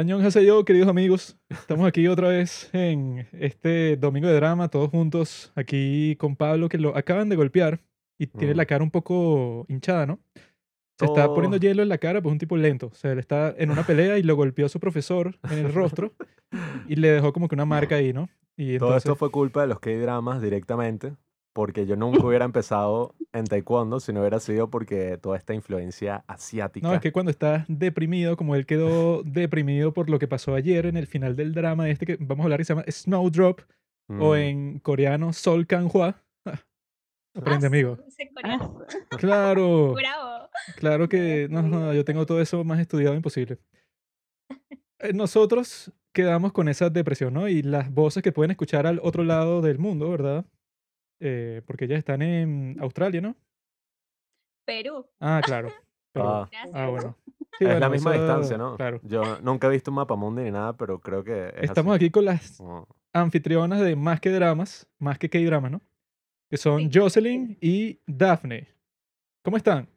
Añón 0.00 0.26
yo, 0.30 0.64
queridos 0.64 0.88
amigos. 0.88 1.36
Estamos 1.50 1.86
aquí 1.86 2.08
otra 2.08 2.28
vez 2.28 2.70
en 2.72 3.28
este 3.32 3.98
domingo 3.98 4.28
de 4.28 4.34
drama, 4.34 4.68
todos 4.68 4.88
juntos, 4.88 5.52
aquí 5.54 6.16
con 6.16 6.36
Pablo, 6.36 6.70
que 6.70 6.78
lo 6.78 6.96
acaban 6.96 7.28
de 7.28 7.36
golpear 7.36 7.82
y 8.18 8.26
tiene 8.26 8.54
Mm. 8.54 8.56
la 8.56 8.64
cara 8.64 8.82
un 8.82 8.90
poco 8.90 9.66
hinchada, 9.68 10.06
¿no? 10.06 10.18
Se 10.98 11.04
está 11.04 11.26
poniendo 11.28 11.58
Oh. 11.58 11.60
hielo 11.60 11.82
en 11.82 11.90
la 11.90 11.98
cara, 11.98 12.22
pues 12.22 12.32
un 12.32 12.38
tipo 12.38 12.56
lento. 12.56 12.86
O 12.86 12.94
sea, 12.94 13.12
él 13.12 13.18
está 13.18 13.54
en 13.58 13.70
una 13.70 13.82
pelea 13.86 14.16
y 14.16 14.22
lo 14.22 14.36
golpeó 14.36 14.70
su 14.70 14.80
profesor 14.80 15.38
en 15.50 15.58
el 15.66 15.74
rostro 15.74 16.14
y 16.88 16.96
le 16.96 17.10
dejó 17.10 17.34
como 17.34 17.46
que 17.48 17.54
una 17.54 17.66
marca 17.92 17.96
ahí, 17.96 18.14
¿no? 18.14 18.30
Y 18.56 18.78
Todo 18.78 18.88
entonces, 18.88 19.04
esto 19.04 19.16
fue 19.16 19.30
culpa 19.30 19.60
de 19.60 19.66
los 19.68 19.80
K-dramas 19.80 20.40
directamente, 20.40 21.12
porque 21.60 21.84
yo 21.84 21.94
nunca 21.94 22.24
hubiera 22.24 22.46
empezado 22.46 23.14
en 23.34 23.44
taekwondo 23.44 24.00
si 24.00 24.14
no 24.14 24.20
hubiera 24.20 24.40
sido 24.40 24.70
porque 24.70 25.18
toda 25.18 25.36
esta 25.36 25.52
influencia 25.52 26.24
asiática. 26.26 26.88
no, 26.88 26.94
es 26.94 27.02
que 27.02 27.12
cuando 27.12 27.30
estás 27.30 27.66
deprimido, 27.68 28.34
como 28.38 28.54
él 28.54 28.64
quedó 28.64 29.22
deprimido 29.24 29.92
por 29.92 30.08
lo 30.08 30.18
que 30.18 30.26
pasó 30.26 30.54
ayer 30.54 30.86
en 30.86 30.96
el 30.96 31.06
final 31.06 31.36
del 31.36 31.52
drama 31.52 31.90
este 31.90 32.06
que 32.06 32.16
vamos 32.18 32.44
a 32.44 32.44
hablar 32.44 32.60
que 32.60 32.64
se 32.64 32.72
llama 32.74 32.84
Snowdrop, 32.90 33.60
o 34.08 34.32
Mm, 34.32 34.36
en 34.38 34.78
coreano 34.80 35.32
Sol 35.34 35.66
Kanghwa. 35.66 36.16
Aprende, 37.36 37.66
Ah, 37.66 37.68
amigo. 37.68 37.98
Claro, 39.18 39.92
Bravo. 39.92 40.48
claro 40.76 41.08
que 41.10 41.46
no, 41.50 41.60
no, 41.62 41.92
yo 41.92 42.04
tengo 42.06 42.24
todo 42.24 42.40
eso 42.40 42.64
más 42.64 42.80
estudiado 42.80 43.14
imposible. 43.14 43.58
Eh, 44.98 45.12
Nosotros 45.12 45.92
quedamos 46.12 46.52
con 46.52 46.68
esa 46.68 46.90
depresión, 46.90 47.34
¿no? 47.34 47.48
Y 47.48 47.62
las 47.62 47.92
voces 47.92 48.22
que 48.22 48.32
pueden 48.32 48.50
escuchar 48.50 48.86
al 48.86 48.98
otro 49.02 49.24
lado 49.24 49.60
del 49.60 49.78
mundo, 49.78 50.10
¿verdad? 50.10 50.44
Eh, 51.20 51.62
porque 51.66 51.84
ellas 51.84 51.98
están 51.98 52.22
en 52.22 52.76
Australia, 52.80 53.20
¿no? 53.20 53.36
Perú. 54.66 55.06
Ah, 55.20 55.40
claro. 55.44 55.68
Pero- 56.12 56.28
Ah, 56.28 56.48
Gracias. 56.50 56.74
ah, 56.74 56.88
bueno. 56.88 57.16
Sí, 57.58 57.64
es 57.64 57.68
bueno, 57.68 57.80
la 57.80 57.88
misma 57.90 58.14
eso- 58.14 58.22
distancia, 58.22 58.58
¿no? 58.58 58.76
Claro. 58.76 59.00
Yo 59.02 59.40
nunca 59.42 59.66
he 59.66 59.70
visto 59.70 59.90
un 59.90 59.96
mapa 59.96 60.16
mundi 60.16 60.42
ni 60.42 60.50
nada, 60.50 60.72
pero 60.76 60.98
creo 61.00 61.22
que 61.22 61.48
es 61.48 61.64
Estamos 61.64 61.94
así. 61.94 62.04
aquí 62.06 62.10
con 62.10 62.24
las 62.24 62.62
anfitrionas 63.12 63.80
de 63.80 63.96
Más 63.96 64.20
que 64.20 64.30
Dramas, 64.30 64.88
Más 64.98 65.18
que 65.18 65.28
K-Dramas, 65.28 65.70
¿no? 65.72 65.80
Que 66.48 66.56
son 66.56 66.80
Sí. 66.80 66.90
Jocelyn 66.98 67.58
y 67.60 68.00
Daphne. 68.06 68.68
¿Cómo 69.44 69.56
están? 69.56 69.88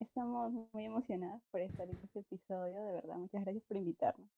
Estamos 0.00 0.52
muy 0.72 0.84
emocionadas 0.86 1.40
por 1.50 1.60
estar 1.60 1.88
en 1.88 1.96
este 2.02 2.20
episodio, 2.20 2.82
de 2.86 2.92
verdad. 2.94 3.16
Muchas 3.16 3.42
gracias 3.44 3.64
por 3.68 3.76
invitarnos. 3.76 4.28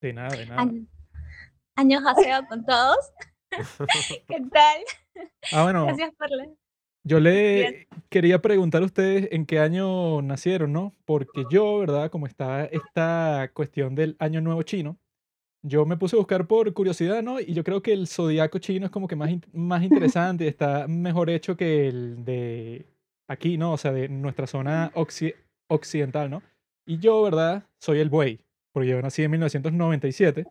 De 0.00 0.12
nada, 0.12 0.36
de 0.36 0.46
nada. 0.46 0.62
Año- 0.62 0.86
Años 1.76 2.02
haseo 2.06 2.46
con 2.48 2.64
todos. 2.64 3.12
¿Qué 4.28 4.40
tal? 4.50 4.80
Ah, 5.52 5.62
bueno, 5.64 5.86
Gracias 5.86 6.12
por 6.16 6.30
la... 6.30 6.46
yo 7.04 7.20
le 7.20 7.88
quería 8.08 8.40
preguntar 8.40 8.82
a 8.82 8.86
ustedes 8.86 9.28
en 9.32 9.46
qué 9.46 9.58
año 9.58 10.22
nacieron, 10.22 10.72
¿no? 10.72 10.94
Porque 11.04 11.44
yo, 11.50 11.78
¿verdad? 11.78 12.10
Como 12.10 12.26
está 12.26 12.64
esta 12.66 13.50
cuestión 13.54 13.94
del 13.94 14.16
año 14.18 14.40
nuevo 14.40 14.62
chino, 14.62 14.96
yo 15.64 15.84
me 15.86 15.96
puse 15.96 16.16
a 16.16 16.18
buscar 16.18 16.46
por 16.46 16.72
curiosidad, 16.72 17.22
¿no? 17.22 17.38
Y 17.40 17.52
yo 17.54 17.62
creo 17.62 17.82
que 17.82 17.92
el 17.92 18.08
zodiaco 18.08 18.58
chino 18.58 18.86
es 18.86 18.90
como 18.92 19.06
que 19.06 19.16
más, 19.16 19.30
in- 19.30 19.44
más 19.52 19.82
interesante 19.84 20.44
y 20.44 20.48
está 20.48 20.86
mejor 20.88 21.30
hecho 21.30 21.56
que 21.56 21.88
el 21.88 22.24
de 22.24 22.86
aquí, 23.28 23.58
¿no? 23.58 23.72
O 23.72 23.78
sea, 23.78 23.92
de 23.92 24.08
nuestra 24.08 24.46
zona 24.46 24.92
occi- 24.94 25.34
occidental, 25.68 26.30
¿no? 26.30 26.42
Y 26.86 26.98
yo, 26.98 27.22
¿verdad? 27.22 27.64
Soy 27.78 28.00
el 28.00 28.10
buey, 28.10 28.40
porque 28.72 28.88
yo 28.88 29.00
nací 29.02 29.22
en 29.22 29.30
1997. 29.30 30.46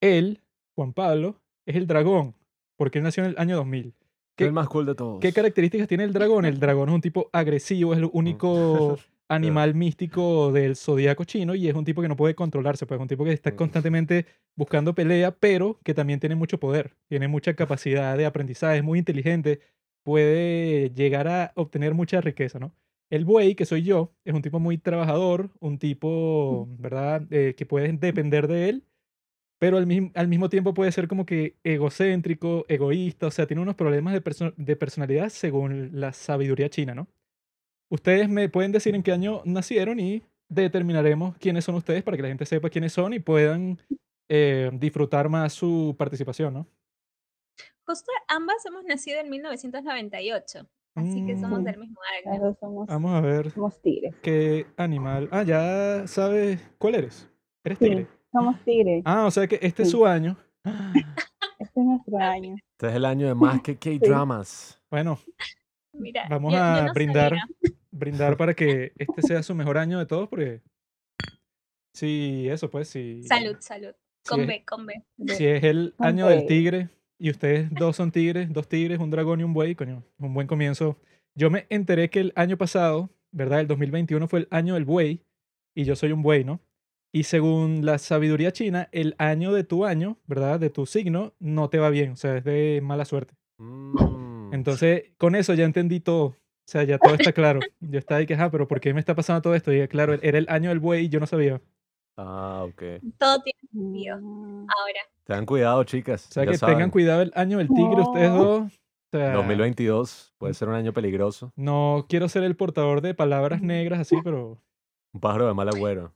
Él, 0.00 0.40
Juan 0.76 0.92
Pablo, 0.92 1.40
es 1.68 1.76
el 1.76 1.86
dragón, 1.86 2.34
porque 2.76 2.98
él 2.98 3.04
nació 3.04 3.24
en 3.24 3.30
el 3.30 3.38
año 3.38 3.56
2000. 3.56 3.92
¿Qué 4.36 4.44
¿Qué- 4.44 4.44
el 4.46 4.52
más 4.52 4.68
cool 4.68 4.86
de 4.86 4.94
todos? 4.94 5.20
¿Qué 5.20 5.32
características 5.32 5.88
tiene 5.88 6.04
el 6.04 6.12
dragón? 6.12 6.44
El 6.44 6.60
dragón 6.60 6.88
es 6.88 6.94
un 6.94 7.00
tipo 7.00 7.28
agresivo, 7.32 7.92
es 7.92 7.98
el 7.98 8.08
único 8.12 8.96
animal 9.28 9.74
místico 9.74 10.52
del 10.52 10.76
zodiaco 10.76 11.24
chino 11.24 11.54
y 11.54 11.68
es 11.68 11.74
un 11.74 11.84
tipo 11.84 12.00
que 12.00 12.08
no 12.08 12.16
puede 12.16 12.34
controlarse, 12.34 12.86
pues 12.86 12.98
es 12.98 13.02
un 13.02 13.08
tipo 13.08 13.24
que 13.24 13.32
está 13.32 13.50
Mm. 13.50 13.56
constantemente 13.56 14.26
buscando 14.56 14.94
pelea, 14.94 15.32
pero 15.32 15.78
que 15.84 15.92
también 15.92 16.18
tiene 16.20 16.34
mucho 16.36 16.58
poder, 16.58 16.94
tiene 17.08 17.28
mucha 17.28 17.54
capacidad 17.54 18.16
de 18.16 18.26
aprendizaje, 18.26 18.78
es 18.78 18.84
muy 18.84 18.98
inteligente, 19.00 19.60
puede 20.04 20.90
llegar 20.94 21.28
a 21.28 21.52
obtener 21.54 21.94
mucha 21.94 22.20
riqueza, 22.20 22.58
¿no? 22.58 22.72
El 23.10 23.24
buey, 23.24 23.54
que 23.54 23.64
soy 23.66 23.82
yo, 23.82 24.12
es 24.24 24.34
un 24.34 24.42
tipo 24.42 24.58
muy 24.60 24.78
trabajador, 24.78 25.50
un 25.60 25.78
tipo, 25.78 26.66
¿verdad?, 26.78 27.22
Eh, 27.30 27.54
que 27.56 27.66
puedes 27.66 27.98
depender 28.00 28.48
de 28.48 28.68
él, 28.68 28.84
pero 29.58 29.76
al, 29.78 29.86
mismo 29.86 30.10
al 30.14 30.28
mismo 30.28 30.48
tiempo 30.48 30.74
puede 30.74 30.92
ser 30.92 31.08
como 31.08 31.26
que 31.26 31.56
egocéntrico, 31.64 32.64
egoísta, 32.68 33.26
o 33.26 33.30
sea, 33.30 33.46
tiene 33.46 33.62
unos 33.62 33.74
problemas 33.74 34.14
de, 34.14 34.22
perso- 34.22 34.54
de 34.56 34.76
personalidad 34.76 35.28
según 35.30 35.90
la 35.92 36.12
sabiduría 36.12 36.68
china, 36.68 36.94
¿no? 36.94 37.08
Ustedes 37.90 38.28
me 38.28 38.48
pueden 38.48 38.72
decir 38.72 38.94
en 38.94 39.02
qué 39.02 39.12
año 39.12 39.42
nacieron 39.44 39.98
y 39.98 40.22
determinaremos 40.48 41.36
quiénes 41.38 41.64
son 41.64 41.74
ustedes 41.74 42.02
para 42.02 42.16
que 42.16 42.22
la 42.22 42.28
gente 42.28 42.46
sepa 42.46 42.70
quiénes 42.70 42.92
son 42.92 43.12
y 43.14 43.18
puedan 43.18 43.78
eh, 44.28 44.70
disfrutar 44.74 45.28
más 45.28 45.52
su 45.54 45.94
participación, 45.98 46.52
¿no? 46.54 46.66
Justo 47.86 48.10
ambas 48.28 48.64
hemos 48.66 48.84
nacido 48.84 49.20
en 49.20 49.30
1998. 49.30 50.68
Así 50.94 51.24
que 51.24 51.36
somos 51.38 51.60
Mm. 51.60 51.64
del 51.64 51.78
mismo 51.78 52.00
año. 52.26 52.56
somos, 52.60 52.86
Vamos 52.88 53.12
a 53.12 53.20
ver 53.20 53.50
somos 53.52 53.80
tigres. 53.80 54.14
qué 54.22 54.66
animal. 54.76 55.28
Ah, 55.30 55.44
ya 55.44 56.06
sabes 56.06 56.60
cuál 56.78 56.96
eres. 56.96 57.30
Eres 57.64 57.78
Sí, 57.78 57.84
tigre. 57.86 58.06
Somos 58.32 58.56
tigres. 58.64 59.02
Ah, 59.04 59.26
o 59.26 59.30
sea 59.30 59.46
que 59.46 59.58
este 59.62 59.82
es 59.82 59.90
su 59.90 60.04
año. 60.06 60.36
Este 61.58 61.80
es 61.80 61.86
nuestro 61.86 62.18
año. 62.18 62.56
Este 62.72 62.88
es 62.88 62.94
el 62.94 63.04
año 63.04 63.26
de 63.26 63.34
más 63.34 63.60
que 63.62 63.76
K-dramas. 63.78 64.80
Bueno, 64.90 65.18
Mira, 65.92 66.26
vamos 66.28 66.52
yo- 66.52 66.58
yo 66.58 66.64
a 66.64 66.82
no 66.86 66.92
brindar, 66.92 67.28
sabía. 67.30 67.44
brindar 67.90 68.36
para 68.36 68.54
que 68.54 68.92
este 68.96 69.22
sea 69.22 69.42
su 69.42 69.54
mejor 69.54 69.78
año 69.78 69.98
de 69.98 70.06
todos, 70.06 70.28
porque 70.28 70.60
sí, 71.92 72.46
eso 72.48 72.70
pues, 72.70 72.88
sí. 72.88 73.22
Salud, 73.24 73.56
salud. 73.60 73.92
si 74.24 74.30
Con 74.30 74.40
es- 74.42 74.46
B, 74.46 74.64
con 74.64 74.86
B. 74.86 75.02
Si 75.34 75.46
es 75.46 75.64
el 75.64 75.94
año 75.98 76.26
del 76.26 76.46
tigre 76.46 76.88
y 77.18 77.30
ustedes 77.30 77.70
dos 77.70 77.96
son 77.96 78.12
tigres, 78.12 78.52
dos 78.52 78.68
tigres, 78.68 78.98
un 79.00 79.10
dragón 79.10 79.40
y 79.40 79.44
un 79.44 79.52
buey, 79.54 79.74
coño, 79.74 80.04
un 80.18 80.34
buen 80.34 80.46
comienzo. 80.46 80.96
Yo 81.34 81.50
me 81.50 81.66
enteré 81.70 82.10
que 82.10 82.20
el 82.20 82.32
año 82.36 82.56
pasado, 82.56 83.10
¿verdad? 83.32 83.60
El 83.60 83.66
2021 83.68 84.26
fue 84.28 84.40
el 84.40 84.48
año 84.50 84.74
del 84.74 84.84
buey 84.84 85.22
y 85.74 85.84
yo 85.84 85.96
soy 85.96 86.12
un 86.12 86.22
buey, 86.22 86.44
¿no? 86.44 86.60
Y 87.12 87.22
según 87.24 87.84
la 87.86 87.98
sabiduría 87.98 88.52
china, 88.52 88.88
el 88.92 89.14
año 89.18 89.52
de 89.52 89.64
tu 89.64 89.84
año, 89.84 90.18
¿verdad? 90.26 90.60
De 90.60 90.70
tu 90.70 90.84
signo, 90.86 91.32
no 91.38 91.70
te 91.70 91.78
va 91.78 91.88
bien, 91.90 92.12
o 92.12 92.16
sea, 92.16 92.36
es 92.36 92.44
de 92.44 92.80
mala 92.82 93.04
suerte. 93.04 93.34
Mm. 93.58 94.52
Entonces, 94.52 95.04
con 95.16 95.34
eso 95.34 95.54
ya 95.54 95.64
entendí 95.64 96.00
todo. 96.00 96.26
O 96.26 96.70
sea, 96.70 96.82
ya 96.84 96.98
todo 96.98 97.14
está 97.14 97.32
claro. 97.32 97.60
Yo 97.80 97.98
estaba 97.98 98.18
ahí 98.18 98.26
que, 98.26 98.34
ah, 98.34 98.50
pero 98.50 98.68
¿por 98.68 98.80
qué 98.80 98.92
me 98.92 99.00
está 99.00 99.14
pasando 99.14 99.40
todo 99.42 99.54
esto? 99.54 99.72
Y 99.72 99.86
claro, 99.88 100.14
era 100.20 100.36
el 100.38 100.46
año 100.50 100.68
del 100.68 100.80
buey 100.80 101.06
y 101.06 101.08
yo 101.08 101.18
no 101.18 101.26
sabía. 101.26 101.60
Ah, 102.18 102.64
ok. 102.68 102.82
Todo 103.18 103.40
tiene 103.42 103.58
sentido. 103.72 104.18
Mm, 104.20 104.66
Ahora. 104.68 105.00
Tengan 105.24 105.46
cuidado, 105.46 105.84
chicas. 105.84 106.26
O 106.28 106.32
sea, 106.32 106.44
ya 106.44 106.50
que 106.50 106.58
saben, 106.58 106.76
tengan 106.76 106.90
cuidado 106.90 107.22
el 107.22 107.32
año 107.34 107.58
del 107.58 107.68
tigre, 107.68 108.02
ustedes 108.02 108.30
No. 108.30 108.44
dos. 108.44 108.72
O 109.10 109.16
sea, 109.16 109.32
2022 109.32 110.34
puede 110.36 110.52
ser 110.52 110.68
un 110.68 110.74
año 110.74 110.92
peligroso. 110.92 111.52
No 111.56 112.04
quiero 112.08 112.28
ser 112.28 112.42
el 112.44 112.56
portador 112.56 113.00
de 113.00 113.14
palabras 113.14 113.62
negras 113.62 114.00
así, 114.00 114.16
pero 114.22 114.58
Un 115.14 115.20
pájaro 115.20 115.46
de 115.48 115.54
mal 115.54 115.68
agüero. 115.68 116.12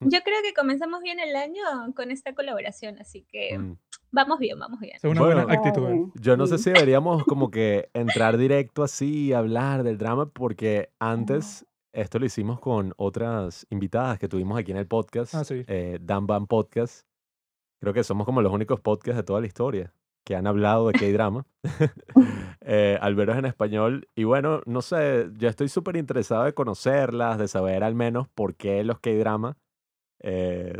Yo 0.00 0.20
creo 0.22 0.36
que 0.42 0.54
comenzamos 0.54 1.02
bien 1.02 1.18
el 1.18 1.34
año 1.34 1.62
con 1.96 2.10
esta 2.10 2.34
colaboración, 2.34 2.98
así 2.98 3.22
que 3.28 3.58
Mm. 3.58 3.76
vamos 4.12 4.38
bien, 4.38 4.58
vamos 4.58 4.78
bien. 4.80 4.94
es 4.96 5.04
una 5.04 5.20
Bueno. 5.20 5.44
buena 5.44 5.52
actitud. 5.52 5.88
¿eh? 5.88 6.06
Yo 6.20 6.36
no 6.36 6.46
sé 6.46 6.58
sí. 6.58 6.64
si 6.64 6.70
deberíamos 6.70 7.24
como 7.24 7.50
que 7.50 7.90
entrar 7.94 8.36
directo 8.38 8.82
así 8.84 9.26
y 9.26 9.32
hablar 9.32 9.82
del 9.82 9.98
drama 9.98 10.30
porque 10.30 10.90
antes 11.00 11.66
esto 11.92 12.18
lo 12.20 12.26
hicimos 12.26 12.60
con 12.60 12.94
otras 12.96 13.66
invitadas 13.70 14.18
que 14.20 14.28
tuvimos 14.28 14.56
aquí 14.58 14.70
en 14.70 14.76
el 14.78 14.86
podcast, 14.86 15.34
Ah, 15.34 15.42
sí. 15.44 15.64
eh, 15.66 15.98
Dan 16.00 16.26
Van 16.26 16.46
Podcast. 16.46 17.06
Creo 17.80 17.92
que 17.92 18.04
somos 18.04 18.24
como 18.24 18.40
los 18.42 18.52
únicos 18.52 18.80
podcasts 18.80 19.16
de 19.16 19.22
toda 19.24 19.40
la 19.40 19.46
historia 19.46 19.92
que 20.24 20.36
han 20.36 20.46
hablado 20.46 20.88
de 20.88 20.92
K-drama. 20.98 21.46
eh, 22.60 22.98
al 23.00 23.14
veros 23.14 23.36
en 23.36 23.46
español. 23.46 24.08
Y 24.14 24.24
bueno, 24.24 24.60
no 24.66 24.82
sé, 24.82 25.28
yo 25.38 25.48
estoy 25.48 25.68
súper 25.68 25.96
interesado 25.96 26.44
de 26.44 26.52
conocerlas, 26.54 27.38
de 27.38 27.48
saber 27.48 27.82
al 27.82 27.94
menos 27.94 28.28
por 28.28 28.54
qué 28.54 28.84
los 28.84 28.98
K-drama. 29.00 29.56
Eh, 30.20 30.72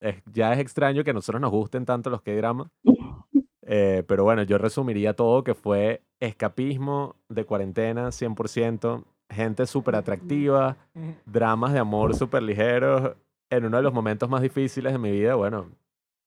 es- 0.00 0.22
ya 0.32 0.52
es 0.52 0.58
extraño 0.60 1.04
que 1.04 1.10
a 1.10 1.14
nosotros 1.14 1.40
nos 1.40 1.50
gusten 1.50 1.84
tanto 1.84 2.10
los 2.10 2.22
K-drama. 2.22 2.70
Eh, 3.72 4.02
pero 4.08 4.24
bueno, 4.24 4.42
yo 4.42 4.58
resumiría 4.58 5.14
todo 5.14 5.44
que 5.44 5.54
fue 5.54 6.02
escapismo 6.18 7.14
de 7.28 7.44
cuarentena 7.44 8.08
100%, 8.10 9.04
gente 9.28 9.64
súper 9.66 9.94
atractiva, 9.94 10.76
dramas 11.24 11.72
de 11.72 11.78
amor 11.78 12.16
súper 12.16 12.42
ligeros, 12.42 13.12
en 13.48 13.66
uno 13.66 13.76
de 13.76 13.82
los 13.84 13.92
momentos 13.92 14.28
más 14.28 14.42
difíciles 14.42 14.92
de 14.92 14.98
mi 14.98 15.12
vida. 15.12 15.36
Bueno, 15.36 15.70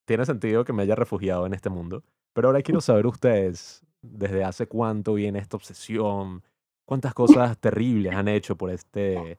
tiene 0.06 0.25
sentido 0.25 0.63
que 0.63 0.71
me 0.71 0.83
haya 0.83 0.95
refugiado 0.95 1.45
en 1.45 1.54
este 1.54 1.69
mundo. 1.69 2.01
Pero 2.33 2.48
ahora 2.48 2.62
quiero 2.62 2.80
saber 2.80 3.07
ustedes, 3.07 3.86
¿desde 4.01 4.45
hace 4.45 4.65
cuánto 4.68 5.15
viene 5.15 5.39
esta 5.39 5.57
obsesión? 5.57 6.44
¿Cuántas 6.86 7.13
cosas 7.13 7.57
terribles 7.57 8.15
han 8.15 8.30
hecho 8.30 8.56
por 8.56 8.69
este, 8.69 9.38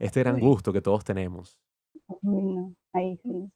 este 0.00 0.20
gran 0.20 0.40
gusto 0.40 0.72
que 0.72 0.80
todos 0.82 1.04
tenemos? 1.04 1.56
No, 2.22 2.74
ahí 2.92 3.18
sí. 3.22 3.50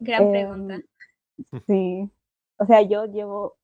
Gran 0.00 0.22
Em, 0.24 0.30
pregunta. 0.32 0.74
Sí. 1.68 2.10
O 2.58 2.66
sea, 2.66 2.82
yo 2.82 3.06
llevo 3.06 3.56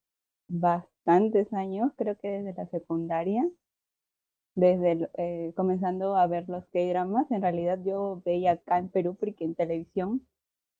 bastantes 0.49 1.53
años, 1.53 1.93
creo 1.97 2.17
que 2.19 2.29
desde 2.29 2.55
la 2.55 2.67
secundaria, 2.69 3.49
desde 4.55 4.93
el- 4.93 5.11
eh, 5.17 5.53
comenzando 5.57 6.17
a 6.17 6.27
ver 6.27 6.49
los 6.49 6.65
K-dramas. 6.67 7.31
En 7.31 7.43
realidad 7.43 7.79
yo 7.85 8.23
veía 8.25 8.53
acá 8.53 8.79
en 8.79 8.89
Perú 8.89 9.17
porque 9.19 9.45
en 9.45 9.55
televisión 9.55 10.27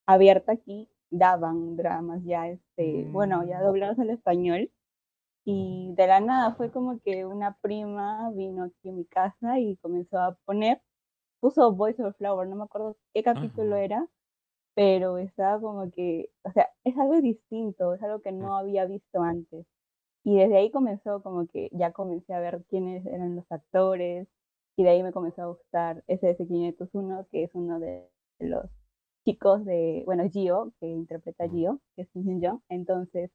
abierta 0.07 0.53
aquí 0.53 0.89
daban 1.11 1.77
dramas 1.77 2.23
ya, 2.25 2.49
este, 2.49 3.05
bueno, 3.11 3.45
ya 3.47 3.59
Mm. 3.59 3.63
doblados 3.63 3.99
al 3.99 4.09
español. 4.11 4.71
Y 5.45 5.93
de 5.95 6.07
la 6.07 6.19
nada 6.21 6.55
fue 6.55 6.71
como 6.71 6.99
que 7.01 7.25
una 7.25 7.57
prima 7.61 8.31
vino 8.31 8.65
aquí 8.65 8.89
a 8.89 8.93
mi 8.93 9.05
casa 9.05 9.59
y 9.59 9.77
comenzó 9.77 10.19
a 10.19 10.35
poner, 10.45 10.81
puso 11.41 11.73
Voice 11.73 12.01
of 12.03 12.15
Flower, 12.17 12.47
no 12.47 12.55
me 12.55 12.63
acuerdo 12.63 12.95
qué 13.13 13.23
capítulo 13.23 13.75
Ujú. 13.75 13.75
era, 13.75 14.07
pero 14.75 15.17
estaba 15.17 15.59
como 15.61 15.91
que, 15.91 16.29
o 16.43 16.51
sea, 16.51 16.69
es 16.85 16.97
algo 16.97 17.19
distinto, 17.21 17.93
es 17.95 18.03
algo 18.03 18.21
que 18.21 18.31
no 18.31 18.57
había 18.57 18.85
visto 18.85 19.21
antes. 19.23 19.65
Y 20.23 20.37
desde 20.37 20.57
ahí 20.57 20.71
comenzó 20.71 21.21
como 21.23 21.47
que 21.47 21.69
ya 21.73 21.91
comencé 21.93 22.33
a 22.33 22.39
ver 22.39 22.63
quiénes 22.69 23.05
eran 23.07 23.35
los 23.35 23.51
actores 23.51 24.27
y 24.77 24.83
de 24.83 24.89
ahí 24.91 25.03
me 25.03 25.11
comenzó 25.11 25.41
a 25.43 25.47
gustar 25.47 26.03
SS501, 26.07 27.27
que 27.31 27.43
es 27.43 27.51
uno 27.55 27.79
de 27.79 28.07
los 28.39 28.65
chicos 29.25 29.65
de, 29.65 30.03
bueno, 30.05 30.29
Gio, 30.29 30.73
que 30.79 30.87
interpreta 30.87 31.45
a. 31.45 31.49
Gio, 31.49 31.79
que 31.95 32.03
es 32.03 32.09
Kim 32.09 32.23
Hyun 32.23 32.41
Jong. 32.43 32.61
Entonces, 32.69 33.31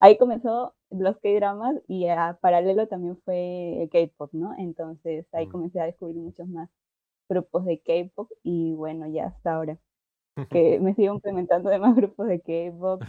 ahí 0.00 0.16
comenzó 0.18 0.74
los 0.90 1.18
K-dramas 1.18 1.76
y 1.88 2.06
a 2.08 2.38
paralelo 2.40 2.88
también 2.88 3.16
fue 3.24 3.82
el 3.82 3.90
K-pop, 3.90 4.30
¿no? 4.32 4.54
Entonces, 4.58 5.26
ahí 5.32 5.48
comencé 5.48 5.80
a 5.80 5.86
descubrir 5.86 6.16
muchos 6.16 6.48
más 6.48 6.70
grupos 7.28 7.64
de 7.64 7.80
K-pop 7.80 8.30
y 8.42 8.74
bueno, 8.74 9.06
ya 9.08 9.26
hasta 9.26 9.54
ahora 9.54 9.78
que 10.50 10.80
me 10.80 10.94
sigo 10.94 11.14
implementando 11.14 11.70
de 11.70 11.78
más 11.78 11.96
grupos 11.96 12.28
de 12.28 12.40
K-pop 12.40 13.02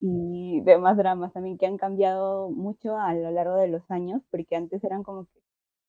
y 0.00 0.60
de 0.62 0.78
más 0.78 0.96
dramas 0.96 1.32
también 1.32 1.58
que 1.58 1.66
han 1.66 1.78
cambiado 1.78 2.50
mucho 2.50 2.96
a 2.98 3.14
lo 3.14 3.30
largo 3.30 3.56
de 3.56 3.68
los 3.68 3.90
años, 3.90 4.22
porque 4.30 4.56
antes 4.56 4.84
eran 4.84 5.02
como 5.02 5.26
que 5.26 5.40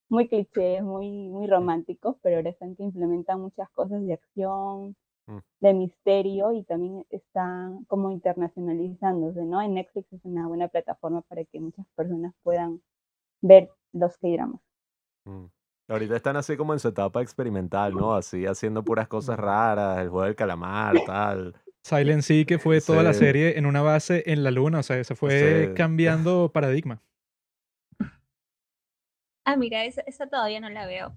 muy 0.09 0.27
clichés, 0.27 0.83
muy, 0.83 1.29
muy 1.29 1.47
románticos, 1.47 2.17
pero 2.21 2.37
ahora 2.37 2.51
están 2.51 2.75
que 2.75 2.83
implementan 2.83 3.41
muchas 3.41 3.69
cosas 3.71 4.05
de 4.05 4.13
acción, 4.13 4.95
Mm. 5.27 5.39
de 5.59 5.73
misterio 5.73 6.53
y 6.53 6.63
también 6.63 7.05
están 7.09 7.83
como 7.85 8.11
internacionalizándose, 8.11 9.43
¿no? 9.43 9.61
En 9.61 9.73
Netflix 9.73 10.13
es 10.13 10.23
una 10.23 10.47
buena 10.47 10.67
plataforma 10.67 11.21
para 11.23 11.43
que 11.45 11.59
muchas 11.59 11.87
personas 11.95 12.33
puedan 12.43 12.81
ver 13.41 13.69
los 13.93 14.17
K-dramas. 14.17 14.61
Mm. 15.25 15.45
Ahorita 15.87 16.15
están 16.15 16.35
así 16.35 16.57
como 16.57 16.73
en 16.73 16.79
su 16.79 16.87
etapa 16.87 17.21
experimental, 17.21 17.93
¿no? 17.93 18.15
Así 18.15 18.45
haciendo 18.45 18.83
puras 18.83 19.07
cosas 19.07 19.37
raras, 19.37 19.99
el 19.99 20.09
juego 20.09 20.25
del 20.25 20.35
calamar, 20.35 20.95
tal. 21.05 21.55
Silent 21.83 22.23
Sea, 22.23 22.45
que 22.45 22.57
fue 22.57 22.81
toda 22.81 23.03
la 23.03 23.13
serie 23.13 23.59
en 23.59 23.67
una 23.67 23.83
base 23.83 24.23
en 24.25 24.43
la 24.43 24.49
luna, 24.49 24.79
o 24.79 24.83
sea, 24.83 25.03
se 25.03 25.13
fue 25.15 25.67
Sí. 25.67 25.73
cambiando 25.75 26.51
paradigma. 26.51 27.01
Ah, 29.45 29.55
mira, 29.57 29.85
esa, 29.85 30.01
esa 30.07 30.25
todavía 30.27 30.59
no 30.59 30.69
la 30.69 30.87
veo. 30.87 31.13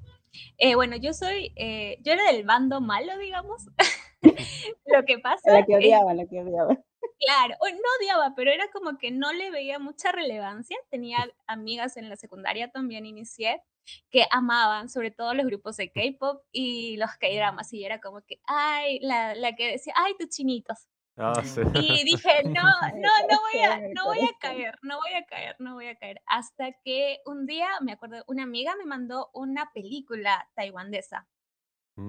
Eh, 0.59 0.75
bueno, 0.75 0.97
yo 0.97 1.15
soy, 1.15 1.53
eh, 1.57 1.97
yo 2.03 2.13
era 2.13 2.31
del 2.31 2.45
bando 2.45 2.83
malo, 2.83 3.17
digamos. 3.17 3.71
Lo 4.87 5.05
que 5.07 5.19
pasa 5.21 5.51
La 5.53 5.65
que 5.65 5.73
es 5.73 5.79
odiaba, 5.79 6.13
la 6.13 6.27
que 6.27 6.41
odiaba. 6.43 6.77
Claro, 7.21 7.55
o 7.61 7.69
no 7.69 7.77
odiaba, 8.01 8.35
pero 8.37 8.51
era 8.53 8.71
como 8.71 8.97
que 8.97 9.11
no 9.11 9.33
le 9.33 9.51
veía 9.51 9.79
mucha 9.79 10.13
relevancia. 10.13 10.77
Tenía 10.91 11.29
amigas 11.47 11.97
en 11.97 12.09
la 12.09 12.17
secundaria 12.17 12.71
también 12.71 13.07
inicié 13.07 13.63
que 14.11 14.25
amaban 14.31 14.89
sobre 14.89 15.11
todo 15.11 15.35
los 15.35 15.47
grupos 15.47 15.77
de 15.79 15.91
K-pop 15.91 16.45
y 16.53 16.97
los 16.97 17.11
K-dramas 17.19 17.73
y 17.73 17.85
era 17.85 18.01
como 18.01 18.23
que, 18.23 18.41
ay, 18.45 19.01
la, 19.01 19.35
la 19.35 19.55
que 19.57 19.73
decía, 19.73 19.95
ay, 19.97 20.15
tus 20.19 20.29
chinitos. 20.29 20.89
Ah, 21.17 21.43
sí. 21.43 21.61
Y 21.73 22.05
dije, 22.05 22.45
no, 22.47 22.63
no, 22.95 23.11
no 23.31 23.41
voy 23.43 23.61
a, 23.63 23.83
no 23.95 24.07
voy 24.07 24.19
a 24.23 24.39
caer, 24.41 24.79
no 24.83 24.99
voy 24.99 25.15
a 25.15 25.25
caer, 25.27 25.57
no 25.61 25.75
voy 25.75 25.89
a 25.89 25.97
caer. 25.97 26.23
Hasta 26.27 26.73
que 26.85 27.21
un 27.27 27.47
día, 27.47 27.69
me 27.83 27.93
acuerdo, 27.93 28.25
una 28.29 28.45
amiga 28.45 28.77
me 28.77 28.87
mandó 28.87 29.31
una 29.35 29.71
película 29.75 30.49
taiwanesa 30.55 31.29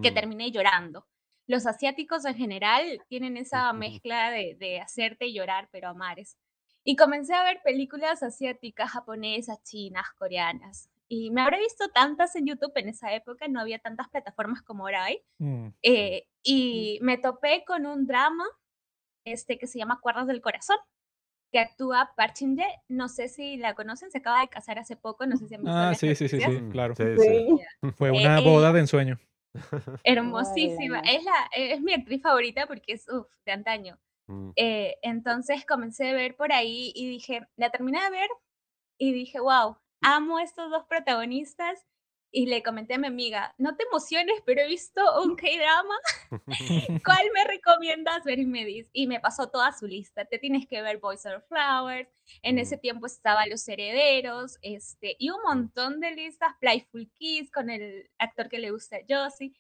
que 0.02 0.12
Mm. 0.12 0.14
terminé 0.14 0.52
llorando. 0.52 1.08
Los 1.50 1.66
asiáticos 1.66 2.26
en 2.26 2.36
general 2.36 3.02
tienen 3.08 3.36
esa 3.36 3.74
mezcla 3.74 4.30
de, 4.30 4.56
de 4.60 4.80
hacerte 4.80 5.34
llorar, 5.34 5.68
pero 5.72 5.90
a 5.90 5.94
mares. 5.96 6.38
Y 6.84 6.96
comencé 6.96 7.34
a 7.34 7.44
ver 7.44 7.60
películas 7.64 8.22
asiáticas, 8.22 8.92
japonesas, 8.92 9.62
chinas, 9.64 10.06
coreanas. 10.18 10.90
Y 11.08 11.32
me 11.32 11.42
habré 11.42 11.58
visto 11.58 11.88
tantas 11.90 12.36
en 12.36 12.46
YouTube 12.46 12.72
en 12.76 12.90
esa 12.90 13.12
época, 13.16 13.48
no 13.48 13.60
había 13.60 13.80
tantas 13.80 14.10
plataformas 14.10 14.62
como 14.62 14.84
ahora 14.86 15.06
hay. 15.06 15.24
Mm. 15.40 15.70
Eh, 15.82 16.28
y 16.44 17.00
me 17.02 17.18
topé 17.18 17.64
con 17.66 17.88
un 17.88 18.06
drama 18.06 18.46
este, 19.26 19.58
que 19.58 19.66
se 19.66 19.80
llama 19.80 20.00
Cuerdas 20.02 20.28
del 20.28 20.42
Corazón, 20.42 20.78
que 21.52 21.58
actúa 21.58 22.12
Park 22.16 22.36
Shin-ye. 22.36 22.68
No 22.90 23.10
sé 23.10 23.28
si 23.28 23.58
la 23.58 23.74
conocen, 23.74 24.12
se 24.12 24.20
acaba 24.20 24.42
de 24.42 24.50
casar 24.50 24.78
hace 24.78 24.96
poco, 24.96 25.26
no 25.26 25.36
sé 25.36 25.48
si 25.48 25.56
han 25.56 25.62
visto 25.64 25.76
Ah, 25.76 25.96
sí, 25.96 26.14
sí, 26.14 26.30
sí, 26.30 26.40
sí, 26.40 26.60
claro. 26.72 26.94
Sí, 26.96 27.04
sí. 27.18 27.28
Sí. 27.28 27.60
Fue 27.98 28.10
Eh, 28.10 28.12
una 28.12 28.38
ella- 28.40 28.48
boda 28.48 28.72
de 28.72 28.82
ensueño. 28.82 29.20
Hermosísima. 30.04 31.00
Es, 31.02 31.24
la, 31.24 31.50
es 31.54 31.82
mi 31.82 31.94
actriz 31.94 32.22
favorita 32.22 32.68
porque 32.68 32.94
es 32.94 33.08
uf, 33.10 33.28
de 33.46 33.52
antaño. 33.52 34.00
Mm. 34.28 34.52
Eh, 34.56 34.98
entonces 35.02 35.66
comencé 35.66 36.10
a 36.10 36.14
ver 36.14 36.36
por 36.36 36.54
ahí 36.54 36.92
y 36.96 37.10
dije, 37.10 37.48
la 37.56 37.70
terminé 37.70 38.02
de 38.04 38.10
ver 38.12 38.30
y 38.98 39.14
dije, 39.14 39.40
wow, 39.40 39.78
amo 40.02 40.38
a 40.38 40.44
estos 40.44 40.70
dos 40.70 40.86
protagonistas. 40.86 41.86
Y 42.32 42.46
le 42.46 42.62
comenté 42.62 42.94
a 42.94 42.98
mi 43.00 43.08
amiga, 43.08 43.56
no 43.58 43.76
te 43.76 43.84
emociones, 43.86 44.36
pero 44.46 44.62
he 44.62 44.68
visto 44.68 45.02
un 45.24 45.36
K-drama. 45.38 45.96
¿Cuál 47.04 47.32
me 47.34 47.44
recomiendas 47.46 48.24
ver? 48.24 48.40
Y 48.40 48.46
me 48.46 48.66
dice, 48.66 48.90
y 48.94 49.08
me 49.08 49.20
pasó 49.20 49.50
toda 49.50 49.72
su 49.72 49.88
lista. 49.88 50.26
Te 50.26 50.38
tienes 50.38 50.68
que 50.68 50.82
ver 50.82 51.00
Boys 51.00 51.26
Are 51.26 51.42
Flowers. 51.42 52.10
En 52.44 52.60
ese 52.60 52.78
Mm. 52.78 52.82
tiempo 52.82 53.06
estaba 53.08 53.48
Los 53.48 53.68
Herederos, 53.68 54.58
este, 54.62 55.16
y 55.18 55.32
un 55.32 55.42
montón 55.44 56.00
de 56.00 56.12
listas. 56.12 56.54
Playful 56.60 57.10
Kiss 57.14 57.52
con 57.52 57.70
el 57.72 58.10
actor 58.20 58.48
que 58.48 58.60
le 58.60 58.72
gusta 58.72 58.98
a 58.98 59.00
Josie. 59.08 59.54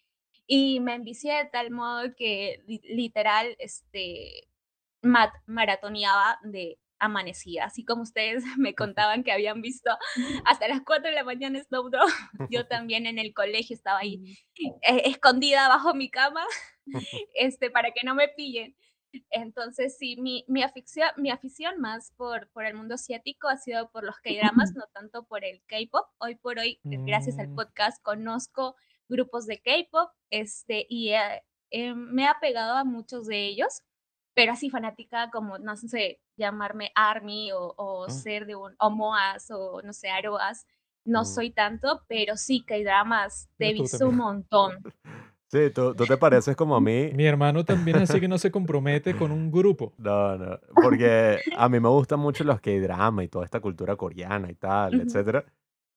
Y 0.46 0.80
me 0.80 0.94
envicié 0.96 1.34
de 1.36 1.46
tal 1.46 1.72
modo 1.72 2.16
que 2.16 2.62
li- 2.68 2.82
literal, 2.84 3.56
este, 3.60 4.48
mat- 5.02 5.42
maratoneaba 5.48 6.40
de 6.44 6.78
amanecida, 7.00 7.66
así 7.66 7.86
como 7.86 8.04
ustedes 8.04 8.44
me 8.58 8.76
contaban 8.76 9.24
que 9.24 9.32
habían 9.32 9.62
visto 9.62 9.90
hasta 10.46 10.68
las 10.68 10.82
4 10.82 11.10
de 11.10 11.16
la 11.16 11.24
mañana 11.24 11.62
Snowdrop, 11.64 12.10
yo 12.52 12.68
también 12.68 13.06
en 13.06 13.20
el 13.20 13.34
colegio 13.34 13.76
estaba 13.76 14.00
ahí 14.00 14.38
eh, 14.56 15.02
escondida 15.06 15.68
bajo 15.68 15.94
mi 15.94 16.10
cama, 16.10 16.46
este, 17.36 17.70
para 17.70 17.92
que 17.92 18.06
no 18.06 18.16
me 18.16 18.28
pillen. 18.30 18.76
Entonces, 19.32 19.98
sí, 19.98 20.18
mi, 20.18 20.46
mi, 20.48 20.62
afición, 20.62 21.10
mi 21.18 21.32
afición 21.32 21.80
más 21.80 22.12
por, 22.16 22.48
por 22.52 22.66
el 22.66 22.76
mundo 22.76 22.94
asiático 22.94 23.48
ha 23.48 23.58
sido 23.58 23.90
por 23.92 24.04
los 24.04 24.18
K-dramas, 24.20 24.74
no 24.76 24.86
tanto 24.94 25.24
por 25.24 25.44
el 25.44 25.64
K-pop. 25.66 26.06
Hoy 26.20 26.36
por 26.36 26.60
hoy, 26.60 26.80
gracias 26.84 27.40
al 27.40 27.48
Mm. 27.48 27.56
podcast, 27.56 28.04
conozco 28.04 28.76
grupos 29.08 29.48
de 29.48 29.60
K-pop 29.62 30.12
este, 30.30 30.86
y 30.88 31.10
eh, 31.10 31.42
eh, 31.72 31.94
me 31.96 32.28
ha 32.28 32.40
pegado 32.40 32.76
a 32.76 32.84
muchos 32.84 33.26
de 33.26 33.48
ellos, 33.48 33.82
pero 34.34 34.54
así 34.54 34.70
fanática 34.70 35.30
como, 35.32 35.58
no 35.58 35.76
sé, 35.76 36.20
llamarme 36.38 36.92
ARMY 36.96 37.52
o, 37.52 37.74
o 37.78 38.06
Ah. 38.06 38.10
ser 38.10 38.46
de 38.46 38.56
un, 38.56 38.76
o 38.80 38.90
MOAS 38.90 39.52
o 39.52 39.82
no 39.82 39.94
sé, 39.94 40.10
AROAS, 40.10 40.66
no 41.06 41.26
soy 41.26 41.52
tanto, 41.52 42.04
pero 42.08 42.38
sí, 42.38 42.64
K-dramas 42.66 43.50
te 43.58 43.66
he 43.66 43.74
Mira 43.74 43.78
tú 43.78 43.84
visto 43.84 44.10
un 44.10 44.16
montón. 44.18 44.84
Sí, 45.52 45.72
tú, 45.72 45.96
tú 45.96 46.06
te 46.06 46.16
pareces 46.18 46.56
como 46.56 46.76
a 46.76 46.82
mí. 46.82 47.12
Mi 47.16 47.26
hermano 47.26 47.66
también 47.66 47.98
así 47.98 48.20
que 48.20 48.28
no 48.28 48.38
se 48.38 48.52
compromete 48.52 49.16
con 49.16 49.32
un 49.32 49.52
grupo. 49.52 49.94
No, 49.98 50.38
no, 50.38 50.60
porque 50.76 51.42
a 51.56 51.68
mí 51.70 51.80
me 51.80 51.90
gustan 51.90 52.20
mucho 52.20 52.44
los 52.44 52.62
K-drama 52.62 53.24
y 53.24 53.28
toda 53.30 53.46
esta 53.46 53.60
cultura 53.60 53.96
coreana 53.96 54.50
y 54.52 54.56
tal, 54.56 54.94
Ujú. 54.94 55.04
etcétera. 55.04 55.46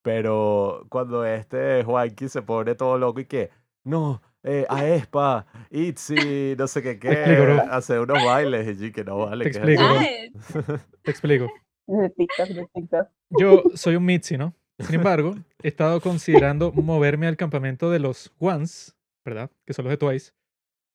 Pero 0.02 0.86
cuando 0.88 1.24
este 1.24 1.84
Juanqui 1.84 2.28
se 2.28 2.42
pone 2.42 2.74
todo 2.74 2.98
loco 2.98 3.20
y 3.20 3.26
que, 3.26 3.50
no, 3.84 4.20
eh, 4.44 4.66
Aespa, 4.68 5.46
Itzy, 5.70 6.54
no 6.58 6.66
sé 6.66 6.82
qué 6.82 6.94
Te 7.00 7.12
explico, 7.12 7.40
qué, 7.46 7.52
bro. 7.54 7.62
hace 7.70 7.98
unos 8.00 8.24
bailes 8.24 8.80
y 8.82 8.92
que 8.92 9.04
no 9.04 9.18
vale. 9.18 9.44
Te 9.44 9.50
¿qué 9.50 9.58
explico? 9.58 9.82
Ah, 9.84 10.80
Te 11.02 11.10
explico. 11.10 11.48
De 11.86 12.10
TikTok, 12.10 12.48
de 12.48 12.66
TikTok. 12.74 13.08
Yo 13.30 13.62
soy 13.74 13.96
un 13.96 14.04
Mitzi, 14.04 14.36
¿no? 14.36 14.54
Sin 14.78 14.94
embargo, 14.96 15.36
he 15.62 15.68
estado 15.68 16.00
considerando 16.00 16.72
moverme 16.72 17.26
al 17.26 17.36
campamento 17.36 17.90
de 17.90 17.98
los 17.98 18.32
Ones, 18.38 18.96
¿verdad? 19.24 19.50
Que 19.66 19.72
son 19.74 19.84
los 19.84 19.90
de 19.92 19.96
Twice. 19.96 20.32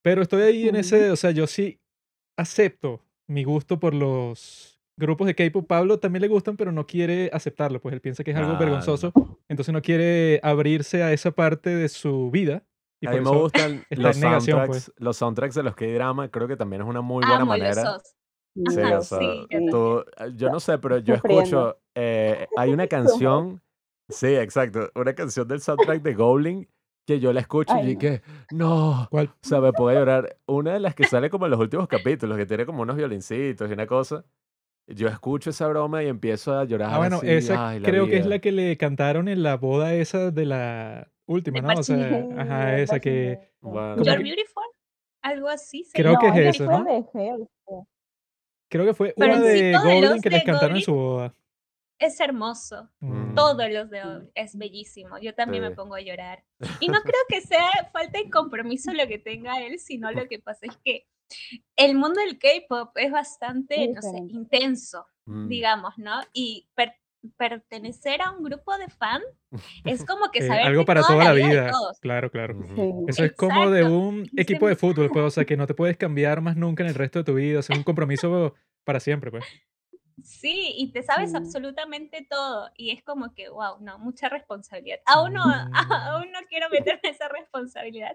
Pero 0.03 0.21
estoy 0.21 0.41
ahí 0.43 0.67
en 0.69 0.75
ese, 0.75 1.09
o 1.11 1.15
sea, 1.15 1.31
yo 1.31 1.47
sí 1.47 1.79
acepto 2.37 3.03
mi 3.27 3.43
gusto 3.43 3.79
por 3.79 3.93
los 3.93 4.79
grupos 4.97 5.27
de 5.27 5.35
K-pop. 5.35 5.67
Pablo 5.67 5.99
también 5.99 6.21
le 6.21 6.27
gustan, 6.27 6.57
pero 6.57 6.71
no 6.71 6.85
quiere 6.87 7.29
aceptarlo, 7.33 7.81
pues 7.81 7.93
él 7.93 8.01
piensa 8.01 8.23
que 8.23 8.31
es 8.31 8.37
algo 8.37 8.51
Claro. 8.51 8.65
vergonzoso. 8.65 9.13
Entonces 9.49 9.73
no 9.73 9.81
quiere 9.81 10.39
abrirse 10.43 11.03
a 11.03 11.13
esa 11.13 11.31
parte 11.31 11.69
de 11.75 11.89
su 11.89 12.31
vida. 12.31 12.63
Y 12.99 13.07
A 13.07 13.11
mí 13.11 13.19
me 13.21 13.29
gustan 13.29 13.83
los 13.91 14.15
soundtracks, 14.17 14.67
pues. 14.67 14.93
los 14.97 15.17
soundtracks 15.17 15.55
de 15.55 15.63
los 15.63 15.75
K-drama, 15.75 16.29
creo 16.29 16.47
que 16.47 16.57
también 16.57 16.81
es 16.81 16.87
una 16.87 17.01
muy 17.01 17.25
buena 17.25 17.41
amo 17.41 17.51
los 17.55 17.59
manera. 17.59 17.97
Sí, 18.55 18.79
Ajá, 18.81 18.97
o 18.97 19.01
sea, 19.03 19.19
sí, 19.19 19.47
yo 19.51 19.59
tú- 19.69 20.05
yo 20.35 20.49
no 20.49 20.59
sé, 20.59 20.79
pero 20.79 20.97
yo 20.97 21.13
escucho, 21.13 21.77
eh, 21.93 22.47
hay 22.57 22.71
una 22.73 22.87
canción, 22.87 23.61
sí, 24.09 24.35
exacto, 24.35 24.89
una 24.95 25.13
canción 25.13 25.47
del 25.47 25.61
soundtrack 25.61 26.01
de 26.01 26.13
Goblin 26.15 26.67
que 27.05 27.19
yo 27.19 27.31
la 27.33 27.39
escucho 27.41 27.75
Ay, 27.75 27.91
y 27.91 27.93
no. 27.93 27.99
que, 27.99 28.21
no, 28.51 29.07
¿Cuál? 29.11 29.27
o 29.27 29.47
sea, 29.47 29.61
me 29.61 29.71
puedo 29.73 29.95
llorar. 29.97 30.37
Una 30.47 30.73
de 30.73 30.79
las 30.79 30.95
que 30.95 31.05
sale 31.05 31.29
como 31.29 31.45
en 31.45 31.51
los 31.51 31.59
últimos 31.59 31.87
capítulos, 31.87 32.35
que 32.35 32.45
tiene 32.47 32.65
como 32.65 32.81
unos 32.81 32.95
violincitos 32.97 33.69
y 33.69 33.73
una 33.73 33.85
cosa, 33.87 34.25
yo 34.87 35.07
escucho 35.07 35.49
esa 35.51 35.67
broma 35.67 36.03
y 36.03 36.07
empiezo 36.07 36.57
a 36.57 36.63
llorar 36.65 36.89
Ah, 36.93 36.97
bueno, 36.97 37.17
así, 37.17 37.29
esa 37.29 37.69
ay, 37.69 37.81
creo 37.81 38.05
que 38.07 38.17
es 38.17 38.25
vida. 38.25 38.35
la 38.35 38.39
que 38.39 38.51
le 38.51 38.77
cantaron 38.77 39.27
en 39.27 39.43
la 39.43 39.57
boda 39.57 39.93
esa 39.93 40.31
de 40.31 40.45
la 40.45 41.11
última, 41.25 41.61
¿no? 41.61 41.79
O 41.79 41.83
sea, 41.83 42.25
ajá, 42.37 42.75
Sí, 42.77 42.81
esa 42.81 42.99
que. 42.99 43.39
Bueno, 43.61 43.97
You're 44.03 44.23
Beautiful, 44.23 44.63
algo 45.21 45.49
así 45.49 45.83
se 45.83 45.91
Creo 45.93 46.13
llama. 46.13 46.33
que 46.33 46.47
es 46.49 46.55
eso, 46.55 46.65
¿no? 46.65 46.83
de 46.83 47.03
sí. 47.11 47.73
creo 48.69 48.85
que 48.85 48.93
fue 48.93 49.13
Pero 49.17 49.33
una 49.35 49.41
sí 49.43 49.47
de 49.61 49.73
Golding 49.77 50.01
los 50.09 50.21
que 50.21 50.29
les 50.29 50.43
cantaron 50.43 50.75
en 50.77 50.81
su 50.83 50.93
boda. 50.93 51.33
es 51.99 52.19
hermoso. 52.19 52.89
Mm. 52.99 53.33
Todos 53.35 53.69
los 53.71 53.89
de 53.89 54.03
hoy 54.03 54.29
es 54.35 54.55
bellísimo. 54.57 55.17
Yo 55.19 55.33
también 55.33 55.63
me 55.63 55.69
Sí. 55.69 55.75
pongo 55.75 55.95
a 55.95 56.01
llorar. 56.01 56.43
Y 56.81 56.87
no 56.89 57.01
creo 57.01 57.21
que 57.27 57.41
sea 57.41 57.69
falta 57.91 58.19
de 58.19 58.29
compromiso 58.29 58.93
lo 58.93 59.07
que 59.07 59.17
tenga 59.19 59.59
él, 59.65 59.79
sino 59.79 60.11
lo 60.11 60.27
que 60.27 60.39
pasa 60.39 60.65
es 60.67 60.77
que 60.83 61.07
el 61.75 61.95
mundo 61.95 62.19
del 62.21 62.37
K-pop 62.39 62.91
es 62.95 63.11
bastante, 63.11 63.87
no 63.89 64.01
sé, 64.01 64.17
intenso, 64.29 65.05
mm, 65.25 65.47
digamos, 65.47 65.93
¿no? 65.97 66.19
Y 66.33 66.67
per- 66.75 66.95
pertenecer 67.37 68.21
a 68.21 68.31
un 68.31 68.43
grupo 68.43 68.77
de 68.77 68.87
fan 68.89 69.21
es 69.85 70.05
como 70.05 70.29
que 70.31 70.39
Eh, 70.39 70.47
saber 70.47 70.65
algo 70.65 70.81
de 70.81 70.85
para 70.85 71.01
toda 71.01 71.13
toda 71.13 71.23
la 71.25 71.33
vida 71.33 71.47
de 71.47 71.51
vida. 71.53 71.71
todos. 71.71 71.99
Claro, 71.99 72.31
claro. 72.31 72.59
Sí. 72.75 72.81
Eso 73.07 73.23
es 73.25 73.33
como 73.33 73.69
de 73.69 73.79
Exacto. 73.81 73.97
un 73.99 74.29
equipo 74.37 74.67
de 74.67 74.75
fútbol, 74.75 75.09
pues, 75.11 75.25
o 75.25 75.29
sea, 75.29 75.45
que 75.45 75.57
no 75.57 75.67
te 75.67 75.73
puedes 75.73 75.97
cambiar 75.97 76.41
más 76.41 76.55
nunca 76.55 76.83
en 76.83 76.89
el 76.89 76.95
resto 76.95 77.19
de 77.19 77.25
tu 77.25 77.33
vida, 77.35 77.59
o 77.59 77.61
sea, 77.61 77.73
es 77.73 77.77
un 77.79 77.83
compromiso 77.83 78.53
para 78.85 78.99
siempre, 78.99 79.31
pues. 79.31 79.43
Sí, 80.23 80.73
y 80.75 80.91
te 80.91 81.03
sabes 81.03 81.31
Sí. 81.31 81.37
absolutamente 81.37 82.25
todo. 82.29 82.69
Y 82.75 82.91
es 82.91 83.03
como 83.03 83.33
que, 83.33 83.49
wow, 83.49 83.77
no, 83.79 83.99
mucha 83.99 84.29
responsabilidad. 84.29 84.99
Aún 85.05 85.33
no, 85.33 85.43
aún 85.43 86.31
no 86.31 86.39
quiero 86.49 86.69
meterme 86.69 87.01
en 87.03 87.13
esa 87.15 87.27
responsabilidad. 87.29 88.11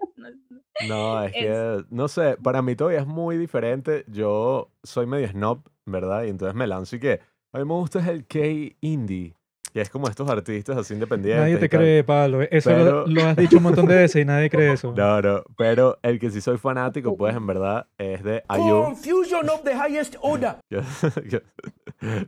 no- 0.87 1.23
es 1.23 1.33
Es- 1.33 1.39
que, 1.39 1.85
no 1.89 2.07
sé, 2.07 2.37
para 2.43 2.61
mí 2.61 2.75
todavía 2.75 2.99
es 2.99 3.07
muy 3.07 3.37
diferente. 3.37 4.03
Yo 4.07 4.71
soy 4.83 5.05
medio 5.05 5.27
snob, 5.29 5.63
¿verdad? 5.85 6.23
Y 6.23 6.29
entonces 6.29 6.55
me 6.55 6.67
lanzo 6.67 6.95
y 6.95 6.99
que 6.99 7.19
a 7.53 7.57
mí 7.59 7.65
me 7.65 7.73
gusta 7.73 7.99
el 8.09 8.25
K-indie, 8.27 9.35
que 9.73 9.81
es 9.81 9.89
como 9.89 10.07
estos 10.07 10.29
artistas 10.29 10.77
así 10.77 10.93
independientes. 10.93 11.41
Nadie 11.41 11.55
y 11.55 11.59
te 11.59 11.67
cree, 11.69 12.03
Pablo. 12.03 12.41
Eso 12.43 12.69
lo- 12.69 12.75
Pero- 12.77 13.07
lo, 13.07 13.23
has 13.25 13.35
dicho 13.35 13.57
un 13.57 13.63
montón 13.63 13.87
de 13.87 13.95
veces 13.95 14.21
y 14.21 14.25
nadie 14.25 14.49
cree 14.49 14.73
eso. 14.73 14.93
No, 14.95 15.21
no, 15.21 15.43
pero 15.57 15.97
el 16.03 16.19
que 16.19 16.29
sí 16.29 16.41
soy 16.41 16.57
fanático, 16.57 17.17
pues 17.17 17.35
en 17.35 17.47
verdad, 17.47 17.87
es 17.97 18.23
de 18.23 18.43
IU. 18.55 18.83
Confusion 18.83 19.49
of 19.49 19.63
the 19.63 19.71
highest 19.73 20.15
order. 20.21 20.57
Yo- 20.69 20.81
yo- 21.27 21.39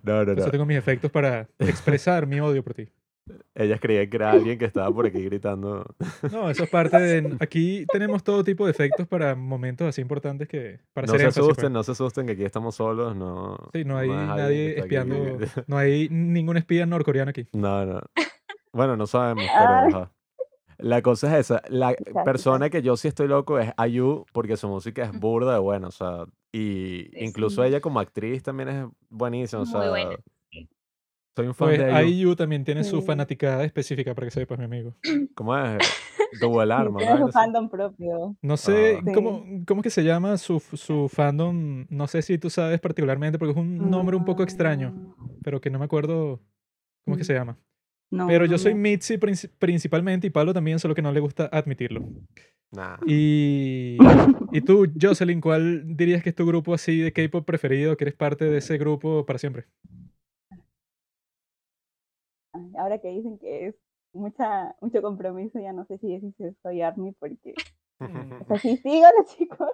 no, 0.04 0.26
no, 0.26 0.34
no. 0.34 0.46
tengo 0.50 0.66
mis 0.66 0.78
efectos 0.78 1.12
para 1.12 1.48
expresar 1.60 2.26
mi 2.26 2.40
odio 2.40 2.64
por 2.64 2.74
ti. 2.74 2.88
Ellas 3.56 3.80
creían 3.80 4.10
que 4.10 4.18
era 4.18 4.32
alguien 4.32 4.60
que 4.60 4.66
estaba 4.66 4.94
por 4.94 5.06
aquí 5.06 5.24
gritando. 5.24 5.86
No, 6.32 6.50
eso 6.50 6.64
es 6.64 6.70
parte 6.70 7.00
de... 7.00 7.38
Aquí 7.40 7.86
tenemos 7.92 8.24
todo 8.24 8.44
tipo 8.44 8.66
de 8.66 8.72
efectos 8.72 9.08
para 9.08 9.36
momentos 9.36 9.88
así 9.88 10.02
importantes 10.02 10.48
que... 10.48 10.80
Para 10.94 11.08
No 11.08 11.14
se 11.14 11.20
énfasis, 11.20 11.40
pues. 11.40 11.52
asusten, 11.52 11.74
no 11.74 11.84
se 11.84 11.92
asusten, 11.94 12.26
que 12.26 12.34
aquí 12.34 12.44
estamos 12.44 12.76
solos, 12.76 13.16
no. 13.16 13.58
Sí, 13.74 13.84
no 13.84 13.98
hay 13.98 14.10
que 14.10 14.16
nadie 14.16 14.72
aquí. 14.72 14.80
espiando... 14.82 15.16
No 15.68 15.78
hay 15.78 16.10
ningún 16.10 16.58
espía 16.58 16.86
norcoreano 16.86 17.30
aquí. 17.30 17.48
No, 17.54 17.86
no. 17.86 18.02
Bueno, 18.74 18.98
no 18.98 19.08
sabemos, 19.08 19.46
pero 19.46 20.00
ajá. 20.00 20.12
La 20.78 21.02
cosa 21.02 21.28
es 21.40 21.46
esa. 21.46 21.62
La 21.70 21.96
persona 22.26 22.70
que 22.70 22.82
yo 22.82 22.98
sí 22.98 23.08
estoy 23.08 23.28
loco 23.30 23.60
es 23.60 23.72
IU 23.88 24.26
porque 24.34 24.58
su 24.58 24.68
música 24.68 25.04
es 25.04 25.18
burda 25.18 25.54
de 25.54 25.60
buena, 25.60 25.88
o 25.88 25.92
sea, 25.92 26.26
y 26.52 27.10
incluso 27.24 27.64
ella 27.64 27.80
como 27.80 28.00
actriz 28.00 28.44
también 28.44 28.70
es 28.70 28.86
buenísima, 29.10 29.62
o 29.62 29.66
Muy 29.66 29.72
sea, 29.72 29.90
buena, 29.90 30.12
sí. 30.12 30.24
Soy 31.36 31.48
un 31.48 31.54
fan 31.54 31.68
Pues 31.68 31.80
de 31.80 32.06
IU. 32.08 32.30
IU 32.30 32.36
también 32.36 32.64
tiene 32.64 32.84
su 32.84 33.02
fanaticada 33.02 33.64
específica 33.66 34.14
para 34.16 34.28
que 34.28 34.32
sepas, 34.32 34.58
mi 34.58 34.66
amigo. 34.66 34.96
¿Cómo 35.36 35.58
es? 35.58 35.78
Tuvo 36.40 36.62
el 36.64 36.70
Sí, 36.70 36.74
arma, 36.74 37.00
tiene 37.00 37.20
¿no? 37.20 37.26
su 37.28 37.32
fandom 37.34 37.70
propio. 37.70 38.36
No 38.42 38.58
sé 38.58 39.00
Ah. 39.02 39.12
cómo, 39.14 39.44
cómo 39.68 39.82
es 39.82 39.84
que 39.84 39.90
se 39.90 40.04
llama 40.04 40.38
su, 40.38 40.60
su 40.60 41.10
fandom. 41.10 41.86
No 41.90 42.08
sé 42.08 42.22
si 42.22 42.38
tú 42.38 42.50
sabes 42.50 42.80
particularmente, 42.80 43.38
porque 43.38 43.52
es 43.52 43.58
un 43.58 43.90
nombre 43.90 44.16
un 44.16 44.26
poco 44.26 44.44
extraño, 44.44 44.92
Mm, 44.92 45.42
pero 45.44 45.60
que 45.62 45.70
no 45.70 45.80
me 45.80 45.86
acuerdo 45.86 46.42
cómo 47.06 47.16
es 47.16 47.20
que 47.20 47.24
se 47.26 47.34
llama. 47.34 47.58
No, 48.12 48.28
Pero 48.28 48.46
yo 48.46 48.58
soy. 48.58 48.74
Mitzi 48.76 49.18
princi- 49.18 49.50
principalmente 49.60 50.28
y 50.28 50.30
Pablo 50.30 50.54
también, 50.54 50.80
solo 50.80 50.94
que 50.96 51.02
no 51.02 51.12
le 51.12 51.20
gusta 51.20 51.50
admitirlo. 51.52 52.02
Nah. 52.72 52.98
Y, 53.06 53.98
y 54.52 54.62
tú, 54.62 54.88
Jocelyn, 55.02 55.42
¿cuál 55.42 55.96
dirías 55.98 56.22
que 56.24 56.30
es 56.30 56.36
tu 56.36 56.46
grupo 56.46 56.74
así 56.74 57.00
de 57.00 57.12
K-pop 57.14 57.46
preferido? 57.46 57.96
Que 57.98 58.04
eres 58.06 58.16
parte 58.16 58.46
de 58.46 58.58
ese 58.58 58.78
grupo 58.78 59.26
para 59.26 59.40
siempre. 59.40 59.66
Ahora 62.78 63.00
que 63.00 63.10
dicen 63.10 63.38
que 63.38 63.68
es 63.68 63.76
mucha, 64.14 64.76
mucho 64.82 65.02
compromiso, 65.02 65.60
ya 65.60 65.74
no 65.74 65.86
sé 65.86 65.98
si 65.98 66.14
decir 66.14 66.34
si 66.38 66.56
soy 66.62 66.82
ARMY 66.82 67.14
porque, 67.14 67.54
o 68.00 68.46
sea, 68.48 68.58
sí 68.58 68.78
sigo 68.84 69.06
a 69.06 69.12
los 69.18 69.36
chicos 69.36 69.72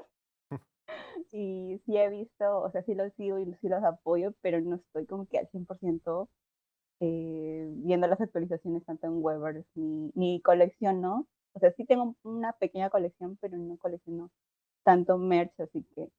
y 1.31 1.79
sí 1.85 1.97
he 1.97 2.09
visto, 2.09 2.59
o 2.61 2.71
sea, 2.71 2.83
sí 2.83 2.95
los 2.95 3.13
sigo 3.13 3.39
y 3.39 3.53
sí 3.61 3.69
los 3.69 3.83
apoyo, 3.83 4.33
pero 4.41 4.59
no 4.61 4.75
estoy 4.75 5.05
como 5.05 5.27
que 5.27 5.39
al 5.39 5.49
100% 5.49 6.29
eh, 7.01 7.67
viendo 7.77 8.07
las 8.07 8.21
actualizaciones 8.21 8.85
tanto 8.85 9.07
en 9.07 9.23
Weber 9.23 9.65
ni, 9.75 10.11
ni 10.13 10.41
colecciono. 10.41 11.27
O 11.53 11.59
sea, 11.59 11.71
sí 11.71 11.83
tengo 11.85 12.15
una 12.23 12.53
pequeña 12.53 12.89
colección, 12.89 13.37
pero 13.41 13.57
no 13.57 13.77
colecciono 13.77 14.31
tanto 14.83 15.17
merch, 15.17 15.59
así 15.59 15.83
que 15.95 16.09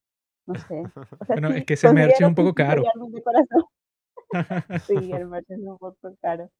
no 0.47 0.55
sé. 0.57 0.83
O 1.21 1.25
sea, 1.25 1.37
Bueno, 1.37 1.53
sí 1.53 1.59
es 1.59 1.65
que 1.67 1.75
ese 1.75 1.93
merch 1.95 2.21
es 2.21 2.27
un 2.27 2.35
poco 2.35 2.53
caro. 2.53 2.83
Sí, 4.87 5.12
el 5.12 5.29
merch 5.29 5.51
es 5.51 5.59
un 5.59 5.79
poco 5.79 6.17
caro. 6.21 6.51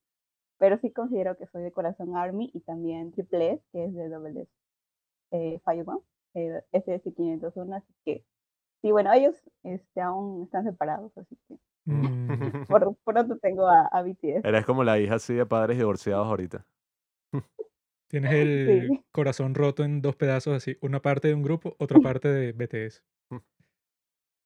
Pero 0.63 0.79
sí 0.79 0.93
considero 0.93 1.37
que 1.37 1.49
soy 1.49 1.63
de 1.65 1.73
corazón 1.73 2.17
Army 2.17 2.53
y 2.55 2.61
también 2.61 3.11
Triple 3.11 3.55
S, 3.55 3.65
que 3.73 3.85
es 3.87 3.95
de 3.95 4.09
Double 4.09 4.43
S. 4.43 4.51
Eh, 5.33 5.61
Firebomb, 5.65 6.03
eh, 6.35 6.63
SS501, 6.73 7.75
así 7.75 7.93
que 8.05 8.25
sí, 8.83 8.93
bueno, 8.93 9.13
ellos 9.13 9.35
este, 9.65 10.01
aún 10.01 10.45
están 10.45 10.65
separados, 10.65 11.11
así 11.19 11.37
que 11.49 11.59
Mm, 11.85 12.51
por 12.69 12.97
pronto 13.05 13.39
tengo 13.39 13.67
a, 13.67 13.87
a 13.87 14.03
BTS. 14.03 14.47
Eres 14.49 14.65
como 14.65 14.85
la 14.85 15.01
hija 15.01 15.17
así 15.17 15.35
de 15.35 15.47
padres 15.47 15.79
divorciados 15.79 16.29
ahorita. 16.29 16.65
Tienes 18.09 18.33
el 18.35 18.89
Sí. 18.89 19.05
corazón 19.13 19.55
roto 19.57 19.85
en 19.85 20.01
dos 20.03 20.17
pedazos 20.17 20.55
así. 20.55 20.77
Una 20.81 21.03
parte 21.03 21.29
de 21.29 21.35
un 21.35 21.43
grupo, 21.43 21.75
otra 21.79 21.99
parte 22.01 22.29
de 22.29 22.53
BTS. 22.53 23.03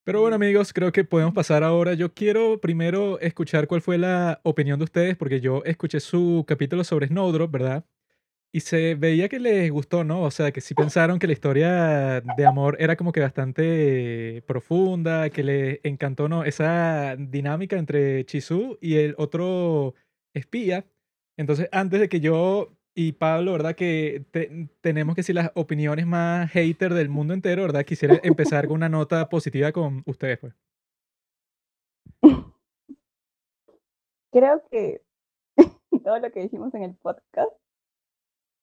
Pero 0.06 0.20
bueno, 0.20 0.36
amigos, 0.36 0.72
creo 0.72 0.92
que 0.92 1.02
podemos 1.02 1.34
pasar 1.34 1.64
ahora. 1.64 1.94
Yo 1.94 2.14
quiero 2.14 2.60
primero 2.60 3.18
escuchar 3.18 3.66
cuál 3.66 3.80
fue 3.80 3.98
la 3.98 4.40
opinión 4.44 4.78
de 4.78 4.84
ustedes, 4.84 5.16
porque 5.16 5.40
yo 5.40 5.64
escuché 5.64 5.98
su 5.98 6.44
capítulo 6.46 6.84
sobre 6.84 7.08
Snowdrop, 7.08 7.50
¿verdad? 7.50 7.84
Y 8.52 8.60
se 8.60 8.94
veía 8.94 9.28
que 9.28 9.40
les 9.40 9.68
gustó, 9.72 10.04
¿no? 10.04 10.22
O 10.22 10.30
sea, 10.30 10.52
que 10.52 10.60
sí 10.60 10.74
pensaron 10.74 11.18
que 11.18 11.26
la 11.26 11.32
historia 11.32 12.20
de 12.20 12.46
amor 12.46 12.76
era 12.80 12.94
como 12.96 13.10
que 13.10 13.20
bastante 13.20 14.44
profunda, 14.46 15.28
que 15.30 15.42
les 15.42 15.80
encantó, 15.82 16.28
¿no? 16.28 16.44
Esa 16.44 17.16
dinámica 17.18 17.76
entre 17.76 18.24
Chisu 18.26 18.78
y 18.80 18.98
el 18.98 19.16
otro 19.18 19.94
espía. 20.34 20.86
Entonces, 21.36 21.68
antes 21.72 21.98
de 21.98 22.08
que 22.08 22.20
yo 22.20 22.75
y 22.96 23.12
Pablo, 23.12 23.52
¿verdad? 23.52 23.74
Que 23.76 24.24
te- 24.30 24.68
tenemos 24.80 25.14
que 25.14 25.20
decir 25.20 25.34
las 25.34 25.52
opiniones 25.54 26.06
más 26.06 26.50
hater 26.50 26.94
del 26.94 27.10
mundo 27.10 27.34
entero, 27.34 27.62
¿verdad? 27.62 27.84
Quisiera 27.84 28.18
empezar 28.22 28.66
con 28.66 28.76
una 28.76 28.88
nota 28.88 29.28
positiva 29.28 29.70
con 29.70 30.02
ustedes, 30.06 30.38
pues. 30.38 30.54
Creo 34.32 34.62
que 34.70 35.02
todo 36.04 36.18
lo 36.18 36.32
que 36.32 36.40
dijimos 36.40 36.72
en 36.74 36.84
el 36.84 36.94
podcast 36.94 37.52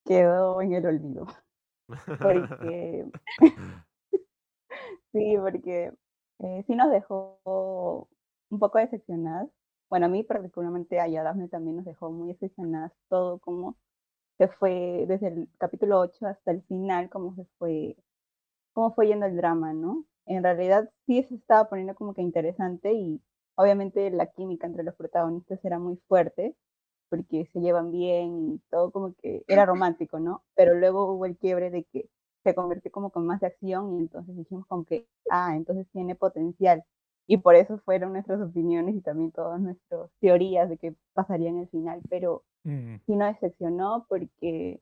quedó 0.05 0.61
en 0.61 0.73
el 0.73 0.85
olvido. 0.87 1.27
Porque 2.19 3.05
sí, 5.13 5.35
porque 5.39 5.93
eh, 6.39 6.63
sí 6.65 6.75
nos 6.75 6.91
dejó 6.91 8.09
un 8.49 8.59
poco 8.59 8.79
decepcionadas. 8.79 9.47
Bueno, 9.91 10.07
a 10.07 10.09
mí 10.09 10.23
particularmente 10.23 10.99
a 10.99 11.07
Daphne 11.07 11.49
también 11.49 11.75
nos 11.75 11.85
dejó 11.85 12.11
muy 12.11 12.29
decepcionadas 12.29 12.91
todo 13.09 13.37
como 13.37 13.77
se 14.43 14.49
fue 14.57 15.05
desde 15.07 15.27
el 15.27 15.49
capítulo 15.57 15.99
8 15.99 16.27
hasta 16.27 16.51
el 16.51 16.63
final, 16.63 17.09
cómo 17.09 17.33
se 17.35 17.45
fue, 17.57 17.95
cómo 18.73 18.93
fue 18.93 19.07
yendo 19.07 19.25
el 19.25 19.37
drama, 19.37 19.73
¿no? 19.73 20.05
En 20.25 20.43
realidad 20.43 20.89
sí 21.05 21.23
se 21.23 21.35
estaba 21.35 21.69
poniendo 21.69 21.95
como 21.95 22.13
que 22.13 22.21
interesante 22.21 22.93
y 22.93 23.21
obviamente 23.55 24.09
la 24.11 24.27
química 24.27 24.67
entre 24.67 24.83
los 24.83 24.95
protagonistas 24.95 25.63
era 25.63 25.79
muy 25.79 25.97
fuerte 26.07 26.55
porque 27.09 27.49
se 27.53 27.61
llevan 27.61 27.91
bien 27.91 28.55
y 28.55 28.59
todo 28.69 28.91
como 28.91 29.13
que 29.15 29.43
era 29.47 29.65
romántico, 29.65 30.19
¿no? 30.19 30.43
Pero 30.55 30.75
luego 30.75 31.13
hubo 31.13 31.25
el 31.25 31.37
quiebre 31.37 31.69
de 31.69 31.85
que 31.85 32.09
se 32.43 32.53
convirtió 32.55 32.91
como 32.91 33.09
con 33.11 33.25
más 33.25 33.39
de 33.39 33.47
acción 33.47 33.93
y 33.95 33.99
entonces 33.99 34.35
dijimos 34.35 34.65
como 34.67 34.83
que, 34.85 35.07
ah, 35.29 35.55
entonces 35.55 35.87
tiene 35.93 36.15
potencial. 36.15 36.83
Y 37.27 37.37
por 37.37 37.55
eso 37.55 37.77
fueron 37.85 38.11
nuestras 38.13 38.41
opiniones 38.41 38.95
y 38.95 39.01
también 39.01 39.31
todas 39.31 39.61
nuestras 39.61 40.09
teorías 40.19 40.67
de 40.69 40.77
qué 40.77 40.95
pasaría 41.13 41.49
en 41.49 41.59
el 41.59 41.69
final, 41.69 42.01
pero 42.09 42.43
Mm, 42.63 42.95
sí 43.05 43.15
nos 43.15 43.33
decepcionó 43.33 44.05
porque 44.07 44.81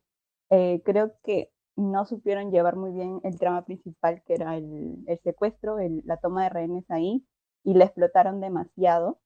eh, 0.50 0.82
creo 0.84 1.12
que 1.24 1.50
no 1.76 2.04
supieron 2.04 2.50
llevar 2.50 2.76
muy 2.76 2.92
bien 2.92 3.20
el 3.24 3.38
trama 3.38 3.64
principal, 3.64 4.22
que 4.26 4.34
era 4.34 4.56
el, 4.56 4.96
el 5.06 5.18
secuestro, 5.20 5.78
el- 5.78 6.02
la 6.04 6.18
toma 6.18 6.44
de 6.44 6.50
rehenes 6.50 6.84
ahí, 6.90 7.24
y 7.64 7.74
la 7.74 7.84
explotaron 7.86 8.40
demasiado. 8.40 9.18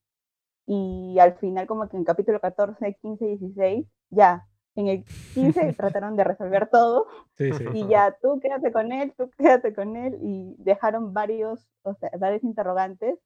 Y 0.66 1.18
al 1.20 1.34
final, 1.38 1.66
como 1.66 1.88
que 1.88 1.96
en 1.96 2.04
capítulo 2.04 2.40
14, 2.40 2.94
15, 3.00 3.24
16, 3.26 3.86
ya, 4.10 4.46
en 4.74 4.88
el 4.88 5.04
15 5.34 5.72
trataron 5.76 6.16
de 6.16 6.24
resolver 6.24 6.68
todo 6.70 7.06
sí, 7.34 7.52
sí. 7.52 7.64
y 7.74 7.86
ya 7.88 8.16
tú 8.20 8.38
quédate 8.40 8.72
con 8.72 8.92
él, 8.92 9.12
tú 9.16 9.30
quédate 9.38 9.74
con 9.74 9.96
él 9.96 10.18
y 10.22 10.54
dejaron 10.58 11.12
varios, 11.14 11.68
o 11.82 11.94
sea, 11.94 12.10
varios 12.18 12.42
interrogantes 12.44 13.18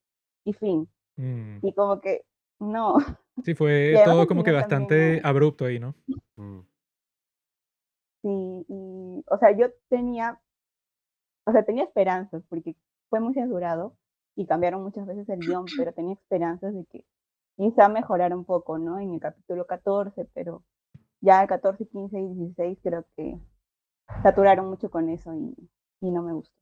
y 0.44 0.52
fin. 0.52 0.88
Mm. 1.16 1.58
Y 1.62 1.72
como 1.74 2.00
que, 2.00 2.24
no. 2.60 2.96
Sí, 3.44 3.54
fue 3.54 4.00
todo 4.04 4.26
como 4.26 4.42
que 4.44 4.50
también 4.58 4.60
bastante 4.68 5.20
no- 5.22 5.28
abrupto 5.28 5.64
ahí, 5.64 5.78
¿no? 5.78 5.94
Mm. 6.36 6.60
Sí, 8.22 8.28
y, 8.68 9.24
o 9.30 9.38
sea, 9.38 9.50
yo 9.56 9.66
tenía, 9.88 10.40
o 11.44 11.52
sea, 11.52 11.64
tenía 11.64 11.84
esperanzas, 11.84 12.42
porque 12.48 12.76
fue 13.08 13.20
muy 13.20 13.34
censurado 13.34 13.96
y 14.36 14.46
cambiaron 14.46 14.82
muchas 14.82 15.06
veces 15.06 15.28
el 15.28 15.44
guion, 15.44 15.72
pero 15.76 15.92
tenía 15.92 16.14
esperanzas 16.14 16.74
de 16.74 16.84
que 16.86 17.04
quizá 17.56 17.88
mejorara 17.88 18.36
un 18.36 18.44
poco, 18.44 18.78
¿no? 18.78 18.98
En 19.00 19.12
el 19.14 19.20
capítulo 19.20 19.66
14, 19.66 20.26
pero 20.34 20.64
ya 21.20 21.42
el 21.42 21.48
14, 21.48 21.86
15 21.86 22.20
y 22.20 22.34
16 22.34 22.78
creo 22.82 23.06
que 23.16 23.38
saturaron 24.22 24.68
mucho 24.68 24.90
con 24.90 25.10
eso 25.10 25.34
y, 25.34 25.54
y 26.00 26.10
no 26.10 26.22
me 26.22 26.32
gustó. 26.34 26.54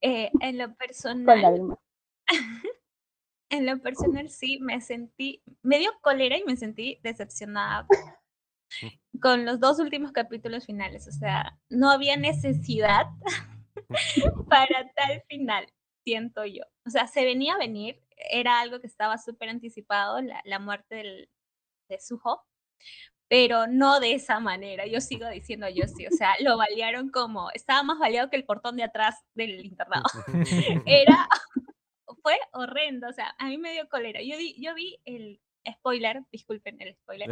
Eh, 0.00 0.30
en 0.40 0.58
lo 0.58 0.66
Con 0.66 0.76
personal. 0.76 1.76
en 3.54 3.66
lo 3.66 3.78
personal 3.80 4.28
sí 4.28 4.58
me 4.60 4.80
sentí, 4.80 5.42
me 5.62 5.78
dio 5.78 5.90
cólera 6.00 6.36
y 6.36 6.44
me 6.44 6.56
sentí 6.56 6.98
decepcionada 7.02 7.86
con 9.20 9.44
los 9.44 9.60
dos 9.60 9.78
últimos 9.78 10.12
capítulos 10.12 10.66
finales. 10.66 11.08
O 11.08 11.12
sea, 11.12 11.58
no 11.68 11.90
había 11.90 12.16
necesidad 12.16 13.06
para 14.48 14.90
tal 14.94 15.22
final, 15.28 15.66
siento 16.04 16.44
yo. 16.44 16.62
O 16.86 16.90
sea, 16.90 17.06
se 17.06 17.24
venía 17.24 17.54
a 17.54 17.58
venir, 17.58 18.02
era 18.16 18.60
algo 18.60 18.80
que 18.80 18.86
estaba 18.86 19.18
súper 19.18 19.48
anticipado, 19.48 20.20
la, 20.20 20.40
la 20.44 20.58
muerte 20.58 20.96
del, 20.96 21.30
de 21.88 22.00
Suho, 22.00 22.44
pero 23.28 23.66
no 23.66 24.00
de 24.00 24.14
esa 24.14 24.40
manera. 24.40 24.86
Yo 24.86 25.00
sigo 25.00 25.28
diciendo 25.28 25.68
yo 25.68 25.86
sí, 25.86 26.06
o 26.06 26.10
sea, 26.10 26.34
lo 26.40 26.56
balearon 26.56 27.10
como, 27.10 27.50
estaba 27.52 27.82
más 27.82 27.98
baleado 27.98 28.30
que 28.30 28.36
el 28.36 28.44
portón 28.44 28.76
de 28.76 28.84
atrás 28.84 29.24
del 29.34 29.64
internado. 29.64 30.04
Era, 30.86 31.28
fue 32.24 32.38
horrendo, 32.54 33.06
o 33.08 33.12
sea, 33.12 33.34
a 33.38 33.48
mí 33.48 33.58
me 33.58 33.72
dio 33.72 33.86
cólera. 33.90 34.22
Yo, 34.22 34.38
di- 34.38 34.56
yo 34.58 34.74
vi 34.74 34.98
el 35.04 35.40
spoiler, 35.70 36.22
disculpen 36.32 36.80
el 36.80 36.94
spoiler, 36.94 37.28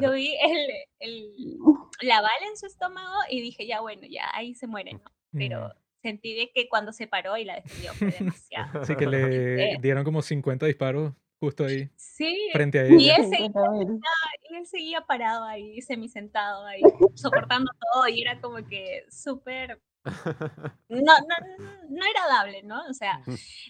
yo 0.00 0.10
vi 0.12 0.34
el, 0.36 0.68
el, 0.98 1.56
la 2.02 2.20
bala 2.20 2.46
en 2.50 2.56
su 2.56 2.66
estómago 2.66 3.14
y 3.30 3.40
dije, 3.40 3.66
ya 3.68 3.80
bueno, 3.80 4.02
ya 4.10 4.28
ahí 4.34 4.54
se 4.56 4.66
muere, 4.66 4.94
¿no? 4.94 5.04
Pero 5.32 5.68
Mm. 5.68 5.72
sentí 6.02 6.34
de 6.34 6.50
que 6.52 6.68
cuando 6.68 6.92
se 6.92 7.06
paró 7.06 7.36
y 7.36 7.44
la 7.44 7.54
defendió 7.54 7.92
fue 7.94 8.10
demasiado. 8.10 8.66
Así 8.82 8.96
que 8.96 9.06
le 9.06 9.74
Eh. 9.74 9.78
dieron 9.80 10.02
como 10.02 10.20
50 10.22 10.66
disparos 10.66 11.12
justo 11.38 11.64
ahí, 11.64 11.88
Sí, 11.96 12.50
frente 12.52 12.80
a 12.80 12.86
y 12.88 13.08
él, 13.10 13.24
seguía, 13.24 13.48
50.000. 13.48 14.00
y 14.50 14.56
él 14.56 14.66
seguía 14.66 15.00
parado 15.02 15.44
ahí, 15.44 15.80
semisentado 15.82 16.66
ahí, 16.66 16.82
soportando 17.14 17.70
todo 17.92 18.08
y 18.08 18.20
era 18.22 18.40
como 18.40 18.56
que 18.66 19.04
súper, 19.08 19.80
no, 20.88 21.00
no, 21.02 21.36
no 21.88 22.04
agradable, 22.04 22.62
¿no? 22.62 22.82
O 22.88 22.94
sea, 22.94 23.20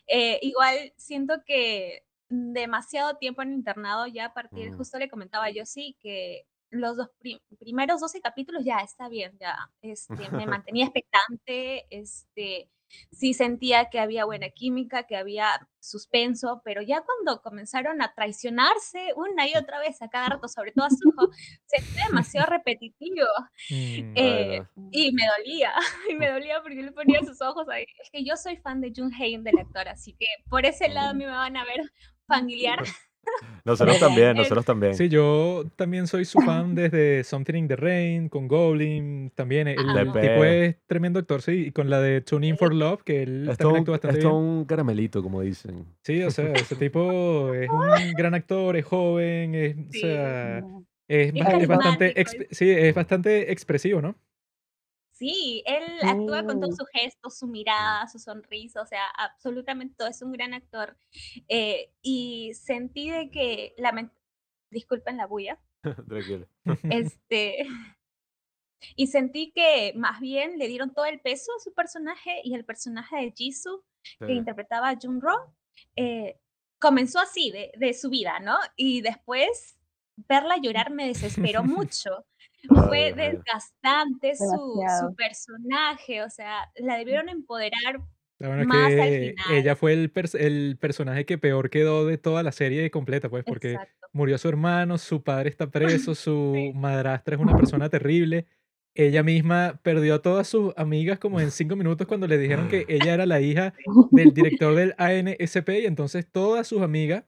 eh, 0.07 0.39
igual 0.43 0.93
siento 0.97 1.43
que 1.45 2.05
demasiado 2.29 3.17
tiempo 3.19 3.43
en 3.43 3.53
internado 3.53 4.07
ya 4.07 4.27
a 4.27 4.35
partir, 4.35 4.73
Mm. 4.73 4.77
justo 4.79 4.99
le 4.99 5.11
comentaba 5.11 5.51
yo 5.51 5.67
sí 5.67 5.97
que 6.01 6.47
los 6.73 6.97
dos 6.97 7.09
pri- 7.19 7.41
primeros 7.59 8.01
12 8.01 8.21
capítulos 8.21 8.65
ya 8.65 8.79
está 8.79 9.09
bien, 9.09 9.37
ya 9.41 9.57
este, 9.83 10.29
me 10.31 10.47
mantenía 10.65 10.87
expectante, 10.87 11.87
este, 11.91 12.69
sí 13.11 13.33
sentía 13.35 13.89
que 13.91 14.01
había 14.01 14.25
buena 14.27 14.51
química, 14.51 15.05
que 15.05 15.17
había 15.17 15.49
suspenso, 15.81 16.61
pero 16.65 16.83
ya 16.83 17.03
cuando 17.03 17.41
comenzaron 17.43 18.03
a 18.03 18.13
traicionarse 18.15 19.13
una 19.17 19.49
y 19.49 19.55
otra 19.55 19.79
vez 19.81 20.03
a 20.03 20.09
cada 20.09 20.29
rato, 20.31 20.49
sobre 20.49 20.73
todo 20.73 20.87
a 20.87 20.91
Suho, 20.91 21.31
se 21.67 21.83
fue 21.83 22.03
demasiado 22.09 22.47
repetitivo 22.51 23.27
Mm. 23.71 24.15
eh, 24.17 24.63
y 24.91 25.13
me 25.13 25.23
dolía, 25.39 25.73
y 26.11 26.15
me 26.15 26.31
dolía 26.31 26.61
porque 26.63 26.83
le 26.83 26.93
ponía 26.93 27.21
sus 27.21 27.41
ojos 27.43 27.69
ahí. 27.69 27.85
Es 28.03 28.11
que 28.11 28.25
yo 28.25 28.37
soy 28.37 28.57
fan 28.57 28.81
de 28.81 28.93
Jun 28.95 29.13
Hae 29.15 29.39
del 29.39 29.59
actor, 29.59 29.89
así 29.89 30.15
que 30.15 30.27
por 30.51 30.67
ese 30.67 30.89
lado 30.89 31.11
a 31.11 31.15
mí 31.15 31.25
me 31.25 31.31
van 31.33 31.57
a 31.57 31.65
ver 31.65 31.81
familiar. 32.27 32.83
Nosotros 33.65 33.99
también, 34.01 34.37
nosotros 34.37 34.65
también. 34.65 34.95
Sí, 34.95 35.09
yo 35.09 35.65
también 35.77 36.07
soy 36.07 36.25
su 36.25 36.41
fan 36.41 36.75
desde 36.75 37.23
Something 37.25 37.55
in 37.55 37.69
the 37.69 37.77
Rain, 37.77 38.29
con 38.29 38.49
Goblin, 38.49 39.31
también 39.35 39.69
el 39.69 39.79
Ah. 39.97 40.05
tipo 40.13 40.45
es 40.45 40.77
tremendo 40.87 41.19
actor, 41.21 41.43
sí, 41.43 41.67
y 41.69 41.71
con 41.73 41.89
la 41.89 42.01
de 42.01 42.21
Tune 42.23 42.47
In 42.49 42.57
for 42.59 42.75
Love, 42.75 43.03
que 43.05 43.23
él 43.23 43.49
Es 43.49 43.59
también 43.59 43.81
actúa 43.81 43.93
bastante 43.95 44.19
es 44.19 44.25
bien. 44.25 44.35
un 44.37 44.65
caramelito, 44.65 45.23
como 45.23 45.41
dicen. 45.43 45.85
Sí, 46.03 46.23
o 46.23 46.31
sea, 46.31 46.53
ese 46.53 46.75
tipo 46.77 47.55
es 47.55 47.69
un 47.71 48.13
gran 48.17 48.35
actor, 48.35 48.77
es 48.77 48.85
joven, 48.85 49.55
es, 49.55 49.77
o 49.77 49.93
Sí. 49.93 50.01
sea, 50.01 50.61
No. 50.61 50.85
es, 51.09 51.33
Es 51.35 51.45
ba- 51.45 51.51
es 51.59 51.69
bastante, 51.69 52.15
exp- 52.17 52.47
sí, 52.51 52.69
es 52.71 52.95
bastante 52.95 53.53
expresivo, 53.53 54.01
¿no? 54.03 54.17
Sí, 55.23 55.63
él 55.67 55.85
actúa 56.03 56.45
con 56.45 56.59
todos 56.61 56.75
Sí. 56.75 56.79
sus 56.81 56.89
gestos, 56.91 57.39
su 57.39 57.47
mirada, 57.47 58.09
su 58.09 58.19
sonrisa, 58.19 58.83
o 58.83 58.87
sea, 58.87 59.07
absolutamente 59.17 59.95
todo, 59.97 60.09
es 60.09 60.21
un 60.21 60.33
gran 60.33 60.53
actor. 60.53 60.97
Eh, 61.49 61.93
y 62.03 62.53
sentí 62.55 63.09
de 63.09 63.31
que, 63.31 63.73
lament- 63.79 64.11
disculpen 64.71 65.17
la 65.19 65.27
bulla, 65.29 65.61
Tranquilo. 66.09 66.49
este, 66.91 67.67
y 68.97 69.07
sentí 69.07 69.53
que 69.53 69.93
más 69.95 70.19
bien 70.21 70.59
le 70.59 70.67
dieron 70.67 70.93
todo 70.93 71.05
el 71.05 71.21
peso 71.21 71.53
a 71.57 71.61
su 71.63 71.73
personaje 71.73 72.41
y 72.43 72.55
el 72.55 72.65
personaje 72.65 73.15
de 73.17 73.33
Jisoo, 73.37 73.85
que 74.19 74.33
interpretaba 74.33 74.89
a 74.89 74.99
Junro, 75.01 75.55
eh, 75.95 76.37
comenzó 76.81 77.21
así 77.21 77.53
de, 77.53 77.71
de 77.77 77.95
su 77.95 78.11
vida, 78.11 78.41
¿no? 78.41 78.57
Y 78.75 79.03
después 79.03 79.79
verla 80.17 80.57
llorar 80.61 80.91
me 80.91 81.07
desesperó 81.07 81.63
mucho. 81.63 82.27
Fue 82.69 82.99
Ay, 82.99 83.15
ay. 83.17 83.33
desgastante 83.33 84.35
su, 84.37 85.15
personaje, 85.17 86.23
o 86.23 86.31
sea, 86.31 86.71
la 86.77 86.97
debieron 86.99 87.29
empoderar. 87.29 88.01
La 88.39 88.49
verdad 88.49 88.65
Más 88.67 88.87
al 88.93 89.09
final. 89.09 89.35
ella 89.53 89.77
fue 89.77 89.93
el, 89.93 90.13
pers- 90.13 90.39
el 90.39 90.77
personaje 90.81 91.25
que 91.25 91.39
peor 91.39 91.71
quedó 91.71 92.07
de 92.07 92.19
toda 92.19 92.43
la 92.43 92.51
serie 92.53 92.91
completa, 92.91 93.29
pues, 93.29 93.45
porque 93.45 93.73
Exacto. 93.73 94.07
murió 94.13 94.37
su 94.39 94.49
hermano, 94.49 94.99
su 94.99 95.23
padre 95.23 95.49
está 95.51 95.71
preso, 95.71 96.15
su 96.15 96.53
Sí. 96.55 96.73
madrastra 96.75 97.37
es 97.37 97.41
una 97.43 97.57
persona 97.57 97.89
terrible. 97.89 98.47
Ella 98.95 99.23
misma 99.23 99.81
perdió 99.83 100.17
a 100.17 100.23
todas 100.23 100.47
sus 100.49 100.75
amigas 100.77 101.19
como 101.19 101.41
en 101.41 101.51
cinco 101.51 101.77
minutos 101.77 102.07
cuando 102.07 102.27
le 102.27 102.37
dijeron 102.37 102.69
que 102.69 102.85
ella 102.89 103.15
era 103.15 103.27
la 103.27 103.41
hija 103.41 103.75
del 104.11 104.35
director 104.35 104.75
del 104.75 104.95
ANSP 104.99 105.69
y 105.83 105.87
entonces 105.87 106.27
todas 106.31 106.67
sus 106.67 106.83
amigas, 106.83 107.25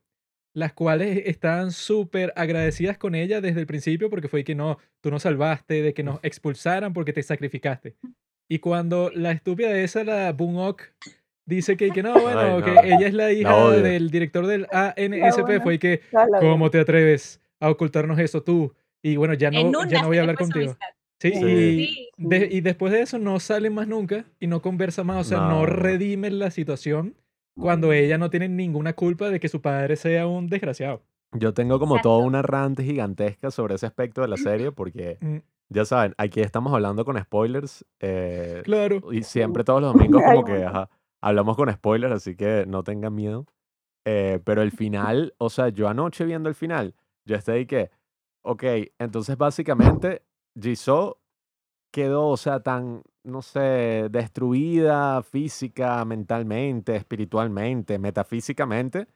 las 0.55 0.73
cuales 0.73 1.23
estaban 1.27 1.73
súper 1.73 2.33
agradecidas 2.37 2.97
con 2.97 3.15
ella 3.15 3.41
desde 3.41 3.61
el 3.61 3.67
principio 3.67 4.09
porque 4.09 4.29
fue 4.29 4.45
que 4.45 4.55
no, 4.55 4.79
tú 5.01 5.11
nos 5.11 5.23
salvaste 5.23 5.83
de 5.83 5.93
que 5.95 6.03
nos 6.05 6.21
expulsaran 6.23 6.93
porque 6.93 7.13
te 7.13 7.23
sacrificaste. 7.23 7.97
Y 8.49 8.61
cuando 8.61 9.11
la 9.15 9.33
estúpida 9.33 9.77
esa, 9.79 10.05
la 10.05 10.33
Boonok, 10.33 10.83
dice 11.47 11.77
que, 11.77 11.91
que 11.91 12.03
no, 12.03 12.13
bueno, 12.21 12.57
Ay, 12.59 12.63
que 12.63 12.89
ella 12.95 13.07
es 13.09 13.15
la 13.15 13.33
hija 13.33 13.71
del 13.73 14.11
director 14.11 14.47
del 14.47 14.67
ANSP, 14.71 15.41
buena. 15.43 15.61
fue 15.63 15.79
que, 15.79 16.01
¿cómo 16.41 16.71
te 16.71 16.79
atreves 16.79 17.41
a 17.61 17.71
ocultarnos 17.71 18.19
eso 18.19 18.43
tú? 18.43 18.73
Y 19.03 19.17
bueno, 19.17 19.35
ya 19.35 19.51
no, 19.51 19.87
ya 19.89 20.03
no 20.03 20.09
voy 20.09 20.19
a 20.19 20.21
hablar 20.23 20.37
contigo. 20.39 20.77
Sí, 21.21 21.33
Sí. 21.33 21.39
Y, 21.39 21.87
Sí. 21.87 22.09
de- 22.19 22.49
y 22.53 22.61
después 22.61 22.93
de 22.93 23.01
eso 23.03 23.19
no 23.19 23.41
sale 23.41 23.71
más 23.71 23.89
nunca 23.89 24.25
y 24.41 24.47
no 24.47 24.61
conversa 24.63 25.05
más, 25.05 25.27
o 25.27 25.29
sea, 25.29 25.39
no, 25.39 25.49
No. 25.61 25.67
redime 25.67 26.31
la 26.31 26.51
situación 26.51 27.15
cuando 27.57 27.93
ella 27.93 28.19
no 28.19 28.31
tiene 28.31 28.49
ninguna 28.49 28.93
culpa 28.95 29.29
de 29.31 29.41
que 29.41 29.49
su 29.49 29.61
padre 29.61 29.97
sea 29.97 30.27
un 30.27 30.49
desgraciado. 30.49 31.03
Yo 31.33 31.53
tengo 31.55 31.79
como 31.79 32.01
toda 32.01 32.17
Exacto. 32.19 32.29
una 32.29 32.43
rant 32.43 32.81
gigantesca 32.81 33.51
sobre 33.51 33.75
ese 33.75 33.87
aspecto 33.87 34.21
de 34.23 34.29
la 34.29 34.37
serie 34.37 34.71
porque, 34.73 35.19
Mm, 35.21 35.39
ya 35.71 35.85
saben, 35.85 36.15
aquí 36.19 36.41
estamos 36.41 36.73
hablando 36.73 37.05
con 37.05 37.19
spoilers 37.21 37.85
eh, 38.01 38.61
Claro. 38.65 39.01
y 39.13 39.23
siempre 39.23 39.65
todos 39.65 39.81
los 39.83 39.93
domingos 40.19 40.23
como 40.23 40.45
que 40.45 40.65
ajá, 40.65 40.89
hablamos 41.21 41.57
con 41.57 41.73
spoilers, 41.73 42.15
así 42.15 42.37
que 42.37 42.65
no 42.67 42.83
tengan 42.85 43.15
miedo. 43.15 43.47
Eh, 44.07 44.39
pero 44.45 44.61
el 44.63 44.71
final, 44.71 45.35
o 45.39 45.49
sea, 45.49 45.71
yo 45.71 45.89
anoche 45.89 46.25
viendo 46.27 46.49
el 46.49 46.55
final, 46.55 46.95
yo 47.25 47.37
estoy 47.37 47.59
ahí 47.59 47.67
que, 47.67 47.91
ok, 48.45 48.63
entonces 48.99 49.37
básicamente 49.39 50.23
Jisoo 50.61 51.19
quedó, 51.91 52.29
o 52.29 52.37
sea, 52.37 52.61
tan, 52.61 53.03
no 53.25 53.43
sé, 53.43 54.09
destruida 54.11 55.23
física, 55.23 56.05
mentalmente, 56.05 56.95
espiritualmente, 56.97 57.99
metafísicamente, 57.99 59.09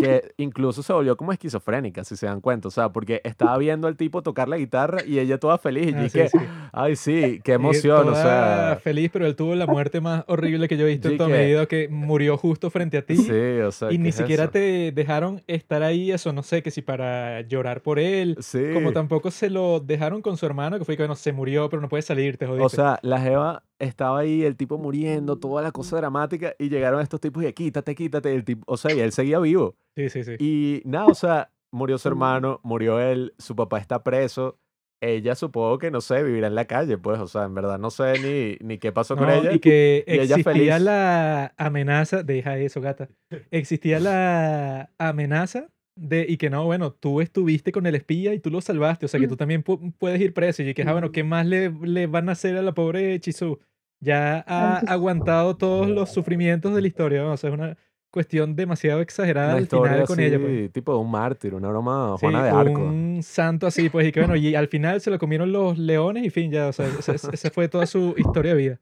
que 0.00 0.32
incluso 0.36 0.82
se 0.82 0.92
volvió 0.92 1.16
como 1.16 1.32
esquizofrénica, 1.32 2.04
si 2.04 2.16
se 2.16 2.26
dan 2.26 2.40
cuenta, 2.40 2.68
o 2.68 2.70
sea, 2.70 2.90
porque 2.90 3.20
estaba 3.24 3.56
viendo 3.58 3.86
al 3.88 3.96
tipo 3.96 4.22
tocar 4.22 4.48
la 4.48 4.56
guitarra 4.56 5.04
y 5.06 5.18
ella 5.18 5.38
toda 5.38 5.58
feliz, 5.58 5.88
y 5.92 5.94
Ah, 5.94 6.08
sí, 6.08 6.18
que, 6.18 6.28
sí. 6.28 6.38
ay, 6.72 6.96
sí, 6.96 7.40
qué 7.44 7.52
emoción, 7.54 8.00
o 8.08 8.12
toda 8.12 8.22
sea, 8.22 8.80
feliz, 8.82 9.10
pero 9.12 9.26
él 9.26 9.36
tuvo 9.36 9.54
la 9.54 9.66
muerte 9.66 10.00
más 10.00 10.24
horrible 10.28 10.68
que 10.68 10.76
yo 10.76 10.86
he 10.86 10.90
visto 10.90 11.08
en 11.08 11.16
toda 11.18 11.28
mi 11.28 11.66
que- 11.66 11.88
murió 11.90 12.36
justo 12.36 12.70
frente 12.70 12.98
a 12.98 13.02
ti. 13.02 13.16
sí, 13.16 13.60
o 13.60 13.72
sea, 13.72 13.88
y 13.92 13.96
¿qué 13.96 14.02
ni 14.02 14.12
siquiera 14.12 14.48
te 14.50 14.92
dejaron 14.92 15.42
estar 15.46 15.82
ahí, 15.82 16.10
eso 16.12 16.32
no 16.32 16.42
sé, 16.42 16.62
que 16.62 16.70
si 16.70 16.82
para 16.82 17.40
llorar 17.42 17.82
por 17.82 17.98
él, 17.98 18.36
Sí. 18.40 18.62
como 18.72 18.92
tampoco 18.92 19.30
se 19.30 19.50
lo 19.50 19.80
dejaron 19.80 20.22
con 20.22 20.36
su 20.36 20.46
hermano, 20.46 20.78
que 20.78 20.84
fue 20.84 20.96
que, 20.96 21.02
bueno, 21.02 21.16
se 21.16 21.32
murió, 21.32 21.68
pero 21.68 21.82
no 21.82 21.88
puede 21.88 22.02
salir, 22.02 22.36
te 22.36 22.46
jodiste. 22.46 22.64
O 22.66 22.68
sea, 22.68 22.98
la 23.02 23.20
Jeva 23.20 23.62
estaba 23.78 24.18
ahí, 24.20 24.42
el 24.44 24.56
tipo 24.56 24.76
muriendo, 24.78 25.36
toda 25.36 25.62
la 25.62 25.72
cosa 25.72 25.96
dramática, 25.96 26.54
y 26.58 26.68
llegaron 26.68 27.00
estos 27.00 27.20
tipos 27.20 27.42
y 27.44 27.52
quítate, 27.52 27.94
quítate, 27.94 28.34
el 28.34 28.44
tipo, 28.44 28.62
o 28.66 28.76
sea, 28.76 28.92
y 28.94 29.00
él 29.00 29.12
seguía 29.12 29.38
vivo. 29.38 29.74
Sí, 29.96 30.08
sí, 30.08 30.24
sí. 30.24 30.36
Y 30.38 30.82
nada, 30.84 31.06
o 31.08 31.14
sea, 31.14 31.50
murió 31.72 31.98
su 31.98 32.08
hermano, 32.08 32.60
murió 32.62 33.00
él, 33.00 33.34
su 33.38 33.54
papá 33.56 33.78
está 33.78 34.02
preso, 34.02 34.58
ella 35.02 35.34
supongo 35.34 35.78
que, 35.78 35.90
no 35.90 36.00
sé, 36.00 36.22
vivirá 36.22 36.48
en 36.48 36.54
la 36.54 36.66
calle, 36.66 36.98
pues, 36.98 37.18
o 37.20 37.26
sea, 37.26 37.44
en 37.44 37.54
verdad 37.54 37.78
no 37.78 37.90
sé 37.90 38.18
ni, 38.18 38.56
ni 38.60 38.78
qué 38.78 38.92
pasó 38.92 39.16
con 39.16 39.26
No, 39.28 39.32
ella. 39.34 39.52
y 39.52 39.58
que 39.58 40.04
y 40.06 40.12
ella 40.12 40.36
existía 40.36 40.52
feliz. 40.52 40.80
la 40.82 41.54
amenaza, 41.56 42.22
deja 42.22 42.58
eso, 42.58 42.80
gata. 42.80 43.08
Existía 43.50 43.98
la 44.00 44.90
amenaza 44.98 45.68
de, 45.96 46.26
y 46.28 46.36
que 46.36 46.50
no, 46.50 46.64
bueno, 46.64 46.92
tú 46.92 47.20
estuviste 47.20 47.72
con 47.72 47.86
el 47.86 47.94
espía 47.94 48.34
y 48.34 48.40
tú 48.40 48.50
lo 48.50 48.60
salvaste, 48.60 49.06
o 49.06 49.08
sea 49.08 49.20
que 49.20 49.28
tú 49.28 49.36
también 49.36 49.62
pu- 49.64 49.92
puedes 49.98 50.20
ir 50.20 50.34
preso. 50.34 50.62
Y 50.62 50.74
que, 50.74 50.82
ah, 50.82 50.92
bueno, 50.92 51.12
¿qué 51.12 51.24
más 51.24 51.46
le, 51.46 51.70
le 51.82 52.06
van 52.06 52.28
a 52.28 52.32
hacer 52.32 52.56
a 52.56 52.62
la 52.62 52.72
pobre 52.72 53.18
Chisu? 53.20 53.58
Ya 54.02 54.44
ha 54.46 54.78
aguantado 54.86 55.56
todos 55.56 55.88
los 55.88 56.10
sufrimientos 56.10 56.74
de 56.74 56.80
la 56.80 56.86
historia, 56.88 57.22
¿no? 57.22 57.32
o 57.32 57.36
sea, 57.36 57.48
es 57.50 57.54
una 57.54 57.76
cuestión 58.10 58.56
demasiado 58.56 59.00
exagerada 59.00 59.50
Una 59.50 59.58
al 59.58 59.66
final 59.66 60.04
con 60.06 60.18
así, 60.18 60.24
ella. 60.28 60.38
Pues. 60.40 60.72
tipo 60.72 60.92
de 60.92 60.98
un 60.98 61.10
mártir, 61.10 61.54
una 61.54 61.68
broma 61.68 62.16
Sí, 62.18 62.26
Juana 62.26 62.44
de 62.44 62.50
Arco. 62.50 62.80
un 62.82 63.20
santo 63.22 63.66
así, 63.66 63.88
pues, 63.88 64.08
y 64.08 64.12
que 64.12 64.20
bueno, 64.20 64.36
y 64.36 64.54
al 64.54 64.68
final 64.68 65.00
se 65.00 65.10
lo 65.10 65.18
comieron 65.18 65.52
los 65.52 65.78
leones 65.78 66.24
y 66.24 66.30
fin, 66.30 66.50
ya, 66.50 66.68
o 66.68 66.72
sea, 66.72 66.86
esa, 66.86 67.50
fue 67.50 67.68
toda 67.68 67.86
su 67.86 68.14
historia 68.18 68.52
de 68.52 68.58
vida. 68.58 68.80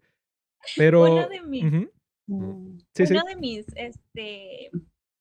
Pero, 0.77 1.03
Uno 1.03 1.29
de 1.29 1.43
mis, 1.43 1.65
ujú, 1.65 1.91
Mm, 2.31 2.79
sí, 2.95 3.07
sí, 3.07 3.15
uno 3.15 3.23
de 3.25 3.37
mis, 3.37 3.67
este, 3.75 4.71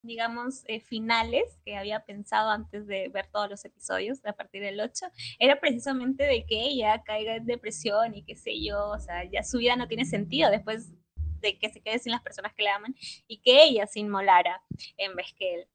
digamos, 0.02 0.64
eh, 0.68 0.82
finales 0.82 1.44
que 1.64 1.78
había 1.78 2.02
pensado 2.02 2.50
antes 2.50 2.86
de 2.86 3.08
ver 3.08 3.28
todos 3.32 3.50
los 3.50 3.64
episodios 3.64 4.26
a 4.26 4.34
partir 4.34 4.62
del 4.62 4.80
8, 4.82 5.06
era 5.40 5.58
precisamente 5.60 6.26
de 6.26 6.46
que 6.46 6.60
ella 6.68 7.02
caiga 7.06 7.38
en 7.38 7.46
depresión 7.46 8.14
y 8.14 8.24
qué 8.24 8.36
sé 8.36 8.62
yo, 8.62 8.90
o 8.90 9.00
sea, 9.00 9.24
ya 9.24 9.42
su 9.44 9.58
vida 9.60 9.78
no 9.78 9.88
tiene 9.88 10.04
sentido 10.04 10.52
después 10.52 10.92
de 11.40 11.58
que 11.58 11.70
se 11.70 11.82
quede 11.82 12.00
sin 12.00 12.12
las 12.12 12.22
personas 12.22 12.54
que 12.54 12.64
le 12.64 12.70
aman 12.70 12.96
y 13.28 13.40
que 13.40 13.64
ella 13.64 13.88
se 13.88 14.00
inmolara 14.00 14.62
en 14.98 15.16
vez 15.16 15.34
que 15.38 15.56
él. 15.56 15.68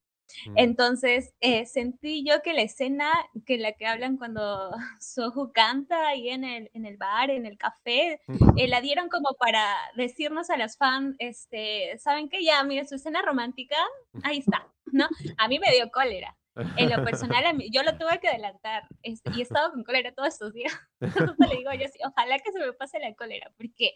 Mm. 0.46 0.54
Entonces, 0.56 1.34
eh, 1.40 1.66
sentí 1.66 2.24
yo 2.26 2.42
que 2.42 2.52
la 2.52 2.62
escena 2.62 3.10
que 3.46 3.58
la 3.58 3.72
que 3.72 3.86
hablan 3.86 4.16
cuando 4.16 4.70
Sohu 5.00 5.52
canta 5.52 6.08
ahí 6.08 6.28
en 6.28 6.44
el, 6.44 6.70
en 6.74 6.86
el 6.86 6.96
bar, 6.96 7.30
en 7.30 7.46
el 7.46 7.58
café, 7.58 8.20
eh, 8.56 8.68
la 8.68 8.80
dieron 8.80 9.08
como 9.08 9.34
para 9.38 9.64
decirnos 9.96 10.50
a 10.50 10.56
las 10.56 10.76
fans, 10.76 11.16
este, 11.18 11.98
¿saben 11.98 12.28
qué? 12.28 12.44
Ya, 12.44 12.62
mira, 12.64 12.84
su 12.84 12.94
escena 12.94 13.22
romántica, 13.22 13.76
ahí 14.22 14.38
está, 14.38 14.68
¿no? 14.86 15.08
A 15.38 15.48
mí 15.48 15.58
me 15.58 15.72
dio 15.72 15.90
cólera. 15.90 16.36
En 16.54 16.90
lo 16.90 17.04
personal, 17.04 17.46
a 17.46 17.52
mí, 17.52 17.68
yo 17.72 17.82
lo 17.82 17.96
tuve 17.96 18.18
que 18.20 18.28
adelantar 18.28 18.86
este, 19.02 19.30
y 19.34 19.40
he 19.40 19.42
estado 19.42 19.72
con 19.72 19.84
cólera 19.84 20.12
todos 20.12 20.28
estos 20.28 20.52
días. 20.52 20.72
Entonces 21.00 21.48
le 21.48 21.56
digo 21.56 21.72
yo, 21.72 21.88
sí, 21.88 21.98
ojalá 22.06 22.38
que 22.38 22.52
se 22.52 22.58
me 22.58 22.72
pase 22.72 22.98
la 22.98 23.14
cólera, 23.14 23.50
porque 23.56 23.92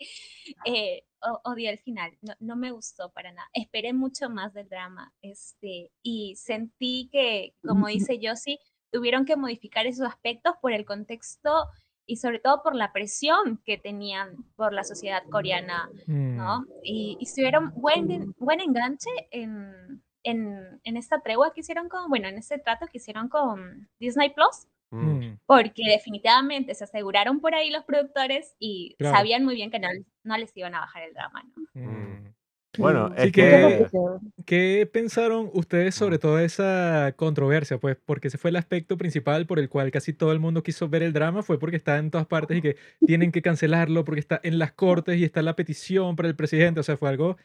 eh, 0.65 1.05
odié 1.45 1.71
el 1.71 1.79
final, 1.79 2.17
no, 2.23 2.35
no 2.41 2.57
me 2.57 2.71
gustó 2.71 3.11
para 3.13 3.33
nada. 3.33 3.49
Esperé 3.53 3.93
mucho 3.93 4.31
más 4.31 4.55
del 4.55 4.69
drama 4.69 5.13
este, 5.23 5.91
y 6.03 6.35
sentí 6.37 7.09
que, 7.13 7.55
como 7.63 7.87
dice 7.89 8.19
Yossi, 8.19 8.59
tuvieron 8.91 9.25
que 9.25 9.37
modificar 9.37 9.87
esos 9.87 10.07
aspectos 10.07 10.55
por 10.61 10.73
el 10.73 10.85
contexto 10.85 11.67
y 12.09 12.19
sobre 12.19 12.39
todo 12.39 12.63
por 12.63 12.77
la 12.77 12.93
presión 12.93 13.61
que 13.65 13.79
tenían 13.79 14.37
por 14.55 14.73
la 14.73 14.85
sociedad 14.85 15.25
coreana, 15.29 15.91
mm, 16.07 16.37
¿no? 16.37 16.65
Y, 16.85 17.19
y 17.21 17.27
tuvieron 17.27 17.73
buen, 17.75 18.33
buen 18.39 18.61
enganche 18.61 19.11
en, 19.33 20.05
en, 20.27 20.81
en 20.85 20.97
esta 20.97 21.21
tregua 21.21 21.53
que 21.55 21.61
hicieron 21.61 21.89
con, 21.89 22.09
bueno, 22.09 22.29
en 22.29 22.37
este 22.39 22.59
trato 22.59 22.87
que 22.87 22.99
hicieron 22.99 23.29
con 23.29 23.89
Disney 23.99 24.31
Plus, 24.31 24.67
Mm. 24.91 25.07
mm, 25.19 25.39
porque 25.47 25.83
definitivamente 25.89 26.73
se 26.75 26.85
aseguraron 26.85 27.41
por 27.41 27.57
ahí 27.57 27.71
los 27.71 27.83
productores 27.85 28.55
y 28.61 28.95
Claro. 29.01 29.17
sabían 29.17 29.45
muy 29.45 29.57
bien 29.57 29.69
que 29.73 29.81
no, 29.81 29.89
no 30.23 30.37
les 30.39 30.57
iban 30.57 30.77
a 30.77 30.81
bajar 30.81 31.03
el 31.03 31.13
drama, 31.13 31.43
¿no? 31.57 31.63
mm. 31.83 32.33
Bueno, 32.79 33.09
mm, 33.09 33.13
es 33.17 33.23
Sí, 33.23 33.27
yo 33.29 33.33
creo 33.33 33.69
que... 33.91 34.43
¿Qué 34.45 34.87
pensaron 34.93 35.51
ustedes 35.55 35.95
sobre 35.95 36.17
Mm. 36.17 36.21
toda 36.21 36.45
esa 36.45 37.13
controversia? 37.17 37.79
Pues 37.79 37.97
porque 38.05 38.29
ese 38.29 38.39
fue 38.39 38.51
el 38.51 38.57
aspecto 38.57 38.97
principal 38.97 39.47
por 39.47 39.59
el 39.59 39.69
cual 39.69 39.91
casi 39.91 40.13
todo 40.13 40.31
el 40.33 40.39
mundo 40.41 40.63
quiso 40.63 40.89
ver 40.89 41.03
el 41.03 41.13
drama, 41.13 41.43
fue 41.43 41.59
porque 41.59 41.77
está 41.77 41.97
en 41.99 42.11
todas 42.13 42.27
partes 42.29 42.59
y 42.59 42.63
que 42.63 42.77
tienen 43.29 43.33
que 43.33 43.43
cancelarlo, 43.43 44.05
porque 44.05 44.21
está 44.21 44.41
en 44.45 44.59
las 44.61 44.73
cortes 44.73 45.17
y 45.19 45.25
está 45.25 45.43
la 45.43 45.57
petición 45.57 46.15
para 46.17 46.29
el 46.29 46.37
presidente, 46.37 46.79
o 46.79 46.83
sea, 46.85 46.97
fue 46.97 47.09
algo 47.09 47.37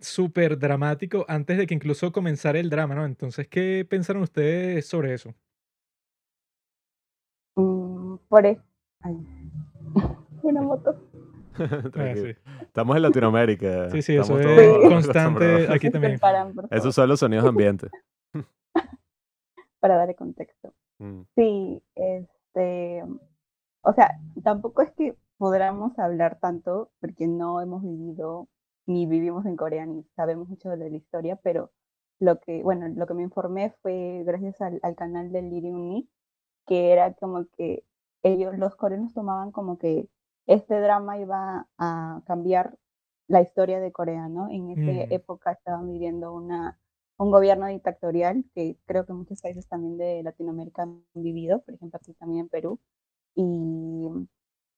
súper 0.00 0.58
dramático 0.58 1.24
antes 1.28 1.58
de 1.58 1.66
que 1.66 1.74
incluso 1.74 2.12
comenzara 2.12 2.58
el 2.58 2.70
drama, 2.70 2.94
¿no? 2.94 3.04
Entonces, 3.04 3.48
¿qué 3.48 3.86
pensaron 3.88 4.22
ustedes 4.22 4.86
sobre 4.86 5.14
eso? 5.14 5.34
mm, 7.56 8.16
por 8.28 8.46
eso. 8.46 8.62
Ay. 9.00 9.16
Una 10.42 10.62
moto. 10.62 11.08
Ah, 11.54 12.14
sí. 12.14 12.34
Estamos 12.62 12.96
en 12.96 13.02
Latinoamérica. 13.02 13.90
Sí, 13.90 14.00
sí, 14.00 14.16
eso 14.16 14.40
es 14.40 14.88
constante 14.88 15.70
aquí 15.70 15.90
también. 15.90 16.18
Esos 16.70 16.94
son 16.94 17.10
los 17.10 17.20
sonidos 17.20 17.44
de 17.44 17.48
ambiente. 17.50 17.90
para 19.80 19.96
darle 19.96 20.14
contexto. 20.14 20.72
Mm. 20.98 21.22
Sí, 21.34 21.82
este, 21.94 23.04
o 23.82 23.92
sea, 23.92 24.18
tampoco 24.42 24.80
es 24.80 24.92
que 24.92 25.14
podamos 25.36 25.98
hablar 25.98 26.38
tanto 26.40 26.90
porque 27.00 27.26
no 27.26 27.60
hemos 27.60 27.82
vivido 27.82 28.48
ni 28.86 29.06
vivimos 29.06 29.46
en 29.46 29.56
Corea 29.56 29.86
ni 29.86 30.04
sabemos 30.16 30.48
mucho 30.48 30.70
de 30.70 30.90
la 30.90 30.96
historia, 30.96 31.36
pero 31.36 31.72
lo 32.20 32.40
que, 32.40 32.62
bueno, 32.62 32.88
lo 32.88 33.06
que 33.06 33.14
me 33.14 33.22
informé 33.22 33.70
fue 33.82 34.22
gracias 34.26 34.60
al, 34.60 34.80
al 34.82 34.94
canal 34.96 35.32
de 35.32 35.42
Liri 35.42 35.70
Uni, 35.70 36.08
que 36.66 36.92
era 36.92 37.14
como 37.14 37.46
que 37.56 37.84
ellos, 38.22 38.56
los 38.58 38.76
coreanos 38.76 39.14
tomaban 39.14 39.52
como 39.52 39.78
que 39.78 40.08
este 40.46 40.80
drama 40.80 41.18
iba 41.18 41.68
a 41.78 42.22
cambiar 42.26 42.78
la 43.28 43.40
historia 43.42 43.80
de 43.80 43.92
Corea, 43.92 44.28
¿no? 44.28 44.48
En 44.50 44.70
esa 44.70 44.90
Mm. 44.90 45.06
época 45.10 45.52
estaban 45.52 45.88
viviendo 45.92 46.32
una, 46.34 46.78
un 47.18 47.30
gobierno 47.30 47.66
dictatorial 47.66 48.44
que 48.54 48.76
creo 48.86 49.06
que 49.06 49.12
muchos 49.14 49.40
países 49.42 49.66
también 49.68 49.96
de 49.98 50.22
Latinoamérica 50.22 50.82
han 50.82 51.04
vivido, 51.14 51.62
por 51.62 51.74
ejemplo 51.74 51.98
aquí 52.00 52.14
también 52.14 52.42
en 52.42 52.48
Perú, 52.48 52.80
y 53.36 54.08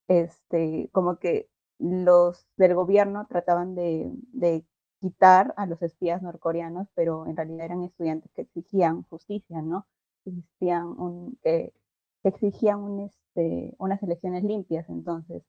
este, 0.08 0.90
como 0.92 1.18
que 1.18 1.48
los 1.78 2.46
del 2.56 2.74
gobierno 2.74 3.26
trataban 3.28 3.74
de, 3.74 4.10
de 4.32 4.64
quitar 5.00 5.54
a 5.56 5.66
los 5.66 5.82
espías 5.82 6.22
norcoreanos, 6.22 6.88
pero 6.94 7.26
en 7.26 7.36
realidad 7.36 7.66
eran 7.66 7.82
estudiantes 7.82 8.30
que 8.32 8.42
exigían 8.42 9.02
justicia, 9.04 9.60
¿no? 9.62 9.86
Exigían 10.24 10.86
un, 10.86 11.38
que 11.42 11.72
exigían 12.22 12.80
un, 12.80 13.00
este, 13.00 13.74
unas 13.78 14.02
elecciones 14.02 14.44
limpias, 14.44 14.88
entonces 14.88 15.42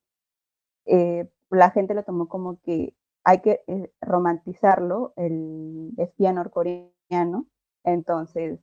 eh, 0.86 1.30
la 1.50 1.72
gente 1.72 1.94
lo 1.94 2.04
tomó 2.04 2.28
como 2.28 2.60
que 2.62 2.94
hay 3.24 3.42
que 3.42 3.62
eh, 3.68 3.92
romantizarlo, 4.02 5.14
el 5.16 5.92
espía 5.98 6.34
norcoreano, 6.34 7.48
entonces 7.84 8.60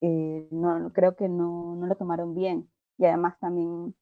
eh, 0.00 0.48
no, 0.50 0.92
creo 0.92 1.16
que 1.16 1.28
no, 1.28 1.76
no 1.76 1.86
lo 1.86 1.94
tomaron 1.96 2.34
bien. 2.34 2.68
Y 2.98 3.06
además 3.06 3.38
también, 3.40 3.94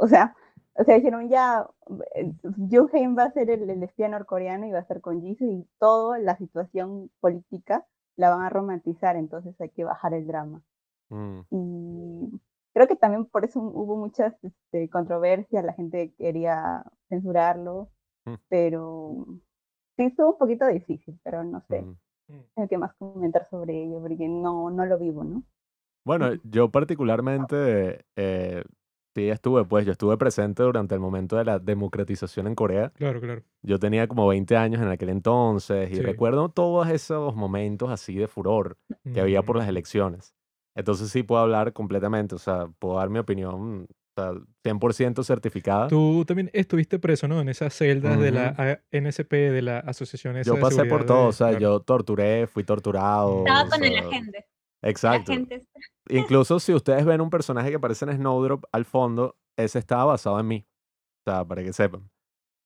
o 0.00 0.08
sea, 0.08 0.36
o 0.78 0.84
sea, 0.84 0.94
dijeron 0.96 1.28
ya, 1.28 1.68
eh, 2.14 2.32
Yoon 2.68 3.16
va 3.18 3.24
a 3.24 3.32
ser 3.32 3.50
el, 3.50 3.68
el 3.68 3.82
espía 3.82 4.08
norcoreano 4.08 4.66
y 4.66 4.70
va 4.70 4.78
a 4.78 4.82
estar 4.82 5.00
con 5.00 5.20
Jisoo 5.20 5.46
y 5.48 5.66
toda 5.78 6.18
la 6.18 6.36
situación 6.36 7.10
política 7.20 7.86
la 8.16 8.30
van 8.30 8.42
a 8.42 8.50
romantizar, 8.50 9.16
entonces 9.16 9.60
hay 9.60 9.70
que 9.70 9.84
bajar 9.84 10.14
el 10.14 10.26
drama. 10.26 10.62
Mm. 11.10 11.40
Y 11.50 12.40
creo 12.74 12.86
que 12.88 12.96
también 12.96 13.24
por 13.26 13.44
eso 13.44 13.60
hubo 13.60 13.96
muchas 13.96 14.34
este, 14.42 14.88
controversias, 14.88 15.64
la 15.64 15.72
gente 15.72 16.14
quería 16.16 16.84
censurarlo, 17.08 17.90
Mm. 18.26 18.34
pero 18.48 19.26
sí 19.96 20.04
estuvo 20.04 20.32
un 20.32 20.38
poquito 20.38 20.66
difícil, 20.66 21.18
pero 21.24 21.44
no 21.44 21.62
sé, 21.68 21.82
Mm. 21.82 21.96
tengo 22.54 22.68
que 22.68 22.78
más 22.78 22.94
comentar 22.96 23.48
sobre 23.48 23.84
ello, 23.84 24.00
porque 24.00 24.28
no, 24.28 24.70
no 24.70 24.84
lo 24.84 24.98
vivo, 24.98 25.24
¿no? 25.24 25.42
Bueno, 26.04 26.26
yo 26.44 26.70
particularmente 26.70 28.04
eh, 28.16 28.64
sí 29.18 29.28
estuve, 29.30 29.64
pues 29.64 29.84
yo 29.86 29.92
estuve 29.92 30.16
presente 30.16 30.62
durante 30.62 30.94
el 30.94 31.00
momento 31.00 31.36
de 31.36 31.44
la 31.44 31.58
democratización 31.58 32.46
en 32.46 32.54
Corea. 32.54 32.90
Claro, 32.96 33.20
claro. 33.20 33.42
Yo 33.62 33.78
tenía 33.78 34.06
como 34.06 34.26
20 34.28 34.56
años 34.56 34.80
en 34.80 34.88
aquel 34.88 35.08
entonces 35.08 35.90
y 35.90 35.96
Sí. 35.96 36.02
recuerdo 36.02 36.48
todos 36.50 36.88
esos 36.88 37.34
momentos 37.34 37.90
así 37.90 38.14
de 38.14 38.28
furor 38.28 38.76
que 39.12 39.20
había 39.20 39.42
por 39.42 39.56
las 39.56 39.66
Mm. 39.66 39.70
elecciones. 39.70 40.34
Entonces 40.76 41.10
sí 41.10 41.22
puedo 41.24 41.40
hablar 41.42 41.72
completamente, 41.72 42.36
o 42.36 42.38
sea, 42.38 42.68
puedo 42.78 42.98
dar 42.98 43.10
mi 43.10 43.18
opinión, 43.18 43.86
o 44.16 44.20
sea, 44.20 44.32
100% 44.62 45.24
certificada. 45.24 45.88
Tú 45.88 46.24
también 46.24 46.50
estuviste 46.52 47.00
preso, 47.00 47.26
¿no? 47.26 47.40
En 47.40 47.48
esas 47.48 47.74
celdas 47.74 48.20
de 48.20 48.30
la 48.30 48.52
Ujú. 48.52 48.62
A- 48.62 48.78
NSP, 48.92 49.32
de 49.50 49.62
la 49.62 49.78
Asociación 49.80 50.36
esa 50.36 50.48
Yo 50.48 50.54
de 50.54 50.60
pasé 50.60 50.76
por 50.76 50.86
Seguridad 50.86 51.06
todo, 51.06 51.22
de- 51.24 51.28
o 51.28 51.32
sea, 51.32 51.48
claro. 51.48 51.60
yo 51.60 51.80
torturé, 51.80 52.46
fui 52.46 52.62
torturado. 52.62 53.38
Estaba 53.38 53.68
con 53.68 53.82
el 53.84 53.92
sea, 53.94 54.06
agente. 54.08 54.46
Exacto. 54.82 55.32
Gente 55.32 55.66
Incluso 56.08 56.60
si 56.60 56.72
ustedes 56.74 57.04
ven 57.04 57.20
un 57.20 57.30
personaje 57.30 57.70
que 57.70 57.76
aparece 57.76 58.04
en 58.04 58.16
Snowdrop 58.16 58.64
al 58.72 58.84
fondo, 58.84 59.36
ese 59.56 59.78
estaba 59.78 60.06
basado 60.06 60.38
en 60.40 60.48
mí. 60.48 60.66
O 61.26 61.30
sea, 61.30 61.44
para 61.44 61.62
que 61.62 61.72
sepan. 61.72 62.08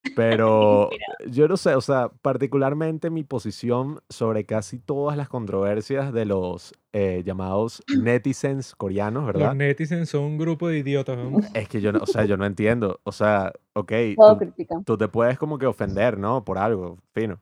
Pero 0.17 0.91
yo 1.29 1.47
no 1.47 1.57
sé, 1.57 1.77
o 1.77 1.81
sea, 1.81 2.11
particularmente 2.23 3.09
mi 3.09 3.23
posición 3.23 4.01
sobre 4.09 4.45
casi 4.45 4.81
todas 4.81 5.17
las 5.17 5.29
controversias 5.29 6.13
de 6.13 6.25
los 6.25 6.75
eh, 6.93 7.23
llamados 7.25 7.85
netizens 7.97 8.75
coreanos, 8.75 9.27
Los 9.27 9.35
¿verdad? 9.35 9.55
netizens 9.55 10.09
son 10.11 10.25
un 10.25 10.39
grupo 10.39 10.69
de 10.69 10.79
idiotas, 10.79 11.17
¿no? 11.17 11.39
Es 11.55 11.69
que 11.69 11.81
yo 11.81 11.93
no, 11.93 12.01
o 12.01 12.07
sea, 12.07 12.25
yo 12.25 12.37
no 12.37 12.45
entiendo. 12.45 13.01
O 13.05 13.13
sea, 13.13 13.53
ok, 13.75 13.93
tú, 14.17 14.83
tú 14.85 14.99
te 14.99 15.07
puedes 15.07 15.39
como 15.39 15.57
que 15.57 15.67
ofender, 15.67 16.19
¿no? 16.19 16.45
Por 16.45 16.59
algo, 16.59 16.99
fino. 17.15 17.41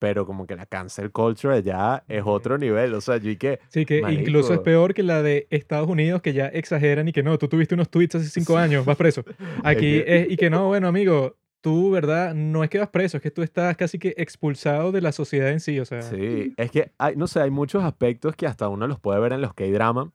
Pero 0.00 0.24
como 0.26 0.46
que 0.46 0.56
la 0.56 0.64
cancel 0.66 1.12
culture 1.12 1.62
ya 1.62 2.02
es 2.08 2.22
otro 2.24 2.58
nivel. 2.58 2.94
O 2.94 3.00
sea, 3.02 3.18
yo 3.18 3.30
y 3.30 3.36
que, 3.36 3.60
Sí, 3.68 3.84
que 3.84 3.98
incluso 3.98 4.46
es 4.46 4.50
Marico. 4.50 4.62
peor 4.64 4.94
que 4.94 5.02
la 5.02 5.22
de 5.22 5.46
Estados 5.50 5.88
Unidos, 5.88 6.22
que 6.22 6.32
ya 6.32 6.46
exageran 6.46 7.06
y 7.06 7.12
que 7.12 7.22
no, 7.22 7.38
tú 7.38 7.48
tuviste 7.48 7.74
unos 7.74 7.90
tweets 7.90 8.14
hace 8.14 8.28
cinco 8.28 8.56
años, 8.56 8.84
vas 8.84 8.96
preso. 8.96 9.22
Aquí 9.62 10.02
es, 10.04 10.30
y 10.30 10.36
que 10.38 10.48
no, 10.48 10.68
bueno, 10.68 10.88
amigo, 10.88 11.36
tú, 11.60 11.90
¿verdad? 11.90 12.34
No 12.34 12.64
es 12.64 12.70
que 12.70 12.78
vas 12.78 12.88
preso, 12.88 13.18
es 13.18 13.22
que 13.22 13.30
tú 13.30 13.42
estás 13.42 13.76
casi 13.76 13.98
que 13.98 14.14
expulsado 14.16 14.90
de 14.90 15.02
la 15.02 15.12
sociedad 15.12 15.50
en 15.50 15.60
sí, 15.60 15.78
o 15.78 15.84
sea. 15.84 16.00
Sí, 16.00 16.54
es 16.56 16.70
que 16.70 16.92
hay, 16.96 17.14
no 17.16 17.26
sé, 17.26 17.40
hay 17.40 17.50
muchos 17.50 17.84
aspectos 17.84 18.34
que 18.34 18.46
hasta 18.46 18.68
uno 18.68 18.86
los 18.86 18.98
puede 18.98 19.20
ver 19.20 19.34
en 19.34 19.42
los 19.42 19.52
K-drama, 19.52 20.12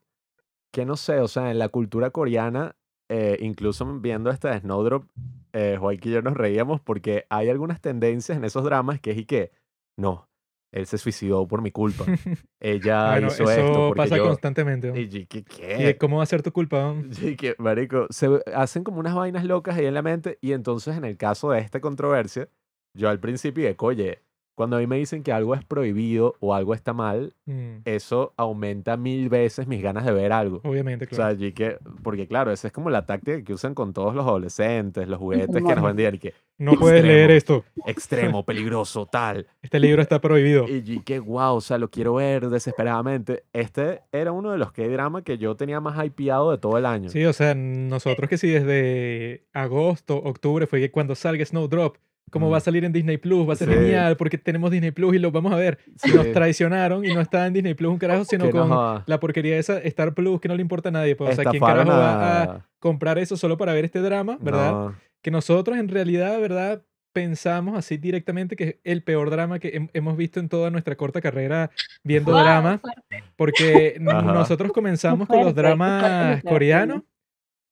que 0.71 0.83
no 0.85 0.97
sé, 0.97 1.19
o 1.19 1.27
sea, 1.27 1.51
en 1.51 1.59
la 1.59 1.69
cultura 1.69 2.09
coreana, 2.09 2.75
eh, 3.07 3.37
incluso 3.39 3.85
viendo 3.99 4.31
esta 4.31 4.59
Snowdrop, 4.59 5.05
eh, 5.53 5.77
Joaquín 5.79 6.11
y 6.11 6.15
yo 6.15 6.21
nos 6.23 6.33
reíamos 6.33 6.81
porque 6.81 7.27
hay 7.29 7.49
algunas 7.49 7.79
tendencias 7.79 8.35
en 8.35 8.43
esos 8.43 8.63
dramas 8.63 8.99
que 8.99 9.11
es 9.11 9.17
y 9.19 9.25
que, 9.25 9.51
no, 9.97 10.27
él 10.71 10.85
se 10.87 10.97
suicidó 10.97 11.47
por 11.47 11.61
mi 11.61 11.71
culpa, 11.71 12.03
ella 12.59 13.11
Bueno, 13.11 13.27
hizo 13.27 13.43
eso 13.43 13.51
esto 13.51 13.87
porque 13.87 13.97
pasa 13.97 14.17
yo... 14.17 14.27
constantemente. 14.27 14.89
¿no? 14.91 14.97
Y 14.97 15.07
¿qué? 15.25 15.39
¿Y 15.39 15.43
qué? 15.43 15.77
de 15.77 15.97
cómo 15.97 16.17
va 16.17 16.23
a 16.23 16.25
ser 16.25 16.43
tu 16.43 16.51
culpa? 16.51 16.93
¿no? 16.93 17.03
Que, 17.37 17.55
marico, 17.59 18.07
se 18.09 18.27
hacen 18.53 18.83
como 18.83 18.99
unas 18.99 19.15
vainas 19.15 19.45
locas 19.45 19.77
ahí 19.77 19.85
en 19.85 19.93
la 19.93 20.01
mente 20.01 20.37
y 20.41 20.51
entonces 20.51 20.97
en 20.97 21.05
el 21.05 21.15
caso 21.17 21.51
de 21.51 21.59
esta 21.59 21.79
controversia, 21.79 22.49
yo 22.93 23.09
al 23.09 23.19
principio 23.19 23.63
dije, 23.63 23.75
oye, 23.79 24.21
cuando 24.55 24.77
a 24.77 24.79
mí 24.79 24.87
me 24.87 24.97
dicen 24.97 25.21
que 25.21 25.31
algo 25.31 25.53
es 25.53 25.63
prohibido 25.63 26.35
o 26.39 26.53
algo 26.53 26.73
está 26.73 26.93
mal, 26.93 27.33
Mm, 27.45 27.81
eso 27.85 28.33
aumenta 28.37 28.97
mil 28.97 29.29
veces 29.29 29.67
mis 29.67 29.81
ganas 29.83 30.03
de 30.05 30.11
ver 30.11 30.31
algo. 30.31 30.61
obviamente, 30.63 31.05
O 31.05 31.09
sea, 31.09 31.17
claro. 31.17 31.31
allí 31.35 31.51
que, 31.51 31.77
porque 32.01 32.27
claro, 32.27 32.51
esa 32.51 32.67
es 32.67 32.73
como 32.73 32.89
la 32.89 33.05
táctica 33.05 33.43
que 33.43 33.53
usan 33.53 33.75
con 33.75 33.93
todos 33.93 34.15
los 34.15 34.25
adolescentes, 34.25 35.07
los 35.07 35.19
juguetes 35.19 35.55
que 35.63 35.75
nos 35.75 35.83
vendían 35.83 36.15
y 36.15 36.19
que 36.19 36.33
No 36.57 36.73
puedes 36.73 37.03
leer 37.03 37.29
esto. 37.31 37.63
extremo, 37.85 38.43
peligroso, 38.45 39.05
tal. 39.05 39.45
Este 39.61 39.79
libro 39.79 40.01
está 40.01 40.19
prohibido. 40.21 40.65
Y 40.67 41.01
que 41.01 41.19
wow, 41.19 41.55
o 41.57 41.61
sea, 41.61 41.77
lo 41.77 41.89
quiero 41.91 42.15
ver 42.15 42.49
desesperadamente. 42.49 43.43
Este 43.53 44.01
era 44.11 44.31
uno 44.31 44.51
de 44.51 44.57
los 44.57 44.71
K-drama 44.71 45.21
que 45.23 45.37
yo 45.37 45.55
tenía 45.55 45.79
más 45.81 46.03
hypeado 46.03 46.49
de 46.51 46.57
todo 46.57 46.77
el 46.77 46.85
año. 46.85 47.09
Sí, 47.09 47.23
o 47.25 47.33
sea, 47.33 47.53
nosotros 47.55 48.29
que 48.29 48.37
sí 48.37 48.49
desde 48.49 49.43
agosto, 49.53 50.17
octubre 50.17 50.65
fue 50.67 50.79
que 50.79 50.91
cuando 50.91 51.13
salga 51.15 51.45
Snowdrop, 51.45 51.97
como 52.31 52.49
va 52.49 52.57
a 52.57 52.59
Mm. 52.59 52.63
salir 52.63 52.85
en 52.85 52.91
Disney 52.91 53.17
Plus, 53.17 53.47
va 53.47 53.53
a 53.53 53.55
ser 53.55 53.69
Sí. 53.69 53.75
genial 53.75 54.17
porque 54.17 54.37
tenemos 54.37 54.71
Disney 54.71 54.91
Plus 54.91 55.15
y 55.15 55.19
lo 55.19 55.31
vamos 55.31 55.53
a 55.53 55.55
ver. 55.55 55.79
Sí. 55.97 56.11
nos 56.13 56.31
traicionaron 56.31 57.05
y 57.05 57.13
no 57.13 57.21
está 57.21 57.45
en 57.47 57.53
Disney 57.53 57.73
Plus 57.73 57.91
un 57.91 57.97
carajo, 57.97 58.25
sino 58.25 58.45
no 58.45 58.51
con 58.51 58.69
joda. 58.69 59.03
la 59.07 59.19
porquería 59.19 59.57
esa 59.57 59.77
Star 59.79 60.13
Plus 60.13 60.39
que 60.41 60.47
no 60.47 60.55
le 60.55 60.61
importa 60.61 60.89
a 60.89 60.91
nadie. 60.91 61.15
Pues, 61.15 61.31
o 61.31 61.41
sea, 61.41 61.51
¿quién 61.51 61.61
carajo 61.63 61.89
va 61.89 62.13
a 62.13 62.43
a- 62.43 62.65
comprar 62.79 63.17
eso 63.19 63.37
solo 63.37 63.57
para 63.57 63.73
ver 63.73 63.85
este 63.85 63.99
drama, 63.99 64.37
verdad? 64.41 64.71
No. 64.71 64.95
Que 65.21 65.31
nosotros 65.31 65.77
en 65.77 65.87
realidad, 65.87 66.39
¿verdad? 66.39 66.83
Pensamos 67.13 67.77
así 67.77 67.95
directamente 67.97 68.57
que 68.57 68.63
es 68.67 68.75
el 68.83 69.01
peor 69.01 69.29
drama 69.29 69.57
que 69.59 69.73
hem- 69.79 69.89
hemos 69.93 70.17
visto 70.17 70.41
en 70.41 70.49
toda 70.49 70.69
nuestra 70.69 70.95
corta 70.97 71.21
carrera 71.21 71.71
viendo 72.03 72.33
Wow, 72.33 72.41
drama. 72.41 72.77
fuerte. 72.79 73.23
Porque 73.37 73.97
Ajá. 74.05 74.21
nosotros 74.21 74.71
comenzamos 74.73 75.25
con 75.27 75.37
los 75.37 75.45
fuerte, 75.53 75.61
qué 75.61 75.67
fuertes 75.67 75.77
dramas 75.77 76.01
declaraciones. 76.03 76.43
coreanos. 76.43 77.01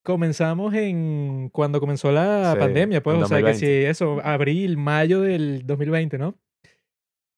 Comenzamos 0.04 0.74
en 0.74 1.48
cuando 1.50 1.80
comenzó 1.80 2.12
la 2.12 2.52
Sí, 2.52 2.58
pandemia, 2.58 3.02
pues, 3.02 3.16
o 3.16 3.26
sea, 3.26 3.38
que 3.38 3.44
2020. 3.44 3.58
sí, 3.58 3.86
eso, 3.90 4.20
abril, 4.22 4.76
mayo 4.76 5.22
del 5.22 5.66
2020, 5.66 6.18
¿no? 6.18 6.34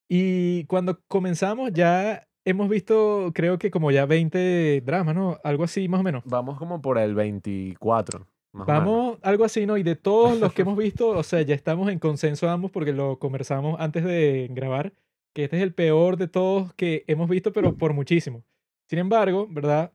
Y 0.09 0.65
cuando 0.65 1.01
comenzamos 1.09 1.73
ya 1.73 2.27
hemos 2.45 2.69
visto, 2.69 3.33
creo 3.35 3.59
que 3.59 3.71
como 3.71 3.91
ya 3.91 4.07
20 4.07 4.81
dramas, 4.85 5.15
¿no? 5.15 5.39
Algo 5.43 5.65
así, 5.65 5.89
más 5.89 6.01
o 6.01 6.03
menos. 6.03 6.23
Vamos 6.27 6.59
como 6.59 6.81
por 6.81 6.99
el 6.99 7.15
24. 7.15 8.21
más 8.21 8.27
o 8.53 8.57
menos. 8.59 8.67
Vamos, 8.67 9.19
algo 9.23 9.45
así, 9.45 9.67
¿no? 9.67 9.77
Y 9.77 9.83
de 9.83 9.97
todos 9.97 10.39
los 10.39 10.53
que 10.53 10.63
hemos 10.63 10.77
visto, 10.77 11.09
o 11.09 11.23
sea, 11.23 11.43
ya 11.43 11.55
estamos 11.55 11.89
en 11.91 11.99
consenso 11.99 12.49
ambos 12.49 12.71
porque 12.71 12.93
lo 12.93 13.19
conversamos 13.19 13.77
antes 13.81 14.05
de 14.05 14.49
grabar, 14.51 14.93
que 15.35 15.45
este 15.45 15.57
es 15.57 15.63
el 15.63 15.75
peor 15.75 16.17
de 16.17 16.29
todos 16.29 16.73
que 16.75 17.05
hemos 17.07 17.29
visto, 17.29 17.53
pero 17.53 17.77
por 17.77 17.93
muchísimo. 17.93 18.45
Sin 18.89 18.99
embargo, 19.01 19.49
¿verdad? 19.51 19.93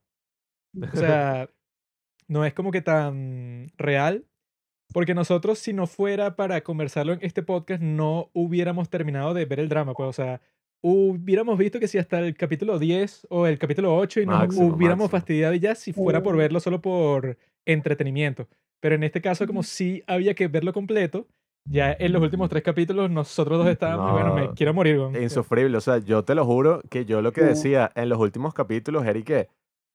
O 0.81 0.95
sea, 0.95 1.49
no 2.31 2.45
es 2.45 2.53
como 2.53 2.71
que 2.71 2.81
tan 2.81 3.67
real, 3.77 4.23
porque 4.93 5.13
nosotros 5.13 5.59
si 5.59 5.73
no 5.73 5.85
fuera 5.85 6.37
para 6.37 6.61
conversarlo 6.61 7.11
en 7.11 7.19
este 7.23 7.43
podcast, 7.43 7.83
no 7.83 8.29
hubiéramos 8.31 8.89
terminado 8.89 9.33
de 9.33 9.43
ver 9.43 9.59
el 9.59 9.67
drama, 9.67 9.93
pues, 9.93 10.07
o 10.07 10.13
sea, 10.13 10.41
hubiéramos 10.81 11.57
visto 11.57 11.77
que 11.77 11.89
si 11.89 11.97
hasta 11.97 12.19
el 12.19 12.33
capítulo 12.37 12.79
10 12.79 13.27
o 13.29 13.47
el 13.47 13.59
capítulo 13.59 13.97
8 13.97 14.21
y 14.21 14.25
nos 14.25 14.39
Máximo, 14.39 14.67
hubiéramos 14.67 15.03
máximo. 15.03 15.19
fastidiado 15.19 15.55
ya 15.55 15.75
si 15.75 15.91
fuera 15.91 16.23
por 16.23 16.37
verlo 16.37 16.61
solo 16.61 16.81
por 16.81 17.37
entretenimiento. 17.65 18.47
Pero 18.79 18.95
en 18.95 19.03
este 19.03 19.19
caso, 19.21 19.45
como 19.45 19.61
sí 19.61 20.01
había 20.07 20.33
que 20.33 20.47
verlo 20.47 20.71
completo, 20.71 21.27
ya 21.65 21.91
en 21.99 22.13
los 22.13 22.21
últimos 22.23 22.49
tres 22.49 22.63
capítulos 22.63 23.11
nosotros 23.11 23.59
dos 23.59 23.67
estábamos, 23.67 24.13
bueno, 24.13 24.33
me 24.33 24.51
quiero 24.53 24.73
morir. 24.73 24.97
weón. 24.97 25.21
Insufrible. 25.21 25.77
O 25.77 25.81
sea, 25.81 25.97
yo 25.97 26.23
te 26.23 26.33
lo 26.33 26.45
juro 26.45 26.81
que 26.89 27.03
yo 27.03 27.21
lo 27.21 27.33
que 27.33 27.41
decía 27.41 27.91
en 27.93 28.07
los 28.07 28.19
últimos 28.19 28.53
capítulos 28.53 29.05
era 29.05 29.19
y 29.19 29.23
que, 29.23 29.49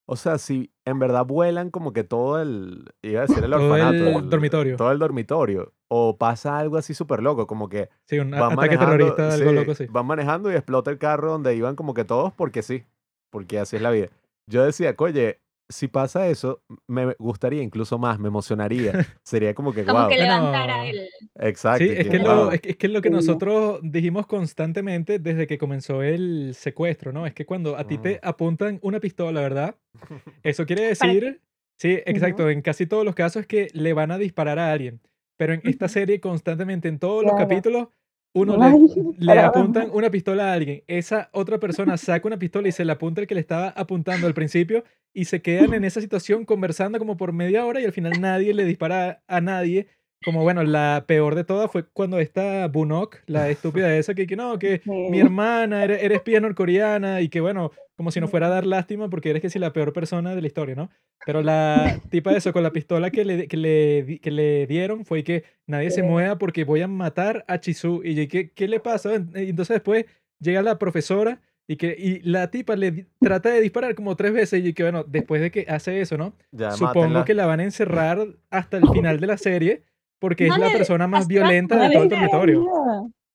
o 0.07 0.17
sea, 0.17 0.39
si 0.39 0.71
en 0.85 0.99
verdad 0.99 1.25
vuelan 1.27 1.71
como 1.71 1.93
que 1.93 2.05
todo 2.05 2.41
el, 2.41 2.93
iba 3.03 3.21
a 3.23 3.27
decir 3.27 3.43
el 3.45 3.51
Todo 3.51 3.73
orfanato, 3.73 4.19
el 4.21 4.31
dormitorio. 4.31 4.77
todo 4.77 4.93
el 4.93 4.99
dormitorio, 4.99 5.73
o 5.89 6.17
pasa 6.17 6.59
algo 6.59 6.77
así 6.77 6.95
súper 6.95 7.23
loco, 7.23 7.47
como 7.47 7.69
que 7.69 7.89
Sí, 8.05 8.19
un 8.19 8.31
van 8.31 8.53
ataque 8.53 8.79
terrorista, 8.79 9.33
algo 9.35 9.51
sí, 9.51 9.57
loco 9.57 9.71
así. 9.73 9.87
van 9.87 10.07
manejando 10.07 10.51
y 10.51 10.55
explota 10.55 10.91
el 10.91 10.99
carro 10.99 11.33
donde 11.33 11.55
iban 11.57 11.77
como 11.77 11.93
que 11.95 12.05
todos 12.05 12.33
porque 12.33 12.63
sí, 12.63 12.85
porque 13.31 13.59
así 13.59 13.77
es 13.77 13.83
la 13.83 13.91
vida. 13.91 14.09
Yo 14.49 14.65
decía, 14.65 14.95
oye, 14.99 15.41
si 15.69 15.89
pasa 15.89 16.29
eso, 16.29 16.63
me 16.87 17.15
gustaría 17.19 17.63
incluso 17.63 17.99
más, 17.99 18.19
me 18.19 18.29
emocionaría. 18.29 18.93
Sería 19.23 19.55
como 19.55 19.73
que, 19.73 19.85
Como 19.85 20.01
wow, 20.01 20.09
que 20.09 20.17
levantara 20.19 20.87
el... 20.87 21.09
exacto. 21.35 21.85
Sí, 21.85 21.91
es 21.97 22.09
que, 22.09 22.19
lo, 22.19 22.53
es, 22.53 22.61
que, 22.61 22.71
es 22.71 22.77
que 22.77 22.89
lo 22.89 23.01
que 23.03 23.09
Sí. 23.09 23.15
nosotros 23.15 23.81
dijimos 23.83 24.27
constantemente 24.27 25.19
desde 25.19 25.47
que 25.47 25.59
comenzó 25.59 26.03
el 26.03 26.55
secuestro, 26.55 27.13
¿no? 27.13 27.27
Es 27.27 27.35
que 27.35 27.47
cuando 27.47 27.77
a 27.77 27.87
ti 27.87 27.99
te 27.99 28.21
apuntan 28.23 28.79
una 28.83 29.01
pistola, 29.01 29.41
¿verdad? 29.41 29.75
Eso 30.43 30.67
quiere 30.67 30.85
decir, 30.85 31.41
sí, 31.77 31.99
exacto, 32.07 32.49
en 32.49 32.63
casi 32.63 32.87
todos 32.87 33.05
los 33.05 33.15
casos 33.15 33.41
es 33.43 33.47
que 33.47 33.69
le 33.73 33.93
van 33.93 34.11
a 34.11 34.19
disparar 34.19 34.59
a 34.59 34.71
alguien. 34.73 35.01
Pero 35.37 35.53
en 35.53 35.61
esta 35.65 35.89
serie 35.89 36.21
constantemente, 36.21 36.89
en 36.89 36.99
todos 36.99 37.23
los 37.25 37.35
capítulos, 37.35 37.89
uno 38.37 38.57
le, 38.59 38.65
Ay, 38.65 38.87
le 39.19 39.33
apuntan 39.41 39.89
una 39.93 40.11
pistola 40.11 40.51
a 40.51 40.53
alguien. 40.53 40.83
Esa 40.87 41.31
otra 41.33 41.59
persona 41.59 41.97
saca 41.97 42.29
una 42.29 42.39
pistola 42.39 42.69
y 42.69 42.73
se 42.73 42.85
la 42.85 42.95
apunta 42.95 43.23
el 43.23 43.27
que 43.27 43.35
le 43.35 43.41
estaba 43.41 43.69
apuntando 43.71 44.27
al 44.27 44.35
principio 44.35 44.85
y 45.15 45.25
se 45.25 45.41
quedan 45.41 45.73
en 45.73 45.85
esa 45.85 46.03
situación 46.03 46.45
conversando 46.45 46.99
como 46.99 47.17
por 47.17 47.33
media 47.33 47.65
hora 47.65 47.81
y 47.81 47.87
al 47.87 47.93
final 47.93 48.21
nadie 48.21 48.53
le 48.53 48.65
dispara 48.67 49.23
a 49.27 49.41
nadie. 49.41 49.89
Como 50.27 50.43
bueno, 50.43 50.65
la 50.65 51.05
peor 51.07 51.37
de 51.37 51.45
todas 51.45 51.71
fue 51.71 51.85
cuando 51.87 52.19
esta 52.19 52.67
Bunok, 52.67 53.19
la 53.27 53.49
estúpida 53.49 53.97
esa, 53.97 54.13
que, 54.13 54.27
que 54.27 54.35
no, 54.35 54.59
que 54.59 54.83
mi 54.85 55.21
hermana 55.21 55.85
era, 55.85 55.97
era 55.97 56.17
espía 56.17 56.41
norcoreana 56.41 57.21
y 57.21 57.29
que 57.29 57.41
bueno, 57.41 57.71
como 57.95 58.11
si 58.11 58.21
no 58.21 58.27
fuera 58.27 58.49
a 58.49 58.51
dar 58.51 58.67
lástima 58.67 59.09
porque 59.09 59.31
eres 59.31 59.41
que 59.41 59.51
si 59.51 59.61
la 59.61 59.73
peor 59.73 59.93
persona 59.93 60.35
de 60.35 60.41
la 60.41 60.49
historia, 60.49 60.75
¿no? 60.75 60.91
Pero 61.25 61.43
la 61.43 62.01
tipa 62.11 62.33
de 62.33 62.39
eso 62.39 62.53
con 62.53 62.65
la 62.65 62.73
pistola 62.73 63.13
que 63.13 63.25
le, 63.25 63.47
que 63.47 63.57
le, 63.57 64.19
que 64.21 64.33
le 64.33 64.67
dieron 64.67 65.05
fue 65.05 65.23
que 65.23 65.45
nadie 65.65 65.93
se 65.93 66.03
mueva 66.03 66.39
porque 66.39 66.65
voy 66.65 66.83
a 66.83 66.89
matar 66.89 67.45
a 67.47 67.61
Chisu. 67.61 68.03
Y 68.03 68.17
yo, 68.17 68.29
¿qué, 68.29 68.51
qué 68.51 68.67
le 68.67 68.81
pasa? 68.81 69.15
Y 69.15 69.51
entonces 69.51 69.75
después 69.77 70.07
llega 70.41 70.61
la 70.61 70.77
profesora 70.77 71.41
y 71.69 71.77
que 71.77 71.97
y 71.99 72.21
la 72.21 72.51
tipa 72.51 72.75
le 72.75 73.07
trata 73.21 73.51
de 73.51 73.61
disparar 73.61 73.95
como 73.95 74.17
tres 74.17 74.33
veces 74.33 74.65
y 74.65 74.73
que 74.73 74.83
bueno, 74.83 75.05
después 75.05 75.41
de 75.41 75.53
que 75.53 75.67
hace 75.69 76.01
eso, 76.01 76.19
¿no? 76.19 76.35
Ya, 76.51 76.73
Supongo 76.73 77.03
mátenla. 77.03 77.25
que 77.25 77.35
la 77.35 77.47
van 77.47 77.61
a 77.61 77.65
encerrar 77.65 78.27
hasta 78.51 78.77
el 78.77 78.89
final 78.89 79.21
de 79.21 79.27
la 79.29 79.37
serie 79.39 79.85
porque 80.19 80.45
es 80.45 80.51
No 80.51 80.59
la 80.59 80.69
le- 80.69 80.73
persona 80.77 81.07
más 81.07 81.27
violenta 81.29 81.89
de 81.89 81.95
todo 82.31 82.45
el. 82.45 82.59
Mira. 82.59 82.71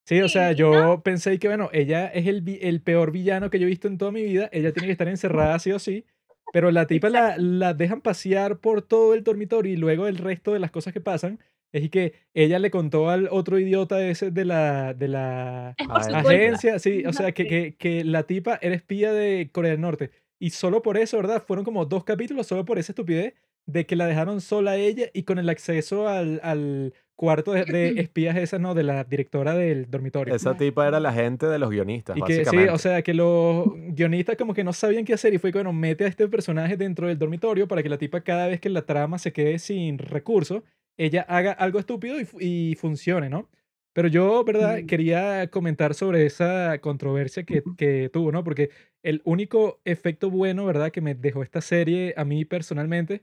Sí, 0.05 0.19
o 0.21 0.27
sea, 0.27 0.51
yo 0.51 0.73
¿no? 0.73 1.03
pensé 1.03 1.37
que, 1.39 1.47
bueno, 1.47 1.69
ella 1.73 2.07
es 2.07 2.25
el, 2.27 2.43
el 2.61 2.81
peor 2.81 3.11
villano 3.11 3.49
que 3.49 3.59
yo 3.59 3.65
he 3.65 3.69
visto 3.69 3.87
en 3.87 3.97
toda 3.97 4.11
mi 4.11 4.23
vida. 4.23 4.49
Ella 4.51 4.73
tiene 4.73 4.87
que 4.87 4.91
estar 4.93 5.07
encerrada 5.07 5.57
sí 5.59 5.71
o 5.71 5.79
sí. 5.79 6.05
Pero 6.53 6.69
la 6.71 6.85
tipa 6.87 7.09
la, 7.09 7.37
la 7.37 7.73
dejan 7.73 8.01
pasear 8.01 8.57
por 8.57 8.81
todo 8.81 9.13
el 9.13 9.23
dormitorio 9.23 9.71
y 9.71 9.77
luego 9.77 10.07
el 10.07 10.17
resto 10.17 10.51
de 10.53 10.59
las 10.59 10.71
cosas 10.71 10.91
que 10.91 10.99
pasan 10.99 11.39
es 11.71 11.89
que 11.89 12.13
ella 12.33 12.59
le 12.59 12.71
contó 12.71 13.09
al 13.09 13.29
otro 13.31 13.57
idiota 13.57 14.05
ese 14.05 14.31
de 14.31 14.43
la, 14.43 14.93
de 14.93 15.07
la 15.07 15.75
Es 15.77 16.07
agencia, 16.13 16.79
sí, 16.79 17.05
o 17.05 17.13
sea, 17.13 17.31
que, 17.31 17.47
que, 17.47 17.75
que 17.77 18.03
la 18.03 18.23
tipa 18.23 18.59
era 18.61 18.75
espía 18.75 19.13
de 19.13 19.49
Corea 19.53 19.71
del 19.71 19.79
Norte. 19.81 20.11
Y 20.39 20.49
solo 20.49 20.81
por 20.81 20.97
eso, 20.97 21.15
¿verdad? 21.15 21.41
Fueron 21.47 21.63
como 21.63 21.85
dos 21.85 22.03
capítulos, 22.03 22.47
solo 22.47 22.65
por 22.65 22.77
esa 22.79 22.91
estupidez 22.91 23.35
de 23.65 23.85
que 23.85 23.95
la 23.95 24.07
dejaron 24.07 24.41
sola 24.41 24.75
ella 24.77 25.07
y 25.13 25.23
con 25.23 25.39
el 25.39 25.49
acceso 25.49 26.07
al, 26.07 26.39
al 26.43 26.93
cuarto 27.15 27.51
de, 27.53 27.65
de 27.65 27.87
espías 28.01 28.35
esa, 28.37 28.59
¿no? 28.59 28.73
De 28.73 28.83
la 28.83 29.03
directora 29.03 29.53
del 29.53 29.89
dormitorio. 29.89 30.33
Esa 30.35 30.57
tipa 30.57 30.87
era 30.87 30.99
la 30.99 31.13
gente 31.13 31.45
de 31.47 31.59
los 31.59 31.69
guionistas, 31.69 32.17
Y 32.17 32.21
que 32.21 32.33
sí, 32.33 32.39
básicamente. 32.39 32.71
o 32.73 32.77
sea, 32.77 33.01
que 33.01 33.13
los 33.13 33.65
guionistas 33.93 34.35
como 34.37 34.53
que 34.53 34.63
no 34.63 34.73
sabían 34.73 35.05
qué 35.05 35.13
hacer 35.13 35.33
y 35.33 35.37
fue 35.37 35.51
que, 35.51 35.59
bueno, 35.59 35.73
mete 35.73 36.05
a 36.05 36.07
este 36.07 36.27
personaje 36.27 36.75
dentro 36.77 37.07
del 37.07 37.17
dormitorio 37.19 37.67
para 37.67 37.83
que 37.83 37.89
la 37.89 37.97
tipa 37.97 38.21
cada 38.21 38.47
vez 38.47 38.59
que 38.59 38.69
la 38.69 38.81
trama 38.85 39.17
se 39.19 39.31
quede 39.33 39.59
sin 39.59 39.97
recursos, 39.99 40.63
ella 40.97 41.21
haga 41.29 41.51
algo 41.51 41.79
estúpido 41.79 42.19
y, 42.19 42.25
fu- 42.25 42.39
y 42.41 42.75
funcione, 42.79 43.29
¿no? 43.29 43.49
Pero 43.93 44.07
yo, 44.07 44.43
¿verdad? 44.45 44.79
Mm. 44.81 44.85
Quería 44.87 45.47
comentar 45.49 45.93
sobre 45.93 46.25
esa 46.25 46.79
controversia 46.79 47.43
que, 47.43 47.61
que 47.77 48.09
tuvo, 48.11 48.31
¿no? 48.31 48.43
Porque 48.43 48.69
el 49.03 49.21
único 49.25 49.81
efecto 49.85 50.29
bueno, 50.29 50.65
¿verdad? 50.65 50.91
Que 50.91 51.01
me 51.01 51.13
dejó 51.15 51.43
esta 51.43 51.61
serie 51.61 52.13
a 52.17 52.23
mí 52.25 52.45
personalmente 52.45 53.21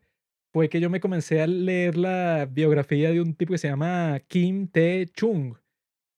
fue 0.53 0.69
que 0.69 0.81
yo 0.81 0.91
me 0.91 1.01
comencé 1.01 1.41
a 1.43 1.47
leer 1.47 1.97
la 1.97 2.49
biografía 2.51 3.11
de 3.11 3.21
un 3.21 3.35
tipo 3.35 3.53
que 3.53 3.59
se 3.59 3.69
llama 3.69 4.21
Kim 4.29 4.69
Tae-chung 4.69 5.57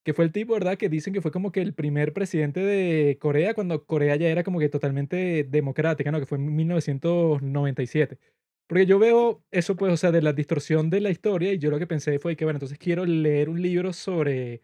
que 0.04 0.14
fue 0.14 0.24
el 0.24 0.32
tipo, 0.32 0.54
¿verdad? 0.54 0.78
Que 0.78 0.88
dicen 0.88 1.12
que 1.12 1.20
fue 1.20 1.30
como 1.30 1.52
que 1.52 1.60
el 1.60 1.74
primer 1.74 2.12
presidente 2.12 2.60
de 2.60 3.18
Corea 3.20 3.54
cuando 3.54 3.84
Corea 3.86 4.16
ya 4.16 4.28
era 4.28 4.44
como 4.44 4.58
que 4.58 4.68
totalmente 4.68 5.44
democrática, 5.44 6.10
¿no? 6.10 6.20
Que 6.20 6.26
fue 6.26 6.38
en 6.38 6.54
1997. 6.56 8.18
Porque 8.66 8.86
yo 8.86 8.98
veo 8.98 9.44
eso, 9.50 9.76
pues, 9.76 9.92
o 9.92 9.96
sea, 9.96 10.12
de 10.12 10.22
la 10.22 10.32
distorsión 10.32 10.90
de 10.90 11.00
la 11.00 11.10
historia 11.10 11.52
y 11.52 11.58
yo 11.58 11.70
lo 11.70 11.78
que 11.78 11.86
pensé 11.86 12.18
fue 12.18 12.36
que, 12.36 12.44
bueno, 12.44 12.56
entonces 12.58 12.78
quiero 12.78 13.04
leer 13.04 13.48
un 13.50 13.60
libro 13.62 13.92
sobre 13.92 14.62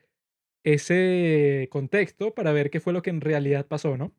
ese 0.64 1.68
contexto 1.70 2.34
para 2.34 2.52
ver 2.52 2.70
qué 2.70 2.80
fue 2.80 2.92
lo 2.92 3.02
que 3.02 3.10
en 3.10 3.20
realidad 3.20 3.66
pasó, 3.66 3.96
¿no? 3.96 4.14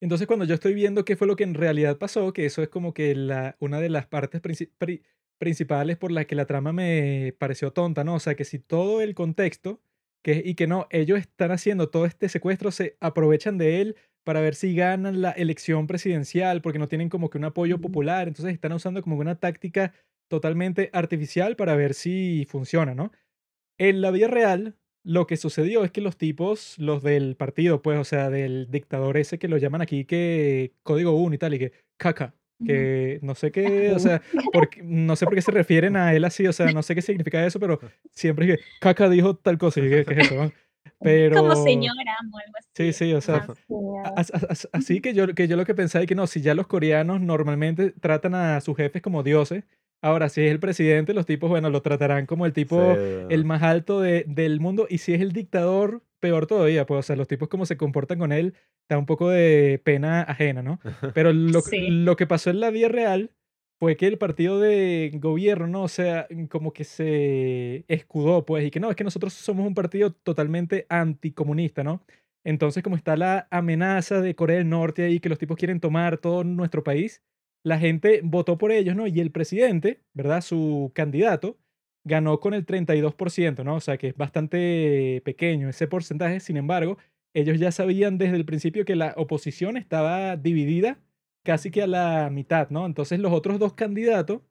Entonces, 0.00 0.26
cuando 0.26 0.44
yo 0.44 0.54
estoy 0.54 0.74
viendo 0.74 1.04
qué 1.04 1.16
fue 1.16 1.26
lo 1.26 1.36
que 1.36 1.44
en 1.44 1.54
realidad 1.54 1.98
pasó, 1.98 2.32
que 2.32 2.46
eso 2.46 2.62
es 2.62 2.68
como 2.68 2.94
que 2.94 3.14
la, 3.14 3.56
una 3.58 3.80
de 3.80 3.88
las 3.88 4.06
partes 4.06 4.40
principales 4.40 5.96
por 5.96 6.12
las 6.12 6.26
que 6.26 6.36
la 6.36 6.46
trama 6.46 6.72
me 6.72 7.34
pareció 7.38 7.72
tonta, 7.72 8.04
¿no? 8.04 8.14
O 8.14 8.20
sea, 8.20 8.36
que 8.36 8.44
si 8.44 8.58
todo 8.60 9.00
el 9.00 9.14
contexto, 9.14 9.80
que, 10.22 10.42
y 10.44 10.54
que 10.54 10.66
no, 10.66 10.86
ellos 10.90 11.18
están 11.18 11.50
haciendo 11.50 11.90
todo 11.90 12.06
este 12.06 12.28
secuestro, 12.28 12.70
se 12.70 12.96
aprovechan 13.00 13.58
de 13.58 13.80
él 13.80 13.96
para 14.24 14.40
ver 14.40 14.54
si 14.54 14.74
ganan 14.74 15.22
la 15.22 15.30
elección 15.32 15.86
presidencial, 15.86 16.60
porque 16.62 16.78
no 16.78 16.88
tienen 16.88 17.08
como 17.08 17.30
que 17.30 17.38
un 17.38 17.44
apoyo 17.44 17.80
popular, 17.80 18.28
entonces 18.28 18.52
están 18.52 18.72
usando 18.72 19.02
como 19.02 19.16
una 19.16 19.40
táctica 19.40 19.94
totalmente 20.28 20.90
artificial 20.92 21.56
para 21.56 21.74
ver 21.74 21.94
si 21.94 22.46
funciona, 22.48 22.94
¿no? 22.94 23.10
En 23.78 24.00
la 24.00 24.10
vida 24.10 24.28
real, 24.28 24.76
lo 25.08 25.26
que 25.26 25.38
sucedió 25.38 25.84
es 25.84 25.90
que 25.90 26.02
los 26.02 26.18
tipos, 26.18 26.78
los 26.78 27.02
del 27.02 27.34
partido, 27.34 27.80
pues, 27.80 27.98
o 27.98 28.04
sea, 28.04 28.28
del 28.28 28.70
dictador 28.70 29.16
ese 29.16 29.38
que 29.38 29.48
lo 29.48 29.56
llaman 29.56 29.80
aquí, 29.80 30.04
que 30.04 30.74
código 30.82 31.12
1 31.12 31.34
y 31.34 31.38
tal, 31.38 31.54
y 31.54 31.58
que 31.58 31.72
caca, 31.96 32.34
que 32.66 33.18
no 33.22 33.34
sé 33.34 33.50
qué, 33.50 33.92
o 33.92 33.98
sea, 33.98 34.20
porque, 34.52 34.82
no 34.82 35.16
sé 35.16 35.24
por 35.24 35.34
qué 35.34 35.40
se 35.40 35.50
refieren 35.50 35.96
a 35.96 36.12
él 36.12 36.26
así, 36.26 36.46
o 36.46 36.52
sea, 36.52 36.70
no 36.72 36.82
sé 36.82 36.94
qué 36.94 37.00
significa 37.00 37.44
eso, 37.46 37.58
pero 37.58 37.80
siempre 38.12 38.52
es 38.52 38.58
que 38.58 38.64
caca 38.80 39.08
dijo 39.08 39.34
tal 39.34 39.56
cosa, 39.56 39.80
y 39.80 39.88
que, 39.88 40.04
¿qué 40.04 40.12
es 40.12 40.30
eso? 40.30 40.52
Pero... 41.00 41.36
Como 41.36 41.56
señora 41.56 42.16
o 42.30 42.38
algo 42.38 42.58
así. 42.58 42.68
Sí, 42.74 42.92
sí, 42.92 43.14
o 43.14 43.22
sea, 43.22 43.46
así 44.72 45.00
que 45.00 45.14
yo, 45.14 45.34
que 45.34 45.48
yo 45.48 45.56
lo 45.56 45.64
que 45.64 45.74
pensaba 45.74 46.02
es 46.02 46.08
que 46.08 46.16
no, 46.16 46.26
si 46.26 46.42
ya 46.42 46.54
los 46.54 46.66
coreanos 46.66 47.22
normalmente 47.22 47.92
tratan 47.92 48.34
a 48.34 48.60
sus 48.60 48.76
jefes 48.76 49.00
como 49.00 49.22
dioses, 49.22 49.64
Ahora, 50.00 50.28
si 50.28 50.42
es 50.42 50.50
el 50.52 50.60
presidente, 50.60 51.12
los 51.12 51.26
tipos, 51.26 51.50
bueno, 51.50 51.70
lo 51.70 51.82
tratarán 51.82 52.26
como 52.26 52.46
el 52.46 52.52
tipo, 52.52 52.94
el 52.94 53.44
más 53.44 53.62
alto 53.62 54.00
de, 54.00 54.24
del 54.28 54.60
mundo. 54.60 54.86
Y 54.88 54.98
si 54.98 55.12
es 55.12 55.20
el 55.20 55.32
dictador, 55.32 56.02
peor 56.20 56.46
todavía, 56.46 56.86
pues, 56.86 57.00
o 57.00 57.02
sea, 57.02 57.16
los 57.16 57.26
tipos 57.26 57.48
como 57.48 57.66
se 57.66 57.76
comportan 57.76 58.18
con 58.18 58.32
él, 58.32 58.54
da 58.88 58.96
un 58.96 59.06
poco 59.06 59.28
de 59.28 59.80
pena 59.84 60.22
ajena, 60.22 60.62
¿no? 60.62 60.80
Pero 61.14 61.32
lo, 61.32 61.62
lo 61.72 62.16
que 62.16 62.26
pasó 62.26 62.50
en 62.50 62.60
la 62.60 62.70
vida 62.70 62.88
real 62.88 63.32
fue 63.80 63.96
que 63.96 64.06
el 64.06 64.18
partido 64.18 64.60
de 64.60 65.10
gobierno, 65.14 65.66
¿no? 65.66 65.82
O 65.82 65.88
sea, 65.88 66.26
como 66.48 66.72
que 66.72 66.84
se 66.84 67.84
escudó, 67.88 68.44
pues, 68.44 68.66
y 68.66 68.70
que 68.70 68.80
no, 68.80 68.90
es 68.90 68.96
que 68.96 69.04
nosotros 69.04 69.32
somos 69.32 69.66
un 69.66 69.74
partido 69.74 70.12
totalmente 70.12 70.86
anticomunista, 70.88 71.84
¿no? 71.84 72.02
Entonces, 72.44 72.82
como 72.82 72.96
está 72.96 73.16
la 73.16 73.46
amenaza 73.50 74.20
de 74.20 74.34
Corea 74.34 74.58
del 74.58 74.68
Norte 74.68 75.04
ahí, 75.04 75.20
que 75.20 75.28
los 75.28 75.38
tipos 75.38 75.56
quieren 75.56 75.80
tomar 75.80 76.18
todo 76.18 76.44
nuestro 76.44 76.82
país, 76.82 77.22
la 77.64 77.78
gente 77.78 78.20
votó 78.24 78.58
por 78.58 78.72
ellos, 78.72 78.96
¿no? 78.96 79.06
Y 79.06 79.20
el 79.20 79.30
presidente, 79.30 80.02
¿verdad? 80.14 80.40
Su 80.40 80.92
candidato 80.94 81.58
ganó 82.04 82.40
con 82.40 82.54
el 82.54 82.66
32%, 82.66 83.64
¿no? 83.64 83.76
O 83.76 83.80
sea 83.80 83.98
que 83.98 84.08
es 84.08 84.16
bastante 84.16 85.22
pequeño 85.24 85.68
ese 85.68 85.86
porcentaje. 85.86 86.40
Sin 86.40 86.56
embargo, 86.56 86.98
ellos 87.34 87.58
ya 87.58 87.70
sabían 87.72 88.18
desde 88.18 88.36
el 88.36 88.44
principio 88.44 88.84
que 88.84 88.96
la 88.96 89.14
oposición 89.16 89.76
estaba 89.76 90.36
dividida 90.36 91.00
casi 91.44 91.70
que 91.70 91.82
a 91.82 91.86
la 91.86 92.30
mitad, 92.30 92.70
¿no? 92.70 92.86
Entonces 92.86 93.20
los 93.20 93.32
otros 93.32 93.58
dos 93.58 93.74
candidatos 93.74 94.42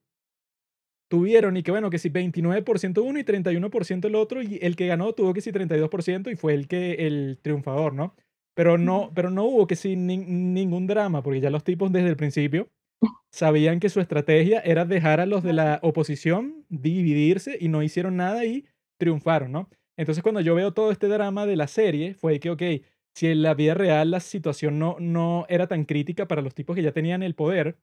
tuvieron 1.10 1.58
y 1.58 1.64
que 1.64 1.72
bueno, 1.72 1.90
que 1.90 2.00
si 2.00 2.10
29% 2.10 3.02
uno 3.04 3.20
y 3.20 3.24
31% 3.24 4.06
el 4.06 4.16
otro 4.16 4.42
y 4.42 4.60
el 4.62 4.76
que 4.76 4.88
ganó 4.88 5.14
tuvo 5.14 5.34
que 5.34 5.42
si 5.42 5.52
32% 5.52 6.32
y 6.32 6.36
fue 6.36 6.54
el 6.54 6.68
que 6.68 7.08
el 7.08 7.40
triunfador, 7.42 7.94
¿no? 7.94 8.16
Pero 8.54 8.78
no, 8.78 9.12
pero 9.16 9.30
no 9.30 9.46
hubo 9.46 9.68
que 9.68 9.76
si 9.76 9.96
ningún 9.96 10.88
drama 10.88 11.24
porque 11.24 11.40
ya 11.40 11.50
los 11.50 11.64
tipos 11.64 11.92
desde 11.92 12.10
el 12.10 12.18
principio 12.18 12.70
sabían 13.32 13.80
que 13.80 13.90
su 13.90 14.00
estrategia 14.00 14.60
era 14.62 14.86
dejar 14.86 15.20
a 15.20 15.26
los 15.26 15.44
de 15.44 15.54
la 15.54 15.80
oposición 15.84 16.66
dividirse 16.70 17.58
y 17.60 17.68
no 17.70 17.84
hicieron 17.84 18.18
nada 18.18 18.46
y 18.46 18.66
triunfaron, 18.98 19.52
¿no? 19.52 19.70
Entonces 19.98 20.24
cuando 20.24 20.42
yo 20.42 20.56
veo 20.56 20.74
todo 20.74 20.92
este 20.92 21.08
drama 21.08 21.46
de 21.46 21.56
la 21.56 21.68
serie, 21.68 22.14
fue 22.14 22.40
que, 22.40 22.50
ok, 22.52 22.64
si 23.16 23.28
en 23.28 23.42
la 23.42 23.54
vida 23.54 23.74
real 23.74 24.12
la 24.12 24.20
situación 24.20 24.80
no, 24.80 24.96
no 25.00 25.46
era 25.50 25.68
tan 25.68 25.86
crítica 25.86 26.28
para 26.28 26.42
los 26.42 26.54
tipos 26.54 26.76
que 26.76 26.84
ya 26.84 26.92
tenían 26.92 27.24
el 27.24 27.36
poder, 27.36 27.78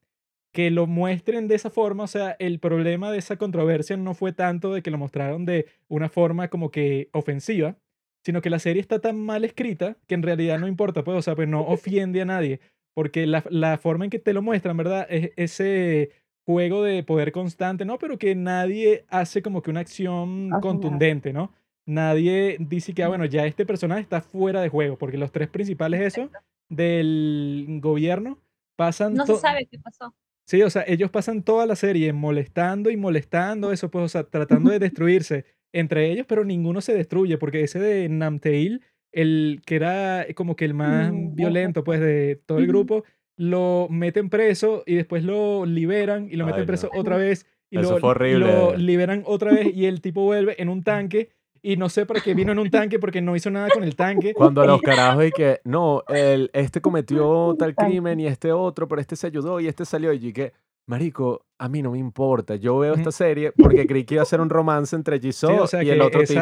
que 0.52 0.70
lo 0.70 0.86
muestren 0.86 1.48
de 1.48 1.56
esa 1.56 1.70
forma, 1.70 2.04
o 2.04 2.06
sea, 2.08 2.36
el 2.38 2.60
problema 2.60 3.10
de 3.10 3.18
esa 3.18 3.36
controversia 3.36 3.96
no 3.96 4.14
fue 4.14 4.32
tanto 4.32 4.72
de 4.72 4.82
que 4.82 4.90
lo 4.92 4.98
mostraron 4.98 5.44
de 5.44 5.66
una 5.88 6.08
forma 6.08 6.48
como 6.48 6.70
que 6.70 7.08
ofensiva, 7.12 7.76
sino 8.24 8.40
que 8.40 8.50
la 8.50 8.60
serie 8.60 8.80
está 8.80 9.00
tan 9.00 9.20
mal 9.20 9.44
escrita 9.44 9.98
que 10.06 10.14
en 10.14 10.22
realidad 10.22 10.58
no 10.60 10.68
importa, 10.68 11.02
pues, 11.04 11.18
o 11.18 11.22
sea, 11.22 11.34
pues 11.36 11.48
no 11.48 11.62
ofiende 11.66 12.22
a 12.22 12.24
nadie. 12.24 12.60
Porque 12.94 13.26
la, 13.26 13.44
la, 13.50 13.76
forma 13.78 14.04
en 14.04 14.10
que 14.10 14.18
te 14.18 14.32
lo 14.32 14.40
muestran, 14.40 14.76
¿verdad? 14.76 15.06
Es 15.10 15.32
ese 15.36 16.10
juego 16.46 16.82
de 16.82 17.02
poder 17.02 17.32
constante, 17.32 17.84
¿no? 17.84 17.98
Pero 17.98 18.18
que 18.18 18.34
nadie 18.34 19.04
hace 19.08 19.42
como 19.42 19.62
que 19.62 19.70
una 19.70 19.80
acción 19.80 20.50
contundente, 20.60 21.32
¿no? 21.32 21.52
Nadie 21.86 22.56
dice 22.60 22.94
que, 22.94 23.02
ah, 23.02 23.08
bueno, 23.08 23.24
ya 23.24 23.46
este 23.46 23.66
personaje 23.66 24.00
está 24.00 24.20
fuera 24.20 24.62
de 24.62 24.68
juego, 24.68 24.96
porque 24.96 25.18
los 25.18 25.32
tres 25.32 25.48
principales 25.48 26.00
eso 26.00 26.30
del 26.68 27.66
gobierno 27.82 28.38
pasan... 28.76 29.14
No 29.14 29.26
se 29.26 29.36
sabe 29.36 29.66
qué 29.70 29.78
pasó. 29.78 30.14
Sí, 30.46 30.62
o 30.62 30.70
sea, 30.70 30.84
ellos 30.86 31.10
pasan 31.10 31.42
toda 31.42 31.66
la 31.66 31.76
serie 31.76 32.12
molestando 32.12 32.90
y 32.90 32.96
molestando 32.96 33.72
eso, 33.72 33.90
pues, 33.90 34.04
o 34.04 34.08
sea, 34.08 34.24
tratando 34.24 34.70
de 34.70 34.78
destruirse 34.78 35.46
entre 35.72 36.10
ellos, 36.10 36.26
pero 36.28 36.44
ninguno 36.44 36.80
se 36.80 36.94
destruye, 36.94 37.38
porque 37.38 37.62
ese 37.62 37.80
de 37.80 38.08
Namteil 38.08 38.82
el 39.14 39.62
que 39.64 39.76
era 39.76 40.26
como 40.34 40.56
que 40.56 40.64
el 40.64 40.74
más 40.74 41.12
mm, 41.12 41.34
violento 41.34 41.84
pues 41.84 42.00
de 42.00 42.40
todo 42.46 42.58
el 42.58 42.66
grupo, 42.66 43.04
lo 43.36 43.88
meten 43.90 44.28
preso 44.28 44.82
y 44.86 44.94
después 44.94 45.24
lo 45.24 45.66
liberan 45.66 46.28
y 46.30 46.36
lo 46.36 46.46
meten 46.46 46.66
preso 46.66 46.90
otra 46.94 47.16
vez 47.16 47.46
y 47.70 47.78
lo, 47.78 47.98
lo, 47.98 48.76
liberan 48.76 49.24
otra 49.26 49.52
vez 49.52 49.74
y 49.74 49.86
el 49.86 50.00
tipo 50.00 50.22
vuelve 50.22 50.60
en 50.62 50.68
un 50.68 50.84
tanque 50.84 51.30
y 51.64 51.78
no 51.78 51.88
sé 51.88 52.04
para 52.04 52.20
qué 52.20 52.34
vino 52.34 52.52
en 52.52 52.58
un 52.58 52.70
tanque 52.70 52.98
porque 52.98 53.22
no 53.22 53.34
hizo 53.34 53.50
nada 53.50 53.70
con 53.70 53.84
el 53.84 53.96
tanque. 53.96 54.34
Cuando 54.34 54.60
a 54.60 54.66
los 54.66 54.82
carajos 54.82 55.24
y 55.24 55.30
que, 55.30 55.60
no, 55.64 56.04
el, 56.08 56.50
este 56.52 56.82
cometió 56.82 57.54
tal 57.58 57.74
crimen 57.74 58.20
y 58.20 58.26
este 58.26 58.52
otro, 58.52 58.86
pero 58.86 59.00
este 59.00 59.16
se 59.16 59.28
ayudó 59.28 59.60
y 59.60 59.66
este 59.66 59.86
salió 59.86 60.12
y 60.12 60.32
que, 60.34 60.52
marico, 60.86 61.46
a 61.58 61.68
mí 61.68 61.82
no 61.82 61.92
me 61.92 61.98
importa. 61.98 62.56
Yo 62.56 62.78
veo 62.78 62.94
esta 62.94 63.12
serie 63.12 63.52
porque 63.52 63.86
creí 63.86 64.04
que 64.04 64.14
iba 64.14 64.22
a 64.22 64.26
ser 64.26 64.40
un 64.40 64.50
romance 64.50 64.94
entre 64.94 65.20
Jisoo 65.20 65.66
y 65.82 65.88
el 65.88 66.00
otro 66.00 66.22
tipo. 66.24 66.40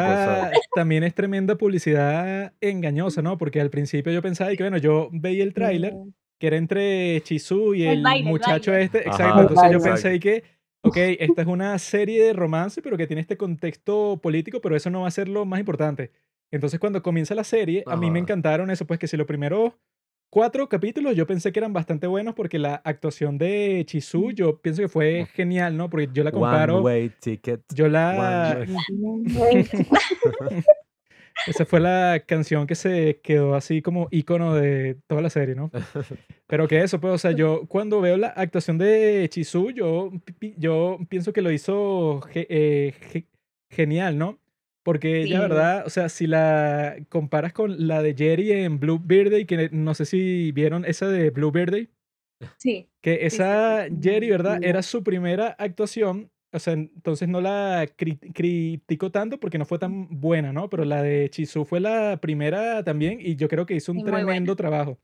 También 0.75 1.03
es 1.03 1.13
tremenda 1.13 1.55
publicidad 1.55 2.53
engañosa, 2.61 3.21
¿no? 3.21 3.37
Porque 3.37 3.61
al 3.61 3.69
principio 3.69 4.11
yo 4.11 4.21
pensaba 4.21 4.53
que, 4.55 4.63
bueno, 4.63 4.77
yo 4.77 5.09
veía 5.11 5.43
el 5.43 5.53
tráiler 5.53 5.93
que 6.39 6.47
era 6.47 6.57
entre 6.57 7.21
Jisoo 7.25 7.73
y 7.73 7.85
el, 7.85 8.03
muchacho 8.23 8.73
este. 8.73 8.99
Exacto. 9.07 9.41
Entonces 9.41 9.71
yo 9.71 9.79
pensé 9.79 10.19
que, 10.19 10.43
ok, 10.81 10.97
esta 10.97 11.41
es 11.41 11.47
una 11.47 11.77
serie 11.79 12.23
de 12.23 12.33
romance, 12.33 12.81
pero 12.81 12.97
que 12.97 13.07
tiene 13.07 13.21
este 13.21 13.37
contexto 13.37 14.19
político, 14.21 14.59
pero 14.59 14.75
eso 14.75 14.89
no 14.89 15.01
va 15.01 15.07
a 15.07 15.11
ser 15.11 15.29
lo 15.29 15.45
más 15.45 15.59
importante. 15.59 16.11
Entonces 16.51 16.79
cuando 16.79 17.01
comienza 17.01 17.33
la 17.33 17.43
serie, 17.43 17.83
a 17.87 17.95
mí 17.95 18.11
me 18.11 18.19
encantaron 18.19 18.69
eso, 18.69 18.85
pues 18.85 18.99
que 18.99 19.07
si 19.07 19.17
lo 19.17 19.25
primero 19.25 19.79
cuatro 20.33 20.67
capítulos 20.67 21.15
yo 21.15 21.27
pensé 21.27 21.51
que 21.51 21.59
eran 21.59 21.73
bastante 21.73 22.07
buenos 22.07 22.33
porque 22.33 22.57
la 22.57 22.81
actuación 22.83 23.37
de 23.37 23.83
Chisu 23.85 24.31
yo 24.31 24.59
pienso 24.59 24.81
que 24.81 24.87
fue 24.87 25.27
genial, 25.31 25.77
¿no? 25.77 25.91
Porque 25.91 26.09
yo 26.11 26.23
la 26.23 26.31
comparo. 26.31 26.77
One 26.77 26.85
way 26.85 27.11
ticket. 27.19 27.61
Yo 27.71 27.87
la. 27.87 28.65
Esa 31.45 31.65
fue 31.65 31.79
la 31.79 32.23
canción 32.25 32.65
que 32.65 32.73
se 32.73 33.19
quedó 33.21 33.53
así 33.53 33.83
como 33.83 34.07
icono 34.09 34.55
de 34.55 34.97
toda 35.05 35.21
la 35.21 35.29
serie, 35.29 35.53
¿no? 35.53 35.69
Pero 36.47 36.67
que 36.67 36.81
eso, 36.81 36.99
pues, 36.99 37.13
o 37.13 37.17
sea, 37.19 37.31
yo 37.31 37.67
cuando 37.67 38.01
veo 38.01 38.17
la 38.17 38.29
actuación 38.29 38.79
de 38.79 39.27
Chisu, 39.29 39.69
yo, 39.69 40.11
yo 40.57 40.97
pienso 41.09 41.31
que 41.31 41.43
lo 41.43 41.51
hizo 41.51 42.21
eh, 42.33 42.95
genial, 43.69 44.17
¿no? 44.17 44.39
Porque 44.83 45.21
ella, 45.21 45.39
¿verdad? 45.39 45.83
O 45.85 45.89
sea, 45.89 46.09
si 46.09 46.27
la 46.27 46.97
comparas 47.09 47.53
con 47.53 47.87
la 47.87 48.03
de 48.03 48.13
Jerry 48.15 48.51
en 48.51 48.79
Blue 48.79 48.99
Birthday, 48.99 49.45
que 49.45 49.69
no 49.71 49.93
sé 49.93 50.05
si 50.05 50.51
vieron 50.51 50.83
esa 50.83 51.07
de 51.07 51.29
Blue 51.29 51.51
Birthday. 51.51 51.89
Sí. 52.57 52.89
Que 53.01 53.25
esa 53.25 53.87
Jerry, 54.01 54.29
¿verdad? 54.29 54.59
Era 54.61 54.81
su 54.83 55.01
primera 55.01 55.55
actuación. 55.57 56.29
O 56.51 56.59
sea, 56.59 56.73
entonces 56.73 57.27
no 57.29 57.41
la 57.41 57.89
criticó 57.95 59.09
tanto 59.09 59.39
porque 59.39 59.57
no 59.57 59.65
fue 59.65 59.79
tan 59.79 60.19
buena, 60.19 60.51
¿no? 60.51 60.69
Pero 60.69 60.83
la 60.85 61.01
de 61.01 61.29
Chisu 61.29 61.65
fue 61.65 61.79
la 61.79 62.19
primera 62.21 62.83
también 62.83 63.19
y 63.19 63.37
yo 63.37 63.47
creo 63.47 63.65
que 63.65 63.75
hizo 63.75 63.91
un 63.91 64.03
tremendo 64.03 64.55
trabajo. 64.55 64.99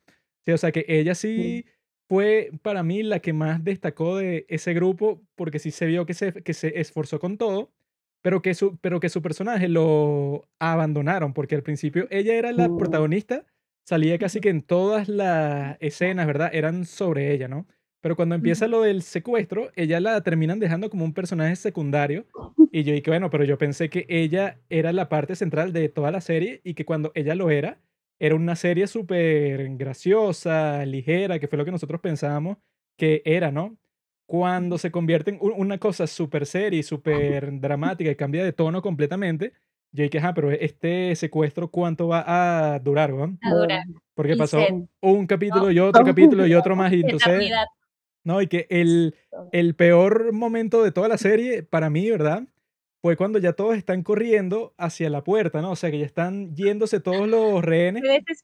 Sí, 0.46 0.52
o 0.52 0.58
sea, 0.58 0.72
que 0.72 0.86
ella 0.88 1.16
sí, 1.16 1.66
fue 2.08 2.52
para 2.62 2.84
mí 2.84 3.02
la 3.02 3.20
que 3.20 3.34
más 3.34 3.64
destacó 3.64 4.18
de 4.18 4.46
ese 4.50 4.74
grupo 4.74 5.24
porque 5.36 5.58
sí 5.58 5.72
se 5.72 5.86
vio 5.86 6.06
que 6.06 6.14
se, 6.14 6.34
que 6.34 6.54
se 6.54 6.80
esforzó 6.80 7.20
con 7.20 7.38
todo 7.38 7.72
pero 8.22 8.42
que 8.42 8.54
su, 8.54 8.78
pero 8.78 9.00
que 9.00 9.10
su 9.10 9.22
personaje 9.22 9.68
lo 9.70 10.48
abandonaron, 10.60 11.34
porque 11.34 11.56
al 11.56 11.64
principio 11.64 12.08
ella 12.10 12.36
era 12.36 12.52
la 12.52 12.70
protagonista, 12.78 13.46
salía 13.86 14.18
casi 14.18 14.42
que 14.42 14.50
en 14.50 14.62
todas 14.62 15.08
las 15.08 15.78
escenas, 15.80 16.28
¿verdad? 16.28 16.50
Eran 16.54 16.86
sobre 16.86 17.34
ella, 17.34 17.48
¿no? 17.48 17.68
Pero 18.02 18.16
cuando 18.16 18.36
empieza 18.36 18.68
lo 18.68 18.82
del 18.82 19.02
secuestro, 19.02 19.72
ella 19.76 20.00
la 20.00 20.22
terminan 20.22 20.60
dejando 20.60 20.90
como 20.90 21.04
un 21.04 21.14
personaje 21.14 21.56
secundario. 21.58 22.26
Y 22.72 22.84
yo 22.84 22.94
dije, 22.94 23.10
bueno, 23.10 23.30
pero 23.30 23.44
yo 23.44 23.58
pensé 23.58 23.90
que 23.90 24.06
ella 24.08 24.60
era 24.70 24.94
la 24.94 25.10
parte 25.10 25.36
central 25.36 25.74
de 25.74 25.90
toda 25.90 26.12
la 26.12 26.22
serie 26.22 26.62
y 26.64 26.76
que 26.76 26.86
cuando 26.86 27.12
ella 27.14 27.36
lo 27.36 27.50
era, 27.50 27.82
era 28.20 28.36
una 28.36 28.56
serie 28.56 28.88
súper 28.88 29.76
graciosa, 29.76 30.86
ligera, 30.86 31.40
que 31.40 31.48
fue 31.48 31.58
lo 31.58 31.66
que 31.66 31.72
nosotros 31.72 32.00
pensábamos 32.00 32.58
que 32.98 33.22
era, 33.26 33.52
¿no? 33.52 33.78
Cuando 34.30 34.78
se 34.78 34.92
convierte 34.92 35.32
en 35.32 35.40
una 35.42 35.80
cosa 35.80 36.06
súper 36.06 36.46
seria 36.46 36.80
y 36.80 36.84
súper 36.84 37.60
dramática 37.60 38.12
y 38.12 38.16
cambia 38.16 38.44
de 38.44 38.54
tono 38.54 38.80
completamente, 38.84 39.54
yo 39.92 40.04
dije, 40.04 40.20
ah, 40.20 40.36
pero 40.36 40.52
este 40.52 41.16
secuestro, 41.16 41.70
¿cuánto 41.70 42.10
va 42.10 42.24
a 42.76 42.78
durar, 42.78 43.12
¿no? 43.12 43.40
A 43.42 43.54
durar. 43.56 43.82
Porque 44.14 44.34
Y 44.34 44.36
pasó 44.36 44.60
se- 44.60 44.88
un 45.02 45.26
capítulo 45.26 45.64
no, 45.66 45.72
y 45.72 45.80
otro 45.80 46.06
capítulo 46.06 46.46
y 46.46 46.54
otro 46.54 46.76
más, 46.76 46.94
y 46.94 47.02
entonces, 47.02 47.52
no, 48.24 48.40
y 48.40 48.46
que 48.46 48.68
el, 48.70 49.16
el 49.52 49.74
peor 49.74 50.32
momento 50.32 50.84
de 50.84 50.92
toda 50.92 51.08
la 51.08 51.18
serie, 51.18 51.64
para 51.64 51.90
mí, 51.90 52.08
¿verdad? 52.12 52.44
Fue 53.02 53.16
cuando 53.16 53.40
ya 53.40 53.54
todos 53.54 53.78
están 53.78 54.04
corriendo 54.04 54.74
hacia 54.78 55.10
la 55.10 55.24
puerta, 55.24 55.62
¿no? 55.62 55.72
O 55.72 55.76
sea, 55.78 55.90
que 55.90 56.00
ya 56.00 56.06
están 56.06 56.54
yéndose 56.54 57.00
todos 57.00 57.30
los 57.30 57.64
rehenes 57.64 58.04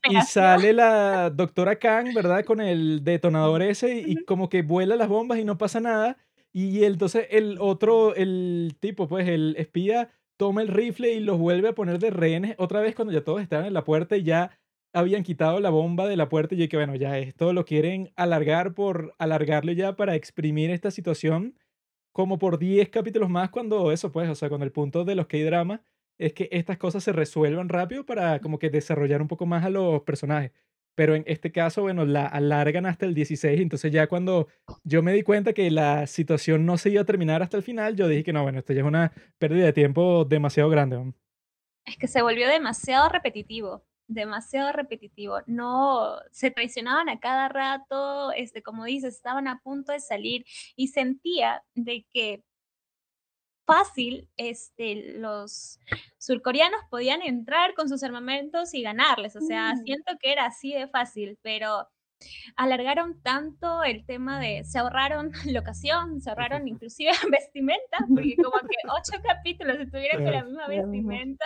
y 0.09 0.21
sale 0.21 0.71
la 0.71 1.29
doctora 1.29 1.77
Kang, 1.77 2.13
¿verdad? 2.13 2.45
Con 2.45 2.61
el 2.61 3.03
detonador 3.03 3.61
ese 3.61 3.99
y, 3.99 4.13
y 4.13 4.15
como 4.23 4.47
que 4.47 4.61
vuela 4.61 4.95
las 4.95 5.09
bombas 5.09 5.39
y 5.39 5.43
no 5.43 5.57
pasa 5.57 5.81
nada. 5.81 6.17
Y 6.53 6.85
entonces 6.85 7.27
el 7.31 7.57
otro, 7.59 8.15
el 8.15 8.77
tipo, 8.79 9.09
pues 9.09 9.27
el 9.27 9.55
espía, 9.57 10.09
toma 10.37 10.61
el 10.61 10.69
rifle 10.69 11.11
y 11.13 11.19
los 11.19 11.37
vuelve 11.37 11.69
a 11.69 11.75
poner 11.75 11.99
de 11.99 12.09
rehenes 12.11 12.55
otra 12.57 12.79
vez 12.79 12.95
cuando 12.95 13.13
ya 13.13 13.25
todos 13.25 13.41
estaban 13.41 13.65
en 13.65 13.73
la 13.73 13.83
puerta 13.83 14.15
y 14.15 14.23
ya 14.23 14.57
habían 14.93 15.23
quitado 15.23 15.59
la 15.59 15.69
bomba 15.69 16.07
de 16.07 16.15
la 16.15 16.29
puerta. 16.29 16.55
Y 16.55 16.59
yo 16.59 16.69
que 16.69 16.77
bueno, 16.77 16.95
ya 16.95 17.17
esto 17.19 17.51
lo 17.51 17.65
quieren 17.65 18.13
alargar 18.15 18.73
por 18.73 19.13
alargarle 19.17 19.75
ya 19.75 19.97
para 19.97 20.15
exprimir 20.15 20.69
esta 20.71 20.91
situación 20.91 21.55
como 22.15 22.39
por 22.39 22.57
10 22.57 22.87
capítulos 22.87 23.29
más 23.29 23.49
cuando 23.49 23.91
eso, 23.91 24.09
pues, 24.09 24.29
o 24.29 24.35
sea, 24.35 24.47
cuando 24.47 24.63
el 24.63 24.71
punto 24.71 25.03
de 25.03 25.15
los 25.15 25.27
K-dramas 25.27 25.81
es 26.17 26.31
que 26.31 26.47
estas 26.49 26.77
cosas 26.77 27.03
se 27.03 27.11
resuelvan 27.11 27.67
rápido 27.67 28.05
para 28.05 28.39
como 28.39 28.57
que 28.57 28.69
desarrollar 28.69 29.21
un 29.21 29.27
poco 29.27 29.45
más 29.45 29.65
a 29.65 29.69
los 29.69 30.01
personajes. 30.03 30.53
Pero 30.95 31.13
en 31.13 31.25
este 31.27 31.51
caso, 31.51 31.81
bueno, 31.81 32.05
la 32.05 32.25
alargan 32.25 32.85
hasta 32.85 33.05
el 33.05 33.15
16, 33.15 33.59
entonces 33.59 33.91
ya 33.91 34.07
cuando 34.07 34.47
yo 34.85 35.03
me 35.03 35.11
di 35.11 35.23
cuenta 35.23 35.51
que 35.51 35.69
la 35.69 36.07
situación 36.07 36.65
no 36.65 36.77
se 36.77 36.89
iba 36.89 37.01
a 37.01 37.05
terminar 37.05 37.43
hasta 37.43 37.57
el 37.57 37.63
final, 37.63 37.97
yo 37.97 38.07
dije 38.07 38.23
que 38.23 38.31
no, 38.31 38.43
bueno, 38.43 38.59
esto 38.59 38.71
ya 38.71 38.79
es 38.79 38.87
una 38.87 39.11
pérdida 39.37 39.65
de 39.65 39.73
tiempo 39.73 40.23
demasiado 40.23 40.69
grande. 40.69 41.11
Es 41.85 41.97
que 41.97 42.07
se 42.07 42.21
volvió 42.21 42.47
demasiado 42.47 43.09
repetitivo, 43.09 43.83
demasiado 44.07 44.71
repetitivo. 44.73 45.39
No, 45.47 46.19
se 46.31 46.51
traicionaban 46.51 47.09
a 47.09 47.19
cada 47.19 47.49
rato, 47.49 48.31
este, 48.33 48.63
como 48.63 48.85
dices, 48.85 49.15
estaban 49.15 49.47
a 49.47 49.59
punto 49.61 49.91
de 49.93 49.99
salir 49.99 50.45
y 50.75 50.87
sentía 50.89 51.63
de 51.75 52.05
que 52.13 52.43
fácil, 53.67 54.29
este, 54.37 55.17
los 55.17 55.79
surcoreanos 56.19 56.79
podían 56.91 57.23
entrar 57.23 57.73
con 57.73 57.89
sus 57.89 58.03
armamentos 58.03 58.73
y 58.75 58.83
ganarles. 58.83 59.35
O 59.35 59.41
sea, 59.41 59.73
Mm. 59.73 59.83
siento 59.83 60.13
que 60.21 60.31
era 60.31 60.45
así 60.45 60.71
de 60.73 60.87
fácil, 60.87 61.39
pero 61.41 61.87
alargaron 62.55 63.21
tanto 63.21 63.83
el 63.83 64.05
tema 64.05 64.39
de, 64.39 64.63
se 64.63 64.79
ahorraron 64.79 65.31
locación, 65.45 66.21
se 66.21 66.29
ahorraron 66.29 66.67
inclusive 66.67 67.11
vestimenta, 67.31 67.97
porque 68.07 68.35
como 68.43 68.59
que 68.59 68.77
ocho 68.87 69.21
capítulos 69.23 69.77
estuvieron 69.79 70.23
con 70.23 70.31
la 70.31 70.43
misma 70.43 70.67
vestimenta, 70.67 71.45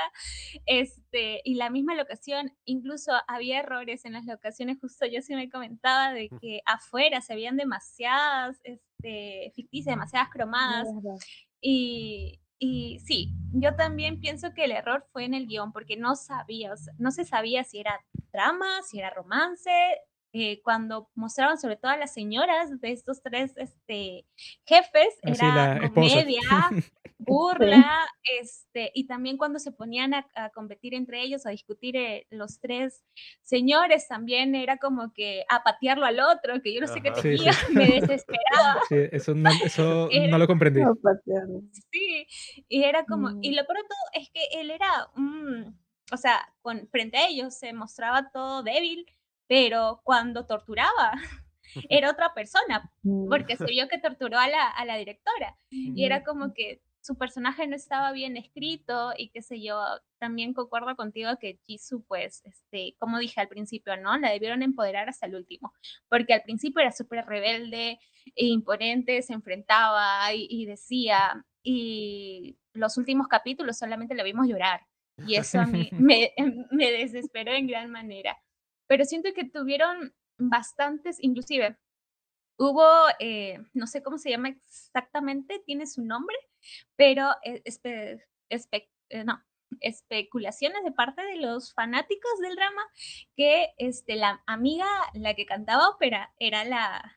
este, 0.65 1.41
y 1.43 1.55
la 1.55 1.69
misma 1.69 1.95
locación, 1.95 2.51
incluso 2.65 3.13
había 3.27 3.59
errores 3.59 4.05
en 4.05 4.13
las 4.13 4.25
locaciones, 4.25 4.77
justo 4.79 5.05
yo 5.05 5.21
sí 5.21 5.35
me 5.35 5.49
comentaba 5.49 6.13
de 6.13 6.29
que 6.41 6.61
afuera 6.65 7.21
se 7.21 7.35
veían 7.35 7.57
demasiadas, 7.57 8.59
este, 8.63 9.51
ficticias, 9.55 9.95
demasiadas 9.95 10.29
cromadas, 10.29 10.87
y, 11.61 12.39
y 12.57 12.99
sí, 12.99 13.33
yo 13.53 13.75
también 13.75 14.19
pienso 14.19 14.53
que 14.53 14.65
el 14.65 14.71
error 14.71 15.05
fue 15.11 15.25
en 15.25 15.33
el 15.33 15.47
guion, 15.47 15.71
porque 15.71 15.97
no 15.97 16.15
sabía, 16.15 16.73
o 16.73 16.77
sea, 16.77 16.93
no 16.97 17.11
se 17.11 17.25
sabía 17.25 17.63
si 17.63 17.79
era 17.79 17.99
drama, 18.31 18.81
si 18.83 18.99
era 18.99 19.09
romance. 19.09 19.71
Eh, 20.33 20.61
cuando 20.63 21.09
mostraban 21.15 21.57
sobre 21.57 21.75
todo 21.77 21.91
a 21.91 21.97
las 21.97 22.13
señoras 22.13 22.79
de 22.79 22.91
estos 22.91 23.21
tres 23.23 23.53
este, 23.57 24.25
jefes, 24.65 25.17
Así 25.23 25.33
era 25.45 25.53
la 25.79 25.85
esposa. 25.85 25.93
comedia, 25.93 26.39
burla, 27.17 28.07
este, 28.39 28.91
y 28.93 29.05
también 29.05 29.37
cuando 29.37 29.59
se 29.59 29.71
ponían 29.71 30.13
a, 30.13 30.25
a 30.35 30.49
competir 30.51 30.93
entre 30.93 31.21
ellos, 31.21 31.45
a 31.45 31.49
discutir 31.49 31.97
eh, 31.97 32.25
los 32.29 32.59
tres 32.59 33.03
señores, 33.41 34.07
también 34.07 34.55
era 34.55 34.77
como 34.77 35.11
que 35.13 35.43
a 35.49 35.61
patearlo 35.63 36.05
al 36.05 36.19
otro, 36.19 36.61
que 36.61 36.73
yo 36.73 36.81
no 36.81 36.87
sé 36.87 37.01
qué 37.01 37.09
Ajá. 37.09 37.21
Sí, 37.21 37.37
sí. 37.37 37.43
tenía, 37.43 37.53
me 37.71 37.99
desesperaba. 37.99 38.81
Sí, 38.87 38.95
eso 39.11 39.33
no, 39.35 39.49
eso 39.65 40.09
Era- 40.11 40.27
no 40.31 40.37
lo 40.37 40.47
comprendí. 40.47 40.81
No. 40.81 40.93
Sí, 41.91 42.25
y 42.67 42.83
era 42.83 43.05
como, 43.05 43.31
y 43.41 43.51
Mm. 43.51 43.55
lo 43.55 43.65
peor 43.65 43.77
de 43.77 43.83
todo 43.83 43.99
es 44.13 44.29
que 44.29 44.41
él 44.61 44.71
era 44.71 44.89
un, 45.15 45.77
o 46.11 46.17
sea, 46.17 46.53
con, 46.61 46.87
frente 46.89 47.17
a 47.17 47.27
ellos 47.27 47.53
se 47.57 47.73
mostraba 47.73 48.29
todo 48.31 48.63
débil, 48.63 49.05
pero 49.49 49.99
cuando 50.05 50.45
torturaba 50.45 51.11
era 51.89 52.11
otra 52.11 52.33
persona, 52.33 52.89
Mm. 53.03 53.27
porque 53.29 53.57
se 53.57 53.65
vio 53.65 53.87
que 53.89 53.97
torturó 53.97 54.37
a 54.39 54.47
la, 54.47 54.67
a 54.69 54.85
la 54.85 54.95
directora, 54.95 55.57
y 55.71 56.05
era 56.05 56.23
como 56.23 56.53
que 56.53 56.81
su 57.01 57.17
personaje 57.17 57.65
no 57.65 57.75
estaba 57.75 58.11
bien 58.11 58.35
escrito 58.37 59.13
y 59.17 59.29
qué 59.29 59.41
sé 59.41 59.61
yo, 59.61 59.81
también 60.19 60.53
concuerdo 60.53 60.95
contigo 60.97 61.31
que 61.39 61.59
Jisoo, 61.65 62.03
pues, 62.07 62.41
este, 62.45 62.95
como 62.99 63.17
dije 63.19 63.39
al 63.41 63.47
principio, 63.47 63.95
¿no? 63.97 64.17
La 64.17 64.31
debieron 64.31 64.61
empoderar 64.63 65.07
hasta 65.09 65.25
el 65.25 65.35
último, 65.35 65.73
porque 66.09 66.33
al 66.33 66.43
principio 66.43 66.81
era 66.81 66.91
súper 66.91 67.25
rebelde 67.25 67.99
e 68.35 68.45
imponente, 68.45 69.21
se 69.21 69.33
enfrentaba 69.33 70.31
y, 70.33 70.45
y 70.49 70.65
decía, 70.65 71.45
y 71.63 72.57
los 72.73 72.97
últimos 72.97 73.27
capítulos 73.27 73.77
solamente 73.77 74.13
lo 74.13 74.23
vimos 74.23 74.47
llorar, 74.47 74.81
y 75.25 75.35
eso 75.35 75.59
a 75.61 75.65
mí 75.65 75.89
me, 75.93 76.33
me 76.71 76.91
desesperó 76.91 77.53
en 77.53 77.67
gran 77.67 77.89
manera. 77.89 78.37
Pero 78.89 79.05
siento 79.05 79.29
que 79.35 79.45
tuvieron 79.45 80.13
bastantes, 80.39 81.17
inclusive, 81.21 81.77
hubo, 82.57 82.83
eh, 83.19 83.59
no 83.73 83.85
sé 83.87 84.01
cómo 84.01 84.17
se 84.17 84.31
llama 84.31 84.49
exactamente, 84.49 85.61
tiene 85.65 85.85
su 85.85 86.03
nombre, 86.03 86.35
pero 86.95 87.29
eh, 87.43 87.61
espe- 87.65 88.19
espe- 88.49 88.89
eh, 89.09 89.23
no, 89.23 89.41
especulaciones 89.79 90.83
de 90.83 90.91
parte 90.91 91.21
de 91.23 91.37
los 91.37 91.71
fanáticos 91.73 92.31
del 92.41 92.55
drama 92.55 92.81
que 93.35 93.69
este, 93.77 94.15
la 94.15 94.41
amiga, 94.47 94.87
la 95.13 95.35
que 95.35 95.45
cantaba 95.45 95.89
ópera, 95.89 96.33
era 96.39 96.63
la, 96.65 97.15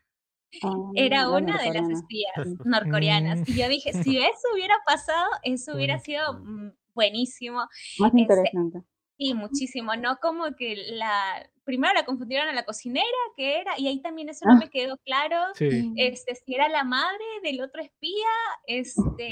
Ah, 0.63 0.75
era 0.95 1.23
la 1.23 1.31
una 1.31 1.57
de 1.63 1.73
las 1.73 1.89
espías 1.89 2.35
norcoreanas. 2.67 3.41
Mm. 3.41 3.45
Y 3.47 3.55
yo 3.59 3.69
dije, 3.71 3.95
si 3.95 4.19
eso 4.19 4.49
hubiera 4.53 4.75
pasado, 4.85 5.27
eso 5.43 5.75
hubiera 5.75 5.99
sido 5.99 6.35
mm, 6.35 6.73
buenísimo. 6.95 7.61
Más 7.99 8.09
Este, 8.11 8.21
interesante. 8.21 8.83
Y 9.31 9.35
muchísimo, 9.35 9.95
no 9.97 10.17
como 10.21 10.55
que 10.57 10.75
la, 10.93 11.49
primero 11.65 11.95
la 11.95 12.05
confundieron 12.05 12.49
a 12.49 12.53
la 12.53 12.65
cocinera, 12.65 13.07
que 13.37 13.61
era, 13.61 13.73
y 13.79 13.87
ahí 13.89 14.01
también 14.03 14.29
eso 14.29 14.45
no 14.47 14.55
Ah. 14.55 14.59
me 14.59 14.69
quedó 14.71 14.97
claro. 15.05 15.37
Sí. 15.55 15.93
Este, 15.97 16.35
si 16.35 16.55
era 16.55 16.69
la 16.69 16.85
madre 16.85 17.25
del 17.43 17.61
otro 17.61 17.83
espía, 17.83 18.29
este, 18.67 19.31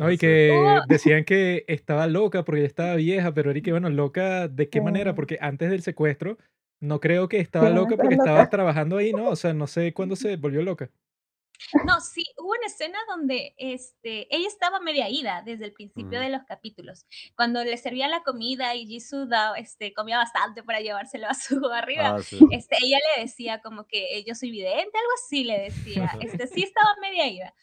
No, 0.00 0.10
y 0.10 0.16
Sí. 0.16 0.18
que 0.18 0.80
decían 0.88 1.24
que 1.24 1.64
estaba 1.68 2.06
loca 2.06 2.44
porque 2.44 2.62
ya 2.62 2.66
estaba 2.66 2.94
vieja, 2.96 3.32
pero 3.34 3.50
era 3.50 3.60
que, 3.60 3.72
bueno, 3.72 3.90
loca, 3.90 4.48
¿de 4.48 4.68
qué 4.68 4.80
manera? 4.80 5.10
Sí. 5.12 5.16
Porque 5.16 5.38
antes 5.40 5.70
del 5.70 5.82
secuestro, 5.82 6.38
no 6.80 6.98
creo 7.00 7.28
que 7.28 7.40
estaba 7.40 7.68
Sí, 7.68 7.74
loca 7.74 7.96
porque 7.96 8.16
loca. 8.16 8.24
estaba 8.30 8.48
trabajando 8.48 8.96
ahí, 8.96 9.12
¿no? 9.12 9.28
O 9.28 9.36
sea, 9.36 9.52
no 9.52 9.66
sé 9.66 9.92
cuándo 9.92 10.16
se 10.16 10.36
volvió 10.36 10.62
loca. 10.62 10.90
No, 11.86 12.00
sí, 12.00 12.24
hubo 12.38 12.50
una 12.50 12.66
escena 12.66 12.98
donde 13.08 13.54
este, 13.58 14.34
ella 14.34 14.48
estaba 14.48 14.80
media 14.80 15.08
ida 15.08 15.42
desde 15.44 15.64
el 15.66 15.72
principio 15.72 16.18
Mm. 16.18 16.22
de 16.22 16.30
los 16.30 16.42
capítulos. 16.44 17.06
Cuando 17.36 17.62
le 17.64 17.76
servían 17.76 18.10
la 18.10 18.22
comida 18.22 18.74
y 18.74 18.86
Jisoo 18.86 19.26
da- 19.26 19.54
este, 19.56 19.92
comía 19.92 20.18
bastante 20.18 20.62
para 20.62 20.80
llevárselo 20.80 21.28
a 21.28 21.34
su 21.34 21.60
barriga, 21.70 22.16
Ah, 22.16 22.22
sí. 22.22 22.38
este, 22.50 22.76
ella 22.82 22.98
le 23.16 23.22
decía 23.22 23.60
como 23.60 23.86
que 23.86 24.18
"Eh, 24.18 24.24
yo 24.26 24.34
soy 24.34 24.50
vidente, 24.50 24.80
algo 24.98 25.12
así 25.24 25.44
le 25.44 25.58
decía. 25.60 26.10
Este, 26.20 26.46
sí 26.46 26.62
estaba 26.72 26.94
media 27.00 27.26
ida. 27.28 27.54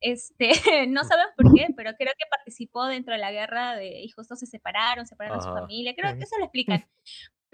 Este, 0.00 0.50
no 0.88 1.04
sabemos 1.04 1.32
por 1.36 1.54
qué, 1.54 1.68
pero 1.76 1.92
creo 1.96 2.12
que 2.18 2.24
participó 2.30 2.84
dentro 2.86 3.14
de 3.14 3.18
la 3.20 3.32
guerra 3.32 3.74
de, 3.76 4.00
y 4.02 4.08
justo 4.10 4.36
se 4.36 4.46
separaron, 4.46 5.06
separaron 5.06 5.38
a 5.38 5.42
su 5.42 5.48
familia. 5.52 5.94
Creo 5.96 6.16
que 6.16 6.24
eso 6.24 6.36
lo 6.38 6.44
explican. 6.44 6.86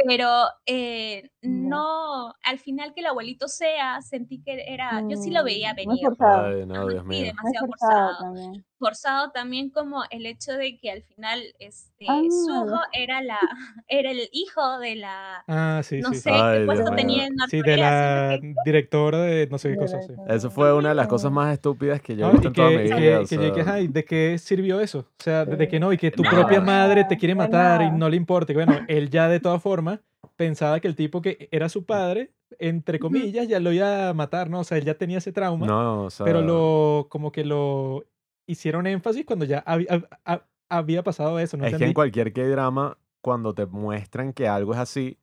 Pero 0.05 0.29
eh, 0.67 1.31
Ya. 1.43 1.43
no, 1.43 2.35
al 2.43 2.59
final 2.59 2.93
que 2.95 3.01
el 3.01 3.07
abuelito 3.07 3.49
sea, 3.49 4.03
sentí 4.03 4.43
que 4.43 4.65
era, 4.67 5.05
yo 5.09 5.17
sí 5.17 5.31
lo 5.31 5.45
veía 5.45 5.73
Mm, 5.73 5.85
muy 5.85 5.99
venir. 5.99 5.99
forzado. 5.99 6.47
Ay, 6.49 6.67
no, 6.67 6.89
Dios 6.89 7.05
sí, 7.11 7.17
mío. 7.17 7.25
demasiado 7.25 7.67
Muy 7.67 7.75
forzado 7.79 7.99
forzado. 7.99 8.63
También. 8.83 8.91
forzado 8.93 9.31
también 9.31 9.71
como 9.71 10.03
el 10.11 10.27
hecho 10.27 10.53
de 10.53 10.79
que 10.79 10.91
al 10.91 11.03
final 11.03 11.41
este 11.59 12.07
Ah. 12.09 12.21
Suho 12.29 12.81
era 12.93 13.23
la 13.23 13.39
era 13.89 14.11
el 14.11 14.29
hijo 14.33 14.79
de 14.81 14.97
la 14.97 15.45
Ah, 15.47 15.81
sí, 15.85 16.01
no 16.01 16.11
sí. 16.11 16.17
sé 16.21 16.31
Ay, 16.33 16.61
qué 16.61 16.67
puesto 16.67 16.91
tenía 16.97 17.27
en 17.27 17.37
Sí, 17.49 17.63
de 17.63 17.77
la 17.77 18.39
que- 18.41 18.55
directora 18.65 19.19
de 19.23 19.47
no 19.47 19.59
sé 19.59 19.69
qué 19.69 19.75
De 19.75 19.79
cosa, 19.81 20.03
sí. 20.03 20.13
Eso 20.29 20.51
fue 20.51 20.73
una 20.75 20.91
de 20.91 20.95
las 20.97 21.07
cosas 21.07 21.31
más 21.31 21.53
estúpidas 21.53 22.01
que 22.01 22.17
yo 22.17 22.25
he 22.27 22.29
No, 22.29 22.33
visto 22.33 22.47
y 22.47 22.49
en 22.49 22.53
toda 22.55 22.71
mi 22.71 22.77
que, 22.77 22.83
vida. 22.83 22.97
que, 22.97 23.17
o 23.17 23.55
que 23.55 23.65
sea, 23.65 23.73
"Ay, 23.75 23.89
¿de 23.89 24.05
qué 24.05 24.37
sirvió 24.39 24.81
eso? 24.81 24.99
O 25.01 25.23
sea, 25.23 25.45
de 25.45 25.69
que 25.69 25.79
no, 25.79 25.93
y 25.93 25.97
que 25.99 26.11
tu 26.11 26.23
No. 26.25 26.31
propia 26.31 26.61
madre 26.61 27.05
te 27.05 27.17
quiere 27.17 27.35
matar 27.35 27.83
y 27.83 27.87
nada. 27.87 27.97
no 27.99 28.09
le 28.09 28.17
importa. 28.17 28.53
Y 28.53 28.57
bueno, 28.57 28.75
él 28.89 29.11
ya 29.11 29.29
de 29.29 29.39
todas 29.41 29.63
formas 29.63 30.01
pensaba 30.37 30.81
que 30.81 30.89
el 30.89 30.97
tipo 30.97 31.23
que 31.23 31.49
era 31.53 31.69
su 31.69 31.85
padre, 31.85 32.31
entre 32.59 32.99
comillas, 32.99 33.47
ya 33.49 33.61
lo 33.61 33.73
iba 33.73 34.09
a 34.09 34.15
matar, 34.15 34.51
¿no? 34.51 34.61
O 34.61 34.65
sea, 34.65 34.77
él 34.79 34.85
ya 34.85 34.95
tenía 34.95 35.19
ese 35.19 35.33
trauma, 35.33 35.67
no, 35.67 36.05
o 36.05 36.11
sea, 36.11 36.25
pero 36.25 36.43
lo, 36.43 37.07
como 37.09 37.31
que 37.33 37.45
lo 37.45 38.05
hicieron 38.47 38.87
énfasis 38.87 39.25
cuando 39.25 39.45
ya 39.45 39.59
había, 39.61 39.89
hab- 39.89 40.09
hab- 40.25 40.45
había 40.69 41.03
pasado 41.03 41.39
eso, 41.39 41.57
¿no? 41.57 41.67
es 41.67 41.77
que 41.77 41.85
en 41.85 41.95
cualquier 41.95 42.33
K-drama, 42.33 42.99
cuando 43.21 43.55
te 43.55 43.67
muestran 43.67 44.33
que 44.33 44.49
algo 44.49 44.73
es 44.73 44.79
así, 44.81 45.19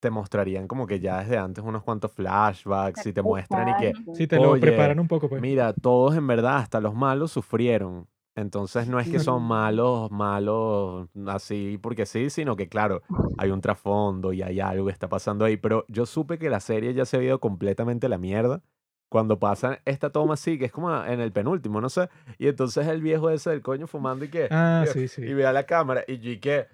te 0.00 0.10
mostrarían 0.10 0.68
como 0.68 0.86
que 0.86 1.00
ya 1.00 1.20
desde 1.20 1.38
antes 1.38 1.64
unos 1.64 1.82
cuantos 1.82 2.12
flashbacks 2.12 3.06
y 3.06 3.12
te 3.12 3.22
muestran 3.22 3.68
y 3.68 3.74
que. 3.74 3.92
Sí, 4.12 4.26
te 4.26 4.38
lo 4.38 4.50
Oye, 4.50 4.62
preparan 4.62 5.00
un 5.00 5.08
poco, 5.08 5.28
pues. 5.28 5.40
mira, 5.42 5.72
todos 5.72 6.14
en 6.16 6.26
verdad, 6.26 6.58
hasta 6.58 6.80
los 6.80 6.94
malos 6.94 7.32
sufrieron. 7.32 8.06
Entonces 8.36 8.88
no 8.88 8.98
es 9.00 9.08
que 9.08 9.18
son 9.20 9.42
malos, 9.44 10.10
malos 10.10 11.08
así 11.26 11.78
porque 11.80 12.04
sí, 12.04 12.30
sino 12.30 12.56
que 12.56 12.68
claro, 12.68 13.02
hay 13.38 13.50
un 13.50 13.60
trasfondo 13.60 14.32
y 14.32 14.42
hay 14.42 14.60
algo 14.60 14.86
que 14.86 14.92
está 14.92 15.08
pasando 15.08 15.44
ahí. 15.44 15.56
Pero 15.56 15.84
yo 15.88 16.04
supe 16.04 16.38
que 16.38 16.50
la 16.50 16.60
serie 16.60 16.92
ya 16.94 17.04
se 17.06 17.16
ha 17.16 17.22
ido 17.22 17.40
completamente 17.40 18.06
a 18.06 18.08
la 18.08 18.18
mierda 18.18 18.62
cuando 19.08 19.38
pasa 19.38 19.80
esta 19.84 20.10
toma 20.10 20.34
así, 20.34 20.58
que 20.58 20.64
es 20.66 20.72
como 20.72 21.04
en 21.04 21.20
el 21.20 21.30
penúltimo, 21.32 21.80
no 21.80 21.88
sé. 21.88 22.08
Y 22.38 22.48
entonces 22.48 22.86
el 22.88 23.00
viejo 23.00 23.30
ese 23.30 23.50
del 23.50 23.62
coño 23.62 23.86
fumando 23.86 24.24
y 24.24 24.28
que... 24.28 24.48
Ah, 24.50 24.84
y- 24.86 24.88
sí, 24.88 25.08
sí. 25.08 25.22
Y 25.22 25.34
ve 25.34 25.46
a 25.46 25.52
la 25.52 25.64
cámara 25.64 26.04
y 26.08 26.18
yo 26.18 26.30
y 26.30 26.38
que... 26.38 26.66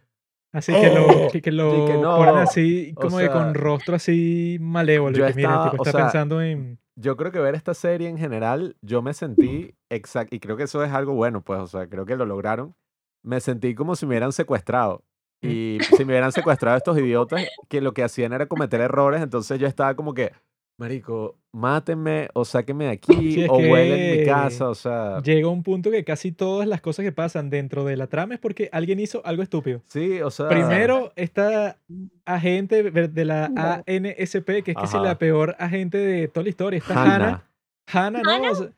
Así 0.53 0.72
que 0.72 0.91
lo, 0.93 1.07
¡Oh! 1.07 1.31
que, 1.31 1.41
que 1.43 1.51
Y 1.51 1.53
lo 1.53 1.87
que 1.87 1.95
no, 1.99 2.16
ponen 2.16 2.37
así, 2.39 2.93
o 2.97 3.01
como 3.03 3.18
que 3.18 3.28
con 3.28 3.53
sea, 3.53 3.53
rostro 3.53 3.95
así 3.95 4.57
malévolo. 4.61 5.16
yo 5.16 5.26
que 5.26 5.35
mira, 5.35 5.49
el 5.49 5.55
estaba- 5.55 5.70
tipo 5.70 5.83
o 5.83 5.87
está 5.87 5.99
sea, 5.99 6.07
pensando 6.07 6.43
en... 6.43 6.78
Yo 6.97 7.16
creo 7.16 7.31
que 7.33 7.39
ver 7.39 7.55
esta 7.55 7.72
serie 7.72 8.09
en 8.09 8.18
general, 8.18 8.76
yo 8.83 9.01
me 9.01 9.14
sentí 9.14 9.74
exacto, 9.91 10.35
y 10.35 10.41
creo 10.41 10.57
que 10.57 10.64
eso 10.64 10.83
es 10.85 10.93
algo 10.93 11.14
bueno, 11.14 11.41
pues, 11.43 11.61
o 11.61 11.66
sea, 11.66 11.87
creo 11.89 12.05
que 12.05 12.16
lo 12.16 12.26
lograron. 12.26 12.74
Me 13.22 13.41
sentí 13.41 13.74
como 13.74 13.95
si 13.97 14.05
me 14.07 14.11
hubieran 14.11 14.33
secuestrado. 14.33 15.05
Mm. 15.43 15.49
Y 15.49 15.78
si 15.97 16.05
me 16.05 16.12
hubieran 16.12 16.33
secuestrado 16.33 16.76
estos 16.76 16.99
idiotas 16.99 17.47
que 17.68 17.81
lo 17.81 17.95
que 17.95 18.03
hacían 18.03 18.33
era 18.35 18.47
cometer 18.47 18.81
errores, 18.83 19.22
entonces 19.22 19.59
yo 19.59 19.66
estaba 19.66 19.95
como 19.95 20.12
que, 20.14 20.33
marico, 20.81 21.37
mátenme 21.53 22.28
o 22.33 22.45
sáquenme 22.45 22.87
de 22.87 22.91
aquí 22.91 23.12
Sí, 23.35 23.47
o 23.49 23.59
huelen 23.59 24.18
mi 24.20 24.24
casa, 24.24 24.70
o 24.70 24.74
sea, 24.74 25.20
llega 25.22 25.49
un 25.49 25.62
punto 25.62 25.91
que 25.91 26.05
casi 26.05 26.33
todas 26.33 26.66
las 26.66 26.81
cosas 26.81 27.05
que 27.05 27.12
pasan 27.12 27.51
dentro 27.51 27.85
de 27.85 27.97
la 27.99 28.07
trama 28.07 28.35
es 28.35 28.41
porque 28.41 28.70
alguien 28.72 28.99
hizo 28.99 29.20
algo 29.26 29.43
estúpido. 29.43 29.83
sí, 29.87 30.22
o 30.22 30.31
sea, 30.31 30.49
Primero, 30.49 31.12
esta 31.16 31.76
agente 32.24 32.91
de 32.91 33.24
la. 33.24 33.45
ANSP, 33.87 34.62
que 34.64 34.70
es 34.70 34.76
Ajá. 34.76 35.01
la 35.01 35.18
peor 35.18 35.55
agente 35.59 35.99
de 35.99 36.28
toda 36.28 36.45
la 36.45 36.49
historia, 36.49 36.78
esta 36.78 36.95
Hannah. 36.95 37.14
Hannah. 37.14 37.49
Hannah, 37.93 38.22
¿no? 38.22 38.51
O 38.51 38.55
sea, 38.55 38.70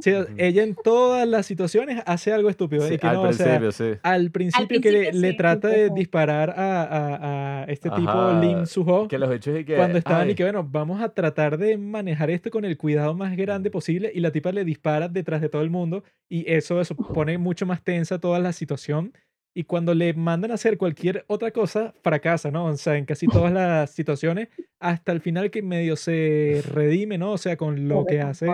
sí, 0.00 0.12
Ujú. 0.14 0.26
ella 0.38 0.62
en 0.62 0.74
todas 0.74 1.28
las 1.28 1.44
situaciones 1.46 2.02
hace 2.06 2.32
algo 2.32 2.48
estúpido. 2.48 2.86
Sí, 2.88 2.94
y 2.94 2.98
que 2.98 3.06
al 3.06 3.14
no, 3.16 3.22
o 3.22 3.32
sea, 3.32 3.58
principio, 3.58 3.72
sí. 3.72 3.98
al 4.02 4.30
principio, 4.30 4.80
que 4.80 4.90
le, 4.90 4.98
principio 5.00 5.20
le 5.20 5.30
sí. 5.32 5.36
trata 5.36 5.68
de 5.68 5.90
disparar 5.90 6.50
a, 6.50 6.82
a- 6.82 7.62
a 7.62 7.64
este 7.64 7.90
tipo 7.90 8.32
Lim 8.40 8.64
Suho 8.66 9.06
Que 9.08 9.18
los 9.18 9.30
hechos 9.30 9.58
y 9.60 9.64
que, 9.64 9.76
cuando 9.76 9.98
estaban 9.98 10.26
y 10.26 10.30
ay, 10.30 10.34
que 10.34 10.44
bueno, 10.44 10.66
vamos 10.70 11.02
a 11.02 11.10
tratar 11.10 11.58
de 11.58 11.76
manejar 11.76 12.30
esto 12.30 12.50
con 12.50 12.64
el 12.64 12.78
cuidado 12.78 13.14
más 13.14 13.36
grande 13.36 13.70
posible 13.70 14.10
y 14.14 14.20
la 14.20 14.30
tipa 14.32 14.50
le 14.52 14.64
dispara 14.64 15.08
detrás 15.08 15.40
de 15.42 15.48
todo 15.50 15.62
el 15.62 15.70
mundo 15.70 16.02
y 16.28 16.50
eso, 16.50 16.80
eso 16.80 16.94
pone 16.96 17.36
mucho 17.38 17.66
más 17.66 17.82
tensa 17.82 18.18
toda 18.18 18.38
la 18.38 18.52
situación 18.52 19.12
y 19.56 19.64
cuando 19.64 19.94
le 19.94 20.12
mandan 20.14 20.50
a 20.50 20.54
hacer 20.54 20.76
cualquier 20.76 21.24
otra 21.28 21.52
cosa, 21.52 21.94
fracasa, 22.02 22.50
¿no? 22.50 22.66
O 22.66 22.76
sea, 22.76 22.96
en 22.96 23.04
casi 23.04 23.26
todas 23.28 23.52
las 23.52 23.90
situaciones, 23.90 24.48
hasta 24.80 25.12
el 25.12 25.20
final 25.20 25.50
que 25.50 25.62
medio 25.62 25.94
se 25.96 26.62
redime, 26.72 27.18
¿no? 27.18 27.32
O 27.32 27.38
sea, 27.38 27.56
con 27.56 27.88
lo 27.88 28.04
que 28.04 28.20
hace 28.20 28.46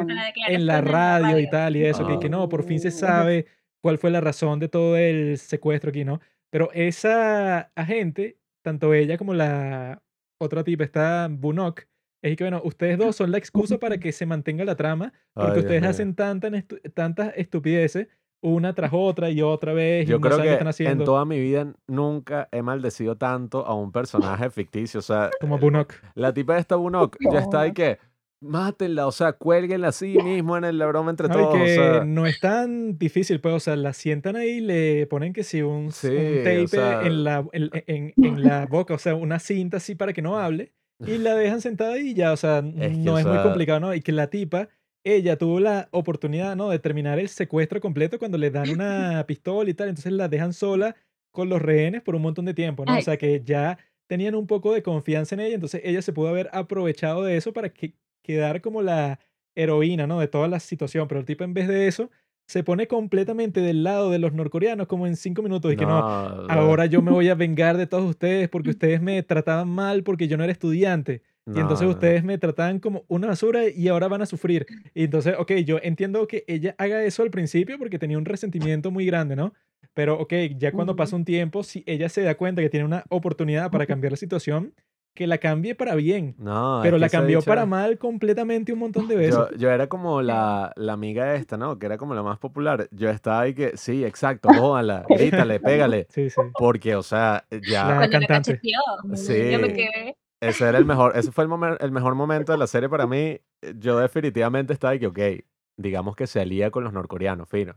en 0.49 0.67
la 0.67 0.81
radio 0.83 1.39
y 1.39 1.49
tal 1.49 1.77
y 1.77 1.85
eso, 1.85 2.07
que, 2.07 2.19
que 2.19 2.29
no, 2.29 2.49
por 2.49 2.65
fin 2.65 2.79
se 2.81 2.89
Ah. 2.89 2.91
sabe 2.93 3.47
cuál 3.83 3.97
fue 3.99 4.11
la 4.11 4.21
razón 4.21 4.59
de 4.61 4.69
todo 4.69 4.97
el 4.99 5.39
secuestro 5.39 5.89
aquí, 5.91 6.05
¿no? 6.05 6.21
Pero 6.51 6.71
esa 6.75 7.71
agente, 7.75 8.37
tanto 8.63 8.93
ella 8.93 9.17
como 9.17 9.33
la 9.35 10.03
otra 10.39 10.65
tipa, 10.65 10.85
está 10.85 11.29
Bunok, 11.31 11.83
es 12.23 12.37
que, 12.37 12.45
bueno, 12.45 12.61
ustedes 12.65 12.99
dos 12.99 13.17
son 13.17 13.31
la 13.31 13.39
excusa 13.39 13.79
para 13.79 13.97
que 13.97 14.13
se 14.13 14.27
mantenga 14.27 14.65
la 14.67 14.77
trama, 14.77 15.13
porque 15.33 15.53
ay, 15.53 15.59
ustedes 15.61 15.83
hacen 15.85 16.15
tantas, 16.15 16.53
estu- 16.53 16.93
tantas 16.93 17.33
estupideces 17.37 18.09
una 18.43 18.74
tras 18.74 18.91
otra 18.95 19.28
y 19.30 19.43
otra 19.43 19.72
vez 19.72 20.07
y 20.07 20.11
Yo 20.11 20.18
no 20.18 20.22
creo 20.26 20.36
qué 20.38 20.43
que 20.45 20.68
están 20.70 20.99
en 20.99 21.05
toda 21.05 21.24
mi 21.24 21.38
vida 21.38 21.72
nunca 21.86 22.49
he 22.53 22.62
maldecido 22.62 23.16
tanto 23.16 23.66
a 23.66 23.74
un 23.74 23.93
personaje 23.93 24.49
ficticio. 24.51 25.01
O 25.01 25.03
sea, 25.03 25.30
como 25.41 25.59
Bunok. 25.59 25.93
la 26.14 26.32
tipa 26.32 26.55
de 26.55 26.61
esta 26.61 26.76
Bunok 26.76 27.16
ya 27.32 27.41
está 27.41 27.66
y 27.66 27.70
No. 27.70 27.74
que 27.74 27.99
mátenla, 28.43 29.07
o 29.07 29.12
sea, 29.12 29.32
cuélguenla 29.34 29.88
así 29.88 30.16
mismo 30.24 30.57
en 30.57 30.64
el- 30.64 30.78
la 30.78 30.86
broma 30.86 31.11
entre 31.11 31.28
No, 31.28 31.34
todos. 31.34 31.57
y 31.59 31.61
o 31.61 31.64
que 31.64 31.74
sea, 31.74 32.05
no 32.05 32.26
es 32.26 32.41
tan 32.41 32.97
difícil, 32.99 33.41
pues, 33.41 33.55
o 33.55 33.61
sea, 33.61 33.76
la 33.76 33.93
sientan 33.93 34.36
ahí 34.36 34.49
y 34.53 34.61
le 34.61 35.07
ponen 35.07 35.32
que 35.34 35.45
sí, 35.45 35.61
un, 35.61 35.88
s- 35.88 36.09
un 36.09 36.16
Sí, 36.16 36.38
o 36.38 36.45
tape 36.45 36.68
sea- 36.68 37.03
en, 37.03 37.24
la, 37.24 37.45
en, 37.53 37.70
en- 37.86 38.14
en 38.16 38.43
la 38.43 38.64
boca, 38.66 38.95
o 38.95 38.99
sea, 38.99 39.14
una 39.14 39.38
cinta 39.38 39.76
así 39.76 39.95
para 39.95 40.12
que 40.14 40.22
no 40.22 40.38
hable, 40.38 40.72
y 41.07 41.18
la 41.18 41.34
dejan 41.34 41.61
sentada 41.61 41.95
ahí 41.95 42.09
y 42.11 42.14
ya, 42.14 42.32
o 42.32 42.36
sea, 42.36 42.62
que, 42.62 42.88
no 42.91 43.18
es 43.18 43.24
muy 43.26 43.34
sea- 43.34 43.43
complicado, 43.43 43.80
¿no? 43.80 43.95
Y 43.95 44.01
que 44.01 44.12
la 44.12 44.28
tipa, 44.28 44.68
ella 45.05 45.37
tuvo 45.37 45.61
la 45.61 45.89
oportunidad, 45.93 46.57
¿no? 46.57 46.69
De 46.71 46.79
terminar 46.79 47.19
el 47.19 47.29
secuestro 47.29 47.81
completo 47.81 48.19
cuando 48.19 48.39
le 48.39 48.51
dan 48.51 48.71
una 48.71 49.25
pistola 49.27 49.71
y 49.71 49.75
tal, 49.75 49.89
entonces 49.89 50.13
la 50.13 50.29
dejan 50.29 50.53
sola 50.53 50.97
con 51.31 51.49
los 51.49 51.63
rehenes 51.63 52.03
por 52.03 52.15
un 52.15 52.23
montón 52.23 52.45
de 52.45 52.55
tiempo, 52.55 52.85
¿no? 52.85 52.99
O 52.99 53.03
sea, 53.03 53.17
que 53.17 53.43
ya 53.45 53.79
tenían 54.07 54.35
un 54.35 54.47
poco 54.47 54.75
de 54.75 54.83
confianza 54.83 55.35
en 55.37 55.41
ella, 55.41 55.55
entonces 55.55 55.81
ella 55.85 56.03
se 56.03 56.13
pudo 56.13 56.29
haber 56.29 56.51
aprovechado 56.53 57.23
de 57.23 57.37
eso 57.37 57.53
para 57.53 57.69
que 57.69 57.95
quedar 58.23 58.61
como 58.61 58.83
la 58.83 59.21
heroína, 59.55 60.07
¿no? 60.07 60.19
De 60.19 60.27
toda 60.27 60.49
la 60.49 60.61
situación, 60.61 61.07
pero 61.07 61.21
el 61.21 61.27
tipo 61.27 61.45
en 61.45 61.55
vez 61.55 61.69
de 61.69 61.87
eso 61.87 62.11
se 62.51 62.65
pone 62.65 62.89
completamente 62.89 63.61
del 63.61 63.85
lado 63.85 64.11
de 64.11 64.19
los 64.19 64.33
norcoreanos 64.33 64.89
como 64.89 65.07
en 65.07 65.15
cinco 65.15 65.41
minutos 65.41 65.73
y 65.73 65.77
que 65.77 65.87
no, 65.87 65.99
ahora 65.99 66.87
yo 66.87 67.01
me 67.01 67.13
voy 67.13 67.29
a 67.29 67.35
vengar 67.37 67.77
de 67.77 67.87
todos 67.87 68.11
ustedes 68.11 68.49
porque 68.49 68.71
ustedes 68.71 69.01
me 69.01 69.23
trataban 69.23 69.69
mal 69.69 70.03
porque 70.03 70.27
yo 70.27 70.37
no 70.37 70.43
era 70.43 70.53
estudiante. 70.53 71.23
Y 71.55 71.61
entonces 71.61 71.83
no, 71.83 71.89
no. 71.89 71.95
ustedes 71.95 72.25
me 72.25 72.39
trataban 72.39 72.79
como 72.79 73.05
una 73.09 73.29
basura 73.29 73.69
y 73.69 73.89
ahora 73.89 74.09
van 74.09 74.23
a 74.23 74.27
sufrir. 74.27 74.67
Y 74.95 75.05
entonces, 75.05 75.35
ok, 75.39 75.53
yo 75.65 75.79
entiendo 75.83 76.27
que 76.27 76.45
ella 76.47 76.75
haga 76.79 77.03
eso 77.05 77.23
al 77.23 77.31
principio 77.31 77.79
porque 77.79 77.99
tenía 77.99 78.19
un 78.19 78.25
resentimiento 78.25 78.91
muy 78.91 79.07
grande, 79.07 79.37
¿no? 79.37 79.53
Pero, 79.95 80.19
ok, 80.21 80.33
ya 80.57 80.73
cuando 80.73 80.95
pasa 80.97 81.17
un 81.17 81.25
tiempo, 81.25 81.63
si 81.63 81.83
ella 81.87 82.09
se 82.09 82.23
da 82.23 82.37
cuenta 82.37 82.63
que 82.63 82.71
tiene 82.71 82.87
una 82.87 83.05
oportunidad 83.09 83.71
para 83.71 83.87
cambiar 83.87 84.13
la 84.13 84.17
situación, 84.17 84.73
que 85.13 85.27
la 85.27 85.39
cambie 85.39 85.75
para 85.75 85.97
bien. 85.97 86.37
No, 86.39 86.79
es 86.79 86.85
Pero 86.85 86.97
la 86.97 87.09
cambió 87.09 87.41
bicha- 87.41 87.47
para 87.47 87.67
mal 87.67 87.99
completamente 87.99 88.73
un 88.73 88.79
montón 88.79 89.09
de 89.09 89.17
veces. 89.17 89.35
Yo, 89.35 89.51
yo 89.57 89.71
era 89.73 89.89
como 89.89 90.23
la, 90.23 90.73
la 90.77 90.93
amiga 90.93 91.35
esta, 91.35 91.57
¿no? 91.57 91.79
Que 91.81 91.87
era 91.87 91.99
como 91.99 92.15
la 92.15 92.23
más 92.23 92.39
popular. 92.39 92.87
Yo 92.93 93.11
estaba 93.11 93.41
ahí 93.41 93.53
que, 93.53 93.77
sí, 93.77 94.05
exacto, 94.05 94.49
jódala, 94.55 95.05
grítale, 95.09 95.59
pégale. 95.59 96.07
Sí, 96.11 96.31
sí. 96.31 96.41
Porque, 96.57 96.95
o 96.95 97.03
sea, 97.03 97.45
ya, 97.69 97.89
La 97.89 98.09
cantante. 98.09 98.27
cacheteó, 98.29 98.81
Sí. 99.15 99.51
yo 99.51 99.59
me 99.59 99.73
quedé. 99.73 100.17
Ese 100.41 100.68
era 100.68 100.78
el 100.78 100.84
mejor, 100.86 101.16
ese 101.16 101.32
fue 101.32 101.45
el, 101.45 101.51
momen- 101.51 101.76
el 101.80 101.93
mejor 101.93 102.14
momento 102.14 102.53
de 102.53 102.59
la 102.59 102.66
serie 102.66 102.88
para 102.88 103.07
mí. 103.07 103.41
Yo 103.76 103.99
definitivamente 103.99 104.72
estaba 104.72 104.93
ahí 104.93 104.99
que, 105.01 105.07
ok, 105.07 105.18
digamos 105.76 106.16
que 106.16 106.26
se 106.26 106.41
alía 106.41 106.70
con 106.70 106.84
los 106.84 106.93
norcoreanos, 106.93 107.49
fino. 107.49 107.74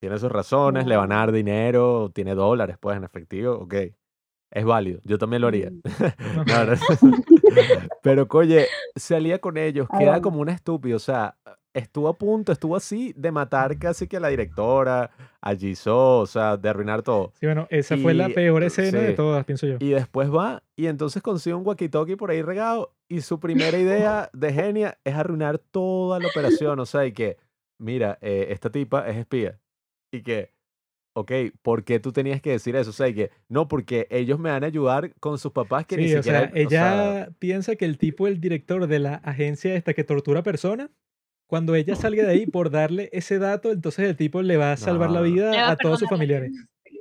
Tiene 0.00 0.18
sus 0.18 0.32
razones, 0.32 0.86
le 0.86 0.96
van 0.96 1.12
a 1.12 1.16
dar 1.16 1.32
dinero, 1.32 2.10
tiene 2.14 2.34
dólares, 2.34 2.76
pues, 2.80 2.96
en 2.96 3.04
efectivo, 3.04 3.54
ok. 3.54 3.74
Es 4.52 4.64
válido, 4.64 5.00
yo 5.04 5.18
también 5.18 5.42
lo 5.42 5.48
haría. 5.48 5.70
Mm. 5.70 5.80
No, 6.46 6.64
no. 6.64 6.72
Pero, 8.02 8.26
oye, 8.30 8.66
se 8.96 9.14
alía 9.16 9.40
con 9.40 9.56
ellos, 9.56 9.88
queda 9.98 10.20
como 10.20 10.40
una 10.40 10.52
estúpida. 10.52 10.96
O 10.96 10.98
sea, 10.98 11.36
estuvo 11.74 12.08
a 12.08 12.18
punto, 12.18 12.52
estuvo 12.52 12.76
así 12.76 13.12
de 13.16 13.30
matar 13.30 13.78
casi 13.78 14.06
que 14.06 14.16
a 14.16 14.20
la 14.20 14.28
directora, 14.28 15.10
a 15.40 15.54
Jisoo, 15.54 16.20
o 16.20 16.26
sea, 16.26 16.56
de 16.56 16.68
arruinar 16.68 17.02
todo. 17.02 17.32
Sí, 17.38 17.46
bueno, 17.46 17.66
esa 17.70 17.96
fue 17.96 18.14
la 18.14 18.28
peor 18.28 18.62
escena 18.64 18.98
de 18.98 19.12
todas, 19.12 19.44
pienso 19.44 19.66
yo. 19.66 19.76
Y 19.78 19.90
después 19.90 20.32
va 20.32 20.62
y 20.76 20.86
entonces 20.86 21.22
consigue 21.22 21.54
un 21.54 21.64
walkie-talkie 21.64 22.16
por 22.16 22.30
ahí 22.30 22.42
regado 22.42 22.94
y 23.08 23.20
su 23.20 23.40
primera 23.40 23.78
idea 23.78 24.30
de 24.32 24.52
genia 24.52 24.98
es 25.04 25.14
arruinar 25.14 25.58
toda 25.58 26.18
la 26.18 26.28
operación. 26.28 26.78
O 26.80 26.86
sea, 26.86 27.06
y 27.06 27.12
que, 27.12 27.36
mira, 27.78 28.18
eh, 28.20 28.48
esta 28.50 28.70
tipa 28.70 29.08
es 29.08 29.16
espía. 29.16 29.58
Y 30.12 30.22
que, 30.22 30.52
ok, 31.14 31.32
¿por 31.62 31.84
qué 31.84 32.00
tú 32.00 32.12
tenías 32.12 32.40
que 32.40 32.50
decir 32.50 32.76
eso? 32.76 32.90
O 32.90 32.92
sea, 32.92 33.08
y 33.08 33.14
que, 33.14 33.30
no, 33.48 33.68
porque 33.68 34.06
ellos 34.10 34.38
me 34.38 34.50
van 34.50 34.64
a 34.64 34.66
ayudar 34.66 35.12
con 35.20 35.38
sus 35.38 35.52
papás 35.52 35.86
que 35.86 35.96
ni 35.96 36.08
Sí, 36.08 36.14
o 36.14 36.22
siquiera... 36.22 36.50
sea, 36.50 36.50
ella 36.54 37.30
piensa 37.38 37.76
que 37.76 37.84
el 37.84 37.98
tipo, 37.98 38.26
el 38.26 38.40
director 38.40 38.86
de 38.86 38.98
la 38.98 39.14
agencia 39.16 39.74
esta 39.74 39.94
que 39.94 40.04
tortura 40.04 40.42
personas, 40.42 40.90
cuando 41.50 41.74
ella 41.74 41.96
salga 41.96 42.22
de 42.22 42.30
ahí 42.30 42.46
por 42.46 42.70
darle 42.70 43.10
ese 43.12 43.38
dato, 43.40 43.72
entonces 43.72 44.08
el 44.08 44.16
tipo 44.16 44.40
le 44.40 44.56
va 44.56 44.70
a 44.72 44.76
salvar 44.76 45.10
la 45.10 45.20
vida 45.20 45.68
a 45.68 45.76
todos 45.76 45.98
sus 45.98 46.08
familiares. 46.08 46.52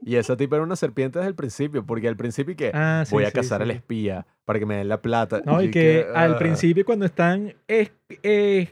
Y 0.02 0.16
esa 0.16 0.36
tipa 0.36 0.56
era 0.56 0.64
una 0.64 0.76
serpiente 0.76 1.20
desde 1.20 1.30
el 1.30 1.36
principio, 1.36 1.86
porque 1.86 2.08
al 2.08 2.18
principio 2.18 2.56
que 2.56 2.72
Ah, 2.74 3.04
sí, 3.06 3.14
voy 3.14 3.26
a 3.26 3.28
sí, 3.28 3.34
cazar 3.34 3.62
al 3.62 3.70
espía 3.70 4.26
para 4.46 4.58
que 4.58 4.66
me 4.66 4.78
den 4.78 4.90
la 4.90 5.02
plata. 5.02 5.42
No, 5.46 5.62
y 5.62 5.70
que 5.70 6.06
al 6.16 6.34
ah, 6.34 6.38
principio 6.40 6.84
cuando 6.84 7.06
están 7.06 7.54
es- 7.68 7.92
es- 8.24 8.70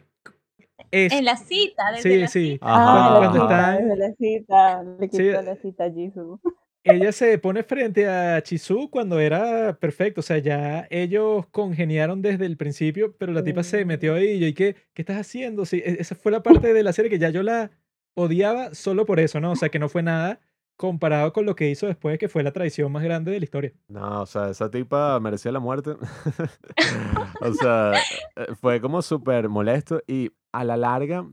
Es, 0.91 1.11
En 1.11 1.25
la 1.25 1.35
cita, 1.35 1.91
desde 1.91 2.09
sí, 2.09 2.17
la 2.19 2.27
sí. 2.27 2.51
cita. 2.53 2.65
Ajá. 2.65 2.83
Ah, 2.85 3.17
Cuando, 3.19 3.43
están, 3.43 3.87
desde 3.89 3.97
la 3.97 4.11
cita, 4.15 4.83
le 4.83 5.09
sí, 5.09 5.17
quitó 5.17 5.41
la 5.41 5.55
cita 5.57 5.83
a 5.85 5.91
Jisoo. 5.91 6.39
Ella 6.89 7.11
se 7.11 7.37
pone 7.37 7.63
frente 7.63 8.07
a 8.07 8.41
Chisu 8.41 8.89
cuando 8.89 9.19
era 9.19 9.77
perfecto, 9.79 10.21
o 10.21 10.23
sea, 10.23 10.37
ya 10.37 10.87
ellos 10.89 11.45
congeniaron 11.51 12.21
desde 12.21 12.45
el 12.45 12.57
principio, 12.57 13.15
pero 13.17 13.33
la 13.33 13.43
tipa 13.43 13.63
se 13.63 13.85
metió 13.85 14.15
ahí 14.15 14.29
y 14.31 14.39
yo, 14.39 14.47
¿y 14.47 14.53
qué, 14.53 14.75
qué 14.93 15.01
estás 15.01 15.17
haciendo? 15.17 15.65
Sí, 15.65 15.77
e- 15.85 15.97
esa 15.99 16.15
fue 16.15 16.31
la 16.31 16.43
parte 16.43 16.73
de 16.73 16.83
la 16.83 16.93
serie 16.93 17.09
que 17.11 17.19
ya 17.19 17.29
yo 17.29 17.43
la 17.43 17.71
odiaba 18.15 18.73
solo 18.73 19.05
por 19.05 19.19
eso, 19.19 19.39
¿no? 19.39 19.51
O 19.51 19.55
sea, 19.55 19.69
que 19.69 19.79
no 19.79 19.89
fue 19.89 20.03
nada 20.03 20.39
comparado 20.77 21.33
con 21.33 21.45
lo 21.45 21.55
que 21.55 21.69
hizo 21.69 21.87
después, 21.87 22.19
que 22.19 22.29
fue 22.29 22.43
la 22.43 22.51
traición 22.51 22.91
más 22.91 23.03
grande 23.03 23.31
de 23.31 23.39
la 23.39 23.43
historia. 23.43 23.73
No, 23.87 24.21
o 24.21 24.25
sea, 24.25 24.49
esa 24.49 24.69
tipa 24.69 25.19
merecía 25.19 25.51
la 25.51 25.59
muerte. 25.59 25.91
O 27.41 27.53
sea, 27.53 27.93
eh, 28.35 28.47
fue 28.59 28.81
como 28.81 29.01
súper 29.01 29.47
molesto 29.47 30.01
y 30.07 30.31
a 30.51 30.63
la 30.63 30.75
larga, 30.75 31.25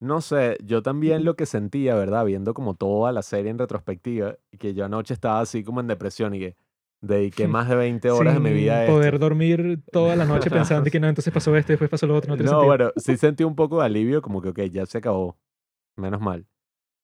no 0.00 0.20
sé, 0.20 0.58
yo 0.64 0.82
también 0.82 1.24
lo 1.24 1.36
que 1.36 1.46
sentía, 1.46 1.94
¿verdad? 1.94 2.24
Viendo 2.24 2.54
como 2.54 2.74
toda 2.74 3.12
la 3.12 3.22
serie 3.22 3.50
en 3.50 3.58
retrospectiva, 3.58 4.36
que 4.58 4.74
yo 4.74 4.84
anoche 4.84 5.14
estaba 5.14 5.40
así 5.40 5.64
como 5.64 5.80
en 5.80 5.86
depresión 5.86 6.34
y 6.34 6.40
que 6.40 6.56
dediqué 7.00 7.48
más 7.48 7.68
de 7.68 7.76
20 7.76 8.10
horas 8.10 8.34
de 8.34 8.40
mi 8.40 8.48
Sin 8.50 8.56
vida 8.58 8.82
a 8.82 8.86
poder 8.86 9.14
esto. 9.14 9.24
dormir 9.26 9.82
toda 9.90 10.16
la 10.16 10.24
noche 10.24 10.50
pensando 10.50 10.90
que 10.90 11.00
no, 11.00 11.08
entonces 11.08 11.32
pasó 11.32 11.56
esto, 11.56 11.72
después 11.72 11.90
pasó 11.90 12.06
lo 12.06 12.16
otro, 12.16 12.36
no 12.36 12.42
No, 12.42 12.64
bueno, 12.66 12.90
sí 12.96 13.16
sentí 13.16 13.44
un 13.44 13.54
poco 13.56 13.80
de 13.80 13.86
alivio, 13.86 14.20
como 14.22 14.42
que, 14.42 14.50
ok, 14.50 14.60
ya 14.70 14.86
se 14.86 14.98
acabó. 14.98 15.36
Menos 15.96 16.20
mal. 16.20 16.46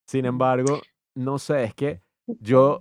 Sin 0.06 0.26
embargo, 0.26 0.82
no 1.14 1.38
sé, 1.38 1.64
es 1.64 1.74
que 1.74 2.02
yo, 2.26 2.78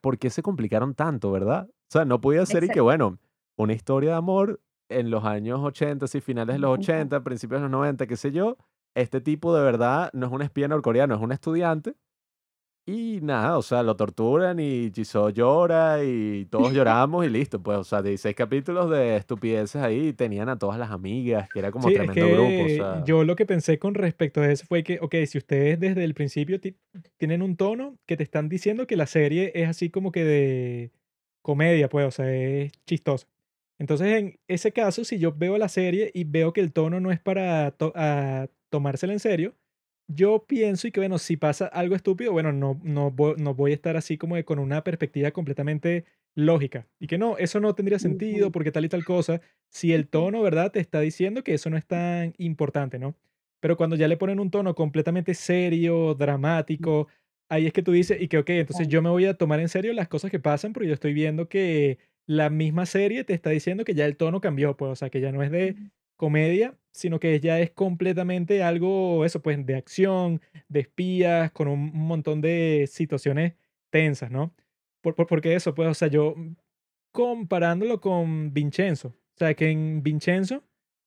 ¿por 0.00 0.18
qué 0.18 0.30
se 0.30 0.42
complicaron 0.42 0.94
tanto, 0.94 1.32
verdad? 1.32 1.68
O 1.68 1.92
sea, 1.92 2.04
no 2.04 2.20
podía 2.20 2.46
ser 2.46 2.62
y 2.64 2.68
que, 2.68 2.80
bueno, 2.80 3.18
una 3.56 3.72
historia 3.72 4.10
de 4.10 4.16
amor 4.16 4.60
en 4.88 5.10
los 5.10 5.24
años 5.24 5.60
80, 5.60 6.06
sí, 6.06 6.20
finales 6.20 6.54
de 6.54 6.60
los 6.60 6.70
Ujú. 6.70 6.82
80, 6.82 7.24
principios 7.24 7.60
de 7.60 7.62
los 7.62 7.70
90, 7.72 8.06
qué 8.06 8.16
sé 8.16 8.30
yo. 8.30 8.56
Este 8.94 9.20
tipo 9.20 9.54
de 9.56 9.62
verdad 9.64 10.10
no 10.12 10.26
es 10.26 10.32
un 10.32 10.42
espía 10.42 10.68
norcoreano, 10.68 11.14
es 11.14 11.20
un 11.20 11.32
estudiante. 11.32 11.96
Y 12.86 13.20
nada, 13.22 13.58
o 13.58 13.62
sea, 13.62 13.82
lo 13.82 13.96
torturan 13.96 14.58
y 14.60 14.90
Jisoo 14.94 15.30
llora 15.30 16.02
y 16.04 16.46
todos 16.46 16.72
lloramos 16.74 17.24
y 17.26 17.28
listo, 17.30 17.62
pues, 17.62 17.78
o 17.78 17.84
sea, 17.84 18.02
16 18.02 18.34
capítulos 18.36 18.90
de 18.90 19.16
estupideces 19.16 19.82
ahí 19.82 20.08
y 20.08 20.12
tenían 20.14 20.48
a 20.48 20.58
todas 20.58 20.78
las 20.78 20.90
amigas, 20.90 21.50
que 21.50 21.60
era 21.60 21.70
como 21.72 21.92
Sí, 21.92 21.94
es 21.96 22.10
tremendo 22.10 22.30
grupo, 22.30 22.64
o 22.64 22.68
que 22.68 22.70
sea. 22.70 23.06
yo 23.06 23.24
lo 23.24 23.36
que 23.36 23.46
pensé 23.46 23.78
con 23.78 23.94
respecto 23.94 24.42
a 24.42 24.50
eso 24.52 24.66
fue 24.66 24.82
que, 24.84 24.98
ok, 25.00 25.14
si 25.26 25.38
ustedes 25.38 25.80
desde 25.80 26.04
el 26.04 26.12
principio 26.12 26.60
ti- 26.60 26.76
tienen 27.16 27.40
un 27.40 27.56
tono 27.56 27.98
que 28.06 28.18
te 28.18 28.22
están 28.22 28.50
diciendo 28.50 28.86
que 28.86 28.96
la 28.96 29.06
serie 29.06 29.50
es 29.54 29.66
así 29.68 29.88
como 29.90 30.12
que 30.12 30.22
de 30.24 30.92
comedia, 31.40 31.88
pues, 31.88 32.06
o 32.06 32.10
sea, 32.10 32.30
es 32.34 32.72
chistosa. 32.86 33.26
Entonces, 33.78 34.08
en 34.08 34.40
ese 34.46 34.72
caso, 34.72 35.04
si 35.04 35.18
yo 35.18 35.32
veo 35.32 35.56
la 35.56 35.70
serie 35.70 36.10
y 36.12 36.24
veo 36.24 36.52
que 36.52 36.60
el 36.60 36.72
tono 36.74 37.00
no 37.00 37.10
es 37.12 37.20
para 37.20 37.70
to- 37.70 37.92
a 37.96 38.48
tomársela 38.70 39.12
en 39.12 39.20
serio, 39.20 39.54
yo 40.08 40.44
pienso 40.46 40.88
y 40.88 40.92
que, 40.92 41.00
bueno, 41.00 41.18
si 41.18 41.36
pasa 41.36 41.66
algo 41.66 41.94
estúpido, 41.94 42.32
bueno, 42.32 42.52
no, 42.52 42.80
no, 42.82 43.14
no 43.36 43.54
voy 43.54 43.70
a 43.72 43.74
estar 43.74 43.96
así 43.96 44.18
como 44.18 44.36
de 44.36 44.44
con 44.44 44.58
una 44.58 44.82
perspectiva 44.82 45.30
completamente 45.30 46.04
lógica. 46.34 46.88
Y 46.98 47.06
que 47.06 47.18
no, 47.18 47.38
eso 47.38 47.60
no 47.60 47.74
tendría 47.74 47.98
sentido 47.98 48.50
porque 48.50 48.72
tal 48.72 48.84
y 48.84 48.88
tal 48.88 49.04
cosa 49.04 49.40
si 49.68 49.92
el 49.92 50.08
tono, 50.08 50.42
¿verdad? 50.42 50.72
Te 50.72 50.80
está 50.80 51.00
diciendo 51.00 51.44
que 51.44 51.54
eso 51.54 51.70
no 51.70 51.76
es 51.76 51.86
tan 51.86 52.34
importante, 52.38 52.98
¿no? 52.98 53.14
Pero 53.60 53.76
cuando 53.76 53.96
ya 53.96 54.08
le 54.08 54.16
ponen 54.16 54.40
un 54.40 54.50
tono 54.50 54.74
completamente 54.74 55.34
serio, 55.34 56.14
dramático, 56.14 57.08
ahí 57.48 57.66
es 57.66 57.72
que 57.72 57.82
tú 57.82 57.92
dices, 57.92 58.20
y 58.20 58.28
que, 58.28 58.38
ok, 58.38 58.50
entonces 58.50 58.88
yo 58.88 59.02
me 59.02 59.10
voy 59.10 59.26
a 59.26 59.34
tomar 59.34 59.60
en 59.60 59.68
serio 59.68 59.92
las 59.92 60.08
cosas 60.08 60.30
que 60.30 60.40
pasan 60.40 60.72
porque 60.72 60.88
yo 60.88 60.94
estoy 60.94 61.12
viendo 61.12 61.48
que 61.48 61.98
la 62.26 62.48
misma 62.50 62.86
serie 62.86 63.24
te 63.24 63.34
está 63.34 63.50
diciendo 63.50 63.84
que 63.84 63.94
ya 63.94 64.06
el 64.06 64.16
tono 64.16 64.40
cambió, 64.40 64.76
pues, 64.76 64.92
o 64.92 64.96
sea, 64.96 65.10
que 65.10 65.20
ya 65.20 65.32
no 65.32 65.42
es 65.42 65.50
de 65.50 65.76
comedia, 66.20 66.76
sino 66.92 67.18
que 67.20 67.40
ya 67.40 67.58
es 67.60 67.70
completamente 67.72 68.62
algo, 68.62 69.24
eso, 69.24 69.40
pues, 69.42 69.64
de 69.66 69.76
acción, 69.76 70.40
de 70.68 70.80
espías, 70.80 71.50
con 71.52 71.68
un 71.68 71.90
montón 71.94 72.40
de 72.42 72.86
situaciones 72.90 73.54
tensas, 73.90 74.30
¿no? 74.30 74.54
Por, 75.02 75.14
por- 75.16 75.26
porque 75.26 75.54
eso, 75.54 75.74
pues, 75.74 75.88
o 75.88 75.94
sea, 75.94 76.08
yo 76.08 76.34
mm, 76.36 76.56
comparándolo 77.12 78.00
con 78.00 78.52
Vincenzo, 78.54 79.08
o 79.08 79.38
sea, 79.38 79.54
que 79.54 79.70
en 79.70 80.02
Vincenzo 80.02 80.62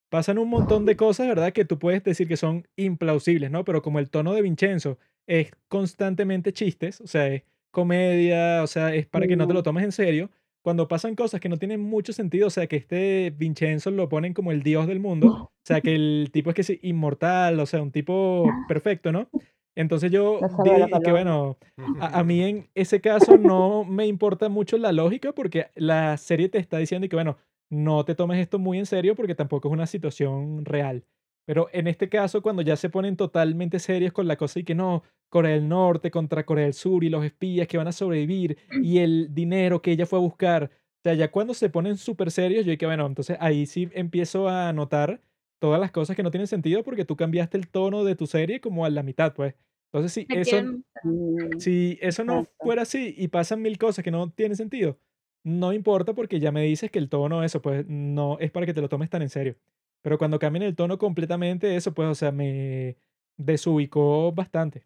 pasan 0.10 0.38
un 0.38 0.50
montón 0.50 0.86
de 0.86 0.96
cosas, 0.96 1.28
¿verdad? 1.28 1.54
Que 1.54 1.66
tú 1.66 1.80
puedes 1.80 2.04
decir 2.04 2.28
que 2.28 2.38
son 2.38 2.68
implausibles, 2.76 3.52
¿no? 3.52 3.64
Pero 3.66 3.82
como 3.82 4.00
el 4.00 4.10
tono 4.10 4.34
de 4.34 4.42
Vincenzo 4.42 4.98
es 5.28 5.52
constantemente 5.70 6.54
chistes, 6.54 7.02
o 7.02 7.08
sea, 7.08 7.28
es 7.28 7.44
comedia, 7.72 8.64
o 8.64 8.68
sea, 8.68 8.94
es 8.96 9.08
para 9.08 9.28
que 9.28 9.36
no 9.36 9.48
te 9.48 9.54
lo 9.54 9.64
tomes 9.64 9.84
en 9.84 9.92
serio. 9.92 10.30
Cuando 10.64 10.88
pasan 10.88 11.16
cosas 11.16 11.42
que 11.42 11.50
no 11.50 11.58
tienen 11.58 11.82
mucho 11.82 12.14
sentido, 12.14 12.48
o 12.48 12.50
sea, 12.50 12.68
que 12.68 12.78
este 12.78 13.34
Vincenzo 13.36 13.92
lo 13.92 14.10
ponen 14.10 14.34
como 14.34 14.52
el 14.52 14.64
dios 14.64 14.88
del 14.88 15.00
mundo, 15.00 15.28
o 15.28 15.52
sea, 15.68 15.82
que 15.82 15.94
el 15.94 16.30
tipo 16.32 16.50
es 16.50 16.56
que 16.56 16.62
es 16.62 16.84
inmortal, 16.84 17.60
o 17.60 17.66
sea, 17.66 17.82
un 17.82 17.92
tipo 17.92 18.50
perfecto, 18.68 19.12
¿no? 19.12 19.30
Entonces 19.76 20.12
yo 20.12 20.40
di 20.64 20.72
que, 21.04 21.12
bueno, 21.12 21.58
a, 22.00 22.20
a 22.20 22.24
mí 22.24 22.42
en 22.44 22.70
ese 22.76 23.02
caso 23.02 23.38
no 23.38 23.84
me 23.84 24.06
importa 24.08 24.48
mucho 24.50 24.78
la 24.78 24.92
lógica 24.92 25.34
porque 25.34 25.68
la 25.76 26.16
serie 26.18 26.48
te 26.48 26.60
está 26.60 26.78
diciendo 26.78 27.06
y 27.06 27.10
que, 27.10 27.16
bueno, 27.16 27.38
no 27.70 28.06
te 28.06 28.16
tomes 28.16 28.40
esto 28.40 28.60
muy 28.60 28.78
en 28.78 28.86
serio 28.86 29.16
porque 29.16 29.36
tampoco 29.36 29.68
es 29.68 29.74
una 29.74 29.88
situación 29.88 30.64
real. 30.64 31.04
Pero 31.46 31.68
en 31.74 31.88
este 31.88 32.08
caso, 32.08 32.42
cuando 32.42 32.62
ya 32.62 32.76
se 32.76 32.90
ponen 32.90 33.18
totalmente 33.18 33.80
serios 33.80 34.14
con 34.14 34.28
la 34.28 34.38
cosa 34.38 34.60
y 34.60 34.64
que 34.64 34.76
no, 34.76 35.04
Corea 35.34 35.54
del 35.56 35.68
Norte 35.68 36.12
contra 36.12 36.46
Corea 36.46 36.66
del 36.66 36.76
Sur 36.76 37.04
y 37.04 37.10
los 37.10 37.26
espías 37.26 37.68
que 37.68 37.78
van 37.78 37.88
a 37.88 37.92
sobrevivir 37.92 38.56
y 38.84 39.00
el 39.00 39.34
dinero 39.34 39.82
que 39.82 39.92
ella 39.92 40.06
fue 40.06 40.20
a 40.20 40.22
buscar, 40.22 40.66
o 40.66 41.02
sea, 41.04 41.16
ya 41.16 41.32
cuando 41.32 41.56
se 41.56 41.70
ponen 41.72 41.98
súper 41.98 42.30
serios, 42.30 42.64
yo 42.66 42.72
dije, 42.72 42.86
bueno, 42.86 43.08
entonces 43.08 43.36
ahí 43.40 43.66
sí 43.66 43.90
empiezo 43.94 44.48
a 44.48 44.72
notar 44.74 45.22
todas 45.60 45.80
las 45.82 45.92
cosas 45.92 46.16
que 46.16 46.22
no 46.22 46.30
tienen 46.30 46.46
sentido 46.46 46.84
porque 46.84 47.04
tú 47.04 47.16
cambiaste 47.16 47.58
el 47.58 47.68
tono 47.68 48.04
de 48.04 48.16
tu 48.16 48.28
serie 48.28 48.62
como 48.62 48.86
a 48.86 48.92
la 48.92 49.02
mitad, 49.02 49.34
pues. 49.34 49.56
Entonces, 49.92 50.14
si 50.14 50.26
Me 50.30 50.40
eso, 50.42 50.52
quieren- 50.52 50.86
Mm, 51.04 51.60
si 51.60 51.98
eso 52.02 52.24
no 52.24 52.48
fuera 52.60 52.84
así 52.84 53.14
y 53.18 53.28
pasan 53.28 53.62
mil 53.62 53.78
cosas 53.80 54.04
que 54.06 54.12
no 54.12 54.30
tienen 54.32 54.56
sentido, 54.56 55.00
no 55.44 55.74
importa 55.74 56.14
porque 56.14 56.40
ya 56.40 56.52
me 56.52 56.62
dices 56.62 56.92
que 56.92 57.00
el 57.00 57.10
tono, 57.10 57.44
eso, 57.44 57.60
pues 57.62 57.86
no 57.88 58.38
es 58.40 58.52
para 58.52 58.66
que 58.68 58.74
te 58.74 58.82
lo 58.82 58.88
tomes 58.88 59.10
tan 59.10 59.22
en 59.24 59.30
serio. 59.30 59.56
Pero 60.04 60.18
cuando 60.20 60.38
cambian 60.38 60.64
el 60.64 60.76
tono 60.76 60.98
completamente, 61.00 61.76
eso, 61.76 61.92
pues, 61.94 62.08
o 62.08 62.16
sea, 62.16 62.32
me 62.32 62.96
desubicó 63.38 64.32
bastante. 64.32 64.86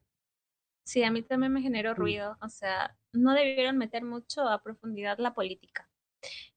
Sí, 0.87 1.03
a 1.03 1.11
mí 1.11 1.21
también 1.21 1.51
me 1.51 1.61
generó 1.61 1.93
ruido. 1.93 2.37
O 2.41 2.47
sea, 2.47 2.95
no 3.11 3.33
debieron 3.33 3.77
meter 3.77 4.05
mucho 4.05 4.47
a 4.47 4.63
profundidad 4.63 5.17
la 5.19 5.33
política. 5.33 5.89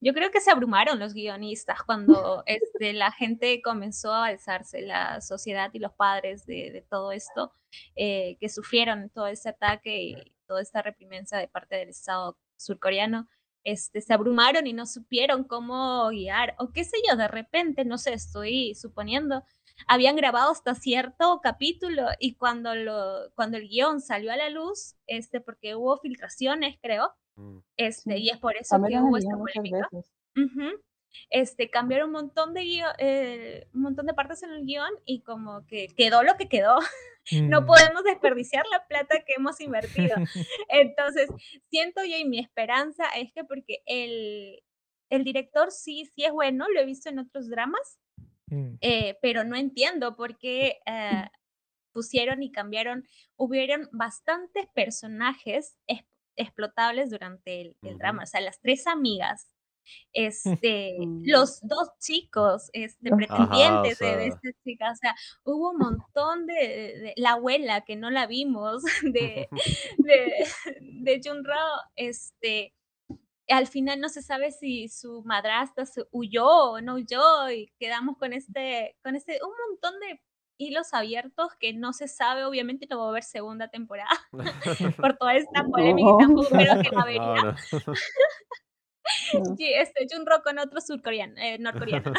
Yo 0.01 0.14
creo 0.14 0.31
que 0.31 0.41
se 0.41 0.53
abrumaron 0.53 1.01
los 1.01 1.14
guionistas 1.14 1.83
cuando 1.83 2.45
este, 2.47 2.93
la 2.93 3.11
gente 3.11 3.61
comenzó 3.61 4.12
a 4.12 4.26
alzarse, 4.26 4.83
la 4.83 5.20
sociedad 5.20 5.70
y 5.72 5.81
los 5.81 5.93
padres 5.95 6.47
de, 6.47 6.70
de 6.70 6.83
todo 6.83 7.11
esto, 7.11 7.53
eh, 7.97 8.37
que 8.39 8.49
sufrieron 8.49 9.11
todo 9.11 9.26
este 9.26 9.49
ataque 9.49 10.01
y 10.01 10.14
toda 10.47 10.62
esta 10.62 10.81
reprimensia 10.81 11.39
de 11.39 11.49
parte 11.49 11.74
del 11.74 11.89
Estado 11.89 12.39
surcoreano, 12.57 13.28
este, 13.64 14.01
se 14.01 14.14
abrumaron 14.14 14.68
y 14.68 14.72
no 14.72 14.87
supieron 14.87 15.43
cómo 15.43 16.09
guiar, 16.11 16.55
o 16.59 16.72
qué 16.72 16.85
sé 16.85 16.97
yo, 17.09 17.16
de 17.16 17.28
repente, 17.28 17.85
no 17.85 17.99
sé, 17.99 18.12
estoy 18.14 18.76
suponiendo, 18.76 19.45
habían 19.87 20.16
grabado 20.16 20.51
hasta 20.53 20.74
cierto 20.74 21.41
capítulo 21.43 22.07
y 22.18 22.35
cuando, 22.37 22.74
lo, 22.74 23.31
cuando 23.35 23.57
el 23.57 23.68
guion 23.68 24.01
salió 24.01 24.33
a 24.33 24.37
la 24.37 24.49
luz, 24.51 24.97
este, 25.07 25.41
porque 25.41 25.74
hubo 25.74 25.99
filtraciones, 25.99 26.76
creo, 26.83 27.12
Mm. 27.37 27.59
este, 27.76 28.16
Sí. 28.16 28.22
y 28.24 28.31
es 28.31 28.39
por 28.39 28.57
eso 28.57 28.76
que 28.87 28.97
hubo 28.99 29.16
esta 29.16 29.31
guion 29.31 29.39
polémica. 29.39 29.89
Este, 31.28 31.70
cambiaron 31.70 32.07
un 32.09 32.12
montón 32.12 32.55
de 32.55 32.61
guio- 32.62 32.95
eh, 32.99 33.66
un 33.74 33.83
montón 33.83 34.07
de 34.07 34.14
partes 34.14 34.43
en 34.45 34.51
el 34.51 34.64
guion 34.64 34.91
y 35.05 35.22
como 35.22 35.66
que 35.66 35.89
quedó 35.97 36.22
lo 36.22 36.37
que 36.37 36.49
quedó. 36.49 36.76
No 37.33 37.61
Mm. 37.61 37.66
podemos 37.66 38.03
desperdiciar 38.03 38.64
la 38.72 38.87
plata 38.87 39.22
que 39.26 39.35
hemos 39.37 39.61
invertido. 39.61 40.14
Entonces, 40.68 41.28
siento 41.68 42.03
yo 42.05 42.16
y 42.16 42.24
mi 42.24 42.39
esperanza 42.39 43.05
es 43.14 43.31
que 43.35 43.45
porque 43.45 43.83
el, 43.87 44.62
el 45.11 45.22
director 45.22 45.70
sí, 45.70 46.07
sí 46.14 46.24
es 46.24 46.33
bueno, 46.33 46.66
lo 46.72 46.81
he 46.81 46.87
visto 46.87 47.11
en 47.11 47.18
otros 47.18 47.49
dramas, 47.51 47.99
Mm. 48.51 48.74
eh, 48.80 49.18
pero 49.22 49.44
no 49.44 49.57
entiendo 49.57 50.16
por 50.16 50.36
qué 50.38 50.78
eh, 50.86 51.28
pusieron 51.92 52.42
y 52.42 52.53
cambiaron, 52.53 53.07
hubieron 53.36 53.88
bastantes 53.92 54.66
personajes 54.74 55.76
es- 55.86 56.05
explotables 56.36 57.11
durante 57.11 57.61
el, 57.61 57.76
drama, 57.98 58.22
o 58.22 58.26
sea, 58.26 58.40
las 58.40 58.61
tres 58.61 58.86
amigas, 58.86 59.51
este, 60.12 60.96
Mm. 61.01 61.22
los 61.26 61.61
dos 61.62 61.88
chicos, 61.98 62.70
este, 62.72 63.09
Ajá, 63.09 63.14
o 63.14 63.18
pretendientes 63.18 63.98
de, 63.98 64.16
de 64.16 64.26
esta 64.28 64.48
chica, 64.64 64.92
o 64.92 64.96
sea, 64.96 65.14
hubo 65.44 65.70
un 65.72 65.78
montón 65.78 66.46
de, 66.46 66.55
de- 66.55 67.14
la 67.16 67.32
abuela 67.32 67.80
que 67.82 67.96
no 67.96 68.11
la 68.11 68.26
vimos, 68.26 68.82
de, 69.14 69.48
de, 69.98 70.46
de 70.80 71.20
Junro, 71.24 71.57
este, 71.96 72.72
al 73.51 73.66
final 73.66 74.01
no 74.01 74.09
se 74.09 74.22
sabe 74.22 74.51
si 74.53 74.88
su 74.88 75.22
madrastra 75.24 75.86
se 75.86 76.05
huyó 76.11 76.46
o 76.46 76.80
no 76.80 76.94
huyó 76.94 77.51
y 77.51 77.72
quedamos 77.78 78.16
con 78.18 78.32
este, 78.32 78.96
con 79.03 79.16
este, 79.16 79.38
un 79.42 79.53
montón 79.68 79.98
de 80.01 80.20
hilos 80.59 80.92
abiertos 80.92 81.55
que 81.59 81.72
no 81.72 81.92
se 81.92 82.07
sabe, 82.07 82.44
obviamente 82.44 82.86
no 82.90 82.98
va 82.98 83.07
a 83.07 83.09
haber 83.11 83.22
segunda 83.22 83.68
temporada 83.68 84.11
por 85.03 85.16
toda 85.16 85.34
esta 85.34 85.64
polémica, 85.64 86.09
No. 86.11 86.18
tampoco 86.18 86.48
creo 86.51 86.82
que 86.82 86.90
va 86.90 87.01
a 87.01 87.05
haber, 87.05 87.16
No, 87.18 87.34
no. 87.34 87.42
No. 87.42 87.55
Sí, 89.57 89.72
este, 89.74 90.07
Junro 90.11 90.40
con 90.42 90.59
otro 90.59 90.80
surcoreano, 90.80 91.34
eh, 91.36 91.59
norcoreano. 91.59 92.12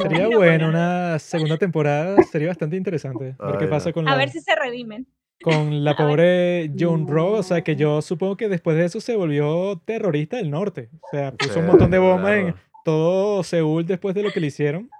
Sería 0.00 0.28
bueno 0.28 0.68
una 0.68 1.18
segunda 1.18 1.56
temporada, 1.56 2.22
sería 2.22 2.48
bastante 2.48 2.76
interesante. 2.76 3.36
Ver 3.38 3.58
qué 3.58 3.66
pasa 3.66 3.92
con 3.92 4.06
A 4.06 4.12
la, 4.12 4.16
ver 4.16 4.30
si 4.30 4.40
se 4.40 4.54
redimen. 4.54 5.06
Con 5.42 5.84
la 5.84 5.96
pobre 5.96 6.68
No. 6.68 7.06
Ro, 7.06 7.32
o 7.32 7.42
sea, 7.42 7.62
que 7.62 7.76
yo 7.76 8.02
supongo 8.02 8.36
que 8.36 8.48
después 8.48 8.76
de 8.76 8.84
eso 8.84 9.00
se 9.00 9.16
volvió 9.16 9.80
terrorista 9.84 10.36
del 10.36 10.50
norte. 10.50 10.90
O 11.02 11.08
sea, 11.10 11.32
puso 11.32 11.60
un 11.60 11.66
montón 11.66 11.90
de 11.90 11.98
bombas 11.98 12.32
en 12.36 12.54
todo 12.84 13.42
Seúl 13.42 13.86
después 13.86 14.14
de 14.14 14.22
lo 14.22 14.30
que 14.30 14.40
le 14.40 14.46
hicieron. 14.48 14.90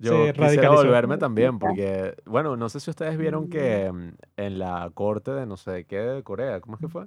Yo 0.00 0.10
se 0.12 0.16
quisiera 0.32 0.46
radicalizó. 0.46 0.82
volverme 0.84 1.18
también 1.18 1.58
porque, 1.58 2.14
bueno, 2.24 2.56
no 2.56 2.68
sé 2.68 2.78
si 2.78 2.88
ustedes 2.90 3.18
vieron 3.18 3.48
que 3.48 3.90
mm, 3.90 4.12
en 4.36 4.58
la 4.60 4.88
corte 4.94 5.32
de 5.32 5.44
no 5.44 5.56
sé 5.56 5.86
qué 5.86 5.98
de 5.98 6.22
Corea, 6.22 6.60
¿cómo 6.60 6.76
es 6.76 6.80
que 6.80 6.88
fue? 6.88 7.06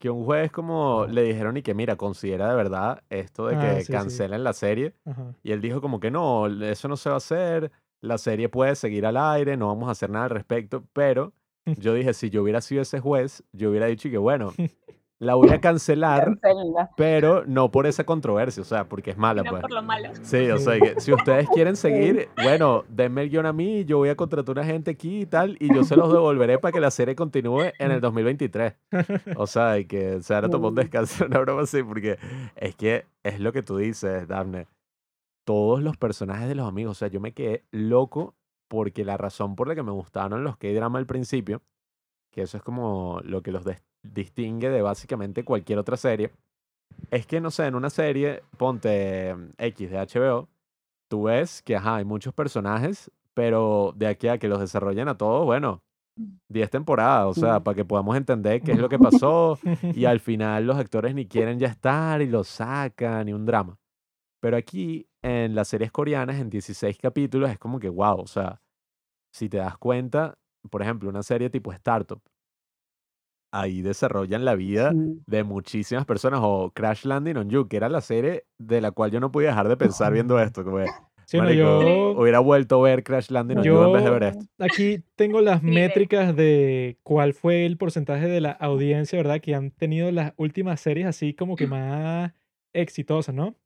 Que 0.00 0.10
un 0.10 0.24
juez 0.24 0.50
como 0.50 1.06
le 1.06 1.22
dijeron 1.22 1.56
y 1.56 1.62
que 1.62 1.72
mira, 1.74 1.94
considera 1.94 2.50
de 2.50 2.56
verdad 2.56 3.04
esto 3.10 3.46
de 3.46 3.54
Ah, 3.54 3.74
que 3.76 3.84
sí. 3.84 3.92
cancelen 3.92 4.42
la 4.42 4.52
serie 4.54 4.94
Ajá. 5.04 5.36
y 5.44 5.52
él 5.52 5.60
dijo 5.60 5.80
como 5.80 6.00
que 6.00 6.10
no, 6.10 6.48
eso 6.48 6.88
no 6.88 6.96
se 6.96 7.10
va 7.10 7.14
a 7.14 7.18
hacer, 7.18 7.70
la 8.00 8.18
serie 8.18 8.48
puede 8.48 8.74
seguir 8.74 9.06
al 9.06 9.16
aire, 9.16 9.56
no 9.56 9.68
vamos 9.68 9.88
a 9.88 9.92
hacer 9.92 10.10
nada 10.10 10.24
al 10.24 10.30
respecto, 10.32 10.82
pero 10.92 11.32
yo 11.66 11.94
dije, 11.94 12.14
si 12.14 12.30
yo 12.30 12.42
hubiera 12.42 12.60
sido 12.60 12.82
ese 12.82 13.00
juez, 13.00 13.42
yo 13.52 13.70
hubiera 13.70 13.86
dicho 13.86 14.10
que 14.10 14.18
bueno, 14.18 14.52
la 15.18 15.34
voy 15.36 15.50
a 15.50 15.60
cancelar, 15.60 16.36
pero 16.96 17.44
no 17.46 17.70
por 17.70 17.86
esa 17.86 18.02
controversia, 18.04 18.60
o 18.60 18.64
sea, 18.64 18.88
porque 18.88 19.12
es 19.12 19.16
mala, 19.16 19.42
No 19.44 19.50
pues. 19.50 19.62
por 19.62 19.70
lo 19.72 19.80
malo. 19.82 20.08
Sí, 20.22 20.50
o 20.50 20.58
sea, 20.58 20.80
que 20.80 21.00
si 21.00 21.12
ustedes 21.12 21.48
quieren 21.54 21.76
seguir, 21.76 22.28
bueno, 22.42 22.82
denme 22.88 23.22
el 23.22 23.30
guion 23.30 23.46
a 23.46 23.52
mí, 23.52 23.84
yo 23.84 23.98
voy 23.98 24.08
a 24.08 24.16
contratar 24.16 24.52
una 24.58 24.64
gente 24.64 24.90
aquí 24.90 25.20
y 25.20 25.26
tal, 25.26 25.56
y 25.60 25.72
yo 25.72 25.84
se 25.84 25.94
los 25.96 26.12
devolveré 26.12 26.58
para 26.58 26.72
que 26.72 26.80
la 26.80 26.90
serie 26.90 27.14
continúe 27.14 27.70
en 27.78 27.92
el 27.92 28.00
2023. 28.00 28.74
O 29.36 29.46
sea, 29.46 29.78
y 29.78 29.84
que 29.84 30.20
se 30.22 30.34
ahora 30.34 30.48
tomó 30.48 30.68
un 30.68 30.74
Mm. 30.74 30.78
descanso, 30.78 31.24
una 31.26 31.38
broma 31.38 31.62
así, 31.62 31.82
porque 31.84 32.18
es 32.56 32.74
que 32.74 33.06
es 33.22 33.38
lo 33.38 33.52
que 33.52 33.62
tú 33.62 33.76
dices, 33.76 34.26
Daphne. 34.26 34.66
Todos 35.44 35.82
los 35.82 35.96
personajes 35.96 36.48
de 36.48 36.54
los 36.56 36.66
amigos, 36.68 36.92
o 36.92 36.98
sea, 36.98 37.08
yo 37.08 37.20
me 37.20 37.32
quedé 37.32 37.64
loco 37.72 38.34
porque 38.72 39.04
la 39.04 39.18
razón 39.18 39.54
por 39.54 39.68
la 39.68 39.74
que 39.74 39.82
me 39.82 39.90
gustaron 39.92 40.44
los 40.44 40.56
K-drama 40.56 40.98
al 40.98 41.04
principio, 41.04 41.60
que 42.32 42.40
eso 42.40 42.56
es 42.56 42.62
como 42.62 43.20
lo 43.22 43.42
que 43.42 43.52
los 43.52 43.66
distingue 44.02 44.70
de 44.70 44.80
básicamente 44.80 45.44
cualquier 45.44 45.78
otra 45.78 45.98
serie, 45.98 46.30
es 47.10 47.26
que, 47.26 47.38
no 47.42 47.50
sé, 47.50 47.66
en 47.66 47.74
una 47.74 47.90
serie, 47.90 48.42
ponte 48.56 49.34
mm, 49.34 49.50
X 49.58 49.90
de 49.90 49.98
HBO, 49.98 50.48
tú 51.10 51.24
ves 51.24 51.60
que, 51.60 51.76
ajá, 51.76 51.96
hay 51.96 52.06
muchos 52.06 52.32
personajes, 52.32 53.10
pero 53.34 53.92
de 53.94 54.06
aquí 54.06 54.28
a 54.28 54.38
que 54.38 54.48
los 54.48 54.58
desarrollen 54.60 55.08
a 55.08 55.18
todos, 55.18 55.44
bueno, 55.44 55.82
10 56.48 56.70
temporadas, 56.70 57.26
o 57.26 57.34
sea, 57.38 57.58
Mm. 57.58 57.62
para 57.62 57.74
que 57.74 57.84
podamos 57.84 58.16
entender 58.16 58.62
qué 58.62 58.72
es 58.72 58.78
lo 58.78 58.88
que 58.88 58.98
pasó 58.98 59.58
y 59.94 60.06
al 60.06 60.20
final 60.20 60.66
los 60.66 60.78
actores 60.78 61.14
ni 61.14 61.26
quieren 61.26 61.58
ya 61.58 61.68
estar 61.68 62.22
y 62.22 62.26
los 62.26 62.48
sacan 62.48 63.28
y 63.28 63.34
un 63.34 63.44
drama. 63.44 63.76
Pero 64.40 64.56
aquí 64.56 65.06
en 65.22 65.54
las 65.54 65.68
series 65.68 65.92
coreanas, 65.92 66.40
en 66.40 66.50
16 66.50 66.98
capítulos, 66.98 67.50
es 67.50 67.58
como 67.58 67.78
que, 67.78 67.88
wow, 67.88 68.20
o 68.20 68.26
sea, 68.26 68.60
si 69.32 69.48
te 69.48 69.58
das 69.58 69.78
cuenta, 69.78 70.38
por 70.70 70.82
ejemplo, 70.82 71.08
una 71.08 71.22
serie 71.22 71.48
tipo 71.48 71.72
Startup, 71.72 72.20
ahí 73.52 73.82
desarrollan 73.82 74.44
la 74.44 74.54
vida 74.54 74.92
de 74.94 75.44
muchísimas 75.44 76.04
personas, 76.06 76.40
o 76.42 76.72
Crash 76.74 77.04
Landing 77.04 77.36
on 77.36 77.50
You, 77.50 77.68
que 77.68 77.76
era 77.76 77.88
la 77.88 78.00
serie 78.00 78.44
de 78.58 78.80
la 78.80 78.90
cual 78.90 79.10
yo 79.10 79.20
no 79.20 79.30
podía 79.30 79.48
dejar 79.48 79.68
de 79.68 79.76
pensar 79.76 80.12
viendo 80.12 80.40
esto, 80.40 80.64
como 80.64 80.78
Sí, 81.24 81.38
no, 81.38 81.50
yo, 81.50 82.10
hubiera 82.18 82.40
vuelto 82.40 82.80
a 82.80 82.90
ver 82.90 83.04
Crash 83.04 83.30
Landing 83.30 83.58
on 83.58 83.64
You 83.64 83.82
en 83.84 83.92
vez 83.92 84.04
de 84.04 84.10
ver 84.10 84.22
yo 84.22 84.28
esto. 84.28 84.44
aquí 84.58 85.04
tengo 85.14 85.40
las 85.40 85.62
métricas 85.62 86.34
de 86.34 86.98
cuál 87.02 87.32
fue 87.32 87.64
el 87.64 87.78
porcentaje 87.78 88.26
de 88.26 88.40
la 88.40 88.50
audiencia, 88.50 89.16
¿verdad? 89.18 89.40
Que 89.40 89.54
han 89.54 89.70
tenido 89.70 90.10
las 90.10 90.34
últimas 90.36 90.80
series 90.80 91.06
así 91.06 91.32
como 91.32 91.56
que 91.56 91.66
más 91.68 92.32
exitosas, 92.74 93.34
¿no? 93.34 93.56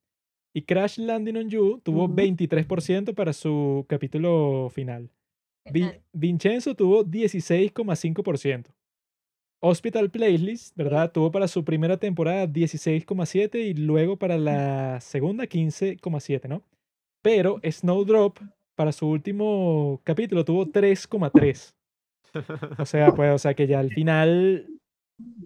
Y 0.56 0.62
Crash 0.62 0.98
Landing 0.98 1.36
on 1.36 1.50
You 1.50 1.80
tuvo 1.82 2.04
Ujú. 2.04 2.14
23% 2.14 3.12
para 3.14 3.34
su 3.34 3.84
capítulo 3.88 4.70
final. 4.72 5.10
Vi- 5.70 5.80
Final. 5.80 6.00
Vincenzo 6.14 6.74
tuvo 6.74 7.04
16,5%. 7.04 8.70
Hospital 9.62 10.10
Playlist, 10.10 10.76
¿verdad? 10.76 11.12
Tuvo 11.12 11.30
para 11.30 11.48
su 11.48 11.64
primera 11.64 11.96
temporada 11.98 12.46
16,7 12.46 13.56
y 13.66 13.74
luego 13.74 14.16
para 14.16 14.38
la 14.38 15.00
segunda 15.00 15.44
15,7, 15.46 16.48
¿no? 16.48 16.62
Pero 17.22 17.60
Snowdrop 17.62 18.38
para 18.76 18.92
su 18.92 19.08
último 19.08 20.00
capítulo 20.04 20.44
tuvo 20.44 20.66
3,3. 20.66 21.74
O 22.78 22.86
sea, 22.86 23.10
pues, 23.14 23.34
o 23.34 23.38
sea 23.38 23.54
que 23.54 23.66
ya 23.66 23.80
al 23.80 23.90
final 23.90 24.68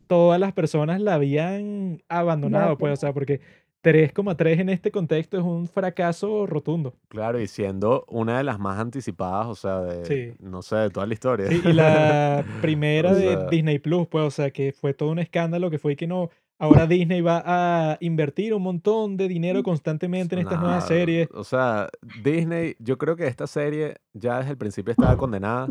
todas 0.08 0.38
las 0.40 0.52
personas 0.52 1.00
la 1.00 1.14
habían 1.14 2.02
abandonado, 2.08 2.76
pues, 2.76 2.92
o 2.92 2.96
sea, 2.96 3.12
porque 3.12 3.40
3,3 3.82 4.60
en 4.60 4.68
este 4.68 4.90
contexto 4.90 5.38
es 5.38 5.42
un 5.44 5.66
fracaso 5.66 6.46
rotundo. 6.46 6.94
Claro, 7.08 7.40
y 7.40 7.46
siendo 7.46 8.04
una 8.08 8.38
de 8.38 8.44
las 8.44 8.58
más 8.58 8.78
anticipadas, 8.78 9.46
o 9.46 9.54
sea, 9.54 9.80
de, 9.80 10.04
Sí. 10.04 10.34
no 10.40 10.62
sé, 10.62 10.76
de 10.76 10.90
toda 10.90 11.06
la 11.06 11.14
historia. 11.14 11.46
Sí, 11.48 11.60
y 11.64 11.72
la 11.72 12.44
primera 12.60 13.12
O 13.12 13.14
de 13.14 13.46
Disney 13.50 13.78
Plus, 13.78 14.06
pues, 14.08 14.24
o 14.24 14.30
sea, 14.30 14.50
que 14.50 14.72
fue 14.72 14.92
todo 14.94 15.10
un 15.10 15.18
escándalo, 15.18 15.70
que 15.70 15.78
fue 15.78 15.96
que 15.96 16.06
no, 16.06 16.28
ahora 16.58 16.86
Disney 16.86 17.22
va 17.22 17.42
a 17.46 17.96
invertir 18.00 18.52
un 18.52 18.62
montón 18.62 19.16
de 19.16 19.28
dinero 19.28 19.62
constantemente 19.62 20.34
en 20.34 20.42
estas 20.42 20.60
nuevas 20.60 20.82
Nah, 20.84 20.88
series. 20.88 21.28
O 21.32 21.44
sea, 21.44 21.88
Disney, 22.22 22.76
yo 22.80 22.98
creo 22.98 23.16
que 23.16 23.26
esta 23.26 23.46
serie 23.46 23.96
ya 24.12 24.38
desde 24.38 24.50
el 24.52 24.58
principio 24.58 24.92
estaba 24.92 25.16
condenada. 25.16 25.68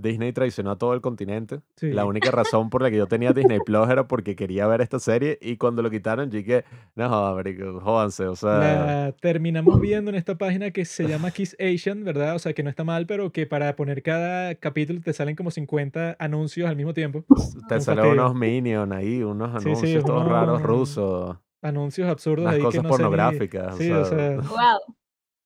Disney 0.00 0.32
traicionó 0.32 0.70
a 0.72 0.76
todo 0.78 0.94
el 0.94 1.00
continente. 1.00 1.60
Sí. 1.76 1.90
La 1.92 2.04
única 2.04 2.30
razón 2.30 2.70
por 2.70 2.82
la 2.82 2.90
que 2.90 2.96
yo 2.96 3.06
tenía 3.06 3.32
Disney 3.32 3.58
Plus 3.64 3.88
era 3.88 4.06
porque 4.08 4.36
quería 4.36 4.66
ver 4.66 4.80
esta 4.80 4.98
serie 4.98 5.38
y 5.42 5.56
cuando 5.56 5.82
lo 5.82 5.90
quitaron, 5.90 6.30
yo 6.30 6.38
dije, 6.38 6.64
no, 6.94 7.08
marico, 7.34 7.80
jódanse, 7.80 8.26
o 8.26 8.36
sea, 8.36 8.58
La 8.58 9.12
terminamos 9.20 9.80
viendo 9.80 10.10
en 10.10 10.14
esta 10.16 10.36
página 10.38 10.70
que 10.70 10.84
se 10.84 11.06
llama 11.08 11.30
Kiss 11.30 11.56
Asian, 11.60 12.04
¿verdad? 12.04 12.34
O 12.34 12.38
sea, 12.38 12.52
que 12.52 12.62
no 12.62 12.70
está 12.70 12.84
mal, 12.84 13.06
pero 13.06 13.32
que 13.32 13.46
para 13.46 13.74
poner 13.76 14.02
cada 14.02 14.54
capítulo 14.54 15.00
te 15.00 15.12
salen 15.12 15.36
como 15.36 15.50
50 15.50 16.16
anuncios 16.18 16.68
al 16.68 16.76
mismo 16.76 16.94
tiempo. 16.94 17.24
te 17.68 17.74
un 17.76 17.80
salen 17.80 18.04
fastidio. 18.04 18.12
unos 18.12 18.34
minions 18.34 18.92
ahí, 18.92 19.22
unos 19.22 19.50
Sí, 19.62 19.62
sí, 19.62 19.68
anuncios 19.70 20.04
todos 20.04 20.20
unos- 20.22 20.32
raros 20.32 20.62
rusos, 20.62 21.36
Anuncios 21.60 22.08
absurdos 22.08 22.44
unas 22.44 22.54
ahí 22.54 22.60
que 22.60 22.64
cosas 22.66 22.82
no 22.84 22.88
sé 22.90 22.92
ni- 22.92 22.98
pornográficas. 22.98 23.76
Sí, 23.76 23.90
o 23.90 24.04
sea, 24.04 24.36
Wow. 24.36 24.94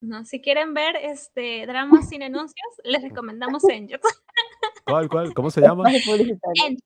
No, 0.02 0.24
si 0.24 0.40
quieren 0.40 0.74
ver 0.74 0.96
este 0.96 1.64
dramas 1.66 2.08
sin 2.08 2.22
anuncios, 2.22 2.66
les 2.84 3.02
recomendamos 3.02 3.62
Enjox. 3.68 4.02
¿cuál, 4.84 5.08
cuál? 5.08 5.32
¿Cómo 5.32 5.50
se 5.50 5.60
llama? 5.60 5.84
Más 5.84 5.92
de 5.92 6.02
publicitario. 6.04 6.66
En- 6.66 6.78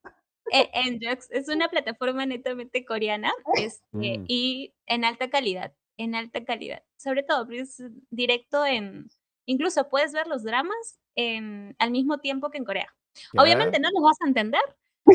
eh, 0.52 0.70
Enjox 0.74 1.28
es 1.32 1.48
una 1.48 1.68
plataforma 1.68 2.24
netamente 2.26 2.84
coreana 2.84 3.32
este, 3.56 3.82
Mm. 4.18 4.24
y 4.28 4.74
en 4.86 5.04
alta 5.04 5.28
calidad, 5.30 5.72
en 5.96 6.14
alta 6.14 6.44
calidad. 6.44 6.84
Sobre 6.98 7.22
todo, 7.24 7.46
porque 7.46 7.60
es 7.60 7.82
directo 8.10 8.64
en... 8.64 9.08
Incluso 9.46 9.88
puedes 9.88 10.12
ver 10.12 10.26
los 10.28 10.44
dramas 10.44 10.98
en, 11.16 11.74
al 11.78 11.90
mismo 11.90 12.18
tiempo 12.18 12.50
que 12.50 12.58
en 12.58 12.64
Corea. 12.64 12.94
¿Qué? 13.14 13.40
Obviamente 13.40 13.80
no 13.80 13.88
los 13.92 14.02
vas 14.02 14.18
a 14.22 14.28
entender, 14.28 14.60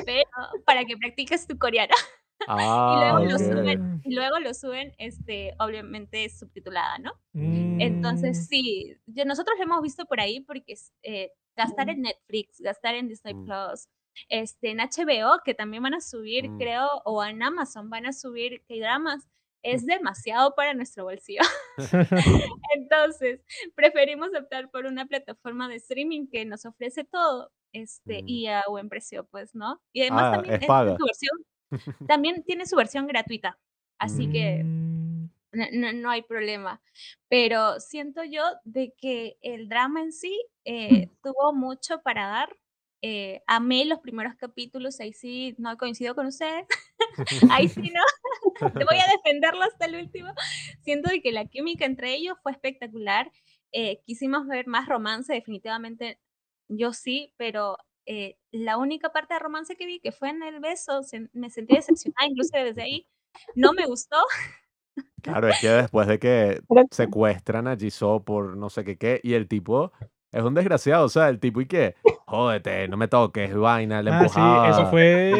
pero 0.06 0.24
para 0.66 0.84
que 0.86 0.98
practiques 0.98 1.46
tu 1.48 1.58
coreano. 1.58 1.94
Ah, 2.48 2.98
luego 3.00 3.20
lo 3.30 3.36
ok. 3.36 3.42
suben. 3.42 4.02
Y 4.04 4.16
luego 4.16 4.40
lo 4.40 4.54
suben, 4.54 4.94
este, 4.98 5.54
obviamente 5.60 6.28
subtitulada, 6.30 6.98
¿no? 7.00 7.12
mm, 7.34 7.80
Entonces, 7.82 8.48
sí, 8.48 8.98
yo, 9.06 9.26
nosotros 9.26 9.58
lo 9.58 9.64
hemos 9.66 9.82
visto 9.82 10.06
por 10.06 10.20
ahí 10.20 10.40
porque 10.42 10.74
es, 10.74 10.94
eh, 11.04 11.32
gastar 11.56 11.90
en 11.90 12.02
Netflix, 12.02 12.60
gastar 12.62 12.96
en 12.96 13.08
Disney 13.08 13.34
Mm. 13.36 13.46
Plus, 13.46 13.88
este, 14.30 14.72
en 14.72 14.80
HBO, 14.80 15.40
que 15.46 15.54
también 15.54 15.84
van 15.84 15.94
a 15.94 16.02
subir, 16.02 16.50
Mm. 16.50 16.58
creo, 16.58 16.88
o 17.06 17.24
en 17.24 17.42
Amazon 17.44 17.90
van 17.90 18.06
a 18.06 18.14
subir 18.14 18.64
K-dramas, 18.68 19.28
es 19.64 19.86
demasiado 19.86 20.56
para 20.56 20.74
nuestro 20.74 21.04
bolsillo. 21.04 21.42
Entonces, 22.76 23.42
preferimos 23.76 24.30
optar 24.38 24.70
por 24.72 24.86
una 24.86 25.06
plataforma 25.06 25.68
de 25.70 25.76
streaming 25.76 26.28
que 26.28 26.46
nos 26.46 26.66
ofrece 26.66 27.04
todo 27.04 27.52
este, 27.74 28.24
Mm. 28.24 28.28
y 28.28 28.48
a 28.48 28.64
buen 28.68 28.90
precio, 28.90 29.26
pues, 29.32 29.56
¿no? 29.56 29.82
Y 29.94 30.02
además 30.02 30.24
Ah, 30.28 30.32
también 30.34 30.56
es 30.56 30.68
su 30.68 31.06
versión, 31.06 31.46
también 32.08 32.44
tiene 32.44 32.66
su 32.66 32.76
versión 32.76 33.08
gratuita. 33.08 33.60
Así 34.00 34.28
que 34.30 34.64
mm, 34.64 35.26
no, 35.54 35.66
no- 35.74 35.94
no 35.94 36.10
hay 36.10 36.22
problema. 36.24 36.82
Pero 37.30 37.80
siento 37.80 38.24
yo 38.24 38.44
de 38.64 38.94
que 38.98 39.38
el 39.42 39.70
drama 39.70 40.02
en 40.02 40.12
sí 40.12 40.38
eh, 40.66 41.10
tuvo 41.24 41.54
mucho 41.54 42.02
para 42.02 42.28
dar. 42.28 42.58
Eh, 43.04 43.42
amé 43.48 43.86
los 43.86 44.00
primeros 44.00 44.36
capítulos, 44.36 45.00
ahí 45.00 45.12
sí 45.14 45.56
no 45.58 45.76
coincido 45.78 46.14
con 46.14 46.28
ustedes. 46.28 46.68
ahí 47.52 47.68
sí 47.68 47.92
no. 47.94 48.02
Te 48.78 48.86
voy 48.86 48.98
a 48.98 49.12
defenderlo 49.18 49.64
hasta 49.64 49.86
el 49.86 49.96
último. 49.96 50.32
Siento 50.84 51.10
de 51.10 51.22
que 51.22 51.32
la 51.32 51.46
química 51.46 51.86
entre 51.86 52.14
ellos 52.14 52.38
fue 52.44 52.52
espectacular. 52.52 53.32
Eh, 53.72 54.02
quisimos 54.06 54.46
ver 54.48 54.68
más 54.68 54.88
romance, 54.88 55.34
definitivamente 55.34 56.20
yo 56.68 56.94
sí, 56.94 57.34
pero 57.38 57.78
eh, 58.06 58.38
la 58.52 58.78
única 58.78 59.12
parte 59.12 59.34
de 59.34 59.40
romance 59.40 59.76
que 59.76 59.86
vi, 59.86 60.00
que 60.00 60.12
fue 60.12 60.30
en 60.30 60.44
el 60.44 60.60
beso, 60.60 61.04
se- 61.04 61.30
me 61.34 61.50
sentí 61.50 61.76
decepcionada, 61.76 62.28
incluso 62.28 62.58
desde 62.58 62.82
ahí. 62.82 63.08
No 63.56 63.74
me 63.74 63.86
gustó. 63.86 64.18
Claro, 65.22 65.48
es 65.48 65.60
que 65.62 65.70
después 65.70 66.08
de 66.08 66.20
que 66.20 66.62
que- 66.70 66.86
secuestran 66.92 67.68
a 67.68 67.78
Jisoo 67.78 68.24
por 68.24 68.58
no 68.58 68.70
sé 68.70 68.84
qué 68.84 68.98
qué, 68.98 69.20
y 69.24 69.34
el 69.34 69.48
tipo 69.48 69.92
es 70.32 70.44
un 70.44 70.54
desgraciado, 70.54 71.06
o 71.06 71.10
sea, 71.10 71.30
el 71.30 71.40
tipo 71.40 71.62
y 71.62 71.66
que, 71.68 71.96
jódete, 72.26 72.88
no 72.88 72.98
me 72.98 73.08
toques, 73.08 73.54
vaina, 73.56 74.02
le 74.02 74.12
Ah, 74.12 74.20
sí, 74.20 74.24
empujaba. 74.26 74.70
eso 74.70 74.82
y 74.82 74.84
que, 74.84 74.90
fue 74.90 75.32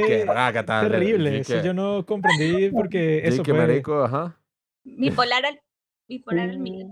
le- 0.84 0.90
terrible. 0.90 1.32
y 1.32 1.40
Eso 1.40 1.54
que- 1.54 1.64
yo 1.64 1.74
no 1.74 2.06
comprendí 2.06 2.70
porque 2.76 3.20
eso 3.28 3.44
que, 3.44 3.52
fue... 3.52 3.60
marico, 3.68 4.04
ajá. 4.04 4.38
Bipolar 4.84 5.46
al, 5.46 5.62
bipolar 6.08 6.50
al. 6.50 6.64
Sí. 6.64 6.88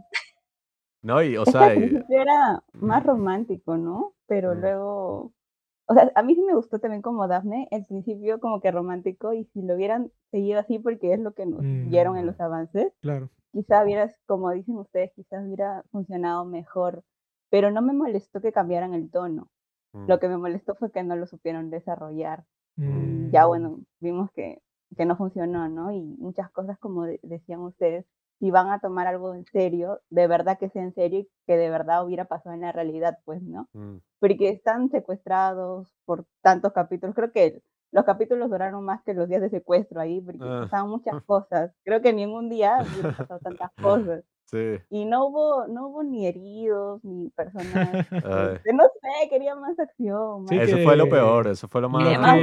No, 1.01 1.21
y 1.23 1.37
o 1.37 1.43
que 1.45 1.51
sea, 1.51 1.75
y- 1.75 1.97
era 2.09 2.63
más 2.73 3.03
romántico, 3.05 3.77
¿no? 3.77 4.13
Pero 4.27 4.53
Mm. 4.55 4.59
luego, 4.59 5.33
o 5.89 5.93
sea, 5.95 6.11
a 6.15 6.23
mí 6.23 6.35
sí 6.35 6.41
me 6.43 6.55
gustó 6.55 6.79
también 6.79 7.01
como 7.01 7.27
Daphne, 7.27 7.67
el 7.71 7.85
principio 7.85 8.39
como 8.39 8.61
que 8.61 8.71
romántico, 8.71 9.33
y 9.33 9.45
si 9.53 9.61
lo 9.63 9.75
hubieran 9.75 10.11
seguido 10.31 10.59
así 10.59 10.79
porque 10.79 11.13
es 11.13 11.19
lo 11.19 11.33
que 11.33 11.45
nos 11.45 11.61
dieron 11.89 12.15
en 12.17 12.23
Mm. 12.23 12.27
los 12.27 12.39
avances, 12.39 12.93
Claro. 13.01 13.29
quizá 13.51 13.83
hubiera, 13.83 14.13
como 14.27 14.51
dicen 14.51 14.77
ustedes, 14.77 15.11
quizás 15.15 15.43
hubiera 15.45 15.83
funcionado 15.91 16.45
mejor, 16.45 17.03
pero 17.49 17.71
no 17.71 17.81
me 17.81 17.93
molestó 17.93 18.39
que 18.41 18.51
cambiaran 18.53 18.93
el 18.93 19.09
tono. 19.11 19.49
mm, 19.93 20.05
Lo 20.07 20.19
que 20.19 20.29
me 20.29 20.37
molestó 20.37 20.75
fue 20.75 20.91
que 20.91 21.03
no 21.03 21.15
lo 21.15 21.25
supieron 21.25 21.71
desarrollar. 21.71 22.45
Mm. 22.77 23.31
Ya 23.31 23.45
bueno, 23.47 23.79
vimos 23.99 24.29
que, 24.31 24.61
que 24.95 25.05
no 25.05 25.17
funcionó, 25.17 25.67
¿no? 25.69 25.91
Y 25.91 26.01
muchas 26.01 26.51
cosas, 26.51 26.77
como 26.79 27.05
de- 27.05 27.19
decían 27.23 27.61
ustedes, 27.61 28.05
si 28.39 28.51
van 28.51 28.69
a 28.71 28.79
tomar 28.79 29.05
algo 29.07 29.33
en 29.35 29.45
serio, 29.45 29.99
de 30.09 30.27
verdad 30.27 30.57
que 30.57 30.69
sea 30.69 30.83
en 30.83 30.93
serio 30.93 31.19
y 31.19 31.29
que 31.45 31.57
de 31.57 31.69
verdad 31.69 32.05
hubiera 32.05 32.25
pasado 32.25 32.55
en 32.55 32.61
la 32.61 32.71
realidad, 32.71 33.17
pues, 33.25 33.41
¿no? 33.43 33.67
mm, 33.73 33.97
Porque 34.19 34.49
están 34.49 34.89
secuestrados 34.89 35.93
por 36.05 36.25
tantos 36.41 36.71
capítulos. 36.73 37.15
Creo 37.15 37.31
que 37.31 37.61
los 37.91 38.05
capítulos 38.05 38.49
duraron 38.49 38.83
más 38.85 39.01
que 39.03 39.13
los 39.13 39.27
días 39.27 39.41
de 39.41 39.49
secuestro 39.49 39.99
ahí, 39.99 40.21
porque 40.21 40.39
Ah. 40.43 40.61
pasaban 40.63 40.89
muchas 40.89 41.15
cosas. 41.25 41.71
Creo 41.83 42.01
que 42.01 42.13
ni 42.13 42.23
en 42.23 42.31
un 42.31 42.49
día 42.49 42.77
hubiera 42.81 43.17
pasado 43.17 43.39
tantas 43.39 43.71
cosas. 43.81 44.23
sí. 44.45 44.77
Y 44.89 45.05
no 45.05 45.25
hubo, 45.27 45.67
no 45.67 45.87
hubo 45.87 46.03
ni 46.03 46.25
heridos, 46.27 47.03
ni 47.03 47.29
personas. 47.31 47.65
Ay. 48.11 48.55
este, 48.55 48.73
no 48.73 48.83
sé, 48.83 49.29
quería 49.29 49.55
más 49.55 49.77
acción, 49.79 50.41
más, 50.43 50.49
Sí, 50.49 50.57
Eso 50.59 50.77
fue 50.83 50.95
lo 50.95 51.09
peor, 51.09 51.47
eso 51.47 51.67
fue 51.67 51.81
lo 51.81 51.89
más... 51.89 52.03
Más 52.19 52.39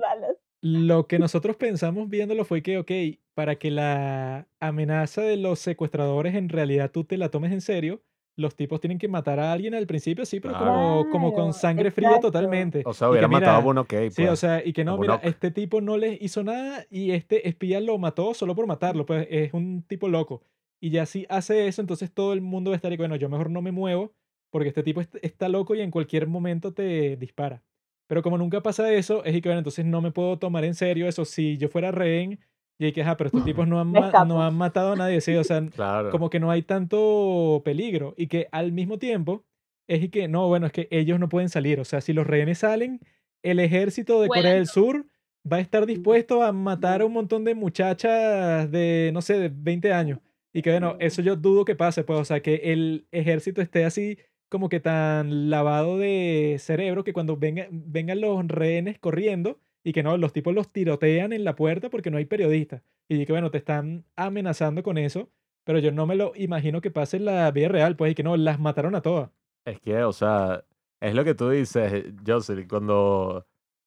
balas. 0.00 0.36
Lo 0.72 1.06
que 1.06 1.18
nosotros 1.18 1.56
pensamos 1.56 2.08
viéndolo 2.08 2.44
fue 2.44 2.62
que, 2.62 2.78
ok, 2.78 2.90
para 3.34 3.56
que 3.56 3.70
la 3.70 4.48
amenaza 4.60 5.22
de 5.22 5.36
los 5.36 5.58
secuestradores 5.60 6.34
en 6.34 6.48
realidad 6.48 6.90
tú 6.90 7.04
te 7.04 7.16
la 7.16 7.28
tomes 7.30 7.52
en 7.52 7.60
serio, 7.60 8.02
los 8.36 8.54
tipos 8.54 8.80
tienen 8.80 8.98
que 8.98 9.08
matar 9.08 9.40
a 9.40 9.52
alguien 9.52 9.74
al 9.74 9.86
principio, 9.86 10.24
sí, 10.24 10.38
pero 10.40 10.56
como, 10.56 11.08
como 11.10 11.32
con 11.32 11.52
sangre 11.52 11.90
fría 11.90 12.08
exacto. 12.08 12.28
totalmente. 12.28 12.82
O 12.86 12.94
sea, 12.94 13.06
Y 13.06 13.08
que 13.08 13.12
hubiera 13.12 13.28
matado 13.28 13.56
a 13.56 13.60
Bono 13.60 13.84
Kay, 13.84 14.10
Sí, 14.10 14.22
o 14.22 14.26
pues. 14.26 14.38
sea, 14.40 14.64
y 14.64 14.72
que 14.72 14.84
no, 14.84 14.96
mira, 14.98 15.14
este 15.24 15.50
tipo 15.50 15.80
no 15.80 15.96
les 15.96 16.20
hizo 16.22 16.44
nada 16.44 16.86
y 16.90 17.10
este 17.12 17.48
espía 17.48 17.80
lo 17.80 17.98
mató 17.98 18.34
solo 18.34 18.54
por 18.54 18.66
matarlo, 18.66 19.06
pues 19.06 19.26
es 19.30 19.52
un 19.54 19.82
tipo 19.82 20.08
loco. 20.08 20.42
Y 20.80 20.90
ya 20.90 21.06
si 21.06 21.26
hace 21.28 21.66
eso, 21.66 21.80
entonces 21.80 22.12
todo 22.12 22.32
el 22.32 22.40
mundo 22.40 22.70
va 22.70 22.74
a 22.74 22.78
estar 22.78 22.92
y 22.92 22.96
bueno, 22.96 23.16
yo 23.16 23.28
mejor 23.28 23.50
no 23.50 23.60
me 23.62 23.72
muevo 23.72 24.12
porque 24.50 24.68
este 24.68 24.82
tipo 24.84 25.00
est- 25.00 25.16
está 25.22 25.48
loco 25.48 25.74
y 25.74 25.80
en 25.80 25.90
cualquier 25.90 26.26
momento 26.28 26.72
te 26.72 27.16
dispara. 27.16 27.62
Pero 28.08 28.22
como 28.22 28.36
nunca 28.38 28.62
pasa 28.62 28.92
eso, 28.92 29.24
es 29.24 29.36
y 29.36 29.40
que 29.40 29.48
bueno, 29.48 29.60
entonces 29.60 29.84
no 29.84 30.00
me 30.00 30.10
puedo 30.10 30.38
tomar 30.38 30.64
en 30.64 30.74
serio 30.74 31.06
eso. 31.06 31.24
Si 31.24 31.56
yo 31.58 31.68
fuera 31.68 31.92
rehén, 31.92 32.40
y 32.80 32.92
que, 32.92 33.02
ajá, 33.02 33.16
pero 33.16 33.28
estos 33.28 33.44
tipos 33.44 33.66
no 33.68 33.80
han, 33.80 33.92
no 34.28 34.42
han 34.42 34.54
matado 34.56 34.92
a 34.92 34.96
nadie, 34.96 35.20
sí, 35.20 35.34
o 35.36 35.44
sea, 35.44 35.64
Claro. 35.74 36.10
como 36.10 36.30
que 36.30 36.40
no 36.40 36.50
hay 36.50 36.62
tanto 36.62 37.62
peligro 37.64 38.14
y 38.16 38.28
que 38.28 38.48
al 38.50 38.72
mismo 38.72 38.98
tiempo 38.98 39.44
es 39.88 40.02
y 40.02 40.08
que 40.08 40.28
no, 40.28 40.48
bueno, 40.48 40.66
es 40.66 40.72
que 40.72 40.88
ellos 40.90 41.18
no 41.18 41.28
pueden 41.28 41.48
salir, 41.48 41.80
o 41.80 41.84
sea, 41.84 42.00
si 42.00 42.12
los 42.12 42.26
rehenes 42.26 42.58
salen, 42.58 43.00
el 43.42 43.58
ejército 43.58 44.20
de 44.20 44.28
Corea 44.28 44.54
del 44.54 44.66
Sur 44.66 45.06
va 45.50 45.58
a 45.58 45.60
estar 45.60 45.86
dispuesto 45.86 46.42
a 46.42 46.52
matar 46.52 47.00
a 47.02 47.06
un 47.06 47.12
montón 47.12 47.44
de 47.44 47.54
muchachas 47.54 48.70
de, 48.70 49.10
no 49.14 49.22
sé, 49.22 49.38
de 49.38 49.50
20 49.52 49.92
años. 49.92 50.18
Y 50.52 50.62
que 50.62 50.70
bueno, 50.70 50.96
eso 50.98 51.22
yo 51.22 51.36
dudo 51.36 51.64
que 51.64 51.74
pase, 51.76 52.04
pues, 52.04 52.18
o 52.18 52.24
sea, 52.24 52.40
que 52.40 52.56
el 52.64 53.06
ejército 53.12 53.62
esté 53.62 53.84
así 53.84 54.18
como 54.48 54.68
que 54.68 54.80
tan 54.80 55.50
lavado 55.50 55.98
de 55.98 56.56
cerebro 56.58 57.04
que 57.04 57.12
cuando 57.12 57.36
venga- 57.36 57.68
vengan 57.70 58.20
los 58.20 58.46
rehenes 58.48 58.98
corriendo 58.98 59.58
y 59.84 59.92
que 59.92 60.02
no, 60.02 60.16
los 60.16 60.32
tipos 60.32 60.54
los 60.54 60.72
tirotean 60.72 61.32
en 61.32 61.44
la 61.44 61.54
puerta 61.54 61.90
porque 61.90 62.10
no 62.10 62.18
hay 62.18 62.24
periodistas. 62.26 62.82
Y 63.08 63.24
que 63.24 63.32
bueno, 63.32 63.50
te 63.50 63.58
están 63.58 64.04
amenazando 64.16 64.82
con 64.82 64.98
eso, 64.98 65.30
pero 65.64 65.78
yo 65.78 65.92
no 65.92 66.06
me 66.06 66.16
lo 66.16 66.32
imagino 66.34 66.80
que 66.80 66.90
pase 66.90 67.18
en 67.18 67.24
la 67.26 67.50
vida 67.50 67.68
real, 67.68 67.96
pues, 67.96 68.12
y 68.12 68.14
que 68.14 68.22
no, 68.22 68.36
las 68.36 68.58
mataron 68.58 68.94
a 68.94 69.02
todas. 69.02 69.30
Es 69.64 69.80
que, 69.80 70.02
o 70.02 70.12
sea, 70.12 70.64
es 71.00 71.14
lo 71.14 71.24
que 71.24 71.34
tú 71.34 71.50
dices, 71.50 72.04
Jocelyn, 72.26 72.68
cuando, 72.68 73.46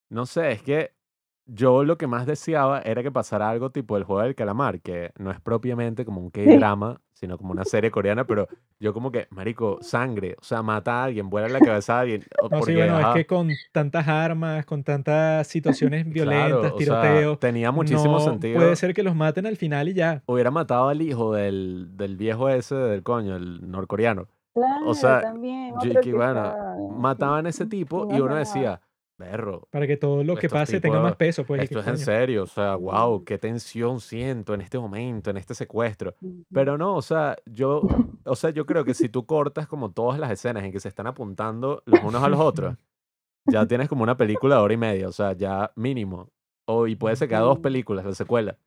no 0.09 0.25
sé, 0.25 0.51
es 0.51 0.61
que 0.63 0.91
yo 1.45 1.83
lo 1.83 1.97
que 1.97 2.07
más 2.07 2.25
deseaba 2.25 2.81
era 2.81 3.03
que 3.03 3.11
pasara 3.11 3.49
algo 3.49 3.71
tipo 3.71 3.97
el 3.97 4.03
juego 4.03 4.21
del 4.21 4.35
calamar, 4.35 4.79
que 4.81 5.11
no 5.17 5.31
es 5.31 5.39
propiamente 5.41 6.05
como 6.05 6.21
un 6.21 6.29
K-drama, 6.29 7.01
sino 7.13 7.37
como 7.37 7.51
una 7.51 7.65
serie 7.65 7.91
coreana, 7.91 8.25
pero 8.25 8.47
yo 8.79 8.93
como 8.93 9.11
que, 9.11 9.27
marico, 9.31 9.77
sangre, 9.81 10.35
o 10.39 10.43
sea, 10.43 10.63
mata 10.63 11.01
a 11.01 11.03
alguien, 11.05 11.29
vuela 11.29 11.47
la 11.49 11.59
cabeza 11.59 11.97
a 11.97 11.99
alguien, 12.01 12.23
o- 12.41 12.43
No, 12.43 12.49
sí, 12.49 12.55
porque, 12.59 12.75
bueno, 12.75 12.97
ajá, 12.97 13.09
es 13.09 13.15
que 13.15 13.25
con 13.27 13.49
tantas 13.71 14.07
armas, 14.07 14.65
con 14.65 14.83
tantas 14.83 15.47
situaciones 15.47 16.03
claro, 16.13 16.13
violentas, 16.13 16.71
o 16.73 16.79
sea, 16.79 17.01
tiroteos, 17.01 17.39
tenía 17.39 17.71
muchísimo 17.71 18.13
no 18.15 18.19
sentido. 18.19 18.57
puede 18.59 18.75
ser 18.75 18.93
que 18.93 19.03
los 19.03 19.15
maten 19.15 19.45
al 19.45 19.57
final 19.57 19.89
y 19.89 19.93
ya. 19.93 20.23
Hubiera 20.25 20.51
matado 20.51 20.87
al 20.89 21.01
hijo 21.01 21.33
del, 21.33 21.89
del 21.97 22.17
viejo 22.17 22.49
ese 22.49 22.75
del 22.75 23.03
coño, 23.03 23.35
el 23.35 23.69
norcoreano. 23.69 24.27
Claro, 24.53 24.93
sea, 24.93 25.21
también. 25.21 25.73
yo- 25.81 26.01
que 26.01 26.13
bueno, 26.13 26.53
Mataban 26.99 27.45
a 27.45 27.49
ese 27.49 27.63
sí, 27.65 27.69
tipo 27.69 28.05
no 28.05 28.15
y 28.15 28.19
uno 28.19 28.27
nada. 28.29 28.39
decía, 28.39 28.81
perro, 29.21 29.67
Para 29.71 29.85
que 29.87 29.97
todo 29.97 30.23
lo 30.23 30.35
que 30.35 30.49
pase 30.49 30.79
tenga 30.81 30.95
tipos- 30.97 31.03
más 31.03 31.15
peso, 31.15 31.45
pues. 31.45 31.61
esto 31.63 31.79
es 31.79 31.87
en 31.87 31.97
serio, 31.97 32.43
o 32.43 32.47
sea, 32.47 32.75
wow, 32.75 33.23
qué 33.23 33.37
tensión 33.37 33.99
siento 33.99 34.53
en 34.53 34.61
este 34.61 34.79
momento, 34.79 35.29
en 35.29 35.37
este 35.37 35.53
secuestro. 35.53 36.15
Pero 36.51 36.77
no, 36.77 36.95
o 36.95 37.01
sea, 37.01 37.35
yo, 37.45 37.81
o 38.25 38.35
sea, 38.35 38.49
yo 38.49 38.65
creo 38.65 38.83
que 38.83 38.93
si 38.93 39.09
tú 39.09 39.25
cortas 39.25 39.67
como 39.67 39.91
todas 39.91 40.19
las 40.19 40.31
escenas 40.31 40.63
en 40.63 40.71
que 40.71 40.79
se 40.79 40.87
están 40.89 41.07
apuntando 41.07 41.83
los 41.85 42.01
unos 42.03 42.23
a 42.23 42.29
los 42.29 42.39
otros, 42.39 42.75
ya 43.45 43.65
tienes 43.65 43.87
como 43.89 44.03
una 44.03 44.17
película 44.17 44.55
de 44.55 44.61
hora 44.61 44.73
y 44.73 44.77
media, 44.77 45.07
o 45.07 45.11
sea, 45.11 45.33
ya 45.33 45.71
mínimo. 45.75 46.29
O, 46.67 46.87
y 46.87 46.95
puede 46.95 47.15
ser 47.15 47.27
que 47.27 47.35
haya 47.35 47.43
dos 47.43 47.59
películas, 47.59 48.05
la 48.05 48.13
secuela. 48.13 48.57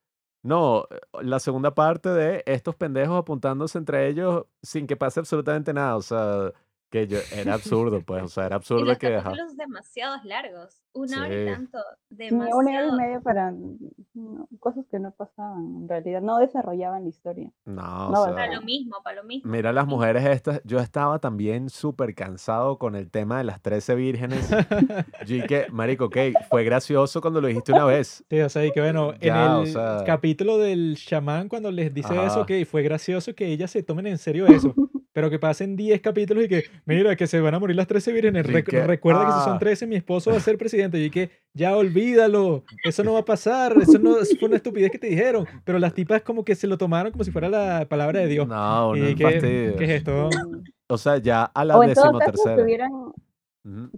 No, 0.43 0.87
eh, 0.91 0.99
la 1.23 1.39
segunda 1.41 1.75
parte 1.75 2.11
de 2.11 2.43
estos 2.47 2.75
pendejos 2.75 3.19
apuntándose 3.19 3.79
entre 3.79 4.09
ellos 4.09 4.45
sin 4.63 4.87
que 4.87 4.95
pase 4.97 5.21
absolutamente 5.21 5.73
nada, 5.73 5.97
o 5.97 6.03
sea, 6.03 6.53
que 6.95 7.09
yo, 7.09 7.19
era 7.35 7.55
absurdo, 7.55 8.01
pues, 8.07 8.23
o 8.23 8.29
sea, 8.29 8.47
era 8.47 8.55
Y 8.55 8.59
absurdo 8.59 8.85
los 8.85 8.99
que... 8.99 9.13
capítulos 9.13 9.57
demasiados 9.57 10.25
largos. 10.25 10.81
Una 10.93 11.23
hora 11.23 11.29
Sí. 11.29 11.35
y 11.43 11.47
tanto. 11.53 11.79
Sí, 12.17 12.29
una 12.33 12.45
hora 12.55 12.71
y 12.71 12.75
Demasiado. 12.77 12.97
media 12.97 13.21
para 13.21 13.51
no, 13.51 14.49
cosas 14.61 14.85
que 14.89 15.01
no 15.01 15.11
pasaban, 15.11 15.79
en 15.83 15.89
realidad, 15.89 16.23
no 16.23 16.39
desarrollaban 16.39 17.03
la 17.03 17.09
historia. 17.09 17.51
No, 17.65 18.09
o 18.09 18.11
No, 18.13 18.25
sea, 18.27 18.33
Para 18.35 18.55
lo 18.55 18.63
mismo, 18.63 18.99
para 19.03 19.17
lo 19.17 19.25
mismo. 19.25 19.51
Mira 19.51 19.73
las 19.73 19.89
mujeres 19.89 20.25
estas, 20.25 20.61
yo 20.63 20.79
estaba 20.79 21.19
también 21.19 21.69
súper 21.69 22.15
cansado 22.15 22.79
con 22.79 22.95
el 22.95 23.11
tema 23.11 23.39
de 23.39 23.45
las 23.45 23.61
13 23.61 23.97
vírgenes. 23.97 24.49
Yo 25.27 25.35
dije, 25.35 25.67
marico, 25.73 26.05
ok, 26.05 26.17
fue 26.49 26.63
gracioso 26.63 27.21
cuando 27.21 27.41
lo 27.41 27.49
dijiste 27.49 27.73
una 27.73 27.87
vez. 27.87 28.25
Sí, 28.31 28.41
o 28.41 28.49
sea, 28.49 28.65
y 28.65 28.71
que 28.71 28.81
bueno, 28.81 29.15
Ya, 29.21 29.47
en 29.47 29.51
o 29.53 29.61
el 29.63 29.67
sea- 29.73 30.05
capítulo 30.07 30.59
del 30.59 30.97
chamán, 30.97 31.49
cuando 31.49 31.73
les 31.73 31.93
dice 31.93 32.13
eso, 32.15 32.23
Ajá. 32.23 32.41
ok, 32.43 32.53
fue 32.71 32.83
gracioso 32.85 33.35
que 33.35 33.47
ellas 33.49 33.73
se 33.73 33.83
tomen 33.83 34.07
en 34.07 34.19
serio 34.19 34.47
eso. 34.47 34.73
Pero 35.15 35.31
que 35.31 35.39
pasen 35.39 35.77
10 35.77 36.01
capítulos 36.03 36.45
y 36.45 36.49
que, 36.49 36.65
mira, 36.85 37.15
que 37.17 37.27
se 37.27 37.41
van 37.41 37.55
a 37.55 37.59
morir 37.61 37.77
las 37.77 37.87
13 37.87 38.13
vírgenes. 38.13 38.45
Y 38.47 38.53
rec- 38.53 38.65
que, 38.67 38.85
recuerda 38.85 39.25
que 39.25 39.33
si 39.33 39.39
ah. 39.39 39.45
son 39.45 39.59
13, 39.61 39.87
mi 39.87 39.95
esposo 39.97 40.31
va 40.33 40.37
a 40.37 40.41
ser 40.41 40.59
presidente. 40.59 40.99
Y 40.99 41.09
que, 41.09 41.31
ya 41.55 41.77
olvídalo, 41.77 42.65
eso 42.83 43.03
no 43.05 43.13
va 43.15 43.21
a 43.21 43.25
pasar, 43.25 43.75
eso 43.81 43.99
no 43.99 44.19
eso 44.19 44.37
fue 44.39 44.49
una 44.49 44.57
estupidez 44.57 44.91
que 44.91 44.99
te 44.99 45.07
dijeron. 45.07 45.47
Pero 45.65 45.79
las 45.79 45.95
tipas 45.95 46.21
como 46.23 46.45
que 46.45 46.55
se 46.57 46.67
lo 46.67 46.77
tomaron 46.77 47.13
como 47.13 47.23
si 47.25 47.31
fuera 47.31 47.49
la 47.49 47.87
palabra 47.89 48.21
de 48.21 48.27
Dios. 48.27 48.47
No, 48.49 48.95
no 48.95 49.09
y 49.09 49.15
que. 49.15 49.75
¿qué 49.79 49.85
es 49.85 49.91
esto? 49.91 50.29
Mm. 50.29 50.65
O 50.89 50.99
sea, 50.99 51.17
ya 51.19 51.45
a 51.45 51.65
la 51.65 51.79
O 51.79 51.83
en 51.85 51.95
todo 51.95 52.19
caso, 52.19 52.19
te 52.19 52.33
decimotercera. 52.33 52.63
hubieran, 52.65 53.13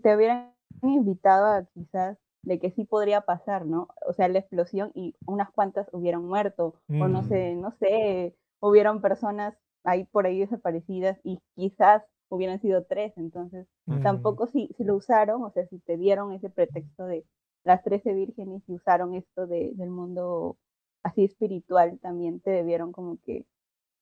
te 0.02 0.14
hubieran 0.16 0.52
invitado 0.82 1.46
a 1.46 1.64
quizás 1.74 2.18
de 2.42 2.60
que 2.60 2.70
sí 2.70 2.84
podría 2.84 3.22
pasar, 3.22 3.66
¿no? 3.66 3.88
O 4.06 4.12
sea, 4.12 4.28
la 4.28 4.38
explosión 4.38 4.92
y 4.94 5.16
unas 5.26 5.50
cuantas 5.50 5.88
hubieran 5.92 6.24
muerto, 6.24 6.74
o 6.88 7.08
no 7.08 7.22
Mm. 7.22 7.28
sé, 7.28 7.54
no 7.56 7.72
sé, 7.80 8.36
hubieron 8.60 9.00
personas 9.00 9.54
ahí 9.86 10.06
por 10.06 10.26
ahí 10.26 10.40
desaparecidas 10.40 11.18
y 11.24 11.40
quizás 11.56 12.04
hubieran 12.30 12.60
sido 12.60 12.84
tres, 12.86 13.14
entonces 13.18 13.68
Mm. 13.88 14.02
tampoco 14.02 14.48
si, 14.48 14.68
si 14.78 14.84
lo 14.84 14.96
usaron, 14.96 15.44
o 15.44 15.50
sea, 15.52 15.66
si 15.68 15.78
te 15.80 15.96
dieron 15.98 16.32
ese 16.32 16.50
pretexto 16.50 17.06
de 17.06 17.24
las 17.64 17.82
trece 17.84 18.14
vírgenes 18.14 18.62
y 18.68 18.74
usaron 18.74 19.14
esto 19.16 19.46
de, 19.48 19.72
del 19.76 19.90
mundo 19.90 20.58
así 21.04 21.24
espiritual, 21.24 21.98
también 22.00 22.40
te 22.40 22.50
debieron 22.50 22.92
como 22.92 23.18
que, 23.24 23.46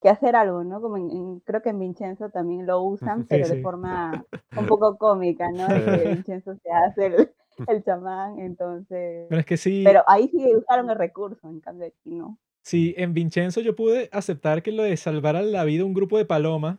que 0.03 0.09
hacer 0.11 0.37
algo, 0.37 0.65
¿no? 0.65 0.81
Como 0.81 0.97
en, 0.99 1.11
en- 1.11 1.41
creo 1.41 1.63
que 1.63 1.71
en 1.71 1.79
Vincenzo 1.81 2.31
también 2.31 2.67
lo 2.67 2.83
usan, 2.83 3.27
Sí, 3.27 3.27
pero 3.27 3.49
sí. 3.49 3.49
de 3.49 3.57
forma 3.59 4.27
un 4.55 4.67
poco 4.67 4.99
cómica, 4.99 5.51
¿no? 5.53 5.71
De 5.73 5.85
que 5.89 6.05
Sí. 6.05 6.09
Vincenzo 6.09 6.57
se 6.63 6.71
hace 6.73 7.07
el, 7.07 7.31
el 7.67 7.85
chamán, 7.85 8.39
entonces... 8.41 9.29
Pero 9.29 9.41
es 9.41 9.47
que 9.47 9.57
sí, 9.57 9.71
Pero 9.83 10.03
ahí 10.07 10.29
sí 10.29 10.57
usaron 10.57 10.91
el 10.91 10.97
recurso, 10.99 11.49
en 11.49 11.61
cambio 11.61 11.87
aquí 11.89 12.11
no. 12.15 12.39
Sí, 12.65 12.95
en 12.97 13.15
Vincenzo 13.15 13.61
yo 13.61 13.77
pude 13.77 14.09
aceptar 14.13 14.63
que 14.63 14.73
lo 14.73 14.83
de 14.83 14.97
salvar 14.97 15.37
a 15.37 15.43
la 15.43 15.65
vida 15.65 15.85
un 15.85 15.95
grupo 15.95 16.19
de 16.19 16.25
palomas, 16.25 16.79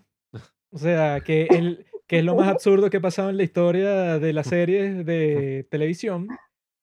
o 0.72 0.78
sea, 0.78 1.22
que, 1.22 1.44
el, 1.52 1.86
que 2.08 2.20
es 2.20 2.26
lo 2.26 2.36
más 2.36 2.50
absurdo 2.50 2.90
que 2.90 2.98
ha 2.98 3.02
pasado 3.02 3.30
en 3.30 3.38
la 3.38 3.44
historia 3.44 4.20
de 4.20 4.34
las 4.34 4.48
series 4.48 5.06
de 5.06 5.66
televisión, 5.70 6.28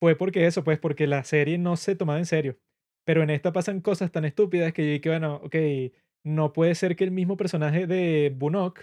fue 0.01 0.17
porque 0.17 0.47
eso, 0.47 0.65
pues 0.65 0.79
porque 0.79 1.07
la 1.07 1.23
serie 1.25 1.59
no 1.59 1.77
se 1.77 1.95
tomaba 1.95 2.19
en 2.19 2.27
serio. 2.27 2.57
Pero 3.05 3.23
en 3.23 3.31
esta 3.31 3.53
pasan 3.53 3.81
cosas 3.81 4.11
tan 4.13 4.25
estúpidas 4.25 4.73
que 4.73 4.85
yo 4.87 4.93
dije, 4.93 5.09
bueno, 5.09 5.41
ok, 5.45 5.57
no 6.25 6.53
puede 6.53 6.75
ser 6.75 6.97
que 6.97 7.05
el 7.05 7.11
mismo 7.11 7.37
personaje 7.37 7.87
de 7.87 8.33
Bunok 8.35 8.81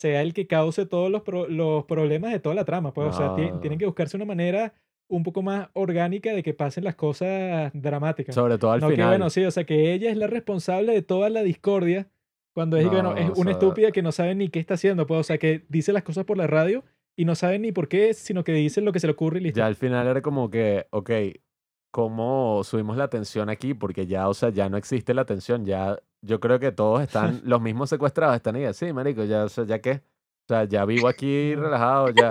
sea 0.00 0.22
el 0.22 0.32
que 0.32 0.46
cause 0.46 0.86
todos 0.86 1.10
los, 1.10 1.22
pro- 1.22 1.48
los 1.48 1.84
problemas 1.84 2.32
de 2.32 2.38
toda 2.38 2.54
la 2.54 2.64
trama. 2.64 2.92
Pues, 2.94 3.08
o 3.08 3.12
sea, 3.12 3.34
tienen 3.60 3.78
que 3.78 3.86
buscarse 3.86 4.16
una 4.16 4.26
manera 4.26 4.74
un 5.08 5.22
poco 5.22 5.42
más 5.42 5.68
orgánica 5.72 6.32
de 6.32 6.42
que 6.42 6.54
pasen 6.54 6.84
las 6.84 6.94
cosas 6.94 7.70
dramáticas. 7.74 8.34
Sobre 8.34 8.58
todo 8.58 8.72
al 8.72 8.80
no 8.80 8.88
que 8.88 8.94
final. 8.94 9.08
bueno, 9.10 9.30
sí, 9.30 9.44
o 9.44 9.50
sea, 9.50 9.64
que 9.64 9.92
ella 9.94 10.10
es 10.10 10.16
la 10.16 10.26
responsable 10.26 10.92
de 10.92 11.02
toda 11.02 11.30
la 11.30 11.42
discordia 11.42 12.08
cuando 12.54 12.76
es, 12.76 12.84
que, 12.84 12.90
bueno, 12.90 13.14
No, 13.14 13.16
es 13.18 13.30
una 13.30 13.44
sea- 13.44 13.52
estúpida 13.52 13.90
que 13.92 14.02
no 14.02 14.12
sabe 14.12 14.34
ni 14.34 14.48
qué 14.48 14.58
está 14.60 14.74
haciendo, 14.74 15.06
pues, 15.06 15.20
o 15.20 15.22
sea, 15.24 15.38
que 15.38 15.64
dice 15.68 15.92
las 15.92 16.02
cosas 16.02 16.24
por 16.24 16.36
la 16.36 16.46
radio 16.46 16.84
y 17.16 17.24
no 17.24 17.34
sabe 17.34 17.58
ni 17.58 17.72
por 17.72 17.88
qué, 17.88 18.14
sino 18.14 18.44
que 18.44 18.52
dice 18.52 18.80
lo 18.80 18.92
que 18.92 19.00
se 19.00 19.06
le 19.06 19.12
ocurre 19.14 19.38
y 19.40 19.42
listo. 19.44 19.58
Ya 19.58 19.66
al 19.66 19.76
final 19.76 20.06
era 20.06 20.20
como 20.22 20.50
que, 20.50 20.86
ok, 20.90 21.10
¿cómo 21.90 22.62
subimos 22.64 22.96
la 22.96 23.08
tensión 23.08 23.48
aquí? 23.48 23.74
Porque 23.74 24.06
ya, 24.06 24.28
o 24.28 24.34
sea, 24.34 24.50
ya 24.50 24.68
no 24.68 24.76
existe 24.76 25.14
la 25.14 25.24
tensión. 25.24 25.64
Ya, 25.64 25.98
yo 26.22 26.40
creo 26.40 26.58
que 26.58 26.72
todos 26.72 27.02
están, 27.02 27.40
los 27.44 27.60
mismos 27.60 27.90
secuestrados 27.90 28.36
están 28.36 28.56
ahí 28.56 28.64
así, 28.64 28.92
marico, 28.92 29.24
ya, 29.24 29.44
o 29.44 29.48
sea, 29.48 29.64
¿ya 29.64 29.80
qué? 29.80 30.02
O 30.50 30.54
sea, 30.54 30.64
ya 30.64 30.84
vivo 30.86 31.08
aquí 31.08 31.54
relajado, 31.56 32.08
ya. 32.10 32.30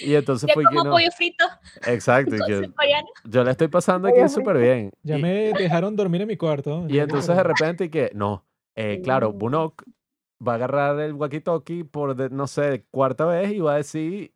Y 0.00 0.14
entonces 0.14 0.46
Ya 0.48 0.54
que 0.54 0.62
como 0.64 0.84
no. 0.84 0.90
pollo 0.92 1.10
frito 1.10 1.44
Exacto, 1.86 2.36
y 2.36 2.38
con 2.38 2.46
que 2.48 2.64
su 2.64 2.74
coreano. 2.74 3.08
yo 3.24 3.42
la 3.44 3.50
estoy 3.52 3.68
pasando 3.68 4.06
aquí 4.08 4.28
súper 4.28 4.58
bien. 4.58 4.90
Ya 5.02 5.18
Y- 5.18 5.22
me 5.22 5.52
dejaron 5.52 5.96
dormir 5.96 6.22
en 6.22 6.28
mi 6.28 6.36
cuarto. 6.36 6.86
Y 6.88 6.98
entonces 7.00 7.34
de 7.36 7.42
repente 7.42 7.84
y 7.86 7.88
que, 7.88 8.10
no, 8.14 8.44
eh, 8.76 9.00
claro. 9.02 9.32
Bunok 9.32 9.82
va 10.46 10.52
a 10.52 10.54
agarrar 10.56 11.00
el 11.00 11.14
walkie-talkie 11.14 11.88
por, 11.90 12.14
de- 12.14 12.30
no 12.30 12.46
sé, 12.46 12.84
cuarta 12.90 13.24
vez 13.26 13.50
y 13.52 13.58
va 13.60 13.74
a 13.74 13.76
decir, 13.78 14.32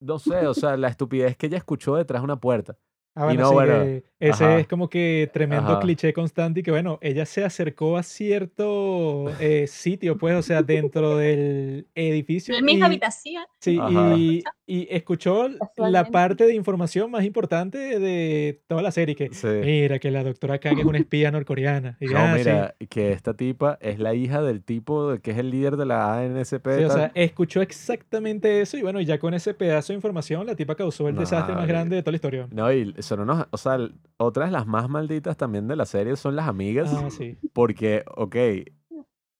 no 0.00 0.18
sé, 0.18 0.46
o 0.46 0.52
sea, 0.54 0.76
la 0.76 0.88
estupidez 0.88 1.36
que 1.36 1.46
ella 1.46 1.56
escuchó 1.58 1.96
detrás 1.96 2.20
de 2.20 2.24
una 2.24 2.36
puerta. 2.40 2.76
Ah, 3.14 3.32
y 3.32 3.36
no, 3.36 3.48
sí, 3.48 3.54
bueno, 3.54 3.74
que 3.84 4.04
ese 4.20 4.44
ajá. 4.44 4.58
es 4.60 4.66
como 4.66 4.88
que 4.90 5.30
tremendo 5.32 5.72
Ajá. 5.72 5.80
cliché 5.80 6.12
constante 6.12 6.60
y 6.60 6.62
que 6.62 6.70
bueno, 6.70 6.98
ella 7.02 7.24
se 7.26 7.44
acercó 7.44 7.96
a 7.96 8.02
cierto 8.02 9.30
eh, 9.40 9.66
sitio, 9.68 10.16
pues, 10.18 10.34
o 10.36 10.42
sea, 10.42 10.62
dentro 10.62 11.16
del 11.16 11.86
edificio. 11.94 12.54
En 12.54 12.60
la 12.62 12.66
misma 12.66 12.86
y- 12.86 12.88
habitación. 12.88 13.44
Sí, 13.60 13.78
y, 14.16 14.42
y 14.66 14.88
escuchó 14.90 15.48
la 15.76 16.04
parte 16.06 16.44
de 16.46 16.54
información 16.54 17.10
más 17.10 17.24
importante 17.24 17.98
de 17.98 18.60
toda 18.66 18.82
la 18.82 18.90
serie, 18.90 19.14
que 19.14 19.28
Sí. 19.32 19.46
mira, 19.62 19.98
que 19.98 20.10
la 20.10 20.24
doctora 20.24 20.58
Kang 20.58 20.78
es 20.78 20.84
una 20.84 20.98
espía 20.98 21.30
norcoreana. 21.30 21.96
Y 22.00 22.06
No, 22.06 22.18
ah, 22.18 22.32
sí. 22.34 22.38
mira, 22.40 22.74
que 22.88 23.12
esta 23.12 23.34
tipa 23.34 23.78
es 23.80 23.98
la 23.98 24.14
hija 24.14 24.42
del 24.42 24.62
tipo 24.62 25.16
que 25.22 25.30
es 25.32 25.38
el 25.38 25.50
líder 25.50 25.76
de 25.76 25.86
la 25.86 26.18
ANSP. 26.18 26.78
Sí, 26.78 26.84
o 26.84 26.90
sea, 26.90 27.10
escuchó 27.14 27.62
exactamente 27.62 28.60
eso 28.60 28.76
y 28.76 28.82
bueno, 28.82 29.00
ya 29.00 29.18
con 29.18 29.34
ese 29.34 29.54
pedazo 29.54 29.92
de 29.92 29.96
información 29.96 30.46
la 30.46 30.54
tipa 30.54 30.74
causó 30.74 31.08
el 31.08 31.16
desastre 31.16 31.54
más 31.54 31.66
grande 31.66 31.96
de 31.96 32.02
toda 32.02 32.12
la 32.12 32.16
historia. 32.16 32.48
No, 32.50 32.72
y 32.72 32.94
son 33.00 33.20
unos, 33.20 33.46
o 33.50 33.56
sea, 33.56 33.78
l- 34.18 34.26
otras 34.26 34.50
las 34.52 34.66
más 34.66 34.88
malditas 34.88 35.36
también 35.36 35.68
de 35.68 35.76
la 35.76 35.86
serie 35.86 36.16
son 36.16 36.36
las 36.36 36.48
amigas, 36.48 36.90
Ah, 36.92 37.10
sí. 37.10 37.38
porque, 37.52 38.04
ok, 38.16 38.36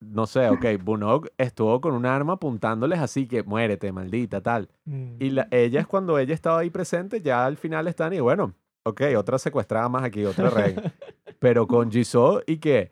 no 0.01 0.25
sé, 0.27 0.49
ok, 0.49 0.65
Bunok 0.81 1.27
estuvo 1.37 1.81
con 1.81 1.93
un 1.93 2.05
arma 2.05 2.33
apuntándoles 2.33 2.99
así 2.99 3.27
que 3.27 3.43
muérete, 3.43 3.91
maldita, 3.91 4.41
tal. 4.41 4.69
Mm. 4.85 5.17
Y 5.19 5.29
la, 5.31 5.47
ellas, 5.51 5.87
cuando 5.87 6.17
ella 6.17 6.33
estaba 6.33 6.59
ahí 6.59 6.69
presente, 6.69 7.21
ya 7.21 7.45
al 7.45 7.57
final 7.57 7.87
están 7.87 8.13
y 8.13 8.19
bueno, 8.21 8.53
ok, 8.83 9.01
otra 9.17 9.37
secuestrada 9.39 9.89
más 9.89 10.03
aquí, 10.03 10.23
otra 10.25 10.49
reina. 10.49 10.81
Pero 11.39 11.67
con 11.67 11.91
Jisoo 11.91 12.41
y 12.47 12.57
que, 12.57 12.91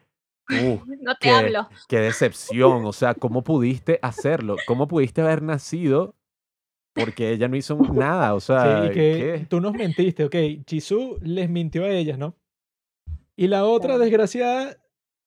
uh, 0.49 0.79
No 1.01 1.15
te 1.15 1.27
¿Qué? 1.29 1.31
hablo. 1.31 1.69
qué 1.87 1.99
decepción, 1.99 2.85
o 2.85 2.91
sea, 2.93 3.13
¿cómo 3.15 3.43
pudiste 3.43 3.99
hacerlo? 4.01 4.63
¿Cómo 4.65 4.87
pudiste 4.89 5.21
haber 5.21 5.41
nacido? 5.41 6.15
Porque 6.97 7.31
ella 7.31 7.47
no 7.47 7.55
hizo 7.55 7.75
nada, 7.93 8.33
o 8.35 8.39
Sí, 8.39 8.47
sea, 8.47 8.85
y 8.85 8.91
que 8.91 9.17
¿qué? 9.17 9.45
tú 9.49 9.61
nos 9.61 9.73
mentiste, 9.73 10.23
ok. 10.25 10.35
Jisoo 10.67 11.17
les 11.21 11.49
mintió 11.49 11.83
a 11.85 11.89
ellas, 11.89 12.17
¿no? 12.17 12.35
Y 13.35 13.47
la 13.47 13.65
otra 13.65 13.89
Claro. 13.89 14.03
desgraciada 14.03 14.77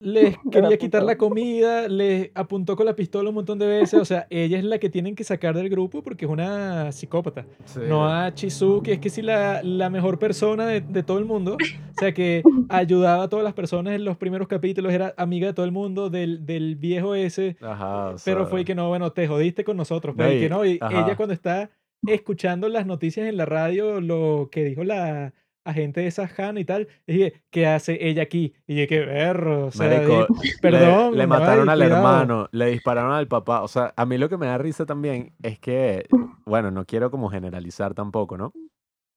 les 0.01 0.37
quería 0.51 0.77
quitar 0.79 1.03
la 1.03 1.17
comida, 1.17 1.87
les 1.89 2.31
apuntó 2.35 2.75
con 2.75 2.87
la 2.87 2.97
pistola 2.97 3.29
un 3.29 3.37
montón 3.37 3.59
de 3.59 3.67
veces. 3.67 4.01
O 4.01 4.05
sea, 4.05 4.27
ella 4.31 4.59
es 4.59 4.65
la 4.65 4.79
que 4.79 4.91
tienen 4.91 5.15
que 5.15 5.25
sacar 5.25 5.55
del 5.55 5.69
grupo 5.69 6.03
porque 6.03 6.25
es 6.25 6.31
una 6.31 6.91
psicópata. 6.91 7.47
Sí. 7.67 7.81
No 7.87 8.09
a 8.09 8.35
Chisu, 8.35 8.83
que 8.83 8.95
es 8.95 8.99
que 8.99 9.11
sí 9.11 9.23
la, 9.23 9.63
la 9.63 9.91
mejor 9.91 10.19
persona 10.19 10.67
de, 10.67 10.81
de 10.81 11.03
todo 11.03 11.19
el 11.19 11.27
mundo. 11.27 11.55
O 11.55 12.01
sea, 12.01 12.13
que 12.13 12.43
ayudaba 12.69 13.25
a 13.25 13.29
todas 13.29 13.45
las 13.45 13.55
personas 13.55 13.95
en 13.95 14.05
los 14.05 14.17
primeros 14.17 14.49
capítulos, 14.49 14.93
era 14.93 15.15
amiga 15.17 15.49
de 15.49 15.53
todo 15.53 15.67
el 15.67 15.73
mundo, 15.73 16.11
del, 16.11 16.45
del 16.47 16.77
viejo 16.77 17.15
ese. 17.15 17.57
Ajá, 17.61 18.11
o 18.11 18.17
Pero 18.25 18.47
fue 18.47 18.65
que 18.65 18.75
no, 18.75 18.89
bueno, 18.89 19.13
te 19.13 19.29
jodiste 19.29 19.65
con 19.65 19.77
nosotros. 19.77 20.17
No, 20.17 20.25
Pero 20.25 20.41
que 20.41 20.49
no, 20.49 20.65
y 20.65 20.79
ajá. 20.81 21.05
ella 21.05 21.17
cuando 21.17 21.35
está 21.35 21.71
escuchando 22.07 22.69
las 22.69 22.87
noticias 22.87 23.29
en 23.29 23.37
la 23.37 23.45
radio, 23.45 24.01
lo 24.01 24.49
que 24.51 24.65
dijo 24.65 24.85
la 24.85 25.35
agente 25.65 26.01
de 26.01 26.07
esa 26.07 26.29
Han 26.39 26.59
y 26.59 26.65
tal, 26.65 26.89
dije, 27.07 27.43
¿qué 27.51 27.67
hace 27.67 28.09
ella 28.09 28.23
aquí? 28.23 28.55
Y 28.67 28.81
yo, 28.81 28.87
qué 28.89 29.01
berro, 29.01 29.67
o 29.67 29.71
sea, 29.71 29.89
Marico, 29.89 30.27
dije, 30.41 30.55
le- 30.55 30.61
perdón. 30.61 31.17
Le, 31.17 31.27
mataron 31.27 31.69
al 31.69 31.79
cuidado". 31.79 31.97
hermano, 31.97 32.49
le 32.53 32.67
dispararon 32.67 33.13
al 33.13 33.29
papá. 33.29 33.63
O 33.63 33.69
sea, 33.69 33.93
a 33.97 34.07
mí 34.07 34.19
lo 34.19 34.29
que 34.29 34.37
me 34.37 34.47
da 34.47 34.59
risa 34.59 34.87
también 34.87 35.35
es 35.43 35.59
que, 35.59 36.07
bueno, 36.45 36.71
no 36.71 36.85
quiero 36.87 37.11
como 37.11 37.31
generalizar 37.31 37.95
tampoco, 37.95 38.37
¿no? 38.37 38.53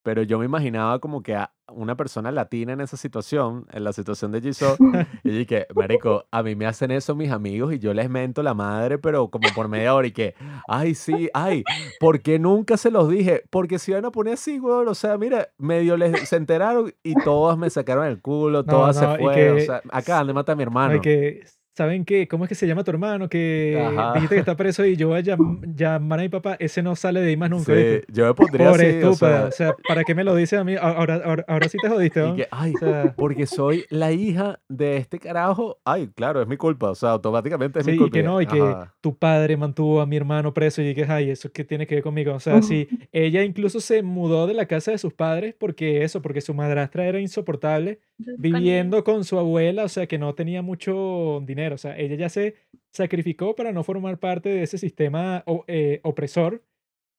Pero 0.03 0.21
yo 0.23 0.37
me 0.37 0.45
imaginaba 0.45 0.99
como 0.99 1.23
que 1.23 1.35
a 1.35 1.53
una 1.75 1.95
persona 1.95 2.31
latina 2.31 2.73
en 2.73 2.81
esa 2.81 2.97
situación, 2.97 3.65
en 3.71 3.83
la 3.83 3.93
situación 3.93 4.31
de 4.31 4.41
Jisoo, 4.41 4.75
y 5.23 5.29
dije, 5.29 5.67
marico, 5.75 6.25
a 6.31 6.43
mí 6.43 6.55
me 6.55 6.65
hacen 6.65 6.91
eso 6.91 7.15
mis 7.15 7.31
amigos 7.31 7.73
y 7.73 7.79
yo 7.79 7.93
les 7.93 8.09
mento 8.09 8.43
la 8.43 8.53
madre, 8.53 8.97
pero 8.97 9.29
como 9.29 9.49
por 9.55 9.67
media 9.67 9.93
hora 9.93 10.07
y 10.07 10.11
que, 10.11 10.35
ay, 10.67 10.95
sí, 10.95 11.29
ay, 11.33 11.63
¿por 11.99 12.21
qué 12.21 12.39
nunca 12.39 12.77
se 12.77 12.91
los 12.91 13.09
dije? 13.09 13.43
Porque 13.49 13.79
se 13.79 13.91
iban 13.91 14.05
a 14.05 14.11
poner 14.11 14.35
así, 14.35 14.59
weón, 14.59 14.87
o 14.87 14.95
sea, 14.95 15.17
mira, 15.17 15.49
medio 15.57 15.97
les 15.97 16.27
se 16.27 16.35
enteraron 16.35 16.93
y 17.03 17.15
todas 17.23 17.57
me 17.57 17.69
sacaron 17.69 18.05
el 18.05 18.21
culo, 18.21 18.59
No, 18.59 18.65
todas 18.65 19.01
no, 19.01 19.11
se 19.13 19.17
fueron, 19.19 19.57
o 19.57 19.59
sea, 19.59 19.81
acaban 19.91 20.27
de 20.27 20.33
matar 20.33 20.53
a 20.53 20.55
mi 20.57 20.63
hermano. 20.63 21.01
que, 21.01 21.41
¿saben 21.75 22.05
qué? 22.05 22.27
¿Cómo 22.27 22.45
es 22.45 22.49
que 22.49 22.55
se 22.55 22.67
llama 22.67 22.83
tu 22.83 22.91
hermano? 22.91 23.27
Que 23.29 23.77
Ajá. 23.97 24.13
dijiste 24.13 24.35
que 24.35 24.39
está 24.39 24.55
preso 24.55 24.85
y 24.85 24.95
yo 24.95 25.09
voy 25.09 25.19
a 25.19 25.23
llam- 25.23 25.61
llamar 25.75 26.19
a 26.19 26.21
mi 26.23 26.29
papá. 26.29 26.55
Ese 26.59 26.81
no 26.83 26.95
sale 26.95 27.21
de 27.21 27.29
ahí 27.29 27.37
más 27.37 27.49
nunca, 27.49 27.73
Sí, 27.73 27.79
¿viste? 27.79 28.05
yo 28.11 28.25
me 28.27 28.33
pondría 28.33 28.69
Pobre 28.69 28.89
así, 28.89 29.03
o 29.03 29.11
estúpida. 29.11 29.39
sea, 29.39 29.47
O 29.47 29.51
sea, 29.51 29.75
¿para 29.87 30.03
qué 30.03 30.15
me 30.15 30.23
lo 30.23 30.35
dices 30.35 30.59
a 30.59 30.63
mí? 30.63 30.75
Ahora, 30.79 31.21
ahora, 31.25 31.45
ahora 31.47 31.67
sí 31.69 31.77
te 31.79 31.89
jodiste, 31.89 32.19
y 32.19 32.23
¿no? 32.23 32.35
que, 32.35 32.47
ay, 32.51 32.73
O 32.75 32.79
sea, 32.79 33.13
porque 33.17 33.45
soy 33.45 33.85
la 33.89 34.11
hija 34.11 34.59
de 34.69 34.97
este 34.97 35.19
carajo. 35.19 35.79
Ay, 35.83 36.09
claro, 36.15 36.41
es 36.41 36.47
mi 36.47 36.57
culpa, 36.57 36.91
o 36.91 36.95
sea, 36.95 37.09
automáticamente 37.11 37.79
es 37.79 37.85
sí, 37.85 37.91
mi 37.91 37.95
y 37.97 37.99
culpa. 37.99 38.13
que 38.17 38.23
no, 38.23 38.41
y 38.41 38.45
que 38.45 38.75
tu 39.01 39.17
padre 39.17 39.57
mantuvo 39.57 40.01
a 40.01 40.05
mi 40.05 40.15
hermano 40.17 40.53
preso 40.53 40.81
y 40.81 40.93
que, 40.93 41.05
ay, 41.05 41.29
¿eso 41.31 41.51
qué 41.51 41.63
tiene 41.63 41.87
que 41.87 41.95
ver 41.95 42.03
conmigo? 42.03 42.33
O 42.33 42.39
sea, 42.39 42.61
sí, 42.61 42.87
ella 43.11 43.43
incluso 43.43 43.79
se 43.79 44.03
mudó 44.03 44.47
de 44.47 44.53
la 44.53 44.65
casa 44.67 44.91
de 44.91 44.97
sus 44.97 45.13
padres 45.13 45.55
porque 45.57 46.03
eso, 46.03 46.21
porque 46.21 46.41
su 46.41 46.53
madrastra 46.53 47.05
era 47.05 47.19
insoportable, 47.19 47.99
viviendo 48.37 49.03
con 49.03 49.23
su 49.23 49.37
abuela, 49.39 49.83
o 49.85 49.89
sea, 49.89 50.07
que 50.07 50.17
no 50.17 50.33
tenía 50.35 50.61
mucho 50.61 51.41
dinero. 51.45 51.62
O 51.71 51.77
sea, 51.77 51.97
ella 51.97 52.15
ya 52.15 52.27
se 52.29 52.55
sacrificó 52.91 53.55
para 53.55 53.71
no 53.71 53.83
formar 53.83 54.17
parte 54.19 54.49
de 54.49 54.63
ese 54.63 54.77
sistema 54.77 55.43
o- 55.45 55.63
eh, 55.67 56.01
opresor. 56.03 56.63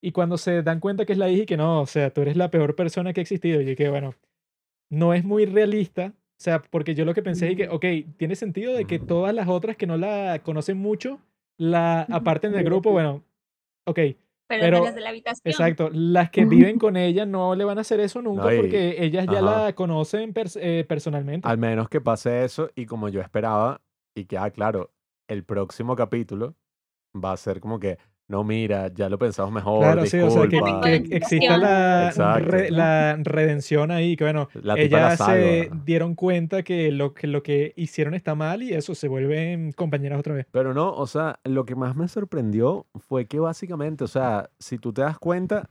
Y 0.03 0.13
cuando 0.13 0.37
se 0.37 0.63
dan 0.63 0.81
cuenta 0.81 1.07
que 1.07 1.13
es 1.13 1.19
la 1.19 1.31
hija 1.31 1.45
y 1.45 1.47
que 1.47 1.57
no, 1.57 1.81
o 1.81 1.87
sea, 1.87 2.11
tú 2.11 2.21
eres 2.21 2.37
la 2.37 2.51
peor 2.51 2.75
persona 2.77 3.15
que 3.15 3.21
ha 3.21 3.23
existido, 3.23 3.63
y 3.63 3.75
que 3.75 3.89
bueno, 3.89 4.15
no 4.91 5.15
es 5.15 5.25
muy 5.25 5.47
realista. 5.47 6.13
O 6.37 6.43
sea, 6.45 6.61
porque 6.61 6.95
yo 6.95 7.05
lo 7.07 7.15
que 7.15 7.23
pensé 7.23 7.53
es 7.53 7.57
que, 7.57 7.69
ok, 7.69 7.85
tiene 8.19 8.35
sentido 8.35 8.75
de 8.75 8.85
que 8.87 8.97
Ujú. 8.97 9.07
todas 9.07 9.35
las 9.35 9.49
otras 9.49 9.77
que 9.77 9.87
no 9.87 9.97
la 9.97 10.41
conocen 10.43 10.77
mucho 10.77 11.21
la 11.57 12.03
aparten 12.03 12.53
del 12.53 12.65
grupo. 12.65 12.91
Bueno, 12.93 13.23
ok, 13.87 13.97
Pero, 13.97 14.17
pero- 14.61 14.79
de 14.81 14.85
las 14.85 14.95
de 14.95 15.01
la 15.01 15.09
habitación. 15.11 15.51
exacto. 15.51 15.89
Las 15.93 16.31
que 16.31 16.45
viven 16.45 16.79
con 16.79 16.97
ella 16.99 17.25
no 17.25 17.55
le 17.55 17.65
van 17.65 17.79
a 17.79 17.81
hacer 17.81 18.01
eso 18.01 18.21
nunca 18.21 18.43
No, 18.45 18.53
y- 18.53 18.57
porque 18.57 18.97
ellas 19.03 19.27
ya 19.31 19.39
ajá. 19.39 19.65
la 19.67 19.73
conocen 19.75 20.35
pers- 20.35 20.59
eh, 20.61 20.85
personalmente. 20.87 21.49
Al 21.49 21.57
menos 21.57 21.89
que 21.89 22.01
pase 22.03 22.45
eso 22.45 22.69
y 22.75 22.85
como 22.85 23.09
yo 23.09 23.21
esperaba, 23.23 23.81
y 24.15 24.27
que, 24.27 24.39
ah, 24.39 24.51
claro, 24.51 24.93
el 25.29 25.45
próximo 25.45 25.97
capítulo 25.97 26.55
va 27.15 27.33
a 27.33 27.37
ser 27.37 27.61
como 27.61 27.79
que, 27.79 27.99
no, 28.27 28.43
mira, 28.43 28.89
ya 28.89 29.11
lo 29.11 29.19
pensamos 29.19 29.53
mejor, 29.53 29.81
Claro, 29.83 30.07
sí, 30.07 30.19
o 30.19 30.31
sea, 30.31 30.43
que, 30.49 30.57
disculpa. 30.57 30.81
que 30.83 30.95
exista 31.17 31.59
la, 31.59 32.39
re- 32.39 32.71
la 32.71 33.17
redención 33.21 33.91
ahí, 33.91 34.17
que 34.17 34.25
bueno, 34.25 34.49
La 34.55 34.75
tipa 34.77 34.97
la 34.99 35.07
ellas 35.15 35.19
se 35.27 35.71
dieron 35.85 36.15
cuenta 36.15 36.63
que 36.63 36.91
lo, 36.91 37.13
que 37.13 37.27
lo 37.27 37.43
que 37.43 37.75
hicieron 37.77 38.15
está 38.15 38.35
mal 38.35 38.63
y 38.63 38.73
eso, 38.73 38.95
se 38.95 39.09
vuelven 39.09 39.73
compañeras 39.73 40.19
otra 40.19 40.35
vez. 40.35 40.47
Pero 40.51 40.73
no, 40.73 40.91
o 40.95 41.07
sea, 41.07 41.39
lo 41.45 41.67
que 41.67 41.75
más 41.75 41.97
me 41.97 42.09
sorprendió 42.09 42.87
fue 42.97 43.27
que 43.27 43.41
básicamente, 43.41 44.05
o 44.05 44.09
sea, 44.09 44.49
si 44.59 44.79
tú 44.79 44.93
te 44.95 45.03
das 45.03 45.19
cuenta, 45.19 45.69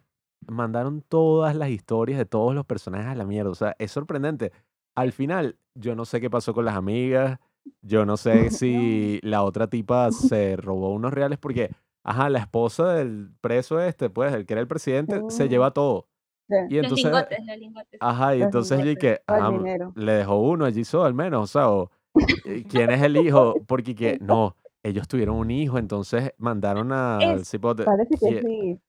mandaron 0.48 1.02
todas 1.02 1.56
las 1.56 1.70
historias 1.70 2.20
de 2.20 2.26
todos 2.26 2.54
los 2.54 2.66
personajes 2.66 3.08
a 3.08 3.16
la 3.16 3.26
mierda. 3.26 3.50
O 3.50 3.56
sea, 3.56 3.76
es 3.80 3.92
sorprendente. 3.92 4.52
Al 4.96 5.12
final, 5.12 5.58
yo 5.74 5.96
no 5.96 6.06
sé 6.06 6.22
qué 6.22 6.30
pasó 6.30 6.54
con 6.54 6.66
las 6.66 6.76
amigas, 6.76 7.40
yo 7.82 8.06
no 8.06 8.18
sé 8.18 8.50
si 8.50 9.20
la 9.24 9.44
otra 9.44 9.68
tipa 9.68 10.12
se 10.12 10.56
robó 10.56 10.94
unos 10.94 11.14
reales 11.14 11.38
porque, 11.40 11.70
ajá, 12.04 12.30
la 12.30 12.40
esposa 12.40 12.94
del 12.94 13.30
preso 13.42 13.80
este, 13.80 14.10
pues, 14.10 14.34
el 14.34 14.46
que 14.46 14.54
era 14.54 14.62
el 14.62 14.68
presidente, 14.68 15.22
se 15.30 15.44
Oh. 15.44 15.48
lleva 15.48 15.72
todo. 15.72 16.08
Sí. 16.50 16.56
Y 16.70 16.76
Los 16.76 16.84
entonces, 16.84 17.06
lingotes, 17.06 17.40
los 17.48 17.58
lingotes. 17.58 17.98
ajá, 18.02 18.36
y 18.36 18.40
Los 18.40 18.46
entonces 18.48 18.78
lingotes, 18.84 19.00
que, 19.18 19.22
ajá, 19.28 19.52
le 19.96 20.12
dejó 20.12 20.40
uno 20.42 20.66
allí 20.66 20.84
solo 20.84 21.06
al 21.06 21.14
menos, 21.14 21.44
o 21.44 21.48
sea, 21.48 21.70
o, 21.72 21.90
eh, 22.46 22.64
¿quién 22.70 22.92
es 22.92 23.02
el 23.02 23.16
hijo? 23.18 23.56
Porque 23.66 23.96
que, 23.96 24.18
no, 24.22 24.56
ellos 24.84 25.08
tuvieron 25.08 25.38
un 25.38 25.50
hijo, 25.52 25.78
entonces 25.78 26.34
mandaron 26.38 26.92
al 26.92 27.40
Es- 27.40 27.50
cipote. 27.50 27.84
Parece 27.86 28.18
que 28.18 28.42
¿Qui- 28.42 28.42
sí. 28.76 28.80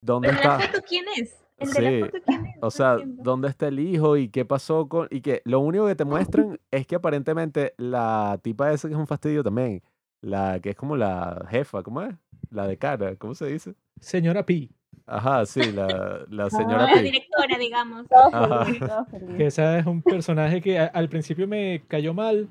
¿Dónde 0.00 0.28
¿Pero 0.30 0.40
la 0.42 0.54
está? 0.56 0.66
foto 0.72 0.84
quién 0.88 1.04
es? 1.16 1.43
El 1.56 1.68
de 1.70 1.74
Sí, 1.74 2.00
la 2.00 2.06
foto 2.06 2.18
quién 2.26 2.46
es? 2.46 2.54
O 2.60 2.70
sea, 2.70 2.92
entiendo. 2.94 3.22
¿dónde 3.22 3.48
está 3.48 3.68
el 3.68 3.78
hijo 3.78 4.16
y 4.16 4.28
qué 4.28 4.44
pasó 4.44 4.88
con...? 4.88 5.08
Y 5.10 5.20
que 5.20 5.40
lo 5.44 5.60
único 5.60 5.86
que 5.86 5.94
te 5.94 6.04
muestran 6.04 6.58
es 6.70 6.86
que 6.86 6.96
aparentemente 6.96 7.74
la 7.78 8.38
tipa 8.42 8.72
esa 8.72 8.88
que 8.88 8.94
es 8.94 9.00
un 9.00 9.06
fastidio 9.06 9.42
también, 9.44 9.82
la 10.20 10.58
que 10.60 10.70
es 10.70 10.76
como 10.76 10.96
la 10.96 11.46
jefa, 11.50 11.82
¿cómo 11.82 12.02
es? 12.02 12.14
La 12.50 12.66
de 12.66 12.76
cara, 12.76 13.16
¿cómo 13.16 13.34
se 13.34 13.46
dice? 13.46 13.74
Señora 14.00 14.44
Pi. 14.44 14.70
Ajá, 15.06 15.44
sí, 15.44 15.60
la, 15.72 16.24
la 16.28 16.48
señora 16.50 16.86
La 16.86 16.92
Pi. 16.94 17.00
directora, 17.02 17.58
digamos. 17.58 18.06
Todo 18.08 18.34
Ajá. 18.34 18.64
feliz, 18.64 18.80
todo 18.80 19.04
feliz. 19.06 19.36
Que 19.36 19.46
esa 19.46 19.78
es 19.78 19.86
un 19.86 20.02
personaje 20.02 20.60
que 20.62 20.78
a- 20.78 20.86
al 20.86 21.08
principio 21.08 21.46
me 21.46 21.82
cayó 21.88 22.14
mal, 22.14 22.48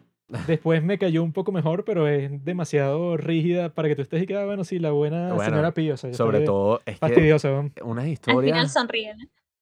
después 0.48 0.84
me 0.84 0.98
cayó 0.98 1.24
un 1.24 1.34
poco 1.34 1.52
mejor, 1.52 1.86
pero 1.86 2.08
es 2.08 2.44
demasiado 2.44 3.18
rígida 3.18 3.74
para 3.74 3.88
que 3.88 3.96
tú 3.96 4.02
estés 4.02 4.24
y 4.24 4.26
que, 4.26 4.36
ah, 4.36 4.46
bueno, 4.46 4.64
sí, 4.64 4.80
la 4.80 4.92
buena 4.92 5.34
Bueno, 5.34 5.52
señora 5.52 5.74
Pío. 5.74 5.94
O 5.94 5.98
sea, 5.98 6.14
Sobre 6.14 6.42
todo, 6.42 6.80
es 6.86 6.96
que 6.96 7.00
Fastidiosa, 7.00 7.50
¿no? 7.50 7.72
unas 7.84 8.06
Al 8.06 8.18
final 8.18 8.68
historias... 8.68 8.78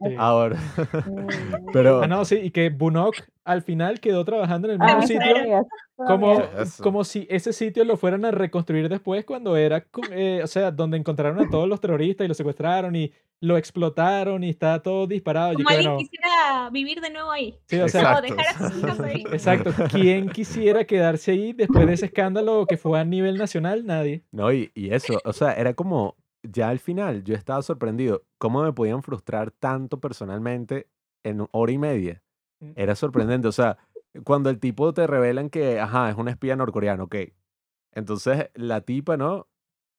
¿no? 0.02 0.10
Sí. 0.10 0.16
Ahora, 0.18 0.58
Mm. 1.06 1.28
pero... 1.74 2.02
Ah, 2.04 2.08
no, 2.08 2.26
sí, 2.26 2.36
y 2.44 2.52
que 2.52 2.70
Bunok 2.70 3.16
al 3.44 3.62
final 3.62 4.00
quedó 4.00 4.24
trabajando 4.26 4.68
en 4.70 4.76
el 4.76 4.82
Ah, 4.82 4.98
mismo 5.00 5.20
Ah, 5.22 5.26
sitio. 5.26 5.68
Como, 5.96 6.42
como 6.82 7.04
si 7.04 7.28
ese 7.30 7.54
sitio 7.54 7.84
lo 7.86 7.96
fueran 7.96 8.26
a 8.26 8.32
reconstruir 8.32 8.90
después 8.90 9.24
cuando 9.24 9.56
era, 9.56 9.86
eh, 10.12 10.42
o 10.44 10.48
sea, 10.48 10.72
donde 10.72 10.98
encontraron 10.98 11.40
a 11.40 11.50
todos 11.50 11.68
los 11.70 11.80
terroristas 11.80 12.26
y 12.26 12.28
lo 12.28 12.34
secuestraron 12.34 12.96
y 12.96 13.12
lo 13.40 13.56
explotaron 13.58 14.44
y 14.44 14.50
está 14.50 14.82
todo 14.82 15.06
disparado. 15.08 15.52
Yo 15.54 15.58
Como 15.58 15.68
que, 15.70 15.74
alguien 15.76 15.92
bueno, 15.94 16.00
quisiera 16.10 16.70
vivir 16.72 17.02
de 17.02 17.10
nuevo 17.12 17.32
ahí. 17.32 17.56
sí, 17.68 17.80
o 17.80 17.88
sea, 17.88 18.02
Exacto. 18.02 18.22
dejar 18.36 18.46
a 18.48 18.70
sus 18.70 18.78
hijos 18.84 19.00
ahí. 19.00 19.24
exacto. 19.32 19.72
¿Quién 19.92 20.30
quisiera 20.30 20.86
quedarse 20.86 21.32
ahí 21.32 21.54
después 21.54 21.86
de 21.88 21.94
ese 21.94 22.06
escándalo 22.08 22.66
que 22.68 22.78
fue 22.78 23.00
a 23.00 23.04
nivel 23.06 23.38
nacional? 23.38 23.86
Nadie. 23.86 24.24
No, 24.32 24.52
y, 24.52 24.72
y 24.74 24.94
eso, 24.94 25.20
o 25.24 25.34
sea, 25.34 25.54
era 25.54 25.74
como, 25.76 26.16
ya 26.44 26.70
al 26.70 26.80
final 26.80 27.24
yo 27.24 27.36
estaba 27.36 27.62
sorprendido, 27.62 28.24
cómo 28.38 28.64
me 28.64 28.74
podían 28.74 29.04
frustrar 29.04 29.52
tanto 29.52 30.00
personalmente 30.00 30.88
en 31.24 31.48
hora 31.52 31.72
y 31.72 31.78
media. 31.78 32.24
Mm. 32.60 32.72
Era 32.76 32.96
sorprendente, 32.96 33.48
o 33.48 33.52
sea, 33.52 33.78
cuando 34.24 34.50
el 34.50 34.60
tipo 34.60 34.94
te 34.94 35.08
revelan 35.08 35.50
que, 35.50 35.80
ajá, 35.80 36.10
es 36.10 36.16
un 36.18 36.28
espía 36.28 36.56
norcoreano, 36.56 37.06
ok. 37.06 37.16
Entonces 37.94 38.50
la 38.56 38.82
tipa, 38.82 39.18
¿no? 39.18 39.48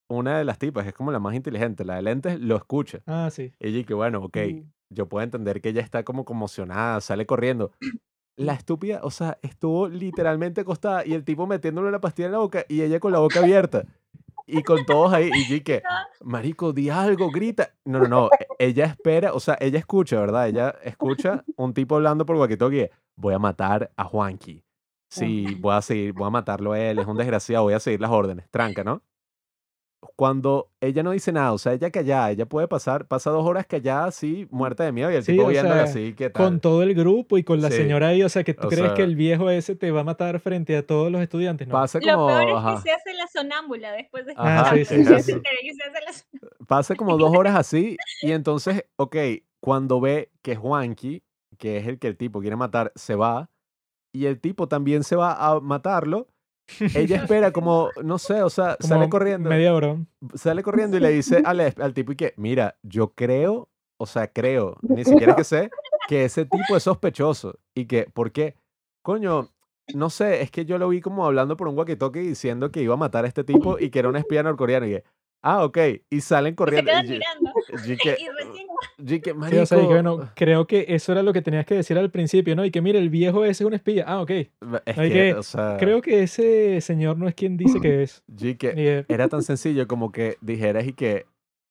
Una 0.09 0.39
de 0.39 0.45
las 0.45 0.59
tipas, 0.59 0.87
es 0.87 0.93
como 0.95 1.13
la 1.13 1.19
más 1.21 1.35
inteligente, 1.35 1.85
la 1.85 1.97
de 1.97 2.03
lentes, 2.03 2.41
lo 2.41 2.57
escucha. 2.57 3.03
Ah, 3.07 3.31
sí. 3.31 3.53
Ella 3.61 3.79
y 3.79 3.85
que, 3.85 3.95
bueno, 3.95 4.23
ok, 4.25 4.37
Mm. 4.37 4.71
yo 4.91 5.09
puedo 5.09 5.25
entender 5.25 5.61
que 5.61 5.71
ella 5.71 5.81
está 5.81 6.03
como 6.05 6.25
conmocionada, 6.25 7.01
sale 7.01 7.25
corriendo. 7.27 7.73
La 8.37 8.55
estúpida, 8.55 9.01
o 9.03 9.11
sea, 9.11 9.39
estuvo 9.43 9.89
literalmente 9.89 10.63
acostada 10.63 11.05
y 11.07 11.13
el 11.13 11.23
tipo 11.23 11.47
metiéndole 11.47 11.91
la 11.91 12.01
pastilla 12.01 12.27
en 12.27 12.33
la 12.33 12.39
boca 12.39 12.65
y 12.67 12.81
ella 12.81 12.99
con 12.99 13.13
la 13.13 13.19
boca 13.19 13.41
abierta. 13.41 13.85
Y 14.53 14.63
con 14.63 14.85
todos 14.85 15.13
ahí, 15.13 15.31
y 15.35 15.61
que, 15.61 15.83
marico, 16.23 16.73
di 16.73 16.91
algo, 16.91 17.31
grita. 17.31 17.75
No, 17.85 18.01
no, 18.01 18.09
no, 18.09 18.31
e- 18.39 18.47
ella 18.59 18.85
espera, 18.85 19.33
o 19.33 19.41
sea, 19.41 19.57
ella 19.61 19.79
escucha, 19.79 20.21
¿verdad? 20.21 20.49
Ella 20.49 20.75
escucha 20.85 21.45
un 21.57 21.73
tipo 21.75 21.97
hablando 21.97 22.27
por 22.27 22.37
walkie-talkie, 22.37 22.91
voy 23.17 23.35
a 23.35 23.39
matar 23.39 23.91
a 23.97 24.05
Juanqui. 24.05 24.65
Sí, 25.09 25.55
voy 25.59 25.75
a 25.75 25.83
seguir, 25.83 26.13
voy 26.15 26.27
a 26.27 26.31
matarlo 26.31 26.73
a 26.73 26.81
él, 26.81 26.99
es 26.99 27.07
un 27.07 27.17
desgraciado, 27.17 27.65
voy 27.65 27.75
a 27.75 27.81
seguir 27.81 28.01
las 28.01 28.11
órdenes. 28.11 28.49
Tranca, 28.51 28.83
¿no? 28.85 29.03
Cuando 30.17 30.71
ella 30.81 31.03
no 31.03 31.11
dice 31.13 31.33
nada, 31.33 31.53
o 31.53 31.59
sea, 31.59 31.73
ella 31.73 31.91
callada, 31.91 32.31
ella 32.31 32.47
puede 32.47 32.69
pasar, 32.69 33.07
pasa 33.07 33.31
dos 33.31 33.45
horas 33.47 33.67
callada 33.67 34.05
así, 34.07 34.47
muerta 34.51 34.85
de 34.85 34.93
miedo, 34.93 35.11
y 35.11 35.17
el 35.17 35.25
Sí, 35.25 35.33
tipo 35.33 35.49
viéndola 35.49 35.75
sea, 35.75 35.85
así, 35.85 36.15
¿qué 36.15 36.31
tal? 36.31 36.45
Con 36.47 36.61
todo 36.61 36.83
el 36.83 36.95
grupo 36.95 37.39
y 37.39 37.45
con 37.45 37.61
la 37.63 37.71
Sí. 37.71 37.77
señora 37.79 38.09
ahí, 38.09 38.23
o 38.23 38.29
sea, 38.29 38.45
que 38.45 38.55
tú 38.55 38.67
O 38.67 38.71
crees 38.71 38.91
que 38.91 38.97
sea- 38.97 39.05
el 39.05 39.17
viejo 39.17 39.51
ese 39.51 39.75
te 39.75 39.91
va 39.91 40.01
a 40.01 40.05
matar 40.05 40.39
frente 40.41 40.77
a 40.77 40.87
todos 40.87 41.11
los 41.11 41.21
estudiantes, 41.23 41.67
¿no? 41.67 41.73
Pasa 41.73 41.99
Lo 42.01 42.13
como, 42.13 42.27
peor 42.27 42.49
es 42.49 42.55
ajá, 42.57 42.75
que 42.77 42.81
se 42.83 42.91
hace 42.93 43.15
la 43.15 43.27
sonámbula 43.27 43.93
después 43.93 44.27
de 44.27 44.35
Ah, 44.37 44.61
Ajá, 44.61 44.75
sí, 44.75 44.81
es 44.81 45.45
pasa 46.67 46.95
como 46.95 47.17
dos 47.17 47.37
horas 47.37 47.55
así, 47.57 47.97
y 48.23 48.33
entonces, 48.33 48.85
ok, 48.97 49.17
cuando 49.61 50.01
ve 50.01 50.31
que 50.43 50.57
Juanqui, 50.57 51.23
que 51.59 51.79
es 51.79 51.87
el 51.87 51.99
que 51.99 52.09
el 52.09 52.17
tipo 52.17 52.41
quiere 52.41 52.57
matar, 52.57 52.93
se 52.95 53.15
va, 53.15 53.51
y 54.13 54.27
el 54.27 54.41
tipo 54.41 54.69
también 54.69 55.05
se 55.05 55.17
va 55.17 55.35
a 55.35 55.61
matarlo, 55.61 56.29
ella 56.95 57.17
espera 57.17 57.53
como, 57.53 57.91
no 58.03 58.19
sé, 58.19 58.43
o 58.43 58.51
sea, 58.51 58.77
sale 58.81 59.09
corriendo. 59.09 59.49
Media 59.49 59.75
hora. 59.75 59.97
sale 60.35 60.63
corriendo 60.63 60.97
y 60.97 61.01
le 61.01 61.11
dice 61.11 61.43
al 61.45 61.95
tipo 61.95 62.13
y 62.13 62.17
que, 62.17 62.35
mira, 62.37 62.77
yo 62.83 63.13
creo, 63.15 63.69
o 63.97 64.07
sea, 64.07 64.27
creo, 64.29 64.77
ni 64.83 65.05
siquiera 65.05 65.37
que 65.37 65.45
sé, 65.45 65.71
que 66.09 66.25
ese 66.25 66.45
tipo 66.45 66.77
es 66.77 66.83
sospechoso. 66.83 67.59
Y 67.75 67.87
que, 67.87 68.09
¿por 68.13 68.33
qué? 68.33 68.57
Coño, 69.03 69.49
no 69.95 70.11
sé, 70.11 70.43
es 70.43 70.51
que 70.51 70.65
yo 70.65 70.79
lo 70.79 70.89
vi 70.89 71.01
como 71.01 71.27
hablando 71.27 71.57
por 71.57 71.69
un 71.69 71.77
walkie-talkie 71.77 72.23
diciendo 72.23 72.71
que 72.71 72.83
iba 72.83 72.95
a 72.95 72.99
matar 72.99 73.25
a 73.25 73.29
este 73.29 73.45
tipo 73.45 73.79
y 73.81 73.91
que 73.91 73.99
era 73.99 74.09
un 74.09 74.17
espía 74.17 74.43
norcoreano. 74.43 74.87
Y 74.87 74.91
que, 74.91 75.05
ah, 75.43 75.65
ok. 75.65 75.79
Y 76.11 76.21
salen 76.21 76.53
Y 76.53 76.53
se 76.53 76.57
corriendo. 76.57 76.91
quedan 76.91 77.07
Y 77.07 77.11
mirando. 77.11 77.51
yo 77.87 77.97
que, 78.03 78.17
Y 78.21 78.29
recién 78.29 78.67
yo 78.99 79.21
que, 79.21 79.35
Sí, 79.51 79.57
o 79.59 79.67
sea, 79.67 79.79
y 79.79 79.83
que 79.83 79.87
bueno, 79.87 80.31
creo 80.35 80.67
que 80.67 80.87
eso 80.89 81.13
era 81.13 81.23
lo 81.23 81.33
que 81.33 81.43
tenías 81.43 81.67
que 81.67 81.75
decir 81.75 81.99
al 81.99 82.11
principio, 82.11 82.57
¿no? 82.57 82.65
Y 82.65 82.71
que 82.71 82.81
mire, 82.81 82.99
el 82.99 83.11
viejo 83.11 83.45
ese 83.45 83.65
es 83.65 83.67
un 83.67 83.75
espía. 83.75 84.05
Ah, 84.07 84.21
ok. 84.23 84.31
es 84.31 84.49
hay 84.99 85.09
que, 85.09 85.15
que- 85.15 85.35
o 85.35 85.43
sea, 85.43 85.77
Creo 85.79 86.01
que 86.03 86.23
ese 86.23 86.81
señor 86.81 87.19
no 87.19 87.29
es 87.29 87.35
quien 87.35 87.57
dice 87.57 87.81
que 87.83 88.03
es. 88.03 88.23
que 88.59 88.75
Y, 88.77 88.87
eh, 88.87 89.05
era 89.09 89.29
tan 89.29 89.43
sencillo 89.43 89.87
como 89.87 90.13
que 90.13 90.37
dijeras 90.41 90.87
y 90.87 90.93
que, 90.93 91.27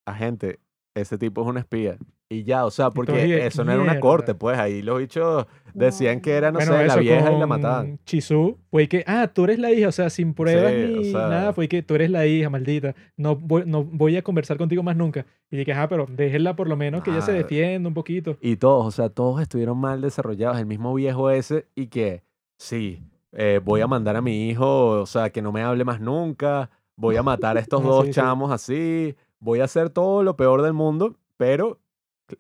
agente, 0.06 0.60
ese 0.96 1.18
tipo 1.18 1.42
es 1.42 1.48
un 1.48 1.58
espía. 1.58 1.98
Y 2.34 2.44
ya, 2.46 2.66
o 2.66 2.72
sea, 2.72 2.92
porque 2.92 3.12
oye, 3.12 3.46
eso 3.46 3.66
no 3.66 3.74
era 3.74 3.82
una 3.82 3.92
mierda. 3.92 4.00
corte, 4.08 4.34
pues 4.36 4.58
ahí 4.58 4.82
los 4.82 5.00
bichos 5.00 5.46
decían 5.74 6.22
que 6.22 6.32
era, 6.32 6.50
no 6.50 6.60
bueno, 6.60 6.72
sé, 6.72 6.78
la 6.80 6.86
eso 6.94 7.00
vieja 7.02 7.30
y 7.30 7.34
la 7.34 7.40
con 7.42 7.50
mataban. 7.50 8.00
Chisu 8.06 8.58
fue 8.70 8.88
que, 8.88 9.04
ah, 9.06 9.28
tú 9.34 9.44
eres 9.44 9.60
la 9.60 9.70
hija, 9.72 9.90
o 9.90 9.92
sea, 9.92 10.10
sin 10.10 10.34
pruebas 10.34 10.72
Sí, 10.72 10.84
o 10.84 10.88
ni 11.00 11.04
sea- 11.12 11.28
nada, 11.28 11.52
fue 11.54 11.68
que 11.68 11.84
tú 11.84 11.96
eres 11.96 12.10
la 12.10 12.26
hija, 12.26 12.50
maldita. 12.50 12.96
No 13.18 13.36
voy, 13.36 13.64
no 13.66 13.84
voy 13.84 14.16
a 14.16 14.22
conversar 14.22 14.58
contigo 14.58 14.82
más 14.82 14.96
nunca. 14.96 15.26
Y 15.50 15.58
dije, 15.58 15.74
ah, 15.74 15.90
pero 15.90 16.08
déjenla 16.10 16.56
por 16.56 16.70
lo 16.70 16.78
menos 16.78 17.04
que 17.04 17.10
ella 17.12 17.20
se 17.22 17.32
Ah. 17.32 17.36
defienda 17.36 17.90
un 17.90 17.94
poquito. 17.94 18.38
Y 18.40 18.56
todos, 18.56 18.86
o 18.88 18.92
sea, 18.92 19.10
todos 19.10 19.42
estuvieron 19.42 19.78
mal 19.78 20.00
desarrollados. 20.00 20.58
El 20.58 20.68
mismo 20.68 20.94
viejo 20.94 21.30
ese 21.32 21.68
y 21.76 21.88
que, 21.88 22.24
sí, 22.58 23.02
eh, 23.34 23.60
voy 23.62 23.82
a 23.82 23.88
mandar 23.88 24.16
a 24.16 24.22
mi 24.22 24.48
hijo, 24.50 25.02
o 25.02 25.06
sea, 25.06 25.32
que 25.32 25.42
no 25.42 25.52
me 25.52 25.64
hable 25.64 25.84
más 25.84 26.00
nunca. 26.00 26.70
Voy 26.96 27.18
a 27.18 27.24
matar 27.24 27.58
a 27.58 27.60
estos 27.68 27.84
dos 27.84 28.06
sí. 28.06 28.12
chamos 28.14 28.52
así. 28.54 29.16
Voy 29.42 29.60
a 29.60 29.66
hacer 29.66 29.90
todo 29.90 30.24
lo 30.24 30.38
peor 30.38 30.62
del 30.62 30.72
mundo, 30.74 31.18
pero, 31.36 31.80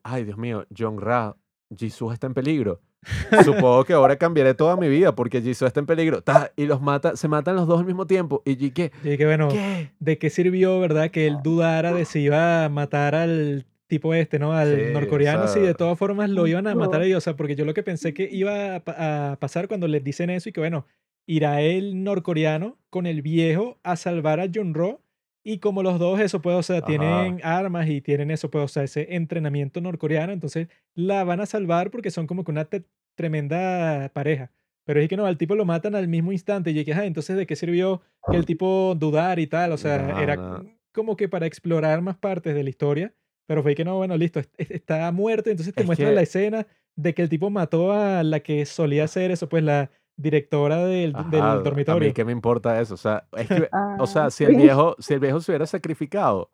ay, 0.03 0.23
Dios 0.25 0.37
mío, 0.37 0.65
John 0.77 0.99
Ra, 0.99 1.35
Jisoo 1.75 2.11
está 2.11 2.27
en 2.27 2.33
peligro. 2.33 2.81
Supongo 3.43 3.83
que 3.83 3.93
ahora 3.93 4.15
cambiaré 4.17 4.53
toda 4.53 4.75
mi 4.77 4.87
vida 4.87 5.15
porque 5.15 5.41
Jisoo 5.41 5.67
está 5.67 5.79
en 5.79 5.85
peligro. 5.87 6.21
Ta, 6.21 6.51
y 6.55 6.65
los 6.65 6.81
mata, 6.81 7.15
se 7.15 7.27
matan 7.27 7.55
los 7.55 7.67
dos 7.67 7.79
al 7.79 7.85
mismo 7.85 8.05
tiempo. 8.05 8.43
Y 8.45 8.69
¿qué? 8.71 8.91
Y 9.03 9.09
dije, 9.09 9.25
bueno, 9.25 9.47
¿Qué? 9.49 9.91
¿de 9.99 10.17
qué 10.17 10.29
sirvió, 10.29 10.79
verdad, 10.79 11.09
que 11.09 11.25
él 11.27 11.37
dudara 11.43 11.93
de 11.93 12.05
si 12.05 12.19
iba 12.21 12.65
a 12.65 12.69
matar 12.69 13.15
al 13.15 13.65
tipo 13.87 14.13
este, 14.13 14.37
¿no? 14.39 14.53
Al 14.53 14.75
Sí, 14.75 14.81
o 14.89 14.93
norcoreano, 14.93 15.47
si 15.47 15.59
de 15.59 15.65
sea- 15.67 15.73
todas 15.73 15.97
formas 15.97 16.29
lo 16.29 16.45
iban 16.47 16.67
a 16.67 16.73
No. 16.75 16.79
matar 16.81 17.01
a 17.01 17.05
ellos. 17.05 17.17
O 17.17 17.21
sea, 17.21 17.35
porque 17.35 17.55
yo 17.55 17.65
lo 17.65 17.73
que 17.73 17.83
pensé 17.83 18.13
que 18.13 18.29
iba 18.31 18.75
a, 18.75 18.79
pa- 18.83 19.31
a 19.31 19.35
pasar 19.37 19.67
cuando 19.67 19.87
les 19.87 20.03
dicen 20.03 20.29
eso 20.29 20.49
y 20.49 20.51
que, 20.51 20.61
bueno, 20.61 20.85
irá 21.27 21.61
el 21.61 22.03
norcoreano 22.03 22.77
con 22.89 23.05
el 23.07 23.21
viejo 23.21 23.79
a 23.83 23.95
salvar 23.95 24.39
a 24.39 24.47
John 24.53 24.73
Ro. 24.73 25.01
Y 25.43 25.57
como 25.59 25.81
los 25.83 25.97
dos, 25.99 26.19
eso 26.19 26.41
pues, 26.41 26.55
o 26.55 26.63
sea, 26.63 26.77
Ajá. 26.77 26.85
tienen 26.85 27.39
armas 27.43 27.89
y 27.89 27.99
tienen 28.01 28.29
eso, 28.31 28.51
pues, 28.51 28.63
o 28.65 28.67
sea, 28.67 28.83
ese 28.83 29.15
entrenamiento 29.15 29.81
norcoreano, 29.81 30.31
entonces 30.33 30.67
la 30.93 31.23
van 31.23 31.39
a 31.41 31.45
salvar 31.47 31.89
porque 31.89 32.11
son 32.11 32.27
como 32.27 32.43
que 32.43 32.51
una 32.51 32.67
tremenda 33.15 34.09
pareja. 34.13 34.51
Pero 34.85 34.99
es 34.99 35.07
que 35.09 35.17
no, 35.17 35.25
al 35.25 35.37
tipo 35.37 35.55
lo 35.55 35.65
matan 35.65 35.95
al 35.95 36.07
mismo 36.07 36.31
instante. 36.31 36.71
Y 36.71 36.73
dije, 36.73 36.93
ah, 36.93 37.05
entonces 37.05 37.37
¿de 37.37 37.45
qué 37.45 37.55
sirvió 37.55 38.01
que 38.31 38.37
el 38.37 38.45
tipo 38.45 38.95
dudar 38.97 39.39
y 39.39 39.47
tal? 39.47 39.71
O 39.71 39.77
sea, 39.77 40.21
era 40.21 40.63
como 40.91 41.15
que 41.15 41.29
para 41.29 41.45
explorar 41.45 42.01
más 42.01 42.17
partes 42.17 42.55
de 42.55 42.63
la 42.63 42.69
historia. 42.69 43.13
Pero 43.47 43.61
fue 43.63 43.75
que 43.75 43.83
no, 43.85 43.97
bueno, 43.97 44.17
listo, 44.17 44.39
est- 44.39 44.53
est- 44.57 44.71
está 44.71 45.11
muerto. 45.11 45.49
Entonces 45.49 45.73
te 45.73 45.81
Es 45.81 45.85
muestran 45.85 46.09
que- 46.09 46.15
la 46.15 46.21
escena 46.21 46.67
de 46.95 47.13
que 47.13 47.21
el 47.21 47.29
tipo 47.29 47.49
mató 47.49 47.91
a 47.93 48.23
la 48.23 48.39
que 48.39 48.65
solía 48.65 49.07
ser 49.07 49.29
eso, 49.31 49.47
pues 49.49 49.63
la 49.63 49.91
directora 50.21 50.77
del, 50.85 51.13
del 51.13 51.41
Ajá, 51.41 51.51
A 51.53 51.59
dormitorio. 51.59 52.07
mí 52.09 52.13
qué 52.13 52.23
me 52.25 52.31
importa 52.31 52.79
eso. 52.81 52.93
O 52.93 52.97
sea, 52.97 53.27
es 53.37 53.47
que, 53.47 53.69
o 53.99 54.07
sea, 54.07 54.25
Ah, 54.25 54.31
si 54.31 54.43
el 54.45 54.55
viejo, 54.55 54.95
si 54.99 55.13
el 55.13 55.19
viejo 55.19 55.39
se 55.41 55.51
hubiera 55.51 55.65
sacrificado, 55.65 56.51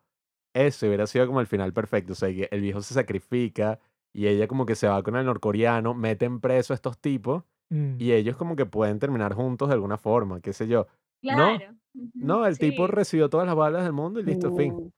eso 0.54 0.86
hubiera 0.86 1.06
sido 1.06 1.26
como 1.26 1.40
el 1.40 1.46
final 1.46 1.72
perfecto. 1.72 2.12
O 2.12 2.16
sea, 2.16 2.28
que 2.30 2.48
el 2.50 2.60
viejo 2.60 2.80
se 2.82 2.94
sacrifica 2.94 3.78
y 4.12 4.26
ella 4.26 4.48
como 4.48 4.66
que 4.66 4.74
se 4.74 4.88
va 4.88 5.02
con 5.02 5.16
el 5.16 5.26
norcoreano, 5.26 5.94
meten 5.94 6.40
preso 6.40 6.72
a 6.72 6.76
estos 6.76 6.98
tipos 6.98 7.44
Mm. 7.70 7.96
y 7.98 8.12
ellos 8.12 8.34
como 8.38 8.56
que 8.56 8.64
pueden 8.64 8.98
terminar 8.98 9.34
juntos 9.34 9.68
de 9.68 9.74
alguna 9.74 9.98
forma, 9.98 10.40
qué 10.40 10.54
sé 10.54 10.66
yo. 10.68 10.86
No, 11.22 11.34
Claro. 11.58 11.74
Ujú, 11.94 12.10
No, 12.14 12.46
el 12.46 12.58
tipo 12.58 12.86
recibió 12.86 13.28
todas 13.28 13.46
las 13.46 13.54
balas 13.56 13.82
del 13.84 13.92
mundo 13.92 14.20
y 14.20 14.22
listo, 14.22 14.50
fin. 14.54 14.72
Mm, 14.74 14.90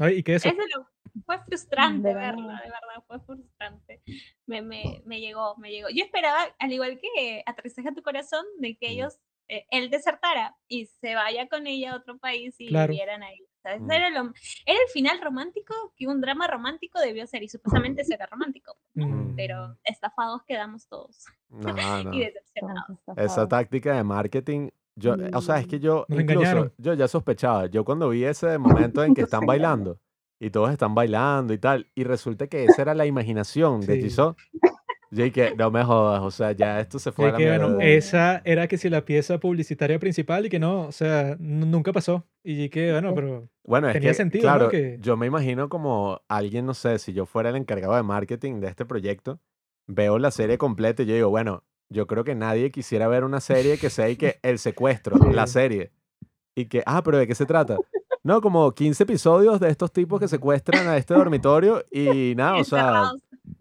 No, 0.00 0.08
y 0.10 0.22
que 0.22 0.34
eso, 0.34 0.48
Eso 0.50 0.58
lo- 0.76 0.86
fue 1.26 1.38
frustrante 1.44 2.08
De 2.08 2.14
verlo, 2.14 2.46
verdad. 2.48 2.62
de 2.64 2.70
verdad, 2.70 3.04
fue 3.06 3.20
frustrante. 3.20 4.02
Me, 4.46 4.62
me, 4.62 5.02
me 5.06 5.20
llegó, 5.20 5.56
me 5.56 5.70
llegó. 5.70 5.88
Yo 5.90 6.04
esperaba, 6.04 6.38
al 6.58 6.72
igual 6.72 6.98
que 7.00 7.42
Aterrizaje 7.46 7.88
a 7.88 7.94
tu 7.94 8.02
corazón, 8.02 8.44
de 8.58 8.76
que 8.76 8.88
ellos, 8.90 9.18
eh, 9.48 9.66
él 9.70 9.90
desertara 9.90 10.56
y 10.68 10.86
se 10.86 11.14
vaya 11.14 11.48
con 11.48 11.66
ella 11.66 11.92
a 11.92 11.96
otro 11.96 12.18
país 12.18 12.54
y 12.58 12.68
Claro. 12.68 12.90
vivieran 12.90 13.22
ahí. 13.22 13.40
Ese 13.64 13.78
Mm. 13.80 13.90
era, 13.92 14.10
lo- 14.10 14.32
era 14.66 14.78
el 14.80 14.88
final 14.92 15.20
romántico 15.22 15.74
que 15.96 16.06
un 16.06 16.20
drama 16.20 16.46
romántico 16.46 17.00
debió 17.00 17.26
ser 17.26 17.42
y 17.42 17.48
supuestamente 17.48 18.04
será 18.04 18.26
romántico. 18.26 18.76
¿no? 18.94 19.06
Mm. 19.06 19.36
Pero 19.36 19.76
estafados 19.84 20.42
quedamos 20.46 20.86
todos 20.88 21.24
No, 21.48 21.72
no. 22.04 22.12
y 22.14 22.20
decepcionados. 22.20 22.98
Esa 23.16 23.48
táctica 23.48 23.94
de 23.96 24.04
marketing, 24.04 24.68
yo, 24.96 25.14
o 25.32 25.40
sea, 25.40 25.58
es 25.60 25.66
que 25.66 25.78
Mm. 25.78 25.80
yo 25.80 26.06
incluso, 26.10 26.72
yo 26.78 26.92
ya 26.94 27.08
sospechaba, 27.08 27.66
yo 27.66 27.84
cuando 27.84 28.10
vi 28.10 28.24
ese 28.24 28.58
momento 28.58 29.02
en 29.02 29.14
que 29.14 29.22
están 29.22 29.46
bailando 29.46 29.98
y 30.40 30.50
todos 30.50 30.70
están 30.70 30.94
bailando 30.94 31.52
y 31.54 31.58
tal, 31.58 31.88
y 31.94 32.04
resulta 32.04 32.46
que 32.46 32.64
esa 32.64 32.82
era 32.82 32.94
la 32.94 33.06
imaginación 33.06 33.80
de. 33.80 34.00
Jisoo. 34.00 34.36
Yo 35.10 35.30
que 35.32 35.54
no 35.54 35.70
me 35.70 35.84
jodas, 35.84 36.22
o 36.22 36.30
sea, 36.32 36.50
ya 36.52 36.80
esto 36.80 36.98
se 36.98 37.12
fue 37.12 37.28
a 37.28 37.32
la 37.32 37.38
que, 37.38 37.46
bueno, 37.46 37.78
esa 37.80 38.42
era 38.44 38.66
que 38.66 38.76
si 38.78 38.88
la 38.88 39.04
pieza 39.04 39.38
publicitaria 39.38 40.00
principal 40.00 40.46
y 40.46 40.48
que 40.48 40.58
no, 40.58 40.88
o 40.88 40.92
sea, 40.92 41.36
nunca 41.38 41.92
pasó. 41.92 42.26
Y 42.42 42.68
que, 42.68 42.90
bueno, 42.90 43.14
pero 43.14 43.48
Bueno, 43.64 43.86
es 43.88 43.92
tenía 43.92 44.10
que, 44.10 44.14
sentido, 44.14 44.42
¿no? 44.44 44.50
claro, 44.58 44.70
Que- 44.70 44.98
yo 45.00 45.16
me 45.16 45.26
imagino 45.26 45.68
como 45.68 46.20
alguien, 46.26 46.66
no 46.66 46.74
sé, 46.74 46.98
si 46.98 47.12
yo 47.12 47.26
fuera 47.26 47.50
el 47.50 47.56
encargado 47.56 47.94
de 47.94 48.02
marketing 48.02 48.58
de 48.60 48.66
este 48.66 48.84
proyecto, 48.84 49.38
veo 49.86 50.18
la 50.18 50.32
serie 50.32 50.58
completa 50.58 51.04
y 51.04 51.06
yo 51.06 51.14
digo, 51.14 51.30
bueno, 51.30 51.62
yo 51.90 52.08
creo 52.08 52.24
que 52.24 52.34
nadie 52.34 52.72
quisiera 52.72 53.06
ver 53.06 53.22
una 53.22 53.40
serie 53.40 53.78
que 53.78 53.90
sea 53.90 54.08
y 54.10 54.16
que 54.16 54.38
el 54.42 54.58
secuestro, 54.58 55.16
la 55.32 55.46
serie. 55.46 55.92
Y 56.56 56.66
que, 56.66 56.82
ah, 56.86 57.02
pero 57.04 57.18
¿de 57.18 57.28
qué 57.28 57.36
se 57.36 57.46
trata? 57.46 57.78
No, 58.24 58.40
como 58.40 58.72
15 58.72 59.02
episodios 59.02 59.60
de 59.60 59.68
estos 59.68 59.92
tipos 59.92 60.18
que 60.18 60.28
secuestran 60.28 60.88
a 60.88 60.96
este 60.96 61.12
dormitorio 61.14 61.84
y 61.92 62.34
nada, 62.36 62.56
o 62.56 62.64
sea, 62.64 63.12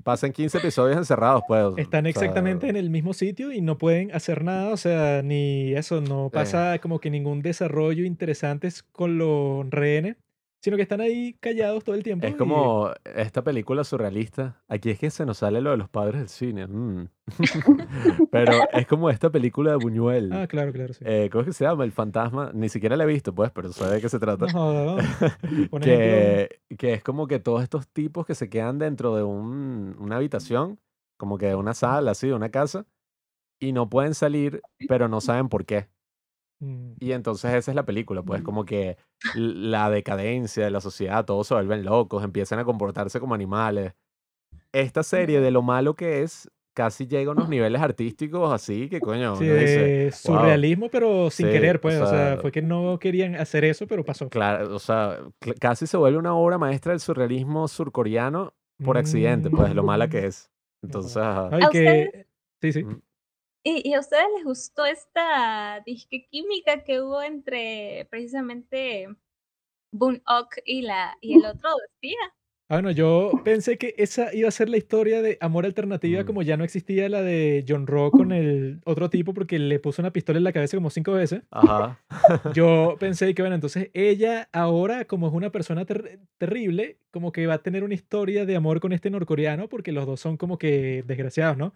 pasan 0.03 0.31
15 0.31 0.57
episodios 0.57 0.97
encerrados, 0.97 1.43
pues. 1.47 1.73
están 1.77 2.05
o 2.05 2.09
sea, 2.09 2.09
exactamente 2.09 2.69
en 2.69 2.77
el 2.77 2.89
mismo 2.89 3.13
sitio 3.13 3.51
y 3.51 3.59
no 3.59 3.77
pueden 3.77 4.15
hacer 4.15 4.43
nada, 4.45 4.71
o 4.71 4.77
sea, 4.77 5.21
ni 5.21 5.73
eso, 5.73 5.99
no 5.99 6.29
pasa 6.31 6.79
como 6.79 6.99
que 6.99 7.09
ningún 7.09 7.41
desarrollo 7.41 8.05
interesante 8.05 8.69
con 8.93 9.17
los 9.17 9.69
rehenes, 9.69 10.15
sino 10.63 10.77
que 10.77 10.83
están 10.83 11.01
ahí 11.01 11.33
callados 11.41 11.83
todo 11.83 11.93
el 11.93 12.03
tiempo. 12.03 12.25
Es 12.25 12.35
y- 12.35 12.37
como 12.37 12.89
esta 13.03 13.43
película 13.43 13.83
surrealista. 13.83 14.63
Aquí 14.69 14.91
es 14.91 14.97
que 14.97 15.09
se 15.11 15.25
nos 15.25 15.39
sale 15.39 15.59
lo 15.59 15.71
de 15.71 15.77
los 15.77 15.89
padres 15.89 16.21
del 16.21 16.29
cine. 16.29 16.67
mm. 16.67 17.09
Pero 18.31 18.59
es 18.71 18.87
como 18.87 19.09
esta 19.09 19.29
película 19.29 19.71
de 19.71 19.77
Buñuel. 19.77 20.31
Ah, 20.31 20.47
claro, 20.47 20.71
claro, 20.71 20.93
sí. 20.93 21.03
Eh, 21.05 21.27
¿Cómo 21.29 21.41
es 21.41 21.47
que 21.47 21.53
se 21.53 21.65
llama? 21.65 21.83
El 21.83 21.91
fantasma. 21.91 22.51
Ni 22.53 22.69
siquiera 22.69 22.95
la 22.95 23.03
he 23.03 23.07
visto, 23.07 23.35
pues, 23.35 23.51
pero 23.51 23.73
sé 23.73 23.85
de 23.85 23.99
qué 23.99 24.07
se 24.07 24.19
trata. 24.19 24.45
No 24.47 24.95
¿no? 24.95 24.97
Ejemplo, 25.43 25.79
que, 25.81 26.59
que 26.77 26.93
es 26.93 27.03
como 27.03 27.27
que 27.27 27.39
todos 27.39 27.61
estos 27.61 27.87
tipos 27.89 28.25
que 28.25 28.33
se 28.33 28.49
quedan 28.49 28.79
dentro 28.79 29.15
de 29.17 29.23
un, 29.23 29.97
una 29.99 30.15
habitación, 30.15 30.79
como 31.17 31.37
que 31.37 31.47
de 31.47 31.55
una 31.55 31.73
sala, 31.73 32.11
así, 32.11 32.27
de 32.27 32.35
una 32.35 32.49
casa, 32.49 32.85
y 33.59 33.73
no 33.73 33.89
pueden 33.89 34.13
salir, 34.13 34.61
pero 34.87 35.09
no 35.09 35.19
saben 35.19 35.49
por 35.49 35.65
qué. 35.65 35.89
Mm, 36.63 36.93
Y 36.99 37.11
entonces 37.11 37.53
esa 37.53 37.71
es 37.71 37.75
la 37.75 37.85
película, 37.85 38.23
pues 38.23 38.41
como 38.43 38.65
que 38.65 38.97
la 39.33 39.89
decadencia 39.89 40.63
de 40.65 40.71
la 40.71 40.81
sociedad, 40.81 41.25
todos 41.25 41.47
se 41.47 41.53
vuelven 41.55 41.83
locos, 41.85 42.23
empiezan 42.23 42.59
a 42.59 42.65
comportarse 42.65 43.19
como 43.19 43.33
animales. 43.35 43.93
Esta 44.73 45.03
serie 45.03 45.41
de 45.41 45.51
lo 45.51 45.61
malo 45.61 45.95
que 45.95 46.23
es, 46.23 46.49
casi 46.75 47.07
llega 47.07 47.29
a 47.29 47.33
unos 47.33 47.47
niveles 47.49 47.81
artísticos 47.81 48.51
así 48.51 48.89
que 48.89 49.01
coño, 49.01 49.35
sí, 49.37 49.45
dice, 49.47 50.11
surrealismo, 50.11 50.89
pero 50.89 51.29
sin 51.29 51.47
Sí, 51.47 51.51
querer, 51.53 51.79
pues, 51.81 51.95
o 52.01 52.05
sea, 52.07 52.29
sea, 52.29 52.37
fue 52.37 52.51
que 52.51 52.61
no 52.61 52.97
querían 52.99 53.35
hacer 53.35 53.65
eso, 53.65 53.87
pero 53.87 54.03
pasó. 54.05 54.29
claro, 54.29 54.75
o 54.75 54.79
sea, 54.79 55.19
casi 55.59 55.87
se 55.87 55.97
vuelve 55.97 56.17
una 56.17 56.33
obra 56.35 56.57
maestra 56.57 56.91
del 56.93 56.99
surrealismo 56.99 57.67
surcoreano 57.67 58.53
por 58.83 58.97
accidente, 58.97 59.49
pues 59.51 59.73
lo 59.75 59.83
mala 59.83 60.07
que 60.09 60.19
Mm, 60.19 60.25
es. 60.27 60.51
Entonces, 60.81 61.17
ajá. 61.17 61.49
no, 61.51 61.59
y 61.59 61.63
¿A 61.65 61.69
que... 61.69 62.27
Sí, 62.61 62.73
sí. 62.73 62.85
Mm. 63.65 63.69
¿Y, 63.69 63.89
y 63.89 63.93
a 63.93 63.99
ustedes 63.99 64.25
les 64.35 64.43
gustó 64.43 64.85
esta 64.85 65.81
disque 65.85 66.27
química 66.29 66.83
que 66.83 67.01
hubo 67.01 67.21
entre 67.21 68.07
precisamente 68.09 69.07
Boon 69.91 70.21
Ok 70.27 70.57
y, 70.65 70.81
la, 70.81 71.17
y 71.21 71.35
el 71.35 71.45
otro 71.45 71.69
espía? 71.93 72.17
Ah, 72.69 72.77
bueno, 72.77 72.91
yo 72.91 73.29
pensé 73.43 73.77
que 73.77 73.93
esa 73.97 74.33
iba 74.33 74.47
a 74.47 74.51
ser 74.51 74.67
la 74.69 74.77
historia 74.77 75.21
de 75.21 75.37
amor 75.41 75.65
alternativa, 75.65 76.23
Mm. 76.23 76.25
como 76.25 76.41
ya 76.41 76.57
no 76.57 76.63
existía 76.63 77.07
la 77.09 77.21
de 77.21 77.63
John 77.67 77.85
Rock 77.87 78.17
con 78.17 78.31
el 78.31 78.81
otro 78.85 79.09
tipo 79.09 79.33
porque 79.33 79.59
le 79.59 79.79
puso 79.79 80.01
una 80.01 80.11
pistola 80.13 80.37
en 80.37 80.45
la 80.45 80.53
cabeza 80.53 80.77
como 80.77 80.89
cinco 80.89 81.11
veces. 81.11 81.43
Ajá. 81.51 81.99
Yo 82.57 82.95
pensé 82.99 83.35
que, 83.35 83.43
bueno, 83.43 83.55
entonces 83.55 83.91
ella 83.93 84.49
ahora, 84.53 85.05
como 85.05 85.27
es 85.27 85.33
una 85.33 85.51
persona 85.51 85.85
ter- 85.85 86.19
terrible, 86.37 86.97
como 87.11 87.31
que 87.31 87.45
va 87.47 87.55
a 87.55 87.61
tener 87.63 87.83
una 87.83 87.93
historia 87.93 88.45
de 88.45 88.55
amor 88.55 88.79
con 88.79 88.93
este 88.93 89.09
norcoreano 89.11 89.67
porque 89.69 89.91
los 89.91 90.05
dos 90.07 90.19
son 90.21 90.37
como 90.37 90.57
que 90.57 91.03
desgraciados, 91.05 91.57
¿no? 91.57 91.73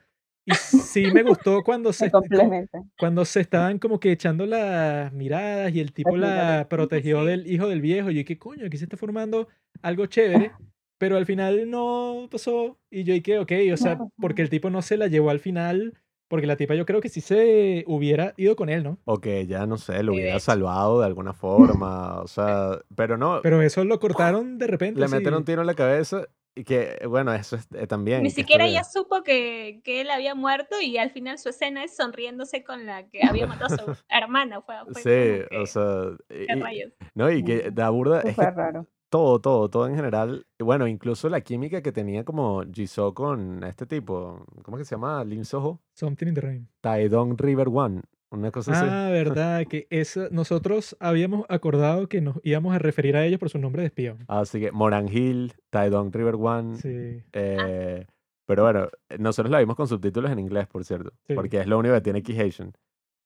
Y 0.47 0.55
sí 0.55 1.07
me 1.13 1.23
gustó 1.23 1.61
cuando 1.63 1.91
se, 1.93 2.09
cuando 2.97 3.25
se 3.25 3.41
estaban 3.41 3.77
como 3.79 3.99
que 3.99 4.11
echando 4.11 4.45
las 4.45 5.11
miradas 5.13 5.73
y 5.75 5.79
el 5.81 5.91
tipo 5.93 6.15
la 6.17 6.67
protegió 6.69 7.23
del 7.25 7.45
hijo 7.51 7.67
del 7.67 7.81
viejo. 7.81 8.09
Y 8.09 8.15
yo, 8.15 8.25
¿qué 8.25 8.37
coño? 8.39 8.65
Aquí 8.65 8.77
se 8.77 8.85
está 8.85 8.97
formando 8.97 9.47
algo 9.81 10.05
chévere. 10.07 10.51
Pero 10.99 11.17
al 11.17 11.25
final 11.27 11.69
no 11.69 12.27
pasó. 12.31 12.79
Y 12.89 13.03
yo, 13.03 13.13
¿y 13.13 13.21
qué? 13.21 13.37
Ok, 13.37 13.51
o 13.71 13.77
sea, 13.77 13.95
No. 13.95 14.11
porque 14.19 14.41
el 14.41 14.49
tipo 14.49 14.69
no 14.71 14.81
se 14.81 14.97
la 14.97 15.07
llevó 15.07 15.29
al 15.29 15.39
final. 15.39 15.93
Porque 16.29 16.45
la 16.47 16.57
tipa 16.57 16.75
yo 16.75 16.85
creo 16.85 16.99
que 16.99 17.07
sí 17.07 17.21
se 17.21 17.85
hubiera 17.87 18.33
ido 18.35 18.57
con 18.57 18.67
él, 18.67 18.83
¿no? 18.83 18.97
O 19.05 19.21
que 19.21 19.47
ya, 19.47 19.65
no 19.65 19.77
sé, 19.77 20.03
lo 20.03 20.11
hubiera 20.11 20.37
salvado 20.41 20.99
de 20.99 21.05
alguna 21.05 21.31
forma, 21.81 22.19
o 22.19 22.27
sea, 22.27 22.79
pero 22.97 23.17
no, 23.17 23.39
Pero 23.43 23.61
eso 23.61 23.85
lo 23.85 23.97
cortaron 23.99 24.57
de 24.57 24.67
repente. 24.67 24.99
le 24.99 25.07
meten 25.07 25.27
así. 25.27 25.37
un 25.37 25.45
tiro 25.45 25.61
en 25.61 25.67
la 25.67 25.73
cabeza 25.73 26.27
que, 26.63 26.99
bueno, 27.07 27.33
eso 27.33 27.55
es 27.55 27.67
eh, 27.73 27.87
también. 27.87 28.23
Ni 28.23 28.29
siquiera 28.31 28.65
ella 28.65 28.83
supo 28.83 29.23
que, 29.23 29.81
que 29.83 30.01
él 30.01 30.09
había 30.09 30.35
muerto 30.35 30.79
y 30.81 30.97
al 30.97 31.11
final 31.11 31.37
su 31.39 31.49
escena 31.49 31.83
es 31.83 31.95
sonriéndose 31.95 32.63
con 32.63 32.85
la 32.85 33.07
que 33.09 33.23
había 33.23 33.47
matado 33.47 33.73
a 33.75 33.77
su 33.95 34.03
hermana. 34.09 34.61
Fue, 34.61 34.75
fue 34.91 35.01
Sí, 35.01 35.09
que, 35.49 35.57
o 35.57 35.65
sea, 35.65 36.11
¿qué 36.29 36.45
y- 36.55 36.59
rayos? 36.59 36.93
no, 37.15 37.31
y 37.31 37.43
que 37.43 37.71
da 37.71 37.89
burda, 37.89 38.21
es 38.21 38.35
que 38.35 38.49
raro. 38.51 38.87
todo, 39.09 39.39
todo, 39.39 39.69
todo 39.69 39.87
en 39.87 39.95
general, 39.95 40.45
bueno, 40.59 40.87
incluso 40.87 41.29
la 41.29 41.41
química 41.41 41.81
que 41.81 41.91
tenía 41.91 42.23
como 42.23 42.63
Jisoo 42.71 43.13
con 43.13 43.63
este 43.63 43.85
tipo, 43.85 44.45
¿cómo 44.63 44.77
es 44.77 44.81
que 44.81 44.85
se 44.85 44.95
llama? 44.95 45.23
Lim 45.23 45.45
Soho, 45.45 45.81
Something 45.93 46.27
in 46.27 46.33
the 46.33 46.41
Rain. 46.41 46.69
Taedong 46.81 47.37
River 47.37 47.67
One, 47.69 48.01
una 48.31 48.51
cosa 48.51 48.71
así. 48.73 48.85
Ah, 48.89 49.09
verdad, 49.09 49.65
que 49.67 49.87
esa, 49.89 50.27
nosotros 50.31 50.95
habíamos 50.99 51.45
acordado 51.49 52.07
que 52.09 52.21
nos 52.21 52.37
íbamos 52.43 52.75
a 52.75 52.79
referir 52.79 53.15
a 53.15 53.25
ellos 53.25 53.39
por 53.39 53.49
su 53.49 53.57
nombre 53.59 53.81
de 53.83 53.87
espión. 53.87 54.25
Así 54.27 54.59
que 54.59 54.71
Moran 54.71 55.07
Hill, 55.07 55.53
Taedong 55.69 56.11
River 56.13 56.35
One, 56.35 56.77
Sí. 56.77 57.23
Eh, 57.33 58.05
pero 58.45 58.63
bueno, 58.63 58.87
nosotros 59.19 59.51
la 59.51 59.59
vimos 59.59 59.75
con 59.75 59.87
subtítulos 59.87 60.31
en 60.31 60.39
inglés, 60.39 60.67
por 60.67 60.83
cierto, 60.85 61.11
Sí. 61.27 61.33
porque 61.35 61.59
es 61.59 61.67
lo 61.67 61.77
único 61.79 61.93
que 61.95 62.01
tiene 62.01 62.19
aquí 62.19 62.37
Haitian. 62.39 62.73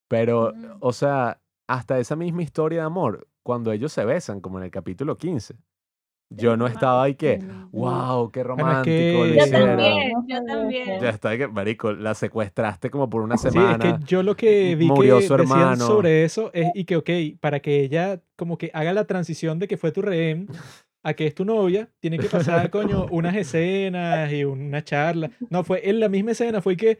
Pero, 0.07 0.51
Mm. 0.53 0.65
o 0.81 0.93
sea, 0.93 1.39
hasta 1.67 1.99
esa 1.99 2.15
misma 2.15 2.43
historia 2.43 2.79
de 2.81 2.85
amor, 2.85 3.27
cuando 3.43 3.71
ellos 3.71 3.91
se 3.93 4.03
besan, 4.05 4.41
como 4.41 4.57
en 4.59 4.65
el 4.65 4.71
capítulo 4.71 5.17
15, 5.17 5.55
yo 6.31 6.57
no 6.57 6.65
estaba 6.67 7.03
ahí 7.03 7.15
que, 7.15 7.39
wow, 7.71 8.31
qué 8.31 8.43
Bueno, 8.43 8.53
es 8.53 8.59
romántico 8.59 9.23
que- 9.23 9.37
Yo 9.37 9.49
también, 9.51 10.13
yo 10.27 10.43
también. 10.45 10.99
Ya 11.01 11.09
está, 11.09 11.37
que, 11.37 11.47
marico, 11.47 11.91
la 11.93 12.13
secuestraste 12.15 12.89
como 12.89 13.09
por 13.09 13.21
una 13.21 13.37
Sí, 13.37 13.47
es 13.47 13.53
semana. 13.53 13.99
que 13.99 14.05
yo 14.05 14.23
lo 14.23 14.35
que 14.35 14.75
vi 14.75 14.87
murió 14.87 15.19
que 15.19 15.27
su 15.27 15.37
decían 15.37 15.59
hermano. 15.59 15.87
sobre 15.87 16.23
eso 16.23 16.49
es 16.53 16.71
y 16.73 16.85
que, 16.85 16.95
ok, 16.95 17.09
para 17.39 17.59
que 17.59 17.81
ella 17.81 18.21
como 18.35 18.57
que 18.57 18.71
haga 18.73 18.93
la 18.93 19.05
transición 19.05 19.59
de 19.59 19.67
que 19.67 19.77
fue 19.77 19.91
tu 19.91 20.01
rehén 20.01 20.47
a 21.03 21.13
que 21.13 21.25
es 21.27 21.33
tu 21.35 21.45
novia, 21.45 21.89
tiene 21.99 22.19
que 22.19 22.27
pasar, 22.29 22.69
coño, 22.69 23.07
unas 23.11 23.35
escenas 23.35 24.31
y 24.31 24.43
una 24.43 24.83
charla. 24.83 25.31
No, 25.49 25.63
fue 25.63 25.89
en 25.89 25.99
la 25.99 26.09
misma 26.09 26.31
escena, 26.31 26.61
fue 26.61 26.77
que 26.77 26.99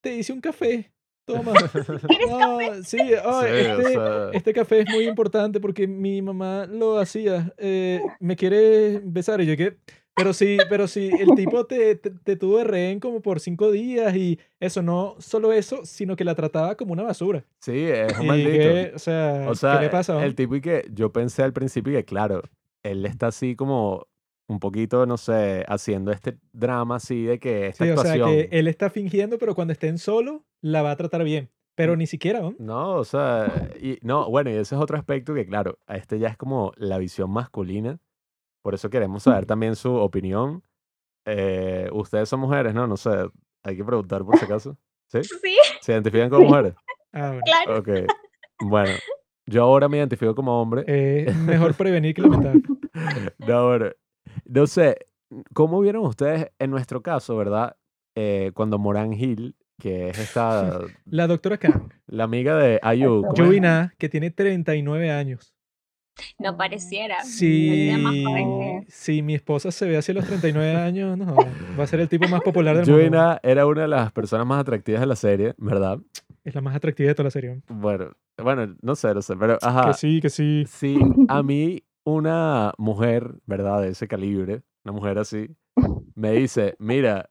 te 0.00 0.16
hice 0.16 0.32
un 0.32 0.40
café, 0.40 0.91
toma. 1.24 1.52
No, 2.28 2.58
sí, 2.84 2.98
oh, 3.24 3.42
Sí, 3.42 3.46
o 3.46 3.46
este, 3.46 3.92
sea, 3.92 4.30
este 4.32 4.52
café 4.52 4.80
es 4.80 4.88
muy 4.90 5.06
importante 5.06 5.60
porque 5.60 5.86
mi 5.86 6.22
mamá 6.22 6.66
lo 6.66 6.98
hacía. 6.98 7.52
eh, 7.58 8.00
¿Me 8.20 8.36
quiere 8.36 9.00
besar? 9.04 9.40
Y 9.40 9.46
yo 9.46 9.56
que, 9.56 9.76
pero 10.14 10.32
sí, 10.32 10.58
pero 10.68 10.86
sí, 10.88 11.10
el 11.18 11.34
tipo 11.34 11.64
te, 11.66 11.96
te, 11.96 12.10
te 12.10 12.36
tuvo 12.36 12.58
de 12.58 12.64
rehén 12.64 13.00
como 13.00 13.22
por 13.22 13.40
cinco 13.40 13.70
días 13.70 14.14
y 14.14 14.38
eso, 14.60 14.82
no 14.82 15.16
solo 15.18 15.52
eso, 15.52 15.84
sino 15.84 16.16
que 16.16 16.24
la 16.24 16.34
trataba 16.34 16.74
como 16.76 16.92
una 16.92 17.02
basura. 17.02 17.44
sí, 17.60 17.84
es 17.84 18.18
un 18.18 18.26
maldito. 18.26 18.50
que, 18.50 18.92
o 18.94 18.98
sea, 18.98 19.46
O 19.48 19.54
sea, 19.54 19.76
¿qué 19.78 19.84
le 19.84 19.90
pasa? 19.90 20.22
el 20.24 20.34
tipo 20.34 20.54
y 20.56 20.60
que 20.60 20.86
yo 20.92 21.12
pensé 21.12 21.42
al 21.42 21.52
principio 21.52 21.92
que, 21.94 22.04
claro, 22.04 22.42
él 22.82 23.06
está 23.06 23.28
así 23.28 23.56
como 23.56 24.06
un 24.52 24.60
poquito, 24.60 25.06
no 25.06 25.16
sé, 25.16 25.64
haciendo 25.68 26.12
este 26.12 26.38
drama 26.52 26.96
así 26.96 27.24
de 27.24 27.38
que 27.38 27.68
esta 27.68 27.84
Sí, 27.84 27.90
o 27.90 27.96
sea, 27.96 28.12
actuación. 28.12 28.28
que 28.30 28.48
él 28.58 28.68
está 28.68 28.90
fingiendo, 28.90 29.38
pero 29.38 29.54
cuando 29.54 29.72
estén 29.72 29.98
solo, 29.98 30.44
la 30.60 30.82
va 30.82 30.92
a 30.92 30.96
tratar 30.96 31.24
bien. 31.24 31.50
Pero 31.74 31.96
ni 31.96 32.06
siquiera, 32.06 32.40
¿no? 32.40 32.54
No, 32.58 32.94
o 32.96 33.04
sea, 33.04 33.70
y 33.80 33.98
no, 34.02 34.28
bueno, 34.30 34.50
y 34.50 34.54
ese 34.54 34.74
es 34.74 34.80
otro 34.80 34.98
aspecto 34.98 35.32
que, 35.34 35.46
claro, 35.46 35.78
a 35.86 35.96
este 35.96 36.18
ya 36.18 36.28
es 36.28 36.36
como 36.36 36.72
la 36.76 36.98
visión 36.98 37.30
masculina. 37.30 37.98
Por 38.62 38.74
eso 38.74 38.90
queremos 38.90 39.22
saber 39.22 39.46
también 39.46 39.74
su 39.74 39.92
opinión. 39.94 40.62
Eh, 41.24 41.88
ustedes 41.92 42.28
son 42.28 42.40
mujeres, 42.40 42.74
¿no? 42.74 42.86
No 42.86 42.96
sé, 42.98 43.10
hay 43.62 43.76
que 43.76 43.84
preguntar 43.84 44.22
por 44.24 44.36
si 44.38 44.44
acaso. 44.44 44.76
¿Sí? 45.08 45.18
Sí, 45.42 45.56
¿Se 45.80 45.92
identifican 45.92 46.28
como 46.30 46.46
mujeres? 46.46 46.74
Ah, 47.12 47.28
bueno. 47.30 47.42
claro. 47.44 47.78
Ok. 47.80 47.88
Bueno, 48.60 48.92
yo 49.46 49.62
ahora 49.64 49.88
me 49.88 49.96
identifico 49.96 50.34
como 50.34 50.60
hombre. 50.60 50.84
Eh, 50.86 51.32
mejor 51.46 51.74
prevenir 51.74 52.14
que 52.14 52.22
lamentar. 52.22 52.54
No, 53.38 53.66
bueno, 53.66 53.86
no 54.44 54.66
sé, 54.66 54.96
¿cómo 55.54 55.80
vieron 55.80 56.04
ustedes 56.04 56.50
en 56.58 56.70
nuestro 56.70 57.02
caso, 57.02 57.36
verdad? 57.36 57.76
Eh, 58.14 58.52
cuando 58.54 58.78
Moran 58.78 59.12
Hill, 59.12 59.56
que 59.78 60.10
es 60.10 60.18
esta, 60.18 60.80
La 61.06 61.26
doctora 61.26 61.58
Kang, 61.58 61.92
la 62.06 62.24
amiga 62.24 62.56
de 62.56 62.78
Ayu, 62.82 63.22
¿cómo 63.22 63.32
es? 63.32 63.38
Yui 63.38 63.60
Na, 63.60 63.94
que 63.98 64.08
tiene 64.08 64.30
39 64.30 65.10
años. 65.10 65.54
No 66.38 66.56
pareciera. 66.58 67.16
Que- 67.38 68.84
si 68.88 69.22
mi 69.22 69.34
esposa 69.34 69.70
se 69.70 69.86
ve 69.86 69.96
hacia 69.96 70.12
los 70.14 70.26
39 70.26 70.76
años, 70.76 71.16
no, 71.16 71.36
va 71.78 71.84
a 71.84 71.86
ser 71.86 72.00
el 72.00 72.08
tipo 72.08 72.28
más 72.28 72.42
popular 72.42 72.76
del 72.76 72.84
Yui 72.84 73.04
mundo. 73.04 73.38
Era 73.42 73.66
una 73.66 73.82
de 73.82 73.88
las 73.88 74.12
personas 74.12 74.46
más 74.46 74.60
atractivas 74.60 75.00
de 75.00 75.06
la 75.06 75.16
serie, 75.16 75.54
¿verdad? 75.56 75.98
Es 76.44 76.54
la 76.54 76.60
más 76.60 76.76
atractiva 76.76 77.08
de 77.08 77.14
toda 77.14 77.24
la 77.24 77.30
serie. 77.30 77.62
Bueno, 77.68 78.12
bueno, 78.42 78.74
no 78.82 78.94
sé, 78.96 79.14
no 79.14 79.22
sé, 79.22 79.36
pero 79.36 79.56
ajá. 79.62 79.86
Que 79.86 79.94
sí, 79.94 80.20
que 80.20 80.28
sí. 80.28 80.64
Si 80.68 80.98
a 81.28 81.42
mí 81.42 81.82
una 82.04 82.72
mujer, 82.78 83.40
¿verdad? 83.46 83.82
De 83.82 83.90
ese 83.90 84.08
calibre, 84.08 84.62
una 84.84 84.92
mujer 84.92 85.18
así, 85.18 85.56
me 86.14 86.32
dice, 86.32 86.74
mira, 86.78 87.30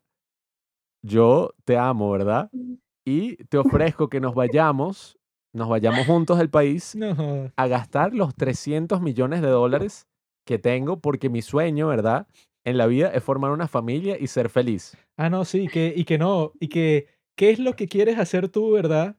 yo 1.03 1.53
te 1.65 1.77
amo, 1.77 2.11
¿verdad? 2.11 2.49
Y 3.05 3.37
te 3.45 3.57
ofrezco 3.57 4.09
que 4.09 4.19
nos 4.19 4.35
vayamos, 4.35 5.17
nos 5.53 5.67
vayamos 5.67 6.05
juntos 6.05 6.37
del 6.37 6.49
país 6.49 6.95
No 6.95 7.51
a 7.55 7.67
gastar 7.67 8.13
los 8.13 8.35
300 8.35 9.01
millones 9.01 9.41
de 9.41 9.49
dólares 9.49 10.07
que 10.45 10.57
tengo 10.59 10.99
porque 10.99 11.29
mi 11.29 11.41
sueño, 11.41 11.87
¿verdad? 11.87 12.27
En 12.63 12.77
la 12.77 12.87
vida 12.87 13.09
es 13.09 13.23
formar 13.23 13.51
una 13.51 13.67
familia 13.67 14.17
y 14.19 14.27
ser 14.27 14.49
feliz. 14.49 14.95
Ah, 15.17 15.29
no, 15.29 15.45
sí, 15.45 15.67
que, 15.67 15.93
y 15.95 16.03
que 16.05 16.17
no. 16.17 16.53
Y 16.59 16.67
que, 16.67 17.07
¿qué 17.35 17.49
es 17.49 17.59
lo 17.59 17.75
que 17.75 17.87
quieres 17.87 18.19
hacer 18.19 18.49
tú, 18.49 18.71
verdad? 18.71 19.17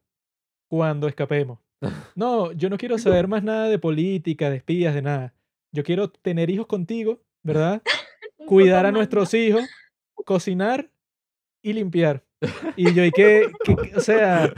Cuando 0.68 1.08
escapemos. 1.08 1.58
No, 2.14 2.52
yo 2.52 2.70
no 2.70 2.78
quiero 2.78 2.96
saber 2.96 3.26
más 3.26 3.42
nada 3.42 3.68
de 3.68 3.78
política, 3.78 4.50
de 4.50 4.56
espías, 4.56 4.94
de 4.94 5.02
nada. 5.02 5.34
Yo 5.72 5.82
quiero 5.84 6.10
tener 6.10 6.50
hijos 6.50 6.66
contigo, 6.66 7.20
¿verdad? 7.42 7.82
Cuidar 8.46 8.86
a 8.86 8.92
nuestros 8.92 9.32
hijos, 9.34 9.62
cocinar 10.14 10.90
y 11.62 11.72
limpiar. 11.72 12.24
Y 12.76 12.92
yo, 12.92 13.04
y 13.04 13.12
que, 13.12 13.50
que- 13.64 13.96
o 13.96 14.00
sea, 14.00 14.52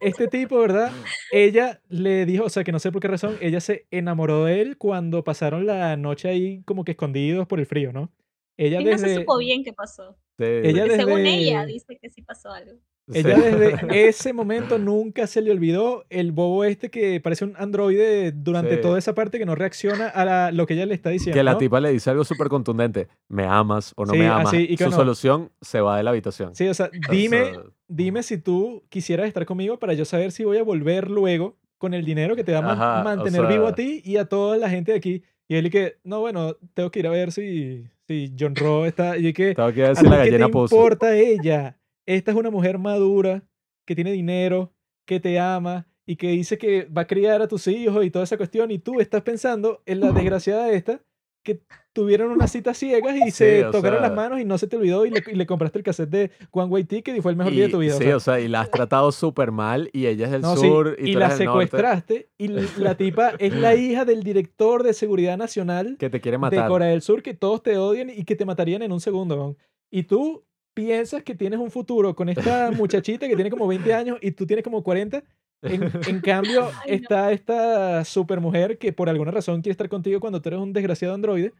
este 0.00 0.28
tipo, 0.28 0.58
¿verdad? 0.60 0.92
Ella 1.30 1.80
le 1.88 2.26
dijo, 2.26 2.44
o 2.44 2.48
sea, 2.50 2.62
que 2.62 2.72
no 2.72 2.78
sé 2.78 2.92
por 2.92 3.00
qué 3.00 3.08
razón, 3.08 3.38
ella 3.40 3.60
se 3.60 3.86
enamoró 3.90 4.44
de 4.44 4.60
él 4.60 4.76
cuando 4.76 5.24
pasaron 5.24 5.64
la 5.64 5.96
noche 5.96 6.28
ahí 6.28 6.62
como 6.64 6.84
que 6.84 6.92
escondidos 6.92 7.46
por 7.46 7.58
el 7.58 7.64
frío, 7.66 7.90
¿no? 7.92 8.12
Ella 8.58 8.80
Y 8.80 8.84
no 8.84 8.98
se 8.98 9.06
desde, 9.06 9.20
supo 9.20 9.38
bien 9.38 9.64
qué 9.64 9.72
pasó. 9.72 10.18
Sí, 10.38 10.44
Ella 10.44 10.84
según 10.94 11.22
desde- 11.22 11.38
ella 11.38 11.64
dice 11.64 11.98
que 12.00 12.10
sí 12.10 12.20
pasó 12.20 12.50
algo. 12.52 12.78
Ella 13.12 13.34
sí. 13.36 13.42
desde 13.42 14.08
ese 14.08 14.32
momento 14.32 14.78
nunca 14.78 15.26
se 15.26 15.42
le 15.42 15.50
olvidó 15.50 16.04
el 16.10 16.32
bobo 16.32 16.64
este 16.64 16.90
que 16.90 17.20
parece 17.20 17.44
un 17.44 17.54
androide 17.56 18.32
durante 18.32 18.76
Sí. 18.76 18.80
toda 18.80 18.98
esa 18.98 19.14
parte 19.14 19.38
que 19.38 19.46
no 19.46 19.54
reacciona 19.54 20.06
a 20.08 20.24
la- 20.24 20.52
lo 20.52 20.66
que 20.66 20.74
ella 20.74 20.86
le 20.86 20.94
está 20.94 21.10
diciendo. 21.10 21.36
Que 21.36 21.42
la 21.42 21.52
¿no? 21.52 21.58
tipa 21.58 21.80
le 21.80 21.90
dice 21.92 22.10
algo 22.10 22.24
súper 22.24 22.48
contundente. 22.48 23.08
¿Me 23.28 23.44
amas 23.44 23.92
o 23.96 24.04
no 24.04 24.12
Sí, 24.12 24.18
me 24.18 24.26
amas? 24.28 24.46
así, 24.48 24.66
y 24.70 24.76
Su 24.76 24.84
no. 24.84 24.92
solución 24.92 25.50
se 25.60 25.80
va 25.80 25.96
de 25.96 26.02
la 26.04 26.10
habitación. 26.10 26.54
Sí, 26.54 26.68
o 26.68 26.74
sea, 26.74 26.86
O 26.86 27.12
dime, 27.12 27.44
sea, 27.52 27.62
dime 27.88 28.22
si 28.22 28.38
tú 28.38 28.84
quisieras 28.88 29.26
estar 29.26 29.44
conmigo 29.46 29.78
para 29.78 29.94
yo 29.94 30.04
saber 30.04 30.30
si 30.32 30.44
voy 30.44 30.58
a 30.58 30.62
volver 30.62 31.10
luego 31.10 31.56
con 31.78 31.94
el 31.94 32.04
dinero 32.04 32.36
que 32.36 32.44
te 32.44 32.54
a 32.54 32.62
man- 32.62 32.78
Ajá, 32.80 33.00
o 33.00 33.04
mantener 33.04 33.46
vivo 33.48 33.64
a 33.64 33.68
sea- 33.68 33.74
ti 33.76 34.00
y 34.04 34.16
a 34.16 34.26
toda 34.26 34.56
la 34.56 34.70
gente 34.70 34.92
de 34.92 34.98
aquí. 34.98 35.22
Y 35.48 35.56
él 35.56 35.66
y 35.66 35.70
que, 35.70 35.96
no, 36.04 36.20
bueno, 36.20 36.56
tengo 36.74 36.90
que 36.92 37.00
ir 37.00 37.06
a 37.08 37.10
ver 37.10 37.32
si, 37.32 37.84
si 38.06 38.32
John 38.38 38.54
Rowe 38.54 38.86
está... 38.86 39.18
Y 39.18 39.32
que, 39.32 39.54
Tengo 39.56 39.72
que 39.72 39.84
¿a 39.84 39.88
decir 39.88 40.04
ti 40.04 40.10
la 40.10 40.16
qué 40.18 40.30
te 40.30 40.38
gallina 40.38 40.46
importa 40.46 41.16
ella? 41.16 41.76
Esta 42.06 42.30
es 42.32 42.36
una 42.36 42.50
mujer 42.50 42.78
madura, 42.78 43.42
que 43.86 43.94
tiene 43.94 44.12
dinero, 44.12 44.72
que 45.06 45.20
te 45.20 45.38
ama 45.38 45.86
y 46.06 46.16
que 46.16 46.28
dice 46.30 46.58
que 46.58 46.84
va 46.86 47.02
a 47.02 47.06
criar 47.06 47.42
a 47.42 47.48
tus 47.48 47.66
hijos 47.68 48.04
y 48.04 48.10
toda 48.10 48.24
esa 48.24 48.36
cuestión. 48.36 48.70
Y 48.70 48.78
tú 48.78 49.00
estás 49.00 49.22
pensando 49.22 49.82
en 49.86 50.00
la 50.00 50.12
desgraciada 50.12 50.70
esta 50.70 51.00
que 51.44 51.60
tuvieron 51.92 52.30
unas 52.30 52.52
citas 52.52 52.78
ciegas 52.78 53.16
y 53.16 53.24
Sí, 53.24 53.30
se 53.32 53.64
tocaron 53.72 54.00
las 54.00 54.14
manos 54.14 54.40
y 54.40 54.44
no 54.44 54.58
se 54.58 54.68
te 54.68 54.76
olvidó 54.76 55.04
y 55.06 55.10
le, 55.10 55.24
y 55.26 55.34
le 55.34 55.44
compraste 55.44 55.78
el 55.78 55.84
cassette 55.84 56.08
de 56.08 56.30
One 56.52 56.68
Way 56.70 56.84
Ticket 56.84 57.16
y 57.16 57.20
fue 57.20 57.32
el 57.32 57.36
mejor 57.36 57.52
día 57.52 57.64
de 57.64 57.70
tu 57.72 57.78
vida. 57.78 57.96
o 57.96 57.98
Sí, 57.98 58.04
sea. 58.04 58.16
o 58.16 58.20
sea, 58.20 58.38
y 58.40 58.46
la 58.46 58.60
has 58.60 58.70
tratado 58.70 59.10
súper 59.10 59.50
mal 59.50 59.90
y 59.92 60.06
ella 60.06 60.26
es 60.26 60.30
del 60.32 60.42
No, 60.42 60.56
sí, 60.56 60.68
sur 60.68 60.96
y, 61.00 61.10
y 61.10 61.12
tú 61.14 61.18
la 61.18 61.26
eres 61.26 61.38
del 61.38 61.46
norte, 61.48 61.64
secuestraste 61.66 62.30
y 62.38 62.48
la 62.48 62.94
tipa 62.96 63.32
es 63.40 63.52
la 63.54 63.74
hija 63.74 64.04
del 64.04 64.22
director 64.22 64.84
de 64.84 64.94
Seguridad 64.94 65.36
Nacional 65.36 65.96
que 65.98 66.10
te 66.10 66.20
quiere 66.20 66.36
de 66.36 66.40
matar. 66.42 66.68
Corea 66.68 66.88
del 66.90 67.02
Sur 67.02 67.24
que 67.24 67.34
todos 67.34 67.60
te 67.64 67.76
odian 67.76 68.08
y 68.10 68.24
que 68.24 68.36
te 68.36 68.44
matarían 68.44 68.82
en 68.82 68.92
un 68.92 69.00
segundo. 69.00 69.56
Y 69.90 70.04
tú 70.04 70.44
piensas 70.74 71.22
que 71.22 71.34
tienes 71.34 71.58
un 71.60 71.70
futuro 71.70 72.14
con 72.14 72.28
esta 72.28 72.70
muchachita 72.76 73.28
que 73.28 73.34
tiene 73.36 73.50
como 73.50 73.66
20 73.66 73.92
años 73.94 74.18
y 74.20 74.32
tú 74.32 74.46
tienes 74.46 74.64
como 74.64 74.82
40. 74.82 75.22
En, 75.64 75.90
en 76.08 76.20
cambio, 76.20 76.70
Ay, 76.84 77.00
no. 77.00 77.06
está 77.06 77.32
esta 77.32 78.04
super 78.04 78.40
mujer 78.40 78.78
que 78.78 78.92
por 78.92 79.08
alguna 79.08 79.30
razón 79.30 79.62
quiere 79.62 79.72
estar 79.72 79.88
contigo 79.88 80.20
cuando 80.20 80.40
tú 80.42 80.48
eres 80.48 80.60
un 80.60 80.72
desgraciado 80.72 81.14
androide 81.14 81.52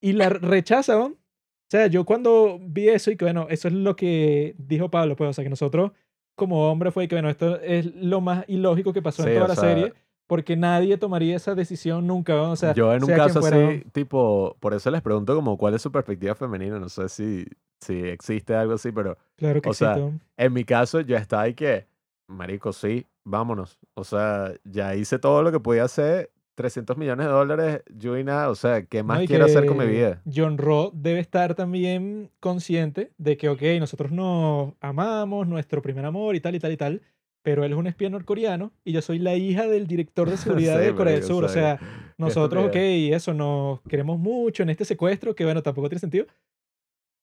y 0.00 0.12
la 0.12 0.28
rechaza. 0.30 0.96
weón. 0.98 1.12
O 1.14 1.70
sea, 1.70 1.86
yo 1.86 2.04
cuando 2.04 2.58
vi 2.60 2.88
eso 2.88 3.10
y 3.10 3.16
que 3.16 3.24
bueno, 3.26 3.46
eso 3.50 3.68
es 3.68 3.74
lo 3.74 3.94
que 3.96 4.54
dijo 4.58 4.90
Pablo, 4.90 5.14
pues, 5.16 5.30
o 5.30 5.32
sea, 5.32 5.44
que 5.44 5.50
nosotros 5.50 5.92
como 6.36 6.70
hombre 6.70 6.90
fue 6.90 7.06
que 7.06 7.14
bueno, 7.16 7.28
esto 7.30 7.60
es 7.60 7.86
lo 7.94 8.20
más 8.20 8.44
ilógico 8.48 8.92
que 8.92 9.02
pasó 9.02 9.22
Sí, 9.22 9.28
en 9.28 9.34
toda 9.36 9.48
la 9.48 9.56
sea, 9.56 9.68
serie, 9.68 9.92
porque 10.30 10.56
nadie 10.56 10.96
tomaría 10.96 11.34
esa 11.34 11.56
decisión 11.56 12.06
nunca, 12.06 12.40
o 12.40 12.54
sea, 12.54 12.72
Yo 12.72 12.94
en 12.94 13.02
un 13.02 13.08
sea 13.08 13.16
caso 13.16 13.40
fuera, 13.40 13.56
así, 13.56 13.66
weón. 13.66 13.84
tipo, 13.90 14.56
por 14.60 14.74
eso 14.74 14.88
les 14.92 15.02
pregunto 15.02 15.34
como 15.34 15.58
cuál 15.58 15.74
es 15.74 15.82
su 15.82 15.90
perspectiva 15.90 16.36
femenina, 16.36 16.78
no 16.78 16.88
sé 16.88 17.08
si, 17.08 17.44
si 17.80 17.94
existe 17.94 18.54
algo 18.54 18.74
así, 18.74 18.92
pero 18.92 19.18
Claro 19.34 19.60
que 19.60 19.70
o 19.70 19.74
sea, 19.74 19.88
existe, 19.88 20.04
weón. 20.04 20.20
en 20.36 20.52
mi 20.52 20.62
caso 20.62 21.00
yo 21.00 21.16
estaba 21.16 21.42
ahí 21.42 21.54
que, 21.54 21.88
marico, 22.28 22.72
sí, 22.72 23.08
vámonos. 23.24 23.80
O 23.94 24.04
sea, 24.04 24.52
ya 24.62 24.94
hice 24.94 25.18
todo 25.18 25.42
lo 25.42 25.50
que 25.50 25.58
podía 25.58 25.82
hacer, 25.82 26.30
300 26.54 26.96
millones 26.96 27.26
de 27.26 27.32
dólares, 27.32 27.82
yo 27.92 28.16
y 28.16 28.22
nada, 28.22 28.50
o 28.50 28.54
sea, 28.54 28.84
¿qué 28.84 29.02
más 29.02 29.18
¿no? 29.18 29.26
Quiero 29.26 29.46
hacer 29.46 29.66
con 29.66 29.78
mi 29.78 29.86
vida? 29.86 30.22
John 30.32 30.58
Rowe 30.58 30.92
debe 30.94 31.18
estar 31.18 31.56
también 31.56 32.30
consciente 32.38 33.10
de 33.18 33.36
que, 33.36 33.48
ok, 33.48 33.62
nosotros 33.80 34.12
nos 34.12 34.74
amamos, 34.80 35.48
nuestro 35.48 35.82
primer 35.82 36.04
amor 36.04 36.36
y 36.36 36.40
tal 36.40 36.54
y 36.54 36.60
tal 36.60 36.70
y 36.70 36.76
tal, 36.76 37.02
pero 37.42 37.64
él 37.64 37.72
es 37.72 37.78
un 37.78 37.86
espía 37.86 38.10
norcoreano 38.10 38.72
y 38.84 38.92
yo 38.92 39.02
soy 39.02 39.18
la 39.18 39.34
hija 39.36 39.66
del 39.66 39.86
director 39.86 40.28
de 40.28 40.36
seguridad 40.36 40.78
Sí, 40.78 40.84
de 40.86 40.94
Corea 40.94 41.14
del 41.14 41.22
Sur. 41.24 41.44
o 41.44 41.48
sea, 41.48 41.78
nosotros, 42.18 42.64
ok, 42.64 42.74
estupidez. 42.76 43.16
eso, 43.16 43.34
nos 43.34 43.80
queremos 43.82 44.18
mucho 44.18 44.62
en 44.62 44.70
este 44.70 44.84
secuestro, 44.84 45.34
que 45.34 45.44
bueno, 45.44 45.62
tampoco 45.62 45.88
tiene 45.88 46.00
sentido, 46.00 46.26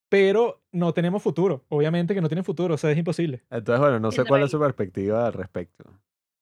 pero 0.10 0.62
no 0.72 0.94
tenemos 0.94 1.22
futuro. 1.22 1.66
Obviamente 1.70 2.14
que 2.14 2.22
no 2.22 2.30
tiene 2.30 2.44
futuro, 2.44 2.76
o 2.76 2.78
sea, 2.78 2.92
es 2.92 2.98
imposible. 2.98 3.44
Entonces, 3.50 3.80
bueno, 3.80 4.00
no 4.00 4.12
sé 4.12 4.24
cuál 4.26 4.44
es 4.44 4.52
su 4.52 4.60
perspectiva 4.60 5.28
al 5.28 5.34
respecto. 5.34 5.84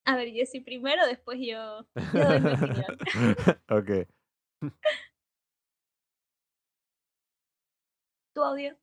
A 0.06 0.16
ver, 0.16 0.30
Jessy 0.32 0.60
primero, 0.60 1.06
después 1.08 1.40
yo, 1.40 1.86
yo 1.96 2.24
doy 2.30 2.40
mi 2.42 2.52
opinión. 2.54 2.98
ok. 3.70 4.08
¿Tu 8.34 8.44
audio? 8.44 8.76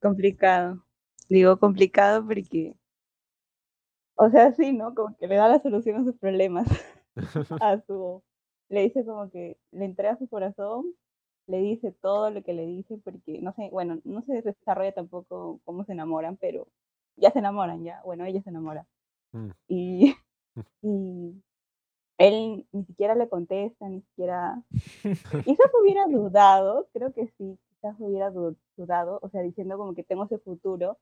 Complicado. 0.00 0.84
Digo 1.28 1.58
complicado 1.58 2.26
porque, 2.26 2.74
o 4.16 4.30
sea, 4.30 4.52
sí, 4.52 4.72
¿no? 4.72 4.94
Como 4.94 5.16
que 5.16 5.26
le 5.26 5.36
da 5.36 5.48
la 5.48 5.60
solución 5.60 6.00
a 6.00 6.04
sus 6.04 6.16
problemas 6.18 6.66
a 7.62 7.80
su, 7.86 8.22
le 8.68 8.82
dice 8.82 9.04
como 9.04 9.30
que 9.30 9.58
le 9.72 9.84
entrega 9.84 10.16
su 10.18 10.28
corazón, 10.28 10.86
le 11.46 11.58
dice 11.58 11.92
todo 11.92 12.30
lo 12.30 12.42
que 12.42 12.54
le 12.54 12.66
dice 12.66 12.98
porque, 13.04 13.40
no 13.40 13.52
sé, 13.54 13.68
bueno, 13.70 14.00
no 14.04 14.22
se 14.22 14.42
desarrolla 14.42 14.92
tampoco 14.92 15.60
cómo 15.64 15.84
se 15.84 15.92
enamoran, 15.92 16.36
pero 16.36 16.68
ya 17.16 17.30
se 17.30 17.40
enamoran, 17.40 17.84
ya, 17.84 18.00
bueno, 18.04 18.24
ella 18.24 18.42
se 18.42 18.50
enamora. 18.50 18.86
Mm. 19.32 19.50
Y, 19.68 20.16
y 20.82 21.42
él 22.18 22.66
ni 22.72 22.84
siquiera 22.84 23.14
le 23.14 23.28
contesta, 23.28 23.88
ni 23.88 24.00
siquiera 24.02 24.62
Quizás 25.44 25.70
hubiera 25.80 26.06
dudado, 26.06 26.88
creo 26.92 27.12
que 27.12 27.28
sí, 27.38 27.58
quizás 27.70 27.96
hubiera 27.98 28.30
du- 28.30 28.56
dudado, 28.76 29.18
o 29.22 29.28
sea, 29.28 29.42
diciendo 29.42 29.76
como 29.76 29.94
que 29.94 30.04
tengo 30.04 30.24
ese 30.24 30.38
futuro 30.38 30.98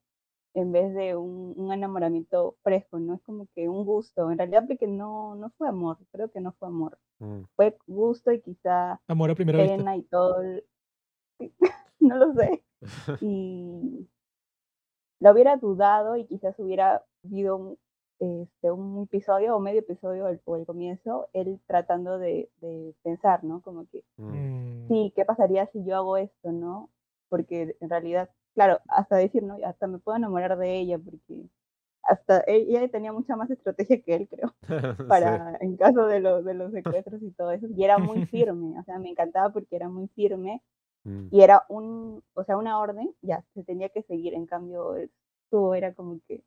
en 0.55 0.71
vez 0.71 0.93
de 0.93 1.15
un, 1.15 1.53
un 1.57 1.71
enamoramiento 1.73 2.55
fresco, 2.63 2.99
¿no? 2.99 3.15
Es 3.15 3.21
como 3.23 3.47
que 3.55 3.67
un 3.69 3.85
gusto, 3.85 4.29
en 4.31 4.37
realidad 4.37 4.65
porque 4.67 4.87
no, 4.87 5.35
no 5.35 5.49
fue 5.57 5.67
amor, 5.67 5.97
creo 6.11 6.29
que 6.29 6.41
no 6.41 6.51
fue 6.53 6.67
amor, 6.67 6.97
Mm. 7.19 7.41
fue 7.55 7.77
gusto 7.87 8.31
y 8.31 8.41
quizá 8.41 8.99
Amor 9.07 9.31
a 9.31 9.35
primera 9.35 9.59
vista. 9.61 9.77
pena 9.77 9.95
y 9.97 10.03
todo, 10.03 10.41
el- 10.41 10.63
no 11.99 12.17
lo 12.17 12.33
sé, 12.33 12.63
y 13.21 14.07
lo 15.19 15.31
hubiera 15.31 15.55
dudado 15.57 16.15
y 16.17 16.25
quizás 16.25 16.57
hubiera 16.59 17.03
habido 17.23 17.57
un, 17.57 17.77
este, 18.19 18.71
un 18.71 19.03
episodio 19.03 19.55
o 19.55 19.59
medio 19.59 19.79
episodio 19.79 20.27
el- 20.27 20.41
o 20.45 20.55
el 20.57 20.65
comienzo, 20.65 21.29
él 21.33 21.59
tratando 21.67 22.17
de, 22.19 22.49
de 22.61 22.93
pensar, 23.03 23.43
¿no? 23.43 23.61
Como 23.61 23.85
que 23.87 24.03
Mm. 24.17 24.33
Mm, 24.83 24.87
sí, 24.89 25.13
¿qué 25.15 25.25
pasaría 25.25 25.65
si 25.67 25.83
yo 25.85 25.95
hago 25.95 26.17
esto, 26.17 26.51
no? 26.51 26.89
Porque 27.29 27.75
en 27.79 27.89
realidad, 27.89 28.29
claro, 28.53 28.79
hasta 28.87 29.17
decir, 29.17 29.43
¿no? 29.43 29.57
Hasta 29.65 29.87
me 29.87 29.99
puedo 29.99 30.17
enamorar 30.17 30.57
de 30.57 30.79
ella, 30.79 30.99
porque 30.99 31.49
hasta 32.03 32.41
e- 32.47 32.67
ella 32.69 32.89
tenía 32.89 33.13
mucha 33.13 33.35
más 33.35 33.49
estrategia 33.51 34.01
que 34.03 34.15
él, 34.15 34.27
creo, 34.29 34.55
Sí. 34.97 35.03
para, 35.07 35.57
en 35.61 35.77
caso 35.77 36.07
de, 36.07 36.19
los 36.21 36.45
de 36.45 36.53
los 36.55 36.71
secuestros 36.73 37.21
y 37.23 37.31
todo 37.31 37.51
eso, 37.51 37.67
y 37.69 37.83
era 37.83 37.99
muy 37.99 38.25
firme, 38.27 38.79
o 38.79 38.83
sea, 38.85 38.99
me 38.99 39.09
encantaba 39.11 39.51
porque 39.53 39.75
era 39.75 39.89
muy 39.89 40.07
firme, 40.09 40.61
Mm. 41.05 41.27
y 41.31 41.41
era 41.41 41.65
un, 41.69 42.23
o 42.33 42.43
sea, 42.45 42.57
una 42.57 42.79
orden, 42.79 43.13
ya, 43.21 43.43
se 43.53 43.63
tenía 43.65 43.89
que 43.89 44.03
seguir, 44.03 44.33
en 44.35 44.45
cambio, 44.47 44.95
tú 45.49 45.73
era 45.73 45.93
como 45.93 46.19
que, 46.27 46.43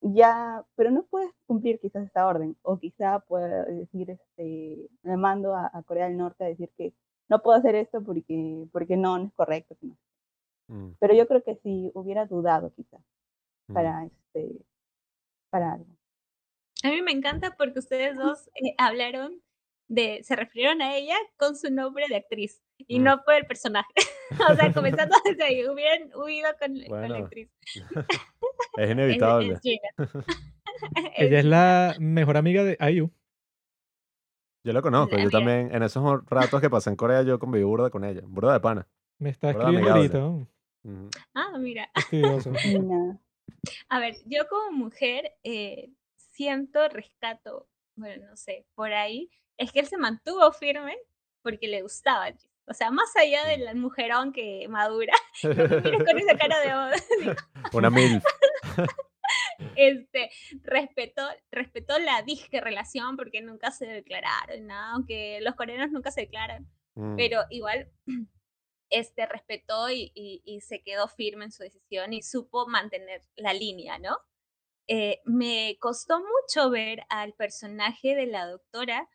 ya, 0.00 0.64
pero 0.76 0.90
no 0.90 1.04
puedes 1.04 1.30
cumplir 1.46 1.80
quizás 1.80 2.04
esta 2.06 2.26
orden, 2.26 2.56
o 2.62 2.78
quizá 2.78 3.20
pueda 3.20 3.64
decir, 3.64 4.10
este, 4.10 4.88
me 5.02 5.16
mando 5.16 5.54
a, 5.54 5.70
a 5.72 5.82
Corea 5.82 6.06
del 6.08 6.16
Norte 6.18 6.44
a 6.44 6.48
decir 6.48 6.70
que 6.76 6.94
no 7.28 7.42
puedo 7.42 7.58
hacer 7.58 7.74
esto 7.74 8.02
porque, 8.02 8.66
porque 8.72 8.96
no, 8.96 9.18
no 9.18 9.26
es 9.26 9.32
correcto. 9.34 9.76
no. 9.82 9.96
Mm. 10.68 10.90
Pero 10.98 11.14
yo 11.14 11.26
creo 11.28 11.42
que 11.44 11.56
si 11.56 11.90
hubiera 11.94 12.26
dudado 12.26 12.72
quizás 12.74 13.00
Mm. 13.68 13.74
para, 13.74 14.04
este, 14.06 14.64
para 15.50 15.72
algo. 15.74 15.86
A 16.84 16.88
mí 16.90 17.02
me 17.02 17.10
encanta 17.12 17.56
porque 17.56 17.78
ustedes 17.80 18.16
dos 18.16 18.48
eh, 18.54 18.74
hablaron 18.78 19.40
de, 19.88 20.22
se 20.24 20.36
refirieron 20.36 20.82
a 20.82 20.96
ella 20.96 21.16
con 21.36 21.56
su 21.56 21.70
nombre 21.72 22.04
de 22.08 22.16
actriz 22.16 22.60
y 22.78 22.98
Mm. 23.00 23.02
no 23.04 23.22
por 23.24 23.34
el 23.34 23.46
personaje. 23.46 23.88
o 24.52 24.54
sea, 24.54 24.72
comenzando 24.72 25.16
desde 25.24 25.44
ahí, 25.44 25.66
hubieran 25.68 26.10
huido 26.14 26.48
con, 26.60 26.72
con 26.72 26.80
la 26.80 26.88
Bueno, 26.88 27.14
actriz. 27.24 27.50
Es 27.64 27.74
Es, 28.76 28.90
inevitable. 28.90 29.54
es 29.54 29.60
Gina. 29.62 29.88
Ella 31.16 31.38
es 31.38 31.44
la 31.44 31.96
mejor 31.98 32.36
amiga 32.36 32.62
de 32.64 32.76
IU. 32.92 33.10
Yo 34.64 34.72
la 34.72 34.82
conozco, 34.82 35.14
La 35.16 35.22
yo 35.22 35.28
amiga. 35.28 35.38
también, 35.38 35.74
en 35.74 35.82
esos 35.82 36.24
ratos 36.26 36.60
que 36.60 36.68
pasé 36.68 36.90
en 36.90 36.96
Corea, 36.96 37.22
yo 37.22 37.38
conviví 37.38 37.64
burda 37.64 37.88
con 37.90 38.04
ella, 38.04 38.22
burda 38.26 38.52
de 38.52 38.60
pana. 38.60 38.86
Me 39.18 39.30
está 39.30 39.52
Burda 39.52 39.60
escribiendo 39.70 39.92
amigable. 39.92 40.20
ahorita. 40.20 40.50
Ah, 41.34 41.56
mira. 41.58 41.90
A 43.88 43.98
ver, 43.98 44.14
yo 44.26 44.48
como 44.48 44.72
mujer 44.72 45.32
eh, 45.42 45.90
siento 46.16 46.88
rescato, 46.88 47.68
bueno, 47.96 48.26
no 48.28 48.36
sé, 48.36 48.66
por 48.74 48.92
ahí, 48.92 49.30
es 49.56 49.72
que 49.72 49.80
él 49.80 49.86
se 49.86 49.96
mantuvo 49.96 50.52
firme 50.52 50.96
porque 51.42 51.68
le 51.68 51.82
gustaba. 51.82 52.28
O 52.66 52.74
sea, 52.74 52.90
más 52.90 53.14
allá 53.16 53.44
del 53.46 53.74
mujerón 53.76 54.32
que 54.32 54.66
madura, 54.68 55.14
con 55.42 56.18
esa 56.18 56.36
cara 56.36 56.60
de. 56.60 57.36
Una 57.72 57.90
mil. 57.90 58.20
este, 59.76 60.30
respetó, 60.62 61.22
respetó 61.50 61.98
la 61.98 62.22
disque 62.22 62.60
relación 62.60 63.16
porque 63.16 63.40
nunca 63.40 63.70
se 63.70 63.86
declararon, 63.86 64.66
¿no? 64.66 64.74
aunque 64.74 65.40
los 65.42 65.54
coreanos 65.54 65.90
nunca 65.90 66.10
se 66.10 66.22
declaran, 66.22 66.68
Mm, 66.96 67.16
pero 67.16 67.44
igual 67.50 67.88
este, 68.90 69.26
respetó 69.26 69.90
y, 69.90 70.12
y- 70.14 70.42
y 70.44 70.60
se 70.60 70.82
quedó 70.82 71.08
firme 71.08 71.46
en 71.46 71.52
su 71.52 71.62
decisión 71.62 72.12
y 72.12 72.22
supo 72.22 72.66
mantener 72.68 73.22
la 73.36 73.52
línea, 73.54 73.98
¿no? 73.98 74.16
Eh, 74.88 75.20
me 75.24 75.76
costó 75.80 76.20
mucho 76.20 76.70
ver 76.70 77.00
al 77.08 77.34
personaje 77.34 78.14
de 78.14 78.26
la 78.26 78.46
doctora 78.46 79.08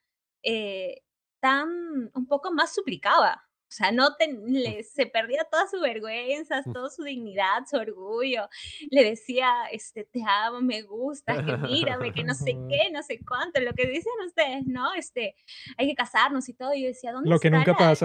eh, 0.44 1.04
tan, 1.40 2.12
un 2.14 2.28
poco 2.28 2.52
más 2.52 2.74
suplicaba. 2.74 3.48
O 3.70 3.74
sea, 3.74 3.92
no 3.94 4.10
le- 4.48 4.84
se 4.84 5.06
perdía 5.06 5.46
toda 5.50 5.66
su 5.68 5.80
vergüenza, 5.80 6.62
toda 6.74 6.90
su 6.90 7.04
dignidad, 7.04 7.66
su 7.70 7.78
orgullo. 7.78 8.50
Le 8.90 9.04
decía, 9.06 9.50
este, 9.72 10.04
te 10.04 10.22
amo, 10.28 10.60
me 10.62 10.82
gustas, 10.82 11.38
que 11.46 11.56
mírame, 11.58 12.12
que 12.12 12.24
no 12.26 12.34
sé 12.34 12.52
qué, 12.70 12.92
no 12.92 13.02
sé 13.02 13.20
cuánto, 13.26 13.62
lo 13.62 13.74
que 13.74 13.88
dicen 13.88 14.12
ustedes, 14.28 14.66
¿no? 14.66 14.94
Este, 14.94 15.36
hay 15.78 15.88
que 15.88 15.96
casarnos 15.96 16.50
y 16.50 16.54
todo. 16.54 16.74
Y 16.74 16.82
yo 16.82 16.88
decía, 16.90 17.14
¿dónde 17.14 17.30
Lo 17.30 17.40
que 17.40 17.50
nunca 17.50 17.60
la 17.72 17.78
pasa. 17.78 17.96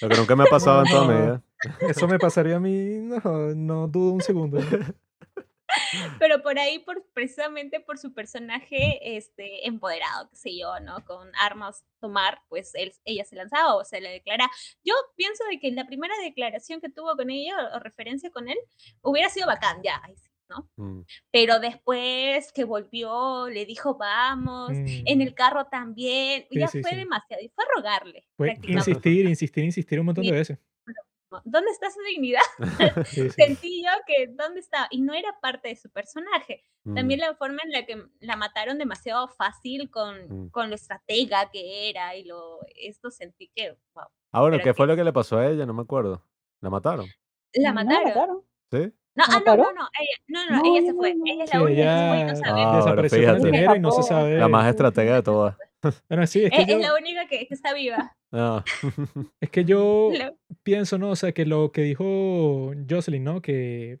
Lo 0.00 0.08
que 0.08 0.16
nunca 0.16 0.36
me 0.36 0.44
ha 0.44 0.46
pasado 0.46 0.84
en 0.84 0.90
toda 0.90 1.06
mi 1.06 1.20
vida. 1.20 1.42
Eso 1.88 2.08
me 2.08 2.18
pasaría 2.18 2.56
a 2.56 2.60
mí, 2.60 2.98
no, 2.98 3.54
no 3.54 3.88
dudo 3.88 4.12
un 4.12 4.20
segundo. 4.20 4.58
Pero 6.18 6.42
por 6.42 6.58
ahí, 6.58 6.78
por, 6.80 7.04
precisamente 7.12 7.80
por 7.80 7.98
su 7.98 8.12
personaje 8.12 9.16
este, 9.16 9.66
empoderado, 9.66 10.28
qué 10.28 10.36
sé 10.36 10.58
yo, 10.58 10.80
¿no? 10.80 11.04
Con 11.04 11.30
armas 11.40 11.84
tomar, 12.00 12.40
pues 12.48 12.74
él, 12.74 12.92
ella 13.04 13.24
se 13.24 13.36
lanzaba 13.36 13.76
o 13.76 13.84
se 13.84 14.00
le 14.00 14.10
declara. 14.10 14.50
Yo 14.84 14.94
pienso 15.16 15.44
de 15.50 15.58
que 15.58 15.68
en 15.68 15.76
la 15.76 15.86
primera 15.86 16.14
declaración 16.22 16.80
que 16.80 16.90
tuvo 16.90 17.16
con 17.16 17.30
ella 17.30 17.56
o, 17.72 17.76
o 17.76 17.80
referencia 17.80 18.30
con 18.30 18.48
él, 18.48 18.58
hubiera 19.02 19.30
sido 19.30 19.46
bacán, 19.46 19.82
ya, 19.82 20.00
ahí 20.04 20.14
sí, 20.16 20.31
¿no? 20.52 20.70
Mm, 20.76 21.00
Pero 21.30 21.58
después 21.60 22.52
que 22.52 22.64
volvió, 22.64 23.48
le 23.48 23.64
dijo, 23.66 23.96
vamos, 23.96 24.70
en 24.72 25.18
Mm, 25.18 25.22
el 25.22 25.34
carro 25.34 25.66
también, 25.66 26.46
Sí, 26.50 26.58
ya 26.60 26.68
sí, 26.68 26.80
fue 26.82 26.90
sí. 26.90 26.96
demasiado, 26.96 27.42
y 27.42 27.48
fue 27.48 27.64
rogarle, 27.76 28.26
Fue 28.36 28.56
insistir, 28.62 29.26
insistir, 29.26 29.64
insistir 29.64 29.98
un 30.00 30.06
montón 30.06 30.24
de 30.24 30.32
veces. 30.32 30.58
¿Dónde 31.44 31.70
está 31.70 31.90
su 31.90 32.00
dignidad? 32.02 32.42
Sí, 33.06 33.22
sí. 33.22 33.30
Sentí 33.30 33.82
yo 33.82 33.90
que, 34.06 34.26
¿dónde 34.28 34.60
estaba? 34.60 34.86
Y 34.90 35.00
no 35.00 35.14
era 35.14 35.38
parte 35.40 35.68
de 35.68 35.76
su 35.76 35.88
personaje. 35.90 36.62
mm. 36.84 36.94
También 36.94 37.20
la 37.20 37.34
forma 37.36 37.60
en 37.64 37.70
la 37.72 37.86
que 37.86 38.02
la 38.20 38.36
mataron 38.36 38.76
demasiado 38.78 39.28
fácil 39.28 39.90
con, 39.90 40.12
Mm. 40.28 40.50
con 40.50 40.68
lo 40.68 40.74
estratega 40.76 41.50
que 41.50 41.88
era 41.88 42.14
y 42.16 42.24
lo 42.24 42.58
esto 42.76 43.10
sentí 43.10 43.50
que 43.54 43.78
wow, 43.94 44.04
Ah, 44.34 44.40
bueno, 44.42 44.58
¿qué 44.62 44.74
fue 44.74 44.86
que 44.86 44.92
lo 44.92 44.96
que 44.96 45.04
le 45.04 45.12
pasó 45.12 45.38
a 45.38 45.46
ella? 45.48 45.64
No 45.66 45.72
me 45.74 45.82
acuerdo. 45.82 46.22
¿La 46.60 46.68
mataron? 46.70 47.06
la 47.54 47.72
¿No 47.72 47.74
la 47.80 47.84
mataron. 47.84 48.08
mataron? 48.08 48.42
¿Sí? 48.70 48.92
No, 49.14 49.24
¿La 49.28 49.34
ah, 49.36 49.42
no, 49.44 49.56
no, 49.56 49.72
no, 49.72 49.88
ella, 50.00 50.16
no, 50.28 50.50
no, 50.50 50.62
No, 50.62 50.74
ella 50.76 50.86
se 50.86 50.92
no, 50.92 50.98
fue. 50.98 51.14
no. 51.14 51.24
Ella 51.26 51.44
es 51.44 51.50
Sí, 51.50 51.56
la 51.56 51.62
única 51.62 52.26
que 52.26 52.36
se 52.36 52.42
fue 52.42 52.52
y 52.52 52.56
no 52.56 52.56
Ah, 52.56 52.64
ahora 52.64 52.76
desapareció 52.76 53.18
con 53.18 53.28
el 53.28 53.36
fíjate. 53.36 53.46
dinero 53.50 53.76
y 53.76 53.80
no 53.80 53.90
se 53.92 54.02
sabe. 54.02 54.38
La 54.38 54.48
más 54.48 54.68
estratega 54.68 55.14
de 55.16 55.22
todas. 55.22 55.56
Bueno, 56.08 56.26
sí, 56.28 56.44
es 56.44 56.50
que 56.50 56.62
Es, 56.62 56.68
es 56.68 56.74
yo, 56.74 56.78
la 56.80 56.94
única 56.94 57.26
que, 57.26 57.46
que 57.46 57.54
está 57.54 57.74
viva. 57.74 58.16
Ah. 58.30 58.64
es 59.40 59.50
que 59.50 59.64
yo 59.64 60.10
pienso, 60.62 60.96
¿no? 60.96 61.10
O 61.10 61.16
sea, 61.16 61.32
que 61.32 61.44
lo 61.44 61.72
que 61.72 61.82
dijo 61.82 62.72
Jocelyn, 62.88 63.24
¿no? 63.24 63.42
Que 63.42 63.98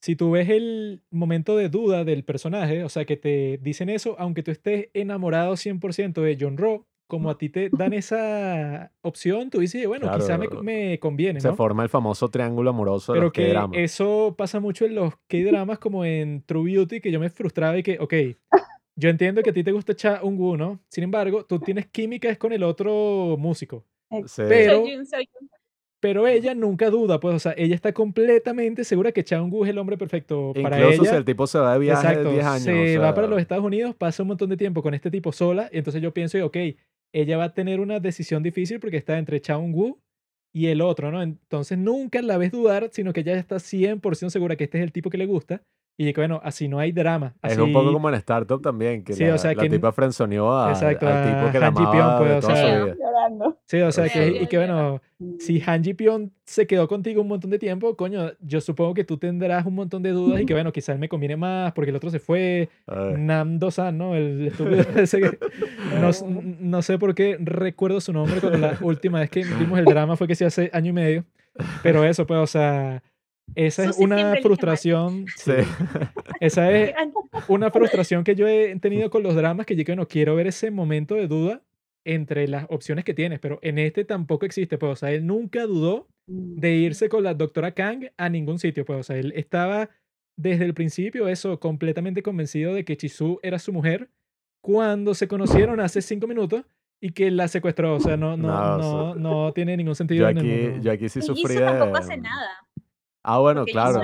si 0.00 0.16
tú 0.16 0.30
ves 0.32 0.48
el 0.48 1.02
momento 1.10 1.56
de 1.56 1.68
duda 1.68 2.04
del 2.04 2.24
personaje, 2.24 2.82
o 2.84 2.88
sea, 2.88 3.04
que 3.04 3.16
te 3.16 3.58
dicen 3.62 3.88
eso, 3.88 4.16
aunque 4.18 4.42
tú 4.42 4.50
estés 4.50 4.88
enamorado 4.94 5.54
100% 5.56 6.20
de 6.22 6.36
John 6.40 6.56
Rowe, 6.56 6.86
como 7.12 7.28
a 7.30 7.36
ti 7.38 7.50
te 7.50 7.68
dan 7.70 7.92
esa 7.92 8.90
opción, 9.02 9.50
tú 9.50 9.60
dices, 9.60 9.86
bueno, 9.86 10.10
quizá 10.16 10.38
me, 10.38 10.46
Claro. 10.48 10.62
me 10.62 10.98
conviene, 10.98 11.40
Se 11.42 11.48
¿no? 11.48 11.56
forma 11.56 11.82
el 11.82 11.90
famoso 11.90 12.28
triángulo 12.30 12.70
amoroso 12.70 13.12
de 13.12 13.16
Pero 13.18 13.24
los 13.26 13.32
que 13.34 13.46
K-dramas. 13.48 13.78
eso 13.78 14.34
pasa 14.38 14.60
mucho 14.60 14.86
en 14.86 14.94
los 14.94 15.12
K-dramas 15.28 15.78
como 15.78 16.04
en 16.06 16.42
True 16.46 16.72
Beauty, 16.72 17.00
que 17.02 17.10
yo 17.12 17.20
me 17.20 17.28
frustraba 17.28 17.76
y 17.76 17.82
que, 17.82 17.98
ok, 18.00 18.14
yo 18.96 19.08
entiendo 19.10 19.42
que 19.42 19.50
a 19.50 19.52
ti 19.52 19.62
te 19.62 19.72
gusta 19.72 19.94
Cha 19.94 20.20
Eun-woo, 20.22 20.56
¿no? 20.56 20.80
Sin 20.88 21.04
embargo, 21.04 21.44
tú 21.44 21.58
tienes 21.58 21.86
química 21.86 22.28
es 22.30 22.38
con 22.38 22.52
el 22.52 22.62
otro 22.62 23.36
músico. 23.38 23.84
Sí. 24.26 24.42
Pero-. 24.48 24.84
Pero 26.00 26.26
ella 26.26 26.52
nunca 26.56 26.90
duda, 26.90 27.20
pues, 27.20 27.36
o 27.36 27.38
sea, 27.38 27.54
ella 27.56 27.76
está 27.76 27.92
completamente 27.92 28.82
segura 28.82 29.12
que 29.12 29.22
Cha 29.22 29.36
Eun-woo 29.36 29.62
es 29.64 29.70
el 29.70 29.78
hombre 29.78 29.96
perfecto 29.96 30.52
para 30.60 30.76
Incluso 30.80 31.04
si 31.04 31.08
ella. 31.08 31.16
el 31.18 31.24
tipo 31.24 31.46
se 31.46 31.60
va 31.60 31.74
de 31.74 31.78
viaje 31.78 32.08
Exacto, 32.08 32.32
10 32.32 32.44
años. 32.44 32.62
se 32.64 32.98
o 32.98 33.02
va 33.02 33.14
para 33.14 33.28
sea, 33.28 33.30
los 33.30 33.40
Estados 33.40 33.64
Unidos, 33.64 33.94
pasa 33.94 34.22
un 34.24 34.28
montón 34.30 34.50
de 34.50 34.56
tiempo 34.56 34.82
con 34.82 34.94
este 34.94 35.12
tipo 35.12 35.30
sola, 35.30 35.68
y 35.72 35.78
entonces 35.78 36.02
yo 36.02 36.12
pienso, 36.12 36.44
ok, 36.44 36.56
ella 37.12 37.36
va 37.36 37.44
a 37.44 37.54
tener 37.54 37.80
una 37.80 38.00
decisión 38.00 38.42
difícil 38.42 38.80
porque 38.80 38.96
está 38.96 39.18
entre 39.18 39.40
Cha 39.40 39.54
Eun-woo 39.54 40.00
y 40.54 40.66
el 40.66 40.80
otro, 40.80 41.10
¿no? 41.10 41.22
Entonces 41.22 41.78
nunca 41.78 42.20
la 42.22 42.38
ves 42.38 42.52
dudar, 42.52 42.90
sino 42.92 43.12
que 43.12 43.20
ella 43.20 43.38
está 43.38 43.56
100% 43.56 44.30
segura 44.30 44.56
que 44.56 44.64
este 44.64 44.78
es 44.78 44.84
el 44.84 44.92
tipo 44.92 45.10
que 45.10 45.18
le 45.18 45.26
gusta 45.26 45.62
y 45.96 46.12
que, 46.12 46.20
bueno, 46.20 46.40
así 46.42 46.68
no 46.68 46.78
hay 46.78 46.90
drama. 46.90 47.34
Es 47.42 47.52
Así, 47.52 47.60
un 47.60 47.72
poco 47.72 47.92
como 47.92 48.08
en 48.08 48.14
Startup 48.16 48.60
también, 48.60 49.04
que 49.04 49.12
Sí, 49.12 49.24
la, 49.24 49.34
o 49.34 49.38
sea, 49.38 49.52
la 49.54 49.62
que- 49.62 49.68
tipa 49.70 49.92
frenzoneó 49.92 50.52
a- 50.52 50.70
Exacto, 50.70 51.06
al 51.06 51.24
tipo 51.24 51.46
a 51.46 51.52
que 51.52 51.58
la 51.60 51.66
amaba 51.68 52.18
pues, 52.18 52.30
de 52.30 52.36
o 52.36 52.40
toda 52.40 52.56
sea, 52.56 52.78
su 52.78 52.84
vida. 52.86 52.96
Llorando. 52.98 53.58
Sí, 53.66 53.80
o 53.80 53.92
sea, 53.92 54.08
que, 54.08 54.28
y 54.42 54.46
que 54.46 54.56
bueno, 54.56 55.00
si 55.38 55.62
Han 55.64 55.84
Ji 55.84 55.94
Pyong 55.94 56.30
se 56.44 56.66
quedó 56.66 56.88
contigo 56.88 57.22
un 57.22 57.28
montón 57.28 57.50
de 57.50 57.58
tiempo, 57.58 57.94
coño, 57.96 58.32
yo 58.40 58.60
supongo 58.60 58.94
que 58.94 59.04
tú 59.04 59.18
tendrás 59.18 59.64
un 59.66 59.74
montón 59.74 60.02
de 60.02 60.10
dudas 60.10 60.40
y 60.40 60.46
que, 60.46 60.54
bueno, 60.54 60.72
quizás 60.72 60.98
me 60.98 61.08
conviene 61.08 61.36
más 61.36 61.72
porque 61.72 61.90
el 61.90 61.96
otro 61.96 62.10
se 62.10 62.18
fue, 62.18 62.68
Nam 63.16 63.58
Do-san, 63.58 63.96
¿no? 63.96 64.14
El 64.16 64.48
estúpido 64.48 64.82
ese 64.96 65.20
que... 65.20 65.38
No, 66.00 66.10
no 66.60 66.82
sé 66.82 66.98
por 66.98 67.14
qué 67.14 67.36
recuerdo 67.38 68.00
su 68.00 68.12
nombre 68.12 68.40
cuando 68.40 68.58
la 68.58 68.76
última 68.80 69.20
vez 69.20 69.30
que 69.30 69.44
vimos 69.44 69.78
el 69.78 69.84
drama 69.84 70.16
fue 70.16 70.26
que 70.26 70.34
sí 70.34 70.44
hace 70.44 70.70
año 70.72 70.90
y 70.90 70.92
medio. 70.94 71.24
Pero 71.82 72.02
eso, 72.04 72.26
pues, 72.26 72.40
o 72.40 72.46
sea, 72.46 73.02
esa 73.54 73.84
es 73.84 73.98
una 73.98 74.36
frustración. 74.42 75.26
sí. 75.36 75.52
Esa 76.40 76.70
es 76.72 76.94
una 77.48 77.70
frustración 77.70 78.24
que 78.24 78.34
yo 78.34 78.48
he 78.48 78.76
tenido 78.80 79.10
con 79.10 79.22
los 79.22 79.34
dramas 79.34 79.66
que 79.66 79.76
yo 79.76 79.84
que 79.84 79.96
no 79.96 80.08
quiero 80.08 80.34
ver 80.36 80.46
ese 80.46 80.70
momento 80.70 81.14
de 81.14 81.26
duda 81.28 81.62
entre 82.04 82.48
las 82.48 82.66
opciones 82.68 83.04
que 83.04 83.14
tienes, 83.14 83.38
pero 83.38 83.58
en 83.62 83.78
este 83.78 84.04
tampoco 84.04 84.44
existe, 84.44 84.76
pues, 84.78 84.92
o 84.92 84.96
sea, 84.96 85.12
él 85.12 85.24
nunca 85.26 85.62
dudó 85.66 86.08
de 86.26 86.74
irse 86.74 87.08
con 87.08 87.22
la 87.22 87.34
doctora 87.34 87.72
Kang 87.72 88.10
a 88.16 88.28
ningún 88.28 88.58
sitio, 88.58 88.84
pues, 88.84 88.98
o 89.00 89.02
sea, 89.04 89.16
él 89.16 89.32
estaba 89.36 89.88
desde 90.36 90.64
el 90.64 90.74
principio 90.74 91.28
eso, 91.28 91.60
completamente 91.60 92.22
convencido 92.22 92.74
de 92.74 92.84
que 92.84 92.96
Chisu 92.96 93.38
era 93.42 93.58
su 93.60 93.72
mujer 93.72 94.08
cuando 94.64 95.14
se 95.14 95.28
conocieron 95.28 95.78
hace 95.80 96.02
cinco 96.02 96.26
minutos 96.26 96.64
y 97.00 97.10
que 97.10 97.30
la 97.30 97.46
secuestró, 97.48 97.94
o 97.96 98.00
sea, 98.00 98.16
no, 98.16 98.36
no, 98.36 98.48
No, 98.48 98.78
no, 98.78 98.80
eso- 99.10 99.14
no 99.16 99.52
tiene 99.52 99.76
ningún 99.76 99.94
sentido 99.94 100.22
Yo 100.24 100.28
en 100.30 100.38
el 100.38 100.44
aquí, 100.44 100.62
mundo. 100.68 100.82
yo 100.84 100.92
aquí 100.92 101.08
sí 101.08 101.18
Y 101.18 101.22
sufrí 101.22 101.42
Jisoo 101.54 101.64
tampoco 101.66 101.92
de- 101.92 101.98
hace 101.98 102.16
nada. 102.16 102.48
Ah, 103.22 103.38
bueno, 103.38 103.60
porque 103.62 103.72
claro. 103.72 104.00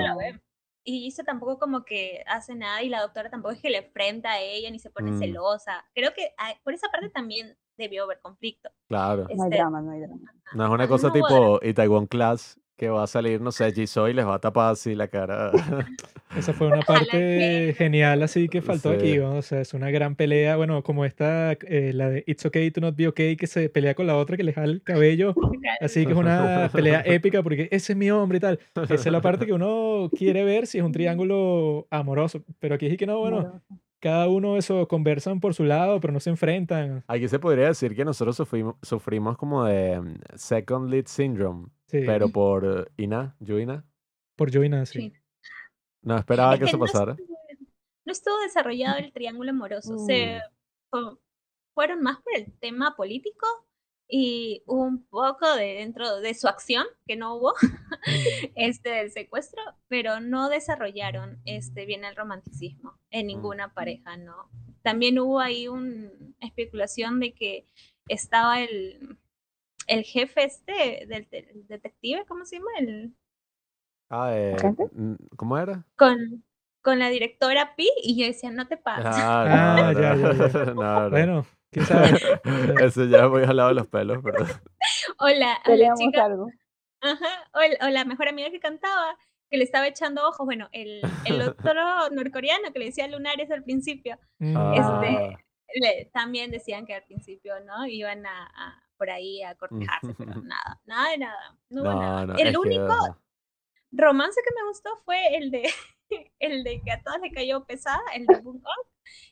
Y 0.83 1.01
Jisoo 1.01 1.23
tampoco 1.25 1.59
como 1.59 1.83
que 1.83 2.23
hace 2.25 2.55
nada 2.55 2.81
y 2.81 2.89
la 2.89 3.01
doctora 3.01 3.29
tampoco 3.29 3.53
es 3.53 3.61
que 3.61 3.69
le 3.69 3.79
enfrenta 3.79 4.31
a 4.31 4.39
ella 4.39 4.71
ni 4.71 4.79
se 4.79 4.89
pone 4.89 5.11
Mm. 5.11 5.19
celosa. 5.19 5.85
Creo 5.93 6.13
que 6.13 6.33
ah, 6.37 6.53
por 6.63 6.73
esa 6.73 6.87
parte 6.89 7.09
también 7.09 7.57
debió 7.77 8.05
haber 8.05 8.19
conflicto. 8.21 8.69
Claro. 8.87 9.23
No 9.23 9.43
hay 9.43 9.49
Este, 9.49 9.55
drama, 9.57 9.81
no 9.81 9.91
hay 9.91 9.99
drama. 10.01 10.33
No 10.53 10.65
es 10.65 10.71
una 10.71 10.87
cosa 10.87 11.07
no, 11.07 11.13
tipo 11.13 11.59
Itaewon 11.61 12.07
Class 12.07 12.59
que 12.79 12.89
va 12.89 13.03
a 13.03 13.07
salir, 13.07 13.41
no 13.41 13.51
sé, 13.51 13.71
Jisoo 13.73 14.07
y 14.07 14.13
les 14.13 14.25
va 14.25 14.35
a 14.35 14.39
tapar 14.39 14.71
así 14.71 14.95
la 14.95 15.07
cara. 15.09 15.51
Esa 16.35 16.53
fue 16.53 16.67
una 16.67 16.81
parte 16.81 17.73
genial, 17.77 18.23
así 18.23 18.47
que 18.47 18.61
faltó 18.61 18.91
Sí. 18.91 18.95
aquí, 18.95 19.17
¿no? 19.17 19.35
O 19.35 19.41
sea, 19.41 19.61
es 19.61 19.73
una 19.73 19.91
gran 19.91 20.15
pelea, 20.15 20.55
bueno, 20.55 20.81
como 20.81 21.03
esta, 21.03 21.51
eh, 21.53 21.91
la 21.93 22.09
de 22.09 22.23
It's 22.25 22.45
Okay 22.45 22.71
to 22.71 22.79
Not 22.81 22.95
Be 22.95 23.07
Okay, 23.09 23.35
que 23.35 23.47
se 23.47 23.67
pelea 23.69 23.93
con 23.95 24.07
la 24.07 24.15
otra 24.15 24.37
que 24.37 24.43
le 24.43 24.53
jala 24.53 24.67
el 24.71 24.81
cabello, 24.81 25.35
así 25.81 26.05
que 26.05 26.13
es 26.13 26.17
una 26.17 26.69
pelea 26.71 27.01
épica 27.05 27.43
porque 27.43 27.67
ese 27.71 27.93
es 27.93 27.97
mi 27.97 28.09
hombre 28.11 28.37
y 28.37 28.41
tal. 28.41 28.59
Esa 28.83 28.93
es 28.95 29.05
la 29.07 29.21
parte 29.21 29.45
que 29.45 29.53
uno 29.53 30.09
quiere 30.17 30.43
ver 30.45 30.65
si 30.65 30.77
es 30.77 30.83
un 30.83 30.91
triángulo 30.93 31.87
amoroso, 31.91 32.43
pero 32.59 32.75
aquí 32.75 32.85
es 32.85 32.97
que 32.97 33.05
no, 33.05 33.19
bueno, 33.19 33.61
cada 33.99 34.29
uno 34.29 34.55
eso 34.55 34.87
conversan 34.87 35.41
por 35.41 35.53
su 35.53 35.65
lado, 35.65 35.99
pero 35.99 36.13
no 36.13 36.21
se 36.21 36.29
enfrentan. 36.29 37.03
Aquí 37.07 37.27
se 37.27 37.39
podría 37.39 37.67
decir 37.67 37.93
que 37.95 38.05
nosotros 38.05 38.37
sufrimos, 38.37 38.75
sufrimos 38.81 39.35
como 39.37 39.65
de 39.65 39.99
mm, 39.99 40.13
Second 40.35 40.89
Lead 40.89 41.07
Syndrome, 41.07 41.67
Sí, 41.89 42.03
pero 42.05 42.29
por 42.29 42.91
Ina, 42.97 43.35
Yuina. 43.39 43.83
por 44.35 44.53
Joina, 44.53 44.85
sí. 44.85 44.99
Sí. 45.01 45.13
No 46.01 46.17
esperaba 46.17 46.53
Es 46.53 46.59
que 46.59 46.65
eso 46.65 46.77
no 46.77 46.85
pasara. 46.85 47.11
estuvo- 47.13 47.37
No 48.05 48.11
estuvo 48.11 48.39
desarrollado 48.39 48.97
el 48.99 49.11
triángulo 49.11 49.51
amoroso. 49.51 49.97
Se 49.99 50.39
fu- 50.91 51.19
fueron 51.75 52.01
más 52.01 52.17
por 52.21 52.35
el 52.35 52.51
tema 52.59 52.95
político 52.95 53.45
y 54.07 54.63
un 54.65 55.03
poco 55.05 55.53
de 55.55 55.75
dentro 55.75 56.19
de 56.19 56.33
su 56.33 56.47
acción, 56.47 56.85
que 57.05 57.15
no 57.15 57.35
hubo, 57.35 57.53
Mm. 57.61 58.01
este 58.55 58.89
del 58.89 59.11
secuestro, 59.11 59.61
pero 59.87 60.19
no 60.19 60.49
desarrollaron 60.49 61.39
este 61.45 61.85
bien 61.85 62.03
el 62.05 62.15
romanticismo 62.15 62.97
en 63.11 63.27
ninguna 63.27 63.73
pareja, 63.73 64.17
¿no? 64.17 64.49
También 64.81 65.19
hubo 65.19 65.39
ahí 65.39 65.67
una 65.67 66.09
especulación 66.39 67.19
de 67.19 67.33
que 67.33 67.67
estaba 68.07 68.61
el, 68.61 69.17
el 69.89 70.03
jefe 70.03 70.43
este 70.45 71.05
del, 71.07 71.27
del 71.29 71.67
detective, 71.67 72.25
¿cómo 72.27 72.45
se 72.45 72.57
llama? 72.57 72.71
El, 72.79 73.13
Ah, 74.11 74.31
eh, 74.33 74.55
mm, 74.91 75.13
¿Cómo 75.35 75.57
era? 75.57 75.85
con, 75.95 76.43
con 76.81 76.97
la 76.97 77.09
directora 77.09 77.75
Pi 77.75 77.87
y 78.01 78.19
yo 78.19 78.25
decía, 78.25 78.49
no 78.51 78.67
te 78.67 78.77
pases. 78.77 79.05
Ah, 79.05 79.45
Ah, 79.47 79.93
no, 79.93 80.01
ya, 80.01 80.15
no, 80.15 80.33
ya, 80.33 80.47
ya. 80.47 80.65
no, 80.73 80.73
no. 81.03 81.09
Bueno, 81.11 81.45
quién 81.71 81.85
sabe. 81.85 82.17
Eso 82.83 83.05
ya 83.05 83.27
voy 83.27 83.45
jalado 83.45 83.69
de 83.69 83.75
los 83.75 83.87
pelos, 83.87 84.17
pero 84.23 84.45
O 85.19 85.27
la, 85.27 85.59
o 85.67 85.75
la 85.75 85.93
chica, 85.95 86.25
algo. 86.25 86.47
ajá, 87.01 87.49
o, 87.53 87.89
la 87.89 88.05
mejor 88.05 88.29
amiga 88.29 88.49
que 88.49 88.59
cantaba, 88.59 89.15
que 89.49 89.57
le 89.57 89.63
estaba 89.63 89.87
echando 89.87 90.27
ojos. 90.27 90.45
Bueno, 90.45 90.69
el, 90.71 91.01
el 91.25 91.41
otro 91.69 92.09
norcoreano 92.11 92.73
que 92.73 92.79
le 92.79 92.85
decía 92.85 93.07
lunares 93.07 93.51
al 93.51 93.63
principio, 93.63 94.17
Mm, 94.39 94.55
Ah. 94.57 95.37
le- 95.75 96.09
también 96.13 96.49
decían 96.49 96.85
que 96.87 96.95
al 96.95 97.03
principio, 97.03 97.59
¿no? 97.59 97.85
Iban 97.85 98.25
a, 98.25 98.45
a- 98.55 98.83
por 98.99 99.09
ahí 99.09 99.41
a 99.41 99.55
cortejarse, 99.55 100.13
pero 100.15 100.35
nada, 100.43 100.79
nada 100.85 101.09
de 101.11 101.17
nada. 101.17 101.57
No, 101.69 101.83
no, 101.83 101.99
nada. 101.99 102.25
no. 102.27 102.35
el 102.35 102.51
que, 102.51 102.57
único 102.57 102.91
ajá. 102.91 103.17
romance 103.91 104.39
que 104.47 104.55
me 104.55 104.67
gustó 104.67 104.89
fue 105.05 105.37
el 105.37 105.49
de 105.49 105.63
el 106.39 106.63
de 106.63 106.81
que 106.83 106.91
a 106.91 107.01
todas 107.01 107.21
le 107.21 107.31
cayó 107.31 107.65
pesada, 107.65 108.01
el 108.13 108.27
de 108.27 108.35
Bangkok. 108.35 108.87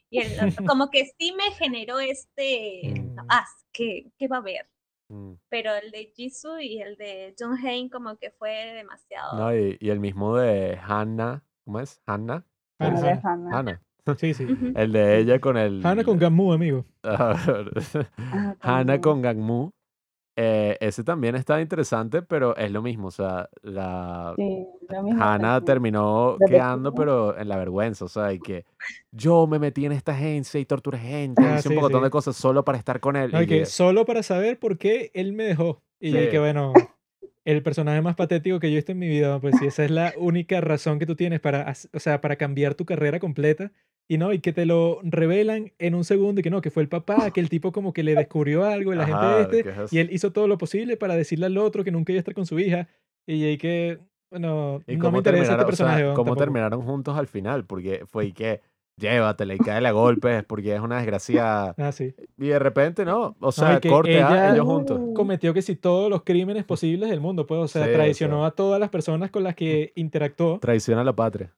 Y 0.09 0.21
el 0.21 0.49
otro, 0.49 0.65
como 0.67 0.89
que 0.89 1.05
sí 1.19 1.33
me 1.37 1.51
generó 1.51 1.99
este, 1.99 2.81
Mm. 3.17 3.25
ah, 3.29 3.45
que, 3.73 4.11
que 4.17 4.27
va 4.27 4.37
a 4.37 4.39
haber. 4.39 4.69
Mm. 5.09 5.33
Pero 5.49 5.75
el 5.75 5.91
de 5.91 6.11
Jisoo 6.15 6.59
y 6.59 6.81
el 6.81 6.95
de 6.97 7.35
Jung 7.37 7.57
Hae 7.63 7.89
como 7.89 8.17
que 8.17 8.31
fue 8.31 8.51
demasiado. 8.73 9.37
No, 9.37 9.55
y, 9.55 9.77
y 9.79 9.89
el 9.89 9.99
mismo 9.99 10.35
de 10.37 10.77
Hannah, 10.81 11.43
¿cómo 11.65 11.79
es? 11.79 12.01
Hannah. 12.05 12.45
Hannah, 12.79 13.81
Sí, 14.19 14.33
sí. 14.33 14.47
El 14.75 14.91
de 14.91 15.17
ella 15.19 15.39
con 15.39 15.57
el. 15.57 15.85
Hannah 15.85 16.03
con 16.03 16.17
Gamu, 16.17 16.53
amigo. 16.53 16.85
Ah, 17.03 18.55
Hannah 18.61 18.99
con 19.01 19.21
Gangmu. 19.21 19.71
eh, 20.39 20.77
ese 20.81 21.03
también 21.03 21.35
está 21.35 21.59
interesante, 21.61 22.21
pero 22.21 22.55
es 22.57 22.71
lo 22.71 22.81
mismo. 22.83 23.07
O 23.07 23.11
sea, 23.11 23.49
la 23.63 24.33
Sí, 24.35 24.65
mismo 25.03 25.23
Hannah 25.23 25.61
terminó 25.61 26.37
De 26.39 26.45
quedando, 26.47 26.93
pero 26.93 27.37
en 27.37 27.47
la 27.47 27.57
vergüenza. 27.57 28.05
O 28.05 28.07
sea, 28.07 28.33
y 28.33 28.39
que 28.39 28.65
yo 29.11 29.47
me 29.47 29.57
metí 29.59 29.85
en 29.85 29.93
esta 29.93 30.11
agencia 30.13 30.59
y 30.59 30.65
torturé 30.65 30.99
gente, 30.99 31.41
Ah, 31.43 31.55
hice 31.57 31.69
un 31.69 31.75
sí, 31.75 31.81
montón 31.81 32.01
sí. 32.01 32.05
de 32.05 32.09
cosas 32.11 32.35
solo 32.35 32.63
para 32.63 32.77
estar 32.77 32.99
con 32.99 33.15
él. 33.15 33.31
No, 33.31 33.41
y 33.41 33.47
que 33.47 33.65
solo 33.65 34.05
para 34.05 34.21
saber 34.21 34.59
por 34.59 34.77
qué 34.77 35.09
él 35.13 35.33
me 35.33 35.43
dejó. 35.45 35.81
Y 35.99 36.11
yo 36.11 36.19
Sí. 36.21 36.29
que 36.29 36.37
bueno, 36.39 36.73
el 37.43 37.63
personaje 37.63 38.01
más 38.01 38.15
patético 38.15 38.59
que 38.59 38.67
yo 38.69 38.73
he 38.73 38.77
visto 38.77 38.91
en 38.91 38.99
mi 38.99 39.07
vida, 39.07 39.39
pues 39.39 39.55
si 39.57 39.65
esa 39.65 39.85
es 39.85 39.89
la 39.91 40.13
única 40.17 40.61
razón 40.61 40.99
que 40.99 41.07
tú 41.07 41.15
tienes 41.15 41.39
para, 41.39 41.73
o 41.93 41.99
sea, 41.99 42.21
para 42.21 42.35
cambiar 42.35 42.75
tu 42.75 42.85
carrera 42.85 43.19
completa. 43.19 43.71
Y 44.09 44.17
no, 44.17 44.31
y 44.31 44.39
que 44.39 44.53
te 44.53 44.65
lo 44.65 44.99
revelan 45.03 45.73
en 45.79 45.93
un 45.95 46.03
segundo 46.05 46.39
y 46.39 46.43
que 46.43 46.49
no, 46.49 46.61
que 46.61 46.71
fue 46.71 46.81
el 46.83 46.89
papá, 46.89 47.31
que 47.31 47.41
el 47.41 47.49
tipo 47.49 47.71
como 47.73 47.91
que 47.91 48.03
le 48.03 48.15
descubrió 48.27 48.63
algo 48.65 48.93
la 48.95 49.05
gente 49.05 49.19
Ajá, 49.19 49.41
este, 49.41 49.59
es 49.83 49.91
y 49.93 49.99
él 49.99 50.09
hizo 50.11 50.31
todo 50.31 50.47
lo 50.47 50.57
posible 50.57 50.95
para 50.97 51.15
decirle 51.15 51.45
al 51.47 51.57
otro 51.57 51.83
que 51.83 51.91
nunca 51.91 52.13
iba 52.13 52.19
a 52.19 52.21
estar 52.21 52.33
con 52.33 52.45
su 52.45 52.57
hija. 52.59 52.87
Y 53.27 53.43
ahí 53.43 53.57
que, 53.57 53.99
bueno, 54.31 54.81
y 54.87 54.95
no 54.95 55.11
me 55.11 55.17
interesa 55.17 55.53
este 55.53 55.55
terminaron, 55.55 55.55
o 55.55 55.57
sea, 55.57 55.65
personaje. 55.65 56.03
cómo 56.03 56.15
tampoco. 56.15 56.35
terminaron 56.37 56.81
juntos 56.83 57.17
al 57.17 57.27
final, 57.27 57.65
porque 57.65 58.05
fue 58.07 58.27
y 58.27 58.31
que 58.33 58.61
llévatela 58.99 59.53
y 59.53 59.57
cae 59.59 59.85
a 59.85 59.91
golpes 59.91 60.43
porque 60.45 60.73
es 60.73 60.79
una 60.81 60.97
desgracia. 60.99 61.71
Ah, 61.77 61.91
sí. 61.91 62.15
Y 62.37 62.47
de 62.47 62.57
repente 62.59 63.03
no, 63.05 63.35
o 63.41 63.51
sea, 63.51 63.79
que 63.81 63.89
corte 63.89 64.23
A, 64.23 64.29
ella- 64.29 64.53
ellos 64.53 64.65
juntos. 64.65 65.01
Cometió 65.13 65.53
que 65.53 65.61
si 65.61 65.75
todos 65.75 66.09
los 66.09 66.23
crímenes 66.23 66.63
posibles 66.65 67.09
del 67.09 67.19
mundo, 67.19 67.45
pues, 67.45 67.59
o 67.59 67.67
sea, 67.67 67.83
Sí, 67.83 67.89
o 67.89 67.93
traicionó 67.93 68.37
sea. 68.39 68.47
a 68.47 68.51
todas 68.51 68.79
las 68.79 68.89
personas 68.89 69.29
con 69.31 69.43
las 69.43 69.53
que 69.55 69.91
interactuó. 69.95 70.59
Traiciona 70.59 71.01
a 71.01 71.03
la 71.03 71.13
patria. 71.13 71.53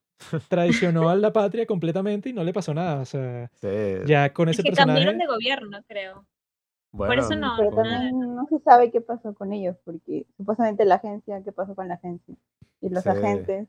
Traicionó 0.50 1.10
a 1.10 1.16
la 1.16 1.32
patria 1.34 1.66
completamente 1.66 2.30
y 2.30 2.34
no 2.34 2.44
le 2.44 2.54
pasó 2.54 2.74
nada. 2.74 3.02
O 3.02 3.06
sea, 3.06 3.50
Sí. 3.56 3.68
ya 4.06 4.32
con 4.34 4.50
Es 4.50 4.56
ese 4.58 4.64
que 4.64 4.70
personaje. 4.72 5.00
cambiaron 5.06 5.18
de 5.20 5.28
gobierno, 5.28 5.78
creo. 5.88 6.26
Bueno, 6.92 7.22
eso 7.22 7.36
no- 7.36 7.54
Pero 7.58 7.72
también 7.76 8.36
no 8.36 8.46
se 8.48 8.60
sabe 8.60 8.92
qué 8.92 9.00
pasó 9.02 9.34
con 9.36 9.54
ellos, 9.54 9.78
porque 9.86 10.26
supuestamente 10.38 10.86
la 10.86 10.96
agencia, 10.96 11.42
¿qué 11.44 11.52
pasó 11.52 11.76
con 11.76 11.88
la 11.88 11.96
agencia? 11.96 12.36
Y 12.82 12.90
los 12.90 13.04
Sí. 13.04 13.10
agentes, 13.10 13.68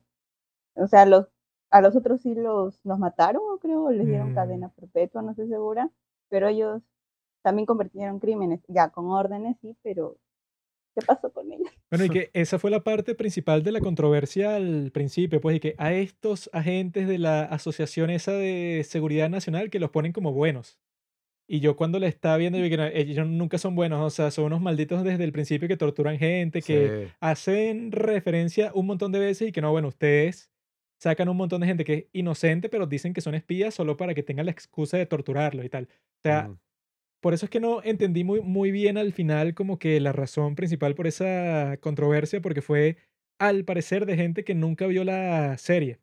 o 0.75 0.87
sea, 0.87 1.07
los 1.07 1.27
a 1.73 1.81
los 1.81 1.95
otros 1.95 2.21
sí 2.23 2.35
los, 2.35 2.81
los 2.83 2.99
mataron, 2.99 3.43
o 3.49 3.59
creo, 3.59 3.91
les 3.93 4.05
dieron 4.09 4.33
Mm. 4.33 4.35
cadena 4.35 4.69
perpetua, 4.71 5.23
no 5.23 5.31
estoy 5.31 5.47
segura, 5.49 5.89
pero 6.29 6.49
ellos 6.49 6.83
también 7.43 7.65
convirtieron 7.65 8.19
crímenes, 8.19 8.61
ya 8.67 8.89
con 8.89 9.09
órdenes, 9.11 9.57
sí, 9.61 9.77
pero 9.83 10.17
¿qué 10.95 11.03
pasó 11.03 11.33
con 11.33 11.51
ellos? 11.53 11.69
Bueno, 11.91 12.05
y 12.05 12.11
que 12.11 12.31
esa 12.35 12.59
fue 12.59 12.71
la 12.71 12.83
parte 12.85 13.15
principal 13.15 13.63
de 13.63 13.73
la 13.73 13.81
controversia 13.81 14.57
al 14.57 14.91
principio, 14.93 15.41
pues, 15.41 15.57
y 15.57 15.61
que 15.61 15.75
a 15.79 15.93
estos 15.93 16.51
agentes 16.53 17.09
de 17.09 17.19
la 17.19 17.43
asociación 17.45 18.11
esa 18.11 18.33
de 18.33 18.85
seguridad 18.89 19.29
nacional 19.31 19.71
que 19.71 19.81
los 19.81 19.91
ponen 19.91 20.13
como 20.13 20.33
buenos. 20.33 20.79
Y 21.49 21.61
yo 21.61 21.77
cuando 21.77 21.99
le 21.99 22.07
estaba 22.07 22.37
viendo, 22.37 22.59
yo 22.59 22.65
vi 22.65 22.71
que 22.71 22.77
no, 22.77 22.87
ellos 22.87 23.27
nunca 23.27 23.59
son 23.59 23.75
buenos, 23.75 24.01
o 24.01 24.11
sea, 24.11 24.31
son 24.31 24.47
unos 24.47 24.61
malditos 24.61 25.03
desde 25.05 25.25
el 25.25 25.33
principio 25.33 25.69
que 25.69 25.77
torturan 25.77 26.19
gente, 26.19 26.63
que 26.63 26.91
sí. 27.09 27.13
hacen 27.21 27.91
referencia 27.93 28.71
un 28.75 28.87
montón 28.87 29.11
de 29.13 29.19
veces 29.19 29.49
y 29.49 29.53
que 29.53 29.61
no, 29.61 29.73
bueno, 29.73 29.89
ustedes 29.89 30.51
sacan 31.01 31.29
un 31.29 31.37
montón 31.37 31.61
de 31.63 31.67
gente 31.67 31.85
que 31.85 31.95
es 31.95 32.07
inocente, 32.13 32.69
pero 32.69 32.87
dicen 32.87 33.13
que 33.15 33.21
son 33.21 33.35
espías 33.35 33.75
solo 33.75 33.97
para 33.97 34.15
que 34.15 34.23
tengan 34.23 34.47
la 34.47 34.53
excusa 34.53 34.97
de 34.99 35.07
torturarlo 35.07 35.65
y 35.65 35.69
tal. 35.69 35.89
O 35.91 36.23
sea, 36.23 36.51
Mm. 36.51 36.61
Por 37.21 37.35
eso 37.35 37.47
es 37.47 37.51
que 37.51 37.61
no 37.61 37.83
entendí 37.83 38.25
muy, 38.25 38.41
muy 38.41 38.71
bien 38.71 38.97
al 38.99 39.13
final 39.13 39.55
como 39.55 39.79
que 39.79 40.01
la 40.01 40.13
razón 40.13 40.55
principal 40.55 40.95
por 40.95 41.07
esa 41.07 41.77
controversia, 41.81 42.41
porque 42.41 42.63
fue 42.63 42.97
al 43.39 43.65
parecer 43.65 44.07
de 44.07 44.17
gente 44.17 44.45
que 44.45 44.55
nunca 44.55 44.87
vio 44.87 45.05
la 45.05 45.57
serie. 45.59 45.99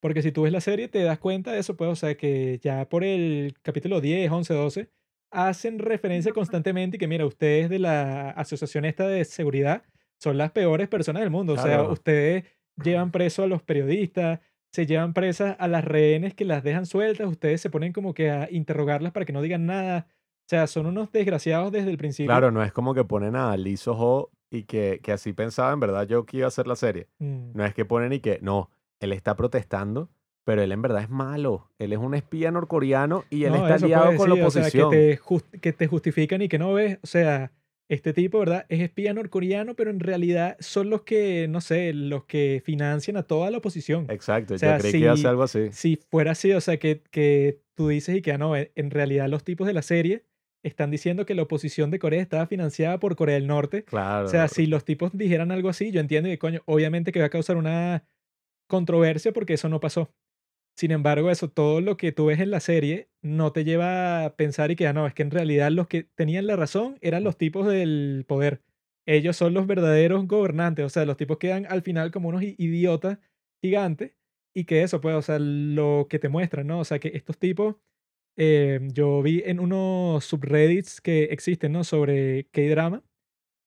Porque 0.00 0.22
si 0.22 0.32
tú 0.32 0.42
ves 0.42 0.52
la 0.52 0.60
serie 0.60 0.88
te 0.88 1.02
das 1.02 1.18
cuenta 1.18 1.52
de 1.52 1.58
eso, 1.60 1.76
pues, 1.76 1.90
o 1.90 1.96
sea, 1.96 2.16
que 2.16 2.58
ya 2.62 2.88
por 2.88 3.04
el 3.04 3.54
capítulo 3.62 4.00
10, 4.00 4.30
11, 4.30 4.54
12, 4.54 4.90
hacen 5.32 5.78
referencia 5.78 6.32
constantemente 6.32 6.96
y 6.96 6.98
que, 7.00 7.08
mira, 7.08 7.26
ustedes 7.26 7.68
de 7.70 7.78
la 7.78 8.30
asociación 8.30 8.84
esta 8.84 9.08
de 9.08 9.24
seguridad 9.24 9.84
son 10.20 10.38
las 10.38 10.52
peores 10.52 10.88
personas 10.88 11.22
del 11.22 11.30
mundo. 11.30 11.54
O 11.54 11.58
sea, 11.58 11.78
Claro. 11.78 11.92
ustedes 11.92 12.44
llevan 12.82 13.10
preso 13.12 13.42
a 13.42 13.46
los 13.46 13.62
periodistas, 13.62 14.40
se 14.72 14.86
llevan 14.86 15.14
presas 15.14 15.56
a 15.58 15.68
las 15.68 15.84
rehenes 15.84 16.34
que 16.34 16.44
las 16.44 16.62
dejan 16.62 16.86
sueltas, 16.86 17.26
ustedes 17.28 17.60
se 17.60 17.70
ponen 17.70 17.92
como 17.92 18.14
que 18.14 18.30
a 18.30 18.48
interrogarlas 18.50 19.12
para 19.12 19.24
que 19.26 19.32
no 19.32 19.42
digan 19.42 19.66
nada. 19.66 20.06
O 20.46 20.48
sea, 20.48 20.66
son 20.68 20.86
unos 20.86 21.10
desgraciados 21.10 21.72
desde 21.72 21.90
el 21.90 21.96
principio. 21.98 22.28
Claro, 22.28 22.52
no 22.52 22.62
es 22.62 22.72
como 22.72 22.94
que 22.94 23.02
ponen 23.04 23.34
a 23.34 23.56
Lee 23.56 23.76
Soho 23.76 24.30
y 24.48 24.62
que, 24.62 25.00
que 25.02 25.10
así 25.10 25.32
pensaba 25.32 25.72
en 25.72 25.80
verdad 25.80 26.06
yo 26.06 26.24
que 26.24 26.36
iba 26.36 26.46
a 26.46 26.48
hacer 26.48 26.68
la 26.68 26.76
serie. 26.76 27.08
Mm. 27.18 27.50
No 27.54 27.64
es 27.64 27.74
que 27.74 27.84
ponen 27.84 28.12
y 28.12 28.20
que, 28.20 28.38
no, 28.42 28.70
él 29.00 29.12
está 29.12 29.34
protestando, 29.34 30.08
pero 30.44 30.62
él 30.62 30.70
en 30.70 30.82
verdad 30.82 31.02
es 31.02 31.10
malo. 31.10 31.68
Él 31.80 31.92
es 31.92 31.98
un 31.98 32.14
espía 32.14 32.52
norcoreano 32.52 33.24
y 33.28 33.42
él 33.42 33.50
No, 33.54 33.66
está 33.66 33.78
puede 33.88 34.16
con 34.16 34.28
la 34.30 34.36
decir, 34.36 34.44
o 34.44 34.50
sea, 34.52 34.62
oposición. 34.62 34.90
que, 34.92 34.96
te 34.96 35.18
jus- 35.18 35.60
que 35.60 35.72
te 35.72 35.86
justifican 35.88 36.40
y 36.42 36.48
que 36.48 36.60
no 36.60 36.72
ves. 36.74 37.00
O 37.02 37.08
sea, 37.08 37.50
este 37.88 38.12
tipo, 38.12 38.38
¿verdad? 38.38 38.66
Es 38.68 38.80
espía 38.80 39.12
norcoreano, 39.14 39.74
pero 39.74 39.90
en 39.90 39.98
realidad 39.98 40.56
son 40.60 40.90
los 40.90 41.02
que, 41.02 41.48
no 41.48 41.60
sé, 41.60 41.92
los 41.92 42.24
que 42.24 42.62
financian 42.64 43.16
a 43.16 43.24
toda 43.24 43.50
la 43.50 43.58
oposición. 43.58 44.06
Exacto, 44.10 44.54
o 44.54 44.58
sea, 44.58 44.76
yo 44.76 44.80
creí 44.82 44.92
que 44.92 44.98
iba 44.98 45.12
a 45.12 45.16
si- 45.16 45.22
ser 45.22 45.30
algo 45.30 45.42
así. 45.42 45.68
Si 45.72 45.96
fuera 46.08 46.30
así, 46.32 46.52
o 46.52 46.60
sea, 46.60 46.76
que, 46.78 47.02
que 47.10 47.58
tú 47.74 47.88
dices 47.88 48.14
y 48.16 48.22
que 48.22 48.30
ah, 48.32 48.38
no, 48.38 48.54
en 48.56 48.90
realidad 48.92 49.28
los 49.28 49.42
tipos 49.42 49.66
de 49.66 49.72
la 49.72 49.82
serie 49.82 50.22
están 50.66 50.90
diciendo 50.90 51.26
que 51.26 51.34
la 51.34 51.42
oposición 51.42 51.90
de 51.90 51.98
Corea 51.98 52.20
estaba 52.20 52.46
financiada 52.46 52.98
por 52.98 53.16
Corea 53.16 53.36
del 53.36 53.46
Norte. 53.46 53.84
Claro. 53.84 54.26
O 54.26 54.28
sea, 54.28 54.48
si 54.48 54.66
los 54.66 54.84
tipos 54.84 55.16
dijeran 55.16 55.50
algo 55.50 55.68
así, 55.68 55.90
yo 55.92 56.00
entiendo 56.00 56.28
que, 56.28 56.38
coño, 56.38 56.62
obviamente 56.66 57.12
que 57.12 57.20
va 57.20 57.26
a 57.26 57.30
causar 57.30 57.56
una 57.56 58.04
controversia 58.68 59.32
porque 59.32 59.54
eso 59.54 59.68
no 59.68 59.80
pasó. 59.80 60.12
Sin 60.76 60.90
embargo, 60.90 61.30
eso, 61.30 61.48
todo 61.48 61.80
lo 61.80 61.96
que 61.96 62.12
tú 62.12 62.26
ves 62.26 62.40
en 62.40 62.50
la 62.50 62.60
serie 62.60 63.08
no 63.22 63.52
te 63.52 63.64
lleva 63.64 64.24
a 64.24 64.36
pensar 64.36 64.70
y 64.70 64.76
que, 64.76 64.86
ah, 64.86 64.92
no, 64.92 65.06
es 65.06 65.14
que 65.14 65.22
en 65.22 65.30
realidad 65.30 65.70
los 65.70 65.86
que 65.86 66.02
tenían 66.14 66.46
la 66.46 66.56
razón 66.56 66.98
eran 67.00 67.24
los 67.24 67.38
tipos 67.38 67.66
del 67.66 68.24
poder. 68.28 68.60
Ellos 69.06 69.36
son 69.36 69.54
los 69.54 69.66
verdaderos 69.66 70.26
gobernantes, 70.26 70.84
o 70.84 70.88
sea, 70.88 71.06
los 71.06 71.16
tipos 71.16 71.38
quedan 71.38 71.64
al 71.66 71.82
final 71.82 72.10
como 72.10 72.28
unos 72.28 72.42
idiotas 72.42 73.18
gigantes 73.62 74.16
y 74.54 74.64
que 74.64 74.82
eso, 74.82 75.00
pues, 75.00 75.14
o 75.14 75.22
sea, 75.22 75.38
lo 75.38 76.08
que 76.10 76.18
te 76.18 76.28
muestran, 76.28 76.66
¿no? 76.66 76.80
O 76.80 76.84
sea, 76.84 76.98
que 76.98 77.08
estos 77.14 77.38
tipos, 77.38 77.76
eh, 78.36 78.80
yo 78.92 79.22
vi 79.22 79.42
en 79.46 79.60
unos 79.60 80.24
subreddits 80.24 81.00
que 81.00 81.24
existen, 81.24 81.72
¿no? 81.72 81.84
Sobre 81.84 82.46
K-drama, 82.52 83.02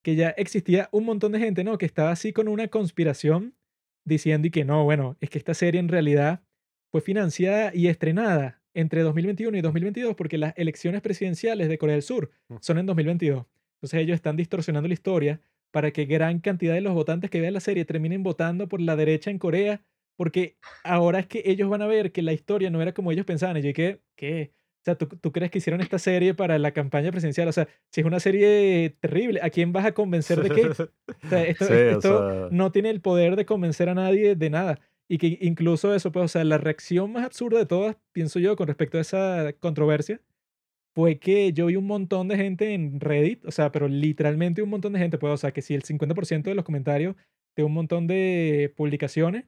que 0.04 0.16
ya 0.16 0.30
existía 0.32 0.90
un 0.92 1.06
montón 1.06 1.32
de 1.34 1.40
gente, 1.40 1.64
¿no? 1.64 1.78
Que 1.78 1.86
estaba 1.86 2.12
así 2.12 2.34
con 2.34 2.48
una 2.48 2.68
conspiración 2.70 3.56
diciendo 4.06 4.48
y 4.48 4.52
que 4.52 4.66
no, 4.66 4.84
bueno, 4.84 5.18
es 5.22 5.30
que 5.30 5.38
esta 5.38 5.54
serie 5.54 5.80
en 5.80 5.90
realidad 5.90 6.42
fue 6.92 7.02
financiada 7.02 7.72
y 7.74 7.88
estrenada 7.88 8.62
entre 8.74 9.02
2021 9.02 9.58
y 9.58 9.62
2022 9.62 10.16
porque 10.16 10.38
las 10.38 10.54
elecciones 10.58 11.02
presidenciales 11.02 11.70
de 11.70 11.78
Corea 11.78 11.96
del 11.96 12.04
Sur 12.04 12.32
Mm. 12.50 12.56
son 12.62 12.78
en 12.80 12.86
2022. 12.86 13.46
Entonces 13.76 14.00
ellos 14.02 14.16
están 14.16 14.36
distorsionando 14.38 14.88
la 14.88 14.94
historia 14.94 15.42
para 15.72 15.92
que 15.92 16.06
gran 16.06 16.40
cantidad 16.40 16.74
de 16.74 16.82
los 16.82 16.94
votantes 16.94 17.30
que 17.30 17.42
vean 17.42 17.54
la 17.54 17.60
serie 17.60 17.86
terminen 17.86 18.24
votando 18.24 18.68
por 18.68 18.82
la 18.82 18.96
derecha 18.96 19.32
en 19.32 19.40
Corea 19.40 19.84
porque 20.18 20.58
ahora 20.84 21.20
es 21.20 21.28
que 21.28 21.44
ellos 21.46 21.70
van 21.70 21.82
a 21.82 21.88
ver 21.88 22.12
que 22.12 22.22
la 22.22 22.34
historia 22.34 22.70
no 22.70 22.82
era 22.82 22.94
como 22.94 23.12
ellos 23.12 23.26
pensaban. 23.26 23.56
Y 23.58 23.62
yo 23.62 23.68
dije, 23.68 24.02
¿qué? 24.16 24.52
O 24.82 24.86
sea, 24.86 24.96
¿tú, 24.96 25.08
tú 25.08 25.32
crees 25.32 25.52
que 25.52 25.58
hicieron 25.58 25.82
esta 25.82 26.00
serie 26.00 26.34
para 26.34 26.58
la 26.58 26.72
campaña 26.72 27.12
presidencial? 27.12 27.48
O 27.48 27.52
sea, 27.52 27.68
si 27.92 28.02
es 28.02 28.08
una 28.08 28.20
serie 28.20 28.96
terrible, 29.02 29.42
¿a 29.44 29.50
quién 29.50 29.74
vas 29.74 29.86
a 29.86 29.92
convencer 29.94 30.42
de 30.42 30.50
qué? 30.50 30.68
O 30.70 30.74
sea, 30.74 30.88
esto, 31.46 31.66
Sí, 31.66 31.74
esto- 31.74 32.26
o 32.26 32.32
sea- 32.32 32.48
no 32.52 32.72
tiene 32.72 32.90
el 32.90 33.02
poder 33.02 33.36
de 33.36 33.46
convencer 33.46 33.90
a 33.90 33.94
nadie 33.94 34.36
de 34.36 34.50
nada. 34.50 34.80
Y 35.12 35.18
que 35.18 35.38
incluso 35.42 35.94
eso, 35.94 36.12
pues, 36.12 36.26
o 36.26 36.28
sea, 36.28 36.44
la 36.44 36.58
reacción 36.60 37.12
más 37.12 37.26
absurda 37.26 37.58
de 37.60 37.66
todas, 37.66 37.98
pienso 38.14 38.40
yo, 38.40 38.56
con 38.56 38.68
respecto 38.68 38.98
a 38.98 39.02
esa 39.02 39.54
controversia, 39.60 40.22
fue 40.96 41.20
que 41.20 41.52
yo 41.54 41.66
vi 41.68 41.76
un 41.76 41.88
montón 41.88 42.28
de 42.28 42.38
gente 42.38 42.74
en 42.74 43.00
Reddit, 43.00 43.46
o 43.46 43.52
sea, 43.52 43.72
pero 43.72 43.88
literalmente 43.88 44.62
un 44.62 44.70
montón 44.70 44.94
de 44.94 45.00
gente, 45.00 45.18
pues, 45.18 45.34
o 45.34 45.38
sea, 45.38 45.52
que 45.52 45.62
si 45.62 45.74
el 45.74 45.84
50% 45.84 46.44
de 46.44 46.56
los 46.56 46.64
comentarios 46.66 47.16
de 47.56 47.64
un 47.64 47.74
montón 47.74 48.08
de 48.08 48.74
publicaciones 48.78 49.46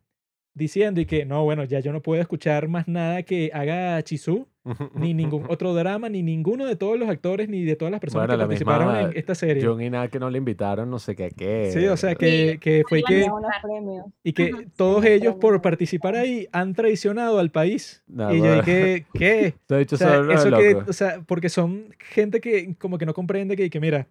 diciendo 0.53 1.02
y 1.02 1.06
que 1.06 1.26
no, 1.26 1.44
bueno, 1.44 1.64
ya 1.64 1.80
yo 1.80 1.91
no 1.94 2.02
puedo 2.02 2.22
escuchar 2.22 2.68
más 2.68 2.88
nada 2.88 3.23
que 3.23 3.52
haga 3.53 4.02
Chisu, 4.03 4.48
ni 4.94 5.14
ningún 5.14 5.45
otro 5.49 5.73
drama, 5.73 6.07
ni 6.10 6.22
ninguno 6.22 6.65
de 6.65 6.76
todos 6.76 6.99
los 6.99 7.10
actores, 7.10 7.49
ni 7.49 7.64
de 7.64 7.76
todas 7.76 7.91
las 7.91 7.99
personas 7.99 8.28
Bueno, 8.28 8.34
que 8.34 8.38
la 8.38 8.48
participaron 8.48 8.88
misma 8.94 9.11
en 9.11 9.18
esta 9.18 9.34
serie. 9.34 9.65
Jung 9.65 9.82
y 9.82 9.90
nada 9.90 10.07
que 10.07 10.19
no 10.19 10.30
le 10.30 10.38
invitaron, 10.38 10.90
no 10.90 10.99
sé 10.99 11.15
qué, 11.15 11.32
qué. 11.36 11.72
Sí, 11.72 11.88
o 11.88 11.98
sea, 11.98 12.14
que, 12.15 12.60
que 12.61 12.84
fue 12.88 13.02
que, 13.02 13.26
y 14.23 14.34
que 14.34 14.44
Ajá. 14.44 14.64
todos 14.76 15.03
Sí, 15.03 15.10
ellos 15.10 15.36
por 15.36 15.61
participar 15.61 16.15
ahí 16.15 16.48
han 16.52 16.73
traicionado 16.73 17.40
al 17.40 17.49
país. 17.49 18.03
Nah, 18.07 18.32
y 18.32 18.38
yo 18.38 18.56
dije, 18.56 19.06
¿qué? 19.14 19.56
Te 19.65 19.76
he 19.76 19.80
dicho 19.80 19.95
O 19.95 19.99
sea, 19.99 20.22
eso 20.32 20.52
que, 20.52 20.76
o 20.88 20.94
sea, 20.94 21.22
porque 21.26 21.49
son 21.49 21.95
gente 21.99 22.40
que 22.40 22.76
como 22.76 22.98
que 22.98 23.06
no 23.06 23.14
comprende 23.14 23.56
que, 23.56 23.69
que, 23.69 23.80
mira, 23.80 24.07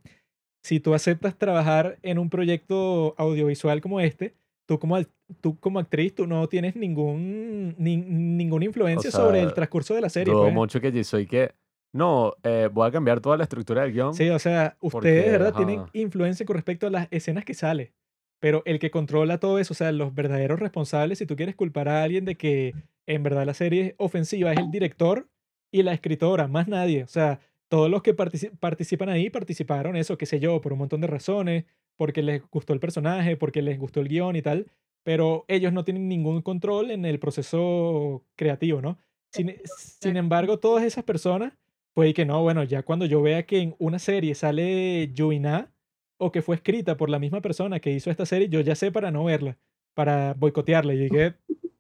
si 0.63 0.81
tú 0.81 0.95
aceptas 0.95 1.37
trabajar 1.37 1.99
en 2.03 2.19
un 2.19 2.29
proyecto 2.29 3.15
audiovisual 3.19 3.81
como 3.81 4.01
este, 4.01 4.35
tú 4.71 4.79
como, 4.79 4.97
tú 5.41 5.59
como 5.59 5.81
actriz, 5.81 6.15
tú 6.15 6.29
no 6.29 6.49
tienes 6.49 6.77
ningún, 6.77 7.75
ni- 7.77 7.97
ninguna 7.97 8.67
influencia 8.67 9.11
sobre 9.11 9.41
el 9.41 9.47
sea, 9.47 9.55
transcurso 9.57 9.97
de 9.97 10.01
la 10.01 10.09
serie. 10.09 10.33
Dudo 10.33 10.45
pues. 10.45 10.55
mucho 10.55 10.81
que 10.81 11.03
soy 11.03 11.27
que. 11.27 11.51
No, 11.93 12.35
eh, 12.45 12.69
voy 12.73 12.87
a 12.87 12.93
cambiar 12.93 13.19
toda 13.19 13.37
la 13.37 13.43
estructura 13.43 13.83
del 13.83 13.93
guion. 13.93 14.15
Sí, 14.15 14.31
o 14.31 14.39
sea, 14.39 14.77
ustedes 14.81 14.93
Porque, 14.93 15.11
de 15.11 15.31
verdad 15.39 15.55
tienen 15.55 15.83
influencia 15.93 16.47
con 16.47 16.55
respecto 16.55 16.87
a 16.87 16.91
las 16.91 17.09
escenas 17.11 17.45
que 17.45 17.53
sale. 17.55 17.93
Pero 18.39 18.63
el 18.65 18.79
que 18.79 18.93
controla 18.93 19.39
todo 19.39 19.59
eso, 19.59 19.73
o 19.73 19.77
sea, 19.77 19.91
los 19.91 20.15
verdaderos 20.15 20.61
responsables, 20.61 21.19
si 21.19 21.27
tú 21.27 21.35
quieres 21.35 21.57
culpar 21.57 21.89
a 21.89 22.05
alguien 22.05 22.25
de 22.25 22.37
que 22.37 22.75
en 23.09 23.25
verdad 23.25 23.45
la 23.45 23.55
serie 23.55 23.83
es 23.87 23.95
ofensiva, 23.99 24.53
es 24.53 24.59
el 24.61 24.71
director 24.71 25.29
y 25.73 25.83
la 25.83 25.93
escritora, 25.93 26.47
más 26.47 26.69
nadie. 26.69 27.03
O 27.03 27.09
sea, 27.09 27.41
todos 27.69 27.91
los 27.91 28.03
que 28.03 28.17
partici- 28.17 28.51
participan 28.59 29.09
ahí 29.09 29.29
participaron, 29.31 29.97
eso, 29.97 30.17
qué 30.17 30.27
sé 30.27 30.39
yo, 30.39 30.61
por 30.61 30.73
un 30.73 30.79
montón 30.79 31.01
de 31.01 31.09
razones, 31.09 31.65
porque 32.01 32.23
les 32.23 32.41
gustó 32.49 32.73
el 32.73 32.81
personaje, 32.81 33.37
porque 33.37 33.61
les 33.61 33.79
gustó 33.79 34.01
el 34.01 34.09
guion 34.09 34.35
y 34.35 34.41
tal, 34.41 34.73
pero 35.03 35.45
ellos 35.49 35.71
no 35.71 35.85
tienen 35.85 36.09
ningún 36.09 36.41
control 36.41 36.91
en 36.91 37.05
el 37.05 37.19
proceso 37.19 38.25
creativo, 38.37 38.81
¿no? 38.81 38.97
Sin, 39.31 39.55
sin 39.67 40.17
embargo, 40.17 40.59
todas 40.59 40.83
esas 40.83 41.05
personas, 41.05 41.53
pues 41.93 42.15
que 42.15 42.25
no, 42.25 42.41
bueno, 42.41 42.65
ya 42.65 42.83
cuando 42.85 43.05
yo 43.05 43.21
vea 43.21 43.45
que 43.45 43.59
en 43.59 43.77
una 43.79 43.99
serie 43.99 44.35
sale 44.35 45.13
Yuina 45.13 45.71
o 46.17 46.33
que 46.33 46.41
fue 46.41 46.57
escrita 46.57 46.97
por 46.97 47.11
la 47.11 47.19
misma 47.19 47.43
persona 47.43 47.81
que 47.81 47.91
hizo 47.91 48.11
esta 48.11 48.25
serie, 48.25 48.49
yo 48.49 48.63
ya 48.63 48.75
sé 48.75 48.91
para 48.91 49.11
no 49.11 49.25
verla, 49.25 49.59
para 49.93 50.33
boicotearla. 50.33 50.95
Y 50.95 51.01
dije, 51.01 51.35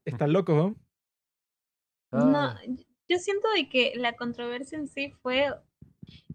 están 0.05 0.34
locos, 0.34 0.55
¿no? 0.55 0.76
No, 2.12 2.36
Ah, 2.40 2.60
yo 3.09 3.18
siento 3.18 3.48
de 3.55 3.70
que 3.70 3.94
la 3.97 4.16
controversia 4.16 4.76
en 4.76 4.86
sí 4.86 5.14
fue 5.22 5.47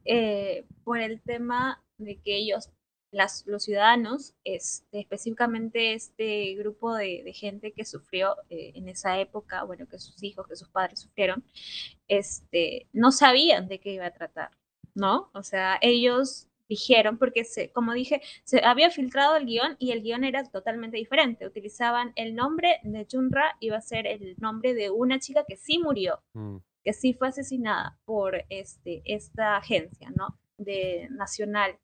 eh, 0.06 0.66
por 0.84 0.98
el 0.98 1.22
tema 1.22 1.84
de 2.00 2.20
que 2.20 2.36
ellos, 2.36 2.72
las, 3.16 3.46
los 3.48 3.64
ciudadanos, 3.64 4.34
este, 4.44 5.00
específicamente 5.00 5.94
este 5.94 6.54
grupo 6.56 6.94
de, 6.94 7.22
de 7.24 7.34
gente 7.34 7.72
que 7.72 7.86
sufrió 7.86 8.36
eh, 8.50 8.74
en 8.76 8.90
esa 8.90 9.18
época, 9.20 9.64
bueno, 9.64 9.88
que 9.88 10.00
sus 10.00 10.22
hijos, 10.22 10.46
que 10.48 10.58
sus 10.58 10.68
padres 10.68 11.00
sufrieron, 11.00 11.44
este, 12.10 12.88
no 12.92 13.14
sabían 13.14 13.70
de 13.70 13.80
qué 13.80 13.94
iba 13.94 14.06
a 14.06 14.12
tratar, 14.12 14.52
¿no? 14.94 15.30
O 15.34 15.44
sea, 15.44 15.80
ellos 15.82 16.50
dijeron, 16.68 17.18
porque 17.18 17.46
se, 17.46 17.72
como 17.72 17.94
dije, 17.94 18.22
se 18.44 18.66
había 18.66 18.90
filtrado 18.90 19.38
el 19.38 19.46
guion 19.46 19.78
y 19.80 19.92
el 19.92 20.02
guion 20.02 20.26
era 20.26 20.44
totalmente 20.44 20.98
diferente. 20.98 21.48
Utilizaban 21.48 22.12
el 22.18 22.36
nombre 22.36 22.82
de 22.84 23.08
Junra, 23.10 23.56
iba 23.62 23.78
a 23.78 23.82
ser 23.82 24.08
el 24.08 24.36
nombre 24.40 24.74
de 24.74 24.90
una 24.90 25.20
chica 25.20 25.46
que 25.48 25.56
sí 25.56 25.80
murió, 25.80 26.22
mm, 26.34 26.58
que 26.84 26.92
sí 26.92 27.14
fue 27.14 27.30
asesinada 27.30 27.98
por 28.04 28.44
este, 28.50 29.04
esta 29.06 29.56
agencia, 29.56 30.12
¿no? 30.16 30.38
De 30.58 31.08
nacional, 31.12 31.78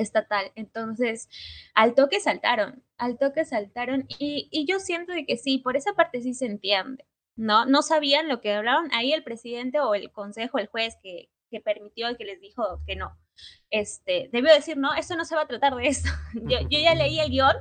estatal. 0.00 0.52
Entonces, 0.54 1.28
al 1.74 1.94
toque 1.94 2.20
saltaron, 2.20 2.82
al 2.98 3.18
toque 3.18 3.44
saltaron 3.44 4.06
y, 4.18 4.48
y 4.50 4.66
yo 4.66 4.80
siento 4.80 5.12
de 5.12 5.26
que 5.26 5.36
sí, 5.36 5.58
por 5.58 5.76
esa 5.76 5.94
parte 5.94 6.22
sí 6.22 6.34
se 6.34 6.46
entiende, 6.46 7.06
¿no? 7.36 7.66
No 7.66 7.82
sabían 7.82 8.28
lo 8.28 8.40
que 8.40 8.52
hablaban 8.52 8.92
ahí 8.92 9.12
el 9.12 9.24
presidente 9.24 9.80
o 9.80 9.94
el 9.94 10.12
consejo, 10.12 10.58
el 10.58 10.68
juez 10.68 10.96
que, 11.02 11.30
que 11.50 11.60
permitió 11.60 12.10
y 12.10 12.16
que 12.16 12.24
les 12.24 12.40
dijo 12.40 12.80
que 12.86 12.96
no. 12.96 13.18
Este, 13.70 14.28
debió 14.32 14.52
decir, 14.52 14.76
no, 14.76 14.94
esto 14.94 15.16
no 15.16 15.24
se 15.24 15.34
va 15.34 15.42
a 15.42 15.48
tratar 15.48 15.74
de 15.74 15.88
esto. 15.88 16.08
Yo, 16.34 16.58
ya 16.68 16.94
leí 16.94 17.20
el 17.20 17.30
guion 17.30 17.56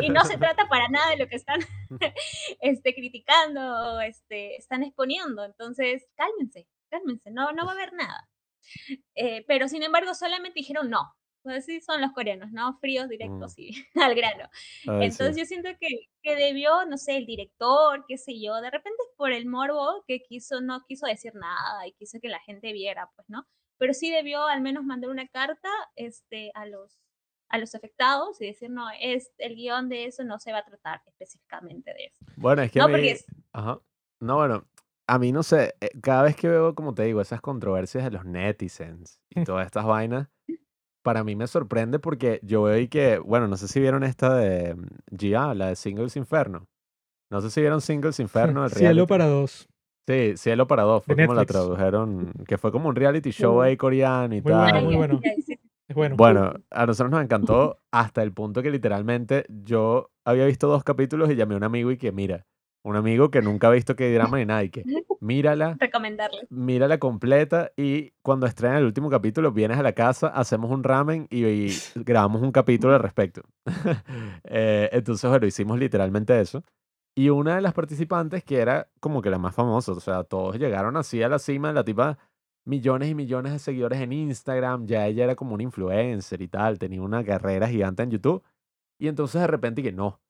y 0.00 0.10
no 0.10 0.24
se 0.24 0.38
trata 0.38 0.68
para 0.68 0.88
nada 0.88 1.10
de 1.10 1.16
lo 1.16 1.28
que 1.28 1.36
están 1.36 1.60
este, 2.60 2.94
criticando 2.94 4.00
este, 4.00 4.56
están 4.56 4.82
exponiendo. 4.82 5.44
Entonces, 5.44 6.06
cálmense, 6.16 6.68
cálmense, 6.90 7.30
no, 7.30 7.52
no 7.52 7.64
va 7.64 7.72
a 7.72 7.74
haber 7.74 7.92
nada. 7.92 8.28
Eh, 9.14 9.44
pero 9.46 9.68
sin 9.68 9.82
embargo, 9.82 10.14
solamente 10.14 10.60
dijeron 10.60 10.90
no. 10.90 11.14
Pues 11.42 11.64
sí, 11.64 11.80
son 11.80 12.00
los 12.00 12.12
coreanos, 12.12 12.50
¿no? 12.52 12.78
Fríos, 12.78 13.08
directos 13.08 13.58
y 13.58 13.70
al 13.94 14.14
grano. 14.14 14.48
ay, 14.52 14.82
sí. 14.82 15.22
Entonces 15.22 15.36
yo 15.36 15.44
siento 15.46 15.70
que, 15.80 15.88
que 16.22 16.36
debió, 16.36 16.84
no 16.86 16.98
sé, 16.98 17.16
el 17.16 17.26
director, 17.26 18.04
qué 18.06 18.18
sé 18.18 18.40
yo, 18.40 18.60
de 18.60 18.70
repente 18.70 18.98
por 19.16 19.32
el 19.32 19.46
morbo 19.46 20.04
que 20.06 20.20
quiso, 20.22 20.60
no 20.60 20.84
quiso 20.86 21.06
decir 21.06 21.34
nada 21.34 21.86
y 21.86 21.92
quiso 21.92 22.18
que 22.20 22.28
la 22.28 22.40
gente 22.40 22.72
viera, 22.72 23.10
pues, 23.16 23.28
¿no? 23.30 23.46
Pero 23.78 23.94
sí 23.94 24.10
debió 24.10 24.46
al 24.46 24.60
menos 24.60 24.84
mandar 24.84 25.10
una 25.10 25.26
carta 25.28 25.68
este, 25.96 26.50
a, 26.54 26.66
los, 26.66 26.98
a 27.48 27.58
los 27.58 27.74
afectados 27.74 28.40
y 28.40 28.46
decir, 28.46 28.70
no, 28.70 28.86
es, 29.00 29.30
el 29.38 29.54
guion 29.54 29.88
de 29.88 30.06
eso 30.06 30.24
no 30.24 30.38
se 30.40 30.52
va 30.52 30.58
a 30.58 30.64
tratar 30.64 31.00
específicamente 31.06 31.94
de 31.94 32.06
eso. 32.06 32.24
Bueno, 32.36 32.62
es 32.62 32.72
que 32.72 32.80
No, 32.80 32.86
a 32.86 32.88
mí. 32.88 32.94
porque 32.94 33.10
es- 33.12 33.26
Ajá. 33.52 33.80
No, 34.20 34.36
bueno, 34.36 34.66
a 35.06 35.18
mí 35.20 35.30
no 35.32 35.44
sé. 35.44 35.76
eh, 35.80 35.90
Cada 36.02 36.24
vez 36.24 36.34
que 36.36 36.48
veo, 36.48 36.74
como 36.74 36.92
te 36.92 37.04
digo, 37.04 37.20
esas 37.20 37.40
controversias 37.40 38.02
de 38.04 38.10
los 38.10 38.24
netizens 38.24 39.20
y 39.30 39.44
todas 39.44 39.64
estas 39.66 39.86
vainas, 39.86 40.28
para 41.02 41.24
mí 41.24 41.36
me 41.36 41.46
sorprende 41.46 41.98
porque 41.98 42.40
yo 42.42 42.62
veo 42.64 42.78
y 42.78 42.88
que, 42.88 43.18
bueno, 43.18 43.48
no 43.48 43.56
sé 43.56 43.68
si 43.68 43.80
vieron 43.80 44.02
esta 44.04 44.34
de 44.36 44.74
mm, 44.74 44.86
GA, 45.10 45.54
la 45.54 45.68
de 45.68 45.76
Singles 45.76 46.16
Inferno. 46.16 46.66
No 47.30 47.40
sé 47.40 47.50
si 47.50 47.60
vieron 47.60 47.80
Singles 47.80 48.18
Inferno, 48.20 48.64
el 48.64 48.70
Cielo 48.70 48.88
reality. 48.92 49.06
para 49.08 49.26
dos. 49.26 49.68
Sí, 50.08 50.36
Cielo 50.38 50.66
para 50.66 50.84
dos, 50.84 51.04
De 51.06 51.14
fue 51.14 51.22
como 51.26 51.34
la 51.34 51.44
tradujeron, 51.44 52.32
que 52.46 52.56
fue 52.56 52.72
como 52.72 52.88
un 52.88 52.96
reality 52.96 53.30
show 53.30 53.60
Sí. 53.62 53.68
ahí 53.68 53.76
coreano 53.76 54.34
y 54.34 54.40
Muy 54.40 54.52
bueno, 54.52 54.66
tal. 54.72 54.84
muy 54.84 54.96
bueno. 54.96 55.20
Es 55.88 55.94
bueno. 55.96 56.16
Bueno, 56.16 56.52
a 56.70 56.86
nosotros 56.86 57.10
nos 57.10 57.22
encantó 57.22 57.78
hasta 57.90 58.22
el 58.22 58.32
punto 58.32 58.62
que 58.62 58.70
literalmente 58.70 59.44
yo 59.48 60.10
había 60.24 60.44
visto 60.46 60.66
dos 60.68 60.84
capítulos 60.84 61.30
y 61.30 61.34
llamé 61.34 61.54
a 61.54 61.56
un 61.58 61.64
amigo 61.64 61.90
y 61.90 61.96
que 61.96 62.12
mira, 62.12 62.46
un 62.84 62.96
amigo 62.96 63.30
que 63.30 63.42
nunca 63.42 63.68
ha 63.68 63.70
visto 63.70 63.96
que 63.96 64.12
drama 64.12 64.38
ni 64.38 64.46
nada 64.46 64.64
y 64.64 64.70
que 64.70 64.84
mírala, 65.20 65.76
Recomendarle. 65.78 66.46
mírala 66.50 66.98
completa 66.98 67.72
y 67.76 68.12
cuando 68.22 68.46
estrenen 68.46 68.78
el 68.78 68.84
último 68.84 69.10
capítulo 69.10 69.52
vienes 69.52 69.78
a 69.78 69.82
la 69.82 69.92
casa, 69.92 70.28
hacemos 70.28 70.70
un 70.70 70.84
ramen 70.84 71.26
y, 71.30 71.44
y 71.46 71.76
grabamos 71.96 72.42
un 72.42 72.52
capítulo 72.52 72.94
al 72.94 73.00
respecto. 73.02 73.42
Eh, 74.44 74.88
entonces, 74.92 75.28
bueno, 75.28 75.46
hicimos 75.46 75.78
literalmente 75.78 76.40
eso. 76.40 76.64
Y 77.14 77.30
una 77.30 77.56
de 77.56 77.60
las 77.60 77.74
participantes, 77.74 78.44
que 78.44 78.58
era 78.58 78.88
como 79.00 79.20
que 79.20 79.28
la 79.30 79.38
más 79.38 79.54
famosa, 79.54 79.92
o 79.92 80.00
sea, 80.00 80.22
todos 80.24 80.56
llegaron 80.58 80.96
así 80.96 81.22
a 81.22 81.28
la 81.28 81.38
cima, 81.38 81.72
la 81.72 81.84
tipa 81.84 82.16
millones 82.64 83.08
y 83.08 83.14
millones 83.14 83.52
de 83.52 83.58
seguidores 83.58 84.00
en 84.00 84.12
Instagram, 84.12 84.86
ya 84.86 85.06
ella 85.06 85.24
era 85.24 85.34
como 85.34 85.54
una 85.54 85.62
influencer 85.64 86.40
y 86.42 86.48
tal, 86.48 86.78
tenía 86.78 87.02
una 87.02 87.24
carrera 87.24 87.66
gigante 87.68 88.02
en 88.04 88.10
YouTube. 88.12 88.42
Y 89.00 89.08
entonces 89.08 89.40
de 89.40 89.46
repente 89.48 89.82
que 89.82 89.90
no, 89.92 90.20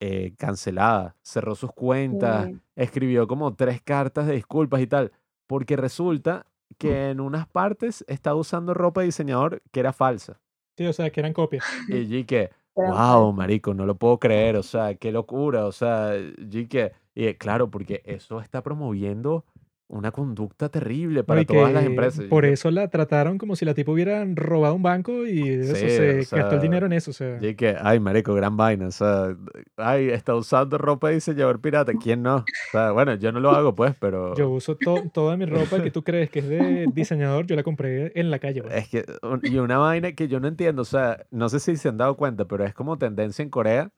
eh, 0.00 0.32
cancelada, 0.38 1.16
cerró 1.22 1.54
sus 1.54 1.72
cuentas, 1.72 2.46
Sí. 2.46 2.58
escribió 2.76 3.26
como 3.26 3.54
tres 3.54 3.80
cartas 3.82 4.26
de 4.26 4.34
disculpas 4.34 4.80
y 4.80 4.86
tal, 4.86 5.12
porque 5.46 5.76
resulta 5.76 6.46
que 6.78 7.10
en 7.10 7.20
unas 7.20 7.48
partes 7.48 8.04
estaba 8.08 8.36
usando 8.36 8.74
ropa 8.74 9.00
de 9.00 9.06
diseñador 9.06 9.62
que 9.72 9.80
era 9.80 9.92
falsa. 9.92 10.40
Sí, 10.76 10.86
o 10.86 10.92
sea, 10.92 11.10
que 11.10 11.20
eran 11.20 11.32
copias. 11.32 11.64
Y 11.88 12.06
yo 12.22 12.26
que, 12.26 12.50
wow, 12.76 13.32
marico, 13.32 13.74
no 13.74 13.86
lo 13.86 13.96
puedo 13.96 14.18
creer, 14.18 14.56
o 14.56 14.62
sea, 14.62 14.94
qué 14.94 15.10
locura, 15.10 15.66
o 15.66 15.72
sea, 15.72 16.12
yo 16.38 16.68
que, 16.68 16.92
y 17.14 17.34
claro, 17.34 17.70
porque 17.70 18.02
eso 18.04 18.40
está 18.40 18.62
promoviendo 18.62 19.44
una 19.88 20.12
conducta 20.12 20.68
terrible 20.68 21.24
para 21.24 21.44
todas 21.44 21.72
las 21.72 21.84
empresas. 21.84 22.26
Por 22.26 22.44
eso 22.44 22.70
la 22.70 22.88
trataron 22.88 23.38
como 23.38 23.56
si 23.56 23.64
la 23.64 23.72
tipo 23.74 23.92
hubiera 23.92 24.22
robado 24.34 24.74
un 24.74 24.82
banco 24.82 25.26
y 25.26 25.48
eso 25.48 25.74
Sí, 25.74 25.88
se 25.88 26.10
o 26.10 26.16
gastó 26.16 26.36
el 26.36 26.46
sea, 26.50 26.58
dinero 26.58 26.86
en 26.86 26.92
eso. 26.92 27.10
O 27.10 27.14
sea, 27.14 27.38
Y 27.40 27.54
que, 27.54 27.74
ay, 27.80 27.98
marico, 27.98 28.34
gran 28.34 28.56
vaina, 28.56 28.88
o 28.88 28.90
sea, 28.90 29.34
ay, 29.76 30.10
está 30.10 30.34
usando 30.34 30.76
ropa 30.76 31.08
de 31.08 31.14
diseñador 31.14 31.60
pirata, 31.60 31.92
¿quién 31.94 32.22
no? 32.22 32.36
O 32.36 32.44
sea, 32.70 32.92
bueno, 32.92 33.14
yo 33.14 33.32
no 33.32 33.40
lo 33.40 33.50
hago, 33.50 33.74
pues, 33.74 33.94
pero 33.98 34.34
yo 34.36 34.50
uso 34.50 34.76
to- 34.76 35.04
toda 35.12 35.36
mi 35.38 35.46
ropa 35.46 35.82
que 35.82 35.90
tú 35.90 36.04
crees 36.04 36.28
que 36.30 36.40
es 36.40 36.48
de 36.48 36.86
diseñador, 36.94 37.46
yo 37.46 37.56
la 37.56 37.62
compré 37.62 38.12
en 38.14 38.30
la 38.30 38.38
calle. 38.38 38.62
pues. 38.62 38.74
es 38.74 38.88
que, 38.88 39.04
y 39.44 39.56
una 39.58 39.78
vaina 39.78 40.12
que 40.12 40.28
yo 40.28 40.38
no 40.38 40.48
entiendo, 40.48 40.82
o 40.82 40.84
sea, 40.84 41.24
no 41.30 41.48
sé 41.48 41.60
si 41.60 41.76
se 41.76 41.88
han 41.88 41.96
dado 41.96 42.16
cuenta, 42.16 42.44
pero 42.46 42.64
es 42.64 42.74
como 42.74 42.98
tendencia 42.98 43.42
en 43.42 43.48
Corea, 43.50 43.90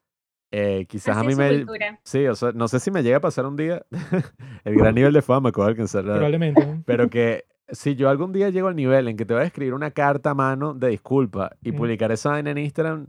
eh, 0.52 0.86
quizás 0.88 1.16
a 1.16 1.22
mí 1.24 1.34
me, 1.34 1.58
cultura. 1.64 2.00
sí, 2.02 2.26
o 2.26 2.34
sea, 2.34 2.52
no 2.52 2.66
sé 2.68 2.80
si 2.80 2.90
me 2.90 3.02
llega 3.02 3.18
a 3.18 3.20
pasar 3.20 3.46
un 3.46 3.56
día 3.56 3.84
el 4.64 4.74
gran 4.76 4.94
nivel 4.94 5.12
de 5.12 5.22
fama 5.22 5.52
que 5.52 5.60
voy 5.60 5.66
a 5.66 5.70
alcanzar, 5.70 6.04
Probablemente. 6.04 6.82
pero 6.84 7.08
que 7.10 7.44
si 7.68 7.94
yo 7.94 8.08
algún 8.08 8.32
día 8.32 8.50
llego 8.50 8.66
al 8.68 8.74
nivel 8.76 9.06
en 9.08 9.16
que 9.16 9.24
te 9.24 9.32
voy 9.34 9.44
a 9.44 9.46
escribir 9.46 9.74
una 9.74 9.92
carta 9.92 10.30
a 10.30 10.34
mano 10.34 10.74
de 10.74 10.88
disculpa 10.88 11.52
y 11.62 11.70
Mm. 11.72 11.76
publicar 11.76 12.10
esa 12.12 12.30
vaina 12.30 12.50
en 12.50 12.58
Instagram, 12.58 13.06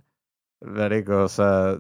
marico, 0.63 1.23
o 1.23 1.27
sea, 1.27 1.79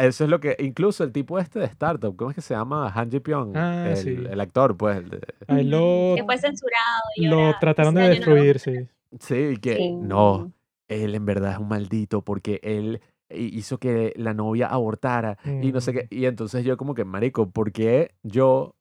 eso 0.00 0.22
es 0.24 0.30
lo 0.30 0.38
que, 0.38 0.54
incluso 0.60 1.02
el 1.02 1.10
tipo 1.12 1.38
este 1.40 1.58
de 1.58 1.64
startup, 1.66 2.14
¿cómo 2.14 2.30
es 2.30 2.36
que 2.36 2.40
se 2.42 2.54
llama? 2.54 2.88
Han 2.94 3.10
Ji 3.10 3.18
Pyong, 3.18 3.56
Ah, 3.56 3.90
el, 3.90 3.96
sí. 3.96 4.10
el 4.30 4.40
actor, 4.40 4.76
pues, 4.76 4.98
el 4.98 5.10
de- 5.10 5.64
lo, 5.64 6.14
Que 6.16 6.22
fue 6.24 6.38
censurado. 6.38 7.02
y 7.16 7.26
lo 7.26 7.36
ahora 7.46 7.58
trataron 7.58 7.94
de 7.96 8.02
año 8.02 8.20
no 8.20 8.26
lo- 8.26 8.42
destruir, 8.44 8.58
sí. 8.60 8.88
sí, 9.18 9.56
que 9.60 9.74
Sí. 9.76 9.92
no, 9.92 10.52
él 10.86 11.16
en 11.16 11.24
verdad 11.26 11.52
es 11.52 11.58
un 11.58 11.66
maldito 11.68 12.22
porque 12.22 12.60
él 12.62 13.00
hizo 13.30 13.78
que 13.78 14.12
la 14.16 14.34
novia 14.34 14.66
abortara 14.66 15.38
y 15.44 15.72
no 15.72 15.80
sé 15.80 15.92
qué. 15.92 16.02
Mm. 16.04 16.18
Y 16.18 16.26
entonces 16.26 16.64
yo 16.64 16.76
como 16.76 16.94
que, 16.94 17.04
marico, 17.04 17.50
¿por 17.50 17.72
qué 17.72 18.12
yo 18.22 18.74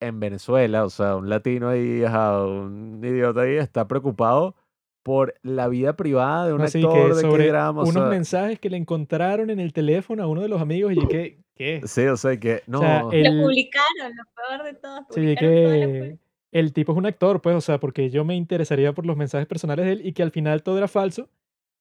en 0.00 0.18
Venezuela, 0.18 0.84
o 0.84 0.90
sea, 0.90 1.16
un 1.16 1.28
latino 1.28 1.68
ahí, 1.68 2.02
ajá, 2.04 2.44
un 2.46 3.00
idiota 3.04 3.42
ahí, 3.42 3.56
está 3.56 3.86
preocupado 3.86 4.56
por 5.02 5.34
la 5.42 5.68
vida 5.68 5.94
privada 5.96 6.46
de 6.46 6.54
un 6.54 6.62
Así 6.62 6.82
actor 6.82 7.10
que 7.10 7.14
de 7.16 7.20
sobre 7.22 7.46
K-drama? 7.46 7.80
O 7.82 7.84
unos 7.84 7.94
sea, 7.94 8.06
mensajes 8.06 8.58
que 8.58 8.70
le 8.70 8.76
encontraron 8.76 9.50
en 9.50 9.60
el 9.60 9.72
teléfono 9.72 10.22
a 10.22 10.26
uno 10.26 10.40
de 10.40 10.48
los 10.48 10.60
amigos 10.60 10.92
y 10.94 11.06
que, 11.06 11.38
¿qué? 11.54 11.82
sí, 11.84 12.06
o 12.06 12.16
sea, 12.16 12.38
que 12.38 12.62
no, 12.66 12.80
sea, 12.80 13.02
Lo 13.02 13.12
el- 13.12 13.42
publicaron, 13.42 14.16
lo 14.16 14.24
peor 14.34 14.64
de 14.64 14.74
todo. 14.74 15.06
Sí, 15.10 15.36
que 15.36 16.18
el 16.52 16.72
tipo 16.72 16.92
es 16.92 16.98
un 16.98 17.06
actor, 17.06 17.40
pues, 17.40 17.54
o 17.56 17.60
sea, 17.60 17.78
porque 17.78 18.10
yo 18.10 18.24
me 18.24 18.34
interesaría 18.34 18.92
por 18.92 19.06
los 19.06 19.16
mensajes 19.16 19.46
personales 19.46 19.86
de 19.86 19.92
él 19.92 20.06
y 20.06 20.12
que 20.12 20.22
al 20.22 20.32
final 20.32 20.62
todo 20.62 20.78
era 20.78 20.88
falso 20.88 21.28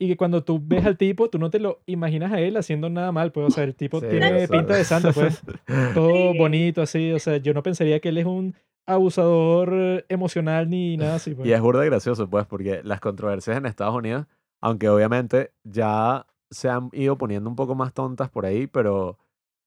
y 0.02 0.08
que 0.08 0.16
cuando 0.18 0.44
tú 0.44 0.62
ves 0.64 0.86
al 0.86 0.98
tipo, 0.98 1.30
tú 1.30 1.38
no 1.40 1.50
te 1.50 1.60
lo 1.60 1.82
imaginas 1.86 2.32
a 2.32 2.40
él 2.40 2.56
haciendo 2.58 2.90
nada 2.90 3.12
mal, 3.12 3.32
pues, 3.34 3.48
o 3.48 3.50
sea, 3.52 3.66
el 3.66 3.76
tipo 3.76 4.00
sí, 4.00 4.08
tiene 4.10 4.34
o 4.34 4.38
sea, 4.40 4.48
pinta 4.48 4.76
de 4.76 4.84
santo, 4.86 5.12
pues, 5.14 5.44
todo 5.94 6.32
Sí. 6.32 6.38
bonito 6.38 6.82
así, 6.82 7.12
o 7.12 7.20
sea, 7.20 7.38
yo 7.38 7.54
no 7.54 7.62
pensaría 7.64 8.00
que 8.00 8.10
él 8.10 8.18
es 8.18 8.26
un 8.26 8.56
abusador 8.88 10.06
emocional 10.10 10.70
ni 10.70 10.98
nada 10.98 11.16
así, 11.16 11.34
pues. 11.34 11.48
Y 11.48 11.52
es 11.54 11.62
burda 11.62 11.84
gracioso, 11.86 12.30
pues, 12.30 12.46
porque 12.46 12.82
las 12.84 13.00
controversias 13.00 13.58
en 13.58 13.66
Estados 13.66 13.96
Unidos, 13.96 14.26
aunque 14.62 14.90
obviamente 14.90 15.52
ya 15.64 16.26
se 16.52 16.70
han 16.70 16.90
ido 16.94 17.18
poniendo 17.18 17.50
un 17.50 17.56
poco 17.56 17.76
más 17.76 17.94
tontas 17.94 18.30
por 18.30 18.46
ahí, 18.46 18.68
pero 18.68 19.18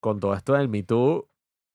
con 0.00 0.18
todo 0.20 0.34
esto 0.34 0.54
del 0.54 0.68
Me 0.68 0.82
Too, 0.82 1.28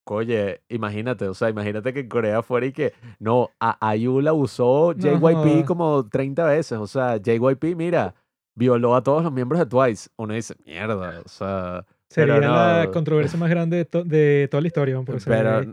oye, 0.06 0.62
imagínate, 0.70 1.28
o 1.28 1.34
sea, 1.34 1.50
imagínate 1.50 1.94
que 1.94 2.02
en 2.02 2.10
Corea 2.10 2.42
fuera 2.44 2.66
y 2.66 2.72
que, 2.72 2.94
no, 3.20 3.50
a 3.60 3.96
IU 3.96 4.22
la 4.22 4.34
usó 4.34 4.94
No 4.96 5.02
JYP 5.02 5.20
jodas. 5.20 5.64
como 5.66 6.08
30 6.10 6.46
veces, 6.46 6.78
o 6.78 6.88
sea, 6.88 7.18
JYP, 7.18 7.76
mira, 7.76 8.16
violó 8.58 8.96
a 8.96 9.04
todos 9.04 9.24
los 9.24 9.32
miembros 9.32 9.60
de 9.60 9.66
Twice. 9.68 10.10
Uno 10.18 10.34
dice, 10.34 10.56
mierda, 10.66 11.22
o 11.24 11.30
sea, 11.30 11.86
Sería 12.10 12.36
pero 12.36 12.48
la 12.54 12.84
no. 12.86 12.92
controversia 12.92 13.38
más 13.40 13.50
grande 13.50 13.78
de, 13.78 13.86
to- 13.86 14.04
de 14.04 14.48
toda 14.50 14.62
la 14.62 14.68
historia, 14.68 15.02
pero 15.06 15.20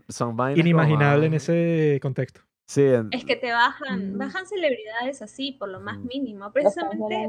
son 0.09 0.37
vainas 0.37 0.57
como 0.59 0.69
inimaginable 0.69 1.27
en 1.27 1.35
ese 1.35 1.99
contexto. 2.03 2.41
Sí, 2.67 2.83
en- 2.83 3.09
Es 3.13 3.25
que 3.25 3.37
te 3.37 3.53
bajan, 3.53 4.15
Mm. 4.15 4.19
bajan 4.19 4.47
celebridades 4.47 5.23
así, 5.23 5.53
por 5.53 5.69
lo 5.69 5.81
más 5.81 5.99
Mm. 5.99 6.07
mínimo. 6.07 6.53
Precisamente. 6.53 7.27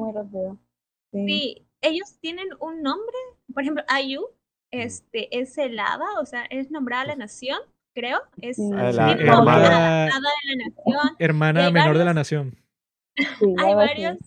Sí. 1.11 1.25
sí, 1.27 1.67
ellos 1.81 2.17
tienen 2.19 2.47
un 2.59 2.81
nombre, 2.81 3.15
por 3.53 3.63
ejemplo, 3.63 3.83
IU, 4.01 4.25
este, 4.71 5.39
es 5.39 5.57
el 5.57 5.79
hada, 5.79 6.05
o 6.21 6.25
sea, 6.25 6.45
es 6.49 6.71
nombrada 6.71 7.03
a 7.03 7.07
la 7.07 7.15
nación, 7.15 7.59
creo, 7.93 8.19
es 8.41 8.57
Sí. 8.57 8.69
La 8.71 8.91
tiene 9.15 9.29
hermana- 9.29 10.05
de 10.05 10.09
la 10.09 10.19
nación. 10.65 11.15
hermana 11.19 11.71
menor 11.71 11.93
de 11.97 12.05
la 12.05 12.05
varios- 12.11 12.15
nación. 12.15 12.55
Sí, 13.15 13.15
Hay 13.57 13.73
varios 13.75 14.17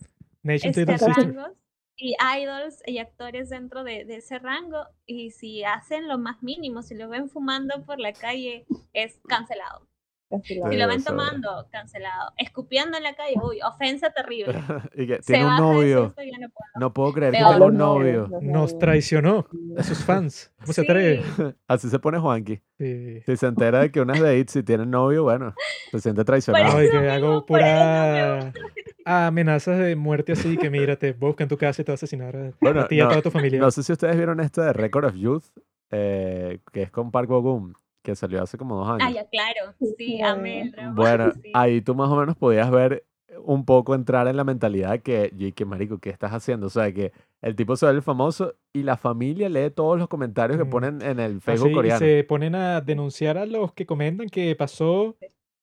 Nation 0.43 0.69
este, 0.69 0.85
rangos 0.85 1.51
y 1.95 2.15
idols 2.37 2.81
y 2.85 2.99
actores 2.99 3.49
dentro 3.49 3.83
de, 3.83 4.05
de 4.05 4.17
ese 4.17 4.39
rango 4.39 4.85
y 5.05 5.31
si 5.31 5.63
hacen 5.63 6.07
lo 6.07 6.17
más 6.17 6.41
mínimo, 6.41 6.81
si 6.81 6.95
lo 6.95 7.09
ven 7.09 7.29
fumando 7.29 7.83
por 7.85 7.99
la 7.99 8.13
calle, 8.13 8.65
es 8.93 9.19
cancelado. 9.27 9.88
Cancelado. 10.29 10.71
Si 10.71 10.77
lo 10.77 10.87
ven 10.87 11.03
tomando, 11.03 11.67
cancelado. 11.71 12.31
Escupiendo 12.37 12.97
en 12.97 13.03
la 13.03 13.13
calle, 13.15 13.33
uy, 13.41 13.59
ofensa 13.61 14.09
terrible. 14.11 14.53
y 14.95 15.07
que 15.07 15.15
Se 15.21 15.33
tiene 15.33 15.45
un 15.49 15.57
novio. 15.57 16.05
eso, 16.05 16.15
no 16.39 16.49
puedo. 16.49 16.69
No 16.79 16.93
puedo 16.93 17.13
creer 17.13 17.31
que 17.33 17.37
Peor. 17.39 17.51
tenga 17.53 17.65
un 17.65 17.71
Los 17.73 17.79
novios, 17.79 18.29
novio. 18.29 18.51
Nos 18.51 18.77
traicionó 18.77 19.47
a 19.77 19.83
sus 19.83 20.03
fans. 20.03 20.53
¿Cómo 20.61 20.73
se 20.73 20.81
Sí. 20.83 20.87
atreve? 20.89 21.23
Así 21.67 21.89
se 21.89 21.99
pone 21.99 22.19
Juanqui. 22.19 22.61
Sí. 22.77 23.21
Si 23.25 23.37
se 23.37 23.47
entera 23.47 23.79
de 23.79 23.91
que 23.91 24.01
unas 24.01 24.19
de 24.21 24.37
IT 24.37 24.49
si 24.49 24.63
tienen 24.63 24.89
novio, 24.91 25.23
bueno, 25.23 25.53
se 25.91 25.99
siente 25.99 26.23
traicionado. 26.23 26.77
Ay, 26.77 26.89
que 26.89 27.09
hago 27.09 27.45
pura 27.45 28.53
amenazas 29.05 29.79
de 29.79 29.95
muerte 29.95 30.33
así 30.33 30.55
que 30.57 30.69
mira, 30.69 30.95
te 30.95 31.13
busca 31.13 31.43
en 31.43 31.49
tu 31.49 31.57
casa 31.57 31.81
y 31.81 31.85
te 31.85 31.91
va 31.91 31.93
a 31.93 31.95
asesinar 31.95 32.35
a, 32.35 32.51
Bueno, 32.61 32.81
a 32.81 32.87
ti 32.87 32.95
y 32.97 32.99
a 33.01 33.05
no, 33.05 33.09
toda 33.09 33.21
tu 33.23 33.31
familia. 33.31 33.59
No 33.59 33.71
sé 33.71 33.81
si 33.81 33.91
ustedes 33.91 34.15
vieron 34.15 34.39
esta 34.39 34.65
de 34.65 34.73
Record 34.73 35.05
of 35.05 35.15
Youth, 35.15 35.45
eh, 35.89 36.59
que 36.71 36.83
es 36.83 36.91
con 36.91 37.09
Park 37.09 37.27
Bo-gum, 37.27 37.73
que 38.03 38.15
salió 38.15 38.41
hace 38.41 38.57
como 38.57 38.75
dos 38.77 38.87
Ah, 38.89 39.05
años. 39.05 39.13
ya, 39.15 39.27
claro. 39.29 39.73
Sí, 39.79 39.85
Sí, 39.87 39.95
sí, 39.97 40.21
amé 40.21 40.61
el 40.61 40.71
drama. 40.71 40.93
Bueno, 40.95 41.31
sí. 41.41 41.51
ahí 41.53 41.81
tú 41.81 41.95
más 41.95 42.09
o 42.09 42.15
menos 42.15 42.35
podías 42.37 42.69
ver 42.71 43.05
un 43.45 43.63
poco 43.63 43.93
entrar 43.95 44.27
en 44.27 44.35
la 44.37 44.43
mentalidad 44.43 44.99
que, 45.01 45.31
y 45.37 45.51
que 45.51 45.63
marico, 45.65 45.99
¿qué 45.99 46.09
estás 46.09 46.31
haciendo? 46.33 46.67
O 46.67 46.69
sea, 46.69 46.91
que 46.91 47.11
el 47.41 47.55
tipo 47.55 47.75
se 47.75 47.85
vuelve 47.85 48.01
famoso 48.01 48.55
y 48.73 48.83
la 48.83 48.97
familia 48.97 49.47
lee 49.49 49.69
todos 49.69 49.97
los 49.99 50.07
comentarios 50.07 50.57
que 50.57 50.65
ponen 50.65 51.01
en 51.01 51.19
el 51.19 51.39
Facebook 51.39 51.67
Así, 51.67 51.71
y 51.71 51.75
coreano. 51.75 51.99
se 51.99 52.23
ponen 52.23 52.55
a 52.55 52.81
denunciar 52.81 53.37
a 53.37 53.45
los 53.45 53.73
que 53.73 53.85
comentan 53.85 54.27
que 54.29 54.55
pasó 54.55 55.15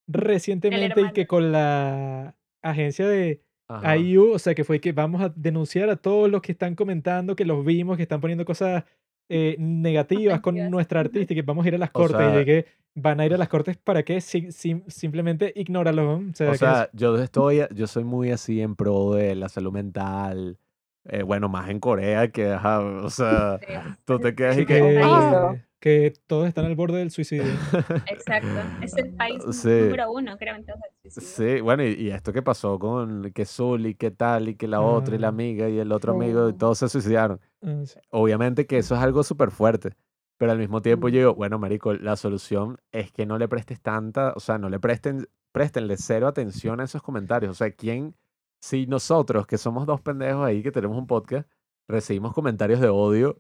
recientemente 0.07 1.01
y 1.01 1.13
que 1.13 1.27
con 1.27 1.53
la 1.53 2.35
agencia 2.63 3.07
de 3.09 3.43
Ajá. 3.69 3.97
IU, 3.97 4.33
o 4.33 4.39
sea, 4.39 4.55
que 4.55 4.63
fue 4.65 4.81
que 4.81 4.93
vamos 4.93 5.21
a 5.21 5.29
denunciar 5.31 5.91
a 5.91 5.97
todos 5.97 6.31
los 6.31 6.41
que 6.43 6.53
están 6.53 6.77
comentando, 6.77 7.35
que 7.35 7.45
los 7.45 7.65
vimos, 7.65 7.97
que 7.97 8.05
están 8.05 8.21
poniendo 8.21 8.45
cosas 8.45 8.85
eh, 9.29 9.57
negativas 9.59 10.41
con 10.41 10.55
Ofensivas. 10.55 10.71
nuestra 10.71 11.01
artista 11.01 11.33
y 11.33 11.37
que 11.37 11.43
vamos 11.43 11.65
a 11.65 11.69
ir 11.69 11.75
a 11.75 11.79
las 11.79 11.91
O 11.91 11.93
cortes. 11.93 12.17
sea- 12.19 12.35
y 12.35 12.39
llegué, 12.39 12.67
van 12.95 13.21
a 13.21 13.27
ir 13.27 13.35
a 13.35 13.39
las 13.39 13.49
cortes 13.49 13.77
para 13.77 14.03
qué? 14.05 14.21
Si- 14.21 14.53
sim- 14.53 14.83
simplemente 14.87 15.53
ignóralo. 15.57 16.17
O 16.19 16.35
sea, 16.35 16.51
O 16.51 16.55
sea, 16.55 16.91
yo 16.93 17.17
estoy, 17.19 17.63
yo 17.75 17.87
soy 17.87 18.05
muy 18.05 18.31
así 18.31 18.61
en 18.61 18.77
pro 18.77 19.13
de 19.15 19.35
la 19.35 19.49
salud 19.49 19.73
mental. 19.73 20.59
eh, 21.09 21.23
bueno, 21.23 21.49
más 21.49 21.71
en 21.71 21.79
Corea 21.79 22.33
que, 22.33 22.51
ajá, 22.51 22.81
o 22.81 23.11
sea, 23.11 23.61
Sí, 23.61 23.67
tú 24.05 24.19
te 24.19 24.35
quedas 24.35 24.57
sí 24.57 24.63
y 24.63 24.67
que, 24.67 24.75
que, 24.81 25.01
"Ah". 25.05 25.55
Que 25.87 26.13
todos 26.27 26.49
están 26.49 26.65
al 26.65 26.75
borde 26.75 26.99
del 26.99 27.13
suicidio. 27.13 27.45
Exacto. 28.07 28.49
Es 28.83 28.97
el 28.97 29.15
país 29.15 29.41
Sí. 29.53 29.69
número 29.69 30.11
uno, 30.11 30.37
creo, 30.37 30.57
entonces. 30.57 30.91
suicidio. 31.15 31.55
Sí, 31.57 31.61
bueno, 31.61 31.85
y, 31.85 31.93
y 31.93 32.11
esto 32.11 32.33
que 32.33 32.43
pasó 32.43 32.77
con 32.81 33.31
que 33.33 33.45
Zully, 33.45 33.95
que 33.95 34.11
tal, 34.11 34.49
y 34.49 34.57
que 34.57 34.67
la 34.67 34.81
otra, 34.81 35.15
y 35.15 35.19
la 35.19 35.29
Ah. 35.29 35.31
amiga, 35.31 35.69
y 35.69 35.79
el 35.79 35.93
otro 35.93 36.15
amigo, 36.15 36.49
y 36.49 36.53
Sí. 36.53 36.59
todos 36.59 36.79
se 36.79 36.89
suicidaron. 36.89 37.41
Ah, 37.63 37.83
sí. 37.85 38.01
Obviamente 38.11 38.67
que 38.67 38.79
eso 38.79 38.97
es 38.97 39.01
algo 39.01 39.23
súper 39.23 39.53
fuerte, 39.53 39.93
pero 40.39 40.51
al 40.51 40.59
mismo 40.59 40.83
tiempo 40.83 41.07
Mm. 41.07 41.11
yo 41.13 41.19
digo, 41.21 41.35
bueno, 41.37 41.59
marico, 41.61 41.95
la 41.95 42.17
solución 42.17 42.79
es 42.91 43.13
que 43.13 43.25
no 43.25 43.39
le 43.39 43.47
prestes 43.47 43.81
tanta, 43.81 44.33
o 44.35 44.41
sea, 44.41 44.59
no 44.59 44.69
le 44.69 44.81
presten, 44.81 45.29
préstenle 45.53 45.97
cero 45.99 46.27
atención 46.27 46.81
a 46.81 46.85
esos 46.85 47.01
comentarios. 47.01 47.53
O 47.53 47.55
sea, 47.55 47.71
¿quién, 47.71 48.17
si 48.61 48.89
nosotros, 48.89 49.47
que 49.47 49.57
somos 49.57 49.87
dos 49.87 50.01
pendejos 50.01 50.45
ahí, 50.45 50.65
que 50.65 50.73
tenemos 50.73 50.99
un 50.99 51.07
podcast, 51.07 51.49
recibimos 51.87 52.35
comentarios 52.35 52.81
de 52.81 52.89
odio 52.89 53.39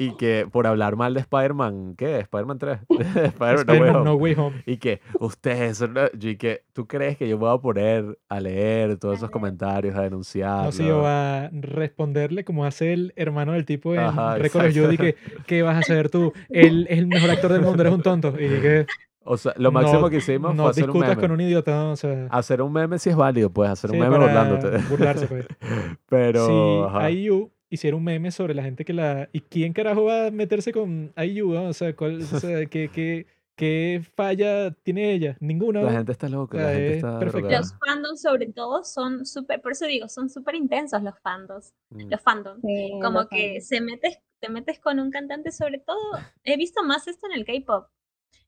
y 0.00 0.16
que 0.16 0.48
por 0.50 0.66
hablar 0.66 0.96
mal 0.96 1.12
de 1.12 1.20
Spider-Man, 1.20 1.94
¿qué? 1.94 2.20
Spider-Man 2.20 2.58
3, 2.58 2.78
Spider-Man 2.88 3.36
No 3.38 3.54
Spider-Man 3.60 3.96
Home. 3.96 4.04
No 4.06 4.14
Way 4.14 4.34
Home. 4.38 4.62
Y 4.64 4.78
que 4.78 5.02
ustedes 5.18 5.84
y 6.18 6.36
que 6.36 6.62
tú 6.72 6.86
crees 6.88 7.18
que 7.18 7.28
yo 7.28 7.36
voy 7.36 7.54
a 7.54 7.58
poner 7.58 8.18
a 8.30 8.40
leer 8.40 8.96
todos 8.96 9.18
esos 9.18 9.30
comentarios, 9.30 9.94
a 9.94 10.00
denunciarlo. 10.00 10.64
No 10.64 10.72
sé, 10.72 10.86
yo 10.86 11.06
a 11.06 11.50
responderle 11.52 12.44
como 12.44 12.64
hace 12.64 12.94
el 12.94 13.12
hermano 13.14 13.52
del 13.52 13.66
tipo 13.66 13.92
en 13.92 14.00
Ajá, 14.00 14.38
Record 14.38 14.68
of 14.68 14.72
Youth 14.72 14.92
y 14.92 14.96
que, 14.96 15.16
¿qué 15.46 15.60
vas 15.60 15.76
a 15.76 15.80
hacer 15.80 16.08
tú? 16.08 16.32
Él 16.48 16.86
es 16.88 16.98
el 16.98 17.06
mejor 17.06 17.28
actor 17.30 17.52
del 17.52 17.60
mundo, 17.60 17.82
eres 17.82 17.92
un 17.92 18.00
tonto. 18.02 18.28
Y 18.40 18.48
que 18.60 18.86
O 19.22 19.36
sea, 19.36 19.52
lo 19.58 19.70
máximo 19.70 20.00
no, 20.00 20.08
que 20.08 20.16
hicimos 20.16 20.54
no 20.54 20.62
fue 20.62 20.70
hacer 20.70 20.84
un 20.84 20.92
discutas 20.94 21.10
meme. 21.10 21.20
con 21.20 21.30
un 21.32 21.40
idiota, 21.42 21.72
¿no? 21.72 21.90
o 21.92 21.96
sea, 21.96 22.26
Hacer 22.30 22.62
un 22.62 22.72
meme 22.72 22.98
si 22.98 23.10
es 23.10 23.16
válido, 23.16 23.50
pues 23.50 23.68
hacer 23.68 23.90
un 23.90 23.96
sí, 23.96 24.00
meme 24.00 24.16
para 24.16 24.24
burlándote. 24.24 24.78
burlarse, 24.88 25.26
pues. 25.26 25.46
Pero, 26.08 26.46
si 26.46 26.88
ajá. 26.88 27.10
IU 27.10 27.50
hiciera 27.70 27.96
un 27.96 28.04
meme 28.04 28.30
sobre 28.30 28.54
la 28.54 28.62
gente 28.62 28.84
que 28.84 28.92
la... 28.92 29.28
¿Y 29.32 29.40
quién 29.40 29.72
carajo 29.72 30.04
va 30.04 30.26
a 30.26 30.30
meterse 30.30 30.72
con 30.72 31.12
IU? 31.16 31.56
ah? 31.56 31.68
O 31.68 31.72
sea, 31.72 31.94
¿cuál, 31.94 32.20
o 32.20 32.24
sea 32.24 32.66
¿qué, 32.66 32.90
qué, 32.92 33.26
qué 33.56 34.02
falla 34.14 34.72
tiene 34.82 35.12
ella? 35.12 35.36
Ninguna. 35.40 35.82
La 35.82 35.92
gente 35.92 36.12
está 36.12 36.28
loca, 36.28 36.58
O 36.58 36.60
la 36.60 36.70
gente 36.72 36.90
es 36.90 36.96
está 36.96 37.18
perfecta. 37.18 37.58
Los 37.58 37.74
fandoms, 37.78 38.20
sobre 38.20 38.46
todo, 38.46 38.84
son 38.84 39.24
súper, 39.24 39.62
por 39.62 39.72
eso 39.72 39.86
digo, 39.86 40.08
son 40.08 40.28
súper 40.28 40.56
intensos 40.56 41.02
los 41.02 41.18
fandoms. 41.20 41.72
Mm. 41.90 42.10
Los 42.10 42.20
fandoms. 42.20 42.60
Sí, 42.60 42.90
Como 43.00 43.20
los 43.20 43.28
que 43.28 43.60
se 43.60 43.80
metes, 43.80 44.18
te 44.40 44.48
metes 44.48 44.80
con 44.80 44.98
un 44.98 45.10
cantante, 45.10 45.52
sobre 45.52 45.78
todo, 45.78 46.18
he 46.44 46.56
visto 46.56 46.82
más 46.82 47.06
esto 47.06 47.26
en 47.30 47.38
el 47.38 47.44
K-pop. 47.44 47.86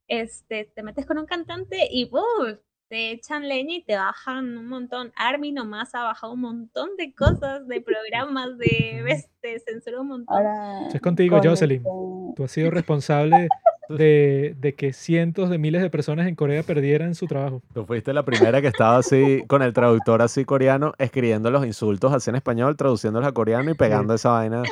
Este, 0.09 0.65
te 0.75 0.83
metes 0.83 1.07
con 1.07 1.19
un 1.19 1.27
cantante 1.27 1.89
y 1.91 2.11
¡uh! 2.13 2.59
Te 2.93 3.11
echan 3.13 3.49
leña 3.49 3.77
y 3.77 3.83
te 3.83 3.97
bajan 3.97 4.59
un 4.59 4.69
montón. 4.69 5.13
Army 5.17 5.51
nomás 5.51 5.95
ha 5.95 6.03
bajado 6.03 6.35
un 6.35 6.41
montón 6.43 6.91
de 6.99 7.15
cosas, 7.15 7.67
de 7.67 7.81
programas, 7.81 8.59
de 8.59 9.03
este, 9.09 9.61
censura 9.61 10.03
un 10.03 10.09
montón. 10.09 10.37
Ahora, 10.37 10.89
Eso 10.89 10.97
es 10.99 11.01
contigo, 11.03 11.39
con 11.39 11.49
Jocelyn. 11.49 11.79
este- 11.79 11.89
Tú 12.37 12.45
has 12.45 12.51
sido 12.51 12.71
responsable 12.71 13.49
de, 13.89 14.55
de 14.59 14.75
que 14.75 14.93
cientos 14.93 15.49
de 15.49 15.57
miles 15.57 15.81
de 15.81 15.89
personas 15.89 16.27
en 16.29 16.35
Corea 16.35 16.63
perdieran 16.65 17.15
su 17.15 17.27
trabajo. 17.27 17.63
Tú 17.73 17.87
fuiste 17.87 18.13
la 18.13 18.27
primera 18.27 18.61
que 18.61 18.67
estaba 18.69 18.99
así, 18.99 19.43
con 19.47 19.63
el 19.63 19.73
traductor 19.73 20.21
así 20.21 20.45
coreano, 20.45 20.93
escribiendo 20.99 21.51
los 21.51 21.65
insultos 21.65 22.13
así 22.13 22.29
en 22.29 22.37
español, 22.37 22.77
traduciéndolos 22.77 23.27
a 23.27 23.33
coreano 23.33 23.71
y 23.71 23.75
pegando 23.75 24.13
esa 24.13 24.33
vaina 24.33 24.59
en, 24.59 24.65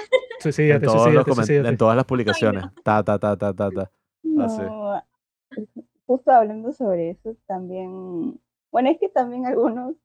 Suicídate, 0.42 0.84
todos 0.84 0.96
los 0.96 1.24
suicídate, 1.24 1.34
suicídate. 1.36 1.68
en 1.70 1.76
todas 1.78 1.96
las 1.96 2.04
publicaciones. 2.04 2.64
Ta, 2.84 3.02
ta, 3.02 3.18
ta, 3.18 3.34
ta, 3.38 3.54
ta, 3.54 3.70
ta. 3.70 3.90
Así. 4.44 4.60
No, 4.60 5.02
justo 6.10 6.32
hablando 6.32 6.72
sobre 6.72 7.10
eso, 7.10 7.36
también, 7.46 8.40
bueno, 8.72 8.90
es 8.90 8.98
que 9.00 9.08
también 9.08 9.46
algunos 9.46 9.96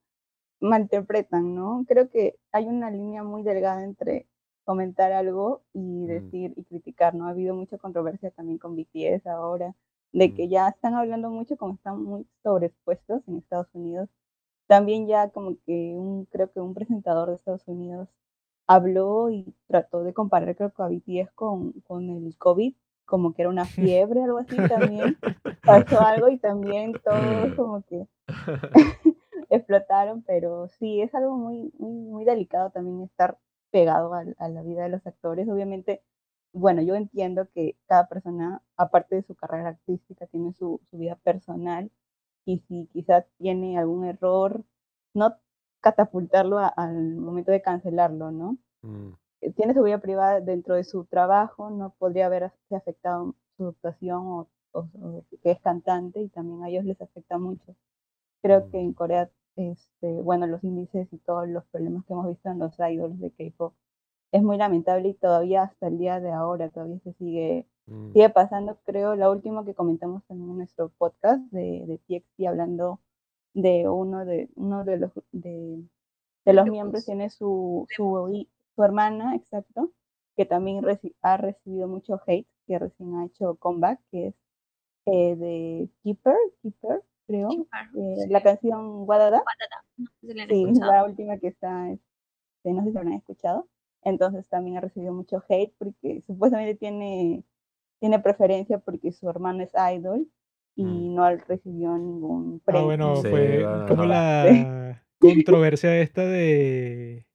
malinterpretan, 0.61 1.55
¿no? 1.55 1.85
Creo 1.87 2.09
que 2.09 2.37
hay 2.51 2.67
una 2.67 2.91
línea 2.91 3.23
muy 3.23 3.43
delgada 3.43 3.83
entre 3.83 4.27
comentar 4.65 5.11
algo 5.11 5.63
y 5.73 5.79
Mm. 5.79 6.07
decir 6.07 6.53
y 6.57 6.63
criticar, 6.65 7.15
¿no? 7.15 7.27
Ha 7.27 7.31
habido 7.31 7.55
mucha 7.55 7.77
controversia 7.77 8.31
también 8.31 8.57
con 8.59 8.75
BTS 8.75 9.27
ahora, 9.29 9.75
de 10.13 10.33
que 10.33 10.47
Mm. 10.47 10.49
ya 10.51 10.69
están 10.69 10.95
hablando 10.95 11.29
mucho 11.31 11.57
como 11.57 11.75
están 11.75 12.03
muy 12.03 12.27
sobreexpuestos 12.43 13.27
en 13.27 13.37
Estados 13.37 13.67
Unidos. 13.73 14.09
También 14.67 15.07
ya 15.07 15.29
como 15.31 15.57
que 15.65 15.95
un, 15.97 16.25
creo 16.27 16.51
que 16.51 16.61
un 16.61 16.73
presentador 16.75 17.29
de 17.29 17.35
Estados 17.37 17.67
Unidos 17.67 18.09
habló 18.67 19.29
y 19.31 19.55
trató 19.67 20.03
de 20.03 20.13
comparar 20.13 20.55
creo 20.55 20.71
que 20.73 20.83
a 20.83 20.87
BTS 20.87 21.31
con, 21.35 21.73
con 21.81 22.09
el 22.09 22.37
COVID, 22.37 22.75
como 23.05 23.33
que 23.33 23.43
era 23.43 23.49
una 23.49 23.65
fiebre, 23.65 24.23
algo 24.23 24.37
así 24.39 24.57
también. 24.67 25.17
Pasó 25.63 25.99
algo 26.01 26.29
y 26.29 26.37
también 26.37 26.93
todos 27.03 27.53
como 27.55 27.83
que 27.83 28.07
explotaron, 29.49 30.23
pero 30.23 30.67
sí, 30.67 31.01
es 31.01 31.13
algo 31.15 31.37
muy, 31.37 31.73
muy, 31.77 31.93
muy 31.93 32.25
delicado 32.25 32.69
también 32.71 33.01
estar 33.03 33.37
pegado 33.71 34.13
a, 34.13 34.23
a 34.37 34.49
la 34.49 34.61
vida 34.63 34.83
de 34.83 34.89
los 34.89 35.05
actores. 35.05 35.47
Obviamente, 35.49 36.01
bueno, 36.53 36.81
yo 36.81 36.95
entiendo 36.95 37.47
que 37.53 37.77
cada 37.87 38.07
persona, 38.07 38.61
aparte 38.77 39.15
de 39.15 39.23
su 39.23 39.35
carrera 39.35 39.69
artística, 39.69 40.25
tiene 40.27 40.53
su, 40.53 40.79
su 40.89 40.97
vida 40.97 41.15
personal 41.17 41.91
y 42.45 42.59
si 42.59 42.87
quizás 42.93 43.25
tiene 43.37 43.77
algún 43.77 44.05
error, 44.05 44.63
no 45.13 45.35
catapultarlo 45.81 46.59
a- 46.59 46.67
al 46.67 47.15
momento 47.15 47.51
de 47.51 47.61
cancelarlo, 47.61 48.31
¿no? 48.31 48.57
Mm, 48.83 49.13
Tiene 49.53 49.73
su 49.73 49.83
vida 49.83 49.99
privada 49.99 50.41
dentro 50.41 50.75
de 50.75 50.83
su 50.83 51.05
trabajo, 51.05 51.69
no 51.69 51.91
podría 51.97 52.27
haberse 52.27 52.75
afectado 52.75 53.35
su 53.57 53.67
actuación 53.69 54.19
o, 54.27 54.47
o- 54.73 54.79
o 55.01 55.23
que 55.43 55.51
es 55.51 55.59
cantante 55.61 56.21
y 56.21 56.29
también 56.29 56.63
a 56.63 56.69
ellos 56.69 56.85
les 56.85 57.01
afecta 57.01 57.37
mucho. 57.37 57.75
Creo 58.41 58.69
que 58.69 58.77
Mm. 58.77 58.81
en 58.81 58.93
Corea, 58.93 59.29
este, 59.55 60.21
bueno, 60.21 60.47
los 60.47 60.63
índices 60.63 61.11
y 61.13 61.17
todos 61.19 61.47
los 61.49 61.65
problemas 61.65 62.05
que 62.05 62.13
hemos 62.13 62.27
visto 62.27 62.49
en 62.49 62.59
los 62.59 62.75
idols 62.79 63.19
de 63.19 63.31
K-pop 63.31 63.73
es 64.31 64.43
muy 64.43 64.57
lamentable 64.57 65.09
y 65.09 65.13
todavía 65.15 65.63
hasta 65.63 65.87
el 65.87 65.97
día 65.97 66.19
de 66.19 66.31
ahora 66.31 66.69
todavía 66.69 66.99
se 67.01 67.13
sigue 67.13 67.67
mm, 67.87 68.13
sigue 68.13 68.29
pasando, 68.29 68.77
creo, 68.85 69.15
la 69.15 69.29
última 69.29 69.65
que 69.65 69.73
comentamos 69.75 70.23
también 70.25 70.51
en 70.51 70.57
nuestro 70.57 70.89
podcast 70.89 71.41
de, 71.51 71.85
de 71.87 71.97
TXT 71.99 72.47
hablando 72.47 72.99
de 73.53 73.87
uno 73.89 74.25
de 74.25 74.49
uno 74.55 74.83
de 74.85 74.97
los 74.97 75.11
de, 75.31 75.83
de 76.45 76.53
los 76.53 76.67
miembros 76.67 77.05
tiene 77.05 77.29
su, 77.29 77.87
su, 77.95 78.47
su 78.75 78.83
hermana, 78.83 79.35
exacto, 79.35 79.91
que 80.35 80.45
también 80.45 80.83
reci- 80.83 81.15
ha 81.21 81.37
recibido 81.37 81.87
mucho 81.87 82.19
hate, 82.27 82.47
que 82.67 82.79
recién 82.79 83.15
ha 83.15 83.25
hecho 83.25 83.55
comeback, 83.55 83.99
que 84.11 84.27
es 84.27 84.35
eh, 85.05 85.35
de 85.35 85.89
Keeper, 86.03 86.35
Keeper, 86.61 87.03
creo, 87.27 87.49
Keeper, 87.49 87.79
eh, 87.95 88.15
sí. 88.25 88.29
la 88.31 88.41
canción 88.43 89.07
Wadada, 89.07 89.43
No 89.97 90.05
sé 90.21 90.27
si 90.27 90.33
la 90.33 90.43
han 90.43 90.49
sí, 90.51 90.65
escuchado. 90.65 90.91
la 90.91 91.05
última 91.05 91.37
que 91.37 91.47
está, 91.47 91.89
este, 91.91 92.73
no 92.73 92.81
sé 92.83 92.87
si 92.89 92.93
lo 92.93 92.99
habrán 92.99 93.13
escuchado, 93.13 93.67
entonces 94.03 94.47
también 94.49 94.77
ha 94.77 94.81
recibido 94.81 95.13
mucho 95.13 95.43
hate 95.49 95.73
porque 95.77 96.21
supuestamente 96.27 96.75
tiene 96.75 97.43
tiene 97.99 98.19
preferencia 98.19 98.77
porque 98.79 99.11
su 99.11 99.29
hermano 99.29 99.63
es 99.63 99.71
idol 99.95 100.27
y 100.75 100.83
Mm. 100.83 101.15
no 101.15 101.29
recibió 101.37 101.97
ningún 101.97 102.59
Ah, 102.59 102.63
premio. 102.65 102.85
bueno, 102.85 103.15
Sí, 103.15 103.29
fue 103.29 103.63
bueno, 103.63 103.87
como 103.87 104.03
no. 104.03 104.09
la 104.09 105.03
controversia 105.19 105.99
esta 106.01 106.25
de 106.25 107.25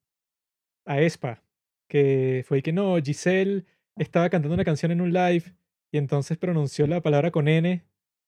Aespa, 0.94 1.42
que 1.88 2.44
fue 2.46 2.62
que 2.62 2.72
no, 2.72 2.96
Giselle 3.02 3.64
estaba 3.96 4.28
cantando 4.30 4.54
una 4.54 4.64
canción 4.64 4.92
en 4.92 5.00
un 5.00 5.12
live 5.12 5.44
y 5.92 5.98
entonces 5.98 6.38
pronunció 6.38 6.86
la 6.86 7.00
palabra 7.00 7.30
con 7.30 7.48
N 7.48 7.82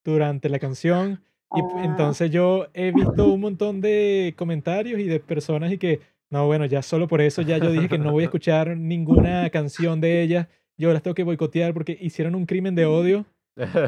durante 0.04 0.48
la 0.48 0.58
canción. 0.58 1.22
Y 1.54 1.60
Ah. 1.60 1.82
entonces 1.84 2.30
yo 2.30 2.68
he 2.74 2.92
visto 2.92 3.28
un 3.30 3.40
montón 3.40 3.80
de 3.80 4.34
comentarios 4.36 4.98
y 5.00 5.04
de 5.04 5.20
personas 5.20 5.70
y 5.72 5.78
que, 5.78 6.00
no, 6.30 6.46
bueno, 6.46 6.64
ya 6.66 6.82
solo 6.82 7.06
por 7.08 7.20
eso 7.20 7.42
ya 7.42 7.58
yo 7.58 7.70
dije 7.70 7.88
que 7.88 7.98
no 7.98 8.10
voy 8.12 8.22
a 8.24 8.26
escuchar 8.30 8.76
ninguna 8.76 9.48
canción 9.50 10.00
de 10.00 10.22
ella. 10.22 10.48
Yo 10.78 10.92
las 10.92 11.02
tengo 11.02 11.14
que 11.14 11.22
boicotear 11.24 11.74
porque 11.74 11.96
hicieron 12.00 12.34
un 12.34 12.46
crimen 12.46 12.74
de 12.74 12.86
odio 12.86 13.26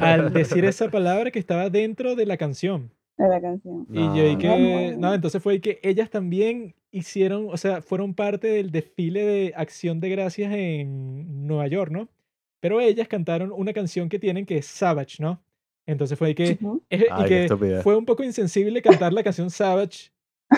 al 0.01 0.33
decir 0.33 0.65
esa 0.67 0.91
palabra 0.91 1.31
que 1.31 1.39
estaba 1.39 1.71
dentro 1.71 2.15
de 2.15 2.27
la 2.27 2.37
canción. 2.37 2.91
De 3.17 3.29
la 3.29 3.41
canción. 3.41 3.87
Y 3.93 3.99
yo 4.19 4.27
y 4.27 4.33
No, 4.35 4.39
que, 4.39 4.93
no. 4.97 4.99
no, 5.09 5.15
entonces 5.15 5.43
fue 5.43 5.61
que 5.61 5.79
ellas 5.83 6.11
también 6.11 6.75
hicieron, 6.91 7.49
o 7.51 7.57
sea, 7.57 7.81
fueron 7.83 8.15
parte 8.15 8.49
del 8.49 8.71
desfile 8.71 9.25
de 9.25 9.53
Acción 9.57 10.01
de 10.01 10.09
Gracias 10.11 10.53
en 10.53 11.47
Nueva 11.47 11.67
York, 11.69 11.91
¿no? 11.93 12.09
Pero 12.61 12.81
ellas 12.81 13.09
cantaron 13.09 13.53
una 13.53 13.73
canción 13.73 14.09
que 14.09 14.19
tienen 14.19 14.47
que 14.47 14.57
es 14.59 14.67
Savage, 14.67 15.17
¿no? 15.23 15.41
Entonces 15.87 16.19
fue 16.19 16.35
que, 16.35 16.57
Ujú. 16.61 16.83
eh, 16.91 17.07
Ay, 17.11 17.25
y 17.25 17.29
que 17.29 17.45
estupidez. 17.45 17.83
fue 17.83 17.97
un 17.97 18.07
poco 18.07 18.25
insensible 18.25 18.81
cantar 18.81 19.13
la 19.13 19.23
canción 19.23 19.51
Savage 19.51 20.11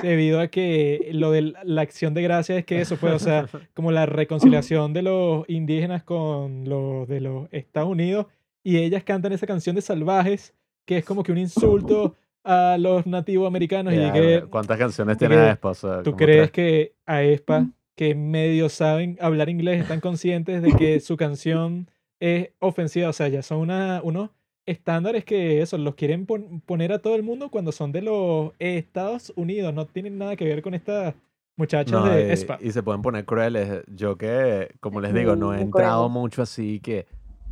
debido 0.03 0.41
a 0.41 0.49
que 0.49 1.09
lo 1.12 1.31
de 1.33 1.53
la 1.65 1.83
acción 1.83 2.12
de 2.15 2.23
gracias 2.23 2.59
es 2.59 2.65
que 2.65 2.81
eso 2.81 2.97
fue, 2.97 3.12
o 3.12 3.19
sea, 3.19 3.47
como 3.74 3.91
la 3.93 4.07
reconciliación 4.07 4.93
de 4.93 5.03
los 5.03 5.49
indígenas 5.49 6.05
con 6.05 6.69
los 6.69 7.09
de 7.09 7.20
los 7.20 7.49
Estados 7.51 7.89
Unidos 7.91 8.27
y 8.62 8.77
ellas 8.78 9.03
cantan 9.05 9.33
esa 9.33 9.47
canción 9.47 9.74
de 9.74 9.83
salvajes 9.83 10.55
que 10.85 10.99
es 10.99 11.05
como 11.05 11.23
que 11.23 11.33
un 11.33 11.39
insulto 11.39 12.15
a 12.47 12.78
los 12.78 13.05
nativos 13.06 13.47
americanos 13.47 13.93
y 13.93 13.97
Ya, 13.97 14.12
que 14.12 14.44
¿Cuántas 14.51 14.78
canciones 14.78 15.16
y 15.16 15.18
tiene 15.18 15.36
Aespa? 15.36 15.70
O 15.70 15.74
sea, 15.74 16.02
tú 16.02 16.16
crees 16.16 16.51
tres. 16.51 16.51
que 16.52 16.94
a 17.06 17.23
ESPA 17.23 17.66
que 17.97 18.14
medio 18.14 18.68
saben 18.68 19.16
hablar 19.20 19.48
inglés 19.48 19.81
están 19.81 20.01
conscientes 20.01 20.62
de 20.62 20.73
que 20.77 21.01
su 21.01 21.16
canción 21.16 21.90
es 22.20 22.51
ofensiva, 22.60 23.09
o 23.09 23.12
sea, 23.12 23.28
ya 23.28 23.43
son 23.43 23.59
una, 23.59 24.01
unos 24.02 24.31
estándares 24.66 25.24
que 25.24 25.60
eso, 25.62 25.78
los 25.78 25.94
quieren 25.94 26.27
pon- 26.27 26.60
poner 26.60 26.93
a 26.93 26.98
todo 27.01 27.14
el 27.14 27.23
mundo 27.23 27.51
cuando 27.51 27.73
son 27.73 27.93
de 27.93 28.02
los 28.02 28.52
Estados 28.59 29.32
Unidos, 29.36 29.73
no 29.74 29.86
tienen 29.86 30.18
nada 30.18 30.36
que 30.36 30.44
ver 30.44 30.60
con 30.62 30.74
estas 30.74 31.14
muchachas 31.56 31.93
No, 31.93 32.10
de 32.10 32.28
y, 32.28 32.32
ESPA. 32.32 32.59
y 32.60 32.70
se 32.73 32.82
pueden 32.82 33.01
poner 33.02 33.24
crueles. 33.24 33.82
Yo 33.86 34.16
que, 34.18 34.74
como 34.81 35.01
les 35.01 35.14
digo, 35.14 35.36
no 35.36 35.55
he 35.55 35.59
Mm, 35.59 35.62
entrado 35.62 36.09
mucho 36.10 36.43
así 36.43 36.81
que, 36.81 37.06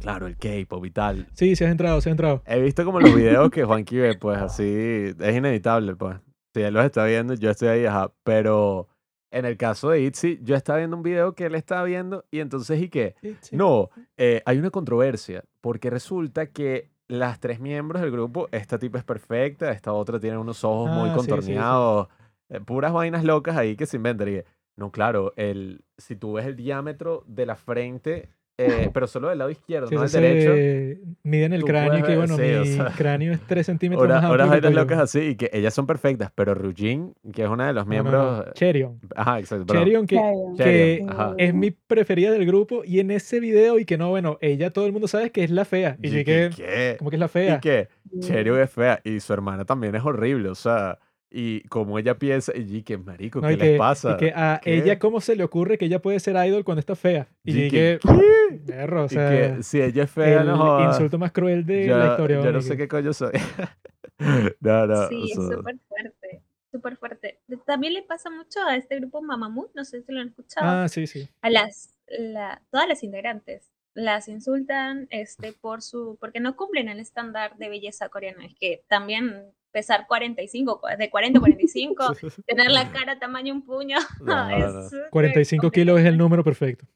claro, 0.04 0.26
el 0.26 0.36
K-pop 0.36 0.84
y 0.84 0.90
tal. 0.90 1.26
Sí, 1.32 1.56
sí 1.56 1.64
has 1.64 1.70
entrado, 1.70 2.00
sí 2.00 2.08
has 2.08 2.12
entrado. 2.12 2.42
He 2.46 2.60
visto 2.60 2.84
como 2.84 3.00
los 3.00 3.14
videos 3.14 3.50
que 3.50 3.64
Juanqui 3.64 3.96
ve, 3.98 4.14
pues 4.16 4.38
así, 4.38 5.14
es 5.18 5.36
inevitable, 5.36 5.96
pues. 5.96 6.16
Si 6.52 6.60
él 6.62 6.74
los 6.74 6.84
está 6.84 7.04
viendo, 7.06 7.34
yo 7.34 7.50
estoy 7.50 7.68
ahí, 7.68 7.86
ajá. 7.86 8.12
Pero 8.22 8.86
en 9.32 9.44
el 9.44 9.56
caso 9.56 9.90
de 9.90 10.02
Itzy, 10.02 10.38
yo 10.42 10.54
estaba 10.54 10.78
viendo 10.78 10.96
un 10.96 11.02
video 11.02 11.34
que 11.34 11.46
él 11.46 11.54
estaba 11.56 11.82
viendo 11.84 12.24
y 12.30 12.38
entonces, 12.40 12.80
¿y 12.80 12.88
qué? 12.88 13.16
No, 13.50 13.90
eh, 14.16 14.42
hay 14.46 14.58
una 14.58 14.70
controversia, 14.70 15.42
porque 15.60 15.90
resulta 15.90 16.46
que 16.46 16.90
las 17.08 17.40
tres 17.40 17.58
miembros 17.60 18.00
del 18.02 18.10
grupo, 18.12 18.48
esta 18.52 18.78
tipa 18.78 18.98
es 18.98 19.04
perfecta, 19.04 19.72
esta 19.72 19.92
otra 19.92 20.20
tiene 20.20 20.38
unos 20.38 20.62
ojos 20.64 20.88
muy 20.90 21.08
Ah, 21.10 21.14
sí, 21.14 21.20
sí, 21.20 21.24
sí. 21.24 21.30
contorneados, 21.30 22.08
eh, 22.50 22.60
puras 22.60 22.92
vainas 22.92 23.24
locas 23.24 23.56
ahí 23.56 23.74
que 23.74 23.86
se 23.86 23.96
inventan. 23.96 24.28
Y 24.28 24.40
no, 24.76 24.90
claro, 24.92 25.32
el, 25.36 25.84
si 25.98 26.14
tú 26.14 26.34
ves 26.34 26.46
el 26.46 26.56
diámetro 26.56 27.24
de 27.26 27.46
la 27.46 27.56
frente, 27.56 28.28
eh, 28.58 28.90
pero 28.92 29.06
solo 29.06 29.28
del 29.30 29.38
lado 29.38 29.50
izquierdo, 29.50 29.88
Sí, 29.88 29.94
no 29.96 30.02
del 30.02 30.10
derecho. 30.10 31.00
miden 31.24 31.52
el 31.52 31.64
cráneo 31.64 31.98
y 31.98 32.02
que 32.02 32.16
bueno, 32.16 32.36
sí, 32.36 32.42
o 32.54 32.60
mi 32.60 32.66
sea, 32.68 32.92
cráneo 32.96 33.32
es 33.32 33.40
3 33.46 33.66
centímetros 33.66 34.04
Hora- 34.04 34.20
más 34.20 34.30
Horas 34.30 34.44
amplio 34.46 34.60
que 34.60 34.66
el 34.68 34.72
tuyo. 34.72 34.82
locas 34.84 34.98
así, 35.00 35.20
y 35.20 35.34
que 35.36 35.50
ellas 35.52 35.74
son 35.74 35.86
perfectas, 35.86 36.30
pero 36.34 36.54
Ryujin, 36.54 37.14
que 37.32 37.42
es 37.42 37.48
una 37.48 37.66
de 37.66 37.72
los 37.72 37.86
No, 37.86 37.94
no, 37.94 38.02
no, 38.02 38.10
miembros. 38.10 38.54
Cherion. 38.54 39.00
Ajá, 39.16 39.38
exacto. 39.40 39.74
Cherion 39.74 40.06
que, 40.06 40.16
Chaeyoung. 40.16 40.56
que 40.56 41.04
ajá. 41.08 41.34
es 41.38 41.52
mi 41.54 41.70
preferida 41.72 42.30
del 42.30 42.46
grupo 42.46 42.82
y 42.84 43.00
en 43.00 43.10
ese 43.10 43.40
video 43.40 43.78
y 43.78 43.84
que 43.84 43.98
no, 43.98 44.10
bueno, 44.10 44.38
ella 44.40 44.70
todo 44.72 44.86
el 44.86 44.92
mundo 44.92 45.08
sabe 45.08 45.30
que 45.30 45.42
es 45.44 45.50
la 45.50 45.64
fea. 45.64 45.96
Y 46.02 46.08
¿Y 46.08 46.24
que, 46.24 46.50
qué? 46.56 46.96
¿cómo 46.98 47.10
que 47.10 47.16
es 47.16 47.20
la 47.20 47.26
Y 47.26 47.28
fea? 47.30 47.60
que 47.60 47.88
Mm. 48.12 48.20
Cherio 48.20 48.62
es 48.62 48.70
fea 48.70 49.00
y 49.02 49.18
su 49.18 49.32
hermana 49.32 49.64
también 49.64 49.94
es 49.96 50.04
horrible, 50.04 50.48
o 50.50 50.54
sea, 50.54 50.98
y 51.36 51.62
como 51.68 51.98
ella 51.98 52.16
piensa, 52.16 52.52
y 52.54 52.82
que 52.84 52.96
marico, 52.96 53.40
No, 53.40 53.48
¿qué 53.48 53.54
y 53.54 53.56
les 53.56 53.68
que, 53.72 53.76
pasa? 53.78 54.12
y 54.12 54.16
que 54.18 54.32
a 54.36 54.60
¿Qué? 54.62 54.76
ella, 54.76 54.98
¿cómo 55.00 55.20
se 55.20 55.34
le 55.34 55.42
ocurre 55.42 55.78
que 55.78 55.86
ella 55.86 56.00
puede 56.00 56.20
ser 56.20 56.36
idol 56.46 56.62
cuando 56.62 56.78
está 56.78 56.94
fea? 56.94 57.26
Y 57.42 57.50
Y 57.58 57.64
yo 57.64 57.70
que, 57.70 57.98
que, 58.00 58.58
perro, 58.66 59.02
o 59.02 59.06
Y 59.06 59.08
sea, 59.08 59.30
que 59.56 59.62
si 59.64 59.80
ella 59.82 60.04
es 60.04 60.10
fea, 60.12 60.42
el 60.42 60.46
no 60.46 60.56
jodas. 60.58 60.94
insulto 60.94 61.18
más 61.18 61.32
cruel 61.32 61.66
de 61.66 61.86
yo, 61.88 61.98
la 61.98 62.10
historia. 62.12 62.40
yo 62.40 62.52
no 62.52 62.60
sé 62.62 62.76
qué 62.76 62.86
coño 62.86 63.12
soy. 63.12 63.32
no, 64.60 64.86
no, 64.86 65.08
Sí, 65.08 65.24
es 65.30 65.34
súper 65.34 65.76
fuerte, 65.88 66.42
súper 66.70 66.96
fuerte. 66.96 67.40
También 67.66 67.94
le 67.94 68.02
pasa 68.02 68.30
mucho 68.30 68.60
a 68.66 68.76
este 68.76 68.96
grupo 69.00 69.20
Mamamoo, 69.22 69.70
no 69.74 69.84
sé 69.84 70.02
si 70.02 70.12
lo 70.12 70.20
han 70.20 70.28
escuchado, 70.28 70.66
Ah, 70.84 70.88
sí, 70.88 71.06
sí. 71.06 71.28
a 71.42 71.50
las, 71.50 71.94
la, 72.06 72.62
todas 72.70 72.88
las 72.88 73.02
integrantes. 73.02 73.70
Las 73.96 74.28
insultan 74.28 75.06
este, 75.10 75.52
por 75.52 75.80
su, 75.82 76.16
porque 76.20 76.40
no 76.40 76.56
cumplen 76.56 76.88
el 76.88 76.98
estándar 76.98 77.56
de 77.58 77.68
belleza 77.68 78.08
coreana. 78.08 78.44
Es 78.44 78.54
que 78.58 78.82
también 78.88 79.52
pesar 79.74 80.06
45, 80.06 80.80
de 80.96 81.10
40 81.10 81.38
a 81.38 81.40
45, 81.40 82.16
tener 82.46 82.70
la 82.70 82.92
cara 82.92 83.18
tamaño 83.18 83.52
un 83.52 83.66
puño, 83.66 83.98
No, 84.20 84.48
es 84.56 84.72
no. 84.72 84.82
súper 84.84 85.10
45 85.10 85.70
kilos 85.70 86.00
es 86.00 86.06
el 86.06 86.16
número 86.16 86.42
perfecto. 86.44 86.86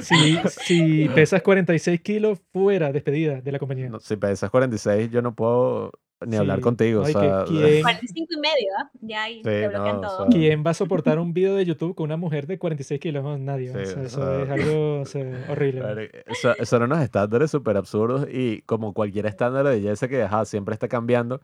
Si, 0.00 0.38
si 0.48 1.08
pesas 1.14 1.42
46 1.42 2.00
kilos, 2.00 2.38
fuera, 2.52 2.92
despedida 2.92 3.40
de 3.40 3.52
la 3.52 3.58
compañía. 3.58 3.88
no, 3.88 4.00
si 4.00 4.16
pesas 4.16 4.50
46, 4.50 5.10
yo 5.10 5.22
no 5.22 5.34
puedo 5.34 5.92
ni 6.26 6.36
hablar 6.36 6.58
Sí, 6.58 6.62
contigo, 6.62 7.00
no, 7.00 7.06
o 7.06 7.10
sea, 7.10 7.44
¿quién, 7.46 7.80
45 7.82 8.28
y 8.36 8.40
medio. 8.40 8.72
Ya 9.00 9.22
ahí 9.22 9.36
Sí, 9.36 9.42
te 9.44 9.68
bloquean 9.68 10.00
no, 10.02 10.06
o 10.06 10.10
todo. 10.10 10.16
sea, 10.18 10.26
quién 10.38 10.62
va 10.66 10.70
a 10.72 10.74
soportar 10.74 11.18
un 11.18 11.32
video 11.32 11.54
de 11.56 11.64
YouTube 11.64 11.94
con 11.94 12.04
una 12.04 12.18
mujer 12.18 12.46
de 12.46 12.58
46 12.58 13.00
kilos? 13.00 13.24
No, 13.24 13.38
nadie. 13.38 13.70
o 13.70 13.78
Sí, 13.78 13.86
sea, 13.86 14.02
o 14.02 14.04
eso 14.04 14.20
sea, 14.20 14.42
es 14.42 14.50
algo 14.50 15.00
o 15.00 15.04
sea, 15.06 15.46
horrible. 15.48 15.80
¿no? 15.80 15.86
Marico, 15.88 16.18
so- 16.34 16.64
son 16.66 16.82
unos 16.82 17.00
estándares 17.00 17.50
súper 17.50 17.78
absurdos 17.78 18.26
y 18.30 18.60
como 18.62 18.92
cualquier 18.92 19.24
estándar 19.26 19.64
de 19.64 19.76
belleza 19.76 20.08
que 20.08 20.22
ajá, 20.22 20.44
siempre 20.44 20.74
está 20.74 20.88
cambiando, 20.88 21.40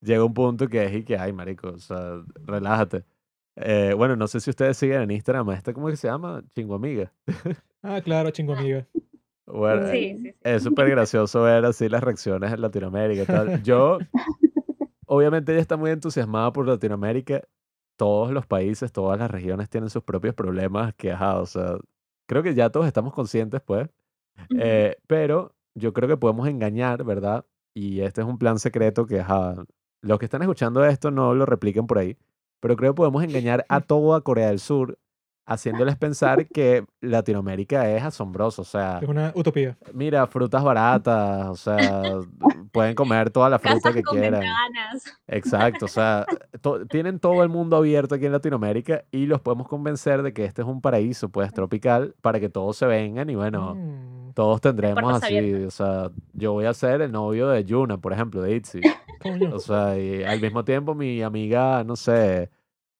llega 0.00 0.24
un 0.24 0.32
punto 0.32 0.68
que 0.68 0.84
es 0.84 0.94
y 0.94 1.02
que, 1.04 1.18
ay, 1.18 1.32
marico, 1.32 1.70
o 1.70 1.78
sea, 1.78 2.22
relájate. 2.44 3.02
Eh, 3.56 3.94
bueno, 3.96 4.14
no 4.14 4.28
sé 4.28 4.38
si 4.38 4.48
ustedes 4.50 4.76
siguen 4.76 5.02
en 5.02 5.10
Instagram 5.10 5.50
esta, 5.50 5.72
¿cómo 5.74 5.88
que 5.88 5.96
se 5.96 6.06
llama? 6.06 6.40
Chingo 6.54 6.76
Amiga. 6.76 7.12
Ah, 7.82 8.00
claro, 8.02 8.30
chingo 8.30 8.54
amiga. 8.54 8.86
Bueno, 9.46 9.88
Sí, 9.90 10.14
sí, 10.16 10.22
sí. 10.22 10.34
es 10.42 10.62
súper 10.62 10.90
gracioso 10.90 11.42
ver 11.42 11.64
así 11.64 11.88
las 11.88 12.02
reacciones 12.02 12.52
en 12.52 12.60
Latinoamérica 12.60 13.22
y 13.22 13.26
tal. 13.26 13.62
Yo, 13.64 13.98
obviamente 15.06 15.52
ella 15.52 15.60
está 15.60 15.76
muy 15.76 15.90
entusiasmada 15.90 16.52
por 16.52 16.66
Latinoamérica, 16.68 17.42
todos 17.96 18.30
los 18.30 18.46
países, 18.46 18.92
todas 18.92 19.18
las 19.18 19.30
regiones 19.30 19.68
tienen 19.68 19.90
sus 19.90 20.02
propios 20.02 20.34
problemas 20.34 20.94
que, 20.94 21.12
ajá, 21.12 21.40
o 21.40 21.46
sea, 21.46 21.76
creo 22.26 22.42
que 22.42 22.54
ya 22.54 22.70
todos 22.70 22.86
estamos 22.86 23.12
conscientes, 23.12 23.60
pues, 23.60 23.88
eh, 24.58 24.96
pero 25.06 25.54
yo 25.74 25.92
creo 25.92 26.08
que 26.08 26.16
podemos 26.16 26.48
engañar, 26.48 27.04
¿verdad? 27.04 27.44
Y 27.74 28.00
este 28.00 28.20
es 28.22 28.26
un 28.26 28.38
plan 28.38 28.58
secreto 28.58 29.06
que, 29.06 29.20
ajá, 29.20 29.56
los 30.02 30.18
que 30.18 30.24
están 30.26 30.42
escuchando 30.42 30.84
esto 30.84 31.10
no 31.10 31.34
lo 31.34 31.44
repliquen 31.44 31.86
por 31.86 31.98
ahí, 31.98 32.16
pero 32.60 32.76
creo 32.76 32.92
que 32.92 32.96
podemos 32.96 33.22
engañar 33.24 33.66
a 33.68 33.80
toda 33.80 34.20
Corea 34.20 34.48
del 34.48 34.60
Sur 34.60 34.98
haciéndoles 35.46 35.96
pensar 35.96 36.46
que 36.46 36.84
Latinoamérica 37.00 37.90
es 37.90 38.02
asombroso, 38.02 38.62
o 38.62 38.64
sea, 38.64 38.98
Es 39.02 39.08
una 39.08 39.32
utopía. 39.34 39.76
mira, 39.92 40.26
frutas 40.26 40.62
baratas, 40.62 41.48
o 41.48 41.56
sea, 41.56 42.18
pueden 42.72 42.94
comer 42.94 43.30
toda 43.30 43.48
la 43.50 43.58
fruta 43.58 43.76
Casas 43.76 43.94
que 43.94 44.02
con 44.02 44.18
quieran. 44.18 44.40
ventanas. 44.40 45.18
Exacto, 45.26 45.86
o 45.86 45.88
sea, 45.88 46.24
to- 46.60 46.86
tienen 46.86 47.18
todo 47.18 47.42
el 47.42 47.48
mundo 47.48 47.76
abierto 47.76 48.14
aquí 48.14 48.26
en 48.26 48.32
Latinoamérica 48.32 49.04
y 49.10 49.26
los 49.26 49.40
podemos 49.40 49.66
convencer 49.68 50.22
de 50.22 50.32
que 50.32 50.44
este 50.44 50.62
es 50.62 50.68
un 50.68 50.80
paraíso, 50.80 51.28
pues, 51.30 51.52
tropical, 51.52 52.14
para 52.20 52.38
que 52.40 52.48
todos 52.48 52.76
se 52.76 52.86
vengan 52.86 53.28
y 53.30 53.34
bueno, 53.34 53.74
Mm, 53.74 54.32
todos 54.34 54.60
tendremos 54.60 55.12
así, 55.22 55.52
o 55.64 55.70
sea, 55.70 56.10
yo 56.32 56.52
voy 56.52 56.66
a 56.66 56.74
ser 56.74 57.00
el 57.02 57.10
novio 57.12 57.48
de 57.48 57.64
Yuna, 57.64 57.98
por 57.98 58.12
ejemplo, 58.12 58.40
de 58.42 58.54
Itzy. 58.56 58.80
coño. 59.20 59.54
O 59.54 59.58
sea, 59.58 59.98
y 59.98 60.22
al 60.22 60.40
mismo 60.40 60.64
tiempo 60.64 60.94
mi 60.94 61.22
amiga, 61.22 61.82
no 61.84 61.96
sé, 61.96 62.50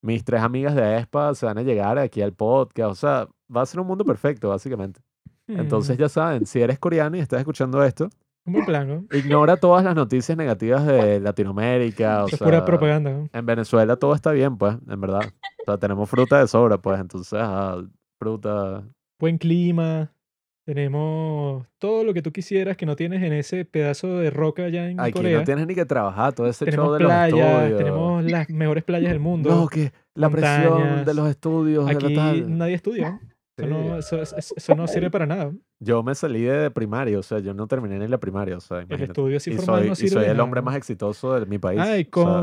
mis 0.02 0.24
tres 0.24 0.40
amigas 0.42 0.74
de 0.74 0.96
ESPA 0.98 1.34
se 1.34 1.46
van 1.46 1.58
a 1.58 1.62
llegar 1.62 1.98
aquí 1.98 2.22
al 2.22 2.32
podcast, 2.32 2.90
o 2.90 2.94
sea, 2.94 3.28
va 3.54 3.62
a 3.62 3.66
ser 3.66 3.80
un 3.80 3.86
mundo 3.86 4.04
perfecto, 4.04 4.48
básicamente. 4.48 5.00
Entonces 5.46 5.96
Mm, 5.98 6.00
ya 6.00 6.08
saben, 6.08 6.46
si 6.46 6.60
eres 6.60 6.78
coreano 6.78 7.16
y 7.16 7.20
estás 7.20 7.40
escuchando 7.40 7.82
esto, 7.82 8.08
un 8.46 8.54
buen 8.54 8.64
plan, 8.64 8.88
¿no? 8.88 9.16
ignora 9.16 9.56
todas 9.56 9.84
las 9.84 9.94
noticias 9.94 10.38
negativas 10.38 10.86
de 10.86 11.20
Latinoamérica, 11.20 12.24
o 12.24 12.28
es 12.28 12.38
pura 12.38 12.50
sea, 12.58 12.64
propaganda. 12.64 13.10
¿no? 13.10 13.28
en 13.32 13.46
Venezuela 13.46 13.96
todo 13.96 14.14
está 14.14 14.32
bien, 14.32 14.56
pues, 14.56 14.76
en 14.88 15.00
verdad. 15.00 15.22
O 15.60 15.64
sea, 15.64 15.78
tenemos 15.78 16.08
fruta 16.08 16.38
de 16.40 16.48
sobra, 16.48 16.78
pues, 16.78 17.00
entonces, 17.00 17.38
fruta. 18.18 18.84
Buen 19.18 19.38
clima. 19.38 20.12
Tenemos 20.74 21.66
todo 21.78 22.04
lo 22.04 22.14
que 22.14 22.22
tú 22.22 22.30
quisieras 22.30 22.76
que 22.76 22.86
no 22.86 22.94
tienes 22.94 23.24
en 23.24 23.32
ese 23.32 23.64
pedazo 23.64 24.18
de 24.18 24.30
roca 24.30 24.66
allá 24.66 24.88
en 24.88 25.00
Aquí 25.00 25.10
Corea. 25.14 25.38
no 25.40 25.44
tienes 25.44 25.66
ni 25.66 25.74
que 25.74 25.84
trabajar, 25.84 26.32
todo 26.32 26.46
ese 26.46 26.64
show 26.66 26.70
tenemos 26.70 26.92
de 26.98 26.98
los 27.02 27.08
playas, 27.12 27.62
estudios. 27.62 27.78
tenemos 27.78 28.24
las 28.24 28.50
mejores 28.50 28.84
playas 28.84 29.10
del 29.10 29.18
mundo. 29.18 29.50
No, 29.50 29.66
que 29.66 29.90
la 30.14 30.30
presión 30.30 31.04
de 31.04 31.12
los 31.14 31.28
estudios, 31.28 31.86
de 31.86 31.92
la 31.94 31.98
Aquí 31.98 32.14
tal. 32.14 32.56
nadie 32.56 32.74
estudia. 32.74 33.20
Eso, 33.56 33.66
no, 33.66 33.98
eso, 33.98 34.22
eso- 34.22 34.74
no 34.76 34.86
sirve 34.86 35.10
para 35.10 35.26
nada. 35.26 35.52
Yo 35.80 36.04
me 36.04 36.14
salí 36.14 36.42
de 36.42 36.70
primaria, 36.70 37.18
o 37.18 37.22
sea, 37.24 37.40
yo 37.40 37.52
no 37.52 37.66
terminé 37.66 37.98
ni 37.98 38.06
la 38.06 38.18
primaria, 38.18 38.56
o 38.56 38.60
sea, 38.60 38.76
El 38.78 38.84
imagínate. 38.84 39.10
estudio 39.10 39.36
así 39.38 39.50
Y 39.50 39.54
formal 39.54 39.78
soy, 39.80 39.86
no 39.88 39.92
y 39.92 39.96
soy 39.96 40.20
de 40.20 40.26
el 40.30 40.32
nada, 40.34 40.44
hombre 40.44 40.62
más 40.62 40.76
exitoso 40.76 41.38
de 41.40 41.46
mi 41.46 41.58
país. 41.58 41.80
Y 41.80 41.82
o 41.82 41.84
sea, 41.84 42.04
con, 42.10 42.42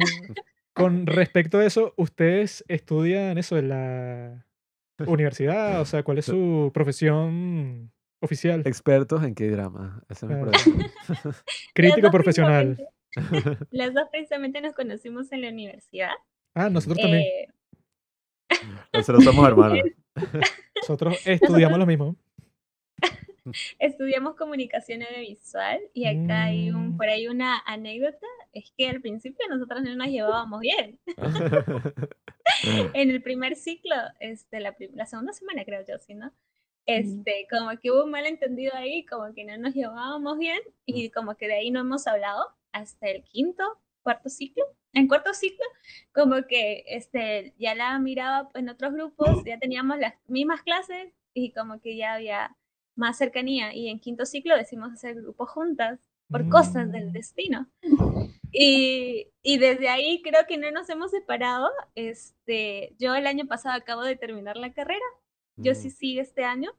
con 0.74 1.08
respecto 1.08 1.60
a 1.60 1.66
eso, 1.66 1.94
¿ustedes 1.96 2.66
estudian 2.68 3.38
eso 3.38 3.58
en 3.58 3.70
la 3.70 4.46
universidad? 5.08 5.80
O 5.80 5.86
sea, 5.86 6.04
¿cuál 6.04 6.18
es 6.18 6.26
su 6.26 6.72
profesión 6.74 7.90
oficial? 8.22 8.62
expertos 8.66 9.24
en 9.24 9.36
qué 9.36 9.50
drama. 9.50 10.02
Ese 10.10 10.26
es 10.26 10.32
mi. 10.32 10.36
Crítico 11.74 12.12
profesional. 12.12 12.78
Las 13.72 13.94
dos 13.94 14.08
precisamente 14.12 14.62
nos 14.62 14.74
conocimos 14.74 15.32
en 15.32 15.42
la 15.42 15.50
universidad. 15.50 16.12
Ah, 16.54 16.70
nosotros 16.70 16.98
también. 17.00 17.24
Eh, 17.24 17.48
Nosotros 18.94 19.24
somos 19.24 19.48
hermanos. 19.48 19.80
Nosotros 20.76 21.26
estudiamos 21.26 21.78
lo 21.80 21.86
mismo. 21.86 22.16
estudiamos 23.80 24.36
comunicación 24.36 25.04
audiovisual 25.04 25.80
y 25.94 26.06
acá 26.06 26.46
hay 26.46 26.70
un, 26.72 26.90
Mm. 26.90 26.98
por 26.98 27.08
ahí 27.08 27.28
una 27.28 27.60
anécdota, 27.66 28.28
es 28.54 28.74
que 28.78 28.88
al 28.90 29.00
principio 29.02 29.46
nosotros 29.50 29.82
no 29.84 29.96
nos 29.96 30.08
llevábamos 30.08 30.60
bien. 30.60 31.00
En 32.94 33.10
el 33.12 33.22
primer 33.22 33.56
ciclo, 33.56 33.96
este, 34.20 34.60
la, 34.60 34.76
la 34.94 35.06
segunda 35.06 35.34
semana 35.34 35.64
creo 35.66 35.84
yo, 35.88 35.98
sí, 36.00 36.14
¿no? 36.14 36.32
Este, 36.88 37.48
como 37.52 37.70
que 37.80 37.92
hubo 37.92 38.06
un 38.06 38.12
malentendido 38.12 38.74
ahí, 38.76 39.06
como 39.06 39.34
que 39.34 39.44
no 39.44 39.58
nos 39.58 39.74
llevábamos 39.74 40.38
bien 40.40 40.60
y 40.86 41.10
como 41.10 41.36
que 41.36 41.48
de 41.48 41.56
ahí 41.56 41.70
no 41.70 41.82
hemos 41.82 42.08
hablado 42.08 42.48
hasta 42.72 43.08
el 43.10 43.24
quinto, 43.24 43.64
cuarto 44.04 44.30
ciclo. 44.30 44.64
En 44.94 45.08
cuarto 45.08 45.34
ciclo, 45.34 45.66
como 46.14 46.48
que 46.48 46.84
este, 46.88 47.54
ya 47.60 47.76
la 47.76 48.00
miraba 48.00 48.50
en 48.56 48.70
otros 48.70 48.94
grupos, 48.94 49.44
ya 49.46 49.60
teníamos 49.60 50.00
las 50.00 50.14
mismas 50.28 50.62
clases 50.64 51.14
y 51.34 51.52
como 51.52 51.80
que 51.82 51.96
ya 51.98 52.14
había 52.16 52.56
más 52.96 53.18
cercanía. 53.18 53.76
Y 53.76 53.90
en 53.90 54.00
quinto 54.00 54.26
ciclo 54.26 54.56
decimos 54.58 54.92
hacer 54.94 55.16
grupos 55.16 55.50
juntas 55.50 56.00
por 56.30 56.50
cosas 56.50 56.92
del 56.92 57.10
Mm. 57.10 57.12
destino. 57.12 57.68
Y, 58.52 59.28
y 59.44 59.58
desde 59.58 59.90
ahí 59.90 60.22
creo 60.22 60.48
que 60.48 60.58
no 60.58 60.72
nos 60.72 60.90
hemos 60.90 61.12
separado. 61.12 61.70
Este, 61.96 62.96
yo 62.98 63.14
el 63.14 63.28
año 63.28 63.46
pasado 63.46 63.76
acabo 63.76 64.04
de 64.04 64.16
terminar 64.16 64.58
la 64.58 64.74
carrera, 64.74 65.06
yo 65.58 65.76
sí 65.76 65.88
Mm. 65.88 65.92
sigo 65.92 66.22
este 66.22 66.44
año. 66.46 66.72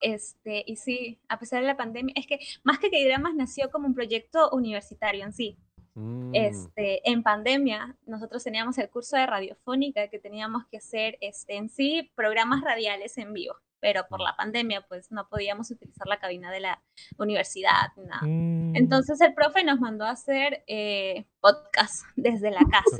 Este, 0.00 0.64
y 0.66 0.76
sí, 0.76 1.18
a 1.28 1.38
pesar 1.38 1.60
de 1.62 1.66
la 1.68 1.76
pandemia, 1.76 2.12
es 2.16 2.26
que 2.26 2.38
más 2.62 2.78
que 2.78 2.90
K-Dramas 2.90 3.34
nació 3.34 3.70
como 3.70 3.86
un 3.86 3.94
proyecto 3.94 4.50
universitario 4.50 5.24
en 5.24 5.32
sí. 5.32 5.56
Mm. 5.94 6.34
Este, 6.34 7.08
en 7.08 7.22
pandemia, 7.22 7.96
nosotros 8.04 8.42
teníamos 8.44 8.76
el 8.78 8.90
curso 8.90 9.16
de 9.16 9.26
radiofónica 9.26 10.08
que 10.08 10.18
teníamos 10.18 10.66
que 10.66 10.78
hacer 10.78 11.16
este, 11.20 11.54
en 11.56 11.68
sí 11.70 12.10
programas 12.16 12.60
radiales 12.62 13.16
en 13.16 13.32
vivo, 13.32 13.54
pero 13.80 14.04
por 14.08 14.20
la 14.20 14.34
pandemia 14.36 14.84
pues 14.88 15.10
no 15.12 15.28
podíamos 15.28 15.70
utilizar 15.70 16.06
la 16.08 16.18
cabina 16.18 16.50
de 16.50 16.60
la 16.60 16.82
universidad 17.16 17.92
ni 17.96 18.04
nada. 18.06 18.22
Mm, 18.24 18.76
Entonces 18.76 19.20
el 19.20 19.32
profe 19.34 19.62
nos 19.64 19.78
mandó 19.80 20.04
a 20.04 20.10
hacer 20.10 20.64
eh, 20.66 21.26
podcast 21.40 22.04
desde 22.16 22.50
la 22.50 22.64
casa. 22.70 22.96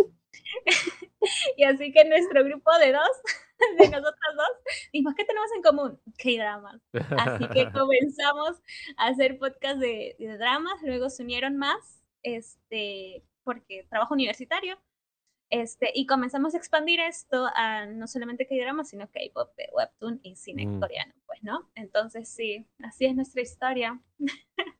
y 1.56 1.64
así 1.64 1.92
que 1.92 2.04
nuestro 2.04 2.44
grupo 2.44 2.70
de 2.78 2.92
dos, 2.92 3.22
de 3.78 3.88
nosotros 3.88 4.34
dos, 4.36 4.74
dijimos, 4.92 5.14
¿qué 5.16 5.24
tenemos 5.24 5.50
en 5.56 5.62
común? 5.62 6.00
K-dramas. 6.18 6.80
Así 7.18 7.48
que 7.48 7.70
comenzamos 7.72 8.60
a 8.96 9.08
hacer 9.08 9.38
podcast 9.38 9.78
de, 9.78 10.16
de 10.18 10.38
dramas, 10.38 10.82
luego 10.82 11.10
se 11.10 11.22
unieron 11.22 11.56
más, 11.56 12.02
este, 12.22 13.24
porque 13.42 13.86
trabajo 13.90 14.14
universitario, 14.14 14.78
este, 15.50 15.92
y 15.94 16.06
comenzamos 16.06 16.54
a 16.54 16.56
expandir 16.56 17.00
esto 17.00 17.46
a 17.54 17.86
no 17.86 18.08
solamente 18.08 18.46
K-dramas, 18.46 18.88
sino 18.88 19.06
K-pop, 19.08 19.50
eh, 19.58 19.68
webtoon 19.72 20.18
y 20.22 20.36
cine 20.36 20.66
Mm. 20.66 20.80
coreano, 20.80 21.14
pues, 21.26 21.42
¿no? 21.42 21.70
Entonces 21.74 22.28
sí, 22.28 22.66
así 22.82 23.04
es 23.04 23.14
nuestra 23.14 23.42
historia. 23.42 24.00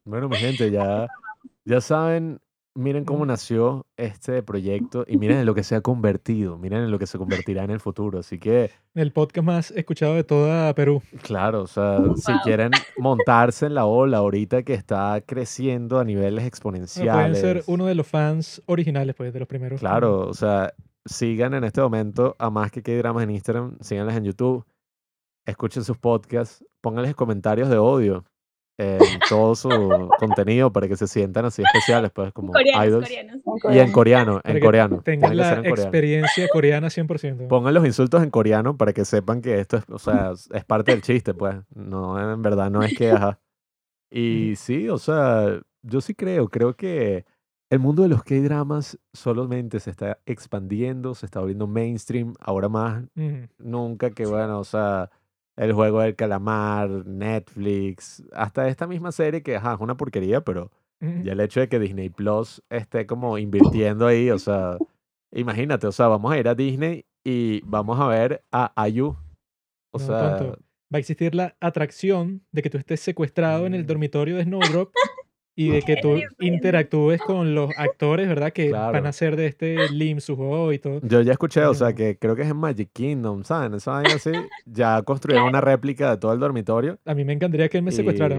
Bueno, 0.04 0.28
mi 0.28 0.36
gente, 0.36 0.70
ya, 0.70 1.06
ya 1.64 1.80
saben, 1.80 2.40
miren 2.74 3.04
cómo 3.04 3.24
nació 3.24 3.86
este 3.96 4.42
proyecto 4.42 5.04
y 5.06 5.16
miren 5.16 5.38
en 5.38 5.46
lo 5.46 5.54
que 5.54 5.62
se 5.62 5.76
ha 5.76 5.80
convertido, 5.80 6.58
miren 6.58 6.82
en 6.82 6.90
lo 6.90 6.98
que 6.98 7.06
se 7.06 7.18
convertirá 7.18 7.64
en 7.64 7.70
el 7.70 7.80
futuro. 7.80 8.18
Así 8.18 8.38
que, 8.38 8.70
El 8.94 9.12
podcast 9.12 9.46
más 9.46 9.70
escuchado 9.70 10.14
de 10.14 10.24
toda 10.24 10.74
Perú. 10.74 11.02
claro, 11.22 11.62
o 11.62 11.66
sea, 11.66 12.00
si 12.16 12.32
quieren 12.42 12.72
montarse 12.98 13.66
en 13.66 13.74
la 13.74 13.86
ola 13.86 14.18
ahorita 14.18 14.62
que 14.62 14.74
está 14.74 15.22
creciendo 15.24 15.98
a 15.98 16.04
niveles 16.04 16.24
Bueno, 16.24 16.38
pueden 16.40 16.46
exponenciales. 16.48 17.40
ser 17.40 17.64
uno 17.66 17.86
de 17.86 17.94
los 17.94 18.06
fans 18.06 18.62
originales, 18.66 19.14
pues, 19.14 19.32
de 19.32 19.38
los 19.38 19.48
primeros. 19.48 19.80
Claro, 19.80 20.26
o 20.28 20.34
sea, 20.34 20.72
sigan 21.04 21.54
en 21.54 21.64
este 21.64 21.80
momento 21.80 22.34
a 22.38 22.50
más 22.50 22.70
que 22.70 22.82
que 22.82 22.96
dramas 22.98 23.22
en 23.22 23.30
Instagram, 23.30 23.78
síganlas 23.80 24.16
en 24.16 24.24
YouTube, 24.24 24.64
escuchen 25.46 25.84
sus 25.84 25.98
podcasts, 25.98 26.64
pónganles 26.80 27.14
comentarios 27.14 27.68
de 27.68 27.78
odio 27.78 28.24
en 28.78 29.20
todo 29.28 29.54
su 29.54 30.10
contenido 30.18 30.72
para 30.72 30.88
que 30.88 30.96
se 30.96 31.06
sientan 31.06 31.44
así 31.44 31.62
especiales, 31.62 32.10
pues 32.12 32.32
como 32.32 32.52
Coreanos, 32.52 32.86
idols. 32.86 33.08
coreanos. 33.08 33.74
Y 33.74 33.78
en 33.78 33.92
coreano, 33.92 34.40
en 34.44 34.60
coreano. 34.60 35.02
Tengan 35.02 35.36
la 35.36 35.50
en 35.52 35.56
coreano. 35.62 35.80
experiencia 35.82 36.48
coreana 36.48 36.88
100%. 36.90 37.48
Pongan 37.48 37.74
los 37.74 37.86
insultos 37.86 38.22
en 38.22 38.30
coreano 38.30 38.76
para 38.76 38.92
que 38.92 39.04
sepan 39.04 39.40
que 39.40 39.60
esto 39.60 39.76
es, 39.76 39.84
o 39.88 39.98
sea, 39.98 40.32
es 40.32 40.64
parte 40.64 40.90
del 40.92 41.02
chiste, 41.02 41.34
pues. 41.34 41.56
No, 41.74 42.18
en 42.32 42.42
verdad, 42.42 42.70
no 42.70 42.82
es 42.82 42.94
que, 42.94 43.10
ajá. 43.10 43.38
Y 44.10 44.54
sí, 44.56 44.88
o 44.88 44.98
sea, 44.98 45.60
yo 45.82 46.00
sí 46.00 46.14
creo, 46.14 46.48
creo 46.48 46.74
que 46.74 47.24
el 47.70 47.78
mundo 47.78 48.02
de 48.02 48.08
los 48.08 48.22
K-dramas 48.22 48.98
solamente 49.12 49.80
se 49.80 49.90
está 49.90 50.18
expandiendo, 50.26 51.14
se 51.14 51.26
está 51.26 51.40
volviendo 51.40 51.66
mainstream, 51.66 52.34
ahora 52.40 52.68
más 52.68 53.04
Ujú. 53.16 53.48
nunca 53.58 54.10
que, 54.10 54.26
bueno, 54.26 54.58
o 54.60 54.64
sea, 54.64 55.10
el 55.56 55.72
juego 55.72 56.00
del 56.00 56.16
calamar, 56.16 56.88
Netflix, 57.06 58.22
hasta 58.32 58.68
esta 58.68 58.86
misma 58.86 59.12
serie 59.12 59.42
que, 59.42 59.56
ajá, 59.56 59.74
es 59.74 59.80
una 59.80 59.96
porquería, 59.96 60.40
pero 60.42 60.70
ya 61.22 61.32
el 61.32 61.40
hecho 61.40 61.60
de 61.60 61.68
que 61.68 61.78
Disney 61.78 62.08
Plus 62.08 62.62
esté 62.70 63.06
como 63.06 63.36
invirtiendo 63.38 64.06
ahí, 64.06 64.30
o 64.30 64.38
sea, 64.38 64.78
imagínate, 65.32 65.86
o 65.86 65.92
sea, 65.92 66.08
vamos 66.08 66.32
a 66.32 66.38
ir 66.38 66.48
a 66.48 66.54
Disney 66.54 67.04
y 67.22 67.60
vamos 67.66 68.00
a 68.00 68.06
ver 68.06 68.42
a 68.50 68.72
Ayu. 68.80 69.16
O 69.92 69.98
No, 69.98 70.06
sea, 70.06 70.36
tonto. 70.38 70.58
Va 70.92 70.96
a 70.96 70.98
existir 70.98 71.34
la 71.34 71.56
atracción 71.60 72.42
de 72.52 72.62
que 72.62 72.70
tú 72.70 72.78
estés 72.78 73.00
secuestrado 73.00 73.66
en 73.66 73.74
el 73.74 73.82
Mm. 73.84 73.86
dormitorio 73.86 74.36
de 74.36 74.44
Snowdrop 74.44 74.92
y 75.56 75.68
de 75.70 75.82
que 75.82 75.96
tú 75.96 76.20
interactúes 76.40 77.20
con 77.20 77.54
los 77.54 77.70
actores, 77.76 78.26
¿verdad? 78.28 78.52
Que 78.52 78.70
van 78.70 78.90
Claro. 78.90 79.08
a 79.08 79.12
ser 79.12 79.36
de 79.36 79.46
este 79.46 79.88
Lim 79.90 80.20
Suho 80.20 80.72
y 80.72 80.78
todo. 80.78 81.00
yo 81.02 81.20
ya 81.22 81.32
escuché, 81.32 81.64
o 81.64 81.74
sea, 81.74 81.90
No. 81.90 81.94
que 81.94 82.18
creo 82.18 82.34
que 82.36 82.42
es 82.42 82.50
en 82.50 82.56
Magic 82.56 82.90
Kingdom, 82.92 83.44
¿saben? 83.44 83.74
Esa 83.74 83.92
vaina 83.92 84.14
así, 84.14 84.32
ya 84.66 85.00
construyeron 85.02 85.48
una 85.48 85.60
réplica 85.60 86.10
de 86.10 86.16
todo 86.18 86.32
el 86.32 86.40
dormitorio. 86.40 86.98
A 87.04 87.14
mí 87.14 87.24
me 87.24 87.32
encantaría 87.32 87.68
que 87.68 87.78
él 87.78 87.84
me 87.84 87.92
secuestrara. 87.92 88.38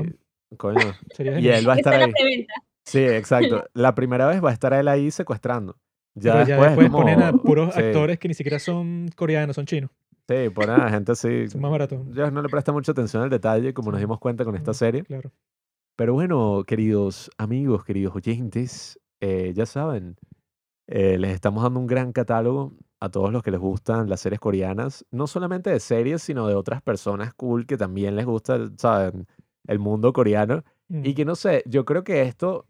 y, 0.51 0.55
coño, 0.57 0.79
Sería 1.13 1.39
y 1.39 1.47
él 1.49 1.67
va 1.67 1.73
a 1.73 1.77
Esta 1.77 1.95
estar 2.03 2.09
ahí. 2.25 2.47
Sí, 2.83 2.99
exacto. 3.03 3.63
La 3.73 3.95
primera 3.95 4.27
vez 4.27 4.43
va 4.43 4.49
a 4.49 4.53
estar 4.53 4.73
él 4.73 4.87
ahí 4.87 5.09
secuestrando. 5.11 5.77
Ya 6.17 6.33
pero 6.33 6.45
ya 6.45 6.55
después, 6.55 6.69
después 6.71 6.89
como- 6.91 7.03
ponen 7.03 7.21
a 7.23 7.31
puros 7.33 7.73
sí, 7.73 7.79
actores 7.81 8.19
que 8.19 8.27
ni 8.27 8.33
siquiera 8.33 8.59
son 8.59 9.09
coreanos, 9.15 9.55
son 9.55 9.65
chinos. 9.65 9.89
Sí, 10.27 10.49
ponen 10.49 10.81
a 10.81 10.89
gente 10.89 11.11
así. 11.11 11.47
Son 11.49 11.61
más 11.61 11.71
baratos. 11.71 11.99
Ellos 12.11 12.31
no 12.33 12.41
le 12.41 12.49
prestan 12.49 12.73
mucha 12.73 12.91
atención 12.93 13.21
al 13.23 13.29
detalle, 13.29 13.73
como 13.73 13.91
nos 13.91 13.99
dimos 13.99 14.17
cuenta 14.19 14.43
con 14.43 14.55
esta 14.55 14.73
serie. 14.73 15.03
Claro. 15.03 15.31
Pero 15.95 16.13
bueno, 16.13 16.63
queridos 16.67 17.31
amigos, 17.37 17.85
queridos 17.85 18.15
oyentes, 18.15 18.99
eh, 19.21 19.53
ya 19.55 19.65
saben, 19.65 20.17
eh, 20.87 21.17
les 21.17 21.31
estamos 21.33 21.63
dando 21.63 21.79
un 21.79 21.87
gran 21.87 22.11
catálogo 22.11 22.73
a 22.99 23.09
todos 23.09 23.31
los 23.31 23.43
que 23.43 23.51
les 23.51 23.59
gustan 23.59 24.09
las 24.09 24.19
series 24.19 24.39
coreanas, 24.39 25.05
no 25.11 25.27
solamente 25.27 25.69
de 25.69 25.79
series, 25.79 26.21
sino 26.21 26.47
de 26.47 26.55
otras 26.55 26.81
personas 26.81 27.33
cool 27.33 27.65
que 27.65 27.77
también 27.77 28.15
les 28.15 28.25
gusta, 28.25 28.59
¿saben? 28.77 29.27
El 29.67 29.79
mundo 29.79 30.11
coreano. 30.13 30.63
Y 30.89 31.11
Mm. 31.11 31.15
que 31.15 31.25
no 31.25 31.35
sé, 31.35 31.63
yo 31.65 31.83
creo 31.85 32.03
que 32.03 32.21
esto 32.23 32.67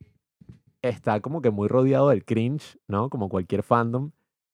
está 0.81 1.19
como 1.19 1.41
que 1.41 1.49
muy 1.49 1.67
rodeado 1.67 2.09
del 2.09 2.23
cringe, 2.23 2.77
¿no? 2.87 3.09
Como 3.09 3.27
cualquier 3.27 3.63
fandom, 3.63 4.11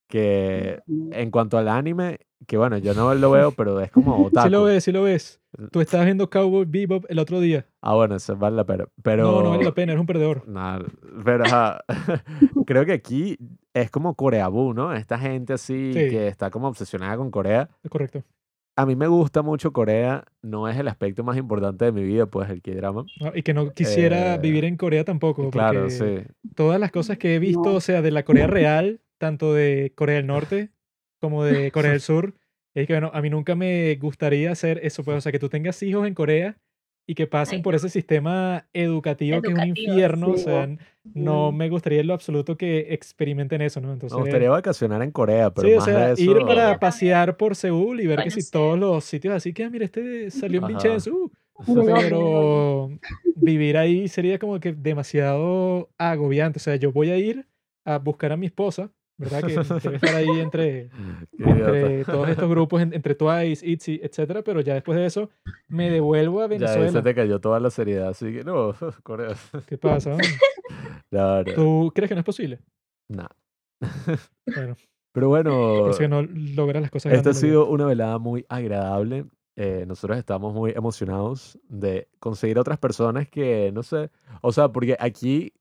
que 0.07 0.81
en 0.87 1.29
cuanto 1.29 1.57
al 1.57 1.67
anime, 1.67 2.19
que 2.47 2.57
bueno, 2.57 2.77
yo 2.77 2.93
no 2.93 3.13
lo 3.13 3.31
veo, 3.31 3.51
pero 3.51 3.79
es 3.81 3.91
como 3.91 4.15
Sí 4.33 4.49
lo 4.49 4.61
otaku. 4.61 4.63
ves, 4.63 4.83
sí 4.85 4.91
lo 4.91 5.03
ves. 5.03 5.40
Tú 5.71 5.81
estabas 5.81 6.05
viendo 6.05 6.29
Cowboy 6.29 6.65
Bebop 6.65 7.05
el 7.09 7.19
otro 7.19 7.39
día. 7.41 7.65
Ah, 7.81 7.93
bueno, 7.95 8.15
eso 8.15 8.35
vale 8.37 8.55
la 8.55 8.65
pena. 8.65 8.85
Pero... 9.03 9.23
No, 9.31 9.43
no 9.43 9.49
vale 9.51 9.63
la 9.65 9.73
pena, 9.73 9.91
eres 9.91 9.99
un 10.01 10.07
perdedor. 10.07 10.43
Nah, 10.47 10.79
pero 11.25 11.43
creo 12.65 12.85
que 12.85 12.93
aquí 12.93 13.37
es 13.73 13.89
como 13.91 14.15
Coreabú, 14.15 14.73
¿no? 14.73 14.93
Esta 14.93 15.17
gente 15.17 15.53
así 15.53 15.91
Sí. 15.93 15.99
que 16.09 16.27
está 16.27 16.49
como 16.49 16.67
obsesionada 16.67 17.17
con 17.17 17.31
Corea. 17.31 17.69
Es 17.83 17.89
correcto. 17.89 18.23
A 18.77 18.85
mí 18.85 18.95
me 18.95 19.07
gusta 19.07 19.41
mucho 19.41 19.73
Corea, 19.73 20.23
no 20.41 20.67
es 20.69 20.77
el 20.77 20.87
aspecto 20.87 21.23
más 21.25 21.35
importante 21.37 21.85
de 21.85 21.91
mi 21.91 22.03
vida, 22.03 22.25
pues 22.25 22.49
el 22.49 22.61
K-drama. 22.61 23.05
¿no? 23.19 23.31
Y 23.35 23.43
que 23.43 23.53
no 23.53 23.69
quisiera 23.73 24.35
Eh, 24.35 24.37
vivir 24.39 24.63
en 24.63 24.77
Corea 24.77 25.03
tampoco. 25.03 25.49
Claro, 25.51 25.89
sí. 25.89 26.19
Todas 26.55 26.79
las 26.79 26.91
cosas 26.91 27.17
que 27.17 27.35
he 27.35 27.39
visto, 27.39 27.63
No. 27.65 27.75
o 27.75 27.81
sea, 27.81 28.01
de 28.01 28.11
la 28.11 28.23
Corea 28.23 28.47
real, 28.47 29.01
tanto 29.17 29.53
de 29.53 29.91
Corea 29.95 30.15
del 30.15 30.27
Norte 30.27 30.69
como 31.19 31.43
de 31.43 31.69
Corea 31.73 31.91
del 31.91 31.99
Sur, 32.01 32.33
es 32.73 32.87
que, 32.87 32.93
bueno, 32.93 33.11
a 33.13 33.21
mí 33.21 33.29
nunca 33.29 33.55
me 33.55 33.95
gustaría 33.95 34.51
hacer 34.51 34.79
eso, 34.83 35.03
pues, 35.03 35.17
o 35.17 35.21
sea, 35.21 35.31
que 35.31 35.39
tú 35.39 35.49
tengas 35.49 35.81
hijos 35.83 36.07
en 36.07 36.13
Corea 36.13 36.57
y 37.07 37.15
que 37.15 37.27
pasen 37.27 37.59
Ay, 37.59 37.63
por 37.63 37.75
ese 37.75 37.89
sistema 37.89 38.67
educativo, 38.73 39.41
que 39.43 39.51
es 39.51 39.57
un 39.57 39.63
Educativo, 39.63 39.65
infierno, 39.65 40.31
o 40.33 40.37
sí. 40.37 40.43
sea, 40.43 40.63
n- 40.63 40.79
no 41.13 41.51
me 41.51 41.69
gustaría 41.69 42.01
en 42.01 42.07
lo 42.07 42.13
absoluto 42.13 42.57
que 42.57 42.93
experimenten 42.93 43.61
eso, 43.61 43.81
¿no? 43.81 43.91
Entonces, 43.93 44.17
Me 44.17 44.21
gustaría 44.21 44.49
vacacionar 44.49 45.01
en 45.01 45.11
Corea, 45.11 45.51
pero 45.53 45.69
sí, 45.69 45.73
o 45.73 45.81
más 45.81 45.85
sea, 45.85 46.09
de 46.09 46.11
eso... 46.13 46.31
ir 46.31 46.43
para 46.45 46.79
pasear 46.79 47.37
por 47.37 47.55
Seúl 47.55 48.01
y 48.01 48.07
ver 48.07 48.23
que 48.23 48.31
si 48.31 48.43
todos 48.43 48.77
los 48.79 49.03
sitios 49.05 49.33
así 49.33 49.53
que, 49.53 49.63
ah, 49.63 49.69
mira, 49.69 49.85
este 49.85 50.31
salió 50.31 50.61
Ajá. 50.61 50.67
Vincenzo, 50.67 51.11
uh, 51.15 51.31
No, 51.65 51.83
pero 51.83 52.89
vivir 53.33 53.77
ahí 53.77 54.07
sería 54.07 54.39
como 54.39 54.59
que 54.59 54.73
demasiado 54.73 55.91
agobiante. 55.97 56.57
O 56.57 56.61
sea, 56.61 56.75
yo 56.75 56.91
voy 56.91 57.11
a 57.11 57.17
ir 57.17 57.47
a 57.85 57.97
buscar 57.99 58.31
a 58.31 58.37
mi 58.37 58.47
esposa, 58.47 58.91
¿verdad? 59.21 59.41
Que 59.43 59.53
debe 59.87 59.95
estar 59.95 60.15
ahí 60.15 60.39
entre, 60.39 60.89
entre 61.37 62.03
todos 62.05 62.27
estos 62.29 62.49
grupos, 62.49 62.81
en- 62.81 62.93
entre 62.93 63.15
Twice, 63.15 63.65
ITZY, 63.65 64.01
etcétera, 64.03 64.41
pero 64.43 64.59
ya 64.61 64.73
después 64.73 64.97
de 64.97 65.05
eso 65.05 65.29
me 65.69 65.89
devuelvo 65.89 66.41
a 66.41 66.47
Ya 66.47 66.53
ahí 66.53 66.59
se 66.73 66.79
Venezuela. 66.79 67.03
te 67.03 67.15
cayó 67.15 67.39
toda 67.39 67.59
la 67.59 67.69
seriedad, 67.69 68.09
así 68.09 68.33
que 68.33 68.43
no, 68.43 68.73
Corea. 69.03 69.35
¿Qué 69.67 69.77
pasa? 69.77 70.17
No, 71.11 71.43
no, 71.43 71.53
¿Tú 71.53 71.91
crees 71.93 72.07
que 72.09 72.15
no 72.15 72.19
es 72.19 72.25
posible? 72.25 72.59
no. 73.09 73.27
Bueno, 74.55 74.75
Pero 75.13 75.27
bueno, 75.29 75.49
por 75.81 75.89
eso 75.91 75.99
que 75.99 76.07
no 76.07 76.21
logras 76.21 76.81
las 76.81 76.91
cosas 76.91 77.11
Esta 77.13 77.31
ha 77.31 77.33
sido 77.33 77.67
una 77.67 77.85
velada 77.85 78.17
muy 78.17 78.45
agradable. 78.49 79.25
Eh, 79.57 79.83
nosotros 79.87 80.17
estamos 80.17 80.53
muy 80.53 80.71
emocionados 80.71 81.59
de 81.67 82.07
conseguir 82.19 82.57
otras 82.57 82.77
personas 82.77 83.27
que, 83.27 83.71
no 83.73 83.83
sé, 83.83 84.09
o 84.41 84.51
sea, 84.53 84.69
porque 84.69 84.95
aquí, 84.99 85.53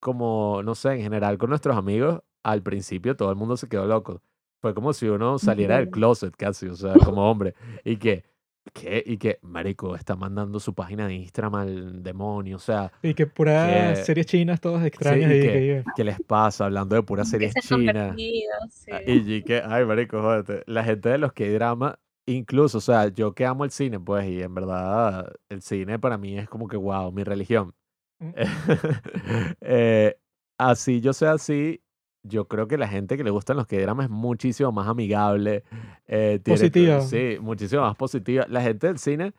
como, 0.00 0.60
no 0.64 0.74
sé, 0.74 0.94
en 0.94 1.02
general 1.02 1.38
con 1.38 1.50
nuestros 1.50 1.76
amigos, 1.76 2.20
al 2.52 2.62
principio 2.62 3.16
todo 3.16 3.30
el 3.30 3.36
mundo 3.36 3.56
se 3.56 3.68
quedó 3.68 3.86
loco. 3.86 4.22
Fue 4.62 4.72
como 4.74 4.92
si 4.92 5.06
uno 5.08 5.38
saliera 5.38 5.76
del 5.76 5.90
closet 5.90 6.34
casi, 6.36 6.66
o 6.68 6.74
sea, 6.74 6.94
como 6.94 7.22
hombre. 7.30 7.54
Y 7.84 7.96
que, 7.96 8.24
¿qué? 8.72 9.02
Y 9.04 9.18
que, 9.18 9.38
marico, 9.42 9.94
está 9.96 10.16
mandando 10.16 10.58
su 10.60 10.74
página 10.74 11.06
de 11.06 11.14
Instagram 11.14 11.54
al 11.56 12.02
demonio, 12.02 12.56
o 12.56 12.58
sea, 12.60 12.90
Y 13.02 13.14
que 13.14 13.26
puras 13.26 13.96
que- 13.98 14.04
series 14.04 14.26
chinas 14.26 14.60
todas 14.60 14.84
extrañas 14.86 15.30
y 15.30 15.34
ahí 15.34 15.40
que- 15.40 15.52
que- 15.52 15.84
¿qué 15.96 16.04
les 16.04 16.20
pasa? 16.22 16.64
Hablando 16.66 16.94
de 16.96 17.02
puras 17.02 17.30
Que 17.30 17.50
series 17.50 17.54
chinas. 17.66 18.14
sí. 18.16 18.90
Ah, 18.92 19.00
Y 19.06 19.34
y 19.34 19.42
que, 19.42 19.60
ay, 19.64 19.84
marico, 19.84 20.20
jódete. 20.22 20.62
La 20.66 20.82
gente 20.84 21.08
de 21.10 21.18
los 21.18 21.32
que 21.32 21.52
drama, 21.52 21.98
incluso, 22.26 22.78
o 22.78 22.80
sea, 22.80 23.08
yo 23.08 23.34
que 23.34 23.44
amo 23.46 23.64
el 23.64 23.70
cine, 23.70 24.00
pues, 24.00 24.26
y 24.26 24.40
en 24.42 24.54
verdad, 24.54 25.32
el 25.48 25.62
cine 25.62 25.98
para 25.98 26.16
mí 26.18 26.38
es 26.38 26.48
como 26.48 26.66
que, 26.66 26.76
wow, 26.76 27.12
mi 27.12 27.22
religión. 27.24 27.74
Mm. 28.20 28.30
Eh, 29.60 30.16
así 30.58 31.00
yo 31.00 31.12
sea 31.12 31.32
así, 31.32 31.82
yo 32.28 32.46
creo 32.46 32.66
que 32.68 32.76
la 32.78 32.88
gente 32.88 33.16
que 33.16 33.24
le 33.24 33.30
gustan 33.30 33.56
los 33.56 33.66
que 33.66 33.80
drama 33.80 34.04
es 34.04 34.10
muchísimo 34.10 34.72
más 34.72 34.86
amigable. 34.88 35.62
eh, 36.06 36.40
tiene 36.42 36.58
Positiva. 36.58 37.00
Sí, 37.00 37.36
muchísimo 37.40 37.82
más 37.82 37.96
positiva. 37.96 38.46
La 38.48 38.62
gente 38.62 38.86
del 38.86 38.98
cine, 38.98 39.32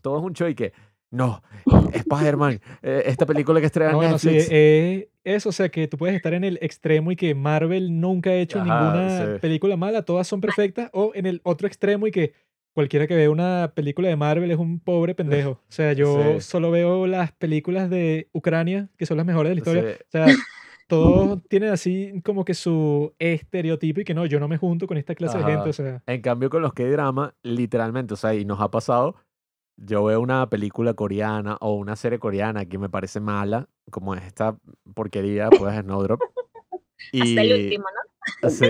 todo 0.00 0.18
es 0.18 0.24
un 0.24 0.32
show 0.34 0.48
y 0.48 0.54
que, 0.54 0.72
no, 1.10 1.42
Spider-Man, 1.92 2.60
eh, 2.82 3.02
esta 3.06 3.24
película 3.26 3.60
que 3.60 3.66
estrena 3.66 3.90
Ah, 3.90 3.92
en 3.92 3.96
bueno, 3.96 4.18
sí, 4.18 4.28
Netflix. 4.28 4.48
eh, 4.52 5.08
eso, 5.24 5.48
o 5.48 5.52
sea, 5.52 5.68
que 5.68 5.86
tú 5.88 5.96
puedes 5.98 6.16
estar 6.16 6.34
en 6.34 6.44
el 6.44 6.58
extremo 6.62 7.12
y 7.12 7.16
que 7.16 7.34
Marvel 7.34 8.00
nunca 8.00 8.30
ha 8.30 8.34
hecho 8.34 8.60
Ajá, 8.60 8.64
ninguna 8.66 9.34
sí. 9.34 9.40
película 9.40 9.76
mala, 9.76 10.02
todas 10.02 10.26
son 10.26 10.40
perfectas, 10.40 10.90
o 10.92 11.12
en 11.14 11.26
el 11.26 11.40
otro 11.44 11.66
extremo 11.66 12.06
y 12.06 12.10
que 12.10 12.32
cualquiera 12.74 13.06
que 13.06 13.16
vea 13.16 13.28
una 13.30 13.72
película 13.74 14.08
de 14.08 14.16
Marvel 14.16 14.50
es 14.50 14.58
un 14.58 14.78
pobre 14.80 15.14
pendejo. 15.14 15.50
O 15.50 15.60
sea, 15.68 15.92
yo 15.94 16.34
Sí. 16.34 16.40
solo 16.42 16.70
veo 16.70 17.06
las 17.06 17.32
películas 17.32 17.90
de 17.90 18.28
Ucrania, 18.32 18.88
que 18.96 19.04
son 19.06 19.16
las 19.16 19.26
mejores 19.26 19.50
de 19.50 19.54
la 19.56 19.58
historia. 19.58 19.82
Sí. 19.82 19.98
O 20.06 20.10
sea, 20.10 20.26
todos 20.88 21.40
tienen 21.48 21.70
así 21.70 22.20
como 22.24 22.44
que 22.44 22.54
su 22.54 23.14
estereotipo 23.18 24.00
y 24.00 24.04
que 24.04 24.14
no, 24.14 24.26
yo 24.26 24.40
no 24.40 24.48
me 24.48 24.56
junto 24.58 24.86
con 24.88 24.96
esta 24.96 25.14
clase 25.14 25.38
de 25.38 25.44
Ajá. 25.44 25.52
gente, 25.52 25.70
o 25.70 25.72
sea, 25.72 26.02
En 26.06 26.20
cambio, 26.22 26.50
con 26.50 26.62
los 26.62 26.72
que 26.74 26.90
drama, 26.90 27.34
literalmente, 27.42 28.14
o 28.14 28.16
sea, 28.16 28.34
y 28.34 28.44
nos 28.44 28.60
ha 28.60 28.70
pasado, 28.70 29.14
yo 29.76 30.04
veo 30.04 30.20
una 30.20 30.48
película 30.50 30.94
coreana 30.94 31.56
o 31.60 31.74
una 31.74 31.94
serie 31.94 32.18
coreana 32.18 32.64
que 32.66 32.78
me 32.78 32.88
parece 32.88 33.20
mala, 33.20 33.68
como 33.90 34.14
esta 34.14 34.56
porquería, 34.94 35.50
pues, 35.50 35.78
Snowdrop. 35.82 36.20
Hasta 37.20 37.42
el 37.42 37.50
Y 37.50 37.52
último, 37.64 37.84
¿no? 38.42 38.50
sí, 38.50 38.66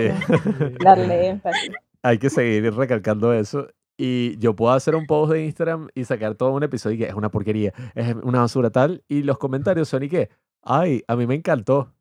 Darle 0.83 1.27
énfasis. 1.29 1.71
hay 2.03 2.17
que 2.19 2.29
seguir 2.29 2.73
recalcando 2.73 3.33
eso. 3.33 3.67
Y 3.97 4.37
yo 4.37 4.55
puedo 4.55 4.71
hacer 4.73 4.95
un 4.95 5.05
post 5.07 5.33
de 5.33 5.43
Instagram 5.45 5.89
y 5.93 6.05
sacar 6.05 6.35
todo 6.35 6.51
un 6.53 6.63
episodio 6.63 6.95
y 6.95 6.99
que 6.99 7.05
es 7.07 7.13
una 7.15 7.29
porquería, 7.31 7.73
es 7.95 8.15
una 8.23 8.39
basura 8.41 8.69
tal, 8.69 9.03
y 9.09 9.23
los 9.23 9.37
comentarios 9.37 9.89
son 9.89 10.03
y 10.03 10.09
que, 10.09 10.29
ay, 10.63 11.03
a 11.07 11.15
mí 11.17 11.27
me 11.27 11.35
encantó. 11.35 11.93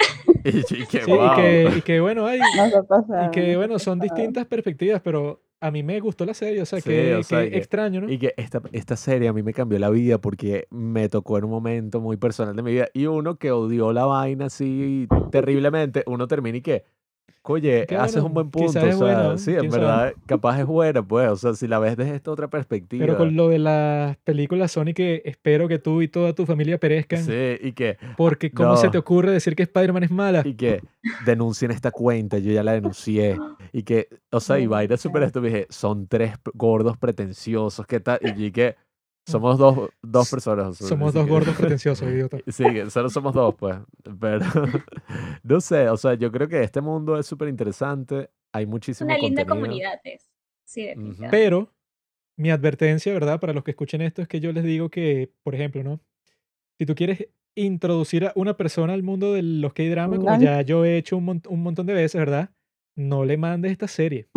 Y, 0.42 0.62
que, 0.86 1.02
sí, 1.02 1.10
wow. 1.10 1.32
y, 1.32 1.36
que, 1.36 1.72
y 1.78 1.82
que 1.82 2.00
bueno, 2.00 2.26
hay, 2.26 2.40
y 2.40 3.30
que 3.30 3.56
bueno, 3.56 3.78
son 3.78 3.98
distintas 4.00 4.46
perspectivas, 4.46 5.02
pero 5.02 5.42
a 5.60 5.70
mí 5.70 5.82
me 5.82 6.00
gustó 6.00 6.24
la 6.24 6.32
serie, 6.32 6.62
o 6.62 6.66
sea, 6.66 6.80
Sí, 6.80 6.88
que, 6.88 7.14
o 7.16 7.22
sea, 7.22 7.42
que 7.44 7.50
que- 7.50 7.58
extraño, 7.58 8.00
¿no? 8.00 8.10
Y 8.10 8.18
que 8.18 8.32
esta, 8.38 8.62
esta 8.72 8.96
serie 8.96 9.28
a 9.28 9.34
mí 9.34 9.42
me 9.42 9.52
cambió 9.52 9.78
la 9.78 9.90
vida 9.90 10.18
porque 10.18 10.66
me 10.70 11.10
tocó 11.10 11.36
en 11.36 11.44
un 11.44 11.50
momento 11.50 12.00
muy 12.00 12.16
personal 12.16 12.56
de 12.56 12.62
mi 12.62 12.72
vida. 12.72 12.88
Y 12.94 13.04
uno 13.06 13.36
que 13.36 13.50
odió 13.50 13.92
la 13.92 14.06
vaina 14.06 14.46
así 14.46 15.06
terriblemente, 15.30 16.02
uno 16.06 16.26
termina 16.26 16.56
y 16.56 16.62
que, 16.62 16.84
oye, 17.42 17.86
haces 17.98 18.22
un 18.22 18.34
buen 18.34 18.50
punto. 18.50 18.86
O 18.86 18.88
es 18.88 18.96
sea, 18.96 18.96
buena, 18.96 19.38
sí, 19.38 19.52
en 19.54 19.70
sabe. 19.70 19.70
verdad, 19.70 20.14
capaz 20.26 20.60
es 20.60 20.66
buena, 20.66 21.06
pues. 21.06 21.28
O 21.30 21.36
sea, 21.36 21.54
si 21.54 21.66
la 21.68 21.78
ves 21.78 21.96
desde 21.96 22.14
esta 22.16 22.30
otra 22.30 22.48
perspectiva. 22.48 23.00
Pero 23.06 23.16
con 23.16 23.34
lo 23.36 23.48
de 23.48 23.58
las 23.58 24.16
películas 24.18 24.72
Sony 24.72 24.92
que 24.94 25.22
espero 25.24 25.68
que 25.68 25.78
tú 25.78 26.02
y 26.02 26.08
toda 26.08 26.34
tu 26.34 26.46
familia 26.46 26.78
perezcan, 26.78 27.18
Sí, 27.24 27.32
y 27.60 27.72
que, 27.72 27.98
porque 28.16 28.52
¿cómo 28.52 28.76
se 28.76 28.90
te 28.90 28.96
no. 28.96 29.00
ocurre 29.00 29.32
decir 29.32 29.56
que 29.56 29.62
Spider-Man 29.64 30.04
es 30.04 30.10
mala? 30.10 30.42
y 30.42 30.54
que 30.54 30.84
denuncien 31.18 31.70
esta 31.70 31.90
cuenta, 31.90 32.38
yo 32.38 32.52
ya 32.52 32.62
la 32.62 32.72
denuncié. 32.72 33.42
Y 33.72 33.82
que, 33.84 34.08
o 34.30 34.40
sea, 34.40 34.58
y 34.58 34.66
No, 34.66 34.70
vaina 34.70 34.96
súper 34.96 35.22
esto, 35.22 35.40
dije, 35.40 35.66
son 35.70 36.08
tres 36.08 36.34
gordos 36.54 36.96
pretenciosos, 36.98 37.86
¿qué 37.86 38.00
tal? 38.00 38.18
Y 38.22 38.44
y 38.46 38.52
que 38.52 38.76
somos 39.30 39.58
dos, 39.58 39.90
dos 40.02 40.30
personas. 40.30 40.76
Somos 40.76 41.12
dos 41.14 41.26
gordos 41.26 41.56
pretenciosos, 41.56 42.08
idiota. 42.08 42.38
Sí, 42.48 42.64
solo 42.90 43.08
somos 43.10 43.32
dos, 43.34 43.54
pues. 43.56 43.76
Pero 44.20 44.40
no 45.42 45.60
sé, 45.60 45.88
o 45.88 45.96
sea, 45.96 46.14
yo 46.14 46.30
creo 46.32 46.48
que 46.48 46.62
este 46.62 46.80
mundo 46.80 47.18
es 47.18 47.26
súper 47.26 47.48
interesante. 47.48 48.30
Hay 48.52 48.66
muchísimo 48.66 49.08
Una 49.10 49.18
linda 49.18 49.44
contenido. 49.44 49.66
comunidad 49.66 50.00
es. 50.04 50.30
Sí, 50.64 50.82
definitivamente. 50.84 51.30
Pero 51.36 51.72
mi 52.36 52.50
advertencia, 52.50 53.12
¿verdad? 53.12 53.38
Para 53.40 53.52
los 53.52 53.64
que 53.64 53.72
escuchen 53.72 54.00
esto 54.02 54.22
es 54.22 54.28
que 54.28 54.40
yo 54.40 54.52
les 54.52 54.64
digo 54.64 54.88
que, 54.88 55.32
por 55.42 55.54
ejemplo, 55.54 55.82
¿no? 55.82 56.00
Si 56.78 56.86
tú 56.86 56.94
quieres 56.94 57.28
introducir 57.54 58.26
a 58.26 58.32
una 58.36 58.56
persona 58.56 58.92
al 58.94 59.02
mundo 59.02 59.32
de 59.34 59.42
los 59.42 59.72
K-drama, 59.74 60.16
como 60.18 60.28
ya 60.40 60.62
yo 60.62 60.84
he 60.84 60.96
hecho 60.96 61.16
un, 61.18 61.24
mon- 61.24 61.42
un 61.48 61.62
montón 61.62 61.86
de 61.86 61.94
veces, 61.94 62.18
¿verdad? 62.18 62.50
No 62.96 63.24
le 63.24 63.36
mandes 63.36 63.72
esta 63.72 63.88
serie. 63.88 64.28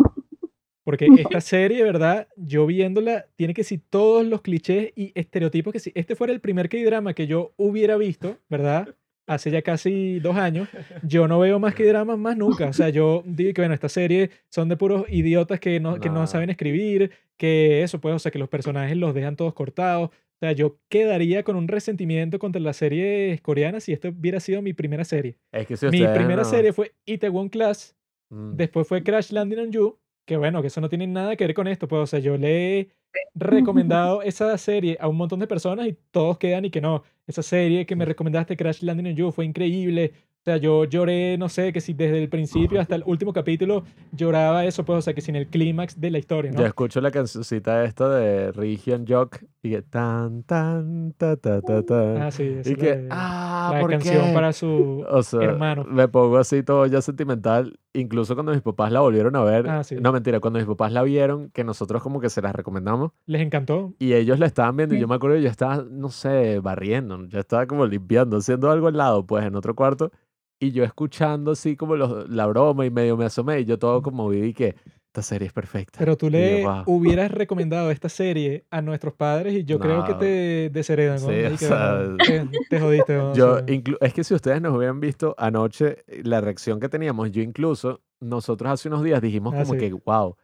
Porque 0.84 1.08
esta 1.18 1.40
serie, 1.40 1.82
¿verdad? 1.82 2.28
Yo 2.36 2.66
viéndola, 2.66 3.26
tiene 3.36 3.54
que 3.54 3.64
si 3.64 3.78
todos 3.78 4.24
los 4.26 4.42
clichés 4.42 4.92
y 4.94 5.12
estereotipos 5.14 5.72
que 5.72 5.78
si 5.80 5.90
este 5.94 6.14
fuera 6.14 6.32
el 6.32 6.40
primer 6.40 6.68
K-drama 6.68 7.14
que 7.14 7.26
yo 7.26 7.52
hubiera 7.56 7.96
visto, 7.96 8.36
¿verdad? 8.50 8.94
Hace 9.26 9.50
ya 9.50 9.62
casi 9.62 10.20
dos 10.20 10.36
años, 10.36 10.68
yo 11.02 11.26
no 11.26 11.38
veo 11.38 11.58
más 11.58 11.74
K-dramas 11.74 12.18
más 12.18 12.36
nunca. 12.36 12.66
O 12.68 12.72
sea, 12.74 12.90
yo 12.90 13.22
digo 13.24 13.54
que, 13.54 13.62
bueno, 13.62 13.72
esta 13.72 13.88
serie 13.88 14.28
son 14.50 14.68
de 14.68 14.76
puros 14.76 15.06
idiotas 15.08 15.58
que 15.60 15.80
no, 15.80 15.98
que 15.98 16.10
no 16.10 16.26
saben 16.26 16.50
escribir, 16.50 17.10
que 17.38 17.82
eso, 17.82 17.98
pues, 18.02 18.14
o 18.14 18.18
sea, 18.18 18.30
que 18.30 18.38
los 18.38 18.50
personajes 18.50 18.94
los 18.98 19.14
dejan 19.14 19.36
todos 19.36 19.54
cortados. 19.54 20.10
O 20.10 20.38
sea, 20.40 20.52
yo 20.52 20.76
quedaría 20.90 21.42
con 21.44 21.56
un 21.56 21.68
resentimiento 21.68 22.38
contra 22.38 22.60
las 22.60 22.76
series 22.76 23.40
coreanas 23.40 23.84
si 23.84 23.94
esto 23.94 24.08
hubiera 24.08 24.40
sido 24.40 24.60
mi 24.60 24.74
primera 24.74 25.04
serie. 25.04 25.38
Es 25.52 25.66
que 25.66 25.78
si 25.78 25.86
Mi 25.86 26.00
primera 26.06 26.42
no- 26.42 26.44
serie 26.44 26.74
fue 26.74 26.92
Itaewon 27.06 27.48
Class, 27.48 27.96
Mm. 28.30 28.56
después 28.56 28.86
fue 28.88 29.02
Crash 29.02 29.30
Landing 29.30 29.58
on 29.58 29.70
You, 29.72 29.98
que 30.24 30.36
bueno, 30.36 30.60
que 30.62 30.68
eso 30.68 30.80
no 30.80 30.88
tiene 30.88 31.06
nada 31.06 31.36
que 31.36 31.46
ver 31.46 31.54
con 31.54 31.68
esto, 31.68 31.88
pues, 31.88 32.02
o 32.02 32.06
sea, 32.06 32.18
yo 32.18 32.36
le 32.36 32.80
he 32.80 32.90
recomendado 33.34 34.22
esa 34.22 34.56
serie 34.58 34.96
a 35.00 35.08
un 35.08 35.16
montón 35.16 35.40
de 35.40 35.46
personas 35.46 35.86
y 35.86 35.94
todos 36.10 36.38
quedan 36.38 36.64
y 36.64 36.70
que 36.70 36.80
no, 36.80 37.02
esa 37.26 37.42
serie 37.42 37.86
que 37.86 37.96
me 37.96 38.04
recomendaste, 38.04 38.56
Crash 38.56 38.82
Landing 38.82 39.08
on 39.08 39.16
You, 39.16 39.32
fue 39.32 39.44
increíble. 39.44 40.14
O 40.44 40.50
sea, 40.50 40.58
yo 40.58 40.84
lloré, 40.84 41.38
no 41.38 41.48
sé, 41.48 41.72
que 41.72 41.80
si 41.80 41.94
desde 41.94 42.22
el 42.22 42.28
principio 42.28 42.78
hasta 42.78 42.96
el 42.96 43.02
último 43.06 43.32
capítulo 43.32 43.82
lloraba 44.12 44.66
eso, 44.66 44.84
pues, 44.84 44.98
o 44.98 45.00
sea, 45.00 45.14
que 45.14 45.22
sin 45.22 45.36
el 45.36 45.46
clímax 45.46 45.98
de 45.98 46.10
la 46.10 46.18
historia, 46.18 46.50
¿no? 46.52 46.60
Yo 46.60 46.66
escucho 46.66 47.00
la 47.00 47.10
cancioncita 47.10 47.82
esta 47.84 48.10
de 48.10 48.52
Region 48.52 49.06
Jock 49.08 49.38
y 49.62 49.70
que 49.70 49.80
tan, 49.80 50.42
tan, 50.42 51.14
ta, 51.16 51.36
ta, 51.38 51.62
ta, 51.62 51.82
ta. 51.82 52.26
Ah, 52.26 52.30
sí, 52.30 52.58
y 52.62 52.74
que, 52.74 52.94
de- 52.94 53.08
ah, 53.10 53.70
la 53.72 53.80
¿por 53.80 53.90
canción 53.92 54.22
qué? 54.26 54.34
para 54.34 54.52
su 54.52 55.02
O 55.08 55.22
sea, 55.22 55.40
hermano. 55.44 55.84
me 55.88 56.08
pongo 56.08 56.36
así 56.36 56.62
todo 56.62 56.84
ya 56.84 57.00
sentimental. 57.00 57.78
Incluso 57.94 58.34
cuando 58.34 58.52
mis 58.52 58.60
papás 58.60 58.92
la 58.92 59.00
volvieron 59.00 59.36
a 59.36 59.44
ver. 59.44 59.66
Ah, 59.66 59.82
sí. 59.82 59.96
No, 59.98 60.12
mentira, 60.12 60.40
cuando 60.40 60.58
mis 60.58 60.68
papás 60.68 60.92
la 60.92 61.02
vieron, 61.04 61.48
que 61.54 61.64
nosotros 61.64 62.02
como 62.02 62.20
que 62.20 62.28
se 62.28 62.42
las 62.42 62.54
recomendamos. 62.54 63.12
Les 63.24 63.40
encantó. 63.40 63.94
Y 63.98 64.12
ellos 64.12 64.38
la 64.38 64.44
estaban 64.44 64.76
viendo 64.76 64.94
y 64.94 64.98
Sí. 64.98 65.00
yo 65.00 65.08
me 65.08 65.14
acuerdo 65.14 65.38
yo 65.38 65.48
estaba, 65.48 65.86
no 65.90 66.10
sé, 66.10 66.60
barriendo. 66.60 67.24
Yo 67.28 67.38
estaba 67.40 67.66
como 67.66 67.86
limpiando, 67.86 68.36
haciendo 68.36 68.70
algo 68.70 68.88
al 68.88 68.96
lado, 68.98 69.24
pues, 69.24 69.46
en 69.46 69.54
otro 69.54 69.74
cuarto. 69.74 70.10
Y 70.60 70.70
yo 70.72 70.84
escuchando 70.84 71.50
así 71.52 71.76
como 71.76 71.96
los- 71.96 72.28
la 72.30 72.46
broma 72.46 72.86
y 72.86 72.90
medio 72.90 73.16
me 73.16 73.24
asomé 73.24 73.60
y 73.60 73.64
yo 73.64 73.78
todo 73.78 74.02
como 74.02 74.28
viví 74.28 74.54
que 74.54 74.76
esta 75.06 75.22
serie 75.22 75.46
es 75.48 75.52
perfecta. 75.52 75.98
Pero 75.98 76.16
tú 76.16 76.26
Y 76.26 76.30
yo, 76.30 76.38
le 76.38 76.60
"Guau". 76.62 76.82
hubieras 76.86 77.30
recomendado 77.30 77.90
esta 77.90 78.08
serie 78.08 78.64
a 78.70 78.80
nuestros 78.82 79.14
padres 79.14 79.54
y 79.54 79.64
yo 79.64 79.78
creo 79.78 80.04
que 80.04 80.12
No. 80.12 80.18
te 80.18 80.70
desheredan, 80.72 81.20
¿no? 81.20 81.28
Sí, 81.28 81.44
o 81.44 81.50
que, 81.50 81.56
sea, 81.58 81.98
te, 82.26 82.48
te 82.70 82.80
jodiste, 82.80 83.14
¿no? 83.14 83.34
Yo, 83.34 83.58
es 84.00 84.14
que 84.14 84.24
si 84.24 84.34
ustedes 84.34 84.60
nos 84.62 84.76
hubieran 84.76 85.00
visto 85.00 85.34
anoche, 85.38 85.98
eh, 86.06 86.22
la 86.24 86.40
reacción 86.40 86.80
que 86.80 86.88
teníamos, 86.88 87.30
yo 87.30 87.42
incluso, 87.42 88.00
nosotros 88.20 88.70
hace 88.72 88.88
unos 88.88 89.02
días 89.02 89.20
dijimos 89.20 89.54
Ah, 89.54 89.62
como 89.62 89.74
sí. 89.74 89.78
que, 89.80 89.92
wow, 89.92 90.36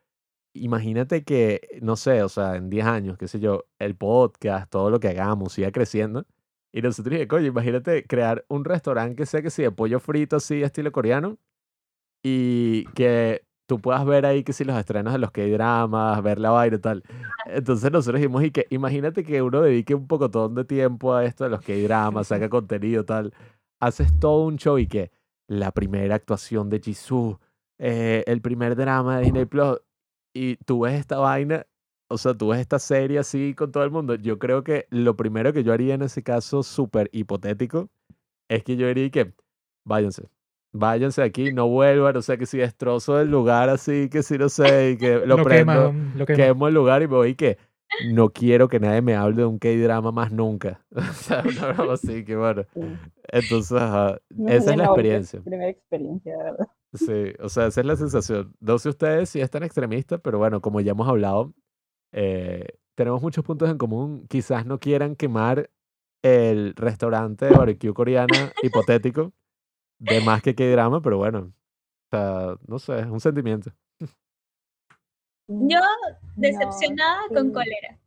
imagínate 0.53 1.24
que, 1.24 1.61
no 1.82 1.97
sé, 1.97 2.23
o 2.23 2.28
sea, 2.28 2.57
en 2.57 2.69
10 2.70 2.85
años, 2.87 3.16
qué 3.19 3.28
sé 3.28 3.41
yo, 3.41 3.65
el 3.78 3.95
podcast, 3.97 4.70
todo 4.70 4.91
lo 4.91 5.01
que 5.01 5.09
hagamos 5.09 5.53
siga 5.53 5.70
creciendo. 5.73 6.27
Y 6.73 6.83
nosotros 6.83 7.13
dije, 7.13 7.29
coño, 7.29 7.47
imagínate 7.47 8.05
crear 8.05 8.45
un 8.49 8.65
restaurante 8.65 9.17
que 9.17 9.27
sea 9.27 9.43
que 9.43 9.51
sí, 9.51 9.63
de 9.63 9.71
pollo 9.73 10.01
frito 10.01 10.37
así, 10.37 10.63
estilo 10.63 10.93
coreano, 10.93 11.39
y 12.23 12.85
que 12.95 13.45
tú 13.67 13.81
puedas 13.81 14.05
ver 14.05 14.27
ahí 14.27 14.43
que 14.45 14.53
si 14.53 14.65
los 14.65 14.77
estrenos 14.77 15.13
de 15.13 15.19
los 15.21 15.31
K-dramas, 15.31 16.23
ver 16.23 16.39
la 16.41 16.51
vaina 16.51 16.77
y 16.77 16.81
tal. 16.81 17.05
Entonces 17.47 17.91
nosotros 17.93 18.21
dijimos, 18.21 18.43
y 18.45 18.51
que 18.51 18.67
imagínate 18.71 19.25
que 19.25 19.43
uno 19.43 19.63
dedique 19.63 19.95
un 19.95 20.07
pocotón 20.07 20.55
de 20.55 20.65
tiempo 20.65 21.15
a 21.15 21.25
esto 21.25 21.45
de 21.45 21.51
los 21.51 21.63
K-dramas, 21.63 22.29
saca 22.29 22.49
contenido 22.51 23.05
tal, 23.05 23.33
haces 23.81 24.19
todo 24.19 24.45
un 24.45 24.57
show 24.57 24.79
y 24.79 24.87
que 24.87 25.11
la 25.49 25.73
primera 25.73 26.15
actuación 26.17 26.69
de 26.69 26.81
Jisoo, 26.81 27.41
eh, 27.79 28.25
el 28.27 28.41
primer 28.41 28.77
drama 28.77 29.19
de 29.19 29.25
Disney 29.25 29.45
Plus, 29.47 29.79
y 30.35 30.57
tú 30.57 30.81
ves 30.81 30.99
esta 30.99 31.19
vaina, 31.19 31.67
o 32.11 32.19
sea, 32.19 32.35
tú 32.35 32.49
ves 32.49 32.61
esta 32.61 32.78
serie 32.78 33.19
así 33.19 33.55
con 33.55 33.70
todo 33.73 33.85
el 33.85 33.91
mundo. 33.91 34.16
Yo 34.16 34.39
creo 34.39 34.65
que 34.65 34.87
lo 34.91 35.16
primero 35.16 35.53
que 35.53 35.62
yo 35.62 35.73
haría 35.73 35.95
en 35.95 36.03
ese 36.03 36.23
caso, 36.23 36.62
súper 36.62 37.09
hipotético, 37.12 37.89
es 38.49 38.65
que 38.65 38.77
yo 38.77 38.89
diría 38.89 39.11
que 39.11 39.32
váyanse. 39.85 40.28
Váyanse 40.73 41.23
aquí, 41.23 41.53
no 41.53 41.69
vuelvan, 41.69 42.16
o 42.16 42.23
sea 42.23 42.37
que 42.37 42.47
si 42.47 42.59
destrozo 42.59 43.20
el 43.20 43.31
lugar 43.31 43.69
así, 43.70 44.09
que 44.09 44.23
si 44.23 44.39
no 44.39 44.49
sé, 44.49 44.93
y 44.93 44.99
que 44.99 45.19
lo, 45.27 45.37
lo 45.37 45.45
prendo, 45.45 45.73
queman, 45.73 46.12
lo 46.16 46.27
queman. 46.27 46.37
quemo 46.41 46.69
el 46.69 46.74
lugar 46.74 47.03
y 47.03 47.09
me 47.09 47.15
voy 47.15 47.28
y 47.31 47.35
que 47.35 47.59
no 48.12 48.31
quiero 48.31 48.69
que 48.69 48.81
nadie 48.81 49.03
me 49.03 49.15
hable 49.16 49.39
de 49.39 49.47
un 49.47 49.59
K-drama 49.59 50.12
más 50.12 50.32
nunca. 50.32 50.85
O 50.97 51.01
sea, 51.12 51.43
una 51.47 51.73
broma 51.73 51.93
así, 51.95 52.24
que 52.24 52.37
bueno. 52.37 52.65
Entonces, 53.28 53.73
ajá, 53.73 54.20
No 54.31 54.49
esa 54.49 54.70
es 54.73 54.77
la 54.77 54.85
experiencia. 54.85 55.41
Primera 55.41 55.70
experiencia, 55.70 56.37
de 56.37 56.43
verdad. 56.45 56.69
Sí, 56.93 57.32
o 57.41 57.49
sea, 57.49 57.66
esa 57.66 57.81
es 57.81 57.87
la 57.87 57.97
sensación. 57.97 58.55
No 58.61 58.78
sé 58.78 58.89
ustedes 58.89 59.28
si 59.31 59.41
es 59.41 59.51
tan 59.51 59.62
extremista, 59.62 60.19
pero 60.19 60.39
bueno, 60.39 60.61
como 60.61 60.81
ya 60.81 60.93
hemos 60.93 61.09
hablado, 61.09 61.53
eh, 62.12 62.66
tenemos 62.95 63.23
muchos 63.23 63.45
puntos 63.45 63.70
en 63.70 63.78
común. 63.78 64.27
Quizás 64.28 64.66
no 64.66 64.78
quieran 64.78 65.16
quemar 65.16 65.70
el 66.23 66.74
restaurante 66.77 67.47
de 67.47 67.53
barbecue 67.53 67.95
coreana 67.95 68.53
hipotético 68.62 69.32
de 69.99 70.20
más 70.20 70.43
que 70.43 70.55
K-drama, 70.55 71.01
pero 71.03 71.19
bueno, 71.19 71.53
o 72.12 72.16
sea, 72.16 72.57
no 72.66 72.78
sé, 72.78 73.01
es 73.01 73.07
un 73.07 73.20
sentimiento. 73.20 73.73
Yo 75.49 75.78
No, 75.81 75.87
decepcionada 76.37 77.20
con 77.28 77.53
cólera, 77.53 77.99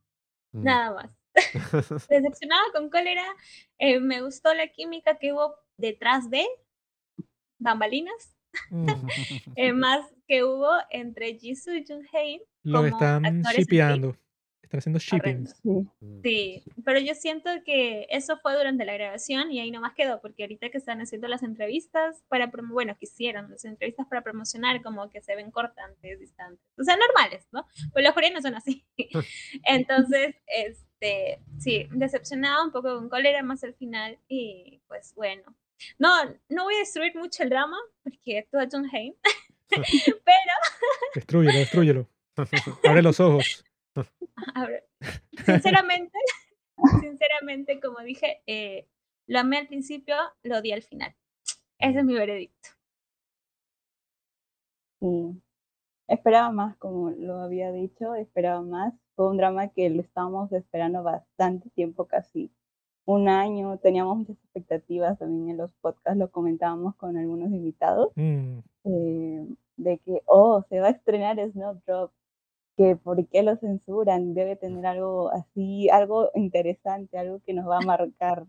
Mm. 0.54 0.64
nada 0.64 0.94
más. 0.94 1.12
Decepcionada 2.10 2.64
con 2.74 2.90
cólera, 2.90 3.26
eh, 3.80 4.00
me 4.00 4.22
gustó 4.22 4.54
la 4.54 4.68
química 4.68 5.18
que 5.18 5.34
hubo 5.34 5.56
detrás 5.78 6.30
de 6.30 6.46
bambalinas, 7.60 8.36
Mm, 8.70 8.86
eh, 9.58 9.74
más 9.74 10.06
que 10.28 10.44
hubo 10.44 10.70
entre 10.92 11.40
Jisoo 11.40 11.74
y 11.74 11.84
Junghae. 11.88 12.42
Lo 12.64 12.86
están 12.86 13.26
shipeando. 13.58 14.18
Están 14.62 14.80
haciendo 14.80 15.00
shipping. 15.00 15.46
Sí. 15.48 15.70
Mm. 16.00 16.22
Sí, 16.24 16.64
pero 16.84 17.00
yo 17.00 17.14
siento 17.14 17.50
que 17.64 18.08
eso 18.10 18.38
fue 18.38 18.56
durante 18.56 18.86
la 18.86 18.94
grabación 18.94 19.52
y 19.52 19.60
ahí 19.60 19.70
nomás 19.70 19.94
quedó, 19.94 20.20
porque 20.20 20.44
ahorita 20.44 20.70
que 20.72 20.80
están 20.80 21.00
haciendo 21.00 21.28
las 21.28 21.44
entrevistas 21.44 22.24
para, 22.28 22.50
promo- 22.52 22.72
bueno, 22.74 22.94
que 22.98 23.06
hicieron 23.06 23.52
las 23.52 23.66
entrevistas 23.66 24.08
para 24.08 24.24
promocionar, 24.24 24.82
como 24.82 25.10
que 25.12 25.22
se 25.22 25.36
ven 25.36 25.52
cortantes, 25.52 26.20
distantes, 26.20 26.60
o 26.80 26.84
sea, 26.84 26.98
normales, 26.98 27.48
¿no? 27.52 27.68
Pues 27.92 28.04
los 28.04 28.14
coreanos 28.16 28.42
son 28.42 28.56
así. 28.56 28.84
Entonces, 29.64 30.36
este, 30.48 31.40
sí, 31.60 31.88
decepcionada, 31.92 32.64
un 32.64 32.72
poco 32.72 32.96
con 32.96 33.10
cólera 33.10 33.44
más 33.44 33.64
al 33.64 33.76
final 33.76 34.18
y 34.28 34.82
pues 34.88 35.14
bueno. 35.16 35.44
No, 36.00 36.10
no 36.50 36.64
voy 36.64 36.76
a 36.76 36.80
destruir 36.80 37.14
mucho 37.16 37.44
el 37.44 37.50
drama, 37.50 37.78
porque 38.04 38.40
actúa 38.40 38.68
John 38.72 38.88
Hain, 38.92 39.14
pero 39.70 40.54
Destrúyelo, 41.14 41.60
destrúyelo. 41.60 42.10
Abre 42.84 43.02
los 43.02 43.20
ojos. 43.20 43.64
Sinceramente, 45.46 46.18
sinceramente, 47.02 47.80
como 47.80 48.00
dije, 48.00 48.42
eh, 48.48 48.88
lo 49.28 49.40
amé 49.40 49.58
al 49.58 49.68
principio, 49.68 50.16
lo 50.44 50.58
odié 50.58 50.74
al 50.74 50.84
final. 50.84 51.16
Ese 51.80 52.00
es 52.00 52.06
mi 52.06 52.14
veredicto. 52.14 52.70
Sí. 55.02 55.42
Esperaba 56.08 56.52
más, 56.52 56.78
como 56.78 57.12
lo 57.12 57.40
había 57.40 57.72
dicho, 57.72 58.16
esperaba 58.16 58.62
más. 58.62 58.94
Fue 59.16 59.30
un 59.30 59.38
drama 59.38 59.68
que 59.70 59.90
lo 59.90 60.02
estábamos 60.02 60.52
esperando 60.52 61.04
bastante 61.04 61.70
tiempo, 61.72 62.06
casi 62.06 62.52
un 63.06 63.28
año. 63.30 63.78
Teníamos 63.78 64.18
muchas 64.18 64.38
expectativas 64.38 65.20
también 65.20 65.50
en 65.50 65.58
los 65.58 65.74
podcasts, 65.74 66.18
lo 66.18 66.32
comentábamos 66.32 66.96
con 66.96 67.18
algunos 67.18 67.52
invitados, 67.52 68.12
Mm, 68.16 68.60
eh, 68.86 69.48
de 69.78 69.98
que, 70.00 70.22
oh, 70.26 70.64
se 70.70 70.80
va 70.80 70.88
a 70.88 70.92
estrenar 70.92 71.40
Snowdrop, 71.52 72.12
que 72.78 72.96
por 72.96 73.28
qué 73.30 73.44
lo 73.44 73.56
censuran, 73.58 74.34
debe 74.34 74.56
tener 74.56 74.86
algo 74.86 75.30
así, 75.32 75.90
algo 75.90 76.30
interesante, 76.36 77.18
algo 77.18 77.40
que 77.46 77.54
nos 77.54 77.68
va 77.70 77.78
a 77.78 77.82
marcar. 77.86 78.46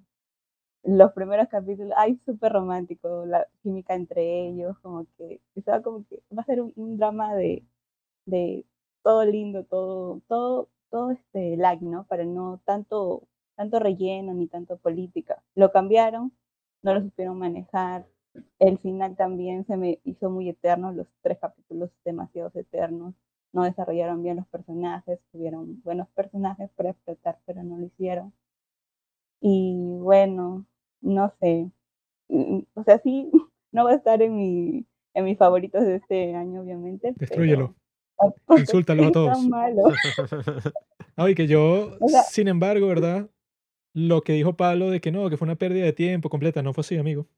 Los 0.84 1.12
primeros 1.12 1.48
capítulos, 1.48 1.92
ay, 1.96 2.20
súper 2.26 2.52
romántico, 2.52 3.24
la 3.26 3.46
química 3.62 3.94
entre 3.94 4.48
ellos, 4.48 4.78
como 4.80 5.06
que 5.18 5.40
estaba 5.54 5.82
como 5.82 6.04
que 6.06 6.22
va 6.36 6.42
a 6.42 6.46
ser 6.46 6.60
un, 6.62 6.72
un 6.76 6.96
drama 6.98 7.34
de, 7.34 7.64
de 8.26 8.66
todo 9.02 9.24
lindo, 9.24 9.64
todo, 9.64 10.20
todo, 10.28 10.68
todo 10.90 11.10
este 11.12 11.56
lag, 11.56 11.82
¿no? 11.82 12.06
Para 12.06 12.24
no 12.24 12.60
tanto, 12.64 13.28
tanto 13.56 13.78
relleno 13.80 14.34
ni 14.34 14.46
tanto 14.48 14.78
política. 14.78 15.42
Lo 15.54 15.72
cambiaron, 15.72 16.32
no 16.82 16.94
lo 16.94 17.02
supieron 17.02 17.38
manejar. 17.38 18.06
El 18.58 18.78
final 18.78 19.16
también 19.16 19.64
se 19.66 19.76
me 19.76 20.00
hizo 20.04 20.30
muy 20.30 20.48
eterno, 20.50 20.92
los 20.92 21.08
tres 21.22 21.38
capítulos 21.38 21.90
demasiado 22.04 22.50
eternos. 22.54 23.14
No 23.54 23.62
desarrollaron 23.62 24.22
bien 24.22 24.36
los 24.36 24.46
personajes, 24.48 25.20
tuvieron 25.30 25.80
buenos 25.82 26.08
personajes 26.08 26.68
para 26.76 26.90
explotar, 26.90 27.38
pero 27.46 27.62
no 27.62 27.78
lo 27.78 27.86
hicieron. 27.86 28.32
Y 29.40 29.76
bueno, 30.00 30.66
no 31.00 31.32
sé. 31.40 31.70
Mm, 32.28 32.60
O 32.74 32.82
sea, 32.82 32.98
sí, 32.98 33.30
no 33.72 33.84
va 33.84 33.92
a 33.92 33.94
estar 33.94 34.20
en 34.22 34.36
mi, 34.36 34.84
en 35.14 35.24
mis 35.24 35.38
favoritos 35.38 35.84
de 35.84 35.96
este 35.96 36.34
año, 36.34 36.62
obviamente. 36.62 37.14
Tampoco 38.16 38.58
Insúltalos 38.58 39.06
a 39.06 39.12
todos. 39.12 39.48
malo. 39.48 39.82
Ah, 41.16 41.30
y 41.30 41.36
que 41.36 41.46
yo, 41.46 41.96
O 42.00 42.08
sea- 42.08 42.22
sin 42.22 42.48
embargo, 42.48 42.88
¿verdad? 42.88 43.30
Lo 43.92 44.22
que 44.22 44.32
dijo 44.32 44.56
Pablo 44.56 44.90
de 44.90 45.00
que 45.00 45.12
no, 45.12 45.30
que 45.30 45.36
fue 45.36 45.46
una 45.46 45.54
pérdida 45.54 45.84
de 45.84 45.92
tiempo 45.92 46.28
completa, 46.28 46.60
no 46.60 46.72
fue 46.72 46.80
así, 46.82 46.96
amigo. 46.96 47.28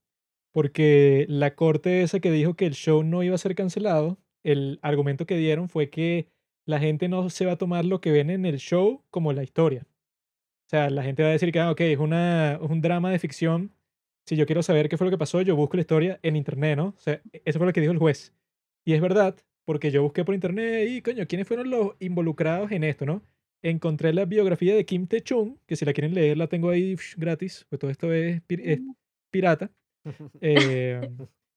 Porque 0.51 1.27
la 1.29 1.55
corte 1.55 2.01
esa 2.01 2.21
que 2.21 2.31
dijo 2.31 2.55
que 2.55 2.65
el 2.65 2.73
show 2.73 3.03
no 3.03 3.23
iba 3.23 3.35
a 3.35 3.39
ser 3.39 3.55
cancelado, 3.55 4.17
el 4.47 4.79
argumento 4.83 5.27
que 5.27 5.37
dieron 5.37 5.69
fue 5.69 5.91
que 5.91 6.29
la 6.67 6.79
gente 6.79 7.09
no 7.09 7.31
se 7.31 7.47
va 7.47 7.53
a 7.53 7.59
tomar 7.59 7.85
lo 7.85 8.01
que 8.01 8.13
ven 8.13 8.31
en 8.31 8.47
el 8.47 8.59
show 8.59 9.03
como 9.11 9.33
la 9.33 9.43
historia. 9.43 9.87
O 10.67 10.69
sea, 10.71 10.91
la 10.91 11.03
gente 11.03 11.23
va 11.23 11.31
a 11.31 11.33
decir 11.33 11.53
que, 11.53 11.61
ah, 11.61 11.71
ok, 11.71 11.81
es, 11.83 11.99
una, 11.99 12.55
es 12.55 12.71
un 12.71 12.81
drama 12.81 13.11
de 13.11 13.19
ficción. 13.19 13.73
Si 14.27 14.37
yo 14.37 14.47
quiero 14.47 14.63
saber 14.63 14.89
qué 14.89 14.97
fue 14.97 15.07
lo 15.07 15.11
que 15.11 15.19
pasó, 15.19 15.43
yo 15.43 15.57
busco 15.57 15.77
la 15.77 15.83
historia 15.83 16.19
en 16.23 16.37
internet, 16.37 16.77
¿no? 16.77 16.87
O 16.89 16.99
sea, 16.99 17.21
eso 17.45 17.59
fue 17.59 17.67
lo 17.67 17.73
que 17.73 17.81
dijo 17.81 17.93
el 17.93 17.99
juez. 17.99 18.35
Y 18.85 18.95
es 18.95 19.01
verdad, 19.01 19.37
porque 19.65 19.91
yo 19.91 20.03
busqué 20.03 20.25
por 20.25 20.35
internet 20.35 20.89
y, 20.91 21.03
coño, 21.03 21.27
¿quiénes 21.27 21.47
fueron 21.47 21.71
los 21.71 21.95
involucrados 22.01 22.73
en 22.73 22.85
esto, 22.85 23.07
no? 23.07 23.23
encontré 23.63 24.13
la 24.13 24.25
biografía 24.25 24.75
de 24.75 24.85
Kim 24.85 25.07
Tae-chung, 25.07 25.59
que 25.67 25.77
si 25.77 25.85
la 25.85 25.93
quieren 25.93 26.15
leer 26.15 26.37
la 26.37 26.47
tengo 26.47 26.71
ahí 26.71 26.97
gratis, 27.17 27.67
pues 27.69 27.81
todo 27.81 27.91
esto 27.91 28.13
es, 28.13 28.43
es 28.49 28.81
pirata. 29.31 29.71
Eh, 30.41 31.01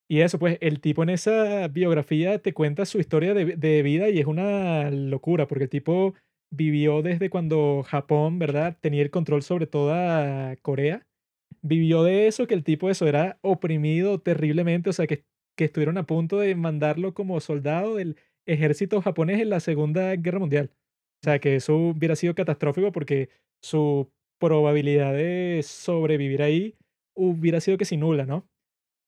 y 0.09 0.21
eso, 0.21 0.39
pues 0.39 0.57
el 0.61 0.81
tipo 0.81 1.03
en 1.03 1.09
esa 1.09 1.67
biografía 1.67 2.39
te 2.39 2.53
cuenta 2.53 2.85
su 2.85 2.99
historia 2.99 3.33
de, 3.33 3.55
de 3.55 3.83
vida 3.83 4.09
y 4.09 4.19
es 4.19 4.25
una 4.25 4.89
locura, 4.89 5.47
porque 5.47 5.65
el 5.65 5.69
tipo 5.69 6.15
vivió 6.51 7.03
desde 7.03 7.29
cuando 7.29 7.83
Japón, 7.83 8.39
¿verdad? 8.39 8.75
Tenía 8.81 9.03
el 9.03 9.11
control 9.11 9.43
sobre 9.43 9.67
toda 9.67 10.55
Corea. 10.63 11.05
Vivió 11.61 12.03
de 12.03 12.27
eso, 12.27 12.47
que 12.47 12.55
el 12.55 12.63
tipo 12.63 12.89
eso 12.89 13.07
era 13.07 13.37
oprimido 13.41 14.19
terriblemente, 14.19 14.89
o 14.89 14.93
sea, 14.93 15.05
que, 15.05 15.25
que 15.55 15.65
estuvieron 15.65 15.97
a 15.97 16.07
punto 16.07 16.39
de 16.39 16.55
mandarlo 16.55 17.13
como 17.13 17.39
soldado 17.39 17.95
del 17.95 18.17
ejército 18.47 19.01
japonés 19.01 19.39
en 19.41 19.49
la 19.49 19.59
Segunda 19.59 20.15
Guerra 20.15 20.39
Mundial. 20.39 20.71
O 21.21 21.25
sea, 21.25 21.39
que 21.39 21.55
eso 21.55 21.75
hubiera 21.75 22.15
sido 22.15 22.33
catastrófico 22.33 22.91
porque 22.91 23.29
su 23.61 24.09
probabilidad 24.39 25.13
de 25.13 25.61
sobrevivir 25.63 26.41
ahí 26.41 26.75
hubiera 27.15 27.59
sido 27.59 27.77
que 27.77 27.85
si 27.85 27.97
nula, 27.97 28.25
¿no? 28.25 28.47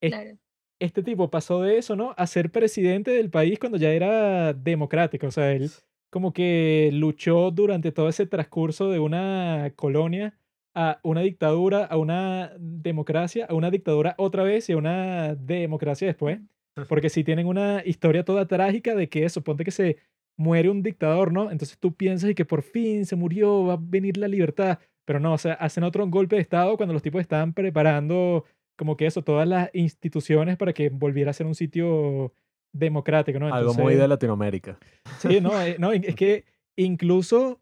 Claro. 0.02 0.41
Este 0.82 1.04
tipo 1.04 1.30
pasó 1.30 1.62
de 1.62 1.78
eso, 1.78 1.96
¿no? 1.96 2.14
A 2.18 2.28
ser 2.28 2.52
presidente 2.52 3.12
del 3.12 3.30
país 3.30 3.60
cuando 3.60 3.78
ya 3.78 3.92
era 3.92 4.54
democrático. 4.54 5.28
O 5.28 5.32
sea, 5.32 5.52
él 5.54 5.70
como 6.10 6.34
que 6.34 6.90
luchó 6.94 7.52
durante 7.52 7.92
todo 7.92 8.10
ese 8.10 8.26
transcurso 8.26 8.90
de 8.90 9.00
una 9.00 9.72
colonia 9.76 10.38
a 10.74 11.00
una 11.04 11.22
dictadura, 11.22 11.86
a 11.86 11.98
una 11.98 12.54
democracia, 12.60 13.46
a 13.50 13.54
una 13.54 13.72
dictadura 13.72 14.16
otra 14.18 14.44
vez 14.44 14.70
y 14.70 14.74
a 14.74 14.78
una 14.78 15.36
democracia 15.36 16.08
después. 16.08 16.40
Porque 16.88 17.10
si 17.10 17.24
tienen 17.24 17.48
una 17.48 17.84
historia 17.86 18.24
toda 18.26 18.48
trágica 18.48 18.96
de 18.96 19.10
que 19.10 19.26
eso, 19.26 19.42
ponte 19.44 19.66
que 19.66 19.72
se 19.72 19.98
muere 20.38 20.70
un 20.70 20.82
dictador, 20.82 21.32
¿no? 21.32 21.52
Entonces 21.52 21.78
tú 21.78 21.94
piensas 21.94 22.30
y 22.30 22.36
que 22.36 22.46
por 22.46 22.64
fin 22.64 23.06
se 23.06 23.16
murió, 23.16 23.66
va 23.66 23.74
a 23.74 23.80
venir 23.80 24.18
la 24.18 24.28
libertad. 24.28 24.80
Pero 25.06 25.20
no, 25.20 25.34
o 25.34 25.38
sea, 25.38 25.54
hacen 25.54 25.84
otro 25.84 26.08
golpe 26.08 26.36
de 26.38 26.42
Estado 26.42 26.78
cuando 26.78 26.94
los 26.94 27.02
tipos 27.02 27.22
estaban 27.22 27.54
preparando 27.54 28.46
como 28.82 28.98
que 28.98 29.06
eso, 29.06 29.22
todas 29.22 29.48
las 29.48 29.70
instituciones 29.76 30.58
para 30.58 30.74
que 30.74 30.90
volviera 30.90 31.30
a 31.30 31.36
ser 31.36 31.46
un 31.46 31.54
sitio 31.54 32.34
democrático, 32.74 33.38
¿no? 33.38 33.54
Algo 33.54 33.76
muy 33.76 33.94
de 33.94 34.08
Latinoamérica. 34.08 34.80
Sí, 35.20 35.40
no, 35.40 35.62
eh, 35.62 35.76
no, 35.78 35.92
es 35.92 36.16
que 36.16 36.46
incluso 36.76 37.62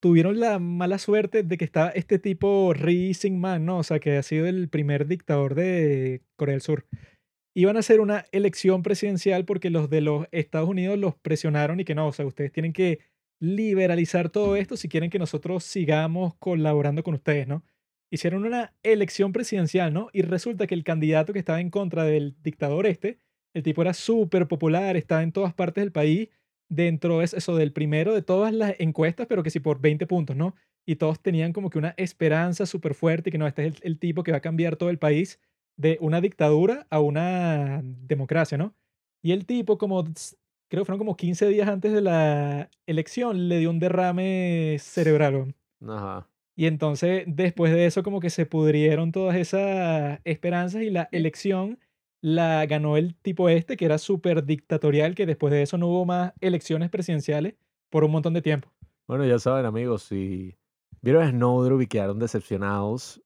tuvieron 0.00 0.38
la 0.38 0.60
mala 0.60 0.98
suerte 0.98 1.42
de 1.42 1.58
que 1.58 1.64
estaba 1.64 1.88
este 1.88 2.20
tipo 2.20 2.72
Ri 2.74 3.12
Sing-man, 3.12 3.66
¿no? 3.66 3.78
O 3.78 3.82
sea, 3.82 3.98
que 3.98 4.18
ha 4.18 4.22
sido 4.22 4.46
el 4.46 4.68
primer 4.68 5.08
dictador 5.08 5.56
de 5.56 6.22
Corea 6.36 6.52
del 6.52 6.62
Sur. 6.62 6.86
Iban 7.52 7.74
a 7.74 7.80
hacer 7.80 7.98
una 8.00 8.24
elección 8.30 8.84
presidencial 8.84 9.44
porque 9.44 9.68
los 9.68 9.90
de 9.90 10.00
los 10.00 10.28
Estados 10.30 10.68
Unidos 10.68 10.96
los 10.96 11.16
presionaron 11.16 11.80
y 11.80 11.84
que 11.84 11.96
no, 11.96 12.06
o 12.06 12.12
sea, 12.12 12.24
ustedes 12.24 12.52
tienen 12.52 12.72
que 12.72 13.00
liberalizar 13.40 14.30
todo 14.30 14.54
esto 14.54 14.76
si 14.76 14.88
quieren 14.88 15.10
que 15.10 15.18
nosotros 15.18 15.64
sigamos 15.64 16.36
colaborando 16.36 17.02
con 17.02 17.14
ustedes, 17.14 17.48
¿no? 17.48 17.64
Hicieron 18.10 18.44
una 18.44 18.74
elección 18.82 19.32
presidencial, 19.32 19.92
¿no? 19.92 20.08
Y 20.12 20.22
resulta 20.22 20.66
que 20.66 20.74
el 20.74 20.84
candidato 20.84 21.32
que 21.32 21.38
estaba 21.38 21.60
en 21.60 21.70
contra 21.70 22.04
del 22.04 22.36
dictador 22.42 22.86
este, 22.86 23.18
el 23.54 23.62
tipo 23.62 23.82
era 23.82 23.94
súper 23.94 24.48
popular, 24.48 24.96
estaba 24.96 25.22
en 25.22 25.32
todas 25.32 25.54
partes 25.54 25.82
del 25.82 25.92
país, 25.92 26.28
dentro 26.68 27.22
es 27.22 27.34
eso 27.34 27.56
del 27.56 27.72
primero 27.72 28.14
de 28.14 28.22
todas 28.22 28.52
las 28.52 28.74
encuestas, 28.78 29.26
pero 29.26 29.42
que 29.42 29.50
sí 29.50 29.60
por 29.60 29.80
20 29.80 30.06
puntos, 30.06 30.36
¿no? 30.36 30.54
Y 30.86 30.96
todos 30.96 31.20
tenían 31.20 31.52
como 31.52 31.70
que 31.70 31.78
una 31.78 31.94
esperanza 31.96 32.66
súper 32.66 32.94
fuerte 32.94 33.30
y 33.30 33.32
que 33.32 33.38
no, 33.38 33.46
este 33.46 33.66
es 33.66 33.74
el, 33.76 33.80
el 33.82 33.98
tipo 33.98 34.22
que 34.22 34.32
va 34.32 34.38
a 34.38 34.42
cambiar 34.42 34.76
todo 34.76 34.90
el 34.90 34.98
país 34.98 35.40
de 35.76 35.98
una 36.00 36.20
dictadura 36.20 36.86
a 36.90 37.00
una 37.00 37.80
democracia, 37.82 38.58
¿no? 38.58 38.74
Y 39.22 39.32
el 39.32 39.46
tipo, 39.46 39.78
como 39.78 40.04
creo 40.04 40.82
que 40.82 40.84
fueron 40.84 40.98
como 40.98 41.16
15 41.16 41.48
días 41.48 41.68
antes 41.68 41.92
de 41.92 42.00
la 42.00 42.70
elección, 42.86 43.48
le 43.48 43.58
dio 43.58 43.70
un 43.70 43.78
derrame 43.78 44.76
cerebral. 44.78 45.54
Ajá. 45.86 46.28
Y 46.56 46.66
entonces, 46.66 47.24
después 47.26 47.72
de 47.72 47.86
eso, 47.86 48.02
como 48.02 48.20
que 48.20 48.30
se 48.30 48.46
pudrieron 48.46 49.12
todas 49.12 49.36
esas 49.36 50.20
esperanzas 50.24 50.82
y 50.82 50.90
la 50.90 51.08
elección 51.12 51.78
la 52.22 52.66
ganó 52.66 52.96
el 52.96 53.14
tipo 53.14 53.48
este, 53.48 53.76
que 53.76 53.86
era 53.86 53.96
súper 53.96 54.44
dictatorial, 54.44 55.14
que 55.14 55.26
después 55.26 55.52
de 55.52 55.62
eso 55.62 55.78
no 55.78 55.88
hubo 55.88 56.04
más 56.04 56.32
elecciones 56.40 56.90
presidenciales 56.90 57.54
por 57.88 58.04
un 58.04 58.10
montón 58.10 58.34
de 58.34 58.42
tiempo. 58.42 58.68
Bueno, 59.06 59.24
ya 59.24 59.38
saben, 59.38 59.64
amigos, 59.64 60.02
si 60.02 60.54
vieron 61.00 61.28
Snowdrop 61.30 61.80
y 61.80 61.86
quedaron 61.86 62.18
decepcionados, 62.18 63.22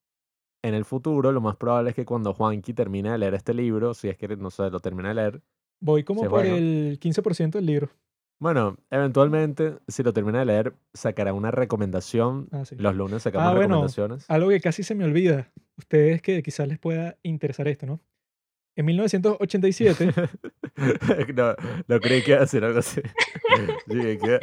en 0.62 0.74
el 0.74 0.84
futuro 0.84 1.32
lo 1.32 1.40
más 1.40 1.56
probable 1.56 1.90
es 1.90 1.96
que 1.96 2.04
cuando 2.04 2.32
Juanqui 2.32 2.72
termine 2.72 3.10
de 3.10 3.18
leer 3.18 3.34
este 3.34 3.52
libro, 3.52 3.94
si 3.94 4.08
es 4.08 4.16
que, 4.16 4.28
no 4.28 4.50
sé, 4.50 4.70
lo 4.70 4.80
termina 4.80 5.08
de 5.08 5.14
leer, 5.14 5.42
Voy 5.84 6.02
como 6.02 6.26
por 6.30 6.46
el 6.46 6.98
15% 6.98 7.50
del 7.50 7.66
libro. 7.66 7.90
Bueno, 8.38 8.76
eventualmente, 8.90 9.76
si 9.88 10.02
lo 10.02 10.12
termina 10.12 10.40
de 10.40 10.44
leer, 10.46 10.74
sacará 10.92 11.32
una 11.32 11.50
recomendación. 11.50 12.48
Ah, 12.52 12.64
sí. 12.64 12.76
Los 12.78 12.94
lunes 12.94 13.22
sacamos 13.22 13.46
Ah, 13.48 13.50
bueno, 13.54 13.68
recomendaciones. 13.68 14.30
Algo 14.30 14.50
que 14.50 14.60
casi 14.60 14.82
se 14.82 14.94
me 14.94 15.04
olvida. 15.04 15.50
Ustedes 15.78 16.20
que 16.22 16.42
quizás 16.42 16.68
les 16.68 16.78
pueda 16.78 17.16
interesar 17.22 17.68
esto, 17.68 17.86
¿no? 17.86 18.00
En 18.76 18.86
1987, 18.86 20.10
no, 21.36 21.54
no 21.86 22.00
creí 22.00 22.22
que 22.22 22.32
iba 22.32 22.38
a 22.38 22.42
decir 22.42 22.64
algo 22.64 22.78
así. 22.80 23.00
Sí, 23.88 24.18
que- 24.18 24.40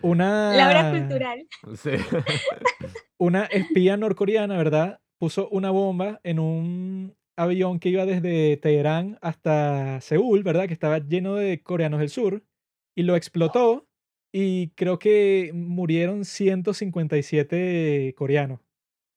una... 0.00 0.50
Palabra 0.52 0.90
cultural. 0.98 1.46
sí. 1.76 1.90
una 3.18 3.44
espía 3.44 3.96
norcoreana, 3.98 4.56
¿verdad? 4.56 5.00
Puso 5.18 5.48
una 5.50 5.70
bomba 5.70 6.18
en 6.22 6.38
un 6.38 7.14
avión 7.36 7.78
que 7.78 7.90
iba 7.90 8.06
desde 8.06 8.56
Teherán 8.56 9.18
hasta 9.20 10.00
Seúl, 10.00 10.42
¿verdad? 10.44 10.66
Que 10.66 10.72
estaba 10.72 10.98
lleno 10.98 11.34
de 11.34 11.62
coreanos 11.62 12.00
del 12.00 12.08
sur 12.08 12.42
y 12.98 13.04
lo 13.04 13.16
explotó 13.16 13.88
y 14.32 14.70
creo 14.76 14.98
que 14.98 15.52
murieron 15.54 16.24
157 16.24 18.14
coreanos 18.16 18.60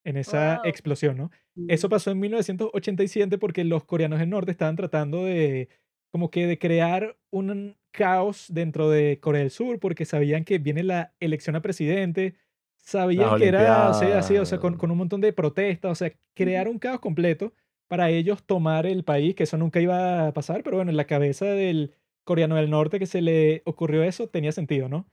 en 0.06 0.18
esa 0.18 0.62
Wow. 0.64 0.66
explosión, 0.66 1.18
¿no? 1.18 1.32
Eso 1.68 1.90
pasó 1.90 2.12
en 2.12 2.20
1987 2.20 3.38
porque 3.38 3.64
los 3.64 3.84
coreanos 3.86 4.20
del 4.20 4.30
norte 4.30 4.52
estaban 4.52 4.76
tratando 4.76 5.26
de 5.26 5.70
como 6.12 6.30
que 6.32 6.48
de 6.48 6.60
crear 6.60 7.18
un 7.32 7.78
caos 7.92 8.48
dentro 8.50 8.90
de 8.90 9.20
Corea 9.20 9.42
del 9.42 9.52
Sur 9.52 9.80
porque 9.80 10.06
sabían 10.06 10.44
que 10.46 10.60
viene 10.60 10.84
la 10.84 11.14
elección 11.20 11.56
a 11.56 11.62
presidente, 11.62 12.36
sabían 12.78 13.36
que 13.36 13.48
era, 13.48 13.90
o 13.90 13.94
sea, 13.94 14.20
así, 14.20 14.38
o 14.38 14.46
sea, 14.46 14.60
con, 14.60 14.78
con 14.78 14.92
un 14.92 14.98
montón 14.98 15.22
de 15.22 15.34
protestas, 15.34 15.92
o 15.92 15.96
sea, 15.96 16.14
crear 16.36 16.68
un 16.68 16.80
caos 16.80 17.00
completo 17.00 17.54
para 17.88 18.10
ellos 18.10 18.44
tomar 18.46 18.86
el 18.86 19.04
país, 19.04 19.36
que 19.36 19.44
eso 19.44 19.58
nunca 19.58 19.82
iba 19.82 20.28
a 20.28 20.34
pasar, 20.34 20.64
pero 20.64 20.78
bueno, 20.78 20.92
en 20.92 20.98
la 20.98 21.06
cabeza 21.08 21.46
del 21.46 21.94
coreano 22.24 22.56
del 22.56 22.70
norte 22.70 23.00
que 23.00 23.06
se 23.06 23.22
le 23.22 23.62
ocurrió 23.66 24.04
eso 24.04 24.28
tenía 24.28 24.52
sentido, 24.52 24.90
¿no? 24.90 25.08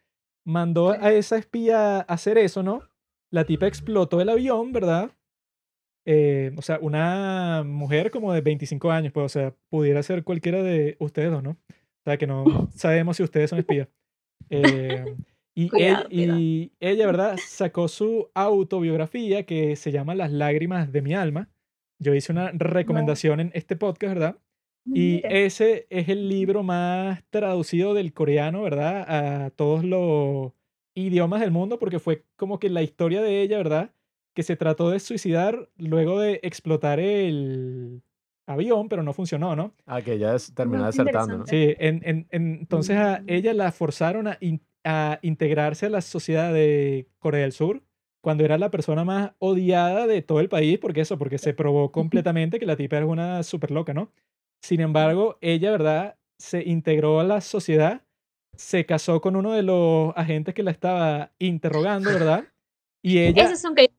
Mandó 0.47 0.91
a 0.91 1.13
esa 1.13 1.37
espía 1.37 1.99
a 1.99 2.01
hacer 2.01 2.39
eso, 2.39 2.63
¿no? 2.63 2.83
La 3.31 3.45
tipa 3.45 3.67
explotó 3.67 4.21
el 4.21 4.29
avión, 4.31 4.73
¿verdad? 4.73 5.11
Eh, 6.07 6.53
o 6.57 6.63
sea, 6.63 6.79
una 6.81 7.63
mujer 7.67 8.11
como 8.11 8.33
de 8.33 8.41
25 8.41 8.91
años, 8.91 9.13
pues, 9.13 9.27
o 9.27 9.29
sea, 9.29 9.55
pudiera 9.69 10.03
ser 10.03 10.25
cualquiera 10.25 10.63
de 10.63 10.97
ustedes 11.01 11.31
dos, 11.31 11.43
¿no? 11.43 11.51
O 11.51 12.05
sea, 12.05 12.17
que 12.17 12.27
no 12.27 12.45
sabemos 12.75 13.17
si 13.19 13.23
ustedes 13.23 13.51
son 13.51 13.59
espías. 13.59 13.89
Eh, 14.49 15.17
y, 15.55 15.69
Cuidado, 15.69 16.09
ell- 16.09 16.39
y 16.41 16.73
ella, 16.81 17.07
¿verdad? 17.07 17.37
Sacó 17.45 17.89
su 17.89 18.31
autobiografía 18.35 19.45
que 19.45 19.77
se 19.77 19.93
llama 19.93 20.15
Las 20.15 20.33
lágrimas 20.33 20.93
de 20.93 21.03
mi 21.03 21.15
alma. 21.15 21.51
Yo 22.01 22.15
hice 22.15 22.33
una 22.33 22.53
recomendación 22.53 23.41
en 23.41 23.51
este 23.55 23.77
podcast, 23.77 24.15
¿verdad? 24.15 24.39
Y 24.95 25.23
ese 25.29 25.87
es 25.91 26.09
el 26.09 26.29
libro 26.29 26.63
más 26.63 27.23
traducido 27.31 27.95
del 27.95 28.13
coreano, 28.13 28.63
¿verdad? 28.63 29.45
A 29.47 29.51
todos 29.51 29.85
los 29.85 30.53
idiomas 30.95 31.41
del 31.41 31.51
mundo, 31.51 31.79
porque 31.79 31.99
fue 31.99 32.25
como 32.37 32.59
que 32.59 32.71
la 32.71 32.83
historia 32.83 33.23
de 33.23 33.43
ella, 33.43 33.59
¿verdad? 33.59 33.93
Que 34.35 34.43
se 34.43 34.57
trató 34.57 34.91
de 34.91 35.01
suicidar 35.01 35.69
luego 35.77 36.21
de 36.21 36.41
explotar 36.43 37.01
el 37.01 38.03
avión, 38.47 38.89
pero 38.89 39.03
no 39.03 39.13
funcionó, 39.13 39.55
¿no? 39.55 39.75
Ah, 39.87 40.01
que 40.03 40.19
ya 40.19 40.37
terminó 40.55 40.87
desertando, 40.87 41.39
¿no? 41.39 41.47
Sí, 41.47 41.75
en, 41.79 42.01
en- 42.05 42.27
en- 42.31 42.55
entonces 42.61 42.97
a 42.97 43.23
ella 43.27 43.53
la 43.55 43.73
forzaron 43.73 44.27
a, 44.29 44.39
in- 44.41 44.63
a 44.85 45.19
integrarse 45.23 45.87
a 45.87 45.91
la 45.91 46.01
sociedad 46.01 46.53
de 46.53 47.07
Corea 47.19 47.43
del 47.43 47.53
Sur 47.53 47.83
cuando 48.21 48.45
era 48.45 48.59
la 48.59 48.71
persona 48.71 49.05
más 49.05 49.33
odiada 49.39 50.07
de 50.07 50.23
todo 50.23 50.41
el 50.41 50.49
país, 50.49 50.79
porque 50.79 51.03
eso, 51.03 51.19
porque 51.19 51.39
se 51.39 51.55
probó 51.55 51.93
completamente 51.93 52.59
que 52.59 52.67
la 52.67 52.77
tipa 52.77 52.97
era 52.97 53.07
una 53.07 53.43
súper 53.43 53.71
loca, 53.71 53.93
¿no? 53.95 54.11
Sin 54.63 54.81
embargo, 54.81 55.39
ella, 55.41 55.71
¿verdad? 55.71 56.17
Se 56.39 56.63
integró 56.63 57.21
a 57.21 57.25
la 57.25 57.41
sociedad, 57.41 58.03
se 58.57 58.87
casó 58.87 59.21
con 59.21 59.37
uno 59.37 59.53
de 59.53 59.63
los 59.63 60.13
agentes 60.17 60.55
que 60.55 60.63
la 60.63 60.71
estaba 60.71 61.33
interrogando, 61.39 62.11
¿verdad? 62.11 62.45
Y 63.03 63.19
ella... 63.19 63.45
Esos 63.45 63.61
son 63.61 63.75
que 63.75 63.91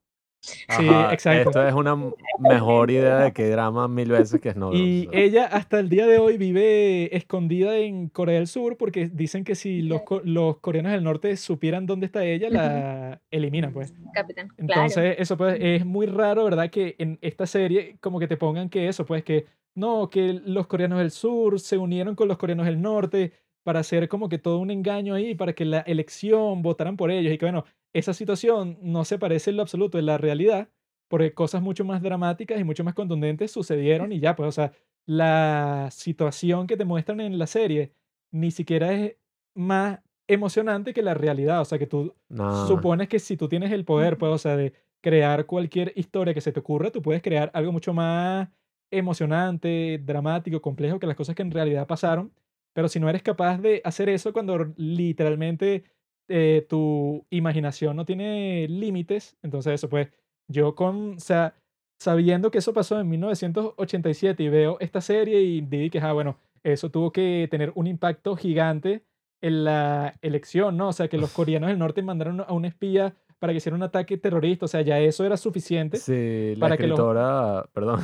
Sí, 0.42 0.88
Ajá, 0.88 1.14
exacto. 1.14 1.50
Esto 1.50 1.68
es 1.68 1.74
una 1.74 1.98
mejor 2.40 2.92
idea 2.92 3.18
de 3.20 3.34
que 3.34 3.50
drama 3.50 3.90
mil 3.90 4.10
veces 4.10 4.40
que 4.40 4.54
Snowdrop. 4.54 4.82
Y 4.82 5.08
o 5.08 5.12
sea. 5.12 5.20
ella 5.20 5.46
hasta 5.46 5.80
el 5.80 5.90
día 5.90 6.08
de 6.08 6.18
hoy 6.18 6.38
vive 6.38 7.16
escondida 7.16 7.76
en 7.76 8.08
Corea 8.08 8.36
del 8.36 8.48
Sur 8.48 8.78
porque 8.78 9.10
dicen 9.10 9.44
que 9.44 9.56
si 9.56 9.82
los, 9.82 10.02
los 10.24 10.58
coreanos 10.60 10.94
del 10.94 11.04
norte 11.04 11.36
supieran 11.36 11.86
dónde 11.86 12.06
está 12.06 12.24
ella, 12.24 12.50
la 12.50 13.22
eliminan, 13.32 13.74
pues. 13.74 13.94
capitán. 14.14 14.48
claro. 14.48 14.64
Entonces, 14.84 15.16
eso 15.20 15.36
pues 15.36 15.58
es 15.60 15.86
muy 15.86 16.06
raro, 16.06 16.46
¿verdad? 16.46 16.70
Que 16.70 16.96
en 17.00 17.20
esta 17.22 17.46
serie 17.46 17.98
como 18.00 18.18
que 18.20 18.28
te 18.28 18.38
pongan 18.38 18.70
que 18.70 18.88
eso, 18.88 19.06
pues 19.06 19.24
que 19.24 19.46
no, 19.76 20.10
que 20.10 20.34
los 20.34 20.68
coreanos 20.68 21.00
del 21.00 21.12
sur 21.12 21.60
se 21.60 21.78
unieron 21.78 22.16
con 22.16 22.28
los 22.28 22.38
coreanos 22.38 22.66
del 22.66 22.82
norte 22.82 23.34
para 23.64 23.80
hacer 23.82 24.08
como 24.10 24.30
que 24.30 24.38
todo 24.38 24.60
un 24.60 24.72
engaño 24.72 25.14
ahí, 25.16 25.36
para 25.36 25.54
que 25.54 25.66
la 25.66 25.80
elección 25.82 26.62
votaran 26.62 26.98
por 26.98 27.12
ellos 27.12 27.34
y 27.34 27.38
que 27.38 27.46
bueno, 27.46 27.66
esa 27.94 28.14
situación 28.14 28.78
no 28.82 29.06
se 29.06 29.18
parece 29.20 29.50
en 29.52 29.58
lo 29.58 29.62
absoluto 29.64 30.00
en 30.00 30.06
la 30.08 30.18
realidad, 30.18 30.70
porque 31.08 31.34
cosas 31.34 31.62
mucho 31.62 31.86
más 31.86 32.02
dramáticas 32.02 32.60
y 32.60 32.64
mucho 32.64 32.84
más 32.84 32.94
contundentes 32.94 33.52
sucedieron 33.52 34.12
y 34.12 34.20
ya, 34.20 34.36
pues, 34.36 34.48
o 34.50 34.52
sea, 34.52 34.72
la 35.06 35.90
situación 35.92 36.68
que 36.68 36.78
te 36.78 36.86
muestran 36.86 37.20
en 37.22 37.38
la 37.40 37.48
serie 37.48 37.94
ni 38.32 38.52
siquiera 38.52 38.94
es 38.94 39.16
más 39.56 40.00
emocionante 40.28 40.94
que 40.94 41.02
la 41.02 41.14
realidad, 41.16 41.62
o 41.62 41.66
sea, 41.66 41.80
que 41.80 41.88
tú 41.88 42.16
No. 42.30 42.86
supones 42.88 43.08
que 43.10 43.20
si 43.20 43.38
tú 43.38 43.48
tienes 43.50 43.72
el 43.72 43.86
poder, 43.86 44.18
pues, 44.18 44.32
o 44.32 44.38
sea, 44.38 44.56
de 44.56 44.74
crear 45.02 45.46
cualquier 45.46 45.94
historia 45.96 46.34
que 46.34 46.42
se 46.42 46.52
te 46.52 46.60
ocurra, 46.60 46.92
tú 46.92 47.02
puedes 47.02 47.22
crear 47.22 47.50
algo 47.54 47.72
mucho 47.72 47.94
más 47.94 48.50
emocionante, 48.92 50.00
dramático, 50.04 50.62
complejo 50.62 51.00
que 51.00 51.08
las 51.08 51.16
cosas 51.16 51.36
que 51.36 51.42
en 51.42 51.52
realidad 51.52 51.88
pasaron. 51.88 52.32
Pero 52.74 52.88
si 52.88 53.00
no 53.00 53.10
eres 53.10 53.24
capaz 53.24 53.58
de 53.60 53.82
hacer 53.84 54.10
eso 54.10 54.34
cuando 54.34 54.74
literalmente 54.78 55.84
eh, 56.28 56.66
tu 56.70 57.26
imaginación 57.30 57.96
no 57.96 58.06
tiene 58.06 58.68
límites, 58.70 59.38
entonces 59.42 59.74
eso, 59.74 59.90
pues, 59.90 60.10
yo 60.48 60.76
con, 60.76 61.16
o 61.16 61.20
sea, 61.20 61.56
sabiendo 62.00 62.52
que 62.52 62.60
eso 62.60 62.74
pasó 62.74 63.00
en 63.00 63.10
1987 63.10 64.44
y 64.44 64.50
veo 64.50 64.78
esta 64.80 65.02
serie 65.02 65.42
y 65.42 65.62
digo 65.62 65.92
que, 65.92 66.00
ah, 66.00 66.14
bueno, 66.14 66.38
eso 66.64 66.90
tuvo 66.90 67.12
que 67.12 67.48
tener 67.50 67.72
un 67.76 67.88
impacto 67.88 68.36
gigante 68.36 69.04
en 69.42 69.64
la 69.64 70.16
elección, 70.22 70.78
¿no? 70.78 70.90
O 70.90 70.94
sea, 70.94 71.08
que 71.08 71.18
los 71.18 71.32
coreanos 71.32 71.70
del 71.70 71.80
norte 71.80 72.02
mandaron 72.02 72.42
a 72.42 72.52
un 72.54 72.66
espía 72.66 73.16
para 73.40 73.54
que 73.54 73.58
hiciera 73.58 73.76
un 73.76 73.84
ataque 73.84 74.18
terrorista, 74.18 74.66
o 74.66 74.68
sea, 74.68 74.82
ya 74.82 75.00
eso 75.00 75.24
era 75.26 75.38
suficiente. 75.38 75.98
Sí, 75.98 76.54
la 76.56 76.60
para 76.60 76.78
que 76.78 76.88
los- 76.88 77.00
escritora, 77.00 77.66
perdón. 77.74 78.02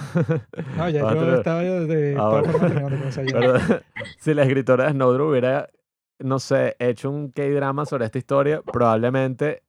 No, 0.77 0.89
ya 0.89 1.01
yo 1.13 1.35
estaba 1.35 1.63
yo 1.63 1.85
de 1.85 2.15
Ahora. 2.17 2.41
todas 2.43 2.51
formas 2.53 2.71
terminando, 2.73 3.07
o 3.07 3.11
sea, 3.11 3.23
ya. 3.25 3.39
Perdón. 3.39 3.61
si 4.17 4.33
la 4.33 4.43
escritora 4.43 4.85
de 4.85 4.91
Snowden 4.91 5.21
hubiera, 5.21 5.69
no 6.19 6.39
sé, 6.39 6.75
hecho 6.79 7.11
un 7.11 7.31
K-drama 7.31 7.85
sobre 7.85 8.05
esta 8.05 8.17
historia, 8.17 8.61
probablemente 8.61 9.63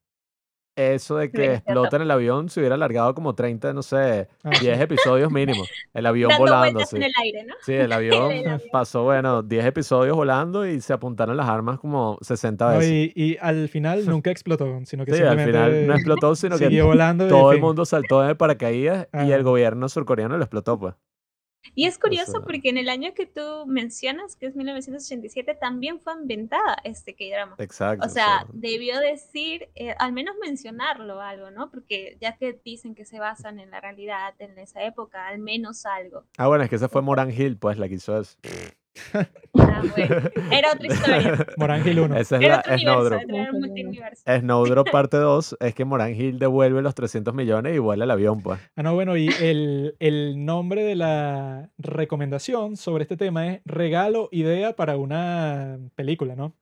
eso 0.76 1.16
de 1.16 1.30
que 1.30 1.54
explota 1.54 1.96
en 1.96 2.02
el 2.02 2.10
avión 2.10 2.48
se 2.50 2.60
hubiera 2.60 2.74
alargado 2.74 3.14
como 3.14 3.34
30, 3.34 3.72
no 3.72 3.82
sé, 3.82 4.28
Ah, 4.44 4.50
10 4.60 4.80
episodios 4.80 5.32
mínimo. 5.32 5.64
El 5.94 6.06
avión 6.06 6.28
Dando 6.28 6.44
volando, 6.44 6.80
sí. 6.84 6.96
en 6.96 7.02
el 7.04 7.12
aire, 7.22 7.44
¿no? 7.44 7.54
Sí, 7.62 7.72
el 7.72 7.90
avión 7.92 8.30
el 8.32 8.46
avión. 8.48 8.62
pasó, 8.70 9.02
bueno, 9.04 9.42
10 9.42 9.64
episodios 9.66 10.14
volando 10.14 10.66
y 10.66 10.80
se 10.80 10.92
apuntaron 10.92 11.36
las 11.36 11.48
armas 11.48 11.80
como 11.80 12.18
60 12.20 12.64
no, 12.72 12.78
veces. 12.78 12.92
y, 12.92 13.12
y 13.16 13.36
al 13.40 13.68
final 13.68 14.04
nunca 14.08 14.30
explotó, 14.30 14.80
sino 14.84 15.04
que 15.04 15.12
Sí, 15.14 15.22
al 15.22 15.28
simplemente 15.38 15.52
final 15.58 15.86
no 15.86 15.94
explotó, 15.94 16.34
sino 16.36 16.58
que 16.58 16.82
volando. 16.82 17.26
todo 17.28 17.50
el 17.52 17.56
fin. 17.58 17.64
mundo 17.66 17.84
saltó 17.84 18.20
de 18.22 18.34
paracaídas 18.34 19.08
y 19.24 19.32
el 19.32 19.42
gobierno 19.42 19.88
surcoreano 19.88 20.36
lo 20.36 20.44
explotó, 20.44 20.78
pues. 20.78 20.94
Y 21.74 21.86
es 21.86 21.98
curioso 21.98 22.32
sea- 22.32 22.40
porque 22.40 22.68
en 22.68 22.78
el 22.78 22.88
año 22.88 23.12
que 23.14 23.26
tú 23.26 23.64
mencionas, 23.66 24.36
que 24.36 24.46
es 24.46 24.56
1987, 24.56 25.54
también 25.54 26.00
fue 26.00 26.14
inventada 26.14 26.76
este 26.84 27.14
K-drama. 27.14 27.56
Exacto. 27.58 28.06
O 28.06 28.08
sea, 28.08 28.46
debió 28.52 28.98
decir, 29.00 29.68
eh, 29.74 29.94
al 29.98 30.12
menos 30.12 30.36
mencionarlo 30.40 31.20
algo, 31.20 31.50
¿no? 31.50 31.70
Porque 31.70 32.16
ya 32.20 32.36
que 32.36 32.58
dicen 32.64 32.94
que 32.94 33.04
se 33.04 33.18
basan 33.18 33.58
en 33.58 33.70
la 33.70 33.80
realidad 33.80 34.34
en 34.38 34.58
esa 34.58 34.84
época, 34.84 35.26
al 35.26 35.38
menos 35.38 35.86
algo. 35.86 36.24
Ah, 36.38 36.48
bueno, 36.48 36.64
es 36.64 36.70
que 36.70 36.76
esa 36.76 36.88
fue 36.88 37.02
Moran 37.02 37.30
Hill, 37.30 37.56
pues, 37.58 37.78
la 37.78 37.86
hizo 37.86 38.20
eso. 38.20 38.36
Ah, 39.58 39.82
bueno, 39.96 40.16
era 40.50 40.72
otra 40.72 40.86
historia. 40.86 41.46
Morán 41.56 41.86
Hill 41.86 42.00
1. 42.00 42.16
Esa 42.18 42.36
es 42.36 42.42
Era 42.42 42.62
la 42.66 42.78
Snowdrop. 42.78 43.22
Snowdrop 44.26 44.90
parte 44.90 45.16
2 45.16 45.56
es 45.60 45.74
que 45.74 45.84
Moran 45.84 46.14
Hill 46.14 46.38
devuelve 46.38 46.82
los 46.82 46.94
300 46.94 47.34
millones 47.34 47.74
y 47.74 47.78
vuela 47.78 48.04
el 48.04 48.10
avión, 48.10 48.42
pues. 48.42 48.60
Ah, 48.76 48.82
no, 48.82 48.94
bueno, 48.94 49.16
y 49.16 49.28
el, 49.40 49.96
el 49.98 50.44
nombre 50.44 50.84
de 50.84 50.96
la 50.96 51.70
recomendación 51.78 52.76
sobre 52.76 53.02
este 53.02 53.16
tema 53.16 53.46
es 53.52 53.60
regalo, 53.64 54.28
idea 54.30 54.76
para 54.76 54.96
una 54.96 55.78
película, 55.94 56.36
¿no? 56.36 56.54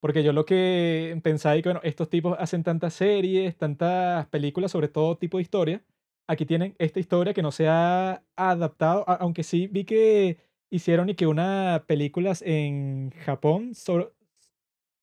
Porque 0.00 0.22
yo 0.22 0.32
lo 0.32 0.46
que 0.46 1.18
pensaba 1.22 1.56
y 1.56 1.62
que, 1.62 1.68
bueno, 1.68 1.80
estos 1.84 2.08
tipos 2.08 2.36
hacen 2.38 2.62
tantas 2.62 2.94
series, 2.94 3.56
tantas 3.56 4.26
películas 4.28 4.70
sobre 4.70 4.88
todo 4.88 5.18
tipo 5.18 5.36
de 5.36 5.42
historia. 5.42 5.82
Aquí 6.26 6.46
tienen 6.46 6.74
esta 6.78 7.00
historia 7.00 7.34
que 7.34 7.42
no 7.42 7.50
se 7.50 7.68
ha 7.68 8.22
adaptado, 8.36 9.04
aunque 9.06 9.42
sí 9.42 9.66
vi 9.66 9.84
que 9.84 10.38
hicieron 10.70 11.08
y 11.10 11.14
que 11.14 11.26
una 11.26 11.84
películas 11.86 12.42
en 12.42 13.10
Japón 13.24 13.74
sobre, 13.74 14.10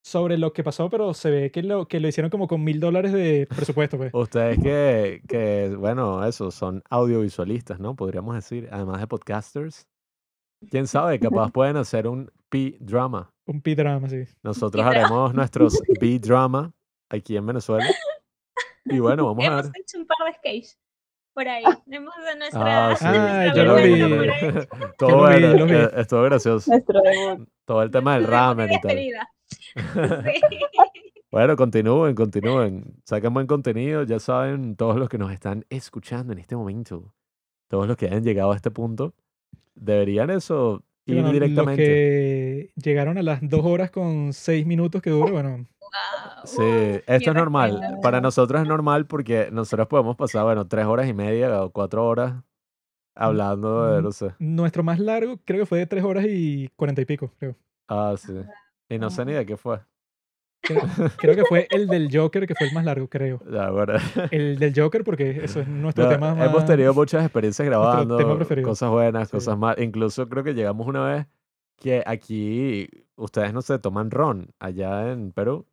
sobre 0.03 0.37
lo 0.37 0.53
que 0.53 0.63
pasó, 0.63 0.89
pero 0.89 1.13
se 1.13 1.29
ve 1.29 1.51
que 1.51 1.61
lo, 1.61 1.87
que 1.87 1.99
lo 1.99 2.07
hicieron 2.07 2.31
como 2.31 2.47
con 2.47 2.63
mil 2.63 2.79
dólares 2.79 3.11
de 3.11 3.47
presupuesto, 3.47 3.97
pues. 3.97 4.13
Ustedes 4.13 4.57
que, 4.63 5.21
que, 5.27 5.75
bueno, 5.77 6.25
eso, 6.25 6.49
son 6.51 6.81
audiovisualistas, 6.89 7.79
¿no? 7.79 7.95
Podríamos 7.95 8.35
decir, 8.35 8.69
además 8.71 8.99
de 9.01 9.07
podcasters. 9.07 9.87
¿Quién 10.71 10.87
sabe? 10.87 11.19
Capaz 11.47 11.51
pueden 11.51 11.77
hacer 11.77 12.07
un 12.07 12.31
P-drama. 12.49 13.31
Un 13.45 13.61
P-drama, 13.61 14.09
sí. 14.09 14.23
Nosotros 14.41 14.85
haremos 14.85 15.33
nuestros 15.33 15.79
B-drama 16.01 16.73
aquí 17.09 17.37
en 17.37 17.45
Venezuela. 17.45 17.85
Y 18.85 18.99
bueno, 18.99 19.25
vamos 19.25 19.43
a 19.43 19.47
Hemos 19.47 19.63
ver. 19.63 19.81
hecho 19.81 19.99
un 19.99 20.07
par 20.07 20.17
de 20.25 20.33
sketches 20.33 20.79
por 21.37 21.47
ahí. 21.47 21.63
Hemos 21.91 22.15
de 22.25 22.35
nuestra, 22.35 22.89
Ah, 22.89 22.95
sí. 22.95 23.05
Ah, 23.07 23.43
nuestra 23.43 23.53
yo 23.53 23.63
lo 23.63 23.75
vi. 23.75 24.67
Todo 24.97 25.09
Yo 25.09 25.17
lo 25.17 25.27
vi, 25.29 25.41
bueno, 25.41 25.53
lo 25.59 25.65
vi. 25.67 25.71
eh, 25.73 25.89
estuvo 25.97 26.23
gracioso. 26.23 26.71
Nuestro 26.71 26.99
debut. 27.01 27.47
Todo 27.63 27.83
el 27.83 27.91
tema 27.91 28.15
del 28.15 28.25
ramen 28.25 28.71
y 28.73 28.81
tal. 28.81 28.97
Sí. 29.77 30.41
Bueno, 31.29 31.55
continúen, 31.55 32.15
continúen. 32.15 32.95
Saquen 33.05 33.33
buen 33.35 33.45
contenido. 33.45 34.01
Ya 34.03 34.17
saben, 34.19 34.75
todos 34.75 34.97
los 34.97 35.09
que 35.09 35.19
nos 35.19 35.31
están 35.31 35.63
escuchando 35.69 36.33
en 36.33 36.39
este 36.39 36.55
momento, 36.55 37.13
todos 37.67 37.87
los 37.87 37.95
que 37.97 38.07
hayan 38.07 38.23
llegado 38.23 38.51
a 38.51 38.55
este 38.55 38.71
punto, 38.71 39.13
deberían 39.75 40.31
eso 40.31 40.83
ir 41.07 41.15
bueno, 41.15 41.31
directamente. 41.31 41.81
Los 41.81 41.87
que 41.87 42.71
llegaron 42.89 43.17
a 43.17 43.23
las 43.23 43.39
dos 43.41 43.65
horas 43.65 43.91
con 43.91 44.33
seis 44.33 44.65
minutos 44.65 45.01
que 45.01 45.09
dura, 45.09 45.31
bueno, 45.31 45.65
Wow. 45.87 46.45
Sí, 46.45 47.01
esto 47.07 47.29
es 47.29 47.35
normal. 47.35 47.81
Para 48.01 48.19
nosotros 48.21 48.61
es 48.61 48.67
normal 48.67 49.05
porque 49.07 49.49
nosotros 49.51 49.87
podemos 49.87 50.15
pasar, 50.17 50.43
bueno, 50.43 50.67
tres 50.67 50.85
horas 50.85 51.07
y 51.07 51.13
media 51.13 51.63
o 51.63 51.71
cuatro 51.71 52.05
horas 52.05 52.35
hablando 53.15 53.87
de, 53.93 54.01
Mm. 54.01 54.03
no 54.03 54.11
sé. 54.11 54.33
nuestro 54.39 54.83
más 54.83 54.99
largo 54.99 55.39
creo 55.45 55.61
que 55.61 55.65
fue 55.65 55.79
de 55.79 55.85
tres 55.87 56.03
horas 56.03 56.25
y 56.27 56.69
cuarenta 56.75 57.01
y 57.01 57.05
pico, 57.05 57.31
creo. 57.39 57.55
Ah, 57.87 58.13
sí. 58.17 58.33
Y 58.89 58.99
no 58.99 59.09
sé 59.09 59.25
ni 59.25 59.33
de 59.33 59.45
qué 59.45 59.55
fue. 59.57 59.79
Creo, 60.61 60.81
creo 61.17 61.35
que 61.35 61.45
fue 61.45 61.67
el 61.71 61.87
del 61.87 62.09
Joker, 62.11 62.45
que 62.47 62.55
fue 62.55 62.67
el 62.67 62.73
más 62.73 62.83
largo, 62.83 63.07
creo. 63.07 63.39
Ya, 63.51 63.69
bueno. 63.69 63.93
El 64.31 64.57
del 64.59 64.73
Joker, 64.75 65.03
porque 65.03 65.43
eso 65.43 65.61
es 65.61 65.67
nuestro 65.67 66.05
No, 66.05 66.09
tema 66.09 66.35
más... 66.35 66.49
hemos 66.49 66.65
tenido 66.65 66.93
muchas 66.93 67.23
experiencias 67.23 67.65
grabando, 67.65 68.17
cosas 68.63 68.89
buenas, 68.89 69.29
Sí. 69.29 69.31
cosas 69.37 69.57
malas. 69.57 69.79
Incluso 69.83 70.27
creo 70.27 70.43
que 70.43 70.53
llegamos 70.53 70.87
una 70.87 71.05
vez 71.05 71.27
que 71.77 72.03
aquí 72.05 72.89
ustedes 73.15 73.53
no 73.53 73.61
se 73.61 73.79
toman 73.79 74.11
ron 74.11 74.53
allá 74.59 75.11
en 75.11 75.31
Perú. 75.31 75.65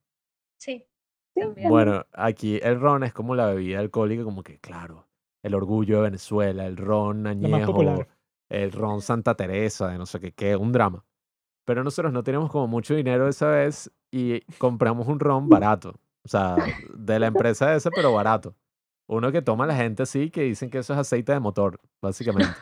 Sí. 0.58 0.86
También. 1.34 1.68
Bueno, 1.68 2.04
aquí 2.12 2.60
el 2.62 2.78
ron 2.78 3.02
es 3.02 3.12
como 3.12 3.34
la 3.34 3.46
bebida 3.46 3.80
alcohólica, 3.80 4.22
como 4.22 4.42
que 4.44 4.60
claro, 4.60 5.08
el 5.42 5.54
orgullo 5.54 5.96
de 5.96 6.02
Venezuela, 6.02 6.66
el 6.66 6.76
ron 6.76 7.24
La 7.24 7.30
añejo, 7.30 8.06
el 8.48 8.70
ron 8.70 9.00
Santa 9.00 9.34
Teresa, 9.34 9.88
de 9.88 9.98
no 9.98 10.06
sé 10.06 10.20
qué, 10.20 10.30
qué, 10.32 10.54
un 10.54 10.70
drama. 10.70 11.04
Pero 11.64 11.82
nosotros 11.82 12.12
no 12.12 12.22
teníamos 12.22 12.50
como 12.50 12.66
mucho 12.66 12.94
dinero 12.94 13.28
esa 13.28 13.48
vez 13.48 13.90
y 14.10 14.40
compramos 14.58 15.08
un 15.08 15.20
ron 15.20 15.48
barato. 15.48 15.94
O 16.24 16.28
sea, 16.28 16.56
de 16.94 17.18
la 17.18 17.26
empresa 17.26 17.74
esa, 17.74 17.90
pero 17.90 18.12
barato. 18.12 18.54
Uno 19.06 19.30
que 19.32 19.42
toma 19.42 19.66
la 19.66 19.76
gente 19.76 20.02
así, 20.02 20.30
que 20.30 20.42
dicen 20.42 20.70
que 20.70 20.78
eso 20.78 20.94
es 20.94 20.98
aceite 20.98 21.32
de 21.32 21.40
motor, 21.40 21.78
básicamente. 22.00 22.54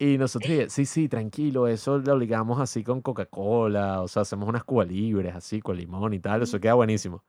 Y 0.00 0.16
nosotros, 0.16 0.48
dije, 0.48 0.70
sí, 0.70 0.86
sí, 0.86 1.08
tranquilo, 1.08 1.66
eso 1.66 1.98
lo 1.98 2.16
ligamos 2.16 2.60
así 2.60 2.84
con 2.84 3.02
Coca-Cola, 3.02 4.00
o 4.00 4.06
sea, 4.06 4.22
hacemos 4.22 4.48
unas 4.48 4.62
Cuba 4.62 4.84
libres 4.84 5.34
así, 5.34 5.60
con 5.60 5.76
limón 5.76 6.14
y 6.14 6.20
tal, 6.20 6.40
eso 6.42 6.60
queda 6.60 6.74
buenísimo. 6.74 7.24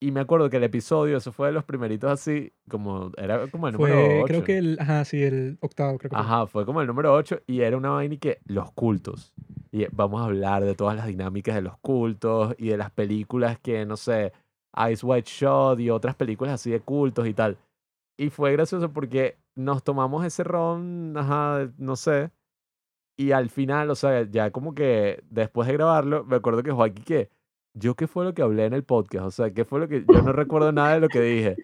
Y 0.00 0.10
me 0.10 0.20
acuerdo 0.20 0.50
que 0.50 0.58
el 0.58 0.64
episodio, 0.64 1.16
eso 1.16 1.32
fue 1.32 1.46
de 1.46 1.54
los 1.54 1.64
primeritos 1.64 2.10
así, 2.10 2.52
como, 2.68 3.10
era 3.16 3.46
como 3.46 3.68
el 3.68 3.72
número 3.72 3.94
Fue, 3.94 4.18
8. 4.18 4.26
creo 4.26 4.44
que 4.44 4.58
el... 4.58 4.76
Ajá, 4.78 5.02
sí, 5.06 5.22
el 5.22 5.56
octavo, 5.62 5.96
creo 5.96 6.10
que. 6.10 6.16
Ajá, 6.16 6.46
fue 6.46 6.66
como 6.66 6.82
el 6.82 6.86
número 6.86 7.14
8 7.14 7.40
y 7.46 7.60
era 7.60 7.74
una 7.78 7.88
vaina 7.88 8.16
y 8.16 8.18
que 8.18 8.38
los 8.44 8.70
cultos. 8.72 9.32
Y 9.74 9.88
vamos 9.90 10.22
a 10.22 10.26
hablar 10.26 10.64
de 10.64 10.76
todas 10.76 10.94
las 10.94 11.08
dinámicas 11.08 11.56
de 11.56 11.62
los 11.62 11.76
cultos 11.78 12.54
y 12.58 12.68
de 12.68 12.76
las 12.76 12.92
películas 12.92 13.58
que, 13.58 13.84
no 13.84 13.96
sé, 13.96 14.32
Ice 14.88 15.04
White 15.04 15.28
Shot 15.28 15.80
y 15.80 15.90
otras 15.90 16.14
películas 16.14 16.54
así 16.54 16.70
de 16.70 16.78
cultos 16.78 17.26
y 17.26 17.34
tal. 17.34 17.58
Y 18.16 18.30
fue 18.30 18.52
gracioso 18.52 18.92
porque 18.92 19.36
nos 19.56 19.82
tomamos 19.82 20.24
ese 20.24 20.44
ron, 20.44 21.16
ajá, 21.16 21.72
no 21.76 21.96
sé. 21.96 22.30
Y 23.18 23.32
al 23.32 23.50
final, 23.50 23.90
o 23.90 23.96
sea, 23.96 24.22
ya 24.22 24.52
como 24.52 24.76
que 24.76 25.24
después 25.28 25.66
de 25.66 25.74
grabarlo, 25.74 26.24
me 26.24 26.36
acuerdo 26.36 26.62
que 26.62 26.70
Joaquín, 26.70 27.04
que 27.04 27.30
yo 27.76 27.96
qué 27.96 28.06
fue 28.06 28.24
lo 28.24 28.32
que 28.32 28.42
hablé 28.42 28.66
en 28.66 28.74
el 28.74 28.84
podcast, 28.84 29.26
o 29.26 29.30
sea, 29.32 29.52
qué 29.52 29.64
fue 29.64 29.80
lo 29.80 29.88
que 29.88 30.04
yo 30.06 30.22
no 30.22 30.32
recuerdo 30.32 30.70
nada 30.70 30.94
de 30.94 31.00
lo 31.00 31.08
que 31.08 31.20
dije. 31.20 31.56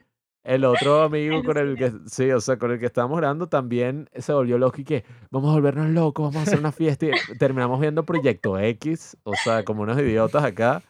El 0.44 0.64
otro 0.64 1.02
amigo 1.02 1.42
con 1.44 1.58
el 1.58 1.76
que, 1.76 1.92
sí, 2.06 2.30
o 2.30 2.40
sea, 2.40 2.58
con 2.58 2.70
el 2.70 2.78
que 2.78 2.86
estábamos 2.86 3.18
grabando 3.18 3.48
también 3.48 4.08
se 4.16 4.32
volvió 4.32 4.58
loco 4.58 4.80
y 4.80 4.84
que 4.84 5.04
vamos 5.30 5.50
a 5.50 5.54
volvernos 5.54 5.88
locos, 5.90 6.32
vamos 6.32 6.36
a 6.46 6.50
hacer 6.50 6.58
una 6.58 6.72
fiesta 6.72 7.06
y 7.06 7.38
terminamos 7.38 7.80
viendo 7.80 8.04
Proyecto 8.04 8.58
X, 8.58 9.16
o 9.24 9.34
sea, 9.34 9.64
como 9.64 9.82
unos 9.82 9.98
idiotas 9.98 10.44
acá. 10.44 10.82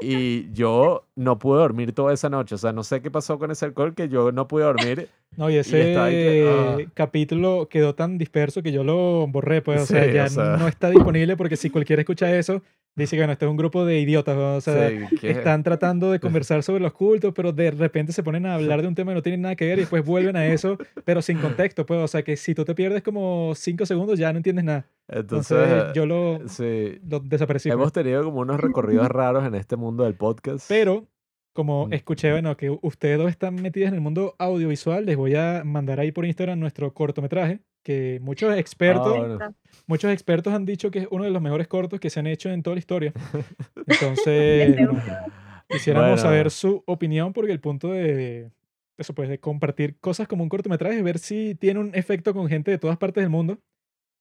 Y 0.00 0.52
yo 0.52 1.06
no 1.16 1.38
pude 1.38 1.58
dormir 1.58 1.92
toda 1.92 2.12
esa 2.12 2.28
noche, 2.28 2.54
o 2.54 2.58
sea, 2.58 2.72
no 2.72 2.82
sé 2.82 3.00
qué 3.00 3.10
pasó 3.10 3.38
con 3.38 3.50
ese 3.50 3.64
alcohol 3.64 3.94
que 3.94 4.08
yo 4.08 4.32
no 4.32 4.46
pude 4.46 4.64
dormir. 4.64 5.08
No, 5.36 5.50
y 5.50 5.56
estaba 5.56 6.06
ahí 6.06 6.12
que, 6.14 6.74
ese 6.74 6.88
capítulo 6.94 7.68
quedó 7.68 7.94
tan 7.94 8.18
disperso 8.18 8.62
que 8.62 8.72
yo 8.72 8.84
lo 8.84 9.26
borré, 9.26 9.62
pues, 9.62 9.82
o 9.82 9.86
sea, 9.86 10.04
Sí, 10.04 10.12
ya 10.12 10.24
o 10.24 10.28
sea. 10.28 10.56
no 10.56 10.68
está 10.68 10.90
disponible 10.90 11.36
porque 11.36 11.56
si 11.56 11.70
cualquiera 11.70 12.00
escucha 12.02 12.34
eso, 12.34 12.62
Dice 12.96 13.14
que 13.14 13.20
bueno, 13.20 13.32
este 13.34 13.44
es 13.44 13.50
un 13.50 13.58
grupo 13.58 13.84
de 13.84 14.00
idiotas, 14.00 14.34
¿no? 14.36 14.56
o 14.56 14.60
sea, 14.62 14.88
Sí, 14.88 15.26
están 15.28 15.62
tratando 15.62 16.10
de 16.10 16.18
conversar 16.18 16.62
sobre 16.62 16.82
los 16.82 16.94
cultos, 16.94 17.32
pero 17.34 17.52
de 17.52 17.70
repente 17.70 18.12
se 18.12 18.22
ponen 18.22 18.46
a 18.46 18.54
hablar 18.54 18.80
de 18.80 18.88
un 18.88 18.94
tema 18.94 19.12
que 19.12 19.16
no 19.16 19.22
tiene 19.22 19.36
nada 19.38 19.54
que 19.54 19.66
ver 19.66 19.76
y 19.76 19.80
después 19.82 20.02
vuelven 20.04 20.34
a 20.34 20.46
eso, 20.46 20.78
pero 21.04 21.20
sin 21.20 21.38
contexto, 21.38 21.84
pues, 21.84 22.00
o 22.00 22.08
sea, 22.08 22.22
que 22.22 22.36
si 22.38 22.54
tú 22.54 22.64
te 22.64 22.74
pierdes 22.74 23.02
como 23.02 23.52
cinco 23.54 23.84
segundos 23.84 24.18
ya 24.18 24.32
no 24.32 24.38
entiendes 24.38 24.64
nada. 24.64 24.86
Entonces, 25.08 25.58
Entonces, 25.58 25.92
yo 25.94 26.06
lo, 26.06 26.48
sí, 26.48 26.98
lo 27.06 27.20
desaparecí. 27.20 27.68
pues. 27.68 27.74
hemos 27.74 27.92
tenido 27.92 28.24
como 28.24 28.40
unos 28.40 28.58
recorridos 28.58 29.08
raros 29.08 29.44
en 29.46 29.54
este 29.56 29.76
mundo 29.76 30.04
del 30.04 30.14
podcast. 30.14 30.64
Pero, 30.68 31.06
como 31.52 31.86
Mm. 31.88 31.92
escuché, 31.92 32.32
bueno, 32.32 32.56
que 32.56 32.70
ustedes 32.80 33.18
dos 33.18 33.28
están 33.28 33.56
metidos 33.56 33.88
en 33.88 33.94
el 33.94 34.00
mundo 34.00 34.34
audiovisual, 34.38 35.04
les 35.04 35.16
voy 35.18 35.34
a 35.34 35.62
mandar 35.64 36.00
ahí 36.00 36.12
por 36.12 36.24
Instagram 36.24 36.58
nuestro 36.58 36.92
cortometraje, 36.94 37.60
que 37.86 38.18
muchos 38.20 38.56
expertos, 38.58 39.14
Ah, 39.16 39.18
bueno. 39.36 39.54
muchos 39.86 40.10
expertos 40.12 40.52
han 40.52 40.64
dicho 40.64 40.90
que 40.90 40.98
es 41.00 41.08
uno 41.12 41.22
de 41.22 41.30
los 41.30 41.40
mejores 41.40 41.68
cortos 41.68 42.00
que 42.00 42.10
se 42.10 42.18
han 42.18 42.26
hecho 42.26 42.50
en 42.50 42.62
toda 42.64 42.74
la 42.74 42.80
historia. 42.80 43.12
Entonces, 43.86 44.76
bueno, 44.76 45.00
quisiéramos 45.68 46.08
Bueno. 46.10 46.22
saber 46.22 46.50
su 46.50 46.82
opinión 46.86 47.32
porque 47.32 47.52
el 47.52 47.60
punto 47.60 47.92
de 47.92 48.50
eso 48.98 49.14
pues 49.14 49.28
de 49.28 49.38
compartir 49.38 49.98
cosas 50.00 50.26
como 50.26 50.42
un 50.42 50.48
cortometraje 50.48 51.00
ver 51.02 51.18
si 51.18 51.54
tiene 51.54 51.78
un 51.78 51.90
efecto 51.94 52.34
con 52.34 52.48
gente 52.48 52.70
de 52.72 52.78
todas 52.78 52.96
partes 52.96 53.22
del 53.22 53.30
mundo 53.30 53.58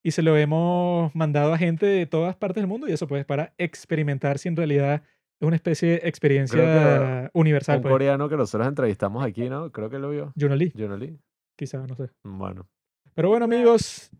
y 0.03 0.11
se 0.11 0.21
lo 0.21 0.37
hemos 0.37 1.15
mandado 1.15 1.51
a 1.53 1.57
gente 1.57 1.87
de 1.87 2.05
todas 2.05 2.35
partes 2.35 2.61
del 2.61 2.67
mundo 2.67 2.87
y 2.87 2.91
eso 2.91 3.07
pues 3.07 3.25
para 3.25 3.53
experimentar 3.57 4.37
si 4.37 4.49
en 4.49 4.55
realidad 4.57 5.01
es 5.41 5.47
una 5.47 5.55
especie 5.55 5.89
de 5.89 5.95
experiencia 6.07 7.31
universal 7.33 7.77
Un 7.77 7.81
pues. 7.81 7.91
coreano 7.93 8.29
que 8.29 8.37
nosotros 8.37 8.67
entrevistamos 8.67 9.25
aquí, 9.25 9.49
¿no? 9.49 9.71
Creo 9.71 9.89
que 9.89 9.97
lo 9.97 10.09
vio. 10.11 10.33
Juno 10.39 10.55
Lee, 10.55 10.71
Jono 10.77 10.97
Lee. 10.97 11.17
quizá, 11.57 11.85
no 11.87 11.95
sé. 11.95 12.09
Bueno. 12.23 12.67
Pero 13.15 13.29
bueno, 13.29 13.45
amigos, 13.45 14.11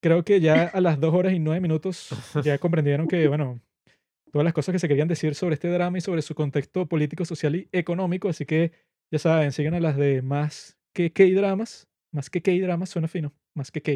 creo 0.00 0.24
que 0.24 0.40
ya 0.40 0.64
a 0.64 0.80
las 0.80 1.00
dos 1.00 1.12
horas 1.14 1.32
y 1.32 1.38
nueve 1.40 1.60
minutos 1.60 2.10
ya 2.44 2.58
comprendieron 2.58 3.08
que, 3.08 3.26
bueno, 3.28 3.60
todas 4.32 4.44
las 4.44 4.54
cosas 4.54 4.72
que 4.72 4.78
se 4.78 4.88
querían 4.88 5.08
decir 5.08 5.34
sobre 5.34 5.54
este 5.54 5.68
drama 5.68 5.98
y 5.98 6.00
sobre 6.00 6.22
su 6.22 6.34
contexto 6.34 6.86
político, 6.86 7.24
social 7.24 7.56
y 7.56 7.68
económico. 7.72 8.28
Así 8.28 8.46
que, 8.46 8.72
ya 9.10 9.18
saben, 9.18 9.50
sigan 9.52 9.74
a 9.74 9.80
las 9.80 9.96
de 9.96 10.22
más 10.22 10.78
que 10.94 11.12
K-dramas. 11.12 11.88
Más 12.12 12.30
que 12.30 12.40
K-dramas, 12.40 12.88
suena 12.88 13.08
fino. 13.08 13.34
Más 13.54 13.70
que 13.72 13.82
K. 13.82 13.92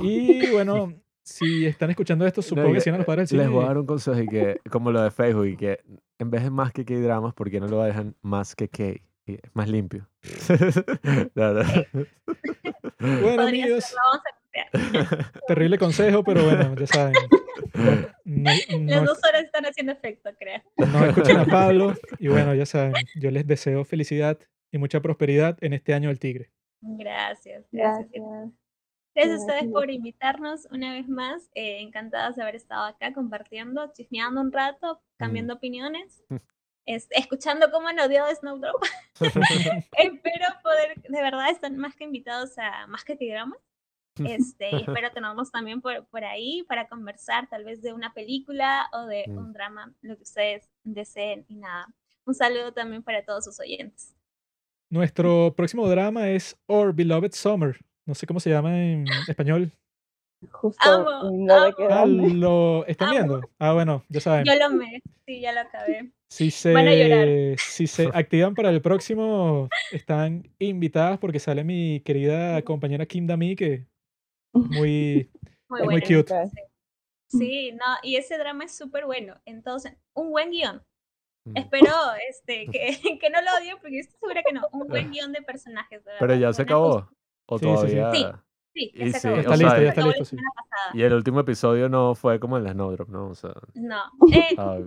Y 0.00 0.50
bueno, 0.50 0.92
si 1.24 1.64
están 1.66 1.90
escuchando 1.90 2.26
esto, 2.26 2.42
supongo 2.42 2.68
No, 2.68 2.74
que 2.74 2.80
sigan 2.80 2.96
a 2.96 2.98
los 2.98 3.06
padres 3.06 3.30
del 3.30 3.38
Les 3.38 3.46
cine. 3.46 3.56
voy 3.56 3.64
a 3.64 3.68
dar 3.68 3.78
un 3.78 3.86
consejo 3.86 4.20
y 4.20 4.28
que, 4.28 4.60
como 4.70 4.92
lo 4.92 5.02
de 5.02 5.10
Facebook, 5.10 5.46
y 5.46 5.56
que 5.56 5.80
en 6.18 6.30
vez 6.30 6.42
de 6.42 6.50
más 6.50 6.72
que 6.72 6.84
K-dramas, 6.84 7.32
¿por 7.32 7.50
qué 7.50 7.58
no 7.58 7.68
lo 7.68 7.82
dejan 7.82 8.14
más 8.20 8.54
que 8.54 8.68
K? 8.68 9.00
Y 9.24 9.34
es 9.34 9.40
más 9.54 9.68
limpio. 9.68 10.08
No, 11.34 11.54
no. 11.54 11.62
Bueno, 13.02 13.42
Podría 13.42 13.64
amigos, 13.64 13.84
ser, 13.84 13.96
lo 13.96 14.10
vamos 14.10 14.22
a 14.26 15.10
copiar. 15.20 15.32
terrible 15.48 15.78
consejo, 15.78 16.22
pero 16.24 16.44
bueno, 16.44 16.74
ya 16.76 16.86
saben. 16.86 17.14
No, 18.24 18.50
no- 18.78 18.90
Las 18.90 19.04
dos 19.04 19.18
horas 19.26 19.44
están 19.44 19.64
haciendo 19.66 19.92
efecto, 19.92 20.30
creo. 20.38 20.62
No 20.76 21.04
escuchen 21.06 21.38
a 21.38 21.44
Pablo. 21.46 21.94
Y 22.18 22.28
bueno, 22.28 22.54
ya 22.54 22.66
saben, 22.66 22.92
yo 23.16 23.30
les 23.30 23.46
deseo 23.46 23.84
felicidad 23.84 24.38
y 24.70 24.78
mucha 24.78 25.00
prosperidad 25.00 25.56
en 25.60 25.72
este 25.72 25.94
año 25.94 26.08
del 26.08 26.18
tigre. 26.18 26.50
Gracias, 26.80 27.64
gracias. 27.72 28.08
Gracias. 28.12 28.50
Gracias 29.14 29.38
a 29.38 29.40
ustedes 29.42 29.72
por 29.72 29.90
invitarnos 29.90 30.66
una 30.70 30.92
vez 30.92 31.08
más. 31.08 31.50
Eh, 31.54 31.80
encantadas 31.80 32.36
de 32.36 32.42
haber 32.42 32.56
estado 32.56 32.84
acá 32.86 33.12
compartiendo, 33.12 33.90
chismeando 33.92 34.40
un 34.40 34.52
rato, 34.52 35.00
cambiando 35.18 35.54
opiniones, 35.54 36.22
es- 36.86 37.08
escuchando 37.10 37.70
cómo 37.70 37.88
han 37.88 37.98
odiado 38.00 38.34
Snowdrop. 38.34 38.82
espero 39.98 40.46
poder, 40.62 41.00
de 41.02 41.22
verdad, 41.22 41.50
están 41.50 41.76
más 41.78 41.94
que 41.96 42.04
invitados 42.04 42.56
a 42.58 42.86
más 42.86 43.04
que 43.04 43.16
Tigrama. 43.16 43.56
Este, 44.24 44.68
y 44.70 44.76
espero 44.88 45.10
tenerlos 45.12 45.50
también 45.50 45.80
por, 45.80 46.04
por 46.06 46.24
ahí 46.24 46.64
para 46.68 46.86
conversar 46.88 47.48
tal 47.48 47.64
vez 47.64 47.80
de 47.82 47.92
una 47.94 48.12
película 48.12 48.88
o 48.92 49.06
de 49.06 49.24
Mm. 49.26 49.38
un 49.38 49.52
drama, 49.52 49.94
lo 50.02 50.16
que 50.16 50.22
ustedes 50.22 50.68
deseen 50.84 51.44
y 51.48 51.56
nada. 51.56 51.86
Un 52.26 52.34
saludo 52.34 52.72
también 52.72 53.02
para 53.02 53.24
todos 53.24 53.44
sus 53.44 53.58
oyentes. 53.58 54.14
Nuestro 54.90 55.54
próximo 55.56 55.88
drama 55.88 56.28
es 56.28 56.56
Our 56.66 56.92
Beloved 56.94 57.32
Summer. 57.32 57.78
No 58.04 58.14
sé 58.14 58.26
cómo 58.26 58.38
se 58.40 58.50
llama 58.50 58.76
en 58.78 59.06
español. 59.28 59.72
Justo 60.50 60.90
Amo, 60.90 61.30
de 61.30 61.52
amo. 61.52 61.74
Ah. 61.90 62.06
¿lo 62.06 62.86
están 62.86 63.08
Amo. 63.08 63.16
viendo? 63.16 63.50
Ah, 63.58 63.72
bueno, 63.72 64.04
ya 64.08 64.20
saben. 64.20 64.44
Yo 64.44 64.54
lo 64.56 64.70
me, 64.70 65.02
sí, 65.26 65.40
ya 65.40 65.52
lo 65.52 65.60
acabé. 65.60 66.12
Si 66.28 66.50
Van 66.72 66.88
a 66.88 66.94
llorar. 66.94 67.26
se, 67.26 67.56
si 67.58 67.86
se 67.86 68.08
activan 68.12 68.54
para 68.54 68.70
el 68.70 68.80
próximo, 68.80 69.68
están 69.90 70.48
invitadas 70.58 71.18
porque 71.18 71.38
sale 71.38 71.62
mi 71.62 72.00
querida 72.00 72.62
compañera 72.62 73.04
Kim 73.06 73.26
Dami, 73.26 73.54
que 73.54 73.74
es 73.74 73.86
muy, 74.54 75.30
Muy 75.68 75.80
es 75.80 75.86
muy 75.86 76.00
cute. 76.00 76.34
Sí, 77.28 77.72
no, 77.72 77.84
y 78.02 78.16
ese 78.16 78.36
drama 78.38 78.64
es 78.64 78.76
súper 78.76 79.04
bueno. 79.06 79.40
Entonces, 79.44 79.94
un 80.14 80.30
buen 80.30 80.50
guion. 80.50 80.82
Mm. 81.44 81.56
Espero 81.56 81.92
este, 82.28 82.66
que, 82.70 82.96
que 83.20 83.30
no 83.30 83.40
lo 83.42 83.48
odien, 83.58 83.76
porque 83.80 83.98
estoy 84.00 84.18
segura 84.20 84.42
que 84.42 84.52
no. 84.52 84.62
Un 84.72 84.88
buen 84.88 85.10
guion 85.10 85.32
de 85.32 85.42
personajes. 85.42 86.04
de 86.04 86.12
Pero 86.18 86.32
verdad, 86.32 86.48
ya 86.48 86.52
se 86.52 86.62
acabó. 86.62 87.08
O 87.46 87.58
Sí, 87.58 87.64
sí, 87.66 87.70
sí. 87.88 87.94
todavía. 87.96 88.12
Sí. 88.12 88.26
Sí, 88.74 88.92
ya 88.94 89.04
Y 89.06 89.12
se 89.12 89.20
sí, 89.20 89.28
acabó. 89.28 89.40
Está 89.40 89.56
listo, 89.56 89.68
sea, 89.70 89.82
ya 89.82 89.88
está 89.88 90.00
Acabó 90.00 90.06
la 90.06 90.12
listo, 90.18 90.24
sí. 90.24 90.30
semana 90.36 90.50
pasada. 90.56 90.90
Y 90.98 91.02
el 91.02 91.12
último 91.14 91.40
episodio 91.40 91.88
no 91.88 92.14
fue 92.14 92.40
como 92.40 92.56
en 92.56 92.64
la 92.64 92.72
Snowdrop, 92.72 93.08
¿no? 93.08 93.28
O 93.28 93.34
sea, 93.34 93.52
No. 93.74 94.02
Eh, 94.34 94.54
ah, 94.58 94.78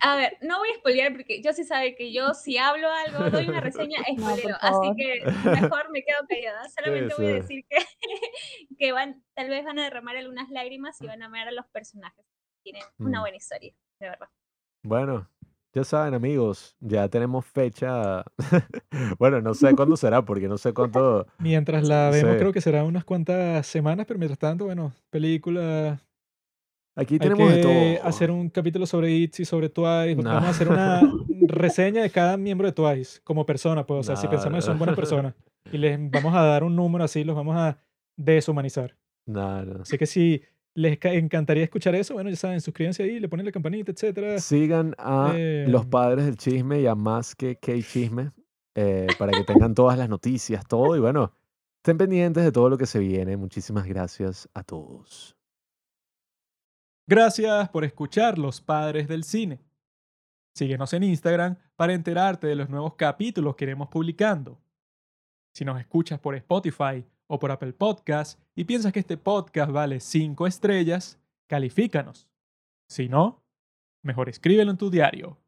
a 0.00 0.14
ver, 0.16 0.38
no 0.42 0.58
voy 0.58 0.68
a 0.70 0.74
spoilear 0.76 1.10
porque 1.12 1.42
yo 1.42 1.52
sí 1.52 1.64
sabe 1.64 1.96
que 1.96 2.12
yo 2.12 2.32
si 2.32 2.56
hablo 2.56 2.88
algo, 2.88 3.30
doy 3.30 3.48
una 3.48 3.60
reseña, 3.60 3.98
spoileo. 4.16 4.56
así 4.60 4.72
favor. 4.72 4.96
que 4.96 5.22
mejor 5.72 5.90
me 5.90 6.04
quedo 6.04 6.18
callada. 6.28 6.68
Solamente 6.68 7.14
voy 7.18 7.26
a 7.26 7.34
decir 7.34 7.64
que, 7.68 7.78
que 8.78 8.92
van, 8.92 9.24
tal 9.34 9.48
vez 9.48 9.64
van 9.64 9.78
a 9.80 9.82
derramar 9.84 10.16
algunas 10.16 10.50
lágrimas 10.50 11.00
y 11.02 11.06
van 11.08 11.20
a 11.22 11.26
amar 11.26 11.48
a 11.48 11.52
los 11.52 11.66
personajes. 11.66 12.24
Tienen 12.62 12.82
una 12.98 13.18
Mm. 13.18 13.22
buena 13.22 13.36
historia, 13.38 13.74
de 14.00 14.08
verdad. 14.08 14.28
Bueno, 14.84 15.28
ya 15.78 15.84
saben, 15.84 16.14
amigos, 16.14 16.76
ya 16.80 17.08
tenemos 17.08 17.46
fecha. 17.46 18.24
bueno, 19.18 19.40
no 19.40 19.54
sé 19.54 19.74
cuándo 19.74 19.96
será, 19.96 20.22
porque 20.24 20.48
no 20.48 20.58
sé 20.58 20.72
cuánto. 20.72 21.26
Mientras 21.38 21.86
la 21.86 22.10
vemos, 22.10 22.32
Sí. 22.32 22.38
creo 22.38 22.52
que 22.52 22.60
será 22.60 22.84
unas 22.84 23.04
cuantas 23.04 23.66
semanas, 23.66 24.06
pero 24.06 24.18
mientras 24.18 24.38
tanto, 24.38 24.64
bueno, 24.64 24.92
película. 25.10 26.00
Aquí 26.96 27.14
Hay 27.14 27.18
tenemos 27.20 27.48
de 27.50 27.56
que 27.56 27.62
todo. 27.98 28.08
hacer 28.08 28.30
un 28.32 28.50
capítulo 28.50 28.84
sobre 28.84 29.12
ITZY, 29.12 29.44
sobre 29.44 29.68
Twice. 29.68 30.16
No. 30.16 30.30
Vamos 30.30 30.48
a 30.48 30.50
hacer 30.50 30.68
una 30.68 31.00
reseña 31.48 32.02
de 32.02 32.10
cada 32.10 32.36
miembro 32.36 32.66
de 32.66 32.72
Twice 32.72 33.20
como 33.22 33.46
persona, 33.46 33.86
pues, 33.86 34.00
o 34.00 34.02
sea, 34.02 34.16
si 34.16 34.24
No, 34.26 34.30
pensamos 34.32 34.56
que 34.58 34.62
son 34.62 34.78
buenas 34.78 34.96
personas. 34.96 35.34
Y 35.70 35.78
les 35.78 35.96
vamos 36.10 36.34
a 36.34 36.42
dar 36.42 36.64
un 36.64 36.74
número 36.74 37.04
así, 37.04 37.22
los 37.22 37.36
vamos 37.36 37.56
a 37.56 37.78
deshumanizar. 38.16 38.96
No. 39.26 39.58
Así 39.82 39.96
que 39.96 40.06
si 40.06 40.42
les 40.74 40.98
ca- 40.98 41.12
encantaría 41.12 41.64
escuchar 41.64 41.94
eso, 41.94 42.14
bueno, 42.14 42.30
ya 42.30 42.36
saben, 42.36 42.60
suscríbanse 42.60 43.02
ahí, 43.02 43.18
le 43.20 43.28
ponen 43.28 43.46
la 43.46 43.52
campanita, 43.52 43.90
etcétera. 43.92 44.38
Sigan 44.38 44.94
a 44.98 45.32
los 45.66 45.82
Em. 45.84 45.90
padres 45.90 46.24
del 46.26 46.36
chisme 46.36 46.80
y 46.80 46.86
a 46.86 46.94
más 46.94 47.34
que 47.34 47.56
K 47.56 47.72
chisme 47.82 48.30
eh, 48.74 49.06
para 49.18 49.32
que 49.32 49.42
tengan 49.70 49.74
todas 49.74 49.98
las 49.98 50.08
noticias, 50.08 50.64
todo. 50.66 50.94
Y 50.96 51.00
bueno, 51.00 51.32
estén 51.82 51.98
pendientes 51.98 52.44
de 52.44 52.52
todo 52.52 52.68
lo 52.68 52.78
que 52.78 52.86
se 52.86 52.98
viene. 53.00 53.36
Muchísimas 53.36 53.86
gracias 53.86 54.48
a 54.54 54.62
todos. 54.62 55.34
Gracias 57.06 57.68
por 57.70 57.84
escuchar 57.84 58.38
Los 58.38 58.60
Padres 58.60 59.08
del 59.08 59.24
Cine. 59.24 59.60
Síguenos 60.54 60.92
en 60.92 61.04
Instagram 61.04 61.56
para 61.76 61.94
enterarte 61.94 62.46
de 62.46 62.54
los 62.54 62.68
nuevos 62.68 62.94
capítulos 62.94 63.56
que 63.56 63.64
iremos 63.64 63.88
publicando. 63.88 64.60
Si 65.54 65.64
nos 65.64 65.80
escuchas 65.80 66.18
por 66.20 66.34
Spotify 66.34 67.04
o 67.28 67.38
por 67.38 67.52
Apple 67.52 67.72
Podcast 67.72 68.40
y 68.56 68.64
piensas 68.64 68.92
que 68.92 69.00
este 69.00 69.16
podcast 69.16 69.70
vale 69.70 70.00
5 70.00 70.46
estrellas, 70.46 71.20
califícanos. 71.46 72.28
Si 72.88 73.08
no, 73.08 73.44
mejor 74.02 74.28
escríbelo 74.28 74.70
en 74.70 74.78
tu 74.78 74.90
diario. 74.90 75.38